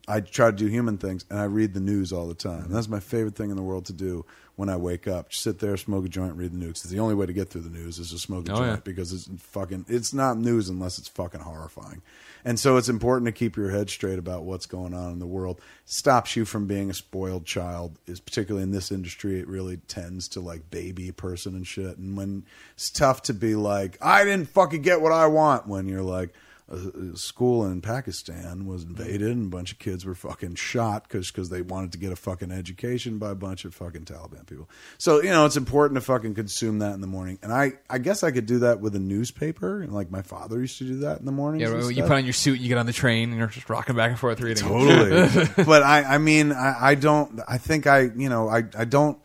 I 0.09 0.21
try 0.21 0.51
to 0.51 0.57
do 0.57 0.67
human 0.67 0.97
things 0.99 1.25
and 1.31 1.39
I 1.39 1.45
read 1.45 1.75
the 1.75 1.81
news 1.81 2.13
all 2.13 2.27
the 2.27 2.35
time. 2.35 2.63
Mm-hmm. 2.63 2.73
That's 2.73 2.89
my 2.89 3.01
favorite 3.01 3.37
thing 3.37 3.51
in 3.51 3.57
the 3.57 3.63
world 3.63 3.85
to 3.87 3.93
do 3.93 4.25
when 4.57 4.69
I 4.71 4.77
wake 4.77 5.07
up. 5.07 5.29
Just 5.29 5.43
sit 5.45 5.59
there, 5.59 5.77
smoke 5.77 6.07
a 6.07 6.09
joint, 6.09 6.35
read 6.35 6.53
the 6.53 6.57
news. 6.57 6.83
It's 6.83 6.85
the 6.91 6.99
only 6.99 7.15
way 7.15 7.27
to 7.27 7.33
get 7.33 7.51
through 7.51 7.61
the 7.61 7.71
news 7.71 7.99
is 7.99 8.11
to 8.11 8.19
smoke 8.19 8.49
a 8.49 8.53
Oh, 8.53 8.57
joint 8.57 8.69
yeah. 8.71 8.81
because 8.83 9.13
it's 9.13 9.29
fucking 9.43 9.85
it's 9.87 10.15
not 10.15 10.39
news 10.39 10.69
unless 10.71 10.99
it's 10.99 11.09
fucking 11.09 11.41
horrifying. 11.41 12.01
And 12.45 12.59
so 12.59 12.77
it's 12.79 12.89
important 12.89 13.27
to 13.27 13.33
keep 13.33 13.57
your 13.57 13.69
head 13.71 13.91
straight 13.91 14.19
about 14.19 14.45
what's 14.45 14.65
going 14.65 14.95
on 14.95 15.13
in 15.13 15.19
the 15.19 15.27
world. 15.27 15.61
Stops 15.85 16.37
you 16.37 16.45
from 16.45 16.67
being 16.67 16.89
a 16.89 16.95
spoiled 16.95 17.45
child. 17.45 17.99
Is 18.07 18.21
particularly 18.21 18.63
in 18.63 18.71
this 18.71 18.91
industry, 18.91 19.39
it 19.41 19.47
really 19.49 19.77
tends 19.89 20.29
to 20.29 20.41
like 20.41 20.71
baby 20.71 21.09
a 21.09 21.13
person 21.13 21.55
and 21.55 21.67
shit. 21.67 21.99
And 21.99 22.17
when 22.17 22.45
it's 22.75 22.91
tough 22.91 23.23
to 23.23 23.35
be 23.35 23.55
like, 23.57 23.99
I 24.01 24.25
didn't 24.25 24.49
fucking 24.49 24.83
get 24.83 25.01
what 25.03 25.13
I 25.13 25.27
want 25.27 25.67
when 25.67 25.87
you're 25.89 26.03
like 26.03 26.33
a, 26.71 27.13
a 27.13 27.17
school 27.17 27.67
in 27.67 27.81
Pakistan 27.81 28.67
was 28.67 28.85
invaded 28.85 29.29
and 29.29 29.47
a 29.47 29.49
bunch 29.49 29.73
of 29.73 29.79
kids 29.79 30.05
were 30.05 30.15
fucking 30.15 30.55
shot 30.57 31.09
because 31.09 31.49
they 31.49 31.63
wanted 31.63 31.93
to 31.93 31.99
get 31.99 32.13
a 32.13 32.17
fucking 32.17 32.51
education 32.51 33.19
by 33.19 33.31
a 33.31 33.35
bunch 33.35 33.65
of 33.65 33.75
fucking 33.75 34.05
Taliban 34.05 34.47
people. 34.47 34.69
So 34.99 35.23
you 35.23 35.31
know 35.31 35.47
it's 35.47 35.57
important 35.57 35.97
to 35.97 36.01
fucking 36.01 36.35
consume 36.35 36.81
that 36.81 36.93
in 36.95 37.01
the 37.01 37.07
morning. 37.07 37.39
And 37.43 37.53
I 37.53 37.73
I 37.89 37.99
guess 37.99 38.23
I 38.23 38.31
could 38.31 38.47
do 38.47 38.61
that 38.61 38.81
with 38.81 38.95
a 38.95 39.01
newspaper. 39.01 39.81
And 39.81 39.93
like 39.93 40.11
my 40.11 40.23
father 40.23 40.61
used 40.61 40.79
to 40.79 40.85
do 40.85 40.97
that 41.01 41.21
in 41.21 41.27
the 41.27 41.33
morning. 41.33 41.61
Yeah, 41.61 41.89
you 41.89 42.03
put 42.03 42.13
on 42.13 42.25
your 42.25 42.33
suit, 42.33 42.61
you 42.61 42.69
get 42.69 42.79
on 42.79 42.87
the 42.87 42.93
train, 42.93 43.31
and 43.31 43.39
you're 43.39 43.49
just 43.49 43.71
rocking 43.71 43.97
back 43.97 44.11
and 44.11 44.19
forth 44.19 44.41
reading. 44.41 44.63
totally. 44.63 45.47
but 45.65 45.83
I 45.83 46.03
I 46.03 46.19
mean 46.19 46.53
I, 46.53 46.91
I 46.91 46.95
don't 46.95 47.41
I 47.49 47.59
think 47.59 47.87
I 47.87 48.11
you 48.15 48.29
know 48.29 48.49
I 48.49 48.65
I 48.77 48.85
don't. 48.85 49.19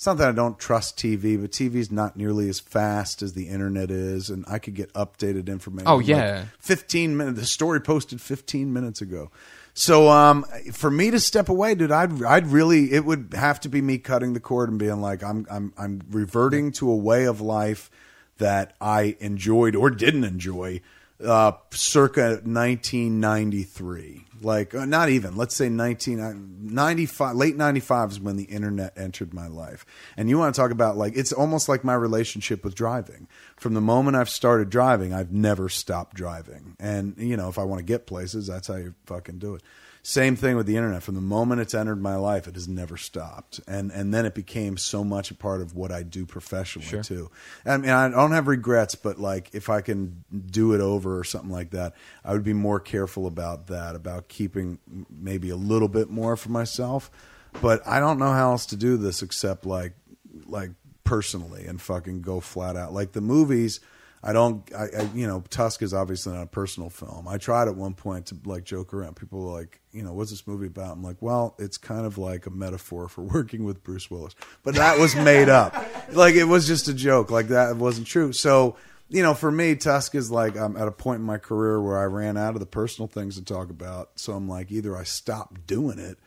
It's 0.00 0.06
not 0.06 0.16
that 0.16 0.30
I 0.30 0.32
don't 0.32 0.58
trust 0.58 0.96
TV, 0.96 1.38
but 1.38 1.50
TV's 1.50 1.90
not 1.90 2.16
nearly 2.16 2.48
as 2.48 2.58
fast 2.58 3.20
as 3.20 3.34
the 3.34 3.48
internet 3.48 3.90
is, 3.90 4.30
and 4.30 4.46
I 4.48 4.58
could 4.58 4.72
get 4.72 4.90
updated 4.94 5.48
information. 5.48 5.88
Oh, 5.88 5.96
like 5.96 6.06
yeah. 6.06 6.46
15 6.60 7.18
minutes. 7.18 7.38
The 7.38 7.44
story 7.44 7.82
posted 7.82 8.18
15 8.18 8.72
minutes 8.72 9.02
ago. 9.02 9.30
So 9.74 10.08
um, 10.08 10.46
for 10.72 10.90
me 10.90 11.10
to 11.10 11.20
step 11.20 11.50
away, 11.50 11.74
dude, 11.74 11.92
I'd 11.92 12.22
I'd 12.22 12.46
really 12.46 12.94
it 12.94 13.04
would 13.04 13.34
have 13.36 13.60
to 13.60 13.68
be 13.68 13.82
me 13.82 13.98
cutting 13.98 14.32
the 14.32 14.40
cord 14.40 14.70
and 14.70 14.78
being 14.78 15.02
like, 15.02 15.22
I'm 15.22 15.46
I'm 15.50 15.74
I'm 15.76 16.00
reverting 16.08 16.72
to 16.72 16.90
a 16.90 16.96
way 16.96 17.24
of 17.24 17.42
life 17.42 17.90
that 18.38 18.72
I 18.80 19.18
enjoyed 19.20 19.76
or 19.76 19.90
didn't 19.90 20.24
enjoy, 20.24 20.80
uh, 21.24 21.52
circa 21.72 22.40
1993. 22.42 24.26
Like 24.42 24.74
uh, 24.74 24.86
not 24.86 25.10
even 25.10 25.36
let's 25.36 25.54
say 25.54 25.68
1995, 25.68 27.36
late 27.36 27.56
95 27.56 28.12
is 28.12 28.20
when 28.20 28.36
the 28.36 28.44
internet 28.44 28.96
entered 28.96 29.34
my 29.34 29.48
life. 29.48 29.84
And 30.16 30.30
you 30.30 30.38
want 30.38 30.54
to 30.54 30.60
talk 30.60 30.70
about 30.70 30.96
like 30.96 31.14
it's 31.14 31.32
almost 31.32 31.68
like 31.68 31.84
my 31.84 31.94
relationship 31.94 32.64
with 32.64 32.74
driving. 32.74 33.28
From 33.56 33.74
the 33.74 33.82
moment 33.82 34.16
i've 34.16 34.30
started 34.30 34.70
driving 34.70 35.12
i've 35.12 35.30
never 35.30 35.68
stopped 35.68 36.16
driving. 36.16 36.74
And 36.80 37.14
you 37.18 37.36
know 37.36 37.48
if 37.48 37.58
i 37.58 37.64
want 37.64 37.80
to 37.80 37.84
get 37.84 38.06
places 38.06 38.46
that's 38.46 38.68
how 38.68 38.76
you 38.76 38.94
fucking 39.04 39.38
do 39.38 39.56
it 39.56 39.62
same 40.02 40.36
thing 40.36 40.56
with 40.56 40.66
the 40.66 40.76
internet. 40.76 41.02
From 41.02 41.14
the 41.14 41.20
moment 41.20 41.60
it's 41.60 41.74
entered 41.74 42.00
my 42.00 42.16
life 42.16 42.48
it 42.48 42.54
has 42.54 42.68
never 42.68 42.96
stopped. 42.96 43.60
And 43.66 43.90
and 43.90 44.12
then 44.12 44.26
it 44.26 44.34
became 44.34 44.76
so 44.76 45.04
much 45.04 45.30
a 45.30 45.34
part 45.34 45.60
of 45.60 45.74
what 45.74 45.92
i 45.92 46.02
do 46.02 46.26
professionally 46.26 47.02
too. 47.02 47.30
I 47.64 47.76
mean 47.76 47.90
i 47.90 48.08
don't 48.08 48.32
have 48.32 48.48
regrets 48.48 48.94
but 48.94 49.18
like 49.18 49.50
if 49.52 49.68
i 49.68 49.80
can 49.80 50.24
do 50.46 50.72
it 50.74 50.80
over 50.80 51.18
or 51.18 51.24
something 51.24 51.50
like 51.50 51.70
that 51.70 51.94
i 52.24 52.32
would 52.32 52.44
be 52.44 52.52
more 52.52 52.80
careful 52.80 53.26
about 53.26 53.66
that 53.68 53.94
about 53.94 54.28
keeping 54.28 54.78
maybe 55.10 55.50
a 55.50 55.56
little 55.56 55.88
bit 55.88 56.10
more 56.10 56.36
for 56.36 56.50
myself. 56.50 57.10
But 57.60 57.86
i 57.86 58.00
don't 58.00 58.18
know 58.18 58.32
how 58.32 58.52
else 58.52 58.66
to 58.66 58.76
do 58.76 58.96
this 58.96 59.22
except 59.22 59.66
like 59.66 59.94
like 60.46 60.70
personally 61.04 61.66
and 61.66 61.80
fucking 61.80 62.22
go 62.22 62.38
flat 62.38 62.76
out. 62.76 62.92
Like 62.92 63.12
the 63.12 63.20
movies 63.20 63.80
I 64.22 64.34
don't, 64.34 64.70
I, 64.74 64.84
I, 64.98 65.08
you 65.14 65.26
know, 65.26 65.42
Tusk 65.48 65.82
is 65.82 65.94
obviously 65.94 66.34
not 66.34 66.42
a 66.42 66.46
personal 66.46 66.90
film. 66.90 67.26
I 67.26 67.38
tried 67.38 67.68
at 67.68 67.74
one 67.74 67.94
point 67.94 68.26
to 68.26 68.36
like 68.44 68.64
joke 68.64 68.92
around. 68.92 69.16
People 69.16 69.40
were 69.40 69.58
like, 69.58 69.80
you 69.92 70.02
know, 70.02 70.12
what's 70.12 70.30
this 70.30 70.46
movie 70.46 70.66
about? 70.66 70.92
I'm 70.92 71.02
like, 71.02 71.16
well, 71.20 71.54
it's 71.58 71.78
kind 71.78 72.04
of 72.04 72.18
like 72.18 72.44
a 72.46 72.50
metaphor 72.50 73.08
for 73.08 73.22
working 73.34 73.64
with 73.64 73.82
Bruce 73.82 74.10
Willis, 74.10 74.34
but 74.62 74.74
that 74.74 74.98
was 74.98 75.14
made 75.16 75.48
up. 75.48 75.74
Like 76.10 76.34
it 76.34 76.44
was 76.44 76.66
just 76.66 76.88
a 76.88 76.92
joke. 76.94 77.30
Like 77.30 77.48
that 77.48 77.76
wasn't 77.76 78.08
true. 78.08 78.32
So, 78.32 78.74
you 79.08 79.22
know, 79.22 79.32
for 79.32 79.48
me, 79.48 79.76
Tusk 79.76 80.16
is 80.16 80.28
like 80.28 80.56
I'm 80.56 80.76
at 80.76 80.88
a 80.88 80.90
point 80.90 81.20
in 81.20 81.24
my 81.24 81.38
career 81.38 81.80
where 81.80 81.96
I 81.96 82.04
ran 82.06 82.36
out 82.36 82.54
of 82.54 82.60
the 82.60 82.66
personal 82.66 83.06
things 83.06 83.36
to 83.36 83.44
talk 83.44 83.70
about. 83.70 84.10
So 84.16 84.32
I'm 84.32 84.48
like, 84.48 84.72
either 84.72 84.96
I 84.96 85.04
stop 85.04 85.56
doing 85.68 86.00
it 86.00 86.18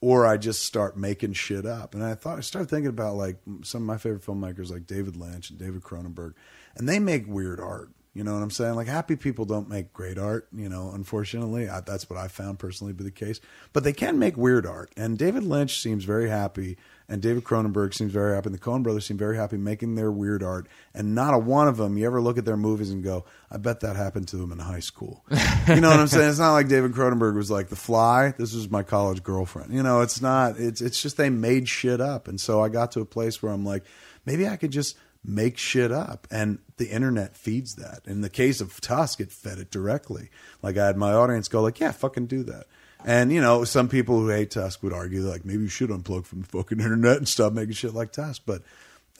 or 0.00 0.26
I 0.26 0.36
just 0.36 0.62
start 0.62 0.96
making 0.96 1.32
shit 1.32 1.66
up. 1.66 1.94
And 1.94 2.04
I 2.04 2.14
thought 2.14 2.38
I 2.38 2.40
started 2.40 2.68
thinking 2.68 2.88
about 2.88 3.16
like 3.16 3.38
some 3.62 3.82
of 3.82 3.86
my 3.86 3.98
favorite 3.98 4.24
filmmakers, 4.24 4.70
like 4.70 4.86
David 4.86 5.16
Lynch 5.16 5.50
and 5.50 5.58
David 5.58 5.82
Cronenberg, 5.82 6.34
and 6.78 6.88
they 6.88 6.98
make 6.98 7.26
weird 7.26 7.60
art. 7.60 7.90
You 8.18 8.24
know 8.24 8.34
what 8.34 8.42
I'm 8.42 8.50
saying? 8.50 8.74
Like 8.74 8.88
happy 8.88 9.14
people 9.14 9.44
don't 9.44 9.68
make 9.68 9.92
great 9.92 10.18
art. 10.18 10.48
You 10.52 10.68
know, 10.68 10.90
unfortunately, 10.92 11.68
I, 11.68 11.82
that's 11.82 12.10
what 12.10 12.18
I 12.18 12.26
found 12.26 12.58
personally 12.58 12.92
to 12.92 12.96
be 12.96 13.04
the 13.04 13.12
case. 13.12 13.40
But 13.72 13.84
they 13.84 13.92
can 13.92 14.18
make 14.18 14.36
weird 14.36 14.66
art. 14.66 14.90
And 14.96 15.16
David 15.16 15.44
Lynch 15.44 15.80
seems 15.80 16.02
very 16.02 16.28
happy, 16.28 16.78
and 17.08 17.22
David 17.22 17.44
Cronenberg 17.44 17.94
seems 17.94 18.12
very 18.12 18.34
happy, 18.34 18.48
and 18.48 18.54
the 18.56 18.58
Coen 18.58 18.82
brothers 18.82 19.06
seem 19.06 19.18
very 19.18 19.36
happy 19.36 19.56
making 19.56 19.94
their 19.94 20.10
weird 20.10 20.42
art. 20.42 20.66
And 20.92 21.14
not 21.14 21.32
a 21.32 21.38
one 21.38 21.68
of 21.68 21.76
them 21.76 21.96
you 21.96 22.06
ever 22.06 22.20
look 22.20 22.38
at 22.38 22.44
their 22.44 22.56
movies 22.56 22.90
and 22.90 23.04
go, 23.04 23.24
"I 23.52 23.56
bet 23.58 23.80
that 23.80 23.94
happened 23.94 24.26
to 24.28 24.36
them 24.36 24.50
in 24.50 24.58
high 24.58 24.80
school." 24.80 25.24
you 25.68 25.80
know 25.80 25.90
what 25.90 26.00
I'm 26.00 26.08
saying? 26.08 26.30
It's 26.30 26.40
not 26.40 26.54
like 26.54 26.66
David 26.66 26.94
Cronenberg 26.94 27.36
was 27.36 27.52
like, 27.52 27.68
"The 27.68 27.76
Fly." 27.76 28.34
This 28.36 28.52
was 28.52 28.68
my 28.68 28.82
college 28.82 29.22
girlfriend. 29.22 29.72
You 29.72 29.84
know, 29.84 30.00
it's 30.00 30.20
not. 30.20 30.58
It's 30.58 30.80
it's 30.80 31.00
just 31.00 31.18
they 31.18 31.30
made 31.30 31.68
shit 31.68 32.00
up. 32.00 32.26
And 32.26 32.40
so 32.40 32.60
I 32.60 32.68
got 32.68 32.90
to 32.92 33.00
a 33.00 33.06
place 33.06 33.40
where 33.44 33.52
I'm 33.52 33.64
like, 33.64 33.84
maybe 34.26 34.48
I 34.48 34.56
could 34.56 34.72
just 34.72 34.96
make 35.28 35.58
shit 35.58 35.92
up. 35.92 36.26
And 36.30 36.58
the 36.78 36.88
internet 36.88 37.36
feeds 37.36 37.74
that. 37.76 38.00
In 38.06 38.22
the 38.22 38.30
case 38.30 38.60
of 38.60 38.80
tusk 38.80 39.20
it 39.20 39.30
fed 39.30 39.58
it 39.58 39.70
directly. 39.70 40.30
Like 40.62 40.76
i 40.76 40.86
had 40.86 40.96
my 40.96 41.12
audience 41.12 41.48
go 41.48 41.62
like 41.62 41.78
yeah 41.78 41.92
fucking 41.92 42.26
do 42.26 42.42
that. 42.44 42.66
And 43.04 43.30
you 43.30 43.40
know 43.40 43.64
some 43.64 43.88
people 43.88 44.18
who 44.18 44.28
hate 44.28 44.50
tusk 44.50 44.82
would 44.82 44.92
argue 44.92 45.20
like 45.22 45.44
maybe 45.44 45.62
you 45.62 45.68
should 45.68 45.90
unplug 45.90 46.24
from 46.24 46.42
the 46.42 46.48
fucking 46.48 46.80
internet 46.80 47.18
and 47.18 47.28
stop 47.28 47.52
making 47.52 47.74
shit 47.74 47.94
like 47.94 48.12
tusk. 48.12 48.42
But 48.46 48.62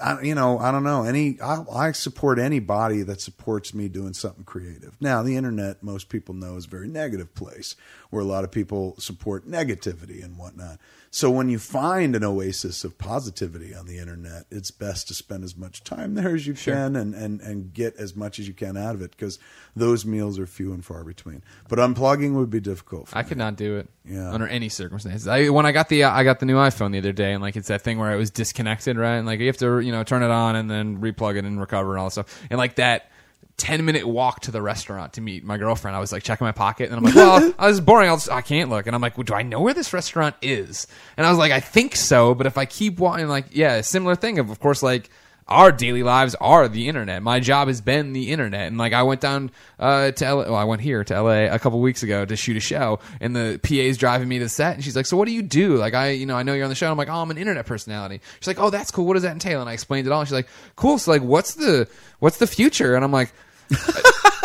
I, 0.01 0.21
you 0.23 0.35
know, 0.35 0.59
I 0.59 0.71
don't 0.71 0.85
know. 0.85 1.03
Any, 1.03 1.41
I, 1.41 1.65
I 1.73 1.93
support 1.93 2.39
anybody 2.39 3.03
that 3.03 3.21
supports 3.21 3.75
me 3.75 3.89
doing 3.89 4.13
something 4.13 4.45
creative. 4.45 4.95
Now, 5.01 5.25
the 5.25 5.37
internet, 5.37 5.83
most 5.83 6.09
people 6.09 6.37
know, 6.37 6.57
is 6.57 6.67
a 6.67 6.69
very 6.69 6.87
negative 6.87 7.35
place 7.35 7.75
where 8.11 8.23
a 8.23 8.27
lot 8.27 8.45
of 8.45 8.51
people 8.51 8.95
support 8.99 9.47
negativity 9.47 10.25
and 10.25 10.39
whatnot. 10.39 10.79
So 11.11 11.31
when 11.31 11.49
you 11.49 11.59
find 11.59 12.15
an 12.15 12.23
oasis 12.23 12.85
of 12.85 12.99
positivity 12.99 13.75
on 13.75 13.87
the 13.87 13.99
internet, 13.99 14.45
it's 14.51 14.71
best 14.71 15.09
to 15.09 15.15
spend 15.15 15.43
as 15.43 15.57
much 15.57 15.83
time 15.83 16.15
there 16.15 16.35
as 16.35 16.47
you 16.47 16.53
can 16.53 16.97
and, 16.97 17.15
and, 17.15 17.41
and 17.41 17.73
get 17.73 17.97
as 17.97 18.15
much 18.15 18.39
as 18.39 18.47
you 18.47 18.53
can 18.53 18.77
out 18.77 18.95
of 18.95 19.01
it 19.01 19.13
because 19.13 19.39
those 19.75 20.05
meals 20.05 20.39
are 20.39 20.47
few 20.47 20.73
and 20.75 20.85
far 20.85 21.05
between. 21.05 21.43
But 21.69 21.79
unplugging 21.79 22.35
would 22.35 22.51
be 22.51 22.61
difficult. 22.61 23.09
For 23.09 23.17
I 23.17 23.23
me. 23.23 23.29
could 23.29 23.39
not 23.39 23.57
do 23.57 23.79
it 23.79 23.89
Yeah. 24.05 24.31
under 24.31 24.47
any 24.47 24.69
circumstances. 24.69 25.27
I, 25.27 25.49
when 25.49 25.65
I 25.65 25.73
got 25.73 25.89
the 25.89 26.05
uh, 26.05 26.11
I 26.11 26.25
got 26.25 26.41
the 26.41 26.47
new 26.47 26.57
iPhone 26.57 26.93
the 26.93 26.99
other 26.99 27.13
day, 27.13 27.33
and 27.33 27.43
like 27.43 27.57
it's 27.57 27.69
that 27.69 27.81
thing 27.83 27.99
where 27.99 28.13
it 28.13 28.17
was 28.17 28.31
disconnected, 28.31 28.99
right? 28.99 29.17
And 29.17 29.27
like 29.27 29.41
you 29.41 29.47
have 29.47 29.57
to 29.59 29.81
you 29.81 29.93
know 29.93 30.05
turn 30.05 30.23
it 30.23 30.31
on 30.31 30.57
and 30.57 30.71
then 30.71 30.99
replug 31.01 31.37
it 31.37 31.45
and 31.47 31.59
recover 31.59 31.93
and 31.93 32.01
all 32.01 32.07
that 32.07 32.13
stuff. 32.13 32.43
And 32.51 32.59
like 32.59 32.75
that. 32.77 33.11
10 33.59 33.85
minute 33.85 34.07
walk 34.07 34.41
to 34.41 34.51
the 34.51 34.63
restaurant 34.63 35.15
to 35.15 35.21
meet 35.21 35.45
my 35.45 35.59
girlfriend. 35.59 35.97
I 35.97 36.01
was 36.01 36.13
like 36.13 36.23
checking 36.23 36.47
my 36.47 36.53
pocket 36.53 36.89
and 36.91 36.97
I'm 36.97 37.03
like, 37.03 37.15
well, 37.15 37.53
I 37.59 37.67
was 37.67 37.81
boring. 37.81 38.09
I'll 38.09 38.17
just, 38.17 38.31
I 38.31 38.41
can't 38.41 38.71
look. 38.71 38.87
And 38.87 38.95
I'm 38.97 39.03
like, 39.03 39.19
well, 39.19 39.25
do 39.25 39.35
I 39.35 39.43
know 39.43 39.61
where 39.61 39.75
this 39.75 39.93
restaurant 39.93 40.37
is? 40.41 40.87
And 41.17 41.27
I 41.27 41.31
was 41.31 41.39
like, 41.39 41.53
I 41.53 41.61
think 41.61 41.97
so. 41.97 42.35
But 42.35 42.47
if 42.47 42.57
I 42.57 42.65
keep 42.65 42.99
walking, 42.99 43.29
like, 43.29 43.47
yeah, 43.51 43.81
similar 43.83 44.15
thing 44.15 44.39
of, 44.39 44.51
of 44.51 44.61
course, 44.61 44.83
like, 44.83 45.11
our 45.49 45.73
daily 45.73 46.03
lives 46.03 46.35
are 46.41 46.69
the 46.69 46.89
internet. 46.89 47.23
My 47.23 47.41
job 47.41 47.69
has 47.69 47.81
been 47.81 48.13
the 48.13 48.31
internet, 48.33 48.67
and 48.67 48.77
like 48.77 48.93
I 48.93 49.03
went 49.03 49.23
down 49.23 49.51
uh, 49.79 50.11
to 50.11 50.35
LA, 50.35 50.43
well, 50.43 50.55
I 50.57 50.65
went 50.65 50.83
here 50.83 51.03
to 51.05 51.23
LA 51.23 51.47
a 51.47 51.59
couple 51.59 51.81
weeks 51.81 52.03
ago 52.03 52.27
to 52.27 52.37
shoot 52.37 52.57
a 52.59 52.61
show, 52.61 53.01
and 53.21 53.35
the 53.35 53.59
PA's 53.63 53.97
driving 53.97 54.29
me 54.29 54.39
to 54.39 54.45
the 54.45 54.51
set, 54.51 54.75
and 54.75 54.85
she's 54.85 54.95
like, 54.95 55.07
"So 55.07 55.17
what 55.17 55.25
do 55.25 55.33
you 55.33 55.41
do?" 55.41 55.77
Like 55.77 55.95
I, 55.95 56.11
you 56.11 56.27
know, 56.27 56.37
I 56.37 56.43
know 56.43 56.53
you're 56.53 56.65
on 56.65 56.69
the 56.69 56.75
show. 56.75 56.91
I'm 56.91 56.99
like, 56.99 57.09
"Oh, 57.09 57.23
I'm 57.23 57.31
an 57.31 57.39
internet 57.39 57.65
personality." 57.65 58.21
She's 58.41 58.47
like, 58.47 58.61
"Oh, 58.61 58.69
that's 58.69 58.91
cool. 58.91 59.07
What 59.07 59.15
does 59.15 59.23
that 59.23 59.33
entail?" 59.33 59.63
And 59.63 59.71
I 59.71 59.73
explained 59.73 60.07
it 60.07 60.13
all. 60.13 60.21
And 60.21 60.29
she's 60.29 60.35
like, 60.35 60.49
"Cool. 60.77 60.99
So 60.99 61.13
like, 61.13 61.23
what's 61.23 61.55
the 61.55 61.89
what's 62.19 62.37
the 62.37 62.47
future?" 62.47 62.95
And 62.95 63.05
I'm 63.05 63.13
like. 63.13 63.33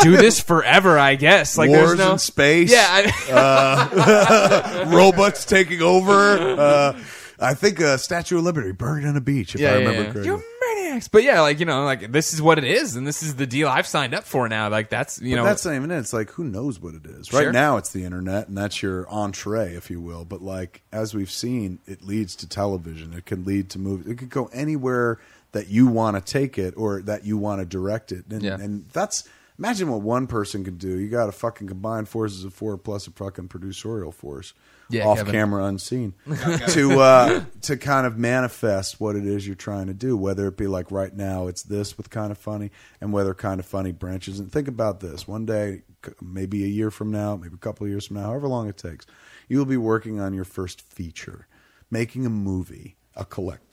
Do 0.03 0.17
this 0.17 0.41
forever, 0.41 0.99
I 0.99 1.15
guess. 1.15 1.57
Like 1.57 1.69
Wars 1.69 1.87
there's 1.87 1.99
no 1.99 2.13
in 2.13 2.19
space. 2.19 2.71
Yeah, 2.71 2.85
I, 3.29 4.85
robots 4.93 5.45
taking 5.45 5.81
over. 5.81 6.37
Uh, 6.37 6.99
I 7.39 7.53
think 7.53 7.81
uh, 7.81 7.97
Statue 7.97 8.37
of 8.37 8.43
Liberty 8.43 8.71
buried 8.73 9.05
on 9.05 9.15
a 9.15 9.21
beach, 9.21 9.55
if 9.55 9.61
yeah, 9.61 9.71
I 9.71 9.73
remember 9.75 10.03
yeah. 10.03 10.11
correctly. 10.11 10.25
You're 10.25 10.43
maniacs, 10.75 11.07
but 11.07 11.23
yeah, 11.23 11.41
like 11.41 11.59
you 11.59 11.65
know, 11.65 11.83
like 11.83 12.11
this 12.11 12.33
is 12.33 12.41
what 12.41 12.57
it 12.57 12.63
is, 12.63 12.95
and 12.95 13.05
this 13.07 13.23
is 13.23 13.35
the 13.35 13.47
deal 13.47 13.67
I've 13.67 13.87
signed 13.87 14.13
up 14.13 14.23
for 14.23 14.47
now. 14.47 14.69
Like 14.69 14.89
that's 14.89 15.21
you 15.21 15.35
But 15.35 15.41
know, 15.41 15.47
that's 15.47 15.65
not 15.65 15.75
even 15.75 15.91
it. 15.91 15.99
It's 15.99 16.13
like 16.13 16.29
who 16.31 16.43
knows 16.43 16.79
what 16.79 16.95
it 16.95 17.05
is. 17.05 17.27
Sure. 17.27 17.45
Right 17.45 17.53
now, 17.53 17.77
it's 17.77 17.91
the 17.91 18.03
internet, 18.03 18.47
and 18.47 18.57
that's 18.57 18.81
your 18.81 19.07
entree, 19.09 19.73
if 19.75 19.89
you 19.89 19.99
will. 20.01 20.25
But 20.25 20.41
like 20.41 20.81
as 20.91 21.13
we've 21.13 21.31
seen, 21.31 21.79
it 21.85 22.03
leads 22.03 22.35
to 22.37 22.47
television. 22.47 23.13
It 23.13 23.25
can 23.25 23.43
lead 23.43 23.69
to 23.71 23.79
movies. 23.79 24.07
It 24.07 24.17
could 24.17 24.29
go 24.29 24.49
anywhere 24.53 25.19
that 25.53 25.69
you 25.69 25.87
want 25.87 26.17
to 26.17 26.21
take 26.33 26.57
it 26.57 26.73
or 26.77 27.01
that 27.03 27.25
you 27.25 27.37
want 27.37 27.61
to 27.61 27.65
direct 27.65 28.11
it. 28.11 28.25
And, 28.29 28.43
Yeah. 28.43 28.57
and 28.59 28.87
that's 28.89 29.23
imagine 29.57 29.87
what 29.89 30.01
one 30.01 30.27
person 30.27 30.63
could 30.63 30.77
do. 30.79 30.89
You 30.89 31.07
got 31.09 31.27
to 31.27 31.31
fucking 31.31 31.67
combine 31.67 32.05
forces 32.05 32.43
of 32.43 32.53
four 32.53 32.77
plus 32.77 33.07
a 33.07 33.11
fucking 33.11 33.47
producerial 33.49 34.13
force. 34.13 34.53
Yeah, 34.89 35.07
off 35.07 35.19
Kevin. 35.19 35.31
camera, 35.31 35.63
unseen, 35.63 36.13
to 36.69 36.99
uh, 36.99 37.45
to 37.61 37.77
kind 37.77 38.05
of 38.05 38.17
manifest 38.17 38.99
what 38.99 39.15
it 39.15 39.25
is 39.25 39.47
you're 39.47 39.55
trying 39.55 39.87
to 39.87 39.93
do. 39.93 40.15
Whether 40.17 40.45
it 40.47 40.57
be 40.57 40.67
like 40.67 40.91
right 40.91 41.15
now, 41.15 41.47
it's 41.47 41.63
this 41.63 41.97
with 41.97 42.09
kind 42.09 42.31
of 42.31 42.37
funny, 42.37 42.69
and 42.99 43.13
whether 43.13 43.33
kind 43.33 43.59
of 43.61 43.65
funny 43.65 43.91
branches. 43.93 44.39
And 44.39 44.51
think 44.51 44.67
about 44.67 44.99
this: 44.99 45.25
one 45.27 45.45
day, 45.45 45.83
maybe 46.21 46.63
a 46.65 46.67
year 46.67 46.91
from 46.91 47.11
now, 47.11 47.35
maybe 47.37 47.55
a 47.55 47.57
couple 47.57 47.85
of 47.85 47.91
years 47.91 48.07
from 48.07 48.17
now, 48.17 48.23
however 48.23 48.47
long 48.49 48.67
it 48.67 48.77
takes, 48.77 49.05
you 49.47 49.57
will 49.57 49.65
be 49.65 49.77
working 49.77 50.19
on 50.19 50.33
your 50.33 50.45
first 50.45 50.81
feature, 50.81 51.47
making 51.89 52.25
a 52.25 52.29
movie, 52.29 52.97
a 53.15 53.23
collect, 53.25 53.72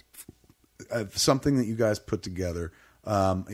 uh, 0.90 1.04
something 1.12 1.56
that 1.56 1.66
you 1.66 1.74
guys 1.74 1.98
put 1.98 2.22
together 2.22 2.72
um, 3.04 3.46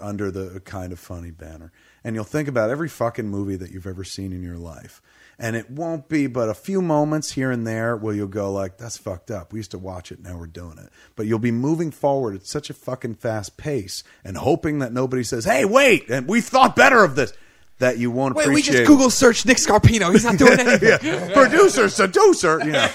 under 0.00 0.30
the 0.30 0.60
kind 0.60 0.92
of 0.92 0.98
funny 0.98 1.30
banner. 1.30 1.72
And 2.02 2.14
you'll 2.14 2.24
think 2.24 2.48
about 2.48 2.70
every 2.70 2.88
fucking 2.88 3.28
movie 3.28 3.56
that 3.56 3.70
you've 3.70 3.86
ever 3.86 4.04
seen 4.04 4.32
in 4.32 4.42
your 4.42 4.58
life. 4.58 5.02
And 5.38 5.56
it 5.56 5.70
won't 5.70 6.08
be 6.08 6.26
but 6.26 6.48
a 6.48 6.54
few 6.54 6.80
moments 6.80 7.32
here 7.32 7.50
and 7.50 7.66
there 7.66 7.96
where 7.96 8.14
you'll 8.14 8.28
go 8.28 8.52
like, 8.52 8.78
that's 8.78 8.96
fucked 8.96 9.30
up. 9.30 9.52
We 9.52 9.58
used 9.58 9.72
to 9.72 9.78
watch 9.78 10.12
it, 10.12 10.20
now 10.20 10.38
we're 10.38 10.46
doing 10.46 10.78
it. 10.78 10.90
But 11.16 11.26
you'll 11.26 11.38
be 11.40 11.50
moving 11.50 11.90
forward 11.90 12.36
at 12.36 12.46
such 12.46 12.70
a 12.70 12.74
fucking 12.74 13.16
fast 13.16 13.56
pace 13.56 14.04
and 14.22 14.36
hoping 14.36 14.78
that 14.78 14.92
nobody 14.92 15.24
says, 15.24 15.44
hey, 15.44 15.64
wait, 15.64 16.08
and 16.08 16.28
we 16.28 16.40
thought 16.40 16.76
better 16.76 17.02
of 17.02 17.16
this, 17.16 17.32
that 17.78 17.98
you 17.98 18.10
won't 18.10 18.32
appreciate. 18.32 18.48
wait, 18.48 18.54
we 18.54 18.62
just 18.62 18.86
Google 18.86 19.10
search 19.10 19.44
Nick 19.44 19.56
Scarpino. 19.56 20.12
He's 20.12 20.24
not 20.24 20.38
doing 20.38 20.52
anything. 20.60 20.98
yeah. 21.02 21.32
producer, 21.34 21.88
seducer. 21.88 22.60
You 22.64 22.72
know. 22.72 22.88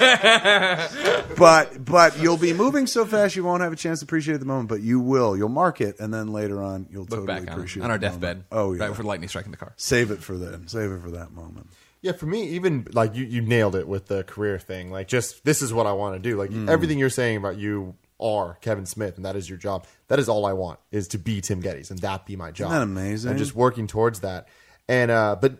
but 1.37 1.83
but 1.83 2.17
you'll 2.19 2.37
be 2.37 2.53
moving 2.53 2.87
so 2.87 3.05
fast 3.05 3.35
you 3.35 3.43
won't 3.43 3.61
have 3.61 3.73
a 3.73 3.75
chance 3.75 3.99
to 3.99 4.05
appreciate 4.05 4.33
it 4.33 4.35
at 4.35 4.39
the 4.39 4.45
moment. 4.45 4.69
But 4.69 4.81
you 4.81 4.99
will. 4.99 5.35
You'll 5.35 5.49
mark 5.49 5.81
it, 5.81 5.99
and 5.99 6.13
then 6.13 6.29
later 6.29 6.63
on 6.63 6.87
you'll 6.89 7.01
Look 7.01 7.09
totally 7.11 7.27
back 7.27 7.41
on, 7.41 7.49
appreciate 7.49 7.83
on 7.83 7.91
our 7.91 7.97
the 7.97 8.07
moment. 8.07 8.21
deathbed. 8.21 8.45
Oh 8.51 8.73
yeah, 8.73 8.83
right 8.83 8.89
before 8.89 9.05
lightning 9.05 9.29
striking 9.29 9.51
the 9.51 9.57
car. 9.57 9.73
save 9.75 10.11
it 10.11 10.23
for 10.23 10.37
then. 10.37 10.67
Save 10.67 10.91
it 10.91 11.01
for 11.01 11.11
that 11.11 11.31
moment. 11.31 11.67
Yeah, 12.01 12.13
for 12.13 12.27
me, 12.27 12.43
even 12.49 12.87
like 12.93 13.15
you, 13.15 13.25
you 13.25 13.41
nailed 13.41 13.75
it 13.75 13.85
with 13.85 14.07
the 14.07 14.23
career 14.23 14.57
thing. 14.57 14.89
Like, 14.89 15.09
just 15.09 15.43
this 15.43 15.61
is 15.61 15.73
what 15.73 15.85
I 15.85 15.91
want 15.91 16.15
to 16.15 16.19
do. 16.19 16.37
Like 16.37 16.49
mm. 16.49 16.69
everything 16.69 16.97
you're 16.97 17.09
saying 17.09 17.35
about 17.35 17.57
you 17.57 17.95
are 18.19 18.57
Kevin 18.61 18.85
Smith, 18.85 19.17
and 19.17 19.25
that 19.25 19.35
is 19.35 19.49
your 19.49 19.57
job. 19.57 19.85
That 20.07 20.19
is 20.19 20.29
all 20.29 20.45
I 20.45 20.53
want 20.53 20.79
is 20.91 21.09
to 21.09 21.17
be 21.17 21.41
Tim 21.41 21.61
Gettys, 21.61 21.89
and 21.89 21.99
that 21.99 22.25
be 22.25 22.35
my 22.35 22.51
job. 22.51 22.71
that 22.71 22.81
amazing? 22.81 23.31
And 23.31 23.39
just 23.39 23.55
working 23.55 23.87
towards 23.87 24.21
that. 24.21 24.47
And 24.89 25.11
uh, 25.11 25.37
but 25.39 25.59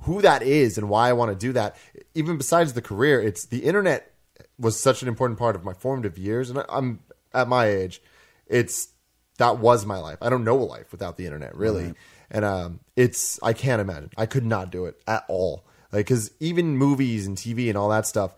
who 0.00 0.22
that 0.22 0.42
is 0.42 0.78
and 0.78 0.88
why 0.88 1.10
I 1.10 1.12
want 1.12 1.30
to 1.30 1.36
do 1.36 1.52
that, 1.52 1.76
even 2.14 2.38
besides 2.38 2.72
the 2.72 2.80
career, 2.80 3.20
it's 3.20 3.44
the 3.44 3.58
internet 3.58 4.10
was 4.58 4.82
such 4.82 5.02
an 5.02 5.08
important 5.08 5.38
part 5.38 5.54
of 5.54 5.64
my 5.64 5.74
formative 5.74 6.16
years, 6.16 6.48
and 6.48 6.58
I, 6.58 6.64
I'm 6.70 7.00
at 7.34 7.46
my 7.46 7.66
age. 7.66 8.00
It's 8.46 8.88
that 9.36 9.58
was 9.58 9.84
my 9.84 9.98
life. 9.98 10.16
I 10.22 10.30
don't 10.30 10.44
know 10.44 10.58
a 10.58 10.64
life 10.64 10.92
without 10.92 11.18
the 11.18 11.26
internet, 11.26 11.54
really. 11.54 11.92
And 12.30 12.44
um, 12.44 12.80
it's 12.96 13.38
I 13.42 13.52
can't 13.52 13.82
imagine. 13.82 14.10
I 14.16 14.24
could 14.24 14.46
not 14.46 14.70
do 14.70 14.86
it 14.86 14.96
at 15.06 15.24
all. 15.28 15.66
Like 15.92 16.06
because 16.06 16.30
even 16.40 16.78
movies 16.78 17.26
and 17.26 17.36
TV 17.36 17.68
and 17.68 17.76
all 17.76 17.90
that 17.90 18.06
stuff, 18.06 18.34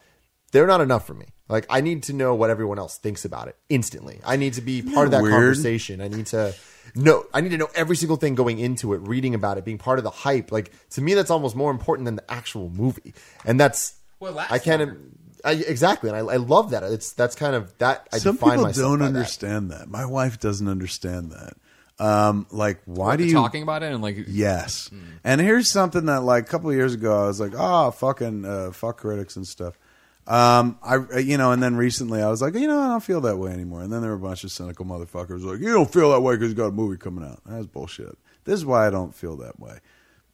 they're 0.50 0.66
not 0.66 0.80
enough 0.80 1.06
for 1.06 1.14
me. 1.14 1.26
Like 1.48 1.66
I 1.70 1.82
need 1.82 2.02
to 2.04 2.12
know 2.12 2.34
what 2.34 2.50
everyone 2.50 2.80
else 2.80 2.98
thinks 2.98 3.24
about 3.24 3.46
it 3.46 3.56
instantly. 3.68 4.20
I 4.24 4.34
need 4.34 4.54
to 4.54 4.60
be 4.60 4.82
part 4.82 5.06
of 5.06 5.12
that 5.12 5.22
weird? 5.22 5.34
conversation. 5.34 6.00
I 6.00 6.08
need 6.08 6.26
to 6.26 6.52
know. 6.94 7.24
I 7.34 7.40
need 7.40 7.50
to 7.50 7.58
know 7.58 7.68
every 7.74 7.96
single 7.96 8.16
thing 8.16 8.34
going 8.34 8.58
into 8.58 8.94
it, 8.94 8.98
reading 9.06 9.34
about 9.34 9.58
it, 9.58 9.64
being 9.64 9.78
part 9.78 9.98
of 9.98 10.04
the 10.04 10.10
hype. 10.10 10.52
Like 10.52 10.72
to 10.90 11.00
me, 11.00 11.14
that's 11.14 11.30
almost 11.30 11.56
more 11.56 11.70
important 11.70 12.06
than 12.06 12.16
the 12.16 12.30
actual 12.30 12.68
movie. 12.70 13.14
And 13.44 13.58
that's 13.58 13.94
Well, 14.20 14.38
it 14.38 14.50
I 14.50 14.58
can't. 14.58 14.98
I, 15.44 15.52
exactly, 15.52 16.10
and 16.10 16.16
I, 16.16 16.34
I 16.34 16.36
love 16.36 16.70
that. 16.70 16.82
It's 16.82 17.12
that's 17.12 17.36
kind 17.36 17.54
of 17.54 17.76
that. 17.78 18.08
I 18.12 18.18
Some 18.18 18.34
define 18.36 18.50
people 18.52 18.64
myself 18.64 18.90
don't 18.90 18.98
by 18.98 19.04
that. 19.04 19.16
understand 19.18 19.70
that. 19.70 19.88
My 19.88 20.04
wife 20.06 20.40
doesn't 20.40 20.66
understand 20.68 21.32
that. 21.32 21.54
Um, 21.98 22.46
like, 22.50 22.82
why 22.84 23.06
What, 23.06 23.16
do 23.16 23.24
you 23.24 23.32
talking 23.32 23.62
about 23.62 23.82
it 23.82 23.92
and 23.92 24.02
like 24.02 24.16
Yes. 24.28 24.90
And 25.24 25.40
here's 25.40 25.70
something 25.70 26.06
that 26.06 26.22
like 26.24 26.44
a 26.44 26.46
couple 26.46 26.68
of 26.68 26.76
years 26.76 26.94
ago 26.94 27.24
I 27.24 27.26
was 27.26 27.40
like, 27.40 27.52
oh, 27.56 27.90
fucking 27.90 28.44
uh, 28.44 28.72
fuck 28.72 28.98
critics 28.98 29.36
and 29.36 29.46
stuff. 29.46 29.78
Um, 30.26 30.78
I 30.82 30.96
uh, 30.96 31.18
you 31.18 31.38
know, 31.38 31.52
and 31.52 31.62
then 31.62 31.76
recently 31.76 32.20
I 32.20 32.28
was 32.28 32.42
like, 32.42 32.54
you 32.54 32.66
know, 32.66 32.80
I 32.80 32.88
don't 32.88 33.02
feel 33.02 33.20
that 33.22 33.36
way 33.36 33.52
anymore. 33.52 33.82
And 33.82 33.92
then 33.92 34.00
there 34.00 34.10
were 34.10 34.16
a 34.16 34.28
bunch 34.28 34.42
of 34.44 34.50
cynical 34.50 34.84
motherfuckers 34.84 35.44
like, 35.44 35.60
you 35.60 35.72
don't 35.72 35.92
feel 35.92 36.10
that 36.10 36.20
way 36.20 36.34
because 36.34 36.48
you 36.48 36.56
got 36.56 36.66
a 36.66 36.72
movie 36.72 36.96
coming 36.96 37.24
out. 37.24 37.40
That's 37.46 37.66
bullshit. 37.66 38.18
This 38.44 38.54
is 38.54 38.66
why 38.66 38.86
I 38.86 38.90
don't 38.90 39.14
feel 39.14 39.36
that 39.36 39.60
way. 39.60 39.78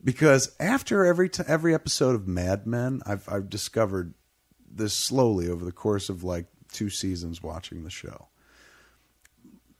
Because 0.02 0.54
after 0.58 1.04
every 1.04 1.28
t- 1.28 1.44
every 1.46 1.74
episode 1.74 2.14
of 2.14 2.26
Mad 2.26 2.66
Men, 2.66 3.02
I've 3.06 3.28
I've 3.28 3.50
discovered 3.50 4.14
this 4.70 4.94
slowly 4.94 5.48
over 5.48 5.64
the 5.64 5.72
course 5.72 6.08
of 6.08 6.24
like 6.24 6.46
two 6.72 6.88
seasons 6.88 7.42
watching 7.42 7.84
the 7.84 7.90
show 7.90 8.28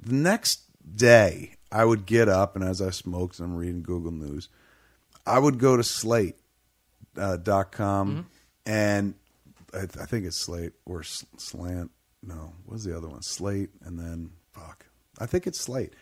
the 0.04 0.14
next 0.14 0.62
day 0.96 1.54
I 1.70 1.84
would 1.84 2.06
get 2.06 2.28
up 2.28 2.56
and 2.56 2.64
as 2.64 2.82
I 2.82 2.90
smoked 2.90 3.38
and 3.38 3.48
I'm 3.48 3.56
reading 3.56 3.82
Google 3.82 4.12
News, 4.12 4.48
I 5.26 5.38
would 5.38 5.58
go 5.58 5.76
to 5.76 5.84
Slate 5.84 6.36
uh, 7.16 7.36
dot 7.36 7.72
com 7.72 8.26
and 8.66 9.14
I, 9.72 9.82
I 9.82 10.06
think 10.06 10.26
it's 10.26 10.36
Slate 10.36 10.72
or 10.84 11.02
Slant. 11.02 11.90
No, 12.22 12.52
what's 12.66 12.84
the 12.84 12.96
other 12.96 13.08
one? 13.08 13.22
Slate 13.22 13.70
and 13.82 13.98
then 13.98 14.30
fuck. 14.52 14.86
I 15.18 15.26
think 15.26 15.46
it's 15.46 15.60
Slate. 15.60 15.94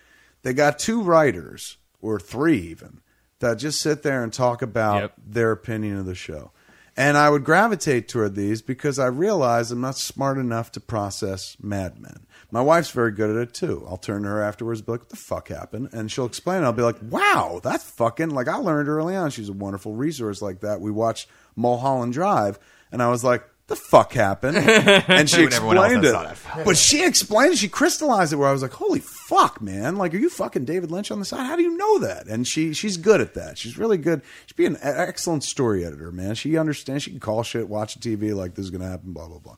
They 0.43 0.53
got 0.53 0.79
two 0.79 1.03
writers 1.03 1.79
or 2.01 2.19
three 2.19 2.59
even 2.59 3.01
that 3.41 3.55
just 3.59 3.81
sit 3.81 4.03
there 4.03 4.23
and 4.23 4.33
talk 4.33 4.61
about 4.63 5.01
Yep. 5.03 5.13
their 5.27 5.53
opinion 5.53 5.97
of 5.99 6.07
the 6.07 6.15
show. 6.15 6.53
And 6.97 7.17
I 7.17 7.31
would 7.31 7.45
gravitate 7.45 8.09
toward 8.09 8.35
these 8.35 8.61
because 8.61 8.99
I 8.99 9.07
realize 9.07 9.71
I'm 9.71 9.81
not 9.81 9.97
smart 9.97 10.37
enough 10.37 10.73
to 10.73 10.81
process 10.81 11.57
Mad 11.63 11.99
Men. 11.99 12.27
My 12.51 12.61
wife's 12.61 12.91
very 12.91 13.13
good 13.13 13.31
at 13.31 13.37
it 13.37 13.55
too. 13.55 13.87
I'll 13.89 13.97
turn 13.97 14.23
to 14.25 14.29
her 14.29 14.43
afterwards, 14.43 14.81
and 14.81 14.87
be 14.87 14.93
like, 14.93 15.01
"What 15.03 15.09
the 15.09 15.17
fuck 15.17 15.49
happened?" 15.49 15.91
And 15.93 16.11
she'll 16.11 16.27
explain. 16.27 16.63
it. 16.63 16.67
I'll 16.67 16.73
be 16.73 16.83
like, 16.83 16.99
"Wow, 17.01 17.61
that's 17.63 17.85
fucking 17.93 18.31
like 18.31 18.49
I 18.49 18.57
learned 18.57 18.89
early 18.89 19.15
on." 19.17 19.31
She's 19.31 19.49
a 19.49 19.53
wonderful 19.55 19.95
resource 19.95 20.43
like 20.43 20.61
that. 20.61 20.81
We 20.81 20.91
watched 20.91 21.29
Mulholland 21.57 22.13
Drive, 22.13 22.59
and 22.93 23.01
I 23.03 23.09
was 23.09 23.23
like, 23.25 23.45
"The 23.71 23.77
fuck 23.77 24.13
happened?" 24.13 24.57
And 25.09 25.31
she 25.31 25.45
When 25.45 25.53
everyone 25.55 25.77
else 25.79 25.93
explained 25.93 26.37
saw 26.45 26.59
it, 26.61 26.65
but 26.67 26.77
she 26.77 27.05
explained. 27.05 27.55
it. 27.55 27.59
She 27.59 27.69
crystallized 27.69 28.33
it 28.35 28.37
where 28.37 28.49
I 28.49 28.53
was 28.53 28.61
like, 28.61 28.73
"Holy 28.75 29.01
fuck, 29.01 29.63
man! 29.63 29.97
Like, 29.97 30.13
are 30.13 30.19
you 30.19 30.29
fucking 30.29 30.67
David 30.67 30.91
Lynch 30.91 31.11
on 31.11 31.19
the 31.19 31.25
side? 31.25 31.47
How 31.47 31.57
do 31.57 31.63
you 31.63 31.77
know 31.79 31.99
that?" 32.01 32.27
And 32.27 32.47
she 32.47 32.75
she's 32.75 32.99
good 32.99 33.23
at 33.23 33.33
that. 33.35 33.57
She's 33.57 33.79
really 33.79 33.97
good. 33.97 34.21
She'd 34.45 34.57
be 34.57 34.67
an 34.67 34.77
excellent 34.83 35.45
story 35.45 35.85
editor, 35.87 36.13
man. 36.13 36.35
She 36.35 36.59
understands. 36.59 37.05
She 37.05 37.11
can 37.13 37.21
call 37.21 37.43
shit, 37.43 37.69
watch 37.69 37.95
the 37.95 38.01
TV 38.17 38.35
like 38.35 38.55
this 38.57 38.67
is 38.67 38.71
gonna 38.71 38.89
happen, 38.91 39.13
blah 39.15 39.29
blah 39.29 39.39
blah. 39.39 39.57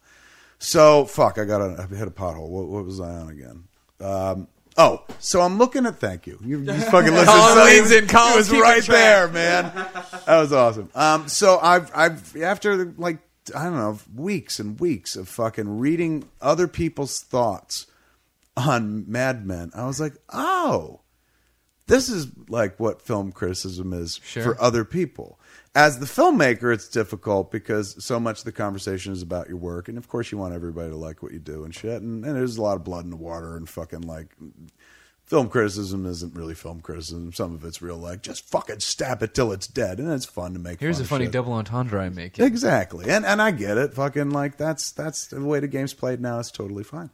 So 0.58 1.06
fuck, 1.06 1.38
I 1.38 1.44
got 1.44 1.60
a, 1.60 1.82
I 1.90 1.94
hit 1.94 2.06
a 2.06 2.10
pothole. 2.12 2.48
What, 2.48 2.68
what 2.68 2.84
was 2.84 3.00
I 3.00 3.08
on 3.16 3.28
again? 3.30 3.64
Um, 4.00 4.48
oh, 4.76 5.04
so 5.18 5.40
I'm 5.40 5.58
looking 5.58 5.86
at. 5.86 5.98
Thank 5.98 6.26
you. 6.26 6.38
You, 6.44 6.58
you 6.60 6.72
fucking 6.72 7.10
listened. 7.12 7.26
Colin 7.28 7.56
So 7.56 7.64
leans 7.64 7.90
he- 7.90 7.98
in, 7.98 8.06
Colin's 8.06 8.48
he 8.48 8.54
was 8.56 8.62
right 8.62 8.82
track. 8.82 8.96
there, 8.98 9.28
man. 9.28 9.72
That 10.26 10.38
was 10.40 10.52
awesome. 10.52 10.88
Um, 10.94 11.28
so 11.28 11.58
I've 11.60 11.90
I've 11.94 12.36
after 12.36 12.84
like 12.96 13.18
I 13.54 13.64
don't 13.64 13.74
know 13.76 13.98
weeks 14.14 14.58
and 14.60 14.78
weeks 14.78 15.16
of 15.16 15.28
fucking 15.28 15.78
reading 15.78 16.28
other 16.40 16.68
people's 16.68 17.20
thoughts 17.20 17.86
on 18.56 19.10
Mad 19.10 19.46
Men, 19.46 19.70
I 19.74 19.86
was 19.86 20.00
like, 20.00 20.14
oh, 20.32 21.00
this 21.86 22.08
is 22.08 22.28
like 22.48 22.78
what 22.78 23.02
film 23.02 23.32
criticism 23.32 23.92
is 23.92 24.20
Sure. 24.24 24.42
for 24.42 24.60
other 24.60 24.84
people. 24.84 25.38
As 25.74 25.98
the 25.98 26.06
filmmaker, 26.06 26.72
it's 26.72 26.88
difficult 26.88 27.50
because 27.50 28.02
so 28.04 28.20
much 28.20 28.40
of 28.40 28.44
the 28.44 28.52
conversation 28.52 29.12
is 29.12 29.22
about 29.22 29.48
your 29.48 29.56
work, 29.56 29.88
and 29.88 29.96
of 29.96 30.06
course, 30.08 30.30
you 30.30 30.38
want 30.38 30.54
everybody 30.54 30.90
to 30.90 30.96
like 30.96 31.22
what 31.22 31.32
you 31.32 31.38
do 31.38 31.64
and 31.64 31.74
shit. 31.74 32.02
And, 32.02 32.24
and 32.24 32.36
there's 32.36 32.58
a 32.58 32.62
lot 32.62 32.76
of 32.76 32.84
blood 32.84 33.04
in 33.04 33.10
the 33.10 33.16
water 33.16 33.56
and 33.56 33.68
fucking 33.68 34.02
like 34.02 34.36
film 35.32 35.48
criticism 35.48 36.04
isn't 36.04 36.34
really 36.34 36.52
film 36.52 36.82
criticism. 36.82 37.32
Some 37.32 37.54
of 37.54 37.64
it's 37.64 37.80
real 37.80 37.96
like 37.96 38.20
just 38.20 38.46
fucking 38.50 38.80
stab 38.80 39.22
it 39.22 39.32
till 39.32 39.50
it's 39.50 39.66
dead, 39.66 39.98
and 39.98 40.12
it's 40.12 40.26
fun 40.26 40.52
to 40.52 40.58
make. 40.58 40.78
Here's 40.78 40.98
fun 40.98 41.04
a 41.04 41.08
funny 41.08 41.24
shit. 41.24 41.32
double 41.32 41.54
entendre 41.54 42.02
I 42.02 42.10
make. 42.10 42.38
Exactly, 42.38 43.08
and 43.08 43.24
and 43.24 43.40
I 43.40 43.50
get 43.50 43.78
it. 43.78 43.94
Fucking 43.94 44.28
like 44.28 44.58
that's 44.58 44.92
that's 44.92 45.28
the 45.28 45.40
way 45.42 45.58
the 45.58 45.68
game's 45.68 45.94
played 45.94 46.20
now. 46.20 46.38
It's 46.38 46.50
totally 46.50 46.84
fine. 46.84 47.08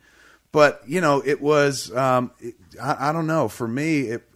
But 0.50 0.82
you 0.84 1.00
know, 1.00 1.22
it 1.24 1.40
was. 1.40 1.94
Um, 1.94 2.32
it, 2.40 2.56
I, 2.82 3.10
I 3.10 3.12
don't 3.12 3.28
know. 3.28 3.46
For 3.46 3.68
me, 3.68 4.00
it. 4.00 4.28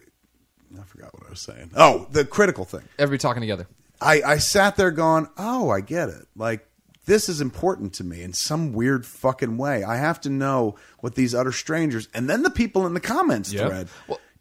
I 0.79 0.83
forgot 0.85 1.13
what 1.13 1.27
I 1.27 1.31
was 1.31 1.41
saying. 1.41 1.71
Oh, 1.75 2.07
the 2.09 2.23
critical 2.23 2.63
thing. 2.63 2.83
Everybody 2.97 3.19
talking 3.19 3.41
together. 3.41 3.67
I, 3.99 4.21
I 4.21 4.37
sat 4.37 4.77
there 4.77 4.91
going, 4.91 5.27
oh, 5.37 5.69
I 5.69 5.81
get 5.81 6.09
it. 6.09 6.25
Like, 6.35 6.67
this 7.05 7.27
is 7.29 7.41
important 7.41 7.93
to 7.95 8.03
me 8.03 8.21
in 8.21 8.33
some 8.33 8.73
weird 8.73 9.05
fucking 9.05 9.57
way. 9.57 9.83
I 9.83 9.97
have 9.97 10.21
to 10.21 10.29
know 10.29 10.75
what 10.99 11.15
these 11.15 11.35
utter 11.35 11.51
strangers 11.51 12.07
and 12.13 12.29
then 12.29 12.43
the 12.43 12.49
people 12.49 12.85
in 12.87 12.93
the 12.93 12.99
comments 12.99 13.51
Yep. 13.51 13.67
thread, 13.67 13.87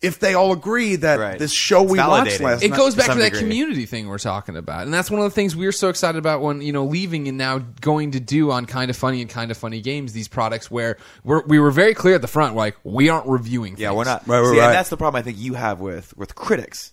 if 0.01 0.19
they 0.19 0.35
all 0.35 0.53
agree 0.53 0.97
that 0.97 1.19
Right. 1.21 1.39
this 1.39 1.53
show 1.53 1.83
It's 1.85 1.93
we 1.93 1.99
watched 1.99 2.33
validating. 2.33 2.41
last 2.41 2.63
It 2.65 2.71
night. 2.71 2.77
goes 2.77 2.95
back 2.97 3.07
to 3.07 3.13
to 3.13 3.19
that 3.21 3.25
degree. 3.27 3.41
community 3.41 3.87
thing 3.87 4.09
we're 4.09 4.19
talking 4.19 4.57
about, 4.57 4.83
and 4.85 4.93
that's 4.93 5.11
one 5.13 5.21
of 5.21 5.25
the 5.25 5.35
things 5.35 5.55
we 5.55 5.65
were 5.65 5.71
so 5.73 5.89
excited 5.91 6.19
about 6.19 6.41
when 6.43 6.61
you 6.61 6.73
know 6.73 6.85
leaving 6.85 7.29
and 7.29 7.39
now 7.39 7.59
going 7.81 8.11
to 8.13 8.21
do 8.21 8.51
on 8.51 8.67
kind 8.67 8.91
of 8.91 8.97
funny 8.97 9.21
and 9.21 9.31
kind 9.31 9.51
of 9.53 9.57
funny 9.57 9.81
games. 9.81 10.13
These 10.13 10.27
products 10.29 10.71
where 10.73 10.97
we're, 11.23 11.43
we 11.47 11.61
were 11.61 11.71
very 11.71 11.95
clear 11.95 12.17
at 12.17 12.21
the 12.23 12.27
front, 12.29 12.57
like 12.57 12.77
we 12.85 13.09
aren't 13.11 13.27
reviewing. 13.29 13.77
Yeah, 13.79 13.89
things. 13.91 13.99
we're 13.99 14.05
not. 14.05 14.27
Right, 14.27 14.41
right, 14.41 14.51
See, 14.53 14.59
right. 14.59 14.67
and 14.67 14.75
that's 14.75 14.89
the 14.91 14.97
problem 14.97 15.19
I 15.21 15.23
think 15.23 15.39
you 15.39 15.55
have 15.55 15.79
with 15.81 16.17
with 16.17 16.35
critics 16.35 16.91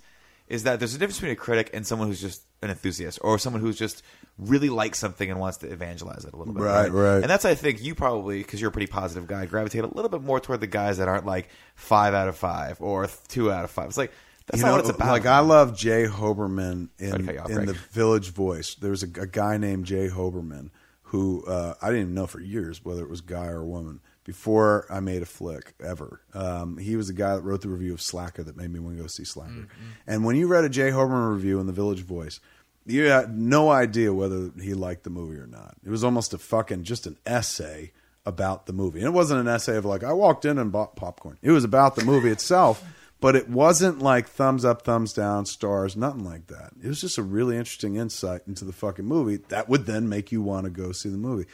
is 0.49 0.63
that 0.63 0.80
there's 0.80 0.95
a 0.95 0.97
difference 0.97 1.17
between 1.17 1.31
a 1.31 1.35
critic 1.35 1.69
and 1.73 1.85
someone 1.85 2.07
who's 2.07 2.19
just 2.19 2.41
an 2.61 2.69
enthusiast 2.69 3.19
or 3.21 3.38
someone 3.38 3.61
who's 3.61 3.77
just 3.77 4.03
really 4.38 4.69
likes 4.69 4.97
something 4.99 5.30
and 5.30 5.39
wants 5.39 5.57
to 5.57 5.71
evangelize 5.71 6.26
it 6.26 6.34
a 6.34 6.35
little 6.35 6.53
bit. 6.53 6.63
Right, 6.63 6.91
right. 6.91 7.21
And 7.21 7.26
that's 7.26 7.45
I 7.45 7.55
think 7.55 7.81
you 7.81 7.95
probably 7.95 8.39
because 8.39 8.59
you're 8.59 8.69
a 8.69 8.73
pretty 8.73 8.91
positive 8.91 9.27
guy 9.27 9.45
gravitate 9.45 9.84
a 9.84 9.88
little 9.88 10.09
bit 10.09 10.23
more 10.23 10.39
toward 10.39 10.59
the 10.59 10.67
guys 10.67 10.97
that 10.97 11.07
aren't 11.07 11.26
like 11.26 11.49
five 11.76 12.13
out 12.13 12.27
of 12.27 12.35
five 12.35 12.81
or 12.81 13.07
two 13.27 13.51
out 13.51 13.63
of 13.63 13.71
five. 13.71 13.88
It's 13.88 13.97
like 13.97 14.11
that's 14.47 14.59
you 14.59 14.65
not 14.65 14.71
know, 14.71 14.76
what 14.77 14.85
it's 14.85 14.95
about. 14.95 15.09
Like 15.09 15.26
I 15.27 15.39
love 15.39 15.77
J. 15.77 16.05
Hoberman 16.05 16.89
in, 16.97 17.09
Sorry 17.11 17.19
to 17.19 17.26
cut 17.26 17.35
you 17.35 17.41
off, 17.41 17.49
in 17.49 17.55
Greg. 17.55 17.67
the 17.67 17.73
Village 17.91 18.31
Voice. 18.31 18.76
There 18.76 18.91
was 18.91 19.03
a, 19.03 19.07
a 19.21 19.27
guy 19.27 19.57
named 19.57 19.85
J. 19.85 20.07
Hoberman 20.09 20.71
who 21.03 21.45
uh, 21.45 21.76
I 21.81 21.88
didn't 21.88 22.01
even 22.01 22.13
know 22.15 22.27
for 22.27 22.39
years 22.39 22.84
whether 22.84 23.03
it 23.03 23.09
was 23.09 23.21
guy 23.21 23.47
or 23.47 23.63
woman 23.63 23.99
before 24.30 24.85
I 24.91 24.99
made 24.99 25.23
a 25.23 25.26
flick 25.26 25.73
ever. 25.84 26.22
Um, 26.35 26.77
he 26.77 26.95
was 26.95 27.07
the 27.07 27.14
guy 27.14 27.34
that 27.34 27.41
wrote 27.41 27.61
the 27.61 27.68
review 27.68 27.93
of 27.95 27.99
Slacker 27.99 28.43
that 28.43 28.56
made 28.56 28.72
me 28.72 28.80
want 28.80 28.95
to 28.95 29.01
go 29.01 29.07
see 29.07 29.23
Slacker. 29.23 29.49
Mm-hmm. 29.49 29.88
And 30.06 30.23
when 30.23 30.35
you 30.35 30.45
read 30.45 30.65
a 30.65 30.69
J. 30.69 30.91
Hoberman 30.91 31.34
review 31.34 31.60
in 31.60 31.65
the 31.65 31.73
Village 31.73 32.01
Voice, 32.01 32.39
you 32.85 33.06
had 33.06 33.35
no 33.35 33.72
idea 33.72 34.14
whether 34.14 34.51
he 34.61 34.76
liked 34.76 35.03
the 35.03 35.10
movie 35.10 35.39
or 35.39 35.47
not. 35.47 35.77
It 35.84 35.89
was 35.89 36.03
almost 36.03 36.31
a 36.35 36.38
fucking 36.38 36.84
just 36.84 37.07
an 37.07 37.18
essay 37.26 37.91
about 38.23 38.68
the 38.68 38.73
movie. 38.73 38.99
And 38.99 39.07
it 39.07 39.14
wasn't 39.14 39.39
an 39.39 39.47
essay 39.47 39.77
of 39.77 39.85
like 39.85 40.03
I 40.03 40.14
walked 40.14 40.45
in 40.45 40.60
and 40.60 40.72
bought 40.72 40.95
popcorn. 40.95 41.39
It 41.41 41.49
was 41.49 41.64
about 41.64 41.95
the 41.95 42.06
movie 42.06 42.30
itself, 42.30 42.84
but 43.19 43.35
it 43.35 43.49
wasn't 43.49 43.97
like 43.97 44.27
thumbs 44.27 44.64
up, 44.64 44.84
thumbs 44.84 45.11
down, 45.11 45.47
stars, 45.47 45.97
nothing 45.97 46.23
like 46.23 46.45
that. 46.47 46.73
It 46.84 46.88
was 46.88 47.01
just 47.01 47.18
a 47.18 47.23
really 47.23 47.57
interesting 47.57 47.95
insight 47.95 48.41
into 48.45 48.64
the 48.64 48.73
fucking 48.73 49.06
movie 49.06 49.38
that 49.49 49.69
would 49.69 49.88
then 49.88 50.07
make 50.07 50.31
you 50.31 50.43
want 50.43 50.65
to 50.65 50.69
go 50.69 50.91
see 50.91 51.10
the 51.10 51.18
movie. 51.18 51.47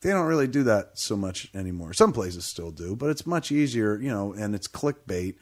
They 0.00 0.10
don't 0.10 0.26
really 0.26 0.46
do 0.46 0.62
that 0.64 0.90
so 0.98 1.16
much 1.16 1.48
anymore. 1.54 1.92
Some 1.92 2.12
places 2.12 2.44
still 2.44 2.70
do, 2.70 2.94
but 2.94 3.10
it's 3.10 3.26
much 3.26 3.50
easier, 3.50 3.98
you 4.00 4.10
know, 4.10 4.32
and 4.32 4.54
it's 4.54 4.68
clickbait 4.68 5.34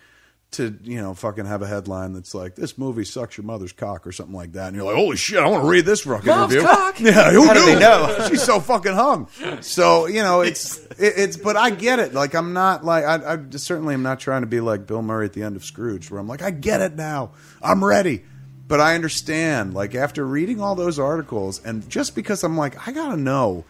to 0.53 0.79
you 0.85 1.03
know 1.03 1.13
fucking 1.13 1.45
have 1.45 1.61
a 1.61 1.67
headline 1.67 2.13
that's 2.13 2.33
like 2.33 2.55
this 2.55 2.79
movie 2.79 3.05
sucks 3.05 3.37
your 3.37 3.45
mother's 3.45 3.73
cock 3.73 4.07
or 4.07 4.13
something 4.13 4.35
like 4.35 4.53
that, 4.53 4.69
and 4.69 4.77
you're 4.77 4.85
like, 4.87 4.95
holy 4.95 5.17
shit, 5.17 5.39
I 5.41 5.47
want 5.49 5.65
to 5.65 5.69
read 5.69 5.85
this 5.85 6.03
fucking 6.03 6.25
Mom's 6.27 6.55
review. 6.55 6.67
cock? 6.69 7.01
Yeah, 7.01 7.33
who 7.33 7.45
How 7.47 7.53
do 7.53 7.61
knew? 7.61 7.67
they 7.75 7.81
know? 7.81 8.27
She's 8.29 8.43
so 8.43 8.61
fucking 8.61 8.95
hung. 8.95 9.29
So 9.61 10.07
you 10.07 10.23
know, 10.23 10.41
it's 10.43 10.79
it, 10.99 11.15
it's. 11.17 11.37
But 11.37 11.57
I 11.57 11.71
get 11.71 11.99
it. 11.99 12.15
Like 12.15 12.35
I'm 12.35 12.53
not 12.53 12.85
like 12.85 13.05
I, 13.05 13.35
I 13.35 13.39
certainly 13.57 13.93
am 13.95 14.03
not 14.05 14.21
trying 14.21 14.43
to 14.43 14.47
be 14.47 14.61
like 14.61 14.87
Bill 14.87 15.03
Murray 15.03 15.27
at 15.27 15.33
the 15.33 15.43
end 15.43 15.57
of 15.57 15.65
Scrooge, 15.65 16.11
where 16.11 16.21
I'm 16.21 16.29
like, 16.29 16.43
I 16.43 16.53
get 16.53 16.81
it 16.81 16.95
now, 16.95 17.33
I'm 17.61 17.85
ready. 17.85 18.25
But 18.69 18.81
I 18.81 18.95
understand. 18.95 19.75
Like 19.75 19.95
after 19.97 20.25
reading 20.25 20.61
all 20.61 20.77
those 20.77 20.99
articles, 21.01 21.61
and 21.65 21.87
just 21.91 22.15
because 22.15 22.45
I'm 22.45 22.57
like, 22.57 22.87
I 22.89 22.93
gotta 22.93 23.17
know, 23.17 23.65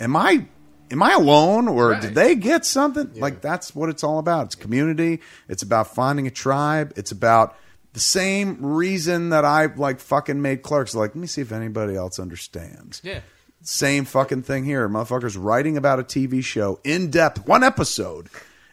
am 0.00 0.16
I 0.16 0.46
am 0.90 1.02
I 1.02 1.12
alone 1.12 1.68
or 1.68 1.90
Right. 1.90 2.00
did 2.02 2.14
they 2.14 2.34
get 2.34 2.64
something? 2.64 3.12
Like 3.16 3.40
that's 3.40 3.74
what 3.74 3.88
it's 3.88 4.02
all 4.04 4.18
about. 4.18 4.46
It's 4.46 4.54
community. 4.54 5.20
It's 5.48 5.62
about 5.62 5.94
finding 5.94 6.26
a 6.26 6.30
tribe. 6.30 6.92
It's 6.96 7.12
about 7.12 7.56
the 7.92 8.00
same 8.00 8.64
reason 8.64 9.30
that 9.30 9.44
I 9.44 9.66
like 9.66 10.00
fucking 10.00 10.40
made 10.40 10.62
Clerks. 10.62 10.94
Like, 10.94 11.10
let 11.10 11.16
me 11.16 11.26
see 11.26 11.40
if 11.40 11.52
anybody 11.52 11.96
else 11.96 12.18
understands. 12.18 13.00
Yeah. 13.04 13.20
Same 13.62 14.04
fucking 14.04 14.42
thing 14.42 14.64
here. 14.64 14.88
Motherfuckers 14.88 15.36
writing 15.38 15.76
about 15.76 15.98
a 15.98 16.04
TV 16.04 16.42
show 16.44 16.80
in 16.84 17.10
depth, 17.10 17.46
one 17.46 17.64
episode. 17.64 18.28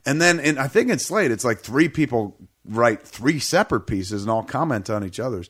And 0.05 0.21
then 0.21 0.39
in, 0.39 0.57
I 0.59 0.67
think 0.67 0.91
in 0.91 0.99
Slate, 0.99 1.31
it's 1.31 1.43
like 1.43 1.59
three 1.61 1.89
people 1.89 2.37
write 2.63 3.01
three 3.01 3.39
separate 3.39 3.81
pieces 3.87 4.21
and 4.21 4.29
all 4.31 4.43
comment 4.43 4.89
on 4.89 5.03
each 5.03 5.19
other's. 5.19 5.49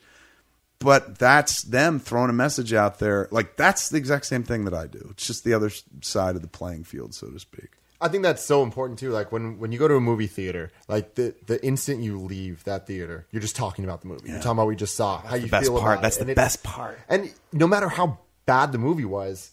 But 0.80 1.18
that's 1.18 1.64
them 1.64 2.00
throwing 2.00 2.30
a 2.30 2.34
message 2.34 2.74
out 2.74 3.00
there. 3.00 3.28
Like 3.32 3.56
that's 3.56 3.90
the 3.90 3.98
exact 3.98 4.26
same 4.26 4.44
thing 4.44 4.66
that 4.66 4.74
I 4.74 4.88
do. 4.88 5.08
It's 5.12 5.26
just 5.28 5.44
the 5.44 5.54
other 5.54 5.72
side 6.02 6.36
of 6.36 6.42
the 6.42 6.48
playing 6.48 6.84
field, 6.84 7.14
so 7.16 7.30
to 7.30 7.40
speak. 7.40 7.70
I 8.02 8.10
think 8.10 8.24
that's 8.24 8.44
so 8.46 8.62
important 8.62 9.00
too. 9.00 9.12
Like 9.12 9.32
when 9.32 9.58
when 9.58 9.72
you 9.72 9.80
go 9.80 9.88
to 9.88 9.96
a 9.96 10.02
movie 10.02 10.28
theater, 10.28 10.72
like 10.88 11.16
the 11.16 11.34
the 11.48 11.64
instant 11.66 12.02
you 12.04 12.20
leave 12.20 12.64
that 12.66 12.86
theater, 12.88 13.26
you're 13.32 13.42
just 13.42 13.56
talking 13.56 13.86
about 13.86 14.02
the 14.02 14.08
movie. 14.08 14.30
You're 14.30 14.38
talking 14.38 14.52
about 14.52 14.64
what 14.64 14.70
we 14.70 14.76
just 14.76 14.96
saw, 14.96 15.20
how 15.22 15.36
you 15.38 15.48
best 15.48 15.68
feel 15.68 15.80
part. 15.80 15.94
about 16.00 16.02
That's 16.04 16.18
it. 16.18 16.20
That's 16.20 16.26
the 16.26 16.32
And 16.32 16.36
best 16.36 16.64
part. 16.64 17.00
And 17.08 17.34
no 17.54 17.68
matter 17.68 17.88
how 17.88 18.20
bad 18.46 18.74
the 18.74 18.78
movie 18.78 19.06
was, 19.06 19.50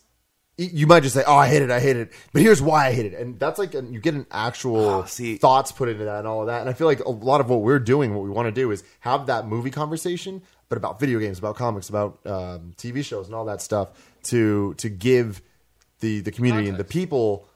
you 0.58 0.86
might 0.88 1.02
just 1.04 1.14
say, 1.14 1.22
"Oh, 1.26 1.36
I 1.36 1.48
hate 1.48 1.62
it, 1.62 1.70
I 1.70 1.80
hate 1.80 1.96
it," 1.96 2.12
but 2.32 2.42
here's 2.42 2.60
why 2.60 2.88
I 2.88 2.92
hate 2.92 3.06
it, 3.06 3.14
and 3.14 3.38
that's 3.38 3.58
like 3.58 3.74
an, 3.74 3.92
you 3.92 4.00
get 4.00 4.14
an 4.14 4.26
actual 4.30 4.76
Oh, 4.86 5.04
see- 5.06 5.36
thoughts 5.36 5.72
put 5.72 5.88
into 5.88 6.04
that 6.04 6.18
and 6.18 6.26
all 6.28 6.40
of 6.42 6.48
that. 6.48 6.60
And 6.60 6.68
I 6.68 6.72
feel 6.74 6.86
like 6.88 7.00
a 7.00 7.10
lot 7.10 7.40
of 7.40 7.48
what 7.48 7.62
we're 7.62 7.78
doing, 7.78 8.12
what 8.14 8.22
we 8.24 8.28
want 8.30 8.48
to 8.48 8.52
do, 8.52 8.70
is 8.70 8.84
have 9.00 9.26
that 9.26 9.46
movie 9.46 9.70
conversation, 9.70 10.42
but 10.72 10.78
about 10.78 10.98
video 10.98 11.18
games, 11.18 11.38
about 11.38 11.54
comics, 11.54 11.90
about 11.90 12.18
um, 12.24 12.72
TV 12.78 13.04
shows, 13.04 13.26
and 13.26 13.34
all 13.34 13.44
that 13.44 13.60
stuff 13.60 13.90
to 14.22 14.72
to 14.78 14.88
give 14.88 15.42
the 16.00 16.20
the 16.20 16.32
community 16.32 16.66
and 16.70 16.78
the 16.78 16.84
people 16.84 17.46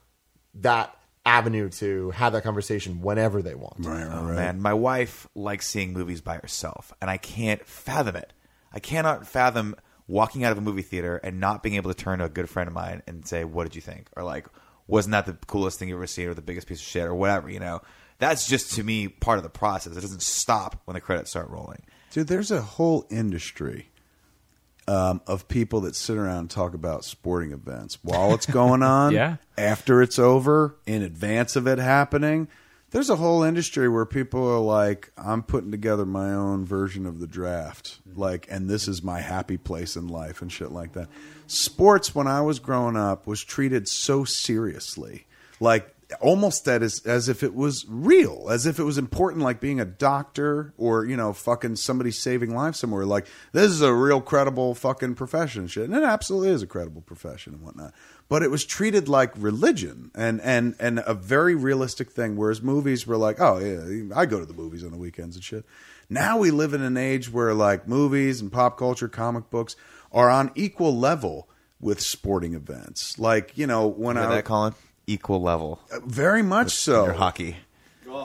that 0.53 0.95
avenue 1.25 1.67
to 1.67 2.11
have 2.11 2.33
that 2.33 2.43
conversation 2.43 3.01
whenever 3.01 3.41
they 3.41 3.55
want. 3.55 3.73
Right, 3.79 4.05
right, 4.05 4.15
Oh, 4.15 4.21
man, 4.35 4.61
my 4.61 4.75
wife 4.75 5.27
likes 5.33 5.67
seeing 5.67 5.93
movies 5.93 6.21
by 6.21 6.35
herself, 6.35 6.93
and 7.01 7.09
I 7.09 7.17
can't 7.17 7.65
fathom 7.65 8.15
it. 8.15 8.33
I 8.71 8.79
cannot 8.79 9.25
fathom 9.25 9.75
walking 10.07 10.43
out 10.43 10.51
of 10.51 10.59
a 10.59 10.61
movie 10.61 10.83
theater 10.83 11.17
and 11.17 11.39
not 11.39 11.63
being 11.63 11.73
able 11.73 11.91
to 11.91 11.97
turn 11.97 12.19
to 12.19 12.25
a 12.25 12.29
good 12.29 12.51
friend 12.51 12.67
of 12.67 12.73
mine 12.75 13.01
and 13.07 13.27
say, 13.27 13.45
"What 13.45 13.63
did 13.63 13.73
you 13.75 13.81
think?" 13.81 14.09
or 14.15 14.21
like, 14.21 14.45
"Wasn't 14.85 15.11
that 15.13 15.25
the 15.25 15.33
coolest 15.47 15.79
thing 15.79 15.89
you 15.89 15.95
ever 15.95 16.05
seen?" 16.05 16.27
or 16.27 16.35
the 16.35 16.43
biggest 16.43 16.67
piece 16.67 16.81
of 16.81 16.85
shit, 16.85 17.05
or 17.05 17.15
whatever. 17.15 17.49
You 17.49 17.61
know, 17.61 17.81
that's 18.19 18.47
just 18.47 18.73
to 18.73 18.83
me 18.83 19.07
part 19.07 19.39
of 19.39 19.43
the 19.43 19.49
process. 19.49 19.97
It 19.97 20.01
doesn't 20.01 20.21
stop 20.21 20.79
when 20.85 20.93
the 20.93 21.01
credits 21.01 21.31
start 21.31 21.49
rolling. 21.49 21.81
Dude, 22.17 22.29
there's 22.29 22.49
a 22.49 22.63
whole 22.63 23.05
industry 23.11 23.89
um, 24.87 25.21
of 25.27 25.47
people 25.47 25.81
that 25.81 25.95
sit 25.95 26.17
around 26.17 26.39
and 26.39 26.49
talk 26.49 26.73
about 26.73 27.05
sporting 27.05 27.51
events 27.51 27.99
while 28.01 28.33
it's 28.33 28.47
going 28.47 28.81
on, 28.97 29.13
Yeah. 29.13 29.35
after 29.55 30.01
it's 30.01 30.17
over, 30.17 30.77
in 30.87 31.03
advance 31.03 31.55
of 31.55 31.67
it 31.67 31.77
happening. 31.77 32.47
There's 32.89 33.11
a 33.11 33.17
whole 33.17 33.43
industry 33.43 33.87
where 33.87 34.07
people 34.07 34.43
are 34.49 34.57
like, 34.57 35.11
I'm 35.15 35.43
putting 35.43 35.69
together 35.69 36.07
my 36.07 36.33
own 36.33 36.65
version 36.65 37.05
of 37.05 37.19
the 37.19 37.27
draft. 37.27 37.99
Like, 38.15 38.47
and 38.49 38.67
this 38.67 38.87
is 38.87 39.03
my 39.03 39.19
happy 39.19 39.57
place 39.57 39.95
in 39.95 40.07
life 40.07 40.41
and 40.41 40.51
shit 40.51 40.71
like 40.71 40.93
that. 40.93 41.09
Sports, 41.45 42.15
when 42.15 42.25
I 42.25 42.41
was 42.41 42.57
growing 42.57 42.97
up, 42.97 43.27
was 43.27 43.43
treated 43.43 43.87
so 43.87 44.23
seriously. 44.23 45.27
Like, 45.59 45.93
almost 46.21 46.65
that 46.65 46.81
as 46.81 47.01
as 47.05 47.27
if 47.27 47.43
it 47.43 47.53
was 47.53 47.85
real, 47.87 48.47
as 48.49 48.65
if 48.65 48.79
it 48.79 48.83
was 48.83 48.97
important, 48.97 49.43
like 49.43 49.59
being 49.59 49.79
a 49.79 49.85
doctor 49.85 50.73
or 50.77 51.05
you 51.05 51.17
know, 51.17 51.33
fucking 51.33 51.75
somebody 51.75 52.11
saving 52.11 52.55
lives 52.55 52.79
somewhere. 52.79 53.05
Like 53.05 53.27
this 53.51 53.71
is 53.71 53.81
a 53.81 53.93
real 53.93 54.21
credible 54.21 54.73
fucking 54.73 55.15
profession, 55.15 55.63
and 55.63 55.71
shit. 55.71 55.85
And 55.85 55.95
it 55.95 56.03
absolutely 56.03 56.49
is 56.49 56.61
a 56.61 56.67
credible 56.67 57.01
profession 57.01 57.53
and 57.53 57.61
whatnot. 57.61 57.93
But 58.29 58.43
it 58.43 58.51
was 58.51 58.65
treated 58.65 59.09
like 59.09 59.33
religion 59.37 60.11
and 60.15 60.39
and 60.41 60.75
and 60.79 61.03
a 61.05 61.13
very 61.13 61.55
realistic 61.55 62.11
thing. 62.11 62.37
Whereas 62.37 62.61
movies 62.61 63.05
were 63.05 63.17
like, 63.17 63.39
oh 63.39 63.57
yeah, 63.59 64.15
I 64.15 64.25
go 64.25 64.39
to 64.39 64.45
the 64.45 64.53
movies 64.53 64.83
on 64.83 64.91
the 64.91 64.97
weekends 64.97 65.35
and 65.35 65.43
shit. 65.43 65.65
Now 66.09 66.37
we 66.37 66.51
live 66.51 66.73
in 66.73 66.81
an 66.81 66.95
age 66.95 67.31
where 67.31 67.53
like 67.53 67.87
movies 67.87 68.39
and 68.39 68.51
pop 68.51 68.77
culture, 68.77 69.09
comic 69.09 69.49
books 69.49 69.75
are 70.11 70.29
on 70.29 70.51
equal 70.55 70.97
level 70.97 71.49
with 71.81 71.99
sporting 71.99 72.53
events. 72.53 73.19
Like 73.19 73.57
you 73.57 73.67
know 73.67 73.87
when 73.87 74.17
I 74.17 74.27
that, 74.27 74.45
Colin? 74.45 74.73
Equal 75.07 75.41
level. 75.41 75.79
very 76.05 76.43
much 76.43 76.73
so. 76.73 77.05
Your 77.05 77.13
hockey. 77.13 77.57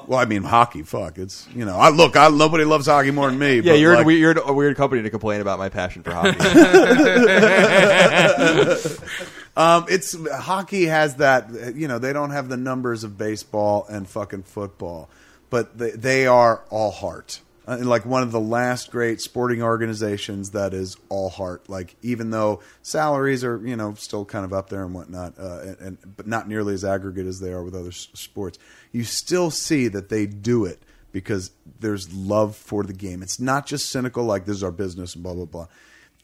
Well, 0.06 0.18
I 0.18 0.24
mean, 0.24 0.42
hockey. 0.42 0.82
Fuck, 0.82 1.18
it's 1.18 1.46
you 1.54 1.64
know. 1.64 1.76
I 1.76 1.90
look. 1.90 2.16
I 2.16 2.28
nobody 2.28 2.64
loves 2.64 2.86
hockey 2.86 3.10
more 3.10 3.30
than 3.30 3.38
me. 3.38 3.56
Yeah, 3.56 3.72
but, 3.72 3.78
you're 3.78 3.94
like, 3.94 4.04
a 4.04 4.06
weird, 4.06 4.20
you're 4.20 4.30
in 4.32 4.38
a 4.38 4.52
weird 4.52 4.76
company 4.76 5.02
to 5.02 5.10
complain 5.10 5.40
about 5.40 5.59
my 5.59 5.68
passion 5.68 6.02
for 6.02 6.12
hockey. 6.12 6.38
Um, 9.54 9.84
it's 9.88 10.16
hockey 10.30 10.86
has 10.86 11.16
that. 11.16 11.74
You 11.76 11.86
know, 11.86 11.98
they 11.98 12.14
don't 12.14 12.30
have 12.30 12.48
the 12.48 12.56
numbers 12.56 13.04
of 13.04 13.18
baseball 13.18 13.84
and 13.88 14.09
fucking 14.09 14.44
football, 14.44 15.10
but 15.50 15.76
they 15.76 15.90
they 15.90 16.26
are 16.26 16.62
all 16.70 16.90
heart. 16.90 17.40
Uh, 17.66 17.78
like 17.80 18.05
one 18.05 18.22
of 18.22 18.32
the 18.32 18.40
last 18.40 18.90
great 18.90 19.20
sporting 19.20 19.62
organizations 19.62 20.51
that 20.51 20.74
is 20.74 20.97
all 21.09 21.30
heart. 21.30 21.68
Like 21.68 21.94
even 22.02 22.30
though 22.30 22.60
salaries 22.82 23.44
are 23.44 23.64
you 23.64 23.76
know 23.76 23.94
still 23.94 24.24
kind 24.24 24.44
of 24.44 24.52
up 24.52 24.68
there 24.68 24.84
and 24.84 24.94
whatnot, 24.94 25.39
uh, 25.39 25.60
and, 25.60 25.78
and 25.80 26.16
but 26.16 26.26
not 26.26 26.48
nearly 26.48 26.74
as 26.74 26.84
aggregate 26.84 27.26
as 27.26 27.40
they 27.40 27.52
are 27.52 27.62
with 27.62 27.74
other 27.74 27.89
s- 27.89 28.09
sports, 28.14 28.59
you 28.90 29.05
still 29.05 29.51
see 29.51 29.89
that 29.89 30.09
they 30.09 30.26
do 30.26 30.64
it 30.64 30.82
because 31.12 31.52
there's 31.78 32.12
love 32.12 32.56
for 32.56 32.82
the 32.82 32.93
game. 32.93 33.22
It's 33.22 33.39
not 33.39 33.66
just 33.66 33.90
cynical 33.90 34.24
like 34.24 34.44
this 34.44 34.56
is 34.56 34.64
our 34.64 34.72
business 34.72 35.14
and 35.14 35.22
blah 35.22 35.34
blah 35.34 35.44
blah. 35.44 35.66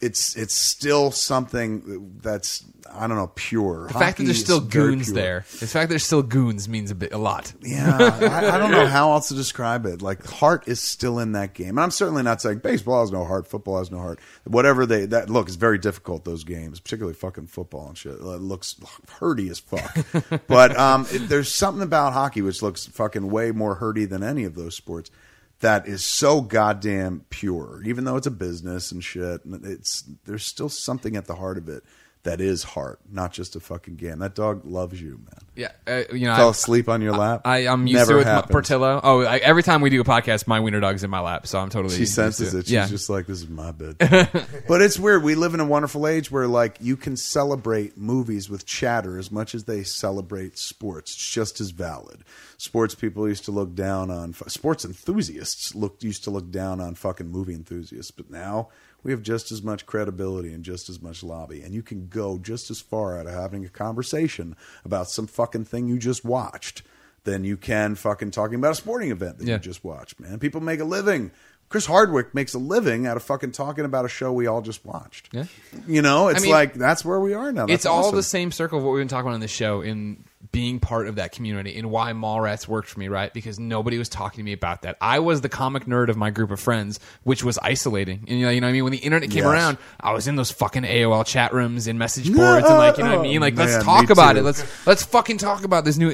It's 0.01 0.35
it's 0.35 0.55
still 0.55 1.11
something 1.11 2.17
that's 2.21 2.63
I 2.93 3.07
don't 3.07 3.17
know 3.17 3.31
pure. 3.35 3.87
The 3.87 3.93
fact 3.93 4.17
that 4.17 4.23
there's 4.23 4.39
still 4.39 4.61
goons 4.61 5.11
there, 5.11 5.45
the 5.59 5.67
fact 5.67 5.73
that 5.73 5.89
there's 5.89 6.05
still 6.05 6.23
goons 6.23 6.69
means 6.69 6.91
a 6.91 6.95
bit, 6.95 7.11
a 7.13 7.17
lot. 7.17 7.53
Yeah, 7.61 7.97
I, 8.21 8.55
I 8.55 8.57
don't 8.57 8.71
know 8.71 8.87
how 8.87 9.11
else 9.11 9.27
to 9.27 9.33
describe 9.33 9.85
it. 9.85 10.01
Like 10.01 10.25
heart 10.25 10.67
is 10.67 10.79
still 10.79 11.19
in 11.19 11.33
that 11.33 11.53
game, 11.53 11.69
and 11.69 11.81
I'm 11.81 11.91
certainly 11.91 12.23
not 12.23 12.41
saying 12.41 12.59
baseball 12.59 13.01
has 13.01 13.11
no 13.11 13.25
heart, 13.25 13.47
football 13.47 13.79
has 13.79 13.91
no 13.91 13.99
heart. 13.99 14.19
Whatever 14.45 14.85
they 14.85 15.05
that 15.07 15.29
look 15.29 15.49
is 15.49 15.55
very 15.55 15.77
difficult. 15.77 16.25
Those 16.25 16.43
games, 16.43 16.79
particularly 16.79 17.15
fucking 17.15 17.47
football 17.47 17.89
and 17.89 17.97
shit, 17.97 18.13
it 18.13 18.21
looks 18.21 18.75
hurty 19.19 19.49
as 19.49 19.59
fuck. 19.59 20.41
but 20.47 20.77
um, 20.77 21.07
it, 21.11 21.29
there's 21.29 21.53
something 21.53 21.83
about 21.83 22.13
hockey 22.13 22.41
which 22.41 22.61
looks 22.61 22.85
fucking 22.85 23.29
way 23.29 23.51
more 23.51 23.77
hurty 23.77 24.09
than 24.09 24.23
any 24.23 24.43
of 24.43 24.55
those 24.55 24.75
sports. 24.75 25.11
That 25.61 25.87
is 25.87 26.05
so 26.05 26.39
goddamn 26.41 27.25
pure, 27.29 27.83
even 27.85 28.05
though 28.05 28.15
it's 28.15 28.27
a 28.27 28.31
business 28.31 28.91
and 28.91 29.03
shit. 29.03 29.41
It's 29.45 30.03
there's 30.25 30.45
still 30.45 30.69
something 30.69 31.15
at 31.17 31.25
the 31.25 31.35
heart 31.35 31.57
of 31.57 31.67
it 31.67 31.83
that 32.23 32.41
is 32.41 32.63
heart, 32.63 32.99
not 33.09 33.31
just 33.31 33.55
a 33.55 33.61
fucking 33.61 33.95
game. 33.95 34.19
That 34.19 34.35
dog 34.35 34.65
loves 34.65 35.01
you, 35.01 35.19
man. 35.19 35.39
Yeah, 35.55 35.71
uh, 35.87 36.03
you 36.13 36.27
know, 36.27 36.35
Fell 36.35 36.47
I, 36.47 36.51
asleep 36.51 36.89
on 36.89 37.01
your 37.01 37.13
lap. 37.13 37.41
I, 37.45 37.67
I'm 37.67 37.87
used 37.87 37.97
Never 37.97 38.11
to 38.11 38.15
it 38.15 38.17
with 38.19 38.27
happens. 38.27 38.51
Portillo. 38.51 38.99
Oh, 39.01 39.21
I, 39.21 39.37
every 39.37 39.63
time 39.63 39.81
we 39.81 39.89
do 39.89 40.01
a 40.01 40.03
podcast, 40.03 40.45
my 40.45 40.59
wiener 40.59 40.81
dog's 40.81 41.03
in 41.03 41.09
my 41.09 41.21
lap, 41.21 41.47
so 41.47 41.59
I'm 41.59 41.69
totally. 41.69 41.93
She 41.93 42.01
used 42.01 42.13
senses 42.13 42.51
to 42.51 42.59
it. 42.59 42.65
She's 42.65 42.73
yeah, 42.73 42.87
just 42.87 43.09
like, 43.09 43.25
this 43.25 43.41
is 43.41 43.47
my 43.47 43.71
bed. 43.71 43.95
but 44.67 44.81
it's 44.81 44.99
weird. 44.99 45.23
We 45.23 45.35
live 45.35 45.53
in 45.53 45.61
a 45.61 45.65
wonderful 45.65 46.07
age 46.07 46.29
where, 46.29 46.47
like, 46.47 46.77
you 46.81 46.97
can 46.97 47.15
celebrate 47.15 47.97
movies 47.97 48.49
with 48.49 48.65
chatter 48.65 49.17
as 49.17 49.31
much 49.31 49.55
as 49.55 49.63
they 49.63 49.83
celebrate 49.83 50.57
sports. 50.57 51.13
It's 51.13 51.31
just 51.31 51.61
as 51.61 51.71
valid. 51.71 52.23
Sports 52.57 52.95
people 52.95 53.27
used 53.29 53.45
to 53.45 53.51
look 53.51 53.75
down 53.75 54.11
on 54.11 54.33
sports 54.33 54.83
enthusiasts. 54.83 55.73
Looked 55.73 56.03
used 56.03 56.25
to 56.25 56.31
look 56.31 56.51
down 56.51 56.81
on 56.81 56.95
fucking 56.95 57.27
movie 57.27 57.53
enthusiasts, 57.53 58.11
but 58.11 58.29
now 58.29 58.69
we 59.03 59.11
have 59.11 59.21
just 59.21 59.51
as 59.51 59.61
much 59.63 59.85
credibility 59.85 60.51
and 60.53 60.63
just 60.63 60.89
as 60.89 61.01
much 61.01 61.23
lobby, 61.23 61.61
and 61.61 61.73
you 61.73 61.81
can 61.81 62.07
go 62.07 62.37
just 62.37 62.69
as 62.69 62.81
far 62.81 63.17
out 63.19 63.27
of 63.27 63.33
having 63.33 63.65
a 63.65 63.69
conversation 63.69 64.55
about 64.85 65.09
some 65.09 65.27
fucking 65.27 65.65
thing 65.65 65.87
you 65.87 65.97
just 65.97 66.25
watched 66.25 66.81
than 67.23 67.43
you 67.43 67.57
can 67.57 67.95
fucking 67.95 68.31
talking 68.31 68.55
about 68.55 68.71
a 68.71 68.75
sporting 68.75 69.11
event 69.11 69.37
that 69.37 69.47
Yeah. 69.47 69.55
you 69.55 69.59
just 69.59 69.83
watched. 69.83 70.19
Man, 70.19 70.39
people 70.39 70.61
make 70.61 70.79
a 70.79 70.85
living. 70.85 71.31
Chris 71.67 71.85
Hardwick 71.85 72.33
makes 72.33 72.53
a 72.55 72.57
living 72.57 73.05
out 73.05 73.15
of 73.15 73.21
fucking 73.23 73.51
talking 73.51 73.85
about 73.85 74.03
a 74.03 74.09
show 74.09 74.33
we 74.33 74.47
all 74.47 74.61
just 74.61 74.83
watched. 74.85 75.29
Yeah. 75.31 75.45
You 75.87 76.01
know, 76.01 76.29
it's 76.29 76.41
mean, 76.41 76.51
like 76.51 76.73
that's 76.73 77.05
where 77.05 77.19
we 77.19 77.33
are 77.35 77.51
now. 77.51 77.67
That's 77.67 77.81
it's 77.81 77.85
all 77.85 78.05
awesome. 78.05 78.15
the 78.15 78.23
same 78.23 78.51
circle 78.51 78.79
of 78.79 78.83
what 78.83 78.91
we've 78.91 79.01
been 79.01 79.07
talking 79.07 79.27
about 79.27 79.35
on 79.35 79.39
this 79.41 79.51
show 79.51 79.81
in 79.81 80.23
being 80.53 80.79
part 80.79 81.07
of 81.07 81.15
that 81.15 81.33
community 81.33 81.77
and 81.77 81.91
why 81.91 82.13
Mallrats 82.13 82.65
worked 82.65 82.87
for 82.87 82.97
me, 82.97 83.09
right? 83.09 83.33
Because 83.33 83.59
nobody 83.59 83.97
was 83.97 84.07
talking 84.07 84.37
to 84.37 84.43
me 84.43 84.53
about 84.53 84.83
that. 84.83 84.95
I 85.01 85.19
was 85.19 85.41
the 85.41 85.49
comic 85.49 85.83
nerd 85.83 86.07
of 86.07 86.15
my 86.15 86.29
group 86.29 86.49
of 86.49 86.61
friends, 86.61 86.97
which 87.23 87.43
was 87.43 87.57
isolating. 87.57 88.23
And 88.27 88.39
you 88.39 88.45
know, 88.45 88.49
you 88.51 88.61
know 88.61 88.67
what 88.67 88.69
I 88.69 88.73
mean? 88.73 88.83
When 88.85 88.91
the 88.93 88.99
internet 88.99 89.29
came 89.31 89.43
Yes. 89.43 89.51
around, 89.51 89.77
I 89.99 90.13
was 90.13 90.29
in 90.29 90.37
those 90.37 90.49
fucking 90.49 90.83
AOL 90.83 91.25
chat 91.25 91.53
rooms 91.53 91.87
and 91.87 91.99
message 91.99 92.33
boards 92.33 92.65
and 92.69 92.77
like, 92.77 92.97
you 92.97 93.03
know 93.03 93.17
what 93.17 93.19
I 93.19 93.23
mean? 93.23 93.41
Like, 93.41 93.55
Man, 93.55 93.67
let's 93.67 93.83
talk 93.83 94.09
about 94.09 94.33
too. 94.33 94.39
it. 94.39 94.43
Let's 94.43 94.87
let's 94.87 95.03
fucking 95.03 95.39
talk 95.39 95.65
about 95.65 95.83
this 95.83 95.97
new 95.97 96.09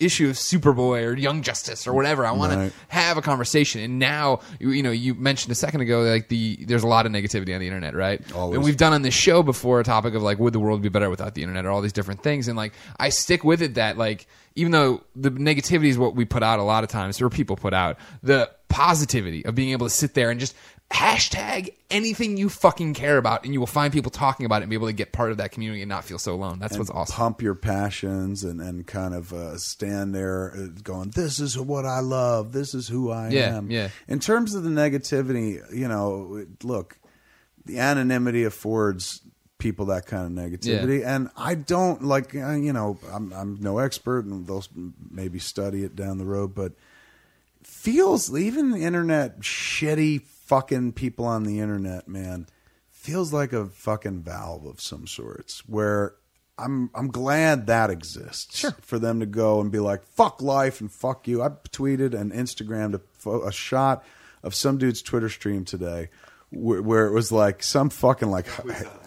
issue 0.00 0.30
of 0.30 0.36
Superboy 0.36 1.04
or 1.04 1.14
Young 1.14 1.42
Justice 1.42 1.86
or 1.86 1.92
whatever. 1.92 2.24
I 2.24 2.32
want 2.32 2.54
Right. 2.54 2.72
to 2.72 2.94
have 2.94 3.18
a 3.18 3.22
conversation. 3.22 3.82
And 3.82 3.98
now, 3.98 4.40
you, 4.58 4.70
you 4.70 4.82
know, 4.82 4.90
you 4.90 5.14
mentioned 5.14 5.52
a 5.52 5.54
second 5.54 5.82
ago, 5.82 6.00
like 6.02 6.28
the 6.28 6.56
there's 6.66 6.82
a 6.82 6.88
lot 6.88 7.04
of 7.04 7.12
negativity 7.12 7.52
on 7.54 7.60
the 7.60 7.66
internet, 7.66 7.94
right? 7.94 8.22
Always. 8.34 8.56
And 8.56 8.64
we've 8.64 8.76
done 8.78 8.94
on 8.94 9.02
this 9.02 9.12
show 9.14 9.42
before 9.42 9.80
a 9.80 9.84
topic 9.84 10.14
of 10.14 10.22
like, 10.22 10.38
would 10.38 10.54
the 10.54 10.60
world 10.60 10.80
be 10.80 10.88
better 10.88 11.10
without 11.10 11.34
the 11.34 11.42
internet 11.42 11.66
or 11.66 11.70
all 11.70 11.82
these 11.82 11.92
different 11.92 12.22
things? 12.22 12.48
And 12.48 12.56
like, 12.56 12.72
I 12.98 13.10
stick 13.10 13.44
with 13.44 13.60
it 13.60 13.65
that 13.74 13.98
like, 13.98 14.26
even 14.54 14.72
though 14.72 15.02
the 15.14 15.30
negativity 15.30 15.88
is 15.88 15.98
what 15.98 16.14
we 16.14 16.24
put 16.24 16.42
out 16.42 16.58
a 16.58 16.62
lot 16.62 16.82
of 16.84 16.90
times, 16.90 17.20
or 17.20 17.28
people 17.28 17.56
put 17.56 17.74
out, 17.74 17.98
the 18.22 18.50
positivity 18.68 19.44
of 19.44 19.54
being 19.54 19.70
able 19.70 19.86
to 19.86 19.90
sit 19.90 20.14
there 20.14 20.30
and 20.30 20.40
just 20.40 20.54
hashtag 20.90 21.74
anything 21.90 22.36
you 22.36 22.48
fucking 22.48 22.94
care 22.94 23.18
about, 23.18 23.44
and 23.44 23.52
you 23.52 23.58
will 23.60 23.66
find 23.66 23.92
people 23.92 24.10
talking 24.10 24.46
about 24.46 24.56
it 24.56 24.62
and 24.62 24.70
be 24.70 24.76
able 24.76 24.86
to 24.86 24.92
get 24.92 25.12
part 25.12 25.30
of 25.32 25.38
that 25.38 25.50
community 25.52 25.82
and 25.82 25.88
not 25.88 26.04
feel 26.04 26.18
so 26.18 26.32
alone. 26.34 26.58
That's 26.58 26.78
what's 26.78 26.90
awesome. 26.90 27.14
pump 27.16 27.42
your 27.42 27.54
passions 27.56 28.44
and, 28.44 28.60
and 28.60 28.86
kind 28.86 29.12
of 29.14 29.32
uh, 29.32 29.58
stand 29.58 30.14
there 30.14 30.52
uh, 30.56 30.66
going, 30.82 31.10
this 31.10 31.40
is 31.40 31.58
what 31.58 31.84
I 31.84 32.00
love. 32.00 32.52
This 32.52 32.72
is 32.72 32.88
who 32.88 33.10
I 33.10 33.30
Yeah, 33.30 33.56
am. 33.56 33.70
yeah. 33.70 33.88
In 34.08 34.20
terms 34.20 34.54
of 34.54 34.62
the 34.62 34.70
negativity, 34.70 35.60
you 35.74 35.88
know, 35.88 36.46
look, 36.62 36.98
the 37.64 37.78
anonymity 37.80 38.44
affords 38.44 39.22
people 39.58 39.86
that 39.86 40.06
kind 40.06 40.26
of 40.26 40.44
negativity. 40.44 41.04
And 41.04 41.30
I 41.36 41.54
don't 41.54 42.04
like, 42.04 42.34
uh, 42.34 42.52
you 42.52 42.72
know, 42.72 42.98
I'm, 43.12 43.32
I'm 43.32 43.58
no 43.60 43.78
expert 43.78 44.24
and 44.24 44.46
they'll 44.46 44.64
maybe 45.10 45.38
study 45.38 45.82
it 45.84 45.96
down 45.96 46.18
the 46.18 46.24
road, 46.26 46.54
but 46.54 46.72
feels 47.62 48.34
even 48.36 48.70
the 48.70 48.84
internet 48.84 49.40
shitty 49.40 50.22
fucking 50.22 50.92
people 50.92 51.24
on 51.24 51.44
the 51.44 51.60
internet, 51.60 52.06
man, 52.08 52.46
feels 52.90 53.32
like 53.32 53.52
a 53.52 53.66
fucking 53.66 54.20
valve 54.22 54.66
of 54.66 54.80
some 54.80 55.06
sorts 55.06 55.60
where 55.68 56.14
I'm 56.58 56.90
I'm 56.94 57.08
glad 57.08 57.66
that 57.66 57.90
exists 57.90 58.58
Sure. 58.58 58.74
for 58.80 58.98
them 58.98 59.20
to 59.20 59.26
go 59.26 59.60
and 59.60 59.70
be 59.70 59.78
like 59.78 60.02
fuck 60.06 60.40
life 60.40 60.80
and 60.80 60.90
fuck 60.90 61.28
you. 61.28 61.42
I 61.42 61.48
tweeted 61.48 62.14
and 62.18 62.32
Instagrammed 62.32 63.00
a, 63.26 63.30
a 63.46 63.52
shot 63.52 64.04
of 64.42 64.54
some 64.54 64.78
dude's 64.78 65.02
Twitter 65.02 65.28
stream 65.28 65.64
today 65.64 66.08
where, 66.50 66.80
where 66.80 67.06
it 67.06 67.12
was 67.12 67.30
like 67.30 67.62
some 67.62 67.90
fucking 67.90 68.30
like 68.30 68.46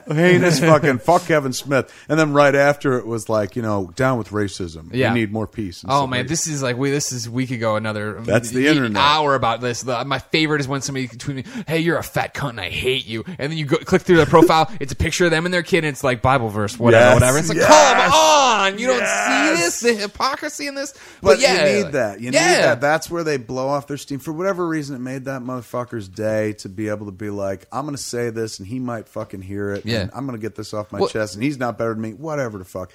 heinous 0.07 0.59
fucking 0.71 0.99
fuck 0.99 1.25
Kevin 1.25 1.53
Smith, 1.53 1.93
and 2.09 2.19
then 2.19 2.33
right 2.33 2.55
after 2.55 2.97
it 2.97 3.05
was 3.05 3.29
like 3.29 3.55
you 3.55 3.61
know 3.61 3.91
down 3.95 4.17
with 4.17 4.29
racism. 4.29 4.89
Yeah. 4.93 5.13
we 5.13 5.21
need 5.21 5.31
more 5.31 5.47
peace. 5.47 5.83
and 5.83 5.91
Oh 5.91 6.07
man, 6.07 6.21
like- 6.21 6.27
this 6.27 6.47
is 6.47 6.61
like 6.63 6.77
we. 6.77 6.91
This 6.91 7.11
is 7.11 7.27
a 7.27 7.31
week 7.31 7.51
ago. 7.51 7.75
Another 7.75 8.13
That's 8.21 8.51
the 8.51 8.65
e- 8.65 8.67
internet. 8.67 9.01
hour 9.01 9.35
about 9.35 9.61
this. 9.61 9.81
The, 9.83 10.03
my 10.05 10.19
favorite 10.19 10.61
is 10.61 10.67
when 10.67 10.81
somebody 10.81 11.07
tweets 11.07 11.35
me, 11.35 11.43
"Hey, 11.67 11.79
you're 11.79 11.97
a 11.97 12.03
fat 12.03 12.33
cunt, 12.33 12.51
and 12.51 12.61
I 12.61 12.69
hate 12.69 13.05
you." 13.07 13.23
And 13.27 13.51
then 13.51 13.57
you 13.57 13.65
go 13.65 13.77
click 13.77 14.01
through 14.01 14.17
their 14.17 14.25
profile. 14.25 14.71
It's 14.79 14.93
a 14.93 14.95
picture 14.95 15.25
of 15.25 15.31
them 15.31 15.45
and 15.45 15.53
their 15.53 15.63
kid, 15.63 15.79
and 15.83 15.87
it's 15.87 16.03
like 16.03 16.21
Bible 16.21 16.49
verse, 16.49 16.79
whatever, 16.79 17.05
Yes, 17.05 17.13
whatever. 17.15 17.37
It's 17.39 17.49
like, 17.49 17.57
yes, 17.57 17.67
come 17.67 18.13
on, 18.13 18.79
you 18.79 18.87
don't 18.87 18.97
see 18.99 19.03
yes. 19.03 19.79
this, 19.79 19.79
the 19.81 20.01
hypocrisy 20.01 20.67
in 20.67 20.75
this. 20.75 20.93
But 21.21 21.39
yeah, 21.39 21.65
you 21.77 21.83
need 21.83 21.91
that. 21.93 22.19
You 22.21 22.31
yeah. 22.31 22.39
need 22.47 22.55
that. 22.63 22.81
That's 22.81 23.09
where 23.11 23.23
they 23.23 23.37
blow 23.37 23.67
off 23.67 23.87
their 23.87 23.97
steam. 23.97 24.19
For 24.19 24.31
whatever 24.31 24.65
reason, 24.67 24.95
it 24.95 24.99
made 24.99 25.25
that 25.25 25.41
motherfucker's 25.41 26.07
day 26.07 26.53
to 26.53 26.69
be 26.69 26.87
able 26.89 27.07
to 27.07 27.11
be 27.11 27.29
like, 27.29 27.65
I'm 27.71 27.85
going 27.85 27.95
to 27.95 28.01
say 28.01 28.29
this, 28.29 28.59
and 28.59 28.67
he 28.67 28.79
might 28.79 29.07
fucking 29.09 29.41
hear 29.41 29.71
it. 29.73 29.85
Yeah. 29.89 30.01
And 30.01 30.11
I'm 30.13 30.25
going 30.25 30.37
to 30.39 30.41
get 30.41 30.55
this 30.55 30.73
off 30.73 30.91
my 30.91 30.99
Well- 30.99 31.09
chest, 31.09 31.35
and 31.35 31.43
he's 31.43 31.57
not 31.57 31.77
better 31.77 31.93
than 31.93 32.01
me. 32.01 32.13
Whatever 32.13 32.57
the 32.57 32.65
fuck. 32.65 32.91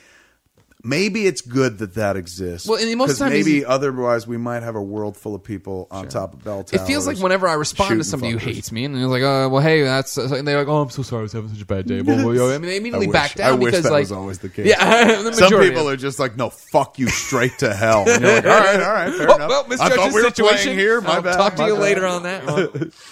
Maybe 0.86 1.26
it's 1.26 1.40
good 1.40 1.78
that 1.78 1.94
that 1.94 2.18
exists. 2.18 2.68
Well, 2.68 2.78
and 2.78 2.94
most 2.98 3.12
of 3.12 3.18
the 3.20 3.24
time 3.24 3.32
maybe 3.32 3.64
otherwise 3.64 4.26
we 4.26 4.36
might 4.36 4.62
have 4.62 4.76
a 4.76 4.82
world 4.82 5.16
full 5.16 5.34
of 5.34 5.42
people 5.42 5.88
on 5.90 6.08
top 6.08 6.34
of 6.34 6.44
bell 6.44 6.62
towers. 6.62 6.82
It 6.82 6.84
feels 6.86 7.06
like 7.06 7.16
whenever 7.16 7.48
I 7.48 7.54
respond 7.54 8.00
to 8.00 8.04
somebody 8.04 8.32
who 8.32 8.38
hates 8.38 8.70
me, 8.70 8.84
and 8.84 8.94
they're 8.94 9.06
like, 9.06 9.22
"Uh, 9.22 9.48
well, 9.50 9.62
hey, 9.62 9.82
that's," 9.82 10.14
and 10.18 10.46
they're 10.46 10.58
like, 10.58 10.68
"Oh, 10.68 10.82
I'm 10.82 10.90
so 10.90 11.00
sorry, 11.02 11.20
I 11.20 11.22
was 11.22 11.32
having 11.32 11.48
such 11.48 11.62
a 11.62 11.64
bad 11.64 11.86
day." 11.86 12.02
Blah. 12.02 12.16
I 12.16 12.18
mean, 12.58 12.60
they 12.68 12.76
immediately 12.76 13.08
I 13.08 13.12
back 13.12 13.32
down 13.34 13.48
I 13.48 13.52
wish 13.54 13.70
because 13.70 13.84
that 13.84 13.92
like 13.92 14.00
was 14.02 14.12
always 14.12 14.40
the 14.40 14.50
case. 14.50 14.66
Yeah, 14.66 15.22
the 15.22 15.32
Some 15.32 15.58
people 15.58 15.88
are 15.88 15.96
just 15.96 16.18
like, 16.18 16.36
no, 16.36 16.50
fuck 16.50 16.98
you 16.98 17.08
straight 17.08 17.56
to 17.60 17.72
hell. 17.72 18.04
And 18.06 18.22
you're 18.22 18.34
like, 18.34 18.44
all 18.44 18.50
right, 18.50 18.82
all 18.82 18.92
right, 18.92 19.14
fair 19.14 19.30
Oh, 19.30 19.36
enough. 19.36 19.48
well, 19.48 19.64
I 19.64 19.68
misjudged 19.68 19.94
thought 19.94 20.08
we 20.08 20.14
were 20.22 20.28
situation 20.28 20.64
playing 20.64 20.78
here. 20.80 21.00
My 21.00 21.12
I'll 21.14 21.22
bad. 21.22 21.36
talk 21.38 21.56
to 21.56 21.64
you 21.64 21.72
bad. 21.76 21.80
later 21.82 22.06
on 22.06 22.24
that 22.24 22.44
one. 22.44 22.92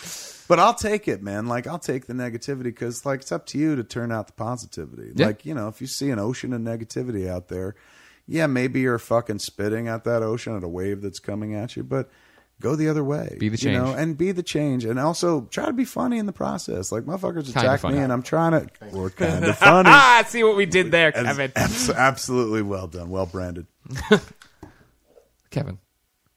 But 0.52 0.58
I'll 0.58 0.74
take 0.74 1.08
it, 1.08 1.22
man. 1.22 1.46
Like 1.46 1.66
I'll 1.66 1.78
take 1.78 2.06
the 2.06 2.12
negativity 2.12 2.64
because, 2.64 3.06
like, 3.06 3.20
it's 3.22 3.32
up 3.32 3.46
to 3.46 3.58
you 3.58 3.74
to 3.74 3.82
turn 3.82 4.12
out 4.12 4.26
the 4.26 4.34
positivity. 4.34 5.12
Yeah. 5.16 5.26
Like 5.26 5.46
you 5.46 5.54
know, 5.54 5.68
if 5.68 5.80
you 5.80 5.86
see 5.86 6.10
an 6.10 6.18
ocean 6.18 6.52
of 6.52 6.60
negativity 6.60 7.26
out 7.26 7.48
there, 7.48 7.74
yeah, 8.26 8.46
maybe 8.46 8.80
you're 8.80 8.98
fucking 8.98 9.38
spitting 9.38 9.88
at 9.88 10.04
that 10.04 10.22
ocean 10.22 10.54
at 10.54 10.62
a 10.62 10.68
wave 10.68 11.00
that's 11.00 11.20
coming 11.20 11.54
at 11.54 11.74
you, 11.74 11.82
but 11.82 12.10
go 12.60 12.76
the 12.76 12.88
other 12.90 13.02
way. 13.02 13.34
Be 13.40 13.48
the 13.48 13.56
you 13.56 13.72
know, 13.72 13.86
change. 13.86 13.98
and 13.98 14.18
be 14.18 14.30
the 14.30 14.42
change, 14.42 14.84
and 14.84 14.98
also 14.98 15.46
try 15.50 15.64
to 15.66 15.72
be 15.72 15.86
funny 15.86 16.18
in 16.18 16.26
the 16.26 16.32
process. 16.34 16.92
Like 16.92 17.04
motherfuckers 17.04 17.46
Kinda 17.46 17.60
attack 17.60 17.80
funny. 17.80 17.96
me, 17.96 18.02
and 18.02 18.12
I'm 18.12 18.22
trying 18.22 18.52
to. 18.52 18.68
We're 18.92 19.08
kind 19.08 19.44
of 19.46 19.56
funny. 19.58 19.88
Ah, 19.90 20.22
see 20.28 20.44
what 20.44 20.56
we 20.56 20.66
did 20.66 20.90
there, 20.90 21.12
And 21.16 21.26
Kevin. 21.26 21.50
abs- 21.56 21.88
absolutely 21.88 22.60
well 22.60 22.88
done, 22.88 23.08
well 23.08 23.24
branded. 23.26 23.66
Kevin, 25.50 25.78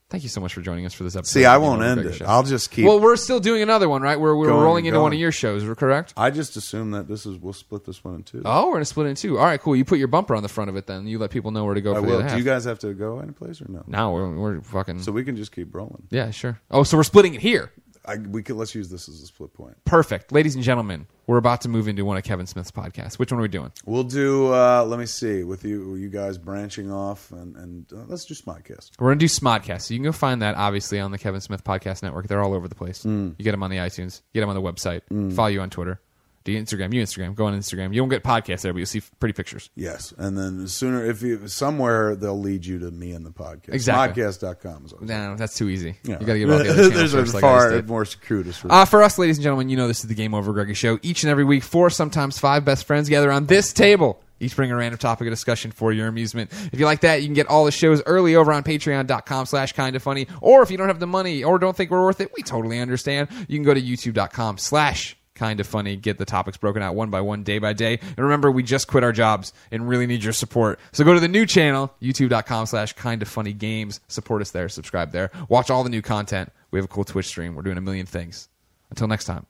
thank 0.10 0.24
you 0.24 0.30
so 0.30 0.40
much 0.42 0.54
for 0.54 0.62
joining 0.62 0.86
us 0.86 0.94
for 0.94 1.04
this 1.04 1.16
episode. 1.16 1.32
See, 1.32 1.46
I 1.46 1.58
won't 1.58 1.82
end 1.82 2.02
it. 2.02 2.14
Show. 2.16 2.26
I'll 2.26 2.44
just 2.44 2.72
keep. 2.72 2.86
Well, 2.86 3.00
we're 3.00 3.16
still 3.16 3.40
doing 3.40 3.62
another 3.62 3.90
one, 3.90 4.02
right? 4.02 4.20
We're 4.20 4.36
we're 4.36 4.48
Going, 4.48 4.64
rolling 4.64 4.86
into 4.86 4.96
going. 4.98 5.04
one 5.04 5.14
of 5.14 5.20
your 5.20 5.32
shows, 5.32 5.64
correct? 5.78 6.14
I 6.18 6.32
just 6.32 6.56
assume 6.58 6.92
that 6.92 7.08
this 7.08 7.26
is. 7.26 7.38
We'll 7.38 7.54
split 7.54 7.86
this 7.86 8.04
one 8.04 8.16
in 8.16 8.24
two. 8.24 8.42
Oh, 8.46 8.68
we're 8.68 8.74
gonna 8.74 8.86
split 8.86 9.08
it 9.08 9.10
in 9.12 9.16
two. 9.16 9.38
All 9.38 9.46
right, 9.46 9.60
cool. 9.62 9.76
You 9.76 9.86
put 9.86 10.00
your 10.00 10.08
bumper 10.08 10.36
on 10.36 10.44
the 10.44 10.50
front 10.50 10.70
of 10.70 10.76
it, 10.76 10.88
then 10.88 11.08
you 11.08 11.18
let 11.20 11.32
people 11.32 11.52
know 11.52 11.66
where 11.66 11.76
to 11.76 11.82
go 11.82 11.92
I 11.92 11.96
for 11.96 12.02
the 12.02 12.08
will. 12.08 12.28
Do 12.28 12.38
you 12.38 12.44
guys 12.44 12.66
have 12.66 12.80
to 12.80 12.94
go 12.94 13.20
any 13.20 13.32
place 13.32 13.62
or 13.62 13.66
no? 13.70 13.84
now 13.88 14.14
we're 14.14 14.30
we're 14.36 14.62
fucking. 14.62 15.02
So 15.02 15.12
we 15.12 15.24
can 15.24 15.36
just 15.36 15.52
keep 15.52 15.74
rolling. 15.74 16.08
yeah, 16.10 16.32
sure. 16.32 16.60
Oh, 16.72 16.84
so 16.84 16.98
we're 16.98 17.04
splitting 17.04 17.34
it 17.36 17.42
here. 17.42 17.72
I, 18.08 18.18
we 18.18 18.44
could 18.44 18.56
let's 18.56 18.76
use 18.76 18.90
this 18.90 19.10
as 19.10 19.22
a 19.22 19.26
split 19.26 19.54
point. 19.54 19.76
Perfect, 19.86 20.32
ladies 20.32 20.56
and 20.56 20.64
gentlemen. 20.64 21.08
We're 21.28 21.38
about 21.38 21.62
to 21.62 21.70
move 21.70 21.88
into 21.88 22.06
one 22.06 22.18
of 22.18 22.24
Kevin 22.24 22.46
Smith's 22.46 22.70
podcasts. 22.70 23.18
Which 23.18 23.32
one 23.32 23.40
are 23.40 23.42
we 23.42 23.48
doing? 23.48 23.72
We'll 23.86 24.04
do. 24.04 24.54
Uh, 24.54 24.86
let 24.86 25.00
me 25.00 25.08
see 25.08 25.44
with 25.44 25.66
you. 25.66 25.96
You 25.96 26.10
guys 26.10 26.38
branching 26.38 26.92
off, 26.92 27.32
and, 27.32 27.56
and 27.56 27.92
uh, 27.92 28.04
let's 28.08 28.26
do 28.26 28.36
Smodcast. 28.36 28.92
We're 29.00 29.10
gonna 29.10 29.20
do 29.20 29.26
Smodcast. 29.26 29.84
So 29.84 29.94
you 29.94 30.00
can 30.00 30.06
go 30.06 30.12
find 30.12 30.42
that 30.42 30.56
obviously 30.56 31.00
on 31.00 31.12
the 31.12 31.18
Kevin 31.18 31.42
Smith 31.42 31.64
Podcast 31.64 32.04
Network. 32.04 32.28
They're 32.28 32.44
all 32.44 32.54
over 32.54 32.68
the 32.68 32.76
place. 32.76 33.04
Mm. 33.04 33.36
You 33.38 33.44
get 33.44 33.52
them 33.52 33.64
on 33.64 33.72
the 33.72 33.78
iTunes. 33.78 34.22
You 34.34 34.40
get 34.40 34.48
them 34.48 34.50
on 34.50 34.56
the 34.56 34.62
website. 34.62 35.02
Follow 35.36 35.48
you 35.48 35.62
on 35.62 35.70
Twitter. 35.70 36.00
Do 36.46 36.52
you 36.52 36.62
Instagram? 36.62 36.94
You 36.94 37.02
Instagram. 37.02 37.34
Go 37.34 37.46
on 37.46 37.60
Instagram. 37.60 37.92
You 37.94 38.00
don't 38.02 38.10
get 38.10 38.24
podcasts 38.24 38.62
there, 38.62 38.72
but 38.72 38.78
you'll 38.78 38.86
see 38.86 39.02
pretty 39.20 39.34
pictures. 39.34 39.72
Yes, 39.76 40.14
and 40.16 40.38
then 40.38 40.68
sooner 40.68 41.04
if 41.04 41.24
you 41.24 41.48
somewhere 41.48 42.16
they'll 42.16 42.40
lead 42.40 42.66
you 42.66 42.78
to 42.80 42.92
me 42.92 43.14
and 43.14 43.26
the 43.26 43.32
podcast. 43.32 43.74
Exactly. 43.74 44.22
Smodcast.com 44.22 44.86
is 44.86 44.94
always. 44.94 45.10
No, 45.10 45.36
that's 45.36 45.58
too 45.58 45.70
easy. 45.70 45.96
Yeah. 46.04 46.20
You 46.20 46.26
got 46.28 46.34
to 46.34 46.40
get 46.40 46.50
all 46.52 46.60
the 46.60 46.70
other 46.70 46.90
There's 46.90 47.14
a 47.16 47.26
far 47.26 47.82
more 47.82 48.06
circuitous. 48.06 48.64
route. 48.64 48.72
Uh, 48.72 48.86
for 48.86 49.02
us, 49.02 49.18
ladies 49.18 49.38
and 49.38 49.44
gentlemen, 49.44 49.70
you 49.70 49.76
know 49.76 49.88
this 49.88 50.04
is 50.04 50.08
the 50.08 50.16
GameOverGreggy 50.16 50.76
Show. 50.76 51.00
Each 51.02 51.24
and 51.24 51.32
every 51.32 51.44
week, 51.46 51.64
four, 51.64 51.90
sometimes 51.90 52.38
five 52.38 52.64
best 52.64 52.86
friends 52.86 53.10
gather 53.10 53.32
on 53.32 53.48
this 53.48 53.74
table. 53.74 54.22
Each 54.40 54.56
bring 54.56 54.72
a 54.72 54.76
random 54.76 55.00
topic 55.00 55.28
of 55.28 55.32
discussion 55.32 55.72
for 55.72 55.92
your 55.94 56.08
amusement. 56.08 56.52
If 56.72 56.80
you 56.80 56.86
like 56.86 57.02
that, 57.02 57.22
you 57.22 57.28
can 57.28 57.34
get 57.34 57.48
all 57.48 57.66
the 57.66 57.72
shows 57.72 58.04
early 58.06 58.36
over 58.36 58.52
on 58.54 58.64
patreon.com 58.64 59.48
slash 59.48 59.72
kinda 59.72 60.00
funny. 60.00 60.28
Or 60.42 60.62
if 60.62 60.70
you 60.70 60.78
don't 60.78 60.90
have 60.90 61.00
the 61.00 61.08
money 61.08 61.44
or 61.44 61.58
don't 61.58 61.76
think 61.76 61.90
we're 61.90 62.04
worth 62.04 62.22
it, 62.22 62.32
we 62.38 62.44
totally 62.44 62.80
understand. 62.80 63.30
You 63.48 63.58
can 63.58 63.64
go 63.64 63.74
to 63.74 63.82
youtube.com 63.82 64.58
slash 64.60 65.18
kinda 65.36 65.64
funny, 65.64 65.96
get 65.96 66.18
the 66.18 66.26
topics 66.26 66.58
broken 66.58 66.82
out 66.82 66.96
one 66.96 67.10
by 67.10 67.22
one, 67.22 67.44
day 67.44 67.60
by 67.60 67.74
day. 67.74 68.00
And 68.02 68.20
remember, 68.20 68.50
we 68.50 68.64
just 68.64 68.88
quit 68.88 69.04
our 69.04 69.12
jobs 69.12 69.54
and 69.72 69.88
really 69.88 70.08
need 70.08 70.24
your 70.24 70.34
support. 70.34 70.80
So 70.92 71.04
go 71.04 71.14
to 71.14 71.20
the 71.20 71.28
new 71.28 71.46
channel, 71.46 71.94
youtube.com 72.02 72.66
slash 72.66 72.94
kinda 72.94 73.26
funny 73.26 73.54
games. 73.54 74.00
Support 74.08 74.42
us 74.42 74.52
there, 74.52 74.70
subscribe 74.70 75.12
there. 75.12 75.32
Watch 75.50 75.70
all 75.70 75.84
the 75.84 75.90
new 75.90 76.02
content. 76.02 76.52
We 76.72 76.80
have 76.80 76.86
a 76.86 76.90
cool 76.90 77.04
Twitch 77.04 77.28
stream. 77.28 77.56
We're 77.56 77.62
doing 77.62 77.78
a 77.78 77.82
million 77.82 78.06
things. 78.06 78.50
Until 78.90 79.08
next 79.08 79.26
time, 79.26 79.46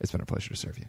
it's 0.00 0.12
been 0.12 0.20
a 0.20 0.26
pleasure 0.26 0.50
to 0.50 0.56
serve 0.56 0.78
you. 0.78 0.86